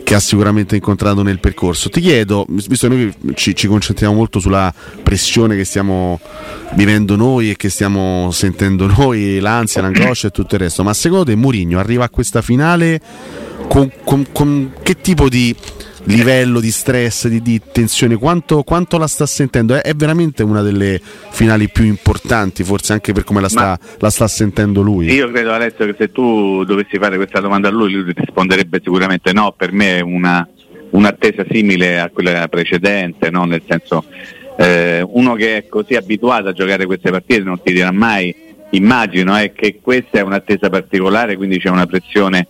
che 0.02 0.14
ha 0.14 0.18
sicuramente 0.20 0.74
incontrato 0.74 1.22
nel 1.22 1.38
percorso. 1.38 1.88
Ti 1.88 2.00
chiedo, 2.00 2.44
visto 2.48 2.88
che 2.88 2.94
noi 2.94 3.14
ci, 3.34 3.54
ci 3.54 3.66
concentriamo 3.68 4.12
molto 4.14 4.40
sulla 4.40 4.72
pressione 5.02 5.54
che 5.56 5.64
stiamo 5.64 6.18
vivendo 6.74 7.14
noi 7.16 7.50
e 7.50 7.56
che 7.56 7.68
stiamo 7.70 8.30
sentendo 8.32 8.86
noi, 8.86 9.38
l'ansia, 9.38 9.80
l'angoscia 9.82 10.28
e 10.28 10.30
tutto 10.30 10.56
il 10.56 10.62
resto, 10.62 10.82
ma 10.82 10.92
secondo 10.92 11.24
te 11.26 11.36
Mourinho 11.36 11.78
arriva 11.78 12.04
a 12.04 12.08
questa 12.10 12.42
finale 12.42 13.00
con, 13.68 13.90
con- 14.04 14.26
con 14.32 14.72
che 14.82 15.00
tipo 15.00 15.28
di 15.28 15.54
livello 16.04 16.60
di 16.60 16.70
stress, 16.70 17.28
di, 17.28 17.40
di 17.40 17.60
tensione, 17.72 18.16
quanto, 18.16 18.62
quanto 18.62 18.98
la 18.98 19.06
sta 19.06 19.26
sentendo? 19.26 19.74
È, 19.74 19.80
è 19.80 19.94
veramente 19.94 20.42
una 20.42 20.62
delle 20.62 21.00
finali 21.00 21.68
più 21.68 21.84
importanti, 21.84 22.62
forse 22.64 22.92
anche 22.92 23.12
per 23.12 23.24
come 23.24 23.40
la 23.40 23.48
sta, 23.48 23.78
la 23.98 24.10
sta 24.10 24.28
sentendo 24.28 24.82
lui. 24.82 25.12
Io 25.12 25.30
credo 25.30 25.52
Alessio 25.52 25.86
che 25.86 25.94
se 25.98 26.12
tu 26.12 26.64
dovessi 26.64 26.98
fare 26.98 27.16
questa 27.16 27.40
domanda 27.40 27.68
a 27.68 27.70
lui, 27.70 27.92
lui 27.92 28.12
risponderebbe 28.14 28.80
sicuramente 28.82 29.32
no, 29.32 29.54
per 29.56 29.72
me 29.72 29.98
è 29.98 30.00
una, 30.00 30.46
un'attesa 30.90 31.44
simile 31.50 32.00
a 32.00 32.10
quella 32.10 32.46
precedente, 32.48 33.30
no? 33.30 33.44
nel 33.44 33.62
senso 33.66 34.04
eh, 34.56 35.04
uno 35.06 35.34
che 35.34 35.56
è 35.56 35.68
così 35.68 35.94
abituato 35.94 36.48
a 36.48 36.52
giocare 36.52 36.86
queste 36.86 37.10
partite 37.10 37.42
non 37.42 37.60
ti 37.62 37.72
dirà 37.72 37.90
mai, 37.90 38.34
immagino 38.70 39.38
eh, 39.38 39.52
che 39.52 39.80
questa 39.80 40.18
è 40.18 40.22
un'attesa 40.22 40.68
particolare, 40.70 41.36
quindi 41.36 41.58
c'è 41.58 41.68
una 41.68 41.86
pressione 41.86 42.46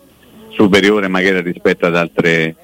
superiore 0.50 1.08
magari 1.08 1.40
rispetto 1.40 1.86
ad 1.86 1.96
altre 1.96 2.54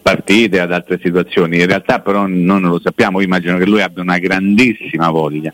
partite, 0.00 0.60
ad 0.60 0.72
altre 0.72 0.98
situazioni. 1.02 1.58
In 1.58 1.66
realtà 1.66 2.00
però 2.00 2.26
noi 2.26 2.60
non 2.60 2.62
lo 2.62 2.80
sappiamo, 2.80 3.20
io 3.20 3.26
immagino 3.26 3.58
che 3.58 3.66
lui 3.66 3.82
abbia 3.82 4.02
una 4.02 4.18
grandissima 4.18 5.10
voglia 5.10 5.52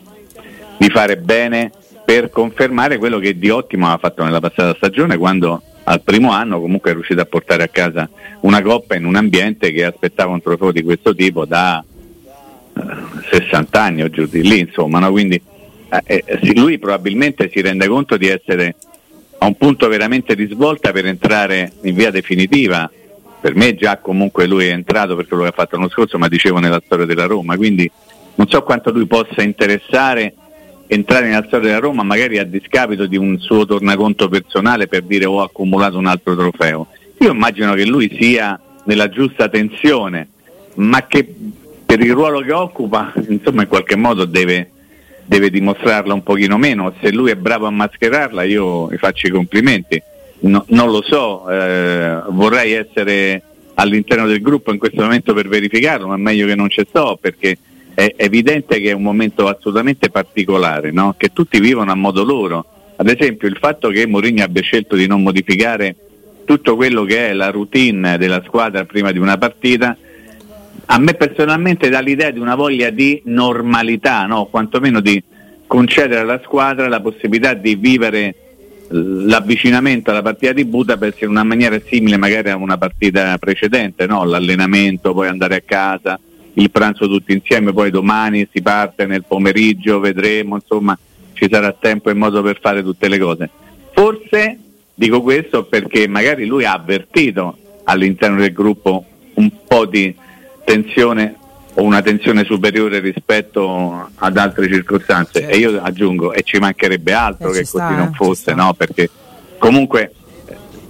di 0.77 0.89
fare 0.89 1.17
bene 1.17 1.71
per 2.05 2.29
confermare 2.29 2.97
quello 2.97 3.17
che 3.19 3.37
di 3.37 3.49
ottimo 3.49 3.91
ha 3.91 3.97
fatto 3.97 4.23
nella 4.23 4.39
passata 4.39 4.75
stagione 4.75 5.17
quando 5.17 5.61
al 5.85 6.01
primo 6.01 6.31
anno 6.31 6.59
comunque 6.59 6.91
è 6.91 6.93
riuscito 6.93 7.21
a 7.21 7.25
portare 7.25 7.63
a 7.63 7.67
casa 7.67 8.09
una 8.41 8.61
coppa 8.61 8.95
in 8.95 9.05
un 9.05 9.15
ambiente 9.15 9.71
che 9.71 9.85
aspettava 9.85 10.31
un 10.31 10.41
trofeo 10.41 10.71
di 10.71 10.83
questo 10.83 11.15
tipo 11.15 11.45
da 11.45 11.83
eh, 12.77 13.39
60 13.39 13.81
anni 13.81 14.03
o 14.03 14.09
giù 14.09 14.25
di 14.25 14.41
lì 14.41 14.59
insomma 14.59 14.99
no? 14.99 15.11
quindi 15.11 15.41
eh, 15.89 16.23
eh, 16.25 16.53
lui 16.53 16.77
probabilmente 16.77 17.49
si 17.51 17.61
rende 17.61 17.87
conto 17.87 18.17
di 18.17 18.27
essere 18.27 18.75
a 19.37 19.45
un 19.45 19.55
punto 19.57 19.87
veramente 19.87 20.35
di 20.35 20.47
svolta 20.47 20.91
per 20.91 21.05
entrare 21.05 21.73
in 21.81 21.95
via 21.95 22.11
definitiva 22.11 22.89
per 23.45 23.53
me 23.53 23.75
già 23.75 23.99
comunque 23.99 24.47
lui 24.47 24.65
è 24.65 24.71
entrato 24.71 25.15
per 25.15 25.27
quello 25.27 25.43
che 25.43 25.49
ha 25.49 25.53
fatto 25.53 25.75
l'anno 25.75 25.89
scorso 25.89 26.17
ma 26.17 26.27
dicevo 26.27 26.57
nella 26.57 26.81
storia 26.83 27.05
della 27.05 27.27
Roma 27.27 27.55
quindi 27.55 27.87
non 28.33 28.47
so 28.47 28.63
quanto 28.63 28.89
lui 28.89 29.05
possa 29.05 29.43
interessare 29.43 30.33
entrare 30.87 31.27
nella 31.27 31.43
storia 31.45 31.67
della 31.67 31.79
Roma 31.79 32.01
magari 32.01 32.39
a 32.39 32.43
discapito 32.43 33.05
di 33.05 33.17
un 33.17 33.37
suo 33.37 33.67
tornaconto 33.67 34.29
personale 34.29 34.87
per 34.87 35.03
dire 35.03 35.25
ho 35.25 35.43
accumulato 35.43 35.95
un 35.95 36.07
altro 36.07 36.35
trofeo. 36.35 36.87
Io 37.19 37.31
immagino 37.31 37.75
che 37.75 37.85
lui 37.85 38.15
sia 38.19 38.59
nella 38.85 39.09
giusta 39.09 39.47
tensione, 39.47 40.27
ma 40.75 41.05
che 41.05 41.33
per 41.85 42.01
il 42.01 42.13
ruolo 42.13 42.41
che 42.41 42.51
occupa, 42.51 43.13
insomma, 43.29 43.61
in 43.63 43.67
qualche 43.67 43.95
modo 43.95 44.25
deve, 44.25 44.71
deve 45.23 45.49
dimostrarla 45.49 46.13
un 46.13 46.23
pochino 46.23 46.57
meno. 46.57 46.93
Se 47.01 47.11
lui 47.11 47.31
è 47.31 47.35
bravo 47.35 47.67
a 47.67 47.71
mascherarla, 47.71 48.43
io 48.43 48.91
gli 48.91 48.97
faccio 48.97 49.27
i 49.27 49.31
complimenti. 49.31 50.01
No- 50.45 50.65
non 50.69 50.91
lo 50.91 51.01
so, 51.01 51.49
eh, 51.49 52.21
vorrei 52.29 52.73
essere 52.73 53.41
all'interno 53.75 54.27
del 54.27 54.41
gruppo 54.41 54.71
in 54.71 54.77
questo 54.77 55.01
momento 55.01 55.33
per 55.33 55.47
verificarlo, 55.47 56.07
ma 56.07 56.15
è 56.15 56.19
meglio 56.19 56.45
che 56.45 56.55
non 56.55 56.69
ci 56.69 56.85
sto 56.87 57.17
perché 57.19 57.57
è 57.95 58.13
evidente 58.17 58.79
che 58.79 58.89
è 58.91 58.93
un 58.93 59.01
momento 59.01 59.47
assolutamente 59.47 60.09
particolare, 60.09 60.91
no? 60.91 61.15
che 61.17 61.31
tutti 61.33 61.59
vivono 61.59 61.91
a 61.91 61.95
modo 61.95 62.23
loro. 62.23 62.65
Ad 62.97 63.09
esempio 63.09 63.47
il 63.47 63.57
fatto 63.57 63.89
che 63.89 64.05
Mourinho 64.05 64.43
abbia 64.43 64.61
scelto 64.61 64.95
di 64.95 65.07
non 65.07 65.23
modificare 65.23 65.95
tutto 66.45 66.75
quello 66.75 67.03
che 67.05 67.29
è 67.29 67.33
la 67.33 67.49
routine 67.49 68.17
della 68.17 68.43
squadra 68.45 68.85
prima 68.85 69.11
di 69.11 69.17
una 69.17 69.37
partita, 69.37 69.97
a 70.87 70.99
me 70.99 71.13
personalmente 71.15 71.89
dà 71.89 72.01
l'idea 72.01 72.29
di 72.29 72.39
una 72.39 72.55
voglia 72.55 72.91
di 72.91 73.19
normalità, 73.25 74.25
no? 74.25 74.45
quantomeno 74.45 74.99
di 74.99 75.21
concedere 75.65 76.21
alla 76.21 76.41
squadra 76.43 76.87
la 76.87 77.01
possibilità 77.01 77.53
di 77.53 77.75
vivere 77.75 78.35
l'avvicinamento 78.89 80.11
alla 80.11 80.21
partita 80.21 80.53
di 80.53 80.65
Budapest 80.65 81.21
in 81.23 81.29
una 81.29 81.43
maniera 81.43 81.79
simile 81.85 82.17
magari 82.17 82.49
a 82.49 82.55
una 82.55 82.77
partita 82.77 83.37
precedente, 83.37 84.05
no? 84.05 84.23
l'allenamento, 84.23 85.13
poi 85.13 85.27
andare 85.27 85.55
a 85.55 85.61
casa, 85.65 86.19
il 86.53 86.71
pranzo 86.71 87.07
tutti 87.07 87.33
insieme, 87.33 87.73
poi 87.73 87.91
domani 87.91 88.47
si 88.51 88.61
parte 88.61 89.05
nel 89.05 89.25
pomeriggio, 89.27 89.99
vedremo, 89.99 90.55
insomma 90.55 90.97
ci 91.33 91.47
sarà 91.49 91.73
tempo 91.73 92.09
e 92.09 92.13
modo 92.13 92.41
per 92.41 92.59
fare 92.59 92.81
tutte 92.81 93.07
le 93.07 93.17
cose. 93.17 93.49
Forse 93.91 94.59
dico 94.93 95.21
questo 95.21 95.65
perché 95.65 96.07
magari 96.07 96.45
lui 96.45 96.65
ha 96.65 96.73
avvertito 96.73 97.57
all'interno 97.83 98.39
del 98.39 98.53
gruppo 98.53 99.05
un 99.35 99.51
po' 99.67 99.85
di 99.85 100.13
tensione 100.63 101.35
o 101.77 101.83
una 101.83 102.01
tensione 102.01 102.45
superiore 102.45 102.99
rispetto 102.99 104.09
ad 104.15 104.37
altre 104.37 104.67
circostanze 104.67 105.41
certo. 105.41 105.55
e 105.55 105.57
io 105.57 105.81
aggiungo 105.81 106.31
e 106.31 106.41
ci 106.43 106.57
mancherebbe 106.57 107.11
altro 107.13 107.49
eh, 107.49 107.53
che 107.53 107.59
così 107.59 107.65
sta, 107.65 107.89
non 107.89 108.13
fosse 108.13 108.53
no? 108.53 108.73
perché 108.73 109.09
comunque 109.57 110.13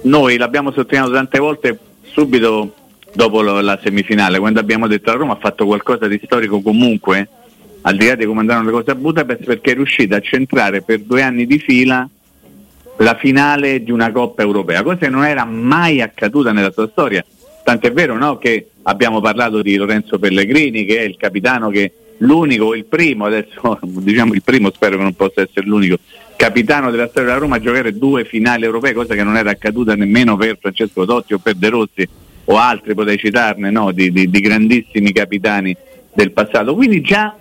noi 0.03 0.37
l'abbiamo 0.37 0.71
sottolineato 0.71 1.11
tante 1.11 1.39
volte 1.39 1.79
subito 2.03 2.73
dopo 3.13 3.41
la 3.41 3.79
semifinale 3.81 4.37
quando 4.37 4.59
abbiamo 4.59 4.87
detto 4.87 5.09
la 5.09 5.17
Roma 5.17 5.33
ha 5.33 5.39
fatto 5.39 5.65
qualcosa 5.65 6.07
di 6.07 6.21
storico 6.23 6.61
comunque 6.61 7.29
al 7.81 7.95
di 7.95 8.07
là 8.07 8.15
di 8.15 8.25
come 8.25 8.41
andranno 8.41 8.65
le 8.65 8.71
cose 8.71 8.91
a 8.91 8.95
Budapest 8.95 9.43
perché 9.43 9.71
è 9.71 9.75
riuscita 9.75 10.17
a 10.17 10.19
centrare 10.19 10.81
per 10.81 10.99
due 10.99 11.23
anni 11.23 11.47
di 11.47 11.57
fila 11.57 12.07
la 12.97 13.15
finale 13.15 13.83
di 13.83 13.91
una 13.91 14.11
Coppa 14.11 14.43
Europea 14.43 14.83
cosa 14.83 14.97
che 14.97 15.09
non 15.09 15.25
era 15.25 15.45
mai 15.45 16.01
accaduta 16.01 16.51
nella 16.51 16.71
sua 16.71 16.87
storia 16.91 17.25
tant'è 17.65 17.91
vero 17.91 18.15
no, 18.15 18.37
che 18.37 18.67
abbiamo 18.83 19.19
parlato 19.21 19.63
di 19.63 19.75
Lorenzo 19.75 20.19
Pellegrini 20.19 20.85
che 20.85 20.99
è 20.99 21.01
il 21.01 21.17
capitano 21.17 21.69
che 21.69 21.91
l'unico, 22.17 22.75
il 22.75 22.85
primo, 22.85 23.25
adesso 23.25 23.79
diciamo 23.81 24.35
il 24.35 24.43
primo, 24.43 24.71
spero 24.71 24.97
che 24.97 25.01
non 25.01 25.15
possa 25.15 25.41
essere 25.41 25.65
l'unico, 25.65 25.97
capitano 26.35 26.91
della 26.91 27.07
storia 27.07 27.29
della 27.29 27.39
Roma 27.39 27.55
a 27.55 27.59
giocare 27.59 27.97
due 27.97 28.23
finali 28.23 28.65
europee, 28.65 28.93
cosa 28.93 29.15
che 29.15 29.23
non 29.23 29.35
era 29.35 29.49
accaduta 29.49 29.95
nemmeno 29.95 30.37
per 30.37 30.59
Francesco 30.61 31.05
Totti 31.05 31.33
o 31.33 31.39
per 31.39 31.55
De 31.55 31.69
Rossi 31.69 32.07
o 32.45 32.57
altri, 32.57 32.93
potrei 32.93 33.17
citarne, 33.17 33.71
no? 33.71 33.91
di, 33.91 34.11
di, 34.11 34.29
di 34.29 34.39
grandissimi 34.39 35.11
capitani 35.11 35.75
del 36.13 36.31
passato. 36.31 36.75
Quindi 36.75 37.01
già 37.01 37.35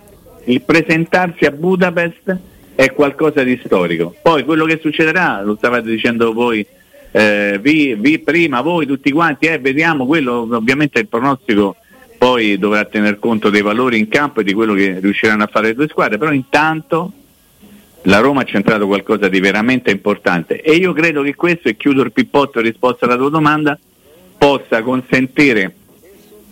il 0.47 0.63
presentarsi 0.63 1.45
a 1.45 1.51
Budapest 1.51 2.39
è 2.75 2.91
qualcosa 2.95 3.43
di 3.43 3.61
storico. 3.63 4.15
Poi 4.23 4.43
quello 4.45 4.65
che 4.65 4.79
succederà, 4.81 5.43
lo 5.43 5.57
stavate 5.57 5.91
dicendo 5.91 6.33
voi 6.33 6.67
eh, 7.17 7.61
vi, 7.63 7.95
vi, 7.95 8.19
prima 8.19 8.61
voi 8.61 8.87
tutti 8.87 9.13
quanti, 9.13 9.47
eh, 9.47 9.59
vediamo 9.59 10.05
quello, 10.05 10.49
ovviamente 10.51 10.99
il 10.99 11.07
pronostico 11.07 11.77
poi 12.19 12.59
dovrà 12.59 12.85
tener 12.87 13.21
conto 13.21 13.51
dei 13.51 13.63
valori 13.63 14.01
in 14.01 14.09
campo 14.09 14.41
e 14.41 14.45
di 14.45 14.53
quello 14.53 14.75
che 14.75 14.99
riusciranno 14.99 15.45
a 15.45 15.47
fare 15.47 15.69
le 15.69 15.75
due 15.75 15.87
squadre, 15.87 16.19
però 16.19 16.33
intanto 16.33 17.13
la 18.03 18.19
Roma 18.19 18.41
ha 18.41 18.45
centrato 18.45 18.89
qualcosa 18.89 19.29
di 19.29 19.39
veramente 19.39 19.93
importante 19.93 20.61
e 20.61 20.73
io 20.73 20.93
credo 20.93 21.23
che 21.23 21.37
questo, 21.37 21.69
e 21.69 21.77
chiudo 21.77 22.03
il 22.03 22.11
pippotto 22.11 22.59
in 22.59 22.65
risposta 22.65 23.05
alla 23.05 23.17
tua 23.17 23.31
domanda, 23.31 23.79
possa 24.37 24.83
consentire 24.83 25.73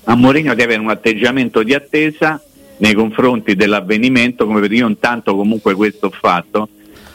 a 0.04 0.14
Mourinho 0.14 0.54
di 0.54 0.62
avere 0.62 0.78
un 0.78 0.90
atteggiamento 0.90 1.64
di 1.64 1.74
attesa 1.74 2.40
nei 2.76 2.94
confronti 2.94 3.56
dell'avvenimento, 3.56 4.46
come 4.46 4.64
io 4.66 4.86
intanto 4.86 5.34
comunque 5.34 5.74
questo 5.74 6.06
ho 6.06 6.10
fatto, 6.16 6.68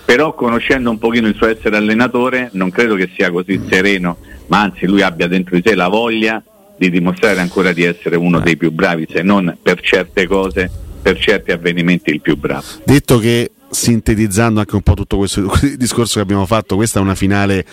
però 0.07 0.34
conoscendo 0.34 0.89
un 0.89 0.99
pochino 0.99 1.27
il 1.27 1.35
suo 1.35 1.47
essere 1.47 1.75
allenatore 1.75 2.49
non 2.53 2.71
credo 2.71 2.95
che 2.95 3.09
sia 3.13 3.29
così 3.29 3.59
sereno, 3.69 4.15
ma 4.45 4.61
anzi 4.61 4.85
lui 4.85 5.01
abbia 5.01 5.27
dentro 5.27 5.57
di 5.57 5.61
sé 5.65 5.75
la 5.75 5.89
voglia 5.89 6.41
di 6.77 6.89
dimostrare 6.89 7.41
ancora 7.41 7.73
di 7.73 7.84
essere 7.84 8.15
uno 8.15 8.39
dei 8.39 8.55
più 8.55 8.71
bravi, 8.71 9.05
se 9.11 9.21
non 9.21 9.57
per 9.61 9.81
certe 9.81 10.25
cose, 10.25 10.71
per 11.01 11.19
certi 11.19 11.51
avvenimenti 11.51 12.11
il 12.11 12.21
più 12.21 12.38
bravo. 12.38 12.63
Detto 12.85 13.19
che 13.19 13.51
sintetizzando 13.69 14.61
anche 14.61 14.75
un 14.75 14.81
po' 14.81 14.93
tutto 14.93 15.17
questo 15.17 15.51
discorso 15.75 16.13
che 16.13 16.21
abbiamo 16.21 16.45
fatto, 16.45 16.77
questa 16.77 16.99
è 16.99 17.01
una 17.01 17.15
finale 17.15 17.65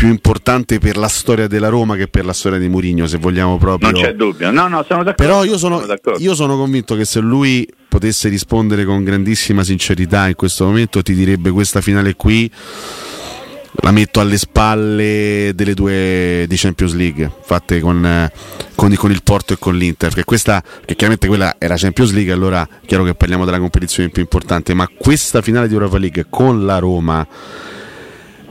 più 0.00 0.08
importante 0.08 0.78
per 0.78 0.96
la 0.96 1.08
storia 1.08 1.46
della 1.46 1.68
Roma 1.68 1.94
che 1.94 2.08
per 2.08 2.24
la 2.24 2.32
storia 2.32 2.58
di 2.58 2.70
Mourinho, 2.70 3.06
se 3.06 3.18
vogliamo 3.18 3.58
proprio. 3.58 3.90
Non 3.90 4.00
c'è 4.00 4.14
dubbio, 4.14 4.50
no, 4.50 4.66
no, 4.66 4.82
sono 4.88 5.02
d'accordo. 5.02 5.22
Però 5.22 5.44
io 5.44 5.58
sono, 5.58 5.78
sono 5.80 6.16
io 6.16 6.34
sono 6.34 6.56
convinto 6.56 6.96
che 6.96 7.04
se 7.04 7.20
lui 7.20 7.68
potesse 7.86 8.30
rispondere 8.30 8.86
con 8.86 9.04
grandissima 9.04 9.62
sincerità 9.62 10.26
in 10.26 10.36
questo 10.36 10.64
momento, 10.64 11.02
ti 11.02 11.12
direbbe 11.12 11.50
questa 11.50 11.82
finale 11.82 12.14
qui 12.14 12.50
la 13.82 13.90
metto 13.90 14.20
alle 14.20 14.38
spalle 14.38 15.52
delle 15.54 15.74
due 15.74 16.46
di 16.48 16.56
Champions 16.56 16.94
League 16.94 17.30
fatte 17.42 17.80
con, 17.80 18.28
con, 18.74 18.94
con, 18.94 19.10
il 19.10 19.22
Porto 19.22 19.52
e 19.52 19.58
con 19.58 19.76
l'Inter 19.76 20.08
perché 20.08 20.24
questa 20.24 20.62
che 20.84 20.96
chiaramente 20.96 21.28
quella 21.28 21.54
era 21.56 21.76
Champions 21.76 22.10
League 22.12 22.32
allora 22.32 22.68
chiaro 22.84 23.04
che 23.04 23.14
parliamo 23.14 23.44
della 23.44 23.60
competizione 23.60 24.10
più 24.10 24.22
importante 24.22 24.74
ma 24.74 24.88
questa 24.88 25.40
finale 25.40 25.68
di 25.68 25.74
Europa 25.74 25.98
League 25.98 26.26
con 26.28 26.66
la 26.66 26.78
Roma 26.78 27.26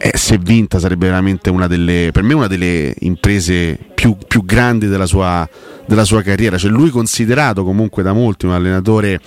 eh, 0.01 0.17
se 0.17 0.37
vinta 0.37 0.79
sarebbe 0.79 1.07
veramente 1.07 1.49
una 1.49 1.67
delle, 1.67 2.09
per 2.13 2.23
me 2.23 2.33
una 2.33 2.47
delle 2.47 2.95
imprese 2.99 3.77
più, 3.93 4.15
più 4.27 4.45
grandi 4.45 4.87
della 4.87 5.05
sua, 5.05 5.47
della 5.85 6.05
sua, 6.05 6.21
carriera. 6.21 6.57
Cioè 6.57 6.71
lui 6.71 6.89
considerato 6.89 7.65
comunque 7.65 8.01
da 8.01 8.13
molti 8.13 8.45
un 8.45 8.53
allenatore 8.53 9.19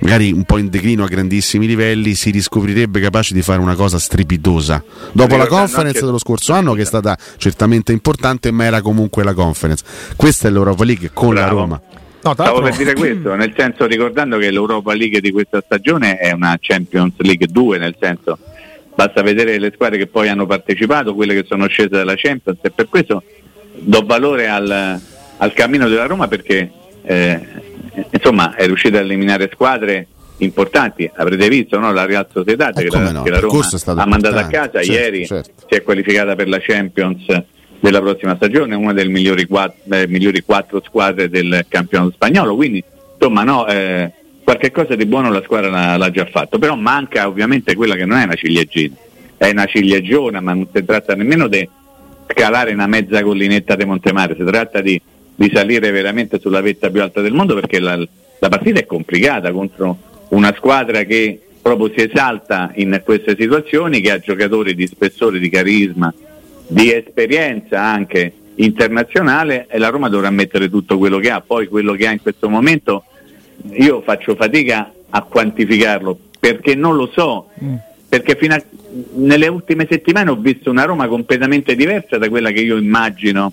magari 0.00 0.32
un 0.32 0.44
po' 0.44 0.58
in 0.58 0.68
declino 0.68 1.04
a 1.04 1.06
grandissimi 1.06 1.66
livelli, 1.66 2.14
si 2.14 2.30
riscoprirebbe 2.30 3.00
capace 3.00 3.34
di 3.34 3.42
fare 3.42 3.60
una 3.60 3.76
cosa 3.76 3.98
strepitosa. 4.00 4.82
Dopo 5.12 5.36
la 5.36 5.46
conference 5.46 6.04
dello 6.04 6.18
scorso 6.18 6.54
anno 6.54 6.74
che 6.74 6.82
è 6.82 6.86
stata 6.86 7.16
certamente 7.36 7.92
importante, 7.92 8.50
ma 8.50 8.64
era 8.64 8.82
comunque 8.82 9.22
la 9.22 9.34
conference. 9.34 9.84
Questa 10.16 10.48
è 10.48 10.50
l'Europa 10.50 10.84
League 10.84 11.10
con 11.12 11.34
Bravo. 11.34 11.54
la 11.54 11.60
Roma. 11.60 11.80
No, 12.22 12.32
Stavo 12.32 12.60
per 12.62 12.76
dire 12.76 12.94
questo, 12.98 13.36
nel 13.36 13.54
senso 13.56 13.86
ricordando 13.86 14.38
che 14.38 14.50
l'Europa 14.50 14.92
League 14.92 15.20
di 15.20 15.30
questa 15.30 15.62
stagione 15.64 16.16
è 16.16 16.32
una 16.32 16.56
Champions 16.60 17.14
League 17.18 17.46
2, 17.46 17.78
nel 17.78 17.94
senso 18.00 18.38
basta 18.94 19.22
vedere 19.22 19.58
le 19.58 19.72
squadre 19.74 19.98
che 19.98 20.06
poi 20.06 20.28
hanno 20.28 20.46
partecipato, 20.46 21.14
quelle 21.14 21.34
che 21.34 21.44
sono 21.46 21.66
scese 21.68 21.88
dalla 21.88 22.14
Champions 22.16 22.58
e 22.62 22.70
per 22.70 22.88
questo 22.88 23.22
do 23.72 24.04
valore 24.04 24.48
al, 24.48 25.00
al 25.36 25.52
cammino 25.52 25.88
della 25.88 26.06
Roma 26.06 26.28
perché 26.28 26.70
eh, 27.02 27.40
insomma 28.10 28.54
è 28.54 28.66
riuscita 28.66 28.98
a 28.98 29.00
eliminare 29.00 29.48
squadre 29.52 30.06
importanti, 30.38 31.10
avrete 31.14 31.48
visto 31.48 31.78
no? 31.78 31.92
la 31.92 32.06
Real 32.06 32.26
Sociedad 32.32 32.76
eh, 32.78 32.84
che, 32.84 32.98
la, 32.98 33.10
no, 33.10 33.22
che 33.22 33.30
la 33.30 33.40
Roma 33.40 33.62
ha 33.84 34.06
mandato 34.06 34.36
a 34.36 34.46
casa 34.46 34.82
certo, 34.82 34.92
ieri 34.92 35.26
certo. 35.26 35.66
si 35.68 35.74
è 35.74 35.82
qualificata 35.82 36.34
per 36.34 36.48
la 36.48 36.58
Champions 36.60 37.24
della 37.78 38.00
prossima 38.00 38.36
stagione, 38.36 38.74
una 38.74 38.92
delle 38.92 39.08
migliori, 39.08 39.48
eh, 39.90 40.06
migliori 40.06 40.42
quattro 40.42 40.82
squadre 40.84 41.30
del 41.30 41.64
campionato 41.68 42.12
spagnolo, 42.12 42.54
quindi 42.54 42.82
insomma 43.14 43.42
no, 43.42 43.66
eh, 43.66 44.12
qualche 44.42 44.70
cosa 44.70 44.94
di 44.94 45.06
buono 45.06 45.30
la 45.30 45.42
squadra 45.42 45.70
l'ha, 45.70 45.96
l'ha, 45.96 46.10
già 46.10 46.26
fatto, 46.26 46.58
però 46.58 46.74
manca 46.76 47.28
ovviamente 47.28 47.74
quella 47.74 47.94
che 47.94 48.04
non 48.04 48.18
è 48.18 48.24
una 48.24 48.34
ciliegina, 48.34 48.94
è 49.36 49.50
una 49.50 49.66
ciliegiona, 49.66 50.40
ma 50.40 50.54
non 50.54 50.66
si 50.72 50.84
tratta 50.84 51.14
nemmeno 51.14 51.46
di 51.46 51.68
scalare 52.28 52.72
una 52.72 52.86
mezza 52.86 53.22
collinetta 53.22 53.76
di 53.76 53.84
Montemare, 53.84 54.36
si 54.36 54.44
tratta 54.44 54.80
di, 54.80 55.00
di, 55.34 55.50
salire 55.52 55.90
veramente 55.90 56.38
sulla 56.38 56.60
vetta 56.60 56.90
più 56.90 57.02
alta 57.02 57.20
del 57.20 57.32
mondo 57.32 57.54
perché 57.54 57.80
la, 57.80 57.96
la 57.96 58.48
partita 58.48 58.80
è 58.80 58.86
complicata 58.86 59.50
contro 59.52 59.96
una 60.28 60.54
squadra 60.56 61.02
che 61.04 61.40
proprio 61.60 61.90
si 61.94 62.08
esalta 62.08 62.72
in 62.76 63.00
queste 63.04 63.36
situazioni, 63.38 64.00
che 64.00 64.10
ha 64.10 64.18
giocatori 64.18 64.74
di 64.74 64.86
spessore, 64.86 65.38
di 65.38 65.50
carisma, 65.50 66.12
di 66.66 66.92
esperienza 66.92 67.82
anche 67.82 68.32
internazionale 68.56 69.66
e 69.68 69.78
la 69.78 69.88
Roma 69.88 70.08
dovrà 70.08 70.30
mettere 70.30 70.70
tutto 70.70 70.98
quello 70.98 71.18
che 71.18 71.30
ha, 71.30 71.40
poi 71.40 71.66
quello 71.66 71.94
che 71.94 72.06
ha 72.06 72.12
in 72.12 72.22
questo 72.22 72.48
momento 72.48 73.04
io 73.72 74.02
faccio 74.02 74.34
fatica 74.34 74.92
a 75.10 75.22
quantificarlo 75.22 76.18
perché 76.38 76.74
non 76.74 76.96
lo 76.96 77.10
so, 77.12 77.48
mm. 77.62 77.74
perché 78.08 78.34
fino 78.36 78.54
a, 78.54 78.62
nelle 79.14 79.46
ultime 79.48 79.86
settimane 79.88 80.30
ho 80.30 80.36
visto 80.36 80.70
una 80.70 80.84
Roma 80.84 81.06
completamente 81.06 81.76
diversa 81.76 82.16
da 82.16 82.28
quella 82.28 82.50
che 82.50 82.60
io 82.60 82.76
immagino 82.76 83.52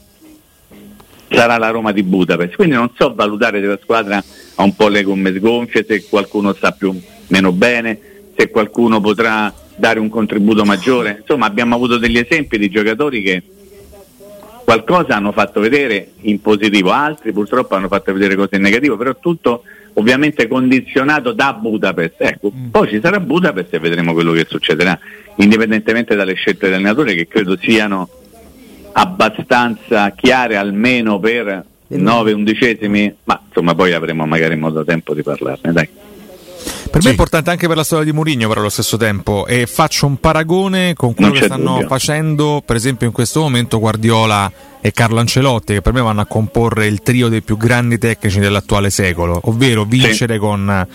sarà 1.30 1.58
la 1.58 1.70
Roma 1.70 1.92
di 1.92 2.04
Budapest, 2.04 2.56
quindi 2.56 2.76
non 2.76 2.92
so 2.96 3.14
valutare 3.14 3.60
se 3.60 3.66
la 3.68 3.80
squadra 3.82 4.24
ha 4.56 4.64
un 4.64 4.76
po' 4.76 4.88
le 4.88 5.04
gomme 5.04 5.36
sgonfie, 5.36 5.86
se 5.86 6.06
qualcuno 6.08 6.54
sta 6.54 6.72
più 6.72 6.98
meno 7.28 7.52
bene, 7.52 8.00
se 8.36 8.50
qualcuno 8.50 9.02
potrà 9.02 9.54
dare 9.76 10.00
un 10.00 10.10
contributo 10.10 10.64
maggiore, 10.64 11.18
insomma 11.20 11.46
abbiamo 11.46 11.76
avuto 11.76 11.98
degli 11.98 12.18
esempi 12.18 12.58
di 12.58 12.70
giocatori 12.70 13.22
che 13.22 13.44
qualcosa 14.64 15.16
hanno 15.16 15.34
fatto 15.34 15.60
vedere 15.60 16.12
in 16.22 16.42
positivo, 16.42 16.92
altri 16.92 17.34
purtroppo 17.34 17.76
hanno 17.76 17.88
fatto 17.88 18.14
vedere 18.14 18.36
cose 18.36 18.56
in 18.56 18.62
negativo, 18.62 18.96
però 18.96 19.16
tutto 19.20 19.64
ovviamente 19.98 20.48
condizionato 20.48 21.32
da 21.34 21.54
Budapest. 21.54 22.16
Ecco, 22.18 22.52
mm. 22.56 22.70
poi 22.70 22.88
ci 22.88 23.00
sarà 23.02 23.20
Budapest 23.20 23.74
e 23.74 23.80
vedremo 23.80 24.14
quello 24.14 24.32
che 24.32 24.46
succederà, 24.48 24.98
indipendentemente 25.36 26.16
dalle 26.16 26.34
scelte 26.34 26.68
dell'allenatore 26.68 27.14
che 27.16 27.28
credo 27.28 27.58
siano 27.58 28.10
abbastanza 28.94 30.12
chiare 30.12 30.56
almeno 30.56 31.20
per 31.20 31.64
9 31.88 32.32
undicesimi, 32.32 33.14
ma 33.26 33.42
insomma 33.48 33.76
poi 33.76 33.94
avremo 33.94 34.26
magari 34.26 34.56
modo 34.56 34.84
tempo 34.84 35.14
di 35.14 35.24
parlarne. 35.24 35.72
Dai. 35.72 35.90
Per 36.90 37.02
sì. 37.02 37.08
me 37.08 37.10
è 37.10 37.12
importante 37.12 37.50
anche 37.50 37.68
per 37.68 37.76
la 37.76 37.84
storia 37.84 38.06
di 38.06 38.12
Mourinho, 38.12 38.48
però 38.48 38.62
allo 38.62 38.70
stesso 38.70 38.98
tempo. 38.98 39.46
E 39.46 39.66
faccio 39.68 40.06
un 40.06 40.18
paragone 40.20 40.94
con 40.94 41.14
quello 41.14 41.32
che 41.32 41.44
stanno 41.44 41.74
dubbio. 41.74 41.88
facendo, 41.88 42.62
per 42.66 42.76
esempio, 42.76 43.08
in 43.08 43.14
questo 43.14 43.42
momento 43.42 43.80
Guardiola 43.80 44.52
e 44.80 44.92
Carlo 44.92 45.20
Ancelotti, 45.20 45.74
che 45.74 45.82
per 45.82 45.94
me 45.94 46.02
vanno 46.02 46.22
a 46.22 46.26
comporre 46.26 46.88
il 46.88 47.02
trio 47.02 47.28
dei 47.28 47.42
più 47.42 47.58
grandi 47.58 47.98
tecnici 47.98 48.40
dell'attuale 48.40 48.90
secolo, 48.90 49.40
ovvero 49.44 49.84
vincere 49.84 50.36
sì. 50.36 50.40
con 50.40 50.88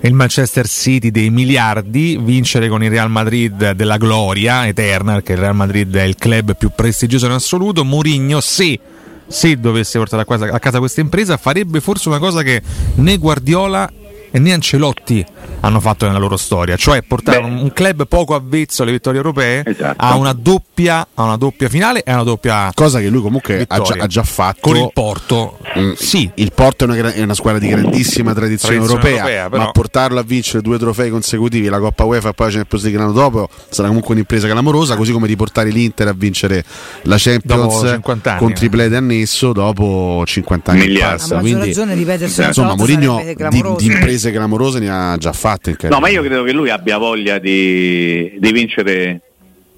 il 0.00 0.12
Manchester 0.12 0.68
City 0.68 1.10
dei 1.10 1.30
miliardi, 1.30 2.18
vincere 2.20 2.68
con 2.68 2.82
il 2.82 2.90
Real 2.90 3.10
Madrid 3.10 3.72
della 3.72 3.96
gloria 3.96 4.66
eterna, 4.66 5.14
perché 5.14 5.32
il 5.32 5.38
Real 5.38 5.54
Madrid 5.54 5.94
è 5.96 6.02
il 6.02 6.16
club 6.16 6.56
più 6.56 6.70
prestigioso 6.74 7.26
in 7.26 7.32
assoluto. 7.32 7.84
Mourinho, 7.84 8.40
se, 8.40 8.78
se 9.26 9.56
dovesse 9.58 9.98
portare 9.98 10.22
a 10.22 10.24
casa, 10.24 10.52
a 10.52 10.58
casa 10.58 10.78
questa 10.78 11.00
impresa, 11.00 11.36
farebbe 11.36 11.80
forse 11.80 12.08
una 12.08 12.18
cosa 12.18 12.42
che 12.42 12.62
né 12.96 13.16
Guardiola 13.16 13.90
né 14.30 14.52
Ancelotti 14.52 15.24
hanno 15.60 15.80
fatto 15.80 16.06
nella 16.06 16.18
loro 16.18 16.36
storia, 16.36 16.76
cioè 16.76 17.02
portare 17.02 17.38
un, 17.38 17.56
un 17.56 17.72
club 17.72 18.06
poco 18.06 18.34
avvezzo 18.34 18.82
alle 18.82 18.92
vittorie 18.92 19.18
europee 19.18 19.62
Esatto. 19.64 20.04
a, 20.04 20.14
una 20.16 20.32
doppia, 20.32 21.06
a 21.14 21.22
una 21.22 21.36
doppia 21.36 21.68
finale 21.68 22.02
e 22.02 22.10
a 22.10 22.14
una 22.14 22.24
doppia 22.24 22.70
cosa 22.74 23.00
che 23.00 23.08
lui 23.08 23.22
comunque 23.22 23.64
ha 23.66 23.80
già, 23.80 23.96
ha 23.98 24.06
già 24.06 24.22
fatto 24.22 24.60
con 24.60 24.76
il 24.76 24.90
Porto. 24.92 25.58
Mm, 25.78 25.92
sì, 25.92 26.30
il 26.34 26.52
Porto 26.52 26.84
è 26.84 26.88
una, 26.88 27.12
è 27.12 27.22
una 27.22 27.34
squadra 27.34 27.60
di 27.60 27.68
grandissima 27.68 28.32
tradizione, 28.34 28.76
Tradizione 28.76 29.10
europea, 29.10 29.42
europea, 29.42 29.64
ma 29.64 29.70
portarlo 29.70 30.18
a 30.18 30.22
vincere 30.22 30.62
due 30.62 30.78
trofei 30.78 31.10
consecutivi, 31.10 31.68
la 31.68 31.78
Coppa 31.78 32.04
UEFA 32.04 32.30
e 32.30 32.32
poi 32.32 32.46
la 32.46 32.52
Champions 32.52 32.84
League 32.84 33.00
l'anno 33.00 33.12
dopo, 33.12 33.48
sarà 33.68 33.88
comunque 33.88 34.14
un'impresa 34.14 34.48
clamorosa, 34.48 34.96
così 34.96 35.12
come 35.12 35.26
di 35.26 35.36
portare 35.36 35.70
l'Inter 35.70 36.08
a 36.08 36.14
vincere 36.16 36.64
la 37.02 37.16
Champions 37.18 37.80
Dopo 37.80 37.86
50 37.86 38.30
anni, 38.30 38.38
con 38.38 38.50
eh. 38.50 38.54
triplete 38.54 38.96
annesso 38.96 39.52
dopo 39.52 40.22
50 40.24 40.70
anni 40.70 40.80
Miliardi. 40.86 41.16
passa. 41.16 41.34
A 41.34 41.36
maggior 41.36 41.50
Quindi, 41.50 41.66
ragione 41.68 41.94
ripetersi 41.94 42.38
una 42.38 42.48
insomma, 42.48 42.74
Mourinho 42.74 43.22
di, 43.50 43.64
di 43.78 43.86
imprese 43.86 44.30
clamorose 44.32 44.78
ne 44.78 44.90
ha 44.90 45.16
già 45.16 45.32
fatte. 45.32 45.47
In 45.64 45.76
No, 45.88 46.00
ma 46.00 46.08
io 46.08 46.22
credo 46.22 46.42
che 46.42 46.52
lui 46.52 46.70
abbia 46.70 46.98
voglia 46.98 47.38
di, 47.38 48.34
di 48.38 48.52
vincere 48.52 49.20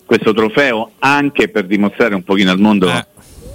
questo 0.05 0.33
trofeo 0.33 0.93
anche 0.99 1.49
per 1.49 1.67
dimostrare 1.67 2.15
un 2.15 2.23
pochino 2.25 2.51
al 2.51 2.59
mondo 2.59 2.89
Eh. 2.91 3.07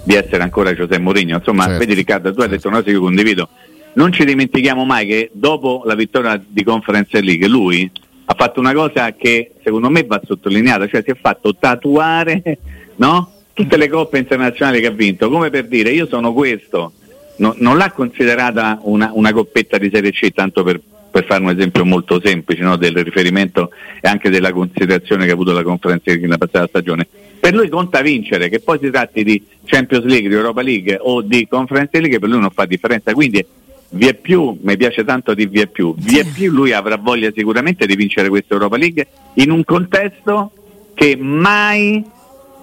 di 0.04 0.14
essere 0.14 0.42
ancora 0.42 0.74
Giuseppe 0.74 0.98
Mourinho. 0.98 1.36
Insomma, 1.36 1.64
Certo. 1.64 1.78
vedi 1.78 1.94
Riccardo, 1.94 2.32
tu 2.32 2.40
hai 2.40 2.48
detto 2.48 2.68
una 2.68 2.76
cosa 2.78 2.88
che 2.88 2.94
io 2.96 3.00
condivido. 3.02 3.48
Non 3.94 4.12
ci 4.12 4.24
dimentichiamo 4.24 4.84
mai 4.84 5.06
che 5.06 5.30
dopo 5.32 5.82
la 5.84 5.94
vittoria 5.94 6.42
di 6.46 6.62
Conference 6.64 7.20
League 7.20 7.46
lui 7.48 7.90
ha 8.26 8.34
fatto 8.36 8.60
una 8.60 8.72
cosa 8.72 9.12
che 9.14 9.52
secondo 9.62 9.88
me 9.90 10.04
va 10.04 10.20
sottolineata, 10.24 10.86
cioè 10.88 11.02
si 11.04 11.10
è 11.10 11.16
fatto 11.20 11.54
tatuare 11.56 12.42
no? 12.96 13.32
tutte 13.52 13.76
le 13.76 13.88
coppe 13.88 14.18
internazionali 14.18 14.80
che 14.80 14.86
ha 14.88 14.90
vinto, 14.90 15.30
come 15.30 15.48
per 15.50 15.66
dire 15.66 15.90
io 15.90 16.06
sono 16.06 16.32
questo. 16.32 16.92
No- 17.38 17.54
non 17.58 17.76
l'ha 17.76 17.90
considerata 17.90 18.78
una, 18.82 19.10
una 19.12 19.32
coppetta 19.32 19.76
di 19.78 19.90
Serie 19.92 20.10
C, 20.10 20.30
tanto 20.32 20.62
per, 20.62 20.80
per 21.16 21.24
fare 21.24 21.42
un 21.42 21.48
esempio 21.48 21.82
molto 21.86 22.20
semplice 22.22 22.60
no? 22.60 22.76
del 22.76 23.02
riferimento 23.02 23.70
e 24.02 24.06
anche 24.06 24.28
della 24.28 24.52
considerazione 24.52 25.24
che 25.24 25.30
ha 25.30 25.32
avuto 25.32 25.52
la 25.52 25.62
conferenza 25.62 26.10
League 26.10 26.26
nella 26.26 26.36
passata 26.36 26.66
stagione. 26.66 27.06
Per 27.40 27.54
lui 27.54 27.70
conta 27.70 28.02
vincere, 28.02 28.50
che 28.50 28.60
poi 28.60 28.78
si 28.82 28.90
tratti 28.90 29.24
di 29.24 29.42
Champions 29.64 30.04
League, 30.04 30.28
di 30.28 30.34
Europa 30.34 30.60
League 30.60 30.98
o 31.00 31.22
di 31.22 31.48
Conference 31.48 31.98
League, 31.98 32.18
per 32.18 32.28
lui 32.28 32.38
non 32.38 32.50
fa 32.50 32.66
differenza. 32.66 33.14
Quindi 33.14 33.42
vi 33.90 34.06
è 34.08 34.12
più, 34.12 34.58
mi 34.60 34.76
piace 34.76 35.04
tanto 35.04 35.32
di 35.32 35.46
vi 35.46 35.60
è 35.60 35.68
più, 35.68 35.94
vi 35.96 36.18
è 36.18 36.24
più 36.26 36.52
lui 36.52 36.72
avrà 36.72 36.96
voglia 36.96 37.30
sicuramente 37.34 37.86
di 37.86 37.96
vincere 37.96 38.28
questa 38.28 38.52
Europa 38.52 38.76
League 38.76 39.06
in 39.34 39.50
un 39.50 39.64
contesto 39.64 40.50
che 40.92 41.16
mai 41.16 42.04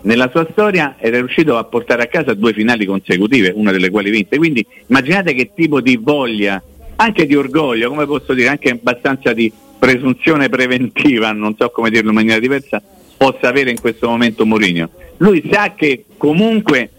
nella 0.01 0.29
sua 0.29 0.45
storia 0.51 0.95
era 0.99 1.17
riuscito 1.17 1.57
a 1.57 1.63
portare 1.63 2.03
a 2.03 2.07
casa 2.07 2.35
due 2.35 2.53
finali 2.53 2.85
consecutive, 2.85 3.51
una 3.55 3.71
delle 3.71 3.89
quali 3.89 4.11
vinte. 4.11 4.37
Quindi 4.37 4.63
immaginate 4.87 5.33
che 5.33 5.53
tipo 5.55 5.81
di 5.81 5.97
voglia, 5.97 6.61
anche 7.03 7.25
di 7.25 7.35
orgoglio, 7.35 7.89
come 7.89 8.05
posso 8.05 8.33
dire, 8.33 8.49
anche 8.49 8.69
abbastanza 8.69 9.33
di 9.33 9.51
presunzione 9.77 10.47
preventiva, 10.49 11.31
non 11.33 11.55
so 11.57 11.69
come 11.69 11.89
dirlo 11.89 12.09
in 12.09 12.15
maniera 12.15 12.39
diversa, 12.39 12.81
possa 13.17 13.49
avere 13.49 13.69
in 13.69 13.79
questo 13.79 14.07
momento 14.07 14.45
Mourinho. 14.45 14.89
Lui 15.17 15.47
sa 15.51 15.73
che 15.75 16.05
comunque 16.17 16.89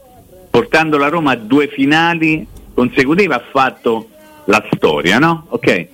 portando 0.50 0.99
la 0.99 1.08
Roma 1.08 1.33
a 1.33 1.36
due 1.36 1.68
finali 1.68 2.47
consecutive 2.74 3.34
ha 3.34 3.42
fatto 3.50 4.08
la 4.44 4.62
storia, 4.73 5.18
no? 5.18 5.47
Ok? 5.49 5.89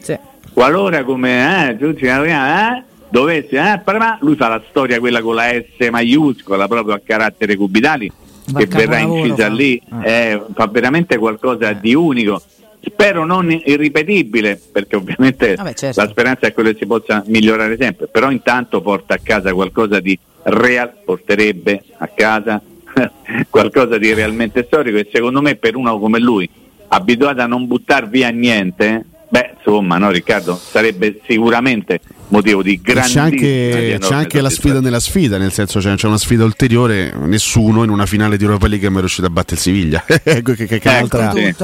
Qualora 0.53 1.05
come 1.05 1.69
eh, 1.69 1.77
eh, 1.79 2.83
dovesse, 3.09 3.57
eh, 3.57 3.81
lui 4.21 4.37
fa 4.37 4.49
la 4.49 4.63
storia 4.69 4.99
quella 4.99 5.23
con 5.23 5.37
la 5.37 5.45
S 5.53 5.89
maiuscola 5.89 6.67
proprio 6.67 6.95
a 6.95 7.01
carattere 7.05 7.57
cubitali 7.57 8.11
che 8.53 8.67
verrà 8.67 8.99
incisa 8.99 9.47
lì, 9.49 9.81
eh, 10.03 10.43
fa 10.55 10.67
veramente 10.67 11.17
qualcosa 11.19 11.73
di 11.73 11.95
unico. 11.95 12.43
Spero 12.83 13.25
non 13.25 13.51
irripetibile, 13.51 14.61
perché 14.73 14.97
ovviamente 14.97 15.55
Vabbè, 15.55 15.75
certo. 15.75 16.01
la 16.01 16.09
speranza 16.09 16.47
è 16.47 16.53
quella 16.53 16.71
che 16.71 16.79
si 16.79 16.87
possa 16.87 17.23
migliorare 17.27 17.77
sempre, 17.79 18.07
però 18.07 18.31
intanto 18.31 18.81
porta 18.81 19.15
a 19.15 19.21
casa 19.23 19.53
qualcosa 19.53 20.01
di 20.01 20.19
real, 20.45 20.93
porterebbe 21.05 21.85
a 21.99 22.09
casa 22.09 22.61
qualcosa 23.51 23.99
di 23.99 24.15
realmente 24.15 24.65
storico 24.65 24.97
e 24.97 25.09
secondo 25.13 25.43
me 25.43 25.57
per 25.57 25.77
uno 25.77 25.99
come 25.99 26.19
lui, 26.19 26.49
abituato 26.89 27.43
a 27.43 27.47
non 27.47 27.67
buttare 27.67 28.07
via 28.07 28.31
niente, 28.31 29.05
beh 29.31 29.55
insomma 29.57 29.97
no 29.97 30.11
Riccardo, 30.11 30.59
sarebbe 30.63 31.21
sicuramente 31.27 32.01
motivo 32.29 32.63
di 32.63 32.81
E 32.85 32.93
C'è 32.95 33.19
anche, 33.21 33.97
c'è 34.01 34.15
anche 34.15 34.41
la 34.41 34.51
sfida 34.51 34.81
nella 34.81 35.01
sfida, 35.01 35.39
nel 35.39 35.53
senso 35.53 35.79
c'è, 35.81 35.95
c'è 35.95 36.07
una 36.07 36.19
sfida 36.19 36.45
ulteriore, 36.45 37.13
nessuno 37.25 37.83
in 37.85 37.91
una 37.91 38.07
finale 38.07 38.37
di 38.37 38.45
Europa 38.45 38.67
League 38.69 38.87
è 38.87 38.91
mai 38.91 39.01
riuscito 39.01 39.27
a 39.27 39.31
battere 39.31 39.55
il 39.55 39.61
Siviglia. 39.61 40.05
Ecco 40.23 40.53
che, 40.55 40.67
che- 40.67 40.79
che 40.79 40.91
è, 40.91 41.03
Ecco, 41.03 41.17
un'altra, 41.17 41.33
sì. 41.41 41.55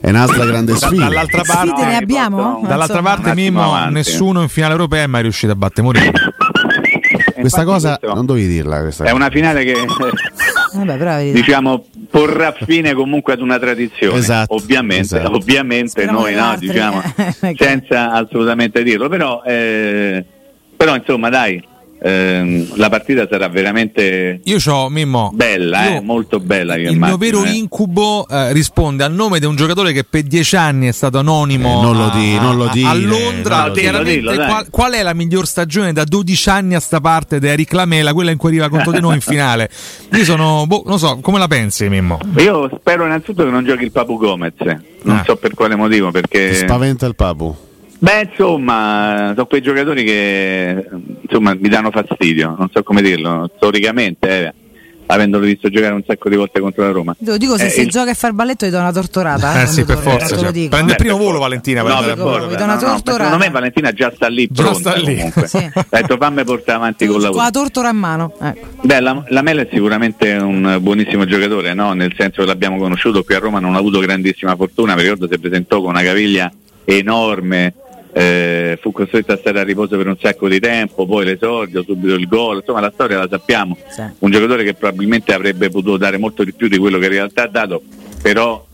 È 0.00 0.08
un'altra 0.10 0.44
grande 0.44 0.72
Da- 0.72 0.78
sfida. 0.78 1.04
dall'altra 1.04 1.42
parte, 1.44 1.68
Sfide 1.70 1.86
ne 1.86 1.96
abbiamo? 1.96 2.64
dall'altra 2.66 3.02
parte 3.02 3.34
Mimmo, 3.34 3.62
avanti. 3.64 3.94
nessuno 3.94 4.42
in 4.42 4.48
finale 4.48 4.72
europea 4.72 5.02
è 5.02 5.06
mai 5.06 5.22
riuscito 5.22 5.52
a 5.52 5.56
battere 5.56 5.82
Mourinho. 5.82 6.12
Questa 7.40 7.64
cosa 7.64 7.96
questo 7.98 8.14
non 8.16 8.24
dovevi 8.26 8.46
dirla. 8.46 8.80
Questa 8.80 9.04
è 9.04 9.10
una 9.10 9.28
finale 9.30 9.64
che 9.64 9.74
Vabbè, 10.74 10.96
però 10.96 11.16
vedi. 11.16 11.32
diciamo 11.32 11.86
porrà 12.10 12.52
fine 12.52 12.94
comunque 12.94 13.32
ad 13.32 13.40
una 13.40 13.58
tradizione 13.58 14.18
Esatto, 14.18 14.54
ovviamente, 14.54 15.16
esatto. 15.16 15.36
ovviamente 15.36 15.88
Speriamo 15.88 16.20
noi 16.20 16.34
no, 16.34 16.56
diciamo 16.58 17.02
senza 17.56 18.10
assolutamente 18.12 18.82
dirlo 18.82 19.08
però, 19.08 19.42
eh, 19.44 20.24
però 20.76 20.96
insomma 20.96 21.28
dai 21.28 21.62
ehm, 22.06 22.76
la 22.76 22.88
partita 22.90 23.26
sarà 23.30 23.48
veramente 23.48 24.40
Io 24.44 24.58
ho 24.66 24.88
Mimmo. 24.90 25.30
bella 25.34 25.88
Io- 25.88 25.96
eh, 25.96 26.00
molto 26.00 26.38
bella 26.38 26.74
io 26.76 26.90
Il 26.90 26.98
mio 26.98 27.14
immagino, 27.14 27.16
vero 27.40 27.44
eh. 27.44 27.50
incubo 27.56 28.28
eh, 28.28 28.52
risponde 28.52 29.04
al 29.04 29.12
nome 29.14 29.38
di 29.40 29.46
un 29.46 29.56
giocatore 29.56 29.92
che 29.92 30.04
per 30.04 30.22
dieci 30.24 30.54
anni 30.56 30.86
è 30.88 30.92
stato 30.92 31.18
anonimo 31.18 31.78
Eh, 31.78 31.82
non 31.82 31.96
lo 31.96 32.04
a- 32.10 32.14
di- 32.16 32.34
non 32.38 32.56
lo 32.56 32.64
a- 32.64 32.72
dire, 32.72 32.88
a 32.88 32.94
Londra. 32.94 33.56
non 33.56 33.66
lo 33.68 33.72
dire. 33.72 33.80
Chiaramente, 33.82 34.18
Dillo, 34.20 34.30
dillo, 34.32 34.44
qual, 34.46 34.66
qual 34.70 34.92
è 34.92 35.02
la 35.02 35.14
miglior 35.14 35.46
stagione 35.46 35.92
da 35.92 36.04
12 36.04 36.48
anni 36.50 36.74
a 36.74 36.80
sta 36.80 37.00
parte 37.00 37.40
di 37.40 37.48
Eric 37.48 37.72
Lamela, 37.72 38.12
quella 38.12 38.30
in 38.30 38.36
cui 38.36 38.50
arriva 38.50 38.68
contro 38.68 38.92
di 38.92 39.00
noi 39.00 39.14
in 39.14 39.20
finale? 39.22 39.70
Io 40.12 40.24
sono, 40.24 40.64
boh, 40.66 40.82
non 40.86 40.98
so, 40.98 41.18
come 41.22 41.38
la 41.38 41.48
pensi, 41.48 41.88
Mimmo? 41.88 42.18
io 42.36 42.70
spero 42.78 43.04
innanzitutto 43.06 43.44
che 43.44 43.50
non 43.50 43.64
giochi 43.64 43.84
il 43.84 43.92
Papu 43.92 44.18
Gomez 44.18 44.52
non 45.04 45.16
Ah. 45.16 45.22
so 45.24 45.36
per 45.36 45.54
quale 45.54 45.74
motivo 45.74 46.06
Ti 46.06 46.12
perché 46.12 46.54
spaventa 46.54 47.06
il 47.06 47.14
Papu. 47.14 47.54
Beh, 48.04 48.28
insomma, 48.30 49.30
sono 49.34 49.46
quei 49.46 49.62
giocatori 49.62 50.04
che 50.04 50.86
insomma, 51.22 51.54
mi 51.58 51.70
danno 51.70 51.90
fastidio, 51.90 52.54
non 52.58 52.68
so 52.70 52.82
come 52.82 53.00
dirlo, 53.00 53.50
storicamente, 53.56 54.28
eh, 54.28 54.52
avendolo 55.06 55.46
visto 55.46 55.70
giocare 55.70 55.94
un 55.94 56.02
sacco 56.06 56.28
di 56.28 56.36
volte 56.36 56.60
contro 56.60 56.82
la 56.84 56.90
Roma. 56.90 57.16
Te 57.18 57.30
lo 57.30 57.38
dico, 57.38 57.56
se 57.56 57.64
Eh, 57.64 57.70
si 57.70 57.80
il- 57.80 57.88
gioca 57.88 58.10
e 58.10 58.14
fa 58.14 58.26
il 58.28 58.34
balletto, 58.34 58.66
gli 58.66 58.70
do 58.70 58.76
una 58.78 58.92
tortorata. 58.92 59.62
Eh 59.62 59.66
sì, 59.68 59.84
per 59.86 59.96
forza. 59.96 60.36
cioè, 60.36 60.50
dico. 60.52 60.68
prende 60.68 60.92
il 60.92 60.98
primo 60.98 61.16
volo 61.16 61.38
Valentina. 61.38 61.80
No, 61.80 61.98
per 62.00 62.10
a 62.10 62.16
forza, 62.16 62.46
vi 62.46 62.56
do 62.56 62.64
una 62.64 62.74
no, 62.74 62.80
no, 62.80 62.86
ma 62.88 62.92
torturata. 62.92 63.24
secondo 63.24 63.44
me 63.44 63.50
Valentina 63.50 63.92
già 63.92 64.12
sta 64.14 64.28
lì 64.28 64.48
Già 64.50 64.62
pronta 64.64 64.78
sta 64.90 64.94
lì. 65.00 65.14
comunque. 65.16 65.46
Sì. 65.48 65.56
Ha 65.74 65.86
detto 65.88 66.16
fammi 66.18 66.44
portare 66.44 66.76
avanti 66.76 67.06
con 67.06 67.20
la 67.22 67.28
Con 67.30 67.42
la 67.42 67.50
tortora 67.50 67.88
in 67.88 67.96
mano. 67.96 68.34
Ecco. 68.38 68.66
Beh, 68.82 69.00
la, 69.00 69.24
la 69.28 69.40
Mela 69.40 69.62
è 69.62 69.68
sicuramente 69.72 70.30
un 70.34 70.76
buonissimo 70.78 71.24
giocatore, 71.24 71.72
no? 71.72 71.94
nel 71.94 72.12
senso 72.18 72.42
che 72.42 72.46
l'abbiamo 72.48 72.76
conosciuto 72.76 73.22
qui 73.24 73.34
a 73.34 73.38
Roma, 73.38 73.60
non 73.60 73.74
ha 73.74 73.78
avuto 73.78 73.98
grandissima 74.00 74.54
fortuna, 74.56 74.94
mi 74.94 75.00
ricordo 75.00 75.26
si 75.30 75.38
presentò 75.38 75.80
con 75.80 75.88
una 75.90 76.02
caviglia 76.02 76.52
enorme, 76.86 77.72
eh, 78.16 78.78
fu 78.80 78.92
costretto 78.92 79.32
a 79.32 79.36
stare 79.36 79.58
a 79.60 79.64
riposo 79.64 79.96
per 79.96 80.06
un 80.06 80.16
sacco 80.20 80.48
di 80.48 80.60
tempo, 80.60 81.04
poi 81.04 81.24
l'esordio, 81.24 81.82
subito 81.82 82.14
il 82.14 82.28
gol, 82.28 82.58
insomma 82.58 82.80
la 82.80 82.90
storia 82.94 83.18
la 83.18 83.26
sappiamo, 83.28 83.76
Sì. 83.90 84.02
un 84.20 84.30
giocatore 84.30 84.62
che 84.64 84.74
probabilmente 84.74 85.34
avrebbe 85.34 85.68
potuto 85.68 85.96
dare 85.96 86.16
molto 86.16 86.44
di 86.44 86.52
più 86.52 86.68
di 86.68 86.78
quello 86.78 86.98
che 86.98 87.06
in 87.06 87.10
realtà 87.12 87.42
ha 87.42 87.48
dato, 87.48 87.82
però 88.22 88.64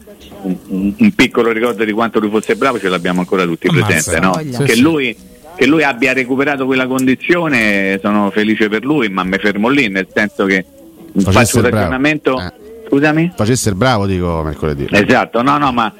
un, 0.43 0.57
un- 0.69 0.95
un 0.99 1.13
piccolo 1.15 1.51
ricordo 1.53 1.85
di 1.85 1.93
quanto 1.93 2.21
lui 2.21 2.29
fosse 2.31 2.55
bravo 2.57 2.79
ce 2.79 2.89
l'abbiamo 2.91 3.21
ancora 3.21 3.45
tutti 3.45 3.67
Ammazza. 3.69 3.87
presente, 3.87 4.21
no? 4.21 4.35
Sì, 4.53 4.63
che 4.65 4.77
lui 4.77 5.17
che 5.57 5.67
lui 5.67 5.83
abbia 5.83 6.15
recuperato 6.15 6.65
quella 6.65 6.87
condizione 6.87 7.99
sono 8.03 8.31
felice 8.31 8.69
per 8.71 8.83
lui, 8.85 9.09
ma 9.11 9.25
mi 9.25 9.37
fermo 9.39 9.69
lì, 9.69 9.89
nel 9.89 10.07
senso 10.13 10.47
che 10.47 10.65
Facesse 11.13 11.31
faccio 11.33 11.59
un 11.59 11.65
il 11.65 11.71
bravo. 11.71 11.77
ragionamento. 11.85 12.41
Eh. 12.41 12.53
Scusami? 12.89 13.33
Facesse 13.37 13.69
il 13.69 13.75
bravo, 13.75 14.07
dico 14.07 14.43
mercoledì. 14.43 14.87
Esatto, 14.91 15.43
no, 15.43 15.59
no, 15.59 15.71
ma 15.73 15.93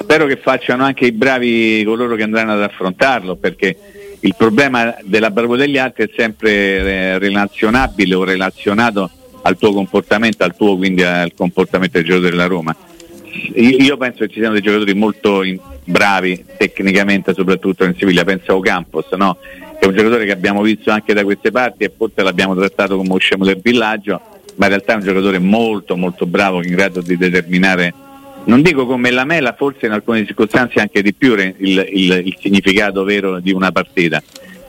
spero 0.00 0.26
che 0.26 0.36
facciano 0.36 0.84
anche 0.84 1.06
i 1.06 1.12
bravi 1.12 1.82
coloro 1.84 2.14
che 2.16 2.22
andranno 2.22 2.52
ad 2.52 2.62
affrontarlo, 2.62 3.36
perché 3.36 3.76
il 4.20 4.34
problema 4.36 4.94
della 5.02 5.30
bravo 5.30 5.56
degli 5.56 5.78
altri 5.78 6.04
è 6.04 6.10
sempre 6.16 6.50
eh, 6.50 7.18
relazionabile 7.18 8.14
o 8.14 8.24
relazionato 8.24 9.10
al 9.42 9.56
tuo 9.58 9.72
comportamento, 9.72 10.44
al 10.44 10.56
tuo 10.56 10.76
quindi 10.76 11.02
al 11.02 11.32
comportamento 11.34 11.98
del 11.98 12.06
giocatore 12.06 12.30
della 12.30 12.46
Roma. 12.46 12.76
Io 13.54 13.96
penso 13.96 14.20
che 14.20 14.28
ci 14.28 14.38
siano 14.38 14.54
dei 14.54 14.62
giocatori 14.62 14.94
molto 14.94 15.42
bravi 15.84 16.44
tecnicamente, 16.56 17.34
soprattutto 17.34 17.84
in 17.84 17.94
Siviglia. 17.96 18.24
Penso 18.24 18.52
a 18.52 18.56
Ocampos, 18.56 19.10
no? 19.12 19.36
che 19.78 19.84
è 19.84 19.86
un 19.86 19.94
giocatore 19.94 20.24
che 20.24 20.32
abbiamo 20.32 20.62
visto 20.62 20.90
anche 20.90 21.12
da 21.12 21.22
queste 21.22 21.50
parti 21.50 21.84
e 21.84 21.92
forse 21.94 22.22
l'abbiamo 22.22 22.54
trattato 22.54 22.96
come 22.96 23.12
usciamo 23.12 23.44
del 23.44 23.60
villaggio, 23.62 24.20
ma 24.56 24.66
in 24.66 24.72
realtà 24.72 24.94
è 24.94 24.96
un 24.96 25.02
giocatore 25.02 25.38
molto 25.38 25.96
molto 25.96 26.26
bravo, 26.26 26.62
in 26.62 26.70
grado 26.70 27.00
di 27.00 27.16
determinare 27.16 27.92
non 28.46 28.62
dico 28.62 28.86
come 28.86 29.10
la 29.10 29.24
mela, 29.24 29.54
forse 29.56 29.86
in 29.86 29.92
alcune 29.92 30.24
circostanze 30.24 30.80
anche 30.80 31.02
di 31.02 31.12
più 31.14 31.34
il, 31.34 31.54
il, 31.58 31.86
il 32.24 32.36
significato 32.40 33.04
vero 33.04 33.38
di 33.40 33.52
una 33.52 33.70
partita. 33.70 34.22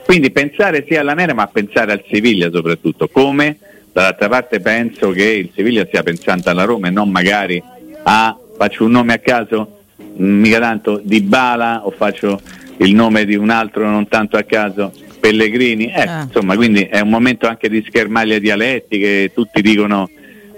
Quindi 0.04 0.30
pensare 0.30 0.84
sia 0.86 1.00
alla 1.00 1.14
mela 1.14 1.34
ma 1.34 1.46
pensare 1.48 1.92
al 1.92 2.02
Siviglia 2.10 2.50
soprattutto, 2.50 3.08
come 3.08 3.58
dall'altra 3.92 4.28
parte 4.28 4.60
penso 4.60 5.10
che 5.10 5.24
il 5.24 5.50
Siviglia 5.54 5.84
stia 5.86 6.02
pensando 6.02 6.48
alla 6.50 6.64
Roma 6.64 6.88
e 6.88 6.90
non 6.90 7.10
magari 7.10 7.62
a, 8.04 8.36
faccio 8.56 8.84
un 8.84 8.92
nome 8.92 9.12
a 9.12 9.18
caso, 9.18 9.80
mica 10.16 10.58
tanto 10.58 11.00
di 11.02 11.20
Bala 11.20 11.86
o 11.86 11.90
faccio 11.90 12.40
il 12.78 12.94
nome 12.94 13.24
di 13.24 13.34
un 13.34 13.50
altro 13.50 13.88
non 13.88 14.08
tanto 14.08 14.36
a 14.36 14.42
caso, 14.42 14.92
Pellegrini, 15.20 15.92
eh, 15.92 16.00
Ah. 16.06 16.22
insomma 16.22 16.56
quindi 16.56 16.84
è 16.84 17.00
un 17.00 17.10
momento 17.10 17.46
anche 17.46 17.68
di 17.68 17.84
schermaglie 17.86 18.40
dialettiche, 18.40 19.30
tutti 19.34 19.60
dicono 19.60 20.08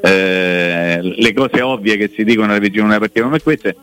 eh, 0.00 1.00
le 1.02 1.32
cose 1.32 1.60
ovvie 1.60 1.96
che 1.96 2.10
si 2.14 2.24
dicono 2.24 2.50
alla 2.50 2.58
vicino 2.58 2.82
di 2.82 2.88
una 2.88 2.98
partita 2.98 3.22
come 3.22 3.40
queste, 3.40 3.76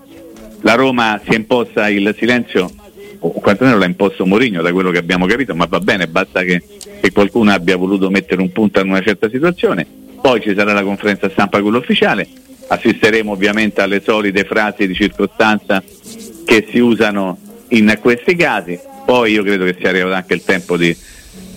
la 0.62 0.74
Roma 0.74 1.20
si 1.24 1.32
è 1.32 1.36
imposta 1.36 1.90
il 1.90 2.16
silenzio, 2.18 2.70
o 3.20 3.32
quantomeno 3.32 3.78
l'ha 3.78 3.86
imposto 3.86 4.26
Mourinho 4.26 4.62
da 4.62 4.72
quello 4.72 4.92
che 4.92 4.98
abbiamo 4.98 5.26
capito, 5.26 5.56
ma 5.56 5.66
va 5.66 5.80
bene, 5.80 6.08
basta 6.08 6.44
che, 6.44 6.62
che 7.00 7.12
qualcuno 7.12 7.52
abbia 7.52 7.78
voluto 7.78 8.10
mettere 8.10 8.42
un 8.42 8.52
punto 8.52 8.80
in 8.80 8.90
una 8.90 9.02
certa 9.02 9.30
situazione, 9.30 9.86
poi 10.22 10.42
ci 10.42 10.54
sarà 10.56 10.74
la 10.74 10.84
conferenza 10.84 11.30
stampa 11.30 11.62
quella 11.62 11.78
ufficiale, 11.78 12.28
assisteremo 12.68 13.32
ovviamente 13.32 13.82
alle 13.82 14.02
solite 14.02 14.44
frasi 14.44 14.88
di 14.88 14.94
circostanza 14.94 15.84
che 16.46 16.68
si 16.70 16.80
usano 16.80 17.38
in 17.70 17.98
questi 18.02 18.36
casi, 18.36 18.80
poi 19.06 19.34
io 19.34 19.44
credo 19.44 19.66
che 19.66 19.76
sia 19.80 19.90
arrivato 19.90 20.16
anche 20.16 20.34
il 20.34 20.44
tempo 20.44 20.76
di, 20.76 20.96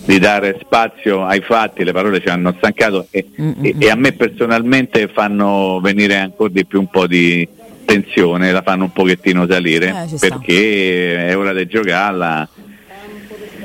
di 0.03 0.19
dare 0.19 0.57
spazio 0.61 1.23
ai 1.25 1.41
fatti, 1.41 1.83
le 1.83 1.91
parole 1.91 2.19
ci 2.21 2.27
hanno 2.27 2.53
stancato 2.57 3.07
e, 3.11 3.27
e- 3.61 3.75
e 3.77 3.89
a 3.89 3.95
me 3.95 4.11
personalmente 4.13 5.07
fanno 5.07 5.79
venire 5.81 6.17
ancora 6.17 6.49
di 6.51 6.65
più 6.65 6.79
un 6.79 6.87
po' 6.87 7.07
di 7.07 7.47
tensione, 7.85 8.51
la 8.51 8.61
fanno 8.61 8.85
un 8.85 8.91
pochettino 8.93 9.45
salire 9.47 9.89
Eh, 9.89 10.17
perché 10.19 11.27
è 11.27 11.37
ora 11.37 11.53
di 11.53 11.67
giocarla, 11.67 12.47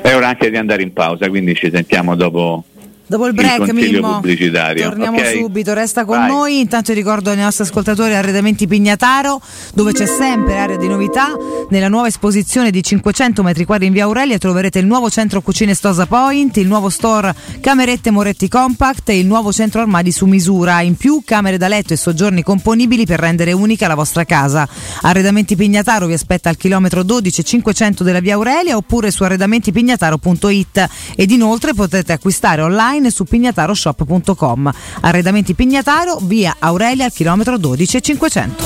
è 0.03 0.15
ora 0.15 0.29
anche 0.29 0.51
di 0.51 0.57
andare 0.57 0.83
in 0.83 0.93
pausa, 0.93 1.29
quindi 1.29 1.55
ci 1.55 1.71
sentiamo 1.73 2.15
dopo 2.17 2.65
Dopo 3.09 3.27
il 3.27 3.35
il 3.35 3.35
break, 3.35 3.59
consiglio 3.59 4.01
Mimmo, 4.01 4.21
torniamo 4.21 5.19
ok? 5.19 5.31
subito, 5.37 5.75
resta 5.75 6.05
con 6.05 6.19
Vai. 6.19 6.29
noi. 6.29 6.61
Intanto 6.61 6.93
ricordo 6.93 7.31
ai 7.31 7.37
nostri 7.37 7.63
ascoltatori 7.65 8.15
Arredamenti 8.15 8.67
Pignataro, 8.67 9.41
dove 9.75 9.93
c'è 9.93 10.07
sempre 10.07 10.59
area 10.59 10.77
di 10.77 10.89
novità. 10.89 11.37
Nella 11.71 11.89
nuova 11.89 12.09
esposizione 12.09 12.71
di 12.71 12.83
500 12.83 13.43
metri 13.45 13.65
quadri 13.65 13.87
in 13.87 13.93
via 13.93 14.05
Aurelia 14.05 14.39
troverete 14.39 14.81
il 14.81 14.87
nuovo 14.87 15.09
centro 15.11 15.41
cucine 15.41 15.75
Stosa 15.75 16.07
Point, 16.07 16.57
il 16.57 16.67
nuovo 16.67 16.89
store 16.89 17.35
Camerette 17.61 18.11
Moretti 18.11 18.49
Compact 18.49 19.09
e 19.11 19.19
il 19.19 19.27
nuovo 19.27 19.53
centro 19.53 19.81
armadi 19.81 20.11
su 20.11 20.27
misura. 20.27 20.81
In 20.81 20.97
più, 20.97 21.23
camere 21.25 21.59
da 21.59 21.69
letto 21.69 21.93
e 21.93 21.97
soggiorni 21.97 22.43
componibili 22.43 23.07
per 23.07 23.21
rendere 23.21 23.53
unica 23.53 23.87
la 23.87 23.95
vostra 23.95 24.25
casa. 24.25 24.69
Arredamenti 25.03 25.55
Pignataro 25.55 26.07
vi 26.07 26.15
aspetta 26.15 26.49
al 26.49 26.57
chilometro 26.57 27.05
12 27.05 27.45
500 27.45 28.03
della 28.03 28.21
via 28.21 28.35
Aurelia 28.35 28.77
oppure 28.77 29.13
su 29.13 29.23
arredamentipignataro.it 29.23 30.89
ed 31.15 31.31
inoltre 31.31 31.73
potete 31.73 32.13
acquistare 32.13 32.63
online 32.97 33.11
su 33.11 33.25
pignataroshop.com. 33.25 34.71
Arredamenti 35.01 35.55
Pignataro, 35.55 36.19
via 36.23 36.57
Aurelia 36.59 37.05
al 37.05 37.13
chilometro 37.13 37.59
12 37.59 38.03
500. 38.03 38.65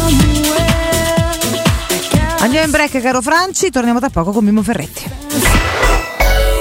Andiamo 2.38 2.64
in 2.64 2.70
break 2.70 3.00
caro 3.00 3.20
Franci, 3.20 3.70
torniamo 3.70 3.98
tra 3.98 4.08
poco 4.08 4.32
con 4.32 4.44
Mimmo 4.44 4.62
Ferretti. 4.62 5.04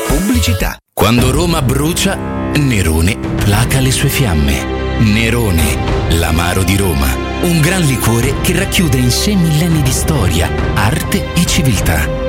Pubblicità. 0.07 0.77
Quando 0.93 1.31
Roma 1.31 1.61
brucia, 1.61 2.15
Nerone 2.55 3.17
placa 3.17 3.79
le 3.79 3.91
sue 3.91 4.09
fiamme. 4.09 4.77
Nerone, 4.99 5.77
l'amaro 6.17 6.63
di 6.63 6.75
Roma. 6.75 7.07
Un 7.41 7.61
gran 7.61 7.81
liquore 7.83 8.33
che 8.41 8.57
racchiude 8.57 8.97
in 8.97 9.11
sé 9.11 9.33
millenni 9.33 9.81
di 9.81 9.91
storia, 9.91 10.49
arte 10.75 11.33
e 11.33 11.45
civiltà. 11.45 12.28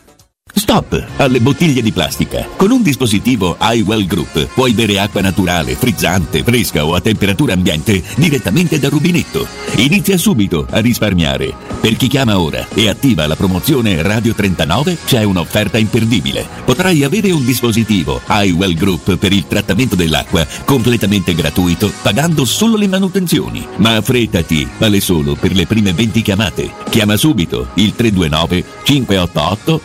Stop 0.53 1.05
alle 1.17 1.39
bottiglie 1.39 1.81
di 1.81 1.91
plastica. 1.91 2.47
Con 2.55 2.71
un 2.71 2.81
dispositivo 2.81 3.57
iWell 3.59 4.05
Group 4.05 4.47
puoi 4.53 4.73
bere 4.73 4.99
acqua 4.99 5.21
naturale, 5.21 5.75
frizzante, 5.75 6.43
fresca 6.43 6.85
o 6.85 6.93
a 6.93 7.01
temperatura 7.01 7.53
ambiente 7.53 8.01
direttamente 8.15 8.79
dal 8.79 8.91
rubinetto. 8.91 9.47
Inizia 9.77 10.17
subito 10.17 10.67
a 10.69 10.79
risparmiare. 10.79 11.53
Per 11.79 11.95
chi 11.95 12.07
chiama 12.07 12.39
ora 12.39 12.67
e 12.73 12.89
attiva 12.89 13.25
la 13.27 13.35
promozione 13.35 14.01
Radio 14.01 14.33
39 14.33 14.97
c'è 15.05 15.23
un'offerta 15.23 15.77
imperdibile. 15.77 16.47
Potrai 16.65 17.03
avere 17.03 17.31
un 17.31 17.43
dispositivo 17.45 18.21
iWell 18.27 18.75
Group 18.75 19.17
per 19.17 19.31
il 19.31 19.47
trattamento 19.47 19.95
dell'acqua 19.95 20.45
completamente 20.65 21.33
gratuito 21.33 21.91
pagando 22.01 22.45
solo 22.45 22.75
le 22.75 22.87
manutenzioni. 22.87 23.65
Ma 23.77 23.95
affrettati, 23.95 24.67
vale 24.77 24.99
solo 24.99 25.35
per 25.35 25.53
le 25.53 25.65
prime 25.65 25.93
20 25.93 26.21
chiamate. 26.21 26.71
Chiama 26.89 27.15
subito 27.17 27.69
il 27.75 27.95
329 27.95 28.63
588 28.83 29.81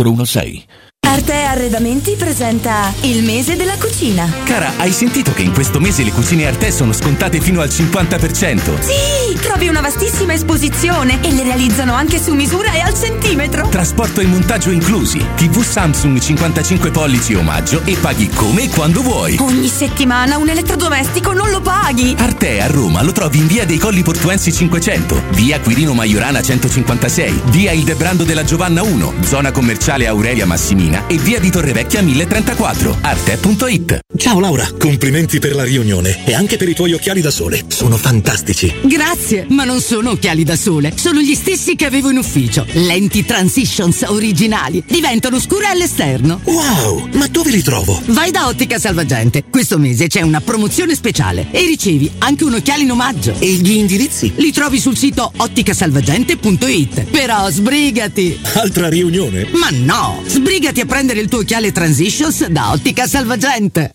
patrona 0.00 0.24
sei. 0.24 0.64
Arte 1.10 1.42
Arredamenti 1.42 2.14
presenta 2.16 2.94
il 3.00 3.24
mese 3.24 3.56
della 3.56 3.76
cucina. 3.76 4.32
Cara, 4.44 4.74
hai 4.76 4.92
sentito 4.92 5.32
che 5.32 5.42
in 5.42 5.52
questo 5.52 5.80
mese 5.80 6.04
le 6.04 6.12
cucine 6.12 6.46
Arte 6.46 6.70
sono 6.70 6.92
scontate 6.92 7.40
fino 7.40 7.60
al 7.60 7.68
50%? 7.68 8.78
Sì, 8.78 9.36
trovi 9.40 9.66
una 9.66 9.80
vastissima 9.80 10.34
esposizione 10.34 11.18
e 11.20 11.32
le 11.32 11.42
realizzano 11.42 11.94
anche 11.94 12.22
su 12.22 12.32
misura 12.34 12.72
e 12.72 12.78
al 12.78 12.94
centimetro. 12.94 13.68
Trasporto 13.68 14.20
e 14.20 14.26
montaggio 14.26 14.70
inclusi. 14.70 15.18
TV 15.34 15.62
Samsung 15.62 16.18
55 16.18 16.90
pollici 16.92 17.34
omaggio 17.34 17.82
e 17.84 17.96
paghi 17.96 18.28
come 18.28 18.62
e 18.62 18.68
quando 18.68 19.02
vuoi. 19.02 19.36
Ogni 19.40 19.68
settimana 19.68 20.38
un 20.38 20.48
elettrodomestico 20.48 21.32
non 21.32 21.50
lo 21.50 21.60
paghi. 21.60 22.14
Arte 22.18 22.60
a 22.60 22.68
Roma 22.68 23.02
lo 23.02 23.10
trovi 23.10 23.38
in 23.38 23.48
via 23.48 23.66
dei 23.66 23.78
Colli 23.78 24.02
Portuensi 24.02 24.52
500, 24.52 25.24
via 25.32 25.58
Quirino 25.60 25.92
Maiorana 25.92 26.40
156, 26.40 27.42
via 27.46 27.72
Il 27.72 27.82
Debrando 27.82 28.22
della 28.22 28.44
Giovanna 28.44 28.82
1, 28.82 29.14
zona 29.22 29.50
commerciale 29.50 30.06
Aurelia 30.06 30.46
Massimina 30.90 31.06
e 31.06 31.16
via 31.18 31.38
di 31.38 31.50
Torrevecchia 31.50 32.02
1034. 32.02 32.98
Arte.it. 33.00 34.00
Ciao 34.16 34.40
Laura, 34.40 34.68
complimenti 34.78 35.38
per 35.38 35.54
la 35.54 35.62
riunione 35.62 36.24
e 36.26 36.34
anche 36.34 36.56
per 36.56 36.68
i 36.68 36.74
tuoi 36.74 36.92
occhiali 36.92 37.20
da 37.20 37.30
sole. 37.30 37.64
Sono 37.68 37.96
fantastici. 37.96 38.72
Grazie, 38.82 39.46
ma 39.50 39.64
non 39.64 39.80
sono 39.80 40.10
occhiali 40.10 40.44
da 40.44 40.56
sole, 40.56 40.92
sono 40.96 41.20
gli 41.20 41.34
stessi 41.34 41.76
che 41.76 41.86
avevo 41.86 42.10
in 42.10 42.18
ufficio. 42.18 42.66
Lenti 42.72 43.24
Transitions 43.24 44.02
originali, 44.06 44.82
diventano 44.86 45.38
scure 45.40 45.66
all'esterno. 45.66 46.40
Wow, 46.44 47.08
ma 47.12 47.28
dove 47.28 47.50
li 47.50 47.62
trovo? 47.62 48.00
Vai 48.06 48.30
da 48.30 48.48
Ottica 48.48 48.78
Salvagente, 48.78 49.44
questo 49.48 49.78
mese 49.78 50.08
c'è 50.08 50.20
una 50.20 50.40
promozione 50.40 50.94
speciale 50.94 51.46
e 51.50 51.64
ricevi 51.64 52.10
anche 52.18 52.44
un 52.44 52.54
occhiale 52.54 52.82
in 52.82 52.90
omaggio. 52.90 53.34
E 53.38 53.46
gli 53.52 53.72
indirizzi? 53.72 54.32
Li 54.36 54.52
trovi 54.52 54.80
sul 54.80 54.96
sito 54.96 55.32
otticasalvagente.it. 55.36 57.04
Però 57.04 57.48
sbrigati! 57.50 58.38
Altra 58.54 58.88
riunione? 58.88 59.48
Ma 59.52 59.68
no, 59.70 60.22
sbrigati 60.26 60.79
a 60.80 60.86
prendere 60.86 61.20
il 61.20 61.28
tuo 61.28 61.40
occhiale 61.40 61.72
Transitions 61.72 62.46
da 62.46 62.70
Ottica 62.70 63.06
Salvagente. 63.06 63.94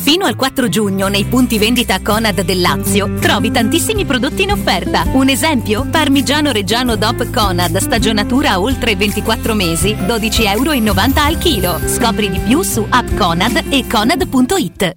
Fino 0.00 0.26
al 0.26 0.36
4 0.36 0.68
giugno 0.68 1.08
nei 1.08 1.24
punti 1.24 1.58
vendita 1.58 2.00
Conad 2.00 2.40
del 2.42 2.60
Lazio 2.60 3.14
trovi 3.20 3.50
tantissimi 3.50 4.04
prodotti 4.04 4.42
in 4.42 4.52
offerta. 4.52 5.04
Un 5.12 5.28
esempio? 5.28 5.86
Parmigiano 5.90 6.50
Reggiano 6.52 6.96
DOP 6.96 7.30
Conad, 7.30 7.76
stagionatura 7.76 8.60
oltre 8.60 8.96
24 8.96 9.54
mesi, 9.54 9.92
12,90 9.94 10.50
euro 10.56 10.70
al 10.70 11.38
chilo. 11.38 11.78
Scopri 11.84 12.30
di 12.30 12.38
più 12.38 12.62
su 12.62 12.86
app 12.88 13.14
Conad 13.16 13.64
e 13.68 13.84
conad.it. 13.86 14.96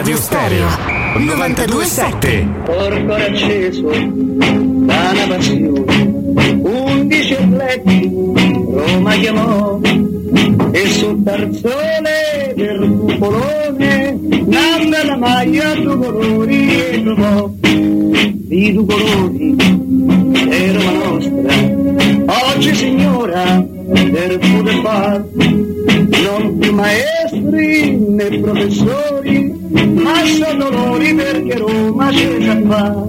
Teleradio 0.00 0.16
Stereo 0.16 0.66
927 1.18 2.48
Porcor 2.64 3.20
acceso 3.20 3.90
da 3.90 5.10
una 5.12 5.26
passione, 5.28 6.58
undici 6.62 7.34
atleti 7.34 8.10
Roma 8.10 9.12
chiamò 9.16 9.78
e 10.70 10.86
sul 10.88 11.22
tarzone 11.22 12.54
del 12.56 12.96
cupolone 12.98 14.18
nanda 14.46 15.04
la 15.04 15.16
maglia 15.18 15.74
due 15.74 15.96
colori 15.98 16.80
e 16.80 17.02
trovò 17.02 17.50
di 17.60 18.72
due 18.72 18.86
colori 18.86 19.56
è 20.48 20.72
Roma 20.72 20.92
nostra. 20.92 22.54
Oggi 22.54 22.74
signora 22.74 23.62
del 23.62 24.38
pure 24.38 24.80
far 24.80 25.24
non 25.34 26.58
più 26.58 26.72
maestri 27.30 27.96
né 27.96 28.38
professori 28.40 29.54
ma 29.94 30.14
sono 30.24 30.70
loro 30.70 30.98
perché 31.14 31.56
Roma 31.56 32.08
c'è 32.10 32.38
già 32.38 32.60
fa 32.66 33.06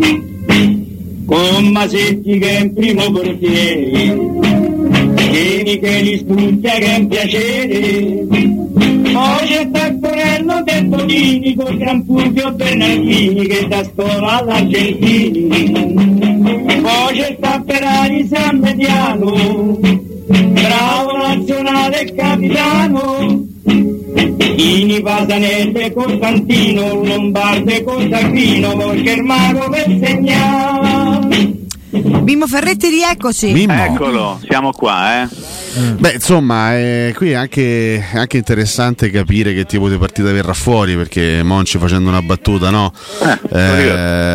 con 1.25 1.67
Masetti 1.71 2.37
che 2.39 2.49
è 2.49 2.59
in 2.61 2.73
primo 2.73 3.11
portiere 3.11 4.39
Vieni 5.31 5.79
che 5.79 6.01
li 6.01 6.17
studia 6.17 6.73
che 6.73 6.85
è 6.85 6.97
un 6.97 7.07
piacere. 7.07 8.27
Poi 9.13 9.47
c'è 9.47 9.71
Taccorello 9.71 10.61
De 10.63 10.89
Tonini 10.89 11.55
con 11.55 11.77
Gran 11.77 12.03
Fulvio 12.03 12.51
Bernardini 12.51 13.47
che 13.47 13.65
da 13.65 13.81
scuola 13.81 14.39
all'Argentini. 14.39 15.47
Poi 16.81 17.13
c'è 17.13 17.35
sta 17.37 17.63
Ferrari 17.65 18.27
San 18.27 18.59
Mediano 18.59 19.79
bravo 20.31 21.17
nazionale 21.17 22.13
capitano 22.13 23.50
Ini 24.55 25.01
Pasanelle 25.01 25.93
Costantino 25.93 27.03
Lombarde 27.03 27.83
Costantino 27.83 28.75
perché 28.75 29.11
il 29.11 29.23
mago 29.23 29.69
per 29.69 29.85
segnare 30.01 31.59
Mimmo 31.91 32.47
Ferretti, 32.47 32.87
rieccoci. 32.87 33.51
Mimmo. 33.51 33.73
Eccolo, 33.73 34.39
siamo 34.47 34.71
qua, 34.71 35.23
eh. 35.23 35.27
Beh, 35.97 36.13
insomma, 36.13 36.75
eh, 36.77 37.13
qui 37.15 37.31
è 37.31 37.35
anche, 37.35 37.97
è 38.11 38.17
anche 38.17 38.37
interessante 38.37 39.09
capire 39.09 39.53
che 39.53 39.65
tipo 39.65 39.87
di 39.89 39.97
partita 39.97 40.31
verrà 40.31 40.53
fuori 40.53 40.95
perché 40.95 41.43
Monci 41.43 41.77
facendo 41.77 42.09
una 42.09 42.21
battuta 42.21 42.69
no? 42.69 42.93
Eh, 43.51 43.89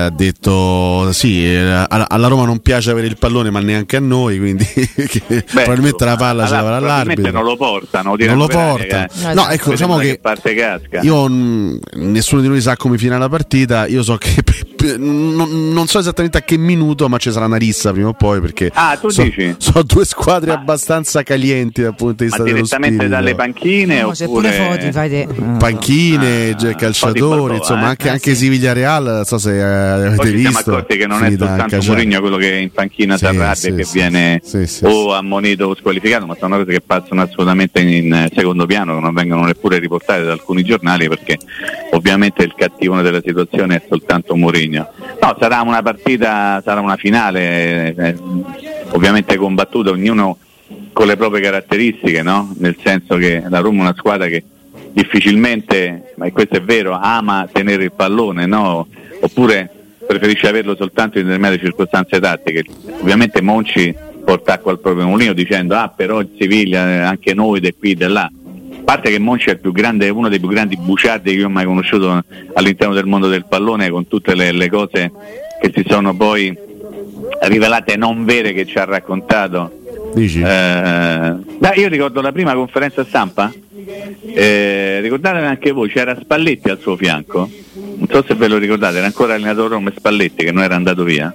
ha 0.06 0.10
detto 0.10 1.10
sì, 1.12 1.44
eh, 1.44 1.58
alla, 1.88 2.08
alla 2.08 2.26
Roma 2.28 2.44
non 2.44 2.60
piace 2.60 2.90
avere 2.90 3.06
il 3.06 3.16
pallone 3.18 3.50
ma 3.50 3.60
neanche 3.60 3.96
a 3.96 4.00
noi, 4.00 4.38
quindi 4.38 4.64
che 4.74 5.44
probabilmente 5.50 6.04
la 6.04 6.16
palla 6.16 6.44
ce 6.46 6.52
la 6.52 6.58
avrà 6.58 6.76
Probabilmente 6.78 7.20
l'arbitro. 7.22 7.32
non 7.32 7.44
lo 7.44 7.56
portano, 7.56 8.16
Non 8.16 8.36
lo 8.36 8.46
porta. 8.46 9.08
No, 9.34 9.48
ecco, 9.48 9.70
diciamo 9.70 9.96
che 9.98 10.20
casca. 10.20 11.00
io 11.02 11.28
mh, 11.28 11.78
nessuno 11.94 12.40
di 12.40 12.48
noi 12.48 12.60
sa 12.60 12.76
come 12.76 12.96
finirà 12.98 13.18
la 13.18 13.28
partita, 13.28 13.86
io 13.86 14.02
so 14.02 14.16
che 14.16 14.34
pe- 14.42 14.66
pe- 14.76 14.96
non, 14.96 15.72
non 15.72 15.86
so 15.86 15.98
esattamente 15.98 16.38
a 16.38 16.42
che 16.42 16.56
minuto, 16.56 17.08
ma 17.08 17.18
ci 17.18 17.30
sarà 17.30 17.46
una 17.46 17.56
rissa 17.56 17.92
prima 17.92 18.08
o 18.08 18.12
poi 18.14 18.40
perché 18.40 18.70
Ah, 18.74 18.96
tu 19.00 19.08
so, 19.08 19.22
dici? 19.22 19.54
so 19.58 19.82
due 19.82 20.04
squadre 20.04 20.52
abbastanza 20.52 21.22
calienti 21.26 21.82
dal 21.82 21.96
punto 21.96 22.22
di 22.22 22.30
Ma 22.30 22.36
vista 22.36 22.42
dello 22.44 22.54
direttamente 22.56 23.08
dalle 23.08 23.34
panchine 23.34 24.00
No, 24.00 24.08
oppure... 24.08 24.14
c'è 24.14 24.26
pure 24.26 24.50
Foti, 24.52 24.92
fai 24.92 25.10
te. 25.10 25.28
panchine, 25.58 26.50
Ah, 26.50 26.54
già 26.54 26.74
calciatori, 26.74 27.20
Balboa, 27.30 27.56
insomma, 27.56 27.82
eh? 27.82 27.88
anche, 27.88 28.08
Ah, 28.08 28.12
anche 28.12 28.34
Siviglia 28.36 28.72
Real, 28.72 29.02
non 29.04 29.24
so 29.24 29.38
se 29.38 29.56
eh, 29.56 29.60
avete 29.62 30.14
Poi 30.16 30.26
ci 30.30 30.38
siamo 30.40 30.56
visto. 30.56 30.70
accorti 30.70 30.96
che 30.96 31.06
non 31.06 31.22
è 31.22 31.24
finita 31.24 31.44
a 31.44 31.48
soltanto. 31.58 31.86
Mourinho 31.86 32.20
quello 32.20 32.36
che 32.36 32.54
in 32.54 32.70
panchina 32.70 33.12
Sì, 33.14 33.18
si 33.18 33.26
arrabbia 33.26 33.54
sì, 33.54 33.74
che 33.74 33.84
sì, 33.84 33.92
viene 33.98 34.40
sì, 34.44 34.66
sì, 34.66 34.84
o 34.84 35.12
ammonito 35.14 35.66
o 35.66 35.74
squalificato, 35.74 36.26
ma 36.26 36.36
sono 36.38 36.56
cose 36.58 36.70
che 36.70 36.80
passano 36.80 37.22
assolutamente 37.22 37.80
in 37.80 38.12
eh, 38.12 38.30
secondo 38.34 38.64
piano, 38.66 38.94
che 38.94 39.00
non 39.00 39.12
vengono 39.12 39.44
neppure 39.44 39.78
riportate 39.78 40.22
da 40.22 40.32
alcuni 40.32 40.62
giornali 40.62 41.08
perché 41.08 41.38
ovviamente 41.90 42.42
il 42.44 42.54
cattivone 42.56 43.02
della 43.02 43.20
situazione 43.24 43.76
è 43.76 43.82
soltanto 43.88 44.36
Mourinho. 44.36 44.88
No, 45.20 45.36
sarà 45.40 45.60
una 45.62 45.82
partita, 45.82 46.62
sarà 46.64 46.80
una 46.80 46.96
finale, 46.96 47.94
eh, 47.96 48.14
ovviamente 48.90 49.36
combattuta, 49.36 49.90
ognuno 49.90 50.38
con 50.96 51.06
le 51.06 51.16
proprie 51.18 51.42
caratteristiche, 51.42 52.22
no? 52.22 52.54
nel 52.56 52.74
senso 52.82 53.16
che 53.16 53.42
la 53.50 53.58
Roma 53.58 53.80
è 53.80 53.82
una 53.82 53.94
squadra 53.94 54.28
che 54.28 54.42
difficilmente, 54.92 56.14
ma 56.16 56.30
questo 56.30 56.56
è 56.56 56.62
vero, 56.62 56.98
ama 56.98 57.46
tenere 57.52 57.84
il 57.84 57.92
pallone, 57.92 58.46
no? 58.46 58.86
oppure 59.20 59.68
preferisce 60.06 60.48
averlo 60.48 60.74
soltanto 60.74 61.18
in 61.18 61.26
determinate 61.26 61.58
circostanze 61.58 62.18
tattiche. 62.18 62.64
Ovviamente 63.02 63.42
Monci 63.42 63.94
porta 64.24 64.54
acqua 64.54 64.70
al 64.70 64.80
proprio 64.80 65.06
mulino 65.06 65.34
dicendo 65.34 65.74
ah 65.74 65.92
però 65.94 66.20
il 66.20 66.30
Siviglia, 66.40 66.88
eh, 66.88 66.98
anche 67.00 67.34
noi, 67.34 67.60
da 67.60 67.68
qui, 67.78 67.94
da 67.94 68.08
là. 68.08 68.22
A 68.22 68.82
parte 68.82 69.10
che 69.10 69.18
Monci 69.18 69.50
è 69.50 69.60
grande, 69.60 70.08
uno 70.08 70.30
dei 70.30 70.38
più 70.38 70.48
grandi 70.48 70.78
buciardi 70.78 71.30
che 71.30 71.36
io 71.36 71.46
ho 71.48 71.50
mai 71.50 71.66
conosciuto 71.66 72.24
all'interno 72.54 72.94
del 72.94 73.04
mondo 73.04 73.28
del 73.28 73.44
pallone 73.44 73.90
con 73.90 74.08
tutte 74.08 74.34
le, 74.34 74.50
le 74.50 74.70
cose 74.70 75.12
che 75.60 75.70
si 75.74 75.84
sono 75.86 76.16
poi 76.16 76.56
rivelate 77.42 77.96
non 77.96 78.24
vere 78.24 78.54
che 78.54 78.64
ci 78.64 78.78
ha 78.78 78.84
raccontato. 78.84 79.84
Dici? 80.16 80.40
Eh, 80.40 81.34
beh, 81.58 81.72
io 81.76 81.88
ricordo 81.88 82.22
la 82.22 82.32
prima 82.32 82.54
conferenza 82.54 83.04
stampa, 83.04 83.52
eh, 84.34 84.98
ricordate 85.02 85.38
anche 85.44 85.72
voi, 85.72 85.90
c'era 85.90 86.16
Spalletti 86.18 86.70
al 86.70 86.78
suo 86.80 86.96
fianco, 86.96 87.50
non 87.74 88.08
so 88.10 88.24
se 88.26 88.34
ve 88.34 88.48
lo 88.48 88.56
ricordate, 88.56 88.96
era 88.96 89.04
ancora 89.06 89.34
allenatore 89.34 89.74
come 89.74 89.92
Spalletti 89.94 90.44
che 90.44 90.52
non 90.52 90.62
era 90.62 90.74
andato 90.74 91.04
via. 91.04 91.34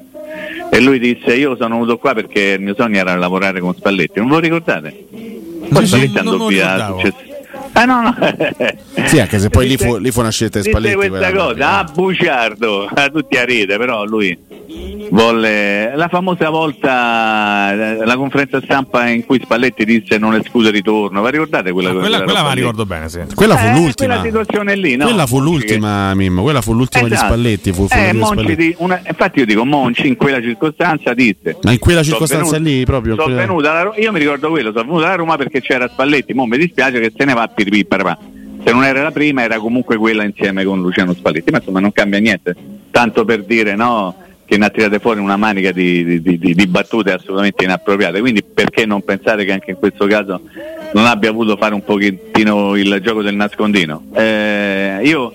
E 0.71 0.79
lui 0.79 0.97
disse 0.97 1.35
io 1.35 1.55
sono 1.57 1.75
venuto 1.75 1.97
qua 1.99 2.15
perché 2.15 2.53
il 2.57 2.61
mio 2.61 2.73
sogno 2.75 2.97
era 2.97 3.15
lavorare 3.15 3.59
con 3.59 3.75
Spalletti, 3.75 4.17
non 4.19 4.29
ve 4.29 4.33
lo 4.33 4.39
ricordate? 4.39 5.05
Poi 5.69 5.81
sì, 5.81 5.87
Spalletti 5.87 6.13
non- 6.23 6.27
andò 6.33 6.47
via. 6.47 6.95
Ah 7.73 7.85
no, 7.85 8.01
no. 8.01 8.15
Sì, 9.05 9.19
anche 9.19 9.37
se 9.39 9.49
poi 9.49 9.67
lì 9.67 9.77
fu, 9.77 9.97
lì 9.97 10.09
fu 10.09 10.21
una 10.21 10.31
scelta 10.31 10.59
di 10.59 10.69
Spalletti. 10.69 10.95
questa 10.95 11.29
quella- 11.29 11.31
cosa, 11.45 11.77
ah 11.77 11.83
buciardo, 11.83 12.85
ah, 12.93 13.09
tutti 13.13 13.37
a 13.37 13.43
ride, 13.45 13.77
però 13.77 14.03
lui 14.05 14.35
volle 15.09 15.95
la 15.95 16.07
famosa 16.07 16.49
volta 16.49 17.71
eh, 17.73 18.05
la 18.05 18.15
conferenza 18.15 18.61
stampa 18.61 19.07
in 19.09 19.25
cui 19.25 19.39
Spalletti 19.43 19.83
disse 19.85 20.17
non 20.17 20.35
esclude 20.35 20.71
ritorno, 20.71 21.21
vi 21.23 21.31
ricordate 21.31 21.71
quella 21.71 21.89
cosa? 21.89 21.99
Quella, 22.01 22.17
quella 22.23 22.31
quella 22.33 22.47
la 22.47 22.53
lì? 22.53 22.59
ricordo 22.61 22.85
bene, 22.85 23.09
sì. 23.09 23.19
Quella 23.35 23.57
fu 23.57 23.65
Eh, 23.67 23.73
l'ultima. 23.73 24.13
quella 24.15 24.21
situazione 24.23 24.75
lì, 24.75 24.95
no? 24.95 25.05
Quella 25.05 25.25
fu 25.25 25.39
l'ultima, 25.39 26.13
Mimmo. 26.13 26.41
Quella 26.43 26.61
fu 26.61 26.73
l'ultima 26.73 27.07
di 27.07 27.13
Esatto. 27.13 27.27
Spalletti. 27.33 27.73
Fu, 27.73 27.87
fu 27.87 27.93
Eh, 27.95 27.97
quella 27.97 28.11
di 28.11 28.23
Spalletti. 28.23 28.55
di- 28.55 28.75
una- 28.77 29.01
infatti 29.05 29.39
io 29.39 29.45
dico 29.45 29.65
Monci 29.65 30.07
in 30.07 30.15
quella 30.15 30.41
circostanza 30.41 31.13
disse 31.13 31.57
Ma 31.63 31.71
in 31.71 31.79
quella 31.79 32.03
"Sono 32.03 32.11
circostanza 32.17 32.51
venuto- 32.57 32.69
lì, 32.69 32.85
proprio. 32.85 33.15
quella- 33.15 33.81
Ro- 33.83 33.93
io 33.97 34.11
mi 34.11 34.19
ricordo 34.19 34.49
quello, 34.49 34.71
sono 34.71 34.85
venuto 34.85 35.03
alla 35.05 35.15
Roma 35.15 35.35
perché 35.37 35.61
c'era 35.61 35.87
Spalletti, 35.89 36.33
mo 36.33 36.45
mi 36.45 36.57
dispiace 36.57 36.99
che 36.99 37.11
se 37.15 37.25
ne 37.25 37.33
va 37.33 37.43
a 37.43 37.47
piripì. 37.47 37.85
Se 38.63 38.71
non 38.71 38.83
era 38.83 39.01
la 39.01 39.11
prima 39.11 39.41
era 39.41 39.57
comunque 39.57 39.97
quella 39.97 40.23
insieme 40.23 40.63
con 40.63 40.79
Luciano 40.81 41.13
Spalletti, 41.13 41.49
ma 41.51 41.57
insomma 41.57 41.79
non 41.79 41.91
cambia 41.91 42.19
niente, 42.19 42.55
tanto 42.91 43.25
per 43.25 43.43
dire 43.43 43.75
no 43.75 44.15
ne 44.57 44.65
ha 44.65 44.69
tirate 44.69 44.99
fuori 44.99 45.19
una 45.19 45.37
manica 45.37 45.71
di, 45.71 46.21
di- 46.21 46.37
di- 46.39 46.53
di- 46.53 46.67
battute 46.67 47.11
assolutamente 47.11 47.63
inappropriate, 47.63 48.19
quindi 48.19 48.43
perché 48.43 48.85
non 48.85 49.03
pensare 49.03 49.45
che 49.45 49.51
anche 49.51 49.71
in 49.71 49.77
questo 49.77 50.05
caso 50.07 50.41
non 50.93 51.05
abbia 51.05 51.31
voluto 51.31 51.57
fare 51.57 51.73
un 51.73 51.83
pochettino 51.83 52.75
il 52.75 52.99
gioco 53.03 53.21
del 53.21 53.35
nascondino? 53.35 54.03
Eh, 54.13 54.99
io 55.03 55.33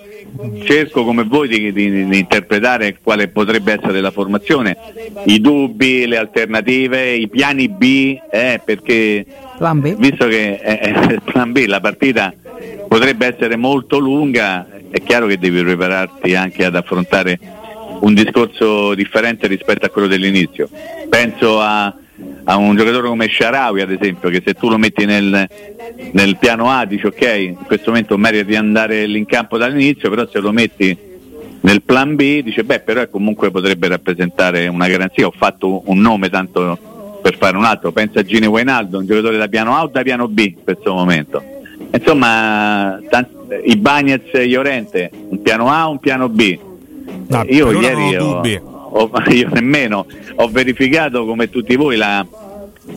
cerco 0.65 1.03
come 1.03 1.23
voi 1.23 1.47
di, 1.47 1.71
di- 1.71 2.05
di 2.07 2.17
interpretare 2.19 2.97
quale 3.01 3.27
potrebbe 3.29 3.73
essere 3.79 4.01
la 4.01 4.11
formazione, 4.11 4.77
i 5.25 5.39
dubbi, 5.41 6.05
le 6.05 6.17
alternative, 6.17 7.13
i 7.15 7.27
piani 7.27 7.69
B, 7.69 8.17
eh, 8.29 8.61
perché 8.63 9.25
B. 9.79 9.95
visto 9.95 10.27
che 10.27 10.59
eh, 10.61 10.79
eh, 11.13 11.19
plan 11.25 11.51
B, 11.51 11.65
la 11.65 11.79
partita 11.79 12.31
potrebbe 12.87 13.25
essere 13.25 13.55
molto 13.55 13.97
lunga, 13.97 14.67
è 14.89 15.01
chiaro 15.01 15.27
che 15.27 15.37
devi 15.37 15.61
prepararti 15.63 16.35
anche 16.35 16.65
ad 16.65 16.75
affrontare 16.75 17.39
un 17.99 18.13
discorso 18.13 18.93
differente 18.93 19.47
rispetto 19.47 19.85
a 19.85 19.89
quello 19.89 20.07
dell'inizio. 20.07 20.69
Penso 21.09 21.59
a, 21.61 21.93
a 22.43 22.55
un 22.55 22.75
giocatore 22.75 23.07
come 23.07 23.27
Sharawi 23.27 23.81
ad 23.81 23.91
esempio, 23.91 24.29
che 24.29 24.41
se 24.45 24.53
tu 24.53 24.69
lo 24.69 24.77
metti 24.77 25.05
nel, 25.05 25.47
nel 26.11 26.37
piano 26.37 26.69
A 26.69 26.85
dici 26.85 27.05
ok, 27.05 27.21
in 27.37 27.55
questo 27.65 27.91
momento 27.91 28.17
merita 28.17 28.43
di 28.43 28.55
andare 28.55 29.03
in 29.03 29.25
campo 29.25 29.57
dall'inizio, 29.57 30.09
però 30.09 30.27
se 30.27 30.39
lo 30.39 30.51
metti 30.51 30.97
nel 31.61 31.81
plan 31.81 32.15
B 32.15 32.43
dice 32.43 32.63
beh 32.63 32.81
però 32.81 33.07
comunque 33.09 33.51
potrebbe 33.51 33.87
rappresentare 33.87 34.67
una 34.67 34.87
garanzia, 34.87 35.27
ho 35.27 35.33
fatto 35.35 35.81
un 35.85 35.99
nome 35.99 36.29
tanto 36.29 37.19
per 37.21 37.35
fare 37.35 37.57
un 37.57 37.65
altro, 37.65 37.91
pensa 37.91 38.19
a 38.19 38.23
Gini 38.23 38.45
Wainaldo, 38.45 38.99
un 38.99 39.05
giocatore 39.05 39.37
da 39.37 39.47
piano 39.47 39.75
A 39.75 39.83
o 39.83 39.87
da 39.87 40.01
piano 40.01 40.27
B 40.27 40.39
in 40.39 40.63
questo 40.63 40.93
momento. 40.93 41.43
Insomma, 41.91 42.99
tant- 43.09 43.35
i 43.65 43.75
Bagnets 43.75 44.33
e 44.33 44.45
Iorente, 44.45 45.09
un 45.29 45.41
piano 45.41 45.69
A 45.69 45.87
o 45.87 45.91
un 45.91 45.99
piano 45.99 46.29
B? 46.29 46.57
No, 47.27 47.45
io 47.47 47.67
per 47.67 47.75
ora 47.75 47.87
ieri 47.87 48.15
ho 48.17 48.41
ho, 48.89 49.11
io 49.29 49.49
nemmeno 49.51 50.05
ho 50.35 50.47
verificato 50.47 51.25
come 51.25 51.49
tutti 51.49 51.75
voi 51.75 51.97
la, 51.97 52.25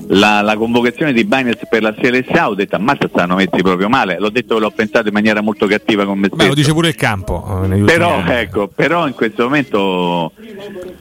la, 0.09 0.41
la 0.41 0.57
convocazione 0.57 1.13
di 1.13 1.25
Bagnets 1.25 1.67
per 1.69 1.83
la 1.83 1.95
Selezione, 2.01 2.41
ho 2.43 2.55
detto 2.55 2.77
ammazza 2.77 3.09
stanno 3.09 3.35
messi 3.35 3.61
proprio 3.63 3.89
male, 3.89 4.17
l'ho 4.19 4.31
detto 4.31 4.55
che 4.55 4.61
l'ho 4.61 4.71
pensato 4.71 5.09
in 5.09 5.13
maniera 5.15 5.41
molto 5.41 5.67
cattiva 5.67 6.05
con 6.05 6.19
me 6.19 6.29
Beh, 6.29 6.35
stesso. 6.35 6.49
lo 6.49 6.55
dice 6.55 6.73
pure 6.73 6.89
il 6.89 6.95
campo. 6.95 7.67
eh, 7.71 7.79
Però, 7.81 8.23
ecco, 8.25 8.69
però 8.69 9.07
in 9.07 9.15
questo 9.15 9.45
momento 9.45 10.33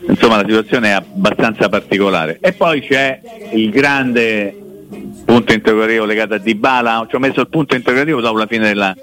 insomma, 0.08 0.38
la 0.38 0.44
situazione 0.48 0.90
è 0.90 0.92
abbastanza 0.94 1.70
particolare. 1.70 2.38
E 2.42 2.54
poi 2.54 2.82
c'è 2.82 3.20
il 3.54 3.70
grande 3.70 4.56
punto 5.24 5.54
interrogativo 5.54 6.06
legato 6.06 6.34
a 6.34 6.38
Dybala, 6.40 7.06
ci 7.08 7.16
ho 7.16 7.20
messo 7.20 7.42
il 7.42 7.48
punto 7.50 7.76
interrogativo 7.76 8.22
dopo 8.22 8.40
la 8.40 8.48
fine 8.48 8.68
della, 8.68 8.96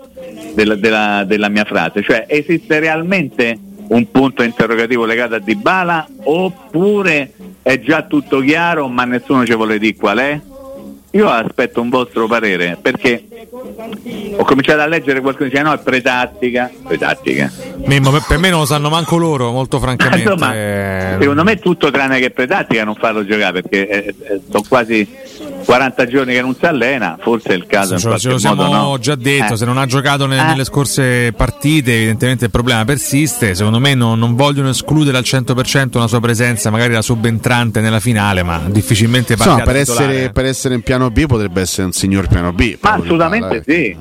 della- 0.55 0.75
della- 0.75 1.25
della 1.25 1.49
mia 1.49 1.65
frase, 1.65 2.03
cioè 2.03 2.25
esiste 2.29 2.81
realmente 2.81 3.57
un 3.89 4.11
punto 4.11 4.43
interrogativo 4.43 5.05
legato 5.05 5.35
a 5.35 5.39
Dybala 5.39 6.07
oppure 6.25 7.33
è 7.63 7.81
già 7.81 8.03
tutto 8.03 8.41
chiaro 8.41 8.89
ma 8.89 9.05
nessuno 9.05 9.45
ci 9.45 9.55
vuole 9.55 9.79
dire 9.79 9.97
qual 9.97 10.19
è? 10.19 10.41
Io 11.13 11.31
aspetto 11.31 11.81
un 11.81 11.89
vostro 11.89 12.27
parere 12.27 12.77
perché 12.81 13.25
ho 14.37 14.45
cominciato 14.45 14.81
a 14.81 14.87
leggere 14.87 15.21
qualcuno 15.21 15.49
che 15.49 15.55
dice 15.55 15.63
no 15.63 15.73
è 15.73 15.79
pretattica, 15.79 16.71
pretattica. 16.87 17.51
Mimmo, 17.85 18.11
per- 18.11 18.39
me 18.39 18.51
non 18.51 18.61
lo 18.61 18.67
sanno 18.67 18.91
manco 18.91 19.17
loro, 19.17 19.51
molto 19.51 19.79
francamente. 19.79 20.31
Insomma, 20.31 20.53
secondo 21.19 21.43
me 21.43 21.53
è 21.53 21.59
tutto 21.59 21.91
tranne 21.91 22.21
che 22.21 22.31
pretattica 22.31 22.85
non 22.85 22.97
farlo 22.97 23.25
giocare 23.25 23.63
perché 23.63 23.89
eh, 23.89 24.15
eh, 24.21 24.41
sono 24.51 24.65
quasi 24.69 25.09
40 25.67 26.07
giorni 26.07 26.33
che 26.33 26.41
non 26.41 26.55
si 26.59 26.65
allena, 26.65 27.19
forse 27.21 27.49
è 27.49 27.53
il 27.55 27.67
caso 27.67 27.95
in 27.95 27.99
Ce 27.99 28.09
lo, 28.09 28.17
ce 28.17 28.29
qualche 28.29 28.29
lo 28.29 28.39
siamo 28.39 28.63
modo 28.71 28.91
no. 28.91 28.99
già 28.99 29.15
detto, 29.17 29.55
Eh. 29.55 29.57
se 29.57 29.65
non 29.65 29.77
ha 29.79 29.85
giocato 29.87 30.27
ne- 30.27 30.39
Eh. 30.39 30.45
nelle 30.45 30.65
scorse 30.65 31.33
partite 31.33 31.93
evidentemente 31.95 32.45
il 32.47 32.51
problema 32.53 32.85
persiste, 32.85 33.55
secondo 33.55 33.79
me 33.81 33.95
non, 33.95 34.19
non 34.19 34.35
vogliono 34.37 34.69
escludere 34.69 35.17
al 35.19 35.25
100% 35.25 35.99
una 35.99 36.07
sua 36.07 36.21
presenza, 36.21 36.71
magari 36.71 36.93
la 36.95 37.03
subentrante 37.03 37.81
nella 37.81 38.01
finale, 38.01 38.43
ma 38.45 38.63
difficilmente 38.67 39.37
partirà 39.37 39.65
per 39.65 39.75
da 39.75 39.81
titolare. 39.81 40.13
essere, 40.15 40.31
per 40.33 40.45
essere 40.45 40.75
in 40.77 40.83
piano 40.83 41.11
B 41.11 41.27
potrebbe 41.27 41.61
essere 41.61 41.87
un 41.87 41.93
signor 41.93 42.29
piano 42.29 42.53
B. 42.53 42.77
Ma 42.81 42.93
assolutamente 42.93 43.63
sì, 43.67 43.97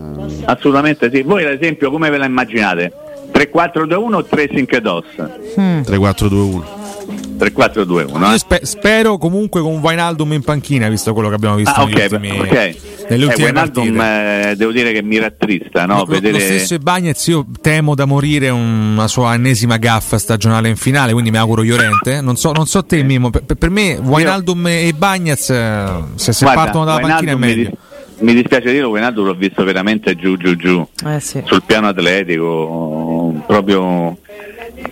assolutamente 0.45 1.09
sì. 1.11 1.23
Voi 1.23 1.43
ad 1.45 1.51
esempio 1.59 1.89
come 1.89 2.09
ve 2.11 2.17
la 2.17 2.25
immaginate? 2.25 2.93
3-4-2-1 3.33 4.13
o 4.13 4.23
3 4.23 4.47
2 4.47 5.03
eh. 5.55 5.81
3-4-2-1. 5.81 6.83
3-4-2-1 7.37 8.19
Io 8.19 8.33
eh? 8.33 8.37
spe- 8.37 8.65
spero 8.65 9.17
comunque 9.17 9.61
con 9.61 9.77
Wijnaldum 9.77 10.33
in 10.33 10.41
panchina, 10.43 10.87
visto 10.89 11.13
quello 11.13 11.29
che 11.29 11.35
abbiamo 11.35 11.55
visto 11.55 11.79
Ah, 11.79 11.85
negli 11.85 11.93
ok, 11.95 12.07
ultimi, 12.11 12.39
ok. 12.39 12.51
nelle 13.09 13.23
Eh, 13.23 13.27
ultime 13.27 13.45
Wijnaldum, 13.47 13.95
partite. 13.95 14.49
eh, 14.49 14.55
devo 14.55 14.71
dire 14.71 14.91
che 14.91 15.01
mi 15.01 15.19
rattrista, 15.19 15.85
no? 15.85 15.93
Lo- 15.95 15.99
lo, 15.99 16.05
Vedere... 16.05 16.39
stesso 16.39 16.73
Ibagnez 16.73 17.27
io 17.27 17.45
temo 17.61 17.95
da 17.95 18.05
morire 18.05 18.49
una 18.49 19.07
sua 19.07 19.33
ennesima 19.33 19.77
gaffa 19.77 20.17
stagionale 20.17 20.69
in 20.69 20.75
finale, 20.75 21.11
quindi 21.11 21.31
mi 21.31 21.37
auguro 21.37 21.61
Llorente. 21.63 22.21
Non 22.21 22.35
so, 22.37 22.51
non 22.51 22.65
so 22.65 22.83
te 22.85 23.03
Mimmo, 23.03 23.29
per, 23.29 23.43
per 23.43 23.69
me 23.69 23.95
Wijnaldum 24.01 24.67
e 24.67 24.93
Bagnez 24.97 25.39
se, 26.15 26.31
se 26.33 26.45
Guarda, 26.45 26.61
partono 26.63 26.85
dalla 26.85 26.99
panchina 26.99 27.31
è 27.31 27.35
Wijnaldum 27.35 27.39
mi 27.49 27.55
meglio. 27.55 27.77
Mi 28.17 28.33
dispiace 28.33 28.71
dirlo, 28.71 28.89
Wijnaldum 28.89 29.25
l'ho 29.25 29.33
visto 29.33 29.63
veramente 29.65 30.15
giù 30.15 30.37
giù 30.37 30.55
giù 30.55 30.87
Eh 31.05 31.19
sì. 31.19 31.41
sul 31.45 31.63
piano 31.65 31.87
atletico, 31.89 33.43
proprio, 33.45 34.17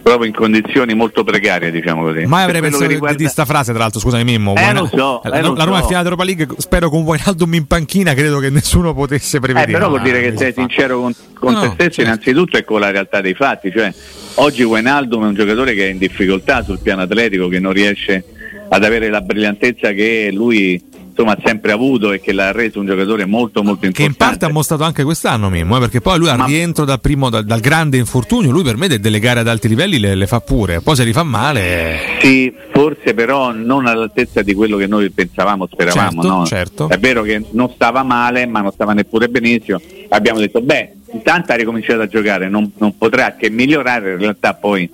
proprio 0.04 0.28
in 0.28 0.34
condizioni 0.36 0.94
molto 0.94 1.24
precarie, 1.24 1.72
diciamo 1.72 2.04
così. 2.04 2.26
Mai 2.26 2.44
avrei 2.44 2.60
pensato 2.62 2.82
che 2.84 2.90
di- 2.90 2.94
riguarda- 2.96 3.18
di 3.18 3.28
sta 3.30 3.46
frase, 3.46 3.72
tra 3.72 3.82
l'altro, 3.82 4.00
scusami 4.02 4.24
Mimmo. 4.26 4.54
Eh, 4.56 4.74
lo 4.74 4.86
so, 4.88 5.22
la, 5.24 5.38
eh, 5.38 5.42
lo 5.42 5.54
la 5.54 5.64
Roma 5.64 5.78
so. 5.78 5.84
è 5.84 5.88
finale 5.88 6.04
d'Europa 6.04 6.24
League, 6.26 6.48
spero 6.58 6.90
con 6.90 7.02
Wijnaldum 7.04 7.54
in 7.54 7.66
panchina, 7.66 8.14
credo 8.14 8.40
che 8.40 8.50
nessuno 8.50 8.94
potesse 8.94 9.38
Eh, 9.38 9.40
prevedere. 9.40 9.72
però 9.72 9.88
vuol 9.88 10.02
dire 10.02 10.22
che 10.22 10.32
si 10.32 10.38
sei 10.38 10.54
sincero 10.54 11.00
con, 11.00 11.14
con 11.34 11.54
No, 11.54 11.60
te 11.62 11.66
stesso 11.68 11.80
certo. 11.90 12.02
innanzitutto 12.02 12.58
e 12.58 12.64
con 12.66 12.80
la 12.82 12.92
realtà 12.92 13.22
dei 13.22 13.34
fatti, 13.34 13.72
cioè 13.72 13.92
oggi 14.36 14.64
Wijnaldum 14.64 15.24
è 15.24 15.28
un 15.28 15.34
giocatore 15.36 15.74
che 15.74 15.88
è 15.88 15.92
in 15.92 15.98
difficoltà 15.98 16.62
sul 16.64 16.80
piano 16.80 17.02
atletico, 17.04 17.48
che 17.48 17.60
non 17.60 17.72
riesce 17.72 18.24
ad 18.70 18.84
avere 18.84 19.10
la 19.10 19.22
brillantezza 19.22 19.92
che 19.92 20.30
lui 20.34 20.82
insomma, 21.16 21.34
ha 21.34 21.38
sempre 21.44 21.72
avuto 21.72 22.12
e 22.12 22.20
che 22.20 22.34
l'ha 22.34 22.52
reso 22.52 22.80
un 22.80 22.88
giocatore 22.88 23.26
molto 23.26 23.62
molto 23.64 23.82
Che 23.82 23.86
in 23.86 23.92
importante. 23.92 24.26
parte 24.26 24.46
ha 24.46 24.50
mostrato 24.50 24.84
anche 24.84 25.04
quest'anno 25.04 25.50
Mimmo, 25.50 25.78
eh, 25.78 25.80
perché 25.80 26.02
poi 26.02 26.18
lui 26.18 26.30
al 26.30 26.38
Ma- 26.38 26.46
rientro 26.46 26.86
dal, 26.86 27.00
primo, 27.00 27.30
dal, 27.30 27.46
dal 27.46 27.60
grande 27.60 27.98
infortunio, 27.98 28.52
lui 28.52 28.64
per 28.64 28.76
me 28.78 28.88
de- 28.88 29.00
delle 29.00 29.20
gare 29.20 29.40
ad 29.42 29.48
alti 29.48 29.68
livelli 29.68 30.00
le, 30.00 30.16
le 30.16 30.28
fa 30.28 30.40
pure, 30.40 30.82
poi 30.82 30.96
se 30.96 31.04
li 31.04 31.14
fa 31.14 31.24
male... 31.24 32.00
Sì, 32.20 32.52
forse 32.72 33.14
però 33.14 33.52
non 33.52 33.86
all'altezza 33.86 34.42
di 34.42 34.54
quello 34.54 34.78
che 34.78 34.88
noi 34.88 35.10
pensavamo, 35.12 35.68
speravamo. 35.72 36.22
Certo, 36.22 36.28
no? 36.28 36.46
certo. 36.46 36.90
È 36.90 36.98
vero 36.98 37.22
che 37.22 37.44
non 37.52 37.70
stava 37.74 38.02
male, 38.04 38.46
ma 38.46 38.62
non 38.62 38.72
stava 38.72 38.94
neppure 38.94 39.28
benissimo. 39.30 39.80
Abbiamo 40.10 40.40
detto, 40.40 40.62
beh, 40.62 40.94
intanto 41.12 41.52
ha 41.52 41.56
ricominciato 41.56 42.02
a 42.02 42.08
giocare, 42.08 42.50
non, 42.50 42.72
non 42.78 42.98
potrà 42.98 43.36
che 43.36 43.50
migliorare, 43.50 44.14
in 44.14 44.20
realtà 44.20 44.54
poi 44.54 44.90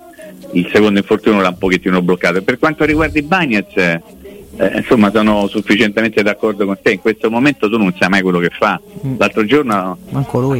il 0.52 0.68
secondo 0.72 0.98
infortunio 0.98 1.40
l'ha 1.40 1.48
un 1.48 1.58
pochettino 1.58 2.02
bloccato. 2.02 2.38
E 2.38 2.42
per 2.42 2.58
quanto 2.58 2.84
riguarda 2.84 3.18
i 3.18 3.22
Bagnets, 3.22 4.00
eh, 4.60 4.76
insomma 4.76 5.10
sono 5.10 5.46
sufficientemente 5.46 6.22
d'accordo 6.22 6.66
con 6.66 6.76
te, 6.82 6.92
in 6.92 7.00
questo 7.00 7.30
momento 7.30 7.70
tu 7.70 7.78
non 7.78 7.94
sai 7.98 8.10
mai 8.10 8.20
quello 8.20 8.38
che 8.40 8.50
fa. 8.50 8.78
L'altro 9.16 9.44
giorno. 9.46 9.96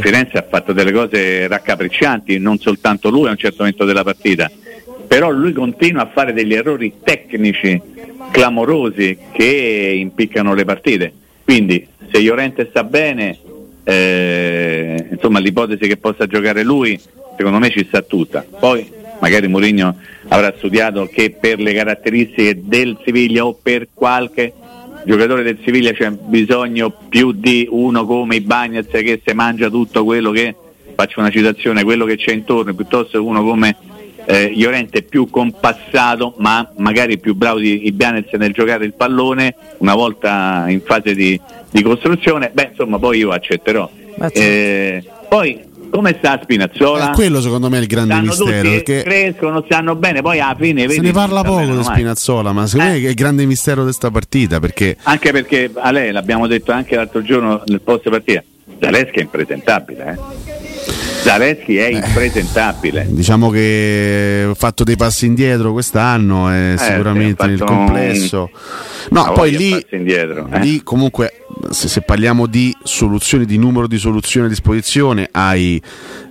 Firenze 0.01 0.39
ha 0.39 0.47
fatto 0.49 0.73
delle 0.73 0.91
cose 0.91 1.47
raccapriccianti, 1.47 2.39
non 2.39 2.59
soltanto 2.59 3.11
lui 3.11 3.29
a 3.29 3.33
un 3.33 3.37
certo 3.37 3.57
momento 3.59 3.85
della 3.85 4.03
partita, 4.03 4.51
però 5.07 5.29
lui 5.31 5.53
continua 5.53 6.03
a 6.03 6.11
fare 6.13 6.33
degli 6.33 6.55
errori 6.55 6.95
tecnici 7.05 7.79
clamorosi 8.31 9.19
che 9.33 9.93
impiccano 9.99 10.55
le 10.55 10.65
partite. 10.65 11.13
Quindi 11.45 11.87
se 12.11 12.21
Llorente 12.21 12.69
sta 12.71 12.85
bene, 12.85 13.37
eh, 13.85 15.09
insomma 15.11 15.41
l'ipotesi 15.41 15.87
che 15.87 15.99
possa 15.99 16.27
giocare 16.27 16.63
lui, 16.63 16.99
secondo 17.37 17.59
me 17.59 17.69
ci 17.69 17.85
sta 17.87 18.01
tutta. 18.01 18.47
Poi 18.59 18.99
magari 19.21 19.49
Mourinho 19.49 19.97
avrà 20.29 20.53
studiato 20.57 21.07
che 21.07 21.31
per 21.39 21.61
le 21.61 21.73
caratteristiche 21.73 22.61
del 22.63 22.99
Siviglia 23.05 23.47
o 23.47 23.55
per 23.55 23.89
qualche 23.95 24.53
giocatore 25.05 25.43
del 25.43 25.59
Siviglia 25.63 25.93
c'è 25.93 26.11
bisogno 26.11 26.93
più 27.09 27.33
di 27.33 27.67
uno 27.71 28.05
come 28.05 28.37
i 28.37 28.41
Bagnets 28.41 28.91
che 28.91 29.21
se 29.25 29.35
mangia 29.35 29.69
tutto 29.69 30.05
quello 30.05 30.31
che 30.31 30.55
faccio 30.95 31.21
una 31.21 31.31
citazione, 31.31 31.85
quello 31.85 32.05
che 32.05 32.17
c'è 32.17 32.33
intorno, 32.33 32.75
piuttosto 32.75 33.13
che 33.13 33.25
uno 33.25 33.43
come 33.43 33.77
eh, 34.27 34.53
Llorente 34.55 35.03
più 35.03 35.29
compassato 35.31 36.35
ma 36.39 36.71
magari 36.77 37.19
più 37.19 37.35
bravo 37.35 37.59
di 37.59 37.87
Ibanez 37.87 38.31
nel 38.33 38.53
giocare 38.53 38.85
il 38.85 38.95
pallone 38.95 39.55
una 39.79 39.95
volta 39.95 40.67
in 40.69 40.83
fase 40.83 41.15
di, 41.15 41.41
di 41.71 41.83
costruzione, 41.83 42.51
beh 42.53 42.69
insomma 42.73 42.99
poi 42.99 43.19
io 43.19 43.31
accetterò. 43.31 43.91
Eh, 44.33 45.03
poi 45.29 45.59
come 45.91 46.17
sta 46.19 46.39
Spinazzola? 46.43 47.11
Eh, 47.11 47.15
quello 47.15 47.41
secondo 47.41 47.69
me 47.69 47.79
è 47.79 47.81
il 47.81 47.87
grande 47.87 48.15
Stanno 48.15 48.29
mistero. 48.29 48.63
tutti, 48.63 48.83
Perché 48.83 49.03
crescono, 49.03 49.63
stanno 49.67 49.95
bene, 49.97 50.23
poi 50.23 50.41
alla 50.41 50.57
fine 50.59 50.89
se 50.89 51.01
ne 51.01 51.13
parla 51.13 51.43
poco 51.43 51.75
di. 51.77 51.83
Spinazzola, 51.83 52.53
ma 52.53 52.67
secondo 52.67 52.93
me 52.93 52.97
è 52.99 53.09
il 53.09 53.15
grande 53.15 53.45
mistero 53.45 53.81
di 53.81 53.87
questa 53.89 54.11
partita. 54.11 54.59
Perché 54.61 54.97
Anche 55.03 55.33
perché 55.33 55.71
a 55.75 55.91
lei 55.91 56.13
l'abbiamo 56.13 56.47
detto 56.47 56.73
anche 56.73 56.97
l'altro 56.97 57.23
giorno 57.23 57.63
nel 57.67 57.81
post 57.81 58.09
partita, 58.09 58.43
Zaleschi 58.81 59.19
è 59.19 59.23
impresentabile, 59.23 60.05
eh? 60.17 60.99
Zaleschi 61.23 61.77
è 61.77 61.87
impresentabile. 61.89 63.07
diciamo 63.11 63.51
che 63.51 64.47
ho 64.49 64.55
fatto 64.55 64.85
dei 64.85 64.97
passi 64.97 65.27
indietro 65.27 65.73
quest'anno 65.73 66.51
e 66.51 66.77
sì, 66.79 66.85
sicuramente 66.87 67.43
ha 67.43 67.47
nel 67.47 67.59
fatto 67.59 67.73
un- 67.73 67.79
complesso. 67.79 68.51
No, 69.11 69.33
poi 69.33 69.55
lì, 69.57 69.87
indietro, 69.91 70.49
eh. 70.51 70.61
lì 70.61 70.83
comunque 70.83 71.40
se, 71.71 71.89
se 71.89 72.01
parliamo 72.03 72.47
di 72.47 72.75
soluzioni, 72.83 73.45
di 73.45 73.59
numero 73.59 73.87
di 73.87 73.99
soluzioni 73.99 74.47
a 74.47 74.49
disposizione, 74.49 75.29
hai 75.31 75.81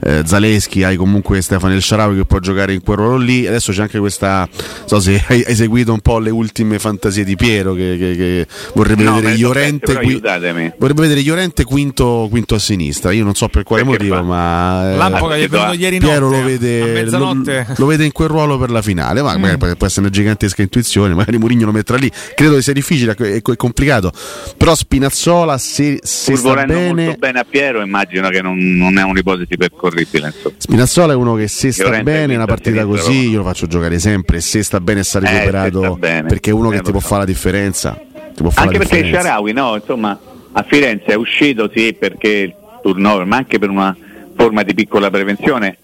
eh, 0.02 0.24
Zaleschi, 0.26 0.84
hai 0.84 0.96
comunque 0.96 1.42
Stefano 1.42 1.74
El 1.74 1.82
Sharawi 1.82 2.18
che 2.18 2.26
può 2.26 2.40
giocare 2.40 2.74
in 2.74 2.82
quel 2.82 2.98
ruolo 2.98 3.18
lì. 3.18 3.46
Adesso 3.48 3.72
c'è 3.72 3.82
anche 3.82 4.00
questa, 4.00 4.48
non 4.52 4.88
so 4.88 5.00
se 5.00 5.24
hai, 5.28 5.44
hai 5.46 5.56
seguito 5.56 5.92
un 5.94 6.00
po' 6.00 6.20
le 6.20 6.30
ultime 6.30 6.80
fantasie 6.80 7.24
di 7.24 7.36
Piero 7.36 7.74
che, 7.74 7.96
che, 7.98 8.16
che 8.16 8.48
vorrebbe 8.74 9.04
No, 9.04 9.16
vedere 9.16 9.38
Llorente, 9.38 9.86
però 9.86 10.00
qui- 10.00 10.10
aiutatemi. 10.14 10.74
vorrebbe 10.78 11.02
vedere 11.02 11.22
Llorente 11.22 11.64
quinto, 11.64 12.28
quinto 12.30 12.56
a 12.56 12.60
sinistra. 12.60 13.12
Io 13.12 13.24
non 13.24 13.36
so 13.36 13.48
per 13.48 13.64
quale 13.64 13.84
Perché 13.84 13.98
motivo, 14.10 14.16
fa- 14.16 14.22
ma 14.22 14.92
eh, 14.92 14.96
Lampo 14.98 15.28
che 15.28 15.40
gli 15.40 15.44
è 15.44 15.48
venuto 15.48 15.74
ieri 15.74 15.98
Piero 16.00 16.30
notte, 16.30 16.38
lo 16.38 16.42
a 16.42 16.46
vede, 16.46 17.06
lo, 17.10 17.44
lo 17.76 17.86
vede 17.86 18.06
in 18.06 18.12
quel 18.12 18.28
ruolo 18.30 18.58
per 18.58 18.70
la 18.72 18.82
finale. 18.82 19.22
Ma 19.22 19.38
magari 19.38 19.58
può- 19.76 19.86
essere 19.88 20.02
una 20.02 20.10
gigantesca 20.10 20.62
intuizione, 20.62 21.14
magari 21.14 21.38
Mourinho 21.38 21.66
lo 21.66 21.72
metterà 21.72 21.98
lì. 21.98 22.12
Credo 22.36 22.56
che 22.56 22.62
sia 22.62 22.74
difficile 22.74 23.16
e 23.18 23.42
è 23.44 23.56
complicato. 23.56 24.12
Però 24.58 24.76
Spinazzola, 24.76 25.58
se, 25.58 26.00
se 26.04 26.32
Pur 26.32 26.40
sta 26.40 26.66
bene, 26.66 26.94
molto 27.04 27.18
bene 27.20 27.40
a 27.40 27.46
Piero, 27.50 27.82
immagino 27.82 28.30
che 28.30 28.42
non, 28.42 28.58
non 28.58 28.98
è 28.98 29.04
un'ipotesi 29.04 29.58
percorribile. 29.90 30.28
Insomma. 30.28 30.56
Spinazzola 30.58 31.14
è 31.14 31.16
uno 31.16 31.36
che 31.36 31.48
se 31.48 31.72
sta 31.72 31.84
Llorente 31.84 32.12
bene 32.12 32.36
una 32.36 32.46
partita 32.46 32.86
così 32.86 33.30
io 33.30 33.38
lo 33.40 33.44
faccio 33.44 33.68
giocare 33.68 34.00
sempre. 34.00 34.40
Se 34.40 34.64
sta 34.64 34.80
bene 34.80 35.02
e 35.02 35.04
sta 35.04 35.20
Eh, 35.20 35.32
recuperato, 35.32 35.82
sta 35.82 35.92
bene. 35.94 36.28
perché 36.30 36.50
è 36.50 36.54
uno 36.54 36.70
Eh, 36.72 36.76
che 36.76 36.80
ti 36.80 36.86
lo 36.86 36.92
può 36.92 37.00
fare 37.02 37.20
la 37.22 37.26
differenza. 37.26 38.00
Ti 38.36 38.44
Anche 38.56 38.78
perché. 38.78 39.10
Sharawi, 39.12 39.52
no, 39.54 39.76
insomma, 39.76 40.18
a 40.52 40.64
Firenze 40.64 41.06
è 41.08 41.16
uscito 41.16 41.70
sì 41.74 41.94
perché 41.94 42.28
il 42.30 42.54
turnover, 42.82 43.26
ma 43.26 43.38
anche 43.38 43.60
per 43.60 43.70
una 43.70 43.96
forma 44.36 44.64
di 44.64 44.74
piccola 44.74 45.10
prevenzione, 45.10 45.78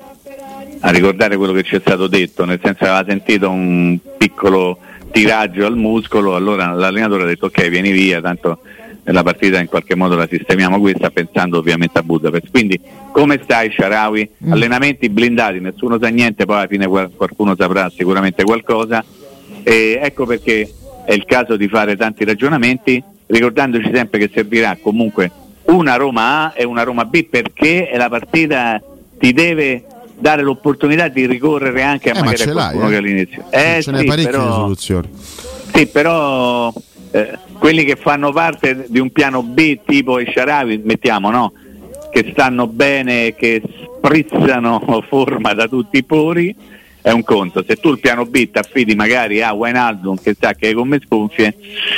a 0.80 0.90
ricordare 0.92 1.35
quello 1.35 1.51
che 1.51 1.64
ci 1.64 1.75
è 1.75 1.80
stato 1.82 2.08
detto, 2.08 2.45
nel 2.45 2.59
senso 2.64 2.80
che 2.85 2.90
aveva 2.90 3.06
sentito 3.08 3.50
un 3.50 3.98
piccolo 4.17 4.80
tiraggio 5.11 5.66
al 5.66 5.75
muscolo, 5.75 6.35
allora 6.35 6.72
l'allenatore 6.72 7.24
ha 7.24 7.25
detto 7.25 7.48
ok 7.48 7.67
vieni 7.67 7.92
via, 7.92 8.22
tanto 8.22 8.59
la 9.11 9.24
partita 9.24 9.59
in 9.59 9.67
qualche 9.67 9.95
modo 9.95 10.16
la 10.16 10.27
sistemiamo 10.30 10.80
questa 10.80 11.09
pensando 11.11 11.58
ovviamente 11.59 12.00
a 12.00 12.03
Budapest. 12.03 12.50
Quindi 12.51 12.80
come 13.11 13.40
stai 13.43 13.72
Sharawi? 13.72 14.30
Allenamenti 14.50 15.09
blindati, 15.09 15.59
nessuno 15.59 15.98
sa 16.00 16.08
niente, 16.08 16.45
poi 16.45 16.58
alla 16.58 16.67
fine 16.67 16.88
qual- 16.88 17.11
qualcuno 17.16 17.56
saprà 17.58 17.90
sicuramente 17.95 18.43
qualcosa. 18.43 19.03
E 19.64 20.00
ecco 20.01 20.25
perché 20.25 20.72
è 21.06 21.14
il 21.14 21.25
caso 21.25 21.56
di 21.56 21.67
fare 21.67 21.95
tanti 21.95 22.24
ragionamenti, 22.25 23.01
ricordandoci 23.27 23.90
sempre 23.93 24.19
che 24.19 24.30
servirà 24.34 24.77
comunque 24.82 25.32
una 25.66 25.95
Roma 25.95 26.45
A 26.45 26.53
e 26.56 26.64
una 26.64 26.84
Roma 26.84 27.06
B 27.06 27.25
perché 27.25 27.92
la 27.95 28.09
partita 28.09 28.82
ti 29.17 29.34
deve 29.34 29.84
dare 30.17 30.42
l'opportunità 30.43 31.08
di 31.08 31.25
ricorrere 31.25 31.82
anche 31.82 32.09
a 32.09 32.14
Eh, 32.14 32.19
ma 32.19 32.25
magari 32.25 32.43
ce 32.43 32.50
a 32.50 32.53
qualcuno 32.53 32.88
eh. 32.88 32.90
che 32.92 32.95
all'inizio. 32.98 33.43
Eh, 33.50 33.59
Ce 33.59 33.82
sì, 33.82 33.92
parecchie 33.92 34.16
di 34.17 34.24
però- 34.25 34.53
soluzioni. 34.53 35.09
sì, 35.74 35.88
però 35.88 36.74
eh, 37.16 37.38
quelli 37.58 37.85
che 37.85 37.95
fanno 37.95 38.34
parte 38.34 38.88
di 38.90 39.00
un 39.00 39.10
piano 39.10 39.42
B 39.42 39.80
tipo 39.85 40.19
i 40.19 40.30
Sharawi, 40.30 40.82
mettiamo, 40.84 41.32
no? 41.32 41.53
Che 42.11 42.27
stanno 42.32 42.68
bene, 42.68 43.34
che 43.35 43.61
sprizzano 43.64 44.84
forma 45.08 45.53
da 45.53 45.66
tutti 45.69 45.98
i 45.98 46.03
pori, 46.03 46.53
è 47.02 47.11
un 47.11 47.24
conto. 47.24 47.64
Se 47.66 47.77
tu 47.77 47.92
il 47.92 48.00
piano 48.00 48.26
B 48.26 48.52
ti 48.52 48.58
affidi 48.58 48.95
magari 48.95 49.42
a 49.42 49.53
Wijnaldum 49.53 50.18
che 50.22 50.35
sa 50.38 50.53
che 50.56 50.72
è 50.72 50.74
come 50.74 51.00
sconfie, 51.06 51.56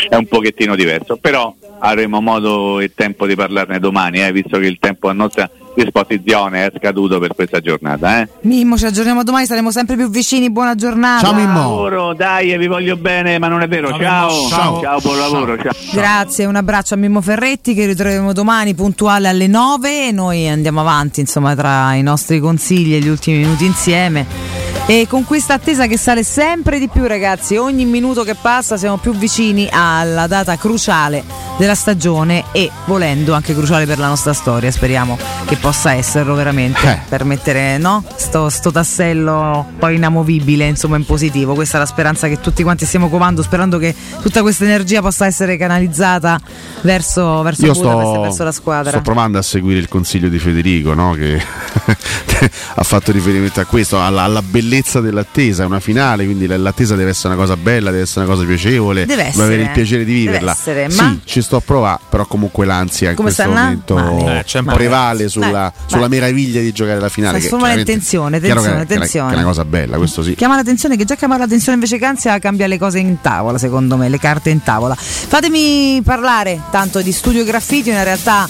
è 0.08 0.16
un 0.16 0.28
pochettino 0.28 0.76
diverso. 0.76 1.18
Però 1.18 1.52
avremo 1.80 2.22
modo 2.22 2.80
e 2.80 2.94
tempo 2.94 3.26
di 3.26 3.34
parlarne 3.34 3.80
domani, 3.80 4.24
eh, 4.24 4.32
visto 4.32 4.60
che 4.60 4.68
il 4.68 4.78
tempo 4.80 5.08
a 5.08 5.14
nostra 5.14 5.50
disposizione 5.84 6.66
è 6.66 6.72
scaduto 6.78 7.20
per 7.20 7.34
questa 7.36 7.60
giornata. 7.60 8.22
Eh. 8.22 8.28
Mimmo, 8.42 8.78
ci 8.78 8.86
aggiorniamo 8.86 9.24
domani, 9.24 9.46
saremo 9.46 9.72
sempre 9.72 9.96
più 9.96 10.10
vicini. 10.10 10.50
Buona 10.50 10.76
giornata. 10.76 11.32
Lavoro, 11.32 12.14
dai, 12.14 12.58
vi 12.58 12.68
voglio 12.68 12.98
bene, 12.98 13.38
ma 13.38 13.48
non 13.48 13.62
è 13.62 13.68
vero. 13.68 13.90
Ciao, 13.90 14.48
Ciao. 14.50 14.82
ciao, 14.82 15.00
buon 15.00 15.18
lavoro. 15.18 15.58
Ciao. 15.58 15.72
Grazie, 15.92 16.46
un 16.46 16.56
abbraccio 16.56 16.96
a 16.96 16.98
Mimmo 16.98 17.22
Ferretti 17.22 17.74
che 17.74 17.86
ritroveremo 17.86 18.34
domani 18.34 18.74
puntuale 18.74 19.28
alle 19.28 19.48
9 19.48 20.08
e 20.08 20.12
noi 20.12 20.48
andiamo 20.48 20.82
avanti 20.82 21.20
insomma 21.20 21.56
tra 21.56 21.94
i 21.94 22.02
nostri 22.02 22.40
consigli 22.40 22.96
e 22.96 23.00
gli 23.00 23.08
ultimi 23.08 23.38
minuti 23.38 23.66
insieme. 23.66 24.57
E 24.90 25.06
con 25.06 25.26
questa 25.26 25.56
attesa 25.56 25.86
che 25.86 25.98
sale 25.98 26.24
sempre 26.24 26.80
di 26.80 26.88
più 26.88 27.06
ragazzi, 27.08 27.58
ogni 27.58 27.84
minuto 27.84 28.24
che 28.24 28.36
passa 28.36 28.78
siamo 28.78 28.96
più 28.96 29.12
vicini 29.12 29.68
alla 29.70 30.28
data 30.28 30.56
cruciale 30.56 31.26
della 31.58 31.76
stagione 31.76 32.46
e 32.54 32.72
volendo 32.86 33.34
anche 33.34 33.54
cruciale 33.54 33.86
per 33.86 34.00
la 34.00 34.08
nostra 34.08 34.32
storia, 34.32 34.72
speriamo 34.72 35.18
che 35.46 35.58
possa 35.58 35.92
esserlo 35.94 36.36
veramente 36.36 37.04
per 37.10 37.26
mettere 37.26 37.78
no? 37.78 38.04
sto, 38.16 38.48
sto 38.48 38.72
tassello 38.72 39.74
poi 39.78 39.96
inamovibile 39.96 40.68
insomma 40.68 40.96
in 40.96 41.06
positivo, 41.06 41.54
questa 41.54 41.78
è 41.78 41.80
la 41.82 41.86
speranza 41.86 42.30
che 42.30 42.40
tutti 42.40 42.64
quanti 42.64 42.86
stiamo 42.86 43.10
covando, 43.10 43.42
sperando 43.42 43.80
che 43.80 43.94
tutta 44.22 44.42
questa 44.42 44.64
energia 44.64 45.02
possa 45.02 45.26
essere 45.26 45.58
canalizzata 45.58 46.40
verso, 46.82 47.42
verso 47.42 47.66
Io 47.66 47.74
sto, 47.74 48.22
verso 48.22 48.44
la 48.46 48.52
squadra. 48.54 48.92
sto 48.92 49.02
provando 49.02 49.38
a 49.38 49.42
seguire 49.42 49.80
il 49.80 49.90
consiglio 49.90 50.30
di 50.30 50.40
Federico 50.40 50.94
no? 50.94 51.12
che 51.14 51.42
ha 52.76 52.84
fatto 52.84 53.12
riferimento 53.12 53.60
a 53.60 53.66
questo, 53.66 54.02
alla, 54.02 54.22
alla 54.22 54.42
bellezza 54.42 54.76
dell'attesa, 55.02 55.64
è 55.64 55.66
una 55.66 55.80
finale, 55.80 56.26
quindi 56.26 56.46
l'attesa 56.48 56.96
deve 56.96 57.10
essere 57.12 57.34
una 57.34 57.42
cosa 57.44 57.56
bella, 57.58 57.90
deve 57.92 58.04
essere 58.04 58.26
una 58.26 58.34
cosa 58.36 58.46
piacevole, 58.46 59.06
Deve 59.06 59.24
devo 59.32 59.44
avere 59.44 59.62
essere, 59.62 59.62
il 59.64 59.70
piacere 59.72 60.06
di 60.06 60.14
viverla. 60.14 60.52
essere, 60.52 60.90
sì, 60.90 61.02
ma- 61.02 61.18
ci 61.24 61.42
sto 61.42 61.56
a 61.58 61.62
provare, 61.62 62.00
però 62.10 62.26
comunque 62.26 62.66
l'ansia 62.66 63.10
in 63.12 63.16
Come 63.16 63.32
questo 63.34 63.44
sta, 63.50 63.54
na? 63.54 63.64
momento 63.64 63.96
Male. 63.96 64.46
Eh, 64.48 64.64
prevale 64.64 65.30
sulla, 65.30 65.72
Beh, 65.76 65.82
sulla 65.86 66.08
meraviglia 66.08 66.62
di 66.62 66.72
giocare 66.72 67.00
la 67.00 67.10
finale. 67.10 67.40
che 67.40 67.48
Trasforma 67.48 67.74
tensione, 67.84 68.40
che- 68.40 68.48
che 68.48 68.54
è- 68.54 69.22
una 69.40 69.44
cosa 69.44 69.66
bella, 69.66 69.98
questo 69.98 70.24
sì. 70.24 70.36
Chiama 70.36 70.56
l'attenzione 70.56 70.96
che 70.98 71.06
già 71.06 71.16
chiamare 71.16 71.42
l'attenzione 71.42 71.76
invece 71.76 71.98
che 71.98 72.06
ansia 72.06 72.38
cambia 72.40 72.68
le 72.68 72.78
cose 72.78 73.00
in 73.00 73.18
tavola, 73.22 73.58
secondo 73.58 73.98
me, 73.98 74.10
le 74.10 74.20
carte 74.20 74.50
in 74.50 74.62
tavola. 74.64 74.96
Fatemi 74.96 76.02
parlare 76.04 76.62
tanto 76.72 77.02
di 77.02 77.12
Studio 77.12 77.44
Graffiti, 77.44 77.90
una 77.90 78.04
realtà 78.04 78.48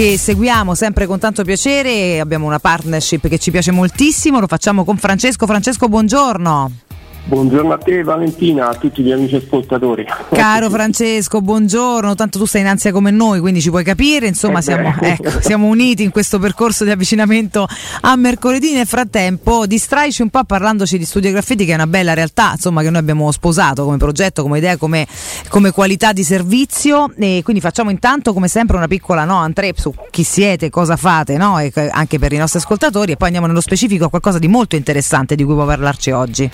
che 0.00 0.16
seguiamo 0.16 0.74
sempre 0.74 1.04
con 1.04 1.18
tanto 1.18 1.44
piacere, 1.44 2.20
abbiamo 2.20 2.46
una 2.46 2.58
partnership 2.58 3.28
che 3.28 3.38
ci 3.38 3.50
piace 3.50 3.70
moltissimo, 3.70 4.40
lo 4.40 4.46
facciamo 4.46 4.82
con 4.82 4.96
Francesco. 4.96 5.46
Francesco, 5.46 5.90
buongiorno. 5.90 6.72
Buongiorno 7.22 7.72
a 7.72 7.78
te 7.78 8.02
Valentina, 8.02 8.70
a 8.70 8.74
tutti 8.74 9.02
gli 9.02 9.12
amici 9.12 9.36
ascoltatori. 9.36 10.04
Caro 10.32 10.68
Francesco, 10.68 11.40
buongiorno, 11.40 12.16
tanto 12.16 12.38
tu 12.40 12.44
sei 12.44 12.62
in 12.62 12.66
ansia 12.66 12.90
come 12.90 13.12
noi, 13.12 13.38
quindi 13.38 13.60
ci 13.60 13.70
puoi 13.70 13.84
capire, 13.84 14.26
insomma 14.26 14.58
Eh 14.58 14.62
siamo, 14.62 14.92
ecco, 15.00 15.40
siamo 15.40 15.66
uniti 15.66 16.02
in 16.02 16.10
questo 16.10 16.40
percorso 16.40 16.82
di 16.82 16.90
avvicinamento 16.90 17.68
a 18.00 18.16
mercoledì, 18.16 18.72
nel 18.72 18.86
frattempo 18.86 19.66
distraici 19.66 20.22
un 20.22 20.30
po' 20.30 20.42
parlandoci 20.42 20.98
di 20.98 21.04
Studio 21.04 21.30
Graffiti 21.30 21.64
che 21.64 21.70
è 21.70 21.74
una 21.74 21.86
bella 21.86 22.14
realtà, 22.14 22.52
insomma 22.54 22.82
che 22.82 22.90
noi 22.90 22.98
abbiamo 23.00 23.30
sposato 23.30 23.84
come 23.84 23.96
progetto, 23.98 24.42
come 24.42 24.58
idea, 24.58 24.76
come, 24.76 25.06
come 25.48 25.70
qualità 25.70 26.12
di 26.12 26.24
servizio 26.24 27.12
e 27.16 27.42
quindi 27.44 27.62
facciamo 27.62 27.90
intanto 27.90 28.32
come 28.32 28.48
sempre 28.48 28.76
una 28.76 28.88
piccola 28.88 29.24
no, 29.24 29.44
entrée 29.44 29.72
su 29.76 29.94
chi 30.10 30.24
siete, 30.24 30.68
cosa 30.68 30.96
fate, 30.96 31.36
no? 31.36 31.60
e 31.60 31.70
che- 31.70 31.90
anche 31.90 32.18
per 32.18 32.32
i 32.32 32.38
nostri 32.38 32.58
ascoltatori 32.58 33.12
e 33.12 33.16
poi 33.16 33.26
andiamo 33.28 33.46
nello 33.46 33.60
specifico 33.60 34.06
a 34.06 34.08
qualcosa 34.08 34.40
di 34.40 34.48
molto 34.48 34.74
interessante 34.74 35.36
di 35.36 35.44
cui 35.44 35.54
può 35.54 35.64
parlarci 35.64 36.10
oggi. 36.10 36.50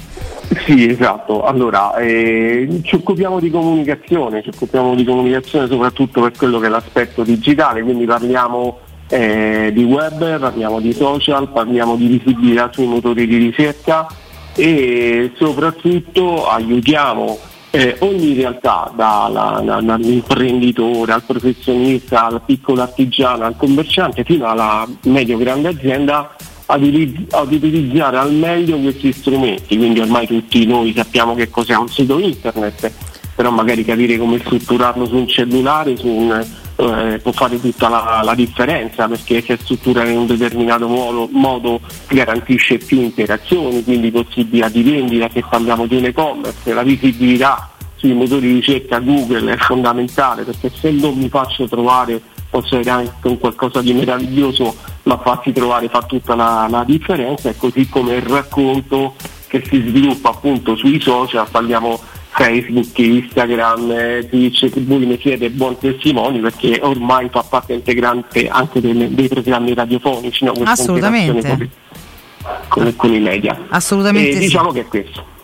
Sì, 0.67 0.87
esatto. 0.89 1.45
Allora, 1.45 1.95
eh, 1.95 2.81
ci 2.83 2.97
occupiamo 2.97 3.39
di 3.39 3.51
comunicazione, 3.51 4.43
ci 4.43 4.51
occupiamo 4.53 4.97
di 4.97 5.05
comunicazione 5.05 5.69
soprattutto 5.69 6.23
per 6.23 6.33
quello 6.37 6.59
che 6.59 6.67
è 6.67 6.69
l'aspetto 6.69 7.23
digitale, 7.23 7.83
quindi 7.83 8.05
parliamo 8.05 8.81
eh, 9.09 9.71
di 9.73 9.85
web, 9.85 10.41
parliamo 10.41 10.81
di 10.81 10.93
social, 10.93 11.51
parliamo 11.51 11.95
di 11.95 12.09
visibilità 12.09 12.69
sui 12.73 12.89
motori 12.89 13.29
di 13.29 13.37
ricerca 13.37 14.09
e 14.57 15.31
soprattutto 15.37 16.49
aiutiamo 16.49 17.39
eh, 17.71 17.95
ogni 18.01 18.35
realtà, 18.35 18.91
dall'imprenditore 18.93 21.13
al 21.13 21.23
professionista, 21.23 22.25
al 22.25 22.43
piccolo 22.45 22.83
artigiano, 22.83 23.45
al 23.45 23.55
commerciante 23.57 24.25
fino 24.25 24.47
alla 24.47 24.85
medio-grande 25.03 25.69
azienda 25.69 26.35
ad, 26.67 26.83
uti- 26.83 27.27
ad 27.31 27.53
utilizzare 27.53 28.19
al 28.19 28.33
meglio 28.33 28.79
questi 28.79 29.13
strumenti, 29.13 29.77
quindi 29.77 30.01
ormai 30.01 30.27
tutti 30.27 30.67
noi 30.67 30.93
sappiamo 30.95 31.35
che 31.35 31.49
cos'è 31.51 31.77
un 31.77 31.89
sito 31.89 32.19
internet, 32.19 32.91
però 33.35 33.51
magari 33.51 33.85
capire 33.85 34.19
come 34.19 34.39
strutturarlo 34.39 35.07
su 35.07 35.17
un 35.17 35.29
cellulare 35.29 35.97
su 35.97 36.09
un, 36.09 36.45
eh, 36.77 37.19
può 37.23 37.33
fare 37.33 37.61
tutta 37.61 37.89
la, 37.89 38.21
la 38.23 38.35
differenza 38.35 39.09
perché 39.09 39.43
se 39.43 39.57
strutturato 39.61 40.09
in 40.09 40.19
un 40.19 40.27
determinato 40.27 40.89
modo, 40.89 41.29
modo 41.31 41.81
garantisce 42.09 42.79
più 42.79 43.01
interazioni, 43.01 43.83
quindi 43.85 44.11
possibilità 44.11 44.69
di 44.69 44.83
vendita 44.83 45.29
se 45.33 45.45
parliamo 45.49 45.87
di 45.87 45.97
un 45.97 46.05
e-commerce, 46.07 46.75
la 46.75 46.83
visibilità 46.83 47.71
sui 47.97 48.13
motori 48.13 48.49
di 48.49 48.53
ricerca 48.55 48.99
Google 48.99 49.53
è 49.53 49.57
fondamentale 49.57 50.43
perché 50.43 50.71
se 50.71 50.91
non 50.91 51.17
mi 51.17 51.29
faccio 51.29 51.67
trovare 51.67 52.21
posso 52.61 52.75
avere 52.77 52.91
anche 52.91 53.29
un 53.29 53.39
qualcosa 53.39 53.83
di 53.83 53.93
meraviglioso 53.93 54.75
ma 55.05 55.19
farsi 55.19 55.53
trovare 55.53 55.89
fa 55.89 56.03
tutta 56.03 56.35
la, 56.35 56.67
la 56.71 56.85
differenza 56.85 57.51
e 57.51 57.57
così 57.57 57.87
come 57.89 58.15
il 58.15 58.23
racconto 58.23 59.15
che 59.47 59.63
si 59.69 59.81
sviluppa 59.87 60.31
appunto 60.31 60.75
sui 60.75 61.01
social, 61.01 61.47
parliamo 61.51 62.01
Facebook, 62.31 62.99
Instagram, 62.99 64.29
Twitch, 64.29 64.71
voi 64.85 65.07
ne 65.07 65.19
siete 65.21 65.51
buon 65.51 65.79
testimoni 65.79 66.41
perché 66.41 66.79
ormai 66.83 67.29
fa 67.31 67.43
parte 67.43 67.75
integrante 67.75 68.49
anche 68.49 68.81
delle- 68.81 69.15
dei 69.15 69.29
programmi 69.29 69.73
radiofonici, 69.75 70.45
no? 70.45 70.53
Assolutamente. 70.65 71.71
con- 72.69 72.95
con 72.97 73.13
i 73.13 73.21
media. 73.21 73.59
Assolutamente 73.69 74.31
E 74.31 74.35
sì. 74.35 74.39
diciamo 74.41 74.71
che 74.73 74.81
è 74.81 74.87
questo. 74.87 75.35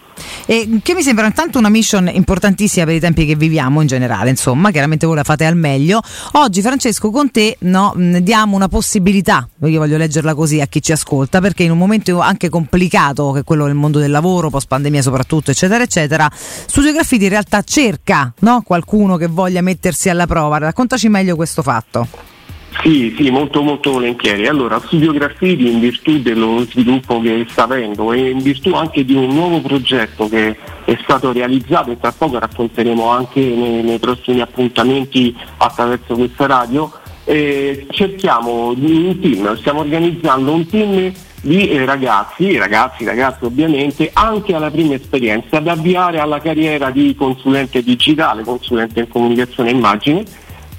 E 0.46 0.80
che 0.82 0.94
mi 0.94 1.02
sembra 1.02 1.26
intanto 1.26 1.58
una 1.58 1.68
mission 1.68 2.10
importantissima 2.12 2.84
per 2.84 2.94
i 2.94 3.00
tempi 3.00 3.26
che 3.26 3.36
viviamo 3.36 3.80
in 3.80 3.86
generale, 3.86 4.30
insomma, 4.30 4.70
chiaramente 4.70 5.06
voi 5.06 5.16
la 5.16 5.24
fate 5.24 5.44
al 5.44 5.56
meglio. 5.56 6.00
Oggi 6.32 6.60
Francesco 6.62 7.10
con 7.10 7.30
te 7.30 7.56
no, 7.60 7.94
diamo 7.96 8.56
una 8.56 8.68
possibilità, 8.68 9.48
io 9.64 9.78
voglio 9.78 9.96
leggerla 9.96 10.34
così 10.34 10.60
a 10.60 10.66
chi 10.66 10.82
ci 10.82 10.92
ascolta, 10.92 11.40
perché 11.40 11.62
in 11.62 11.70
un 11.70 11.78
momento 11.78 12.20
anche 12.20 12.48
complicato 12.48 13.32
che 13.32 13.40
è 13.40 13.44
quello 13.44 13.66
del 13.66 13.74
mondo 13.74 13.98
del 13.98 14.10
lavoro, 14.10 14.50
post 14.50 14.66
pandemia 14.66 15.02
soprattutto, 15.02 15.50
eccetera, 15.50 15.82
eccetera, 15.84 16.30
Studio 16.32 16.92
Graffiti 16.92 17.24
in 17.24 17.30
realtà 17.30 17.62
cerca 17.62 18.32
no, 18.40 18.62
qualcuno 18.62 19.16
che 19.16 19.28
voglia 19.28 19.60
mettersi 19.60 20.08
alla 20.08 20.26
prova. 20.26 20.58
Raccontaci 20.58 21.08
meglio 21.08 21.36
questo 21.36 21.62
fatto. 21.62 22.31
Sì, 22.80 23.14
sì, 23.16 23.30
molto 23.30 23.62
molto 23.62 23.92
volentieri. 23.92 24.46
Allora, 24.46 24.80
Studio 24.80 25.12
Graffiti 25.12 25.70
in 25.70 25.78
virtù 25.78 26.20
dello 26.20 26.64
sviluppo 26.68 27.20
che 27.20 27.46
sta 27.48 27.64
avendo 27.64 28.12
e 28.12 28.30
in 28.30 28.38
virtù 28.38 28.74
anche 28.74 29.04
di 29.04 29.14
un 29.14 29.28
nuovo 29.28 29.60
progetto 29.60 30.28
che 30.28 30.56
è 30.84 30.98
stato 31.02 31.32
realizzato 31.32 31.90
e 31.92 31.98
tra 32.00 32.12
poco 32.12 32.38
racconteremo 32.38 33.08
anche 33.08 33.40
nei, 33.40 33.82
nei 33.82 33.98
prossimi 33.98 34.40
appuntamenti 34.40 35.36
attraverso 35.58 36.14
questa 36.14 36.46
radio, 36.46 36.90
eh, 37.24 37.86
cerchiamo 37.90 38.74
un 38.76 39.18
team, 39.20 39.56
stiamo 39.58 39.80
organizzando 39.80 40.52
un 40.52 40.66
team 40.66 41.12
di 41.42 41.68
eh, 41.70 41.84
ragazzi, 41.84 42.56
ragazzi, 42.56 43.04
ragazzi 43.04 43.44
ovviamente, 43.44 44.10
anche 44.12 44.54
alla 44.54 44.70
prima 44.70 44.94
esperienza 44.94 45.60
da 45.60 45.72
avviare 45.72 46.18
alla 46.18 46.40
carriera 46.40 46.90
di 46.90 47.14
consulente 47.14 47.82
digitale, 47.82 48.42
consulente 48.42 49.00
in 49.00 49.08
comunicazione 49.08 49.70
e 49.70 49.72
immagine 49.72 50.24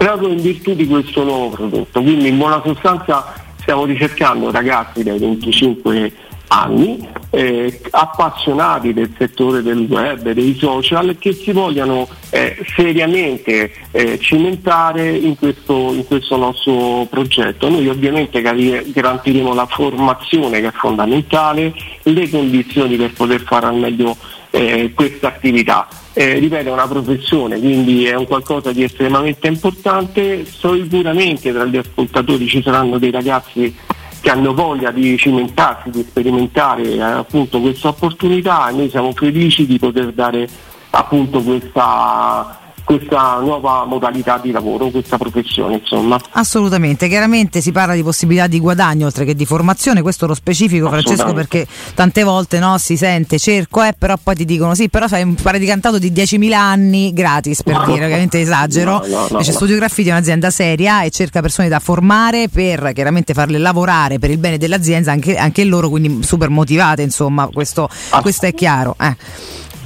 proprio 0.04 0.28
in 0.28 0.42
virtù 0.42 0.76
di 0.76 0.86
questo 0.86 1.24
nuovo 1.24 1.50
prodotto. 1.50 2.02
Quindi 2.02 2.28
in 2.28 2.38
buona 2.38 2.62
sostanza 2.62 3.34
stiamo 3.62 3.86
ricercando 3.86 4.52
ragazzi 4.52 5.02
dai 5.02 5.18
25 5.18 6.12
anni 6.48 7.08
eh, 7.30 7.80
appassionati 7.90 8.94
del 8.94 9.12
settore 9.18 9.64
del 9.64 9.88
web, 9.90 10.30
dei 10.32 10.56
social, 10.60 11.16
che 11.18 11.32
si 11.32 11.54
vogliano 11.54 12.08
eh, 12.32 12.64
seriamente 12.76 13.72
eh, 13.92 14.20
cimentare 14.20 15.10
in 15.10 15.38
questo, 15.38 15.94
in 15.94 16.06
questo, 16.06 16.36
nostro 16.36 17.08
progetto. 17.10 17.70
Noi 17.70 17.88
ovviamente 17.88 18.42
garantiremo 18.42 19.54
la 19.54 19.66
formazione 19.66 20.60
che 20.60 20.68
è 20.68 20.74
fondamentale, 20.74 21.74
le 22.04 22.30
condizioni 22.30 22.98
per 22.98 23.14
poter 23.14 23.42
fare 23.42 23.68
al 23.68 23.78
meglio 23.78 24.18
eh, 24.56 24.92
questa 24.94 25.30
attività. 25.30 25.88
Eh, 26.14 26.38
ripeto, 26.38 26.70
è 26.70 26.72
una 26.72 26.88
professione, 26.88 27.58
quindi 27.58 28.06
è 28.06 28.14
un 28.14 28.28
qualcosa 28.28 28.72
di 28.72 28.84
estremamente 28.84 29.48
importante. 29.48 30.46
Sicuramente 30.46 31.52
tra 31.52 31.66
gli 31.66 31.78
ascoltatori 31.78 32.48
ci 32.48 32.62
saranno 32.62 33.00
dei 33.00 33.10
ragazzi 33.10 33.76
che 34.22 34.30
hanno 34.30 34.54
voglia 34.54 34.92
di 34.92 35.18
cimentarsi, 35.18 35.90
di 35.90 36.06
sperimentare 36.08 36.84
eh, 36.84 37.02
appunto 37.02 37.60
questa 37.60 37.88
opportunità 37.90 38.70
e 38.70 38.74
noi 38.74 38.90
siamo 38.90 39.12
felici 39.14 39.66
di 39.66 39.80
poter 39.80 40.12
dare 40.14 40.48
appunto 40.92 41.42
questa 41.42 42.60
questa 42.84 43.40
nuova 43.40 43.86
modalità 43.86 44.38
di 44.38 44.52
lavoro, 44.52 44.90
questa 44.90 45.18
professione 45.18 45.76
insomma. 45.76 46.20
Assolutamente, 46.32 47.08
chiaramente 47.08 47.62
si 47.62 47.72
parla 47.72 47.94
di 47.94 48.04
possibilità 48.04 48.48
di 48.48 48.60
guadagno 48.60 49.06
oltre 49.06 49.26
che 49.26 49.36
di 49.36 49.46
formazione, 49.46 50.02
questo 50.02 50.28
lo 50.28 50.34
specifico 50.34 50.90
Francesco 50.90 51.34
perché 51.34 51.66
tante 51.94 52.24
volte 52.24 52.60
no, 52.60 52.78
si 52.78 52.98
sente 52.98 53.40
cerco 53.40 53.84
eh, 53.84 53.94
però 53.98 54.16
poi 54.22 54.36
ti 54.36 54.46
dicono 54.46 54.76
sì 54.76 54.90
però 54.90 55.08
fai 55.08 55.24
un 55.24 55.36
praticantato 55.36 55.98
di 55.98 56.12
10.000 56.12 56.54
anni 56.54 57.14
gratis 57.14 57.64
per 57.64 57.78
no, 57.78 57.86
dire, 57.86 58.06
ovviamente 58.06 58.40
esagero, 58.40 59.04
no, 59.06 59.18
no, 59.18 59.28
invece 59.32 59.52
Studio 59.52 59.76
Graffiti 59.76 60.10
è 60.10 60.12
un'azienda 60.12 60.50
seria 60.50 61.04
e 61.04 61.10
cerca 61.10 61.42
persone 61.42 61.70
da 61.70 61.80
formare 61.80 62.50
per 62.50 62.92
chiaramente 62.94 63.34
farle 63.34 63.58
lavorare 63.58 64.20
per 64.20 64.30
il 64.30 64.38
bene 64.38 64.58
dell'azienda 64.58 65.12
anche, 65.12 65.38
anche 65.38 65.64
loro 65.64 65.90
quindi 65.90 66.24
super 66.24 66.50
motivate 66.50 67.02
insomma 67.02 67.48
questo, 67.48 67.90
questo 68.22 68.46
è 68.46 68.54
chiaro. 68.54 68.96
Eh. 69.00 69.16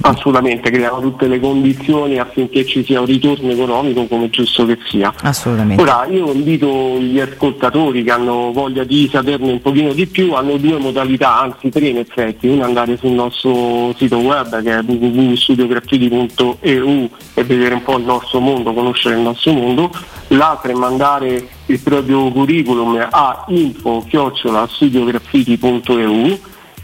Assolutamente, 0.00 0.70
creiamo 0.70 1.00
tutte 1.00 1.26
le 1.26 1.40
condizioni 1.40 2.18
affinché 2.18 2.64
ci 2.64 2.84
sia 2.84 3.00
un 3.00 3.06
ritorno 3.06 3.50
economico 3.50 4.06
come 4.06 4.30
giusto 4.30 4.64
che 4.64 4.78
sia. 4.86 5.12
Assolutamente. 5.22 5.82
Ora 5.82 6.06
io 6.08 6.30
invito 6.32 6.68
gli 6.98 7.18
ascoltatori 7.18 8.04
che 8.04 8.12
hanno 8.12 8.52
voglia 8.52 8.84
di 8.84 9.08
saperne 9.10 9.50
un 9.50 9.60
pochino 9.60 9.92
di 9.92 10.06
più, 10.06 10.34
hanno 10.34 10.56
due 10.56 10.78
modalità, 10.78 11.40
anzi 11.40 11.68
tre 11.70 11.88
in 11.88 11.98
effetti, 11.98 12.46
una 12.46 12.66
andare 12.66 12.96
sul 12.96 13.10
nostro 13.10 13.92
sito 13.96 14.18
web 14.18 14.62
che 14.62 14.78
è 14.78 14.82
www.studiograffiti.eu 14.82 17.10
e 17.34 17.44
vedere 17.44 17.74
un 17.74 17.82
po' 17.82 17.98
il 17.98 18.04
nostro 18.04 18.38
mondo, 18.40 18.72
conoscere 18.72 19.16
il 19.16 19.22
nostro 19.22 19.52
mondo, 19.52 19.90
l'altra 20.28 20.70
è 20.70 20.74
mandare 20.74 21.48
il 21.66 21.80
proprio 21.80 22.30
curriculum 22.30 23.04
a 23.10 23.44
info-studiograffiti.eu 23.48 26.38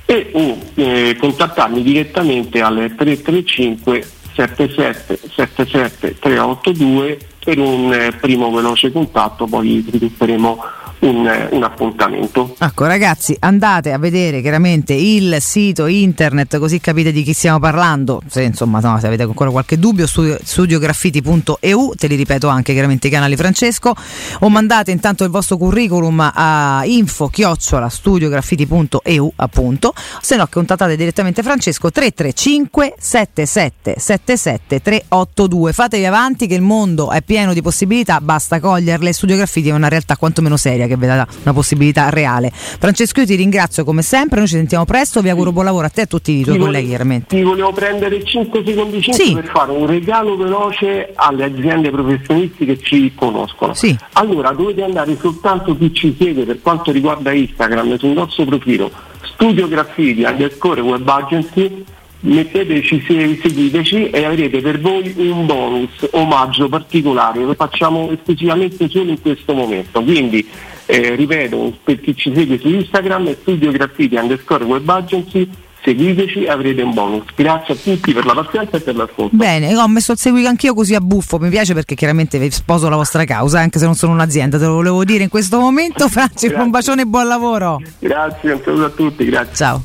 e 0.07 0.31
o 0.33 0.58
eh, 0.74 1.16
contattarmi 1.18 1.83
direttamente 1.83 2.60
alle 2.60 2.94
335 2.94 4.07
77 4.34 5.18
77 5.34 6.18
382 6.18 7.18
per 7.44 7.58
un 7.58 7.92
eh, 7.92 8.12
primo 8.12 8.50
veloce 8.50 8.91
contatto, 8.91 9.47
poi 9.47 9.84
svilupperemo 9.86 10.65
un, 11.05 11.49
un, 11.50 11.62
appuntamento. 11.62 12.55
Ecco 12.58 12.86
ragazzi 12.86 13.36
andate 13.41 13.92
a 13.92 13.99
vedere 13.99 14.41
chiaramente 14.41 14.94
il 14.94 15.36
sito 15.41 15.86
internet 15.86 16.58
così 16.58 16.81
capite 16.81 17.12
di 17.12 17.23
chi 17.23 17.33
stiamo 17.33 17.58
parlando, 17.58 18.23
se 18.26 18.42
insomma 18.42 18.81
no, 18.81 18.99
se 18.99 19.07
avete 19.07 19.23
ancora 19.23 19.50
qualche 19.50 19.78
dubbio 19.78 20.07
studio, 20.07 20.39
studiograffiti.eu, 20.42 21.94
te 21.97 22.07
li 22.07 22.15
ripeto 22.16 22.49
anche 22.49 22.73
chiaramente 22.73 23.08
i 23.08 23.10
canali 23.10 23.36
Francesco 23.36 23.94
o 24.41 24.49
mandate 24.49 24.91
intanto 24.91 25.24
il 25.24 25.31
vostro 25.31 25.57
curriculum 25.57 26.31
a 26.34 26.83
info 26.84 27.28
chiocciola 27.28 27.89
studiograffiti.eu 27.89 29.33
appunto, 29.36 29.92
se 30.20 30.36
no 30.36 30.47
contattate 30.50 30.97
direttamente 30.97 31.42
Francesco 31.42 31.91
335 31.91 32.94
77 32.99 33.94
77 33.99 34.81
382 34.81 35.73
fatevi 35.73 36.07
avanti 36.07 36.47
che 36.47 36.55
il 36.55 36.62
mondo 36.62 37.10
è 37.10 37.23
pieno 37.23 37.52
di 37.52 37.62
possibilità, 37.62 38.20
basta 38.20 38.60
coglierle, 38.60 39.12
Studio 39.12 39.36
Graffiti 39.36 39.68
è 39.68 39.73
una 39.73 39.89
realtà 39.89 40.16
quantomeno 40.16 40.57
seria 40.57 40.86
che 40.86 40.93
veda 40.97 41.26
una 41.42 41.52
possibilità 41.52 42.08
reale. 42.08 42.50
Francesco, 42.52 43.20
io 43.20 43.26
ti 43.26 43.34
ringrazio 43.34 43.84
come 43.84 44.02
sempre, 44.02 44.39
noi 44.39 44.48
ci 44.48 44.56
sentiamo 44.56 44.84
presto, 44.84 45.20
vi 45.20 45.28
auguro 45.28 45.52
buon 45.52 45.64
lavoro 45.64 45.86
a 45.86 45.89
te 45.89 46.00
e 46.00 46.05
a 46.05 46.06
tutti 46.06 46.32
i 46.32 46.42
tuoi 46.42 46.58
colleghi 46.58 46.89
chiaramente. 46.89 47.36
Ti 47.36 47.42
volevo 47.42 47.73
prendere 47.73 48.23
5 48.23 48.62
secondi 48.64 49.00
5 49.00 49.24
sì. 49.24 49.34
per 49.34 49.47
fare 49.47 49.73
un 49.73 49.86
regalo 49.86 50.36
veloce 50.36 51.12
alle 51.14 51.44
aziende 51.44 51.90
professionisti 51.90 52.64
che 52.64 52.78
ci 52.78 53.12
conoscono. 53.14 53.74
Sì. 53.74 53.97
Allora 54.12 54.50
dovete 54.50 54.82
andare 54.82 55.16
soltanto 55.18 55.76
chi 55.76 55.92
ci 55.92 56.14
segue 56.18 56.44
per 56.44 56.60
quanto 56.60 56.90
riguarda 56.90 57.32
Instagram 57.32 57.97
sul 57.98 58.10
nostro 58.10 58.44
profilo 58.44 58.90
Studio 59.23 59.68
Graffiti 59.68 60.23
underscore 60.23 60.81
web 60.81 61.08
agency 61.08 61.84
metteteci, 62.24 63.02
seguiteci 63.06 64.10
e 64.10 64.24
avrete 64.24 64.60
per 64.60 64.80
voi 64.80 65.14
un 65.16 65.46
bonus 65.46 66.08
omaggio 66.12 66.68
particolare, 66.68 67.40
lo 67.40 67.54
facciamo 67.54 68.10
esclusivamente 68.10 68.88
solo 68.88 69.10
in 69.10 69.20
questo 69.20 69.54
momento. 69.54 70.02
Quindi 70.02 70.46
eh, 70.86 71.14
ripeto, 71.14 71.78
per 71.82 72.00
chi 72.00 72.16
ci 72.16 72.32
segue 72.34 72.58
su 72.58 72.68
Instagram 72.68 73.28
è 73.28 73.36
studio 73.40 73.70
graffiti 73.70 74.16
underscore 74.16 74.64
web 74.64 74.88
agency 74.88 75.48
seguiteci 75.84 76.44
e 76.44 76.50
avrete 76.50 76.80
un 76.80 76.94
bonus. 76.94 77.24
Grazie 77.34 77.74
a 77.74 77.76
tutti 77.76 78.12
per 78.12 78.24
la 78.24 78.32
pazienza 78.32 78.78
e 78.78 78.80
per 78.80 78.96
l'ascolto. 78.96 79.36
Bene, 79.36 79.76
ho 79.76 79.86
messo 79.86 80.12
il 80.12 80.18
seguire 80.18 80.48
anch'io 80.48 80.74
così 80.74 80.94
a 80.94 81.00
buffo, 81.00 81.38
mi 81.38 81.50
piace 81.50 81.74
perché 81.74 81.94
chiaramente 81.94 82.38
vi 82.38 82.50
sposo 82.50 82.88
la 82.88 82.96
vostra 82.96 83.24
causa, 83.24 83.60
anche 83.60 83.78
se 83.78 83.84
non 83.84 83.94
sono 83.94 84.12
un'azienda, 84.12 84.58
te 84.58 84.64
lo 84.64 84.74
volevo 84.74 85.04
dire 85.04 85.22
in 85.24 85.28
questo 85.28 85.60
momento. 85.60 86.08
Franci, 86.14 86.46
un 86.46 86.70
bacione 86.70 87.02
e 87.02 87.04
buon 87.04 87.26
lavoro. 87.26 87.80
Grazie, 87.98 88.52
un 88.52 88.60
saluto 88.64 88.84
a 88.84 88.90
tutti, 88.90 89.24
grazie. 89.26 89.54
Ciao. 89.54 89.84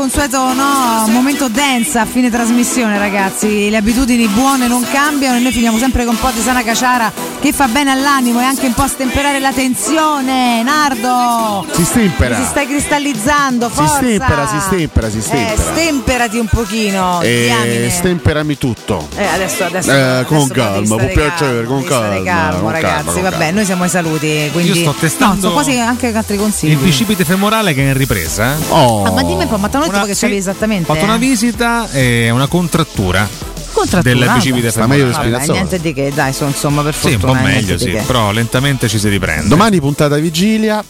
Consueto 0.00 0.54
no, 0.54 1.04
momento 1.08 1.48
dance 1.48 1.98
a 1.98 2.06
fine 2.06 2.30
trasmissione, 2.30 2.96
ragazzi. 2.98 3.68
Le 3.68 3.76
abitudini 3.76 4.26
buone 4.28 4.66
non 4.66 4.82
cambiano 4.90 5.36
e 5.36 5.40
noi 5.40 5.52
finiamo 5.52 5.76
sempre 5.76 6.06
con 6.06 6.14
un 6.14 6.20
po' 6.20 6.30
di 6.32 6.40
sana 6.40 6.62
caciara 6.62 7.12
che 7.38 7.52
fa 7.52 7.68
bene 7.68 7.90
all'animo 7.90 8.40
e 8.40 8.44
anche 8.44 8.66
un 8.66 8.72
po' 8.72 8.82
a 8.82 8.88
stemperare 8.88 9.40
la 9.40 9.52
tensione. 9.52 10.62
Nardo! 10.62 11.66
Si 11.72 11.84
stempera. 11.84 12.34
Si 12.36 12.44
stai 12.44 12.66
cristallizzando, 12.66 13.68
Si 13.68 13.74
forza! 13.74 13.94
stempera, 13.96 14.46
si 14.46 14.58
stempera, 14.60 15.10
si 15.10 15.18
Eh, 15.18 15.22
stempera. 15.22 15.62
stemperati 15.72 16.38
un 16.38 16.46
pochino. 16.46 17.20
E 17.20 17.42
diamine. 17.44 17.90
stemperami 17.90 18.56
tutto. 18.56 19.06
Eh, 19.16 19.26
adesso, 19.26 19.64
adesso, 19.64 19.90
Eh, 19.90 20.00
adesso 20.00 20.24
con 20.24 20.48
calma, 20.48 20.96
può 20.96 21.06
piacere, 21.06 21.64
con 21.66 21.84
calma, 21.84 22.22
calmo, 22.24 22.60
con 22.62 22.70
ragazzi. 22.72 23.04
calma, 23.04 23.20
Vabbè, 23.20 23.36
calma. 23.36 23.50
noi 23.50 23.64
siamo 23.66 23.82
ai 23.82 23.88
saluti. 23.90 24.48
Quindi... 24.50 24.70
Io 24.78 24.90
sto 24.90 24.94
testando- 24.98 25.34
No, 25.34 25.40
sono 25.40 25.52
quasi 25.52 25.78
anche 25.78 26.14
altri 26.14 26.38
consigli. 26.38 26.70
Il 26.72 26.78
bicipite 26.78 27.24
femorale 27.24 27.74
che 27.74 27.82
è 27.84 27.88
in 27.88 27.96
ripresa. 27.96 28.52
eh. 28.54 28.56
Oh. 28.68 29.04
Ah, 29.04 29.10
ma 29.10 29.22
dimmi 29.22 29.42
un 29.42 29.48
po', 29.48 29.56
ma 29.58 29.68
te 29.68 29.78
l'ho 29.78 29.89
Una- 29.98 30.06
che 30.06 30.14
sì, 30.14 30.20
c'avevi 30.20 30.38
esattamente. 30.38 30.90
Ho 30.90 30.94
fatto 30.94 31.04
una 31.06 31.16
visita 31.16 31.90
e 31.90 32.30
una 32.30 32.46
contrattura. 32.46 33.28
Contrattura, 33.72 34.14
del 34.14 34.24
vabbè. 34.26 34.38
bicipite 34.38 34.70
Sta 34.70 34.86
meglio 34.88 35.06
di 35.06 35.12
Vabbè, 35.12 35.46
niente 35.52 35.80
di 35.80 35.92
che, 35.94 36.10
dai, 36.12 36.32
so, 36.32 36.44
insomma, 36.44 36.82
per 36.82 36.94
Sì, 36.94 37.06
un 37.14 37.20
fortuna. 37.20 37.40
po' 37.40 37.46
meglio, 37.46 37.78
sì, 37.78 37.96
però 38.06 38.32
lentamente 38.32 38.88
ci 38.88 38.98
si 38.98 39.08
riprende. 39.08 39.48
Domani 39.48 39.78
puntata 39.80 40.16
vigilia. 40.16 40.84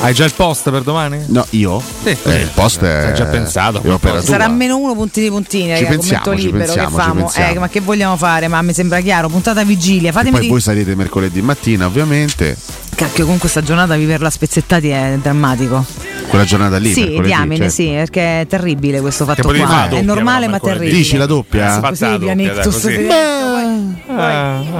Hai 0.00 0.14
già 0.14 0.24
il 0.24 0.32
post 0.32 0.70
per 0.70 0.82
domani? 0.82 1.24
No, 1.26 1.44
io? 1.50 1.82
Sì, 2.04 2.16
Eh, 2.22 2.34
il 2.42 2.50
post 2.54 2.82
è. 2.82 3.06
Hai 3.08 3.14
già 3.14 3.24
pensato? 3.26 3.82
Sarà 4.22 4.46
meno 4.48 4.76
uno 4.78 4.94
puntini 4.94 5.28
puntini, 5.28 5.64
Ci 5.64 5.70
raga, 5.82 5.88
pensiamo, 5.88 6.22
commento 6.22 6.40
ci 6.40 6.52
libero, 6.52 6.64
pensiamo, 6.72 6.88
che 6.88 6.94
ci 7.02 7.08
famo? 7.08 7.20
pensiamo. 7.22 7.50
Eh, 7.52 7.58
ma 7.58 7.68
che 7.68 7.80
vogliamo 7.80 8.16
fare? 8.16 8.46
Ma 8.48 8.62
mi 8.62 8.72
sembra 8.72 9.00
chiaro, 9.00 9.28
puntata 9.28 9.64
vigilia, 9.64 10.10
E 10.10 10.12
fatemi 10.12 10.30
poi 10.32 10.40
di... 10.42 10.48
voi 10.48 10.60
sarete 10.60 10.94
mercoledì 10.94 11.42
mattina, 11.42 11.86
ovviamente. 11.86 12.56
Cacchio, 12.94 13.26
con 13.26 13.38
questa 13.38 13.60
giornata 13.62 13.96
viverla 13.96 14.30
spezzettati 14.30 14.88
è 14.88 15.18
drammatico. 15.20 15.84
Quella 16.28 16.44
giornata 16.44 16.76
lì. 16.78 16.92
sì, 16.92 17.18
diamine, 17.22 17.56
certo. 17.56 17.72
sì, 17.72 17.88
perché 17.90 18.40
è 18.42 18.46
terribile 18.46 19.00
questo 19.00 19.24
fatto 19.24 19.42
qua. 19.42 19.52
la 19.56 19.84
È 19.84 19.88
doppia, 19.88 20.02
normale 20.04 20.46
ma 20.48 20.58
terribile. 20.58 20.92
Dici 20.92 21.16
la 21.16 21.26
doppia? 21.26 21.80
Così, 21.80 21.96
Fatta 21.96 22.08
la 22.10 22.16
doppia, 22.18 22.70
sì. 22.70 23.08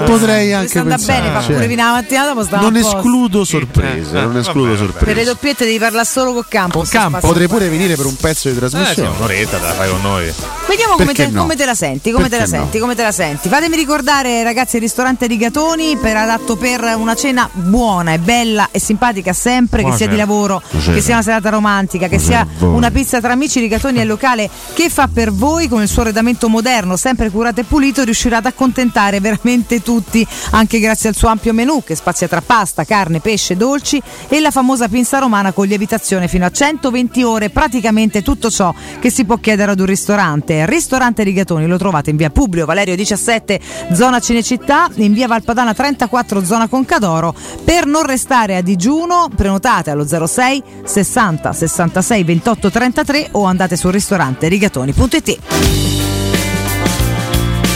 Potrei 0.05 0.53
anche 0.53 0.83
pensare. 0.83 1.21
bene, 1.23 1.33
fa 1.33 1.47
pure 1.47 1.67
fino 1.69 1.83
alla 1.83 1.93
mattina 1.93 2.27
dopo 2.27 2.43
stiamo 2.45 2.63
non 2.65 2.77
escludo 2.77 3.45
sorprese, 3.45 4.21
non 4.21 4.37
escludo 4.37 4.77
Per 5.09 5.17
le 5.17 5.25
doppiette 5.25 5.65
devi 5.65 5.78
parlare 5.78 6.05
solo 6.05 6.35
col 6.35 6.47
campo. 6.49 6.85
sto 6.85 6.99
spazio 6.99 7.20
Potrei 7.28 7.47
qua. 7.47 7.57
pure 7.57 7.70
venire 7.70 7.97
per 7.97 8.05
un 8.05 8.15
pezzo 8.17 8.51
di 8.51 8.55
Eh, 8.59 8.61
sì, 8.69 8.69
trasmissione. 8.69 9.09
un'oretta 9.17 9.57
te 9.57 9.65
la 9.65 9.73
fai 9.73 9.89
con 9.89 10.03
noi. 10.03 10.31
Vediamo 10.69 10.93
come 10.93 11.07
Perché 11.07 11.25
te, 11.25 11.31
no? 11.31 11.41
come 11.41 11.57
te 11.57 11.65
la 11.65 11.75
senti, 11.75 12.11
come 12.11 12.28
te 12.28 12.37
la 12.37 12.43
Perché 12.43 12.57
no? 12.59 12.62
senti, 12.65 12.78
come 12.78 12.95
te 12.95 13.03
la 13.03 13.12
senti. 13.12 13.49
Fatemi 13.49 13.75
ricordare, 13.77 14.43
ragazzi, 14.43 14.77
il 14.77 14.83
ristorante 14.83 15.27
Rigatoni 15.27 15.97
per 15.97 16.15
adatto 16.19 16.57
per 16.57 16.83
una 16.99 17.15
cena 17.15 17.49
buona 17.53 18.12
e 18.12 18.19
bella 18.19 18.69
e 18.70 18.78
simpatica 18.78 19.33
sempre, 19.33 19.83
che 19.83 19.93
sia 19.93 20.09
di 20.09 20.17
lavoro, 20.17 20.61
Buonasera. 20.69 20.95
che 20.95 21.01
sia 21.01 21.15
una 21.15 21.23
serata 21.23 21.49
romantica, 21.49 22.07
che 22.09 22.19
sia 22.19 22.45
Buonasera. 22.45 22.70
una 22.70 22.91
pizza 22.91 23.19
tra 23.20 23.33
amici. 23.33 23.61
Rigatoni 23.61 23.97
è 23.97 24.03
il 24.03 24.07
locale 24.09 24.51
che 24.75 24.91
fa 24.91 25.09
per 25.11 25.33
voi 25.33 25.69
con 25.69 25.81
il 25.81 25.89
suo 25.89 26.03
arredamento 26.03 26.51
moderno, 26.51 26.99
sempre 26.99 27.31
curato 27.31 27.61
e 27.61 27.65
pulito, 27.65 28.05
riuscirà 28.05 28.37
ad 28.37 28.47
accontentare 28.47 29.20
veramente 29.20 29.81
tutti, 29.81 30.25
anche 30.51 30.78
grazie 30.81 31.09
al 31.09 31.15
suo 31.17 31.28
ampio 31.28 31.55
menù 31.55 31.83
che 31.83 31.95
spazia 31.95 32.28
tra 32.28 32.43
pasta, 32.43 32.85
carne, 32.85 33.20
pesce, 33.20 33.57
dolci 33.57 34.01
e 34.28 34.39
la 34.41 34.51
famosa 34.51 34.87
pinza 34.99 35.18
romana 35.18 35.52
con 35.52 35.68
lievitazione 35.68 36.27
fino 36.27 36.44
a 36.44 36.51
120 36.51 37.23
ore, 37.23 37.51
praticamente 37.51 38.20
tutto 38.20 38.51
ciò 38.51 38.75
che 38.99 39.10
si 39.10 39.25
può 39.25 39.36
chiedere 39.36 39.70
ad 39.70 39.78
un 39.78 39.86
ristorante. 39.86 40.67
Ristorante 40.67 41.23
Rigatoni 41.23 41.68
lo 41.68 41.78
trovate 41.78 42.10
in 42.10 42.17
via 42.17 42.31
Publio 42.31 42.67
Valerio 42.67 42.97
17, 42.97 43.60
zona 43.93 44.18
Cinecittà, 44.18 44.91
in 44.97 45.12
via 45.12 45.28
Valpadana 45.28 45.73
34, 45.73 46.44
zona 46.44 46.67
Concadoro. 46.67 47.33
Per 47.62 47.86
non 47.86 48.07
restare 48.07 48.57
a 48.57 48.60
digiuno, 48.60 49.28
prenotate 49.33 49.91
allo 49.91 50.05
06 50.05 50.62
60 50.83 51.52
66 51.52 52.25
28 52.25 52.70
33 52.70 53.28
o 53.33 53.44
andate 53.44 53.77
sul 53.77 53.93
ristorante 53.93 54.49
rigatoni.it. 54.49 56.18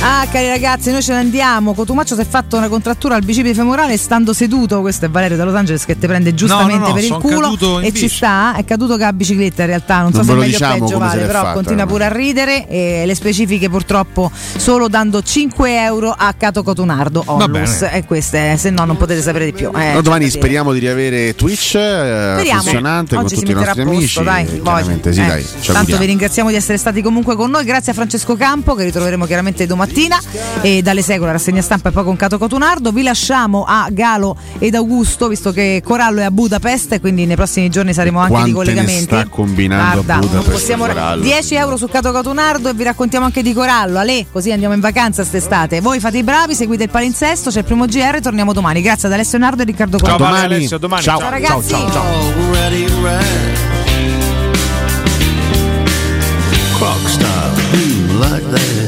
Ah, 0.05 0.26
cari 0.28 0.48
ragazzi, 0.48 0.90
noi 0.90 1.00
ce 1.00 1.12
ne 1.12 1.18
andiamo. 1.20 1.74
Cotumaccio 1.74 2.16
si 2.16 2.22
è 2.22 2.26
fatto 2.28 2.56
una 2.56 2.68
contrattura 2.68 3.14
al 3.14 3.22
bicipite 3.22 3.55
femorale 3.55 3.97
stando 3.97 4.32
seduto. 4.32 4.81
Questo 4.81 5.05
è 5.05 5.08
Valerio 5.08 5.36
da 5.36 5.44
Los 5.44 5.55
Angeles 5.55 5.84
che 5.84 5.97
ti 5.97 6.08
prende 6.08 6.34
giustamente 6.34 6.81
no, 6.81 6.89
no, 6.89 6.94
per 6.94 7.05
il 7.05 7.12
culo 7.20 7.81
e 7.81 7.92
ci 7.92 8.08
sta. 8.08 8.55
È 8.56 8.64
caduto 8.64 8.94
con 8.97 9.00
la 9.02 9.12
bicicletta 9.12 9.62
in 9.62 9.68
realtà. 9.68 10.00
Non, 10.00 10.10
so 10.12 10.18
Non 10.18 10.26
se 10.26 10.32
ve 10.32 10.39
è 10.39 10.40
meglio 10.42 10.56
o 10.56 10.58
diciamo 10.58 10.72
peggio, 10.86 10.98
se 10.98 10.98
Vale, 10.98 11.24
però 11.26 11.40
fatta, 11.42 11.52
continua 11.52 11.84
no? 11.84 11.89
pure 11.90 12.05
a 12.05 12.12
ridere. 12.12 12.66
E 12.68 13.02
le 13.06 13.14
specifiche 13.14 13.68
purtroppo 13.70 14.31
solo 14.56 14.89
dando 14.89 15.22
5 15.22 15.82
euro 15.84 16.12
a 16.16 16.34
Cato 16.36 16.64
Cotunardo 16.64 17.22
Onlus. 17.26 17.82
E 17.82 18.05
queste, 18.05 18.56
se 18.56 18.70
no, 18.70 18.84
non 18.84 18.97
potete 18.97 19.22
sapere 19.22 19.44
di 19.44 19.52
più. 19.52 19.70
Eh, 19.72 19.92
No, 19.92 20.00
domani 20.02 20.24
dire. 20.26 20.36
speriamo 20.36 20.72
di 20.72 20.81
riavere 20.81 21.36
Twitch 21.36 21.76
eh, 21.76 22.32
Speriamo. 22.39 22.60
funzionante 22.62 23.14
con 23.14 23.24
Oggi 23.24 23.34
si 23.36 23.40
tutti 23.42 23.52
i 23.52 23.55
nostri 23.55 23.81
a 23.81 23.84
amici. 23.84 24.00
posto, 24.02 24.22
dai, 24.22 24.42
e 24.42 24.47
voglio. 24.47 24.62
chiaramente 24.62 25.12
sì, 25.12 25.20
Eh, 25.20 25.26
dai. 25.26 25.47
Tanto 25.64 25.97
vi 25.97 26.06
ringraziamo 26.06 26.50
di 26.50 26.56
essere 26.56 26.76
stati 26.76 27.02
comunque 27.02 27.36
con 27.36 27.50
noi. 27.50 27.64
Grazie 27.64 27.92
a 27.92 27.94
Francesco 27.94 28.34
Campo 28.36 28.74
che 28.74 28.82
ritroveremo 28.82 29.26
chiaramente 29.26 29.64
domattina 29.93 30.19
e 30.62 30.83
dalle 30.83 31.03
6 31.03 31.19
con 31.19 31.27
la 31.27 31.33
rassegna 31.33 31.61
stampa 31.61 31.91
e 31.91 31.93
poi 31.93 32.05
con 32.05 32.17
Cato 32.17 32.39
Cotunardo. 32.39 32.91
Vi 32.91 33.03
lasciamo 33.03 33.65
a 33.67 33.89
Galo 33.91 34.37
ed 34.59 34.75
Augusto 34.75 35.29
visto 35.29 35.53
che 35.53 35.83
Corallo 35.85 36.21
è 36.21 36.25
a 36.25 36.31
Budapest, 36.31 37.01
quindi 37.01 37.27
nei 37.27 37.37
prossimi 37.37 37.69
giorni 37.69 37.93
saremo 37.93 38.19
anche 38.19 38.33
Quante 38.33 38.51
di 38.51 38.57
ne 38.57 38.65
collegamenti. 38.65 39.05
sta 39.05 39.27
combinando 39.29 40.01
a 40.01 40.03
Guarda, 40.03 40.15
non 40.15 40.29
Budapest, 40.29 40.51
possiamo 40.51 40.87
Corallo? 40.87 41.23
10 41.23 41.55
euro 41.55 41.77
su 41.77 41.89
Cato 41.89 42.11
Cotunardo 42.12 42.71
e 42.71 42.75
vi 42.75 42.83
raccontiamo 42.85 43.27
anche 43.27 43.43
di 43.43 43.53
Corallo. 43.53 43.99
Ale, 43.99 44.27
così 44.33 44.51
andiamo 44.51 44.75
in 44.75 44.81
vacanza 44.81 45.21
quest'estate. 45.23 45.81
Voi 45.81 46.01
fate 46.01 46.19
i 46.19 46.23
bravi, 46.23 46.55
seguite 46.55 46.85
il 46.85 46.91
palinsesto, 46.91 47.51
c'è 47.51 47.59
il 47.59 47.65
primo 47.65 47.85
GR, 47.87 48.21
torniamo 48.21 48.53
domani. 48.53 48.81
Grazie 48.81 49.09
ad 49.09 49.15
Alessio 49.15 49.39
Nardo 49.39 49.62
e 49.62 49.65
Riccardo 49.67 49.99
Ciao, 49.99 50.17
Corallo. 50.17 50.35
Vale, 50.35 50.55
Alessio, 50.55 50.79
domani. 50.79 51.03
Ciao, 51.03 51.19
Ciao, 51.19 51.31
ragazzi. 51.31 51.69
ciao, 51.69 51.91
ciao, 51.91 51.93
ciao. 51.93 53.21
Clock 56.79 57.09
stop, 57.09 57.57
like 58.19 58.43
that. 58.51 58.82